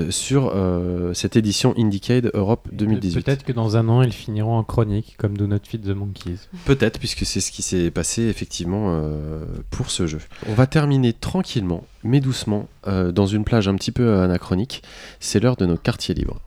sur 0.09 0.53
cette 1.13 1.35
édition 1.35 1.73
Indiecade 1.77 2.31
Europe 2.34 2.67
2018. 2.71 3.23
Peut-être 3.23 3.43
que 3.43 3.51
dans 3.51 3.77
un 3.77 3.88
an, 3.89 4.01
ils 4.01 4.13
finiront 4.13 4.57
en 4.57 4.63
chronique, 4.63 4.96
comme 5.17 5.37
Do 5.37 5.47
Not 5.47 5.59
Feed 5.63 5.83
the 5.83 5.95
Monkeys. 5.95 6.39
Peut-être, 6.65 6.99
puisque 6.99 7.25
c'est 7.25 7.39
ce 7.39 7.51
qui 7.51 7.61
s'est 7.61 7.91
passé 7.91 8.23
effectivement 8.23 8.95
euh, 8.95 9.43
pour 9.69 9.91
ce 9.91 10.07
jeu. 10.07 10.19
On 10.47 10.53
va 10.53 10.67
terminer 10.67 11.13
tranquillement, 11.13 11.85
mais 12.03 12.19
doucement, 12.19 12.67
euh, 12.87 13.11
dans 13.11 13.27
une 13.27 13.43
plage 13.43 13.67
un 13.67 13.75
petit 13.75 13.91
peu 13.91 14.19
anachronique. 14.19 14.83
C'est 15.19 15.39
l'heure 15.39 15.55
de 15.55 15.65
nos 15.65 15.77
quartiers 15.77 16.15
libres. 16.15 16.39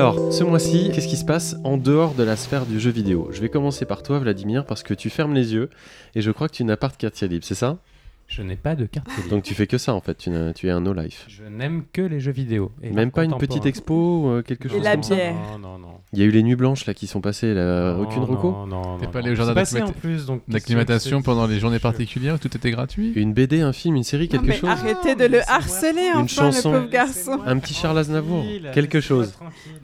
Alors, 0.00 0.32
ce 0.32 0.42
mois-ci, 0.42 0.90
qu'est-ce 0.94 1.08
qui 1.08 1.18
se 1.18 1.26
passe 1.26 1.56
en 1.62 1.76
dehors 1.76 2.14
de 2.14 2.22
la 2.22 2.34
sphère 2.34 2.64
du 2.64 2.80
jeu 2.80 2.90
vidéo? 2.90 3.28
Je 3.32 3.40
vais 3.42 3.50
commencer 3.50 3.84
par 3.84 4.02
toi, 4.02 4.18
Vladimir, 4.18 4.64
parce 4.64 4.82
que 4.82 4.94
tu 4.94 5.10
fermes 5.10 5.34
les 5.34 5.52
yeux 5.52 5.68
et 6.14 6.22
je 6.22 6.30
crois 6.30 6.48
que 6.48 6.54
tu 6.54 6.64
n'as 6.64 6.78
pas 6.78 6.88
de 6.88 6.96
quartier 6.96 7.28
libre, 7.28 7.44
c'est 7.44 7.54
ça? 7.54 7.76
Je 8.32 8.42
n'ai 8.42 8.54
pas 8.54 8.76
de 8.76 8.86
carte 8.86 9.08
télé. 9.16 9.28
Donc 9.28 9.42
tu 9.42 9.54
fais 9.54 9.66
que 9.66 9.76
ça 9.76 9.92
en 9.92 10.00
fait, 10.00 10.16
tu, 10.16 10.30
n'as- 10.30 10.52
tu 10.52 10.68
es 10.68 10.70
un 10.70 10.80
no-life. 10.80 11.24
Je 11.28 11.42
n'aime 11.42 11.82
que 11.92 12.00
les 12.00 12.20
jeux 12.20 12.30
vidéo. 12.30 12.70
et 12.80 12.90
Même 12.90 13.10
pas 13.10 13.24
une 13.24 13.36
petite 13.36 13.66
expo, 13.66 14.28
euh, 14.30 14.42
quelque 14.42 14.66
Et 14.66 14.70
chose 14.70 14.82
la 14.84 14.92
comme 14.92 15.02
ça 15.02 15.14
bière. 15.16 15.34
Non, 15.34 15.58
non, 15.58 15.78
non. 15.78 15.88
Il 16.12 16.20
y 16.20 16.22
a 16.22 16.26
eu 16.26 16.30
les 16.30 16.44
nuits 16.44 16.54
blanches 16.54 16.86
là 16.86 16.94
qui 16.94 17.08
sont 17.08 17.20
passées, 17.20 17.54
là, 17.54 17.92
Non, 17.94 18.02
aucune 18.04 18.20
non, 18.20 18.26
reco 18.26 18.50
non, 18.68 18.98
T'es 18.98 19.06
non, 19.06 19.10
pas 19.12 19.18
allé 19.18 19.28
non. 19.28 19.32
au 19.32 19.36
jardin 19.36 19.52
C'est 19.52 19.60
passé 19.60 19.74
d'acclimat- 19.80 19.88
en 19.88 19.92
plus, 20.00 20.26
donc 20.26 20.42
D'acclimatation 20.48 21.22
pendant 21.22 21.46
les 21.48 21.58
journées 21.58 21.78
particulières 21.80 22.36
où 22.36 22.38
tout 22.38 22.56
était 22.56 22.70
gratuit 22.70 23.12
Une 23.16 23.32
BD, 23.32 23.62
un 23.62 23.72
film, 23.72 23.96
une 23.96 24.04
série, 24.04 24.24
Non, 24.24 24.30
quelque 24.38 24.46
mais 24.46 24.56
chose 24.56 24.70
arrêtez 24.70 25.16
de 25.16 25.24
le 25.24 25.40
harceler, 25.50 26.10
Une 26.14 26.20
enfin, 26.20 26.26
chanson. 26.28 26.72
le 26.72 26.78
pauvre 26.80 26.90
garçon. 26.90 27.38
Un 27.44 27.58
petit 27.58 27.74
Charles 27.74 27.98
Aznavour, 27.98 28.44
quelque 28.72 29.00
chose. 29.00 29.34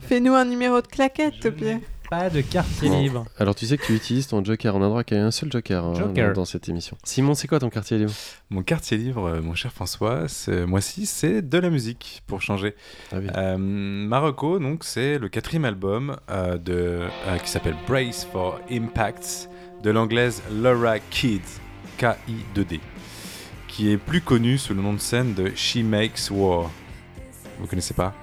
Fais-nous 0.01 0.33
un 0.33 0.45
numéro 0.45 0.81
de 0.81 0.87
claquette, 0.87 1.45
au 1.45 1.51
pire. 1.51 1.79
Pas 2.09 2.29
de 2.29 2.39
quartier 2.39 2.87
Bon. 2.89 3.01
libre. 3.01 3.25
Alors 3.37 3.53
tu 3.53 3.65
sais 3.65 3.77
que 3.77 3.85
tu 3.85 3.93
utilises 3.93 4.27
ton 4.27 4.41
joker, 4.43 4.73
on 4.75 4.81
a 4.81 4.87
droit 4.87 5.03
qu'à 5.03 5.17
un 5.17 5.29
seul 5.31 5.51
joker, 5.51 5.83
hein, 5.83 5.93
Joker. 5.93 6.27
Dans, 6.29 6.41
dans 6.41 6.45
cette 6.45 6.69
émission. 6.69 6.97
Simon, 7.03 7.33
c'est 7.33 7.47
quoi 7.49 7.59
ton 7.59 7.69
quartier 7.69 7.97
libre? 7.97 8.13
Mon 8.49 8.63
quartier 8.63 8.97
libre, 8.97 9.25
euh, 9.25 9.41
mon 9.41 9.55
cher 9.55 9.73
François, 9.73 10.29
ce 10.29 10.63
mois-ci, 10.63 11.05
c'est 11.05 11.41
de 11.41 11.57
la 11.57 11.69
musique, 11.69 12.23
pour 12.25 12.41
changer. 12.41 12.75
ah 13.11 13.17
oui. 13.19 13.27
Euh, 13.35 13.57
Marocco, 13.57 14.57
donc, 14.57 14.85
c'est 14.85 15.19
le 15.19 15.27
quatrième 15.27 15.65
album 15.65 16.15
euh, 16.29 16.57
de, 16.57 17.01
euh, 17.27 17.37
qui 17.43 17.49
s'appelle 17.49 17.75
Brace 17.85 18.25
for 18.31 18.59
Impacts 18.71 19.49
de 19.83 19.89
l'anglaise 19.91 20.41
Laura 20.49 20.99
Kidd, 20.99 21.41
K-I-2-D, 21.97 22.79
qui 23.67 23.91
est 23.91 23.97
plus 23.97 24.21
connue 24.21 24.57
sous 24.57 24.73
le 24.73 24.81
nom 24.81 24.93
de 24.93 24.99
scène 24.99 25.33
de 25.33 25.51
She 25.55 25.77
Makes 25.83 26.31
War. 26.31 26.71
Vous 27.59 27.67
connaissez 27.67 27.93
pas? 27.93 28.13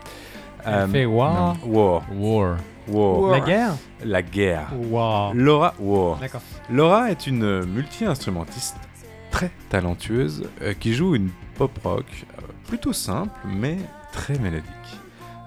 Euh, 0.67 0.85
Elle 0.87 0.91
fait 0.91 1.05
war? 1.05 1.55
War. 1.67 2.03
War. 2.11 2.17
War. 2.17 2.57
War. 2.89 3.31
La 3.31 3.41
guerre 3.41 3.75
La 4.05 4.23
guerre. 4.23 4.69
Wow. 4.91 5.33
Laura. 5.35 5.75
Laura 6.71 7.11
est 7.11 7.27
une 7.27 7.65
multi-instrumentiste 7.65 8.77
très 9.31 9.51
talentueuse 9.71 10.45
euh, 10.63 10.75
qui 10.79 10.95
joue 10.95 11.15
une 11.17 11.31
pop 11.57 11.73
rock 11.83 12.05
euh, 12.39 12.43
plutôt 12.69 12.93
simple 12.93 13.33
mais 13.47 13.79
très 14.13 14.39
mélodique. 14.39 14.65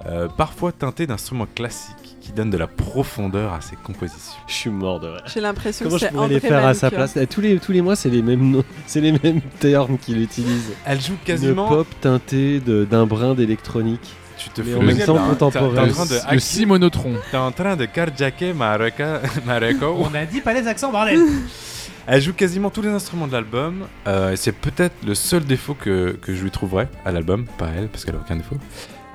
Euh, 0.06 0.28
parfois 0.28 0.72
teintée 0.72 1.08
d'instruments 1.08 1.48
classiques 1.56 2.18
qui 2.22 2.32
donnent 2.32 2.50
de 2.50 2.58
la 2.58 2.68
profondeur 2.68 3.54
à 3.54 3.62
ses 3.62 3.76
compositions. 3.78 4.38
Je 4.48 4.54
suis 4.54 4.70
mort 4.70 5.00
de. 5.00 5.14
J'ai 5.26 5.40
l'impression 5.42 5.86
Comment 5.86 5.96
que 5.96 6.02
je 6.02 6.06
c'est 6.06 6.12
pourrais 6.12 6.26
André 6.26 6.34
les 6.36 6.40
faire 6.42 6.66
à 6.66 6.74
sa 6.74 6.92
place 6.92 7.16
Eh, 7.18 7.26
tous 7.28 7.42
les, 7.42 7.58
tous 7.60 7.72
les 7.72 7.82
mois, 7.82 7.96
c'est 7.96 8.10
les 8.10 8.22
mêmes 8.22 8.52
noms, 8.52 8.64
c'est 8.86 9.02
les 9.02 9.14
mêmes 9.14 9.42
termes 9.60 9.98
qu'il 9.98 10.22
utilise. 10.22 10.72
Elle 10.86 11.00
joue 11.02 11.14
Une 11.14 11.18
quasiment. 11.20 11.68
pop 11.68 11.88
teintée 12.02 12.60
d'un 12.60 13.06
brin 13.06 13.34
d'électronique. 13.34 14.14
Tu 14.38 14.50
te 14.50 14.62
fous 14.62 14.78
en 14.78 14.82
de 14.82 14.86
même 14.86 15.00
temps 15.00 15.18
hein. 15.18 15.30
contemporain. 15.30 15.88
Le, 16.32 16.40
simonotron. 16.40 17.14
t'es 17.32 17.38
en 17.38 17.52
train 17.52 17.76
de 17.76 17.86
carjacker. 17.86 18.54
Marocco. 18.54 19.04
On 20.00 20.14
a 20.14 20.26
dit 20.26 20.42
pas 20.42 20.54
les 20.54 20.68
accents, 20.68 20.92
bordel 20.92 21.20
Elle 22.10 22.22
joue 22.22 22.34
quasiment 22.34 22.70
tous 22.70 22.82
les 22.82 22.90
instruments 22.90 23.28
de 23.28 23.34
l'album. 23.34 23.86
euh, 24.08 24.34
c'est 24.38 24.54
peut-être 24.54 24.96
le 25.06 25.14
seul 25.14 25.44
défaut 25.44 25.74
que, 25.74 26.18
que 26.22 26.34
je 26.34 26.42
lui 26.42 26.52
trouverais 26.52 26.88
à 27.04 27.12
l'album, 27.12 27.46
pas 27.58 27.68
elle, 27.78 27.90
parce 27.90 28.06
qu'elle 28.06 28.16
a 28.16 28.20
aucun 28.20 28.38
défaut. 28.38 28.56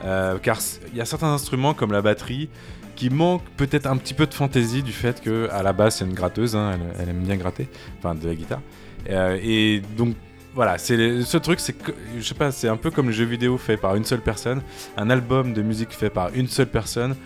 Euh, 0.04 0.36
car 0.38 0.58
il 0.92 0.98
y 0.98 1.00
a 1.00 1.06
certains 1.06 1.32
instruments 1.32 1.72
comme 1.72 1.92
la 1.92 2.02
batterie 2.02 2.50
qui 2.94 3.08
manquent 3.08 3.48
peut-être 3.56 3.86
un 3.86 3.96
petit 3.96 4.12
peu 4.12 4.26
de 4.26 4.34
fantaisie 4.34 4.82
du 4.82 4.92
fait 4.92 5.22
que 5.22 5.48
à 5.50 5.62
la 5.62 5.72
base 5.72 5.96
c'est 5.96 6.04
une 6.04 6.12
gratteuse, 6.12 6.54
hein, 6.54 6.72
elle, 6.74 7.02
elle 7.02 7.08
aime 7.08 7.22
bien 7.22 7.36
gratter, 7.36 7.68
enfin 7.98 8.14
de 8.14 8.28
la 8.28 8.34
guitare. 8.34 8.60
Euh, 9.08 9.38
et 9.42 9.80
donc 9.96 10.14
voilà, 10.54 10.78
c'est 10.78 11.22
seul 11.22 11.40
truc, 11.40 11.60
c'est 11.60 11.74
je 12.18 12.22
sais 12.22 12.34
pas, 12.34 12.50
c'est 12.52 12.68
un 12.68 12.76
peu 12.76 12.90
comme 12.90 13.06
le 13.06 13.12
jeu 13.12 13.24
vidéo 13.24 13.56
fait 13.58 13.76
par 13.76 13.96
une 13.96 14.04
seule 14.04 14.20
personne, 14.20 14.62
un 14.96 15.08
album 15.10 15.52
de 15.54 15.62
musique 15.62 15.92
fait 15.92 16.10
par 16.10 16.30
une 16.34 16.48
seule 16.48 16.68
personne. 16.68 17.16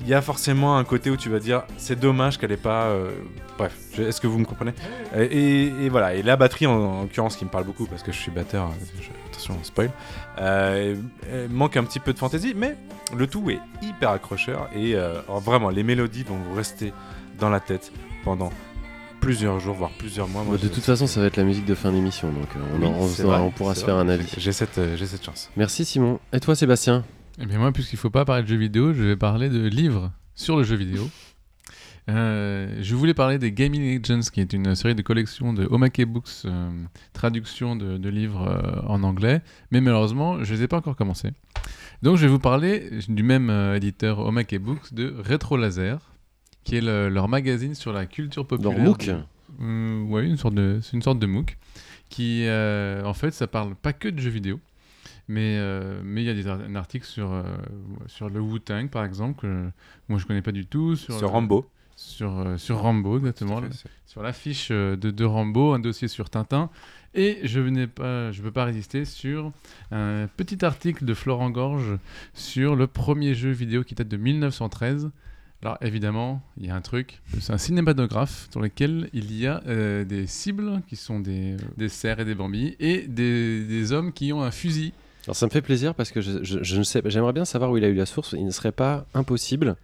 Il 0.00 0.06
y 0.08 0.12
a 0.12 0.20
forcément 0.20 0.76
un 0.76 0.84
côté 0.84 1.08
où 1.08 1.16
tu 1.16 1.30
vas 1.30 1.38
dire 1.38 1.62
c'est 1.78 1.98
dommage 1.98 2.36
qu'elle 2.38 2.52
ait 2.52 2.58
pas. 2.58 2.84
euh, 2.88 3.12
Bref, 3.56 3.74
est-ce 3.98 4.20
que 4.20 4.26
vous 4.26 4.38
me 4.38 4.44
comprenez? 4.44 4.72
Et, 5.18 5.88
voilà, 5.88 6.14
et 6.14 6.22
la 6.22 6.36
batterie 6.36 6.66
en, 6.66 6.72
en 6.78 7.02
l'occurrence 7.02 7.34
qui 7.36 7.46
me 7.46 7.50
parle 7.50 7.64
beaucoup 7.64 7.86
parce 7.86 8.02
que 8.02 8.12
je 8.12 8.18
suis 8.18 8.30
batteur, 8.30 8.66
euh, 8.66 9.00
je- 9.00 9.08
attention 9.30 9.56
spoil, 9.62 9.90
euh, 10.38 10.94
manque 11.48 11.78
un 11.78 11.84
petit 11.84 11.98
peu 12.00 12.12
de 12.12 12.18
fantaisie, 12.18 12.52
mais 12.54 12.76
le 13.16 13.26
tout 13.26 13.48
est 13.50 13.58
hyper 13.80 14.10
accrocheur 14.10 14.68
et 14.74 14.94
euh, 14.94 15.14
vraiment 15.28 15.70
les 15.70 15.82
mélodies 15.82 16.24
vont 16.24 16.36
vous 16.36 16.54
rester 16.54 16.92
dans 17.38 17.48
la 17.48 17.60
tête 17.60 17.90
pendant 18.22 18.50
plusieurs 19.26 19.58
jours, 19.60 19.74
voire 19.74 19.90
plusieurs 19.98 20.28
mois. 20.28 20.44
Moi, 20.44 20.56
de 20.56 20.68
toute 20.68 20.84
façon, 20.84 21.06
ça 21.06 21.20
va 21.20 21.26
être 21.26 21.36
la 21.36 21.44
musique 21.44 21.64
de 21.66 21.74
fin 21.74 21.92
d'émission, 21.92 22.28
donc 22.32 22.46
euh, 22.56 22.60
on, 22.74 22.78
Oui, 22.80 22.86
en- 22.86 22.92
on 22.92 23.08
c'est 23.08 23.22
se- 23.22 23.26
vrai, 23.26 23.38
on 23.40 23.50
pourra 23.50 23.74
se 23.74 23.84
faire 23.84 23.96
un 23.96 24.08
avis. 24.08 24.26
J'ai 24.38 24.52
cette, 24.52 24.78
euh, 24.78 24.96
j'ai 24.96 25.06
cette 25.06 25.24
chance. 25.24 25.50
Merci 25.56 25.84
Simon. 25.84 26.20
Et 26.32 26.40
toi 26.40 26.54
Sébastien 26.54 27.04
Et 27.40 27.46
bien 27.46 27.58
moi, 27.58 27.72
puisqu'il 27.72 27.98
faut 27.98 28.10
pas 28.10 28.24
parler 28.24 28.42
de 28.44 28.48
jeux 28.48 28.56
vidéo, 28.56 28.92
je 28.94 29.02
vais 29.02 29.16
parler 29.16 29.48
de 29.48 29.66
livres. 29.68 30.12
sur 30.34 30.56
le 30.56 30.62
jeu 30.64 30.76
vidéo. 30.76 31.08
Euh, 32.08 32.78
je 32.80 32.94
voulais 32.94 33.14
parler 33.14 33.38
des 33.38 33.50
Gaming 33.50 33.98
Legends, 34.00 34.20
qui 34.32 34.40
est 34.40 34.52
une 34.52 34.74
série 34.76 34.94
de 34.94 35.02
collections 35.02 35.52
de 35.52 35.66
Omake 35.68 36.04
Books, 36.06 36.28
euh, 36.44 36.70
traduction 37.12 37.74
de, 37.74 37.96
de 37.96 38.08
livres 38.08 38.46
euh, 38.46 38.80
en 38.86 39.02
anglais, 39.02 39.40
mais 39.72 39.80
malheureusement, 39.80 40.44
je 40.44 40.52
ne 40.52 40.58
les 40.58 40.64
ai 40.64 40.68
pas 40.68 40.76
encore 40.76 40.94
commencés. 40.94 41.30
Donc, 42.02 42.16
je 42.16 42.22
vais 42.22 42.28
vous 42.30 42.38
parler 42.38 42.90
du 43.08 43.22
même 43.24 43.50
euh, 43.50 43.74
éditeur 43.74 44.20
Omake 44.20 44.56
Books 44.60 44.94
de 44.94 45.16
Retro 45.28 45.56
Laser, 45.56 45.98
qui 46.66 46.76
est 46.76 46.80
le- 46.82 47.08
leur 47.08 47.28
magazine 47.28 47.74
sur 47.74 47.92
la 47.92 48.04
culture 48.06 48.46
populaire. 48.46 48.76
Leur 48.76 48.84
MOOC 48.84 50.10
ouais, 50.10 50.26
une 50.26 50.36
sorte 50.36 50.54
de, 50.54 50.80
c'est 50.82 50.92
une 50.92 51.02
sorte 51.02 51.18
de 51.18 51.26
MOOC 51.26 51.56
qui, 52.08 52.44
euh, 52.46 53.02
en 53.04 53.14
fait, 53.14 53.30
ça 53.32 53.46
parle 53.46 53.74
pas 53.74 53.92
que 53.92 54.08
de 54.08 54.18
jeux 54.20 54.30
vidéo, 54.30 54.60
mais 55.28 55.56
euh, 55.58 56.00
mais 56.04 56.22
il 56.22 56.26
y 56.26 56.30
a 56.30 56.34
des 56.34 56.46
ar- 56.46 56.60
un 56.60 56.74
article 56.76 57.06
sur 57.06 57.32
euh, 57.32 57.42
sur 58.06 58.28
le 58.28 58.40
Wu-Tang 58.40 58.88
par 58.90 59.04
exemple 59.04 59.40
que 59.40 59.68
moi 60.08 60.18
je 60.18 60.26
connais 60.26 60.42
pas 60.42 60.52
du 60.52 60.66
tout 60.66 60.94
sur, 60.96 61.14
Sur 61.14 61.22
le- 61.28 61.32
Rambo. 61.32 61.68
sur 61.96 62.38
euh, 62.40 62.56
sur 62.58 62.78
Rambo 62.78 63.18
exactement 63.18 63.60
fait, 63.62 63.88
sur 64.06 64.22
l'affiche 64.22 64.70
de, 64.70 64.94
de 64.96 65.24
Rambo, 65.24 65.72
un 65.72 65.78
dossier 65.80 66.08
sur 66.08 66.30
Tintin. 66.30 66.68
Et 67.18 67.38
je 67.44 67.60
ne 67.60 67.86
pas, 67.86 68.30
je 68.30 68.42
peux 68.42 68.50
pas 68.50 68.66
résister 68.66 69.06
sur 69.06 69.50
un 69.90 70.28
petit 70.36 70.62
article 70.66 71.06
de 71.06 71.14
Florent 71.14 71.48
Gorge 71.48 71.96
sur 72.34 72.76
le 72.76 72.86
premier 72.86 73.34
jeu 73.34 73.50
vidéo 73.52 73.84
qui 73.84 73.94
date 73.94 74.08
de 74.08 74.18
1913. 74.18 75.10
Alors 75.62 75.78
évidemment, 75.80 76.42
il 76.58 76.66
y 76.66 76.70
a 76.70 76.74
un 76.74 76.80
truc, 76.80 77.22
c'est 77.40 77.52
un 77.52 77.58
cinématographe 77.58 78.48
dans 78.52 78.60
lequel 78.60 79.08
il 79.12 79.36
y 79.36 79.46
a 79.46 79.62
euh, 79.66 80.04
des 80.04 80.26
cibles 80.26 80.82
qui 80.86 80.96
sont 80.96 81.18
des, 81.18 81.56
cerfs 81.88 82.20
et 82.20 82.24
des 82.24 82.34
bambis 82.34 82.76
et 82.78 83.06
des, 83.08 83.92
hommes 83.92 84.12
qui 84.12 84.32
ont 84.32 84.42
un 84.42 84.50
fusil. 84.50 84.92
Alors 85.26 85.34
ça 85.34 85.46
me 85.46 85.50
fait 85.50 85.62
plaisir 85.62 85.94
parce 85.94 86.12
que 86.12 86.20
je 86.20 86.76
ne 86.78 86.82
sais, 86.82 87.02
j'aimerais 87.06 87.32
bien 87.32 87.44
savoir 87.44 87.70
où 87.70 87.78
il 87.78 87.84
a 87.84 87.88
eu 87.88 87.94
la 87.94 88.06
source. 88.06 88.34
Il 88.36 88.44
ne 88.44 88.50
serait 88.50 88.72
pas 88.72 89.06
impossible 89.14 89.76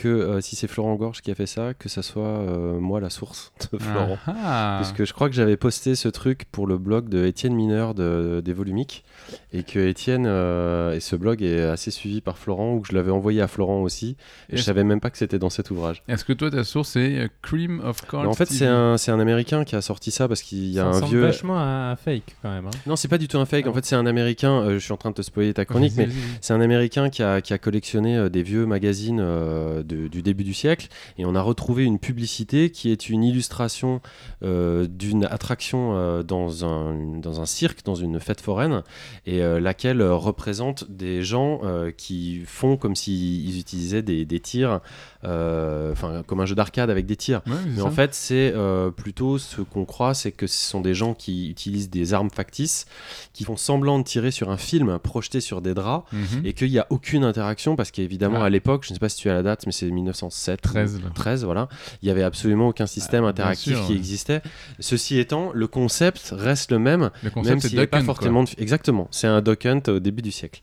que 0.00 0.08
euh, 0.08 0.40
si 0.40 0.56
c'est 0.56 0.66
Florent 0.68 0.94
Gorge 0.94 1.20
qui 1.20 1.30
a 1.30 1.34
fait 1.34 1.46
ça, 1.46 1.74
que 1.74 1.88
ça 1.88 2.02
soit 2.02 2.22
euh, 2.22 2.78
moi 2.80 3.00
la 3.00 3.10
source 3.10 3.52
de 3.72 3.78
Florent. 3.78 4.18
Ah, 4.26 4.34
ah. 4.44 4.76
Parce 4.80 4.92
que 4.92 5.04
je 5.04 5.12
crois 5.12 5.28
que 5.28 5.34
j'avais 5.34 5.56
posté 5.56 5.94
ce 5.94 6.08
truc 6.08 6.44
pour 6.50 6.66
le 6.66 6.78
blog 6.78 7.08
de 7.08 7.24
Étienne 7.26 7.54
Mineur 7.54 7.94
de, 7.94 8.40
des 8.44 8.52
Volumiques 8.52 9.04
et 9.52 9.62
que 9.62 9.78
Étienne 9.78 10.24
euh, 10.26 10.94
et 10.94 11.00
ce 11.00 11.16
blog 11.16 11.42
est 11.42 11.62
assez 11.62 11.90
suivi 11.90 12.20
par 12.20 12.38
Florent 12.38 12.74
ou 12.74 12.80
que 12.80 12.88
je 12.88 12.94
l'avais 12.94 13.10
envoyé 13.10 13.40
à 13.42 13.48
Florent 13.48 13.82
aussi 13.82 14.16
et 14.48 14.56
je 14.56 14.62
savais 14.62 14.84
même 14.84 15.00
pas 15.00 15.10
que 15.10 15.18
c'était 15.18 15.38
dans 15.38 15.50
cet 15.50 15.70
ouvrage. 15.70 16.02
Est-ce 16.08 16.24
que 16.24 16.32
toi 16.32 16.50
ta 16.50 16.64
source 16.64 16.90
c'est 16.90 17.28
Cream 17.42 17.80
of 17.84 17.98
Mais 18.12 18.18
en 18.26 18.32
fait, 18.32 18.46
c'est 18.46 18.66
un, 18.66 18.96
c'est 18.96 19.10
un 19.10 19.20
américain 19.20 19.64
qui 19.64 19.76
a 19.76 19.82
sorti 19.82 20.10
ça 20.10 20.26
parce 20.28 20.42
qu'il 20.42 20.70
y 20.70 20.80
a 20.80 20.92
Ça 20.92 21.04
un 21.04 21.08
vieux. 21.08 21.20
vachement 21.20 21.58
un 21.58 21.94
fake 21.96 22.36
quand 22.42 22.50
même. 22.50 22.66
hein. 22.66 22.70
Non, 22.86 22.96
c'est 22.96 23.08
pas 23.08 23.18
du 23.18 23.28
tout 23.28 23.38
un 23.38 23.44
fake. 23.46 23.66
En 23.66 23.72
fait, 23.74 23.84
c'est 23.84 23.96
un 23.96 24.06
américain. 24.06 24.60
euh, 24.62 24.74
je 24.74 24.78
suis 24.78 24.92
en 24.92 24.96
train 24.96 25.10
de 25.10 25.14
te 25.14 25.22
spoiler 25.22 25.52
ta 25.54 25.64
chronique, 25.64 25.92
mais. 25.96 26.08
C'est 26.40 26.54
un 26.54 26.60
Américain 26.60 27.10
qui 27.10 27.22
a, 27.22 27.40
qui 27.40 27.52
a 27.52 27.58
collectionné 27.58 28.16
euh, 28.16 28.28
des 28.28 28.42
vieux 28.42 28.64
magazines 28.66 29.20
euh, 29.20 29.82
de- 29.90 30.08
du 30.08 30.22
début 30.22 30.44
du 30.44 30.54
siècle 30.54 30.88
et 31.18 31.24
on 31.26 31.34
a 31.34 31.42
retrouvé 31.42 31.84
une 31.84 31.98
publicité 31.98 32.70
qui 32.70 32.90
est 32.90 33.08
une 33.10 33.24
illustration 33.24 34.00
euh, 34.42 34.86
d'une 34.88 35.24
attraction 35.24 35.94
euh, 35.96 36.22
dans, 36.22 36.64
un, 36.64 36.94
dans 37.18 37.40
un 37.40 37.46
cirque, 37.46 37.84
dans 37.84 37.94
une 37.94 38.18
fête 38.20 38.40
foraine 38.40 38.82
et 39.26 39.42
euh, 39.42 39.60
laquelle 39.60 40.02
représente 40.02 40.90
des 40.90 41.22
gens 41.22 41.60
qui 41.96 42.42
font 42.46 42.76
comme 42.76 42.94
s'ils 42.96 43.58
utilisaient 43.58 44.02
des, 44.02 44.24
des 44.24 44.40
tirs, 44.40 44.80
euh, 45.24 45.92
enfin 45.92 46.22
comme 46.26 46.40
un 46.40 46.46
jeu 46.46 46.54
d'arcade 46.54 46.90
avec 46.90 47.06
des 47.06 47.16
tirs. 47.16 47.42
Ouais, 47.46 47.52
Mais 47.68 47.76
ça. 47.76 47.84
en 47.84 47.90
fait, 47.90 48.14
c'est 48.14 48.52
euh, 48.54 48.90
plutôt 48.90 49.38
ce 49.38 49.60
qu'on 49.60 49.84
croit, 49.84 50.14
c'est 50.14 50.32
que 50.32 50.46
ce 50.46 50.66
sont 50.70 50.80
des 50.80 50.94
gens 50.94 51.14
qui 51.14 51.50
utilisent 51.50 51.90
des 51.90 52.14
armes 52.14 52.30
factices, 52.30 52.86
qui 53.32 53.44
font 53.44 53.56
semblant 53.56 53.98
de 53.98 54.04
tirer 54.04 54.30
sur 54.30 54.50
un 54.50 54.56
film 54.56 54.98
projeté 54.98 55.40
sur 55.40 55.60
des 55.60 55.74
draps, 55.74 56.06
Mhm. 56.12 56.42
et 56.44 56.52
qu'il 56.52 56.70
n'y 56.70 56.78
a 56.78 56.86
aucune 56.90 57.24
interaction, 57.24 57.76
parce 57.76 57.90
qu'évidemment, 57.90 58.40
Ah. 58.42 58.46
à 58.46 58.50
l'époque, 58.50 58.84
je 58.84 58.90
ne 58.90 58.94
sais 58.94 59.00
pas 59.00 59.08
si 59.08 59.16
tu 59.18 59.28
as 59.30 59.34
la 59.34 59.42
date, 59.42 59.66
mais 59.70 59.72
c'est 59.72 59.88
1907. 59.90 60.60
13, 60.60 61.00
là. 61.02 61.10
13, 61.14 61.44
voilà. 61.44 61.68
Il 62.02 62.06
n'y 62.06 62.10
avait 62.10 62.24
absolument 62.24 62.68
aucun 62.68 62.86
système 62.86 63.24
Ah, 63.24 63.32
bien 63.32 63.44
interactif 63.44 63.76
sûr, 63.76 63.86
qui 63.86 63.92
ouais. 63.92 63.98
existait. 63.98 64.42
Ceci 64.80 65.18
étant, 65.20 65.52
le 65.54 65.66
concept 65.68 66.34
reste 66.36 66.72
le 66.72 66.78
même, 66.80 67.10
Le 67.22 67.30
concept 67.30 67.48
même 67.48 67.60
s'il 67.60 67.78
Duck 67.78 67.88
pas 67.90 68.02
quoi. 68.02 68.44
Exactement, 68.58 69.06
c'est 69.12 69.26
un 69.28 69.40
Duck 69.40 69.64
Hunt 69.66 69.82
au 69.88 70.00
début 70.00 70.22
du 70.22 70.32
siècle. 70.32 70.60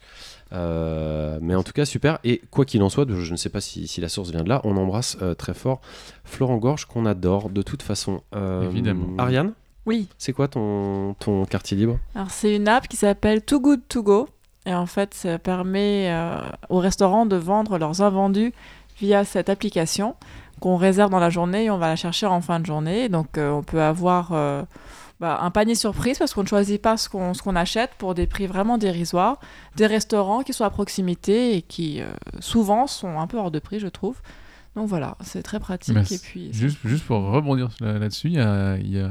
Euh, 0.53 1.39
mais 1.41 1.55
en 1.55 1.63
tout 1.63 1.73
cas, 1.73 1.85
super. 1.85 2.19
Et 2.23 2.41
quoi 2.51 2.65
qu'il 2.65 2.81
en 2.83 2.89
soit, 2.89 3.05
je 3.09 3.31
ne 3.31 3.37
sais 3.37 3.49
pas 3.49 3.61
si, 3.61 3.87
si 3.87 4.01
la 4.01 4.09
source 4.09 4.29
vient 4.31 4.43
de 4.43 4.49
là, 4.49 4.61
on 4.63 4.77
embrasse 4.77 5.17
euh, 5.21 5.33
très 5.33 5.53
fort 5.53 5.81
Florent 6.23 6.57
Gorge, 6.57 6.85
qu'on 6.85 7.05
adore 7.05 7.49
de 7.49 7.61
toute 7.61 7.81
façon. 7.83 8.21
Euh, 8.35 8.69
Évidemment. 8.69 9.07
Ariane, 9.17 9.53
Oui. 9.85 10.07
c'est 10.17 10.33
quoi 10.33 10.47
ton, 10.47 11.15
ton 11.19 11.45
quartier 11.45 11.77
libre? 11.77 11.99
Alors, 12.15 12.31
c'est 12.31 12.55
une 12.55 12.67
app 12.67 12.87
qui 12.87 12.97
s'appelle 12.97 13.41
Too 13.43 13.59
Good 13.59 13.81
To 13.89 14.03
Go. 14.03 14.29
Et 14.65 14.73
en 14.73 14.85
fait, 14.85 15.13
ça 15.13 15.39
permet 15.39 16.07
euh, 16.11 16.37
aux 16.69 16.79
restaurants 16.79 17.25
de 17.25 17.37
vendre 17.37 17.77
leurs 17.77 18.01
invendus 18.01 18.53
via 18.99 19.23
cette 19.23 19.49
application 19.49 20.15
qu'on 20.59 20.75
réserve 20.75 21.11
dans 21.11 21.19
la 21.19 21.29
journée 21.29 21.65
et 21.65 21.69
on 21.71 21.77
va 21.77 21.87
la 21.87 21.95
chercher 21.95 22.25
en 22.25 22.41
fin 22.41 22.59
de 22.59 22.65
journée. 22.65 23.09
Donc, 23.09 23.37
euh, 23.37 23.51
on 23.51 23.61
peut 23.63 23.81
avoir 23.81 24.31
euh, 24.31 24.63
bah, 25.19 25.39
un 25.41 25.51
panier 25.51 25.75
surprise 25.75 26.17
parce 26.17 26.33
qu'on 26.33 26.41
ne 26.43 26.47
choisit 26.47 26.81
pas 26.81 26.97
ce 26.97 27.09
qu'on 27.09 27.33
ce 27.35 27.43
qu'on 27.43 27.55
achète 27.55 27.91
pour 27.99 28.15
des 28.15 28.25
prix 28.25 28.47
vraiment 28.47 28.77
dérisoires. 28.79 29.39
Des 29.75 29.85
restaurants 29.85 30.41
qui 30.41 30.53
sont 30.53 30.63
à 30.63 30.71
proximité 30.71 31.55
et 31.55 31.61
qui, 31.61 32.01
euh, 32.01 32.07
souvent, 32.39 32.87
sont 32.87 33.19
un 33.19 33.27
peu 33.27 33.37
hors 33.37 33.51
de 33.51 33.59
prix, 33.59 33.79
je 33.79 33.87
trouve. 33.87 34.15
Donc 34.75 34.87
voilà, 34.87 35.15
c'est 35.21 35.41
très 35.41 35.59
pratique. 35.59 35.95
Bah, 35.95 36.01
et 36.09 36.17
puis, 36.19 36.49
Juste, 36.53 36.77
juste 36.85 37.03
pour 37.05 37.19
rebondir 37.31 37.69
là- 37.79 37.97
là-dessus, 37.99 38.27
il 38.27 38.33
y 38.35 38.39
a, 38.39 38.77
y 38.77 38.99
a, 38.99 39.09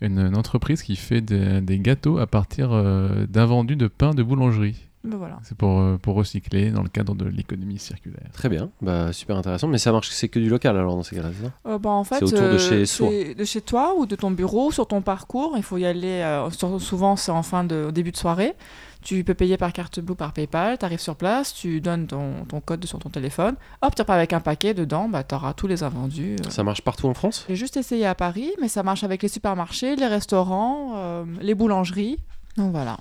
une, 0.00 0.18
une 0.18 0.36
entreprise 0.36 0.82
qui 0.82 0.96
fait 0.96 1.20
des, 1.20 1.60
des 1.60 1.78
gâteaux 1.78 2.18
à 2.18 2.26
partir 2.26 2.70
euh, 2.72 3.26
d'invendus 3.26 3.76
de 3.76 3.88
pain 3.88 4.12
de 4.14 4.22
boulangerie. 4.22 4.76
Ben 5.04 5.16
voilà. 5.18 5.38
C'est 5.42 5.56
pour, 5.56 5.78
euh, 5.80 5.98
pour 5.98 6.14
recycler 6.16 6.70
dans 6.70 6.82
le 6.82 6.88
cadre 6.88 7.14
de 7.14 7.26
l'économie 7.26 7.78
circulaire. 7.78 8.26
Très 8.32 8.48
bien, 8.48 8.70
bah, 8.80 9.12
super 9.12 9.36
intéressant. 9.36 9.68
Mais 9.68 9.78
ça 9.78 9.92
marche, 9.92 10.08
c'est 10.10 10.28
que 10.28 10.38
du 10.38 10.48
local 10.48 10.76
alors 10.78 10.96
dans 10.96 11.02
ces 11.02 11.14
cas-là, 11.16 11.28
c'est 11.36 11.44
ça? 11.44 11.52
Euh, 11.66 11.78
bah, 11.78 11.90
en 11.90 12.04
fait, 12.04 12.16
C'est 12.20 12.24
autour 12.24 12.38
de 12.40 12.54
euh, 12.54 12.58
chez 12.58 12.86
soi. 12.86 13.10
de 13.36 13.44
chez 13.44 13.60
toi 13.60 13.94
ou 13.98 14.06
de 14.06 14.16
ton 14.16 14.30
bureau, 14.30 14.72
sur 14.72 14.86
ton 14.88 15.02
parcours. 15.02 15.54
Il 15.56 15.62
faut 15.62 15.76
y 15.76 15.84
aller. 15.84 16.20
euh, 16.22 16.50
sur- 16.50 16.80
souvent, 16.80 17.16
c'est 17.16 17.32
en 17.32 17.42
fin 17.42 17.64
de 17.64 17.86
au 17.88 17.90
début 17.90 18.12
de 18.12 18.16
soirée. 18.16 18.54
Tu 19.02 19.22
peux 19.22 19.34
payer 19.34 19.58
par 19.58 19.74
carte 19.74 20.00
bleue, 20.00 20.14
par 20.14 20.32
PayPal. 20.32 20.78
Tu 20.78 20.84
arrives 20.86 20.98
sur 21.00 21.14
place, 21.16 21.52
tu 21.52 21.82
donnes 21.82 22.06
ton, 22.06 22.46
ton 22.48 22.60
code 22.62 22.86
sur 22.86 22.98
ton 22.98 23.10
téléphone. 23.10 23.54
Hop, 23.82 23.94
tu 23.94 24.00
repars 24.00 24.16
avec 24.16 24.32
un 24.32 24.40
paquet 24.40 24.72
dedans. 24.72 25.10
Bah, 25.10 25.22
tu 25.22 25.34
auras 25.34 25.52
tous 25.52 25.66
les 25.66 25.82
invendus. 25.82 26.36
euh. 26.40 26.50
Ça 26.50 26.64
marche 26.64 26.80
partout 26.80 27.06
en 27.08 27.12
France? 27.12 27.44
J'ai 27.50 27.56
juste 27.56 27.76
essayé 27.76 28.06
à 28.06 28.14
Paris, 28.14 28.50
mais 28.62 28.68
ça 28.68 28.82
marche 28.82 29.04
avec 29.04 29.22
les 29.22 29.28
supermarchés, 29.28 29.96
les 29.96 30.06
restaurants, 30.06 30.92
euh, 30.96 31.24
les 31.42 31.54
boulangeries. 31.54 32.16
Donc 32.56 32.70
voilà. 32.72 32.96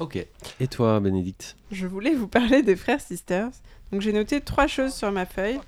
Ok. 0.00 0.18
Et 0.60 0.66
toi, 0.66 0.98
Bénédicte 1.00 1.56
Je 1.70 1.86
voulais 1.86 2.14
vous 2.14 2.26
parler 2.28 2.62
des 2.62 2.74
frères 2.76 3.00
Sisters. 3.00 3.50
Donc 3.92 4.02
j'ai 4.02 4.12
noté 4.12 4.40
trois 4.40 4.66
choses 4.68 4.94
sur 4.94 5.10
ma 5.10 5.26
feuille. 5.26 5.58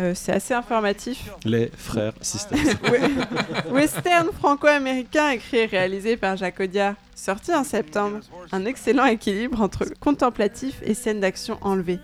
Euh, 0.00 0.14
c'est 0.16 0.32
assez 0.32 0.52
informatif. 0.52 1.30
Les 1.44 1.70
frères 1.76 2.12
sisters. 2.20 2.58
We- 2.90 3.72
Western 3.72 4.28
franco-américain 4.32 5.30
écrit 5.30 5.58
et 5.58 5.66
réalisé 5.66 6.16
par 6.16 6.36
Jacques 6.36 6.58
Audiard, 6.58 6.94
sorti 7.14 7.54
en 7.54 7.62
septembre. 7.62 8.18
Un 8.50 8.64
excellent 8.64 9.06
équilibre 9.06 9.60
entre 9.60 9.84
contemplatif 10.00 10.80
et 10.82 10.94
scènes 10.94 11.20
d'action 11.20 11.58
enlevées. 11.60 12.00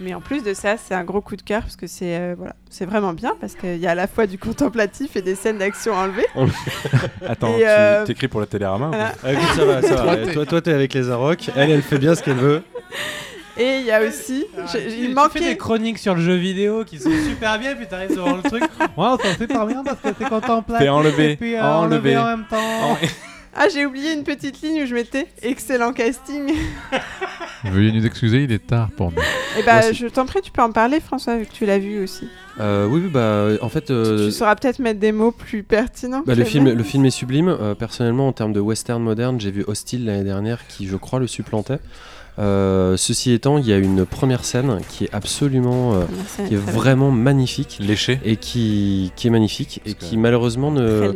Mais 0.00 0.12
en 0.14 0.20
plus 0.20 0.42
de 0.42 0.54
ça, 0.54 0.76
c'est 0.76 0.94
un 0.94 1.04
gros 1.04 1.20
coup 1.20 1.36
de 1.36 1.42
cœur 1.42 1.62
parce 1.62 1.76
que 1.76 1.86
c'est 1.86 2.16
euh, 2.16 2.34
voilà, 2.36 2.54
c'est 2.68 2.84
vraiment 2.84 3.12
bien 3.12 3.32
parce 3.40 3.54
qu'il 3.54 3.76
y 3.76 3.86
a 3.86 3.92
à 3.92 3.94
la 3.94 4.06
fois 4.08 4.26
du 4.26 4.38
contemplatif 4.38 5.14
et 5.16 5.22
des 5.22 5.34
scènes 5.34 5.58
d'action 5.58 5.92
enlevées. 5.94 6.26
Attends, 7.26 7.54
Et, 7.54 7.60
tu 7.60 7.64
euh, 7.66 8.04
t'écris 8.04 8.28
pour 8.28 8.40
la 8.40 8.46
Télérama 8.46 8.86
ou 8.88 8.90
voilà. 8.90 9.12
Ah, 9.22 9.32
écoute, 9.32 9.48
ça 9.56 9.64
va, 9.64 9.82
ça 9.82 9.94
va. 10.04 10.16
Toi, 10.16 10.26
t'es- 10.34 10.46
toi, 10.46 10.60
t'es 10.62 10.72
avec 10.72 10.94
les 10.94 11.10
Arocs. 11.10 11.50
Elle, 11.56 11.70
elle 11.70 11.82
fait 11.82 11.98
bien 11.98 12.14
ce 12.14 12.22
qu'elle 12.22 12.36
veut. 12.36 12.62
Et 13.56 13.76
il 13.78 13.84
y 13.86 13.92
a 13.92 14.02
aussi, 14.02 14.44
Tu- 14.72 14.78
il 14.78 14.82
tu 14.84 15.06
fais 15.06 15.12
manquait, 15.14 15.40
des 15.40 15.56
chroniques 15.56 15.98
sur 15.98 16.16
le 16.16 16.20
jeu 16.20 16.34
vidéo 16.34 16.84
qui 16.84 16.98
sont 16.98 17.10
super 17.28 17.56
bien, 17.60 17.76
puis 17.76 17.86
t'arrives 17.86 18.10
devant 18.16 18.36
le 18.36 18.42
truc. 18.42 18.64
Ouais, 18.96 19.06
c'est 19.22 19.38
super 19.38 19.66
bien 19.66 19.84
parce 19.84 20.00
que 20.00 20.08
c'est 20.18 20.28
contemplatif. 20.28 20.84
Fais 20.84 20.88
enlever, 20.88 21.32
et 21.32 21.36
puis, 21.36 21.54
euh, 21.54 21.62
enlever. 21.62 22.16
enlever 22.16 22.18
en 22.18 22.24
même 22.36 22.44
temps. 22.50 22.98
Ah 23.56 23.68
j'ai 23.72 23.86
oublié 23.86 24.12
une 24.12 24.24
petite 24.24 24.62
ligne 24.62 24.82
où 24.82 24.86
je 24.86 24.94
mettais 24.94 25.26
excellent 25.42 25.92
casting. 25.92 26.52
Veuillez 27.64 27.92
nous 27.92 28.04
excuser, 28.04 28.44
il 28.44 28.52
est 28.52 28.66
tard 28.66 28.90
pour 28.96 29.10
nous. 29.10 29.18
Et 29.58 29.62
bah 29.62 29.80
Moi 29.80 29.90
aussi. 29.90 29.94
je 29.94 30.06
t'en 30.08 30.26
prie, 30.26 30.40
tu 30.42 30.50
peux 30.50 30.62
en 30.62 30.72
parler 30.72 31.00
François 31.00 31.36
vu 31.36 31.46
que 31.46 31.52
tu 31.52 31.64
l'as 31.64 31.78
vu 31.78 32.02
aussi. 32.02 32.28
Euh, 32.60 32.86
oui, 32.86 33.00
oui, 33.04 33.10
bah, 33.10 33.48
en 33.62 33.68
fait, 33.68 33.90
euh, 33.90 34.26
Tu 34.26 34.32
sauras 34.32 34.54
peut-être 34.56 34.78
mettre 34.78 35.00
des 35.00 35.12
mots 35.12 35.30
plus 35.30 35.62
pertinents. 35.62 36.22
bah, 36.26 36.34
le, 36.34 36.44
film, 36.44 36.70
le 36.70 36.82
film 36.82 37.04
est 37.04 37.10
sublime. 37.10 37.48
Euh, 37.48 37.74
personnellement, 37.74 38.28
en 38.28 38.32
termes 38.32 38.52
de 38.52 38.60
western 38.60 39.02
moderne, 39.02 39.40
j'ai 39.40 39.50
vu 39.50 39.64
Hostile 39.66 40.04
l'année 40.04 40.24
dernière, 40.24 40.66
qui, 40.66 40.86
je 40.86 40.96
crois, 40.96 41.18
le 41.18 41.26
supplantait. 41.26 41.78
Euh, 42.38 42.96
ceci 42.96 43.32
étant, 43.32 43.58
il 43.58 43.66
y 43.66 43.72
a 43.72 43.78
une 43.78 44.04
première 44.04 44.44
scène 44.44 44.78
qui 44.88 45.04
est 45.04 45.10
absolument, 45.12 45.94
euh, 45.94 46.04
qui 46.48 46.54
est 46.54 46.58
vraiment 46.58 47.10
magnifique 47.10 47.78
Léché. 47.80 48.18
et 48.24 48.36
qui, 48.36 49.12
qui 49.14 49.28
est 49.28 49.30
magnifique 49.30 49.80
et 49.86 49.94
Parce 49.94 50.10
qui 50.10 50.16
malheureusement 50.16 50.70
ne, 50.70 51.12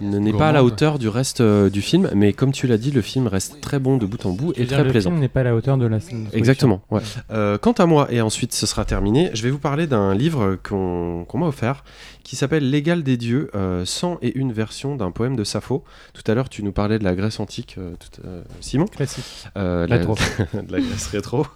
n'est 0.00 0.32
pas 0.32 0.48
à 0.48 0.52
la 0.52 0.64
hauteur 0.64 0.98
du 0.98 1.08
reste 1.08 1.40
euh, 1.40 1.70
du 1.70 1.82
film. 1.82 2.10
Mais 2.14 2.32
comme 2.32 2.52
tu 2.52 2.66
l'as 2.66 2.78
dit, 2.78 2.90
le 2.90 3.00
film 3.00 3.28
reste 3.28 3.60
très 3.60 3.78
bon 3.78 3.96
de 3.96 4.06
bout 4.06 4.26
en 4.26 4.30
bout 4.30 4.52
et 4.56 4.64
dire, 4.64 4.78
très 4.78 4.84
le 4.84 4.90
plaisant. 4.90 5.10
film 5.10 5.20
n'est 5.20 5.28
pas 5.28 5.40
à 5.40 5.44
la 5.44 5.54
hauteur 5.54 5.78
de 5.78 5.86
la 5.86 6.00
scène. 6.00 6.28
de 6.32 6.36
Exactement. 6.36 6.82
Ouais. 6.90 7.00
Euh, 7.30 7.58
quant 7.58 7.72
à 7.72 7.86
moi, 7.86 8.08
et 8.10 8.20
ensuite 8.20 8.52
ce 8.52 8.66
sera 8.66 8.84
terminé, 8.84 9.30
je 9.34 9.42
vais 9.42 9.50
vous 9.50 9.58
parler 9.58 9.86
d'un 9.86 10.14
livre 10.14 10.56
qu'on 10.62 11.24
qu'on 11.28 11.38
m'a 11.38 11.46
offert 11.46 11.84
qui 12.26 12.34
s'appelle 12.34 12.68
L'égal 12.68 13.04
des 13.04 13.16
dieux, 13.16 13.50
euh, 13.54 13.84
101 13.84 14.50
versions 14.52 14.96
d'un 14.96 15.12
poème 15.12 15.36
de 15.36 15.44
Sappho. 15.44 15.84
Tout 16.12 16.22
à 16.26 16.34
l'heure, 16.34 16.48
tu 16.48 16.64
nous 16.64 16.72
parlais 16.72 16.98
de 16.98 17.04
la 17.04 17.14
Grèce 17.14 17.38
antique, 17.38 17.76
euh, 17.78 17.92
tout- 18.00 18.20
euh, 18.26 18.42
Simon. 18.60 18.86
Classique. 18.86 19.24
La 19.54 19.86
la- 19.86 19.98
de 20.04 20.72
la 20.72 20.80
Grèce 20.80 21.06
rétro. 21.06 21.46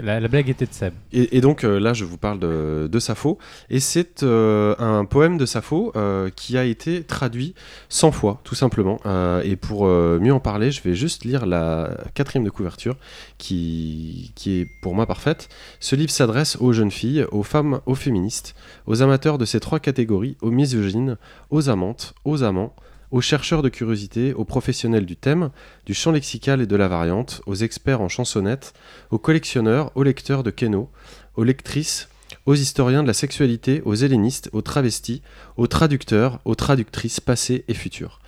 La, 0.00 0.20
la 0.20 0.28
blague 0.28 0.48
était 0.48 0.66
de 0.66 0.72
Seb. 0.72 0.92
et, 1.12 1.36
et 1.36 1.40
donc 1.40 1.62
là, 1.62 1.92
je 1.92 2.04
vous 2.04 2.18
parle 2.18 2.38
de, 2.38 2.88
de 2.90 2.98
Sappho. 2.98 3.38
Et 3.70 3.80
c'est 3.80 4.22
un 4.22 5.04
poème 5.06 5.38
de 5.38 5.46
Sappho 5.46 5.92
qui 6.36 6.56
a 6.56 6.64
été 6.64 7.02
traduit 7.02 7.54
100 7.88 8.12
fois, 8.12 8.40
tout 8.44 8.54
simplement. 8.54 9.00
Et 9.42 9.56
pour 9.56 9.86
mieux 9.86 10.32
en 10.32 10.40
parler, 10.40 10.70
je 10.70 10.82
vais 10.82 10.94
juste 10.94 11.24
lire 11.24 11.46
la 11.46 11.90
quatrième 12.14 12.44
de 12.44 12.50
couverture, 12.50 12.96
qui, 13.38 14.32
qui 14.34 14.60
est 14.60 14.66
pour 14.82 14.94
moi 14.94 15.06
parfaite. 15.06 15.48
Ce 15.80 15.96
livre 15.96 16.10
s'adresse 16.12 16.56
aux 16.60 16.72
jeunes 16.72 16.90
filles, 16.90 17.26
aux 17.32 17.42
femmes, 17.42 17.80
aux 17.86 17.94
féministes, 17.94 18.51
aux 18.86 19.02
amateurs 19.02 19.38
de 19.38 19.44
ces 19.44 19.60
trois 19.60 19.80
catégories, 19.80 20.36
aux 20.40 20.50
misogynes, 20.50 21.16
aux 21.50 21.68
amantes, 21.68 22.14
aux 22.24 22.42
amants, 22.42 22.74
aux 23.10 23.20
chercheurs 23.20 23.62
de 23.62 23.68
curiosité, 23.68 24.32
aux 24.32 24.44
professionnels 24.44 25.06
du 25.06 25.16
thème, 25.16 25.50
du 25.84 25.94
champ 25.94 26.12
lexical 26.12 26.60
et 26.60 26.66
de 26.66 26.76
la 26.76 26.88
variante, 26.88 27.42
aux 27.46 27.54
experts 27.54 28.00
en 28.00 28.08
chansonnettes, 28.08 28.72
aux 29.10 29.18
collectionneurs, 29.18 29.92
aux 29.94 30.02
lecteurs 30.02 30.42
de 30.42 30.50
Keno, 30.50 30.90
aux 31.36 31.44
lectrices, 31.44 32.08
aux 32.46 32.54
historiens 32.54 33.02
de 33.02 33.08
la 33.08 33.12
sexualité, 33.12 33.82
aux 33.84 33.94
hellénistes, 33.94 34.48
aux 34.52 34.62
travestis, 34.62 35.22
aux 35.58 35.66
traducteurs, 35.66 36.40
aux 36.46 36.54
traductrices 36.54 37.20
passées 37.20 37.64
et 37.68 37.74
futures. 37.74 38.21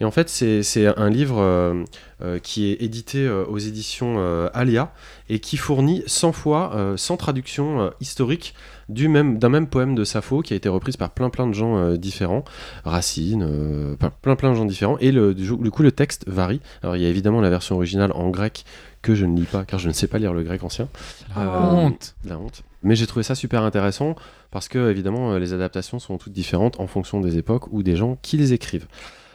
Et 0.00 0.04
en 0.04 0.10
fait, 0.10 0.28
c'est 0.28 0.86
un 0.86 1.10
livre 1.10 1.40
euh, 1.40 1.84
euh, 2.22 2.38
qui 2.38 2.70
est 2.70 2.82
édité 2.82 3.26
euh, 3.26 3.44
aux 3.44 3.58
éditions 3.58 4.18
Alia 4.54 4.92
et 5.28 5.38
qui 5.38 5.56
fournit 5.56 6.02
100 6.06 6.32
fois, 6.32 6.72
euh, 6.74 6.96
100 6.96 7.16
traductions 7.18 7.90
historiques 8.00 8.54
du 8.90 9.08
même 9.08 9.38
d'un 9.38 9.48
même 9.48 9.68
poème 9.68 9.94
de 9.94 10.04
Sappho 10.04 10.42
qui 10.42 10.52
a 10.52 10.56
été 10.56 10.68
reprise 10.68 10.96
par 10.96 11.10
plein 11.10 11.30
plein 11.30 11.46
de 11.46 11.54
gens 11.54 11.78
euh, 11.78 11.96
différents, 11.96 12.44
Racine, 12.84 13.46
euh, 13.48 13.94
plein 14.22 14.36
plein 14.36 14.50
de 14.50 14.56
gens 14.56 14.64
différents. 14.64 14.98
Et 14.98 15.12
le, 15.12 15.32
du 15.34 15.70
coup, 15.70 15.82
le 15.82 15.92
texte 15.92 16.28
varie. 16.28 16.60
Alors, 16.82 16.96
il 16.96 17.02
y 17.02 17.06
a 17.06 17.08
évidemment 17.08 17.40
la 17.40 17.50
version 17.50 17.76
originale 17.76 18.12
en 18.12 18.28
grec 18.28 18.64
que 19.02 19.14
je 19.14 19.24
ne 19.24 19.36
lis 19.36 19.46
pas 19.46 19.64
car 19.64 19.78
je 19.78 19.88
ne 19.88 19.92
sais 19.94 20.08
pas 20.08 20.18
lire 20.18 20.34
le 20.34 20.42
grec 20.42 20.62
ancien. 20.62 20.88
La 21.34 21.42
Euh, 21.42 21.70
honte. 21.70 22.16
La 22.24 22.38
honte. 22.38 22.62
Mais 22.82 22.96
j'ai 22.96 23.06
trouvé 23.06 23.22
ça 23.22 23.34
super 23.34 23.62
intéressant 23.62 24.16
parce 24.50 24.68
que 24.68 24.90
évidemment 24.90 25.36
les 25.36 25.52
adaptations 25.52 25.98
sont 25.98 26.18
toutes 26.18 26.32
différentes 26.32 26.80
en 26.80 26.86
fonction 26.86 27.20
des 27.20 27.36
époques 27.36 27.72
ou 27.72 27.82
des 27.82 27.96
gens 27.96 28.18
qui 28.22 28.36
les 28.36 28.52
écrivent. 28.52 28.86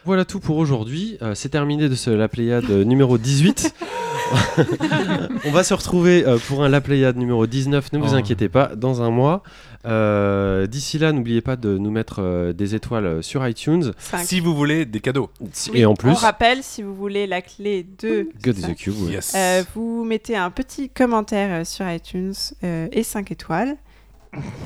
Voilà 0.06 0.24
tout 0.24 0.38
pour 0.38 0.56
aujourd'hui. 0.58 1.18
Euh, 1.20 1.34
c'est 1.34 1.48
terminé 1.48 1.88
de 1.88 1.94
ce 1.96 2.10
La 2.10 2.28
Pléiade 2.28 2.70
euh, 2.70 2.84
numéro 2.84 3.18
18. 3.18 3.74
On 5.44 5.50
va 5.50 5.64
se 5.64 5.74
retrouver 5.74 6.24
euh, 6.24 6.38
pour 6.38 6.62
un 6.62 6.68
La 6.68 6.80
Pléiade 6.80 7.16
numéro 7.16 7.44
19, 7.46 7.92
ne 7.92 7.98
vous 7.98 8.12
Oh. 8.12 8.16
inquiétez 8.16 8.48
pas, 8.48 8.74
dans 8.76 9.02
un 9.02 9.10
mois. 9.10 9.42
Euh, 9.84 10.66
D'ici 10.68 10.98
là, 11.00 11.10
n'oubliez 11.12 11.40
pas 11.40 11.56
de 11.56 11.76
nous 11.76 11.90
mettre 11.90 12.20
euh, 12.20 12.52
des 12.52 12.76
étoiles 12.76 13.22
sur 13.22 13.46
iTunes. 13.46 13.92
Cinq. 13.98 14.18
Si 14.24 14.38
vous 14.40 14.54
voulez 14.54 14.84
des 14.84 15.00
cadeaux. 15.00 15.28
Oui, 15.40 15.48
Et 15.74 15.86
en 15.86 15.90
On 15.92 15.94
plus, 15.94 16.12
rappelle, 16.12 16.62
si 16.62 16.82
vous 16.82 16.94
voulez 16.94 17.26
la 17.26 17.42
clé 17.42 17.84
de. 18.00 18.28
God 18.42 18.58
is 18.58 18.64
a 18.64 18.74
Cube. 18.74 18.94
ouais. 19.06 19.12
Yes. 19.14 19.32
Euh, 19.36 19.62
vous 19.74 20.04
mettez 20.04 20.36
un 20.36 20.50
petit 20.50 20.88
commentaire 20.88 21.62
euh, 21.62 21.64
sur 21.64 21.88
iTunes 21.90 22.34
euh, 22.64 22.86
et 22.92 23.02
5 23.02 23.30
étoiles. 23.32 23.76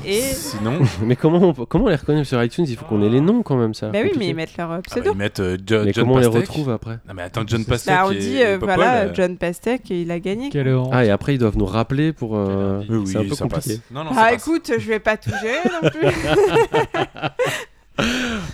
Et. 0.05 0.19
Sinon, 0.21 0.79
Mais 1.03 1.15
comment 1.15 1.39
on, 1.39 1.53
comment 1.65 1.85
on 1.85 1.89
les 1.89 1.95
reconnaît 1.95 2.23
sur 2.23 2.41
iTunes? 2.43 2.65
Il 2.67 2.75
faut 2.75 2.85
qu'on 2.85 3.01
ait 3.03 3.09
les 3.09 3.21
noms 3.21 3.43
quand 3.43 3.55
même, 3.55 3.73
ça. 3.73 3.89
Bah 3.89 3.99
oui, 4.03 4.11
mais 4.17 4.29
ils 4.29 4.35
mettent 4.35 4.57
leur 4.57 4.71
euh, 4.71 4.75
ah 4.77 4.77
bah, 4.77 4.81
pseudo. 4.89 5.11
ils 5.13 5.17
mettent 5.17 5.39
euh, 5.39 5.57
Jo- 5.65 5.83
Mais 5.85 5.93
John 5.93 6.03
comment 6.05 6.15
on 6.15 6.19
les 6.19 6.25
retrouve 6.27 6.69
après? 6.69 6.99
Non 7.07 7.13
mais 7.15 7.21
attends, 7.23 7.43
John 7.45 7.63
Pastek 7.65 7.93
Bah, 7.95 8.03
on 8.07 8.11
et- 8.11 8.15
dit, 8.17 8.37
et 8.37 8.45
euh, 8.45 8.57
Popol, 8.59 8.75
voilà, 8.75 8.97
euh, 9.03 9.09
John 9.13 9.37
Pastek, 9.37 9.89
il 9.89 10.09
a 10.11 10.19
gagné. 10.19 10.49
Quelle 10.49 10.73
honte. 10.75 10.89
Ah, 10.91 11.05
et 11.05 11.09
après, 11.09 11.35
ils 11.35 11.37
doivent 11.37 11.57
nous 11.57 11.65
rappeler 11.65 12.13
pour. 12.13 12.35
euh, 12.35 12.81
Oui, 12.89 12.97
oui, 12.97 13.07
c'est 13.07 13.17
un 13.17 13.23
peu 13.23 13.35
ça 13.35 13.43
compliqué. 13.45 13.75
passe. 13.75 13.81
Non, 13.91 14.03
non, 14.03 14.11
Ah, 14.13 14.15
ça 14.15 14.31
passe. 14.31 14.47
écoute, 14.47 14.71
je 14.77 14.87
vais 14.87 14.99
pas 14.99 15.17
tout 15.17 15.31
gérer 15.41 15.69
non 15.81 15.89
plus. 15.89 16.07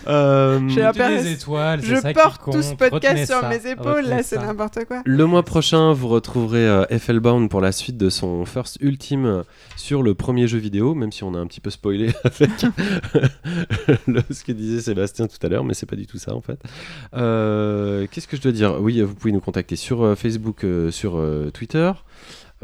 Euh, 0.08 0.58
des 0.60 1.32
étoiles, 1.32 1.80
je 1.82 1.96
ça 1.96 2.12
qui 2.12 2.20
porte 2.20 2.42
tout 2.44 2.62
ce 2.62 2.74
podcast 2.74 3.26
sur 3.26 3.40
ça, 3.40 3.48
mes 3.48 3.70
épaules, 3.70 3.86
retenez 3.96 4.08
là, 4.08 4.22
c'est 4.22 4.38
n'importe 4.38 4.84
quoi. 4.86 5.02
Le 5.04 5.26
mois 5.26 5.42
prochain, 5.42 5.92
vous 5.92 6.08
retrouverez 6.08 6.66
euh, 6.66 6.84
FL-Bound 6.86 7.50
pour 7.50 7.60
la 7.60 7.72
suite 7.72 7.96
de 7.96 8.08
son 8.10 8.44
First 8.44 8.78
Ultime 8.80 9.26
euh, 9.26 9.42
sur 9.76 10.02
le 10.02 10.14
premier 10.14 10.48
jeu 10.48 10.58
vidéo, 10.58 10.94
même 10.94 11.12
si 11.12 11.24
on 11.24 11.34
a 11.34 11.38
un 11.38 11.46
petit 11.46 11.60
peu 11.60 11.70
spoilé 11.70 12.10
avec 12.24 12.50
le- 14.06 14.22
ce 14.30 14.44
que 14.44 14.52
disait 14.52 14.80
Sébastien 14.80 15.26
tout 15.26 15.44
à 15.44 15.48
l'heure, 15.48 15.64
mais 15.64 15.74
c'est 15.74 15.86
pas 15.86 15.96
du 15.96 16.06
tout 16.06 16.18
ça 16.18 16.34
en 16.34 16.40
fait. 16.40 16.58
Euh, 17.14 18.06
Qu'est-ce 18.10 18.28
que 18.28 18.36
je 18.36 18.42
dois 18.42 18.52
dire? 18.52 18.80
Oui, 18.80 19.00
vous 19.02 19.14
pouvez 19.14 19.32
nous 19.32 19.40
contacter 19.40 19.76
sur 19.76 20.02
euh, 20.02 20.14
Facebook, 20.14 20.64
euh, 20.64 20.90
sur 20.90 21.16
euh, 21.16 21.50
Twitter. 21.50 21.90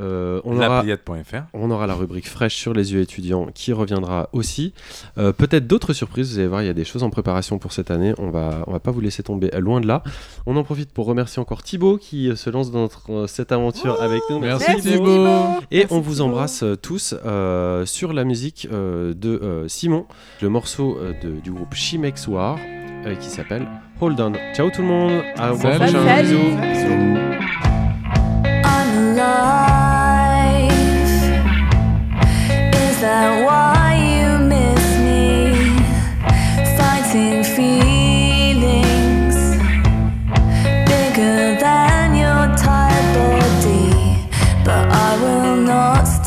Euh, 0.01 0.41
on 0.45 0.57
aura 0.57 0.69
Lapléiade.fr. 0.83 1.45
on 1.53 1.71
aura 1.71 1.87
la 1.87 1.95
rubrique 1.95 2.29
fraîche 2.29 2.57
sur 2.57 2.75
les 2.75 2.93
yeux 2.93 3.01
étudiants 3.01 3.47
qui 3.55 3.73
reviendra 3.73 4.29
aussi. 4.33 4.73
Euh, 5.19 5.33
Peut-être 5.33 5.67
d'autres 5.69 5.93
surprises, 5.93 6.33
vous 6.33 6.39
allez 6.41 6.49
voir, 6.49 6.63
il 6.63 6.67
y 6.67 6.69
a 6.69 6.73
des 6.75 6.85
choses 6.85 7.03
en 7.05 7.11
préparation 7.11 7.59
pour 7.59 7.73
cette 7.73 7.91
année. 7.93 8.13
On 8.19 8.31
va, 8.31 8.65
on 8.67 8.73
va 8.73 8.81
pas 8.81 8.91
vous 8.91 9.01
laisser 9.01 9.23
tomber 9.23 9.51
loin 9.61 9.81
de 9.81 9.87
là. 9.87 10.03
On 10.47 10.57
en 10.57 10.65
profite 10.65 10.91
pour 10.93 11.07
remercier 11.07 11.41
encore 11.41 11.63
Thibaut 11.63 11.97
qui 11.97 12.29
euh, 12.29 12.35
se 12.37 12.51
lance 12.51 12.71
dans 12.73 12.81
notre, 12.81 13.27
cette 13.29 13.53
aventure 13.53 14.03
avec 14.03 14.23
nous. 14.31 14.41
Merci, 14.41 14.65
Merci, 14.69 14.83
Thibaut. 14.91 15.05
Thibaut. 15.05 15.63
Et 15.71 15.79
Merci, 15.79 15.95
on 15.95 16.01
vous 16.01 16.13
Thibaut. 16.15 16.25
embrasse 16.25 16.65
tous 16.83 17.15
euh, 17.25 17.87
sur 17.87 18.13
la 18.13 18.25
musique 18.25 18.67
euh, 18.73 19.15
de 19.15 19.29
euh, 19.43 19.69
Simon, 19.69 20.07
le 20.43 20.49
morceau 20.49 20.99
euh, 21.01 21.13
de- 21.23 21.39
du 21.41 21.53
groupe 21.53 21.73
Chimex 21.75 22.27
War 22.27 22.59
euh, 23.07 23.15
qui 23.15 23.29
s'appelle 23.29 23.67
Hold 24.01 24.21
On. 24.21 24.33
Ciao 24.55 24.71
tout 24.71 24.83
le 24.83 24.89
monde, 24.89 25.23
à 25.37 25.55
Salut. 25.55 25.77
prochain. 25.79 26.05
Salut. 26.05 26.29
Bisous. 26.37 27.74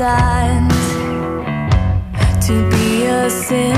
Not 0.08 0.18
stand 0.18 0.72
to 2.42 2.70
be 2.70 3.06
a 3.06 3.30
symbol 3.30 3.77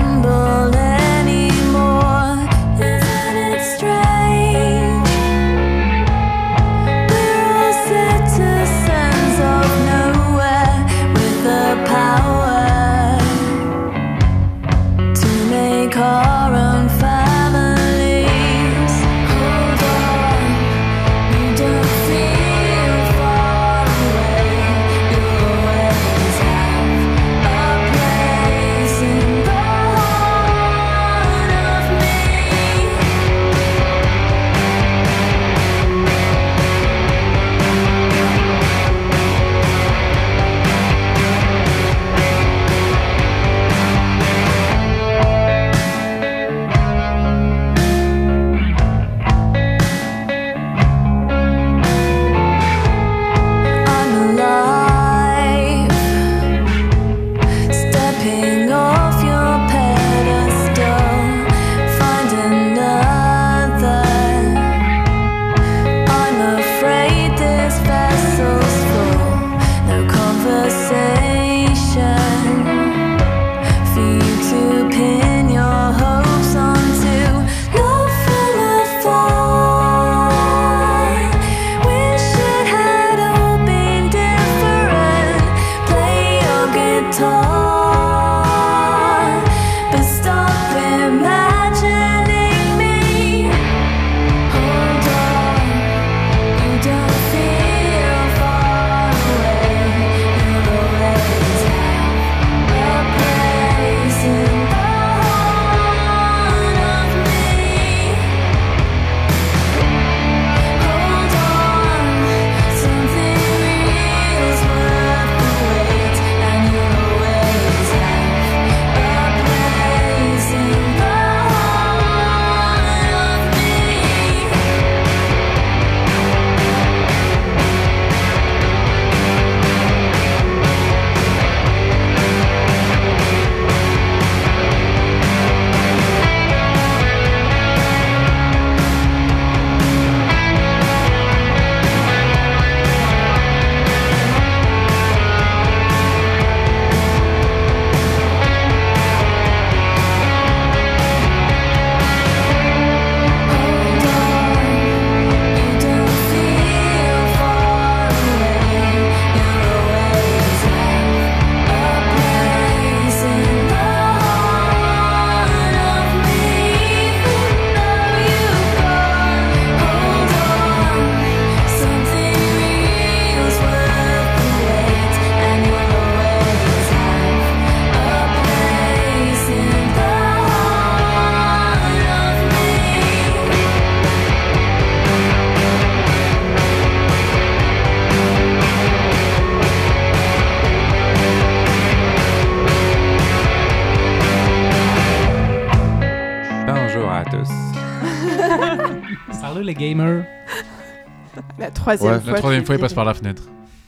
troisième 201.98 202.18
Ouais, 202.18 202.24
fois. 202.24 202.32
La 202.34 202.38
troisième 202.40 202.66
fois, 202.66 202.76
il 202.76 202.82
passe 202.82 202.94
par 202.94 203.06
la 203.06 203.14
fenêtre. 203.14 203.44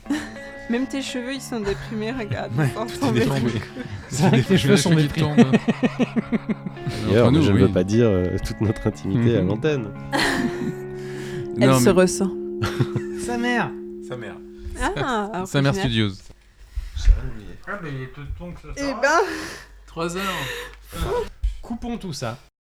Même 0.70 0.88
tes 0.88 1.02
cheveux, 1.02 1.34
ils 1.34 1.42
sont 1.42 1.60
déprimés, 1.60 2.12
regarde. 2.12 2.52
Ouais, 2.58 2.68
ils 2.70 2.74
sont 2.74 2.86
t'es 2.86 2.98
tombés. 3.00 3.20
déformé. 3.22 3.52
C'est 4.10 4.28
vrai 4.30 4.42
que 4.42 4.48
tes 4.48 4.58
cheveux 4.58 4.78
sont 4.78 4.94
déprimés. 4.96 5.36
D'ailleurs, 7.08 7.34
je 7.34 7.40
ne 7.40 7.52
oui. 7.54 7.62
veux 7.62 7.68
pas 7.72 7.84
dire 7.84 8.06
euh, 8.08 8.38
toute 8.46 8.62
notre 8.62 8.88
intimité 8.88 9.38
à 9.38 9.42
Mhm. 9.42 9.48
l'antenne. 9.50 9.90
Elle 11.60 11.70
Non, 11.70 11.80
se 11.80 11.86
mais- 11.86 11.92
ressent. 11.92 12.32
Sa 13.26 13.38
mère 13.38 13.70
Sa 14.08 14.16
mère. 14.18 14.36
Ah, 14.98 15.44
Summer 15.46 15.72
original. 15.72 15.76
Studios. 15.76 16.12
Ah, 17.68 17.72
mais 17.84 17.90
il 18.02 18.08
te 18.10 18.22
tombe 18.38 18.54
Eh 18.78 18.82
ben, 19.02 19.20
3 19.88 20.18
heures. 20.18 20.24
Coupons 21.62 21.98
tout 21.98 22.14
ça. 22.14 22.38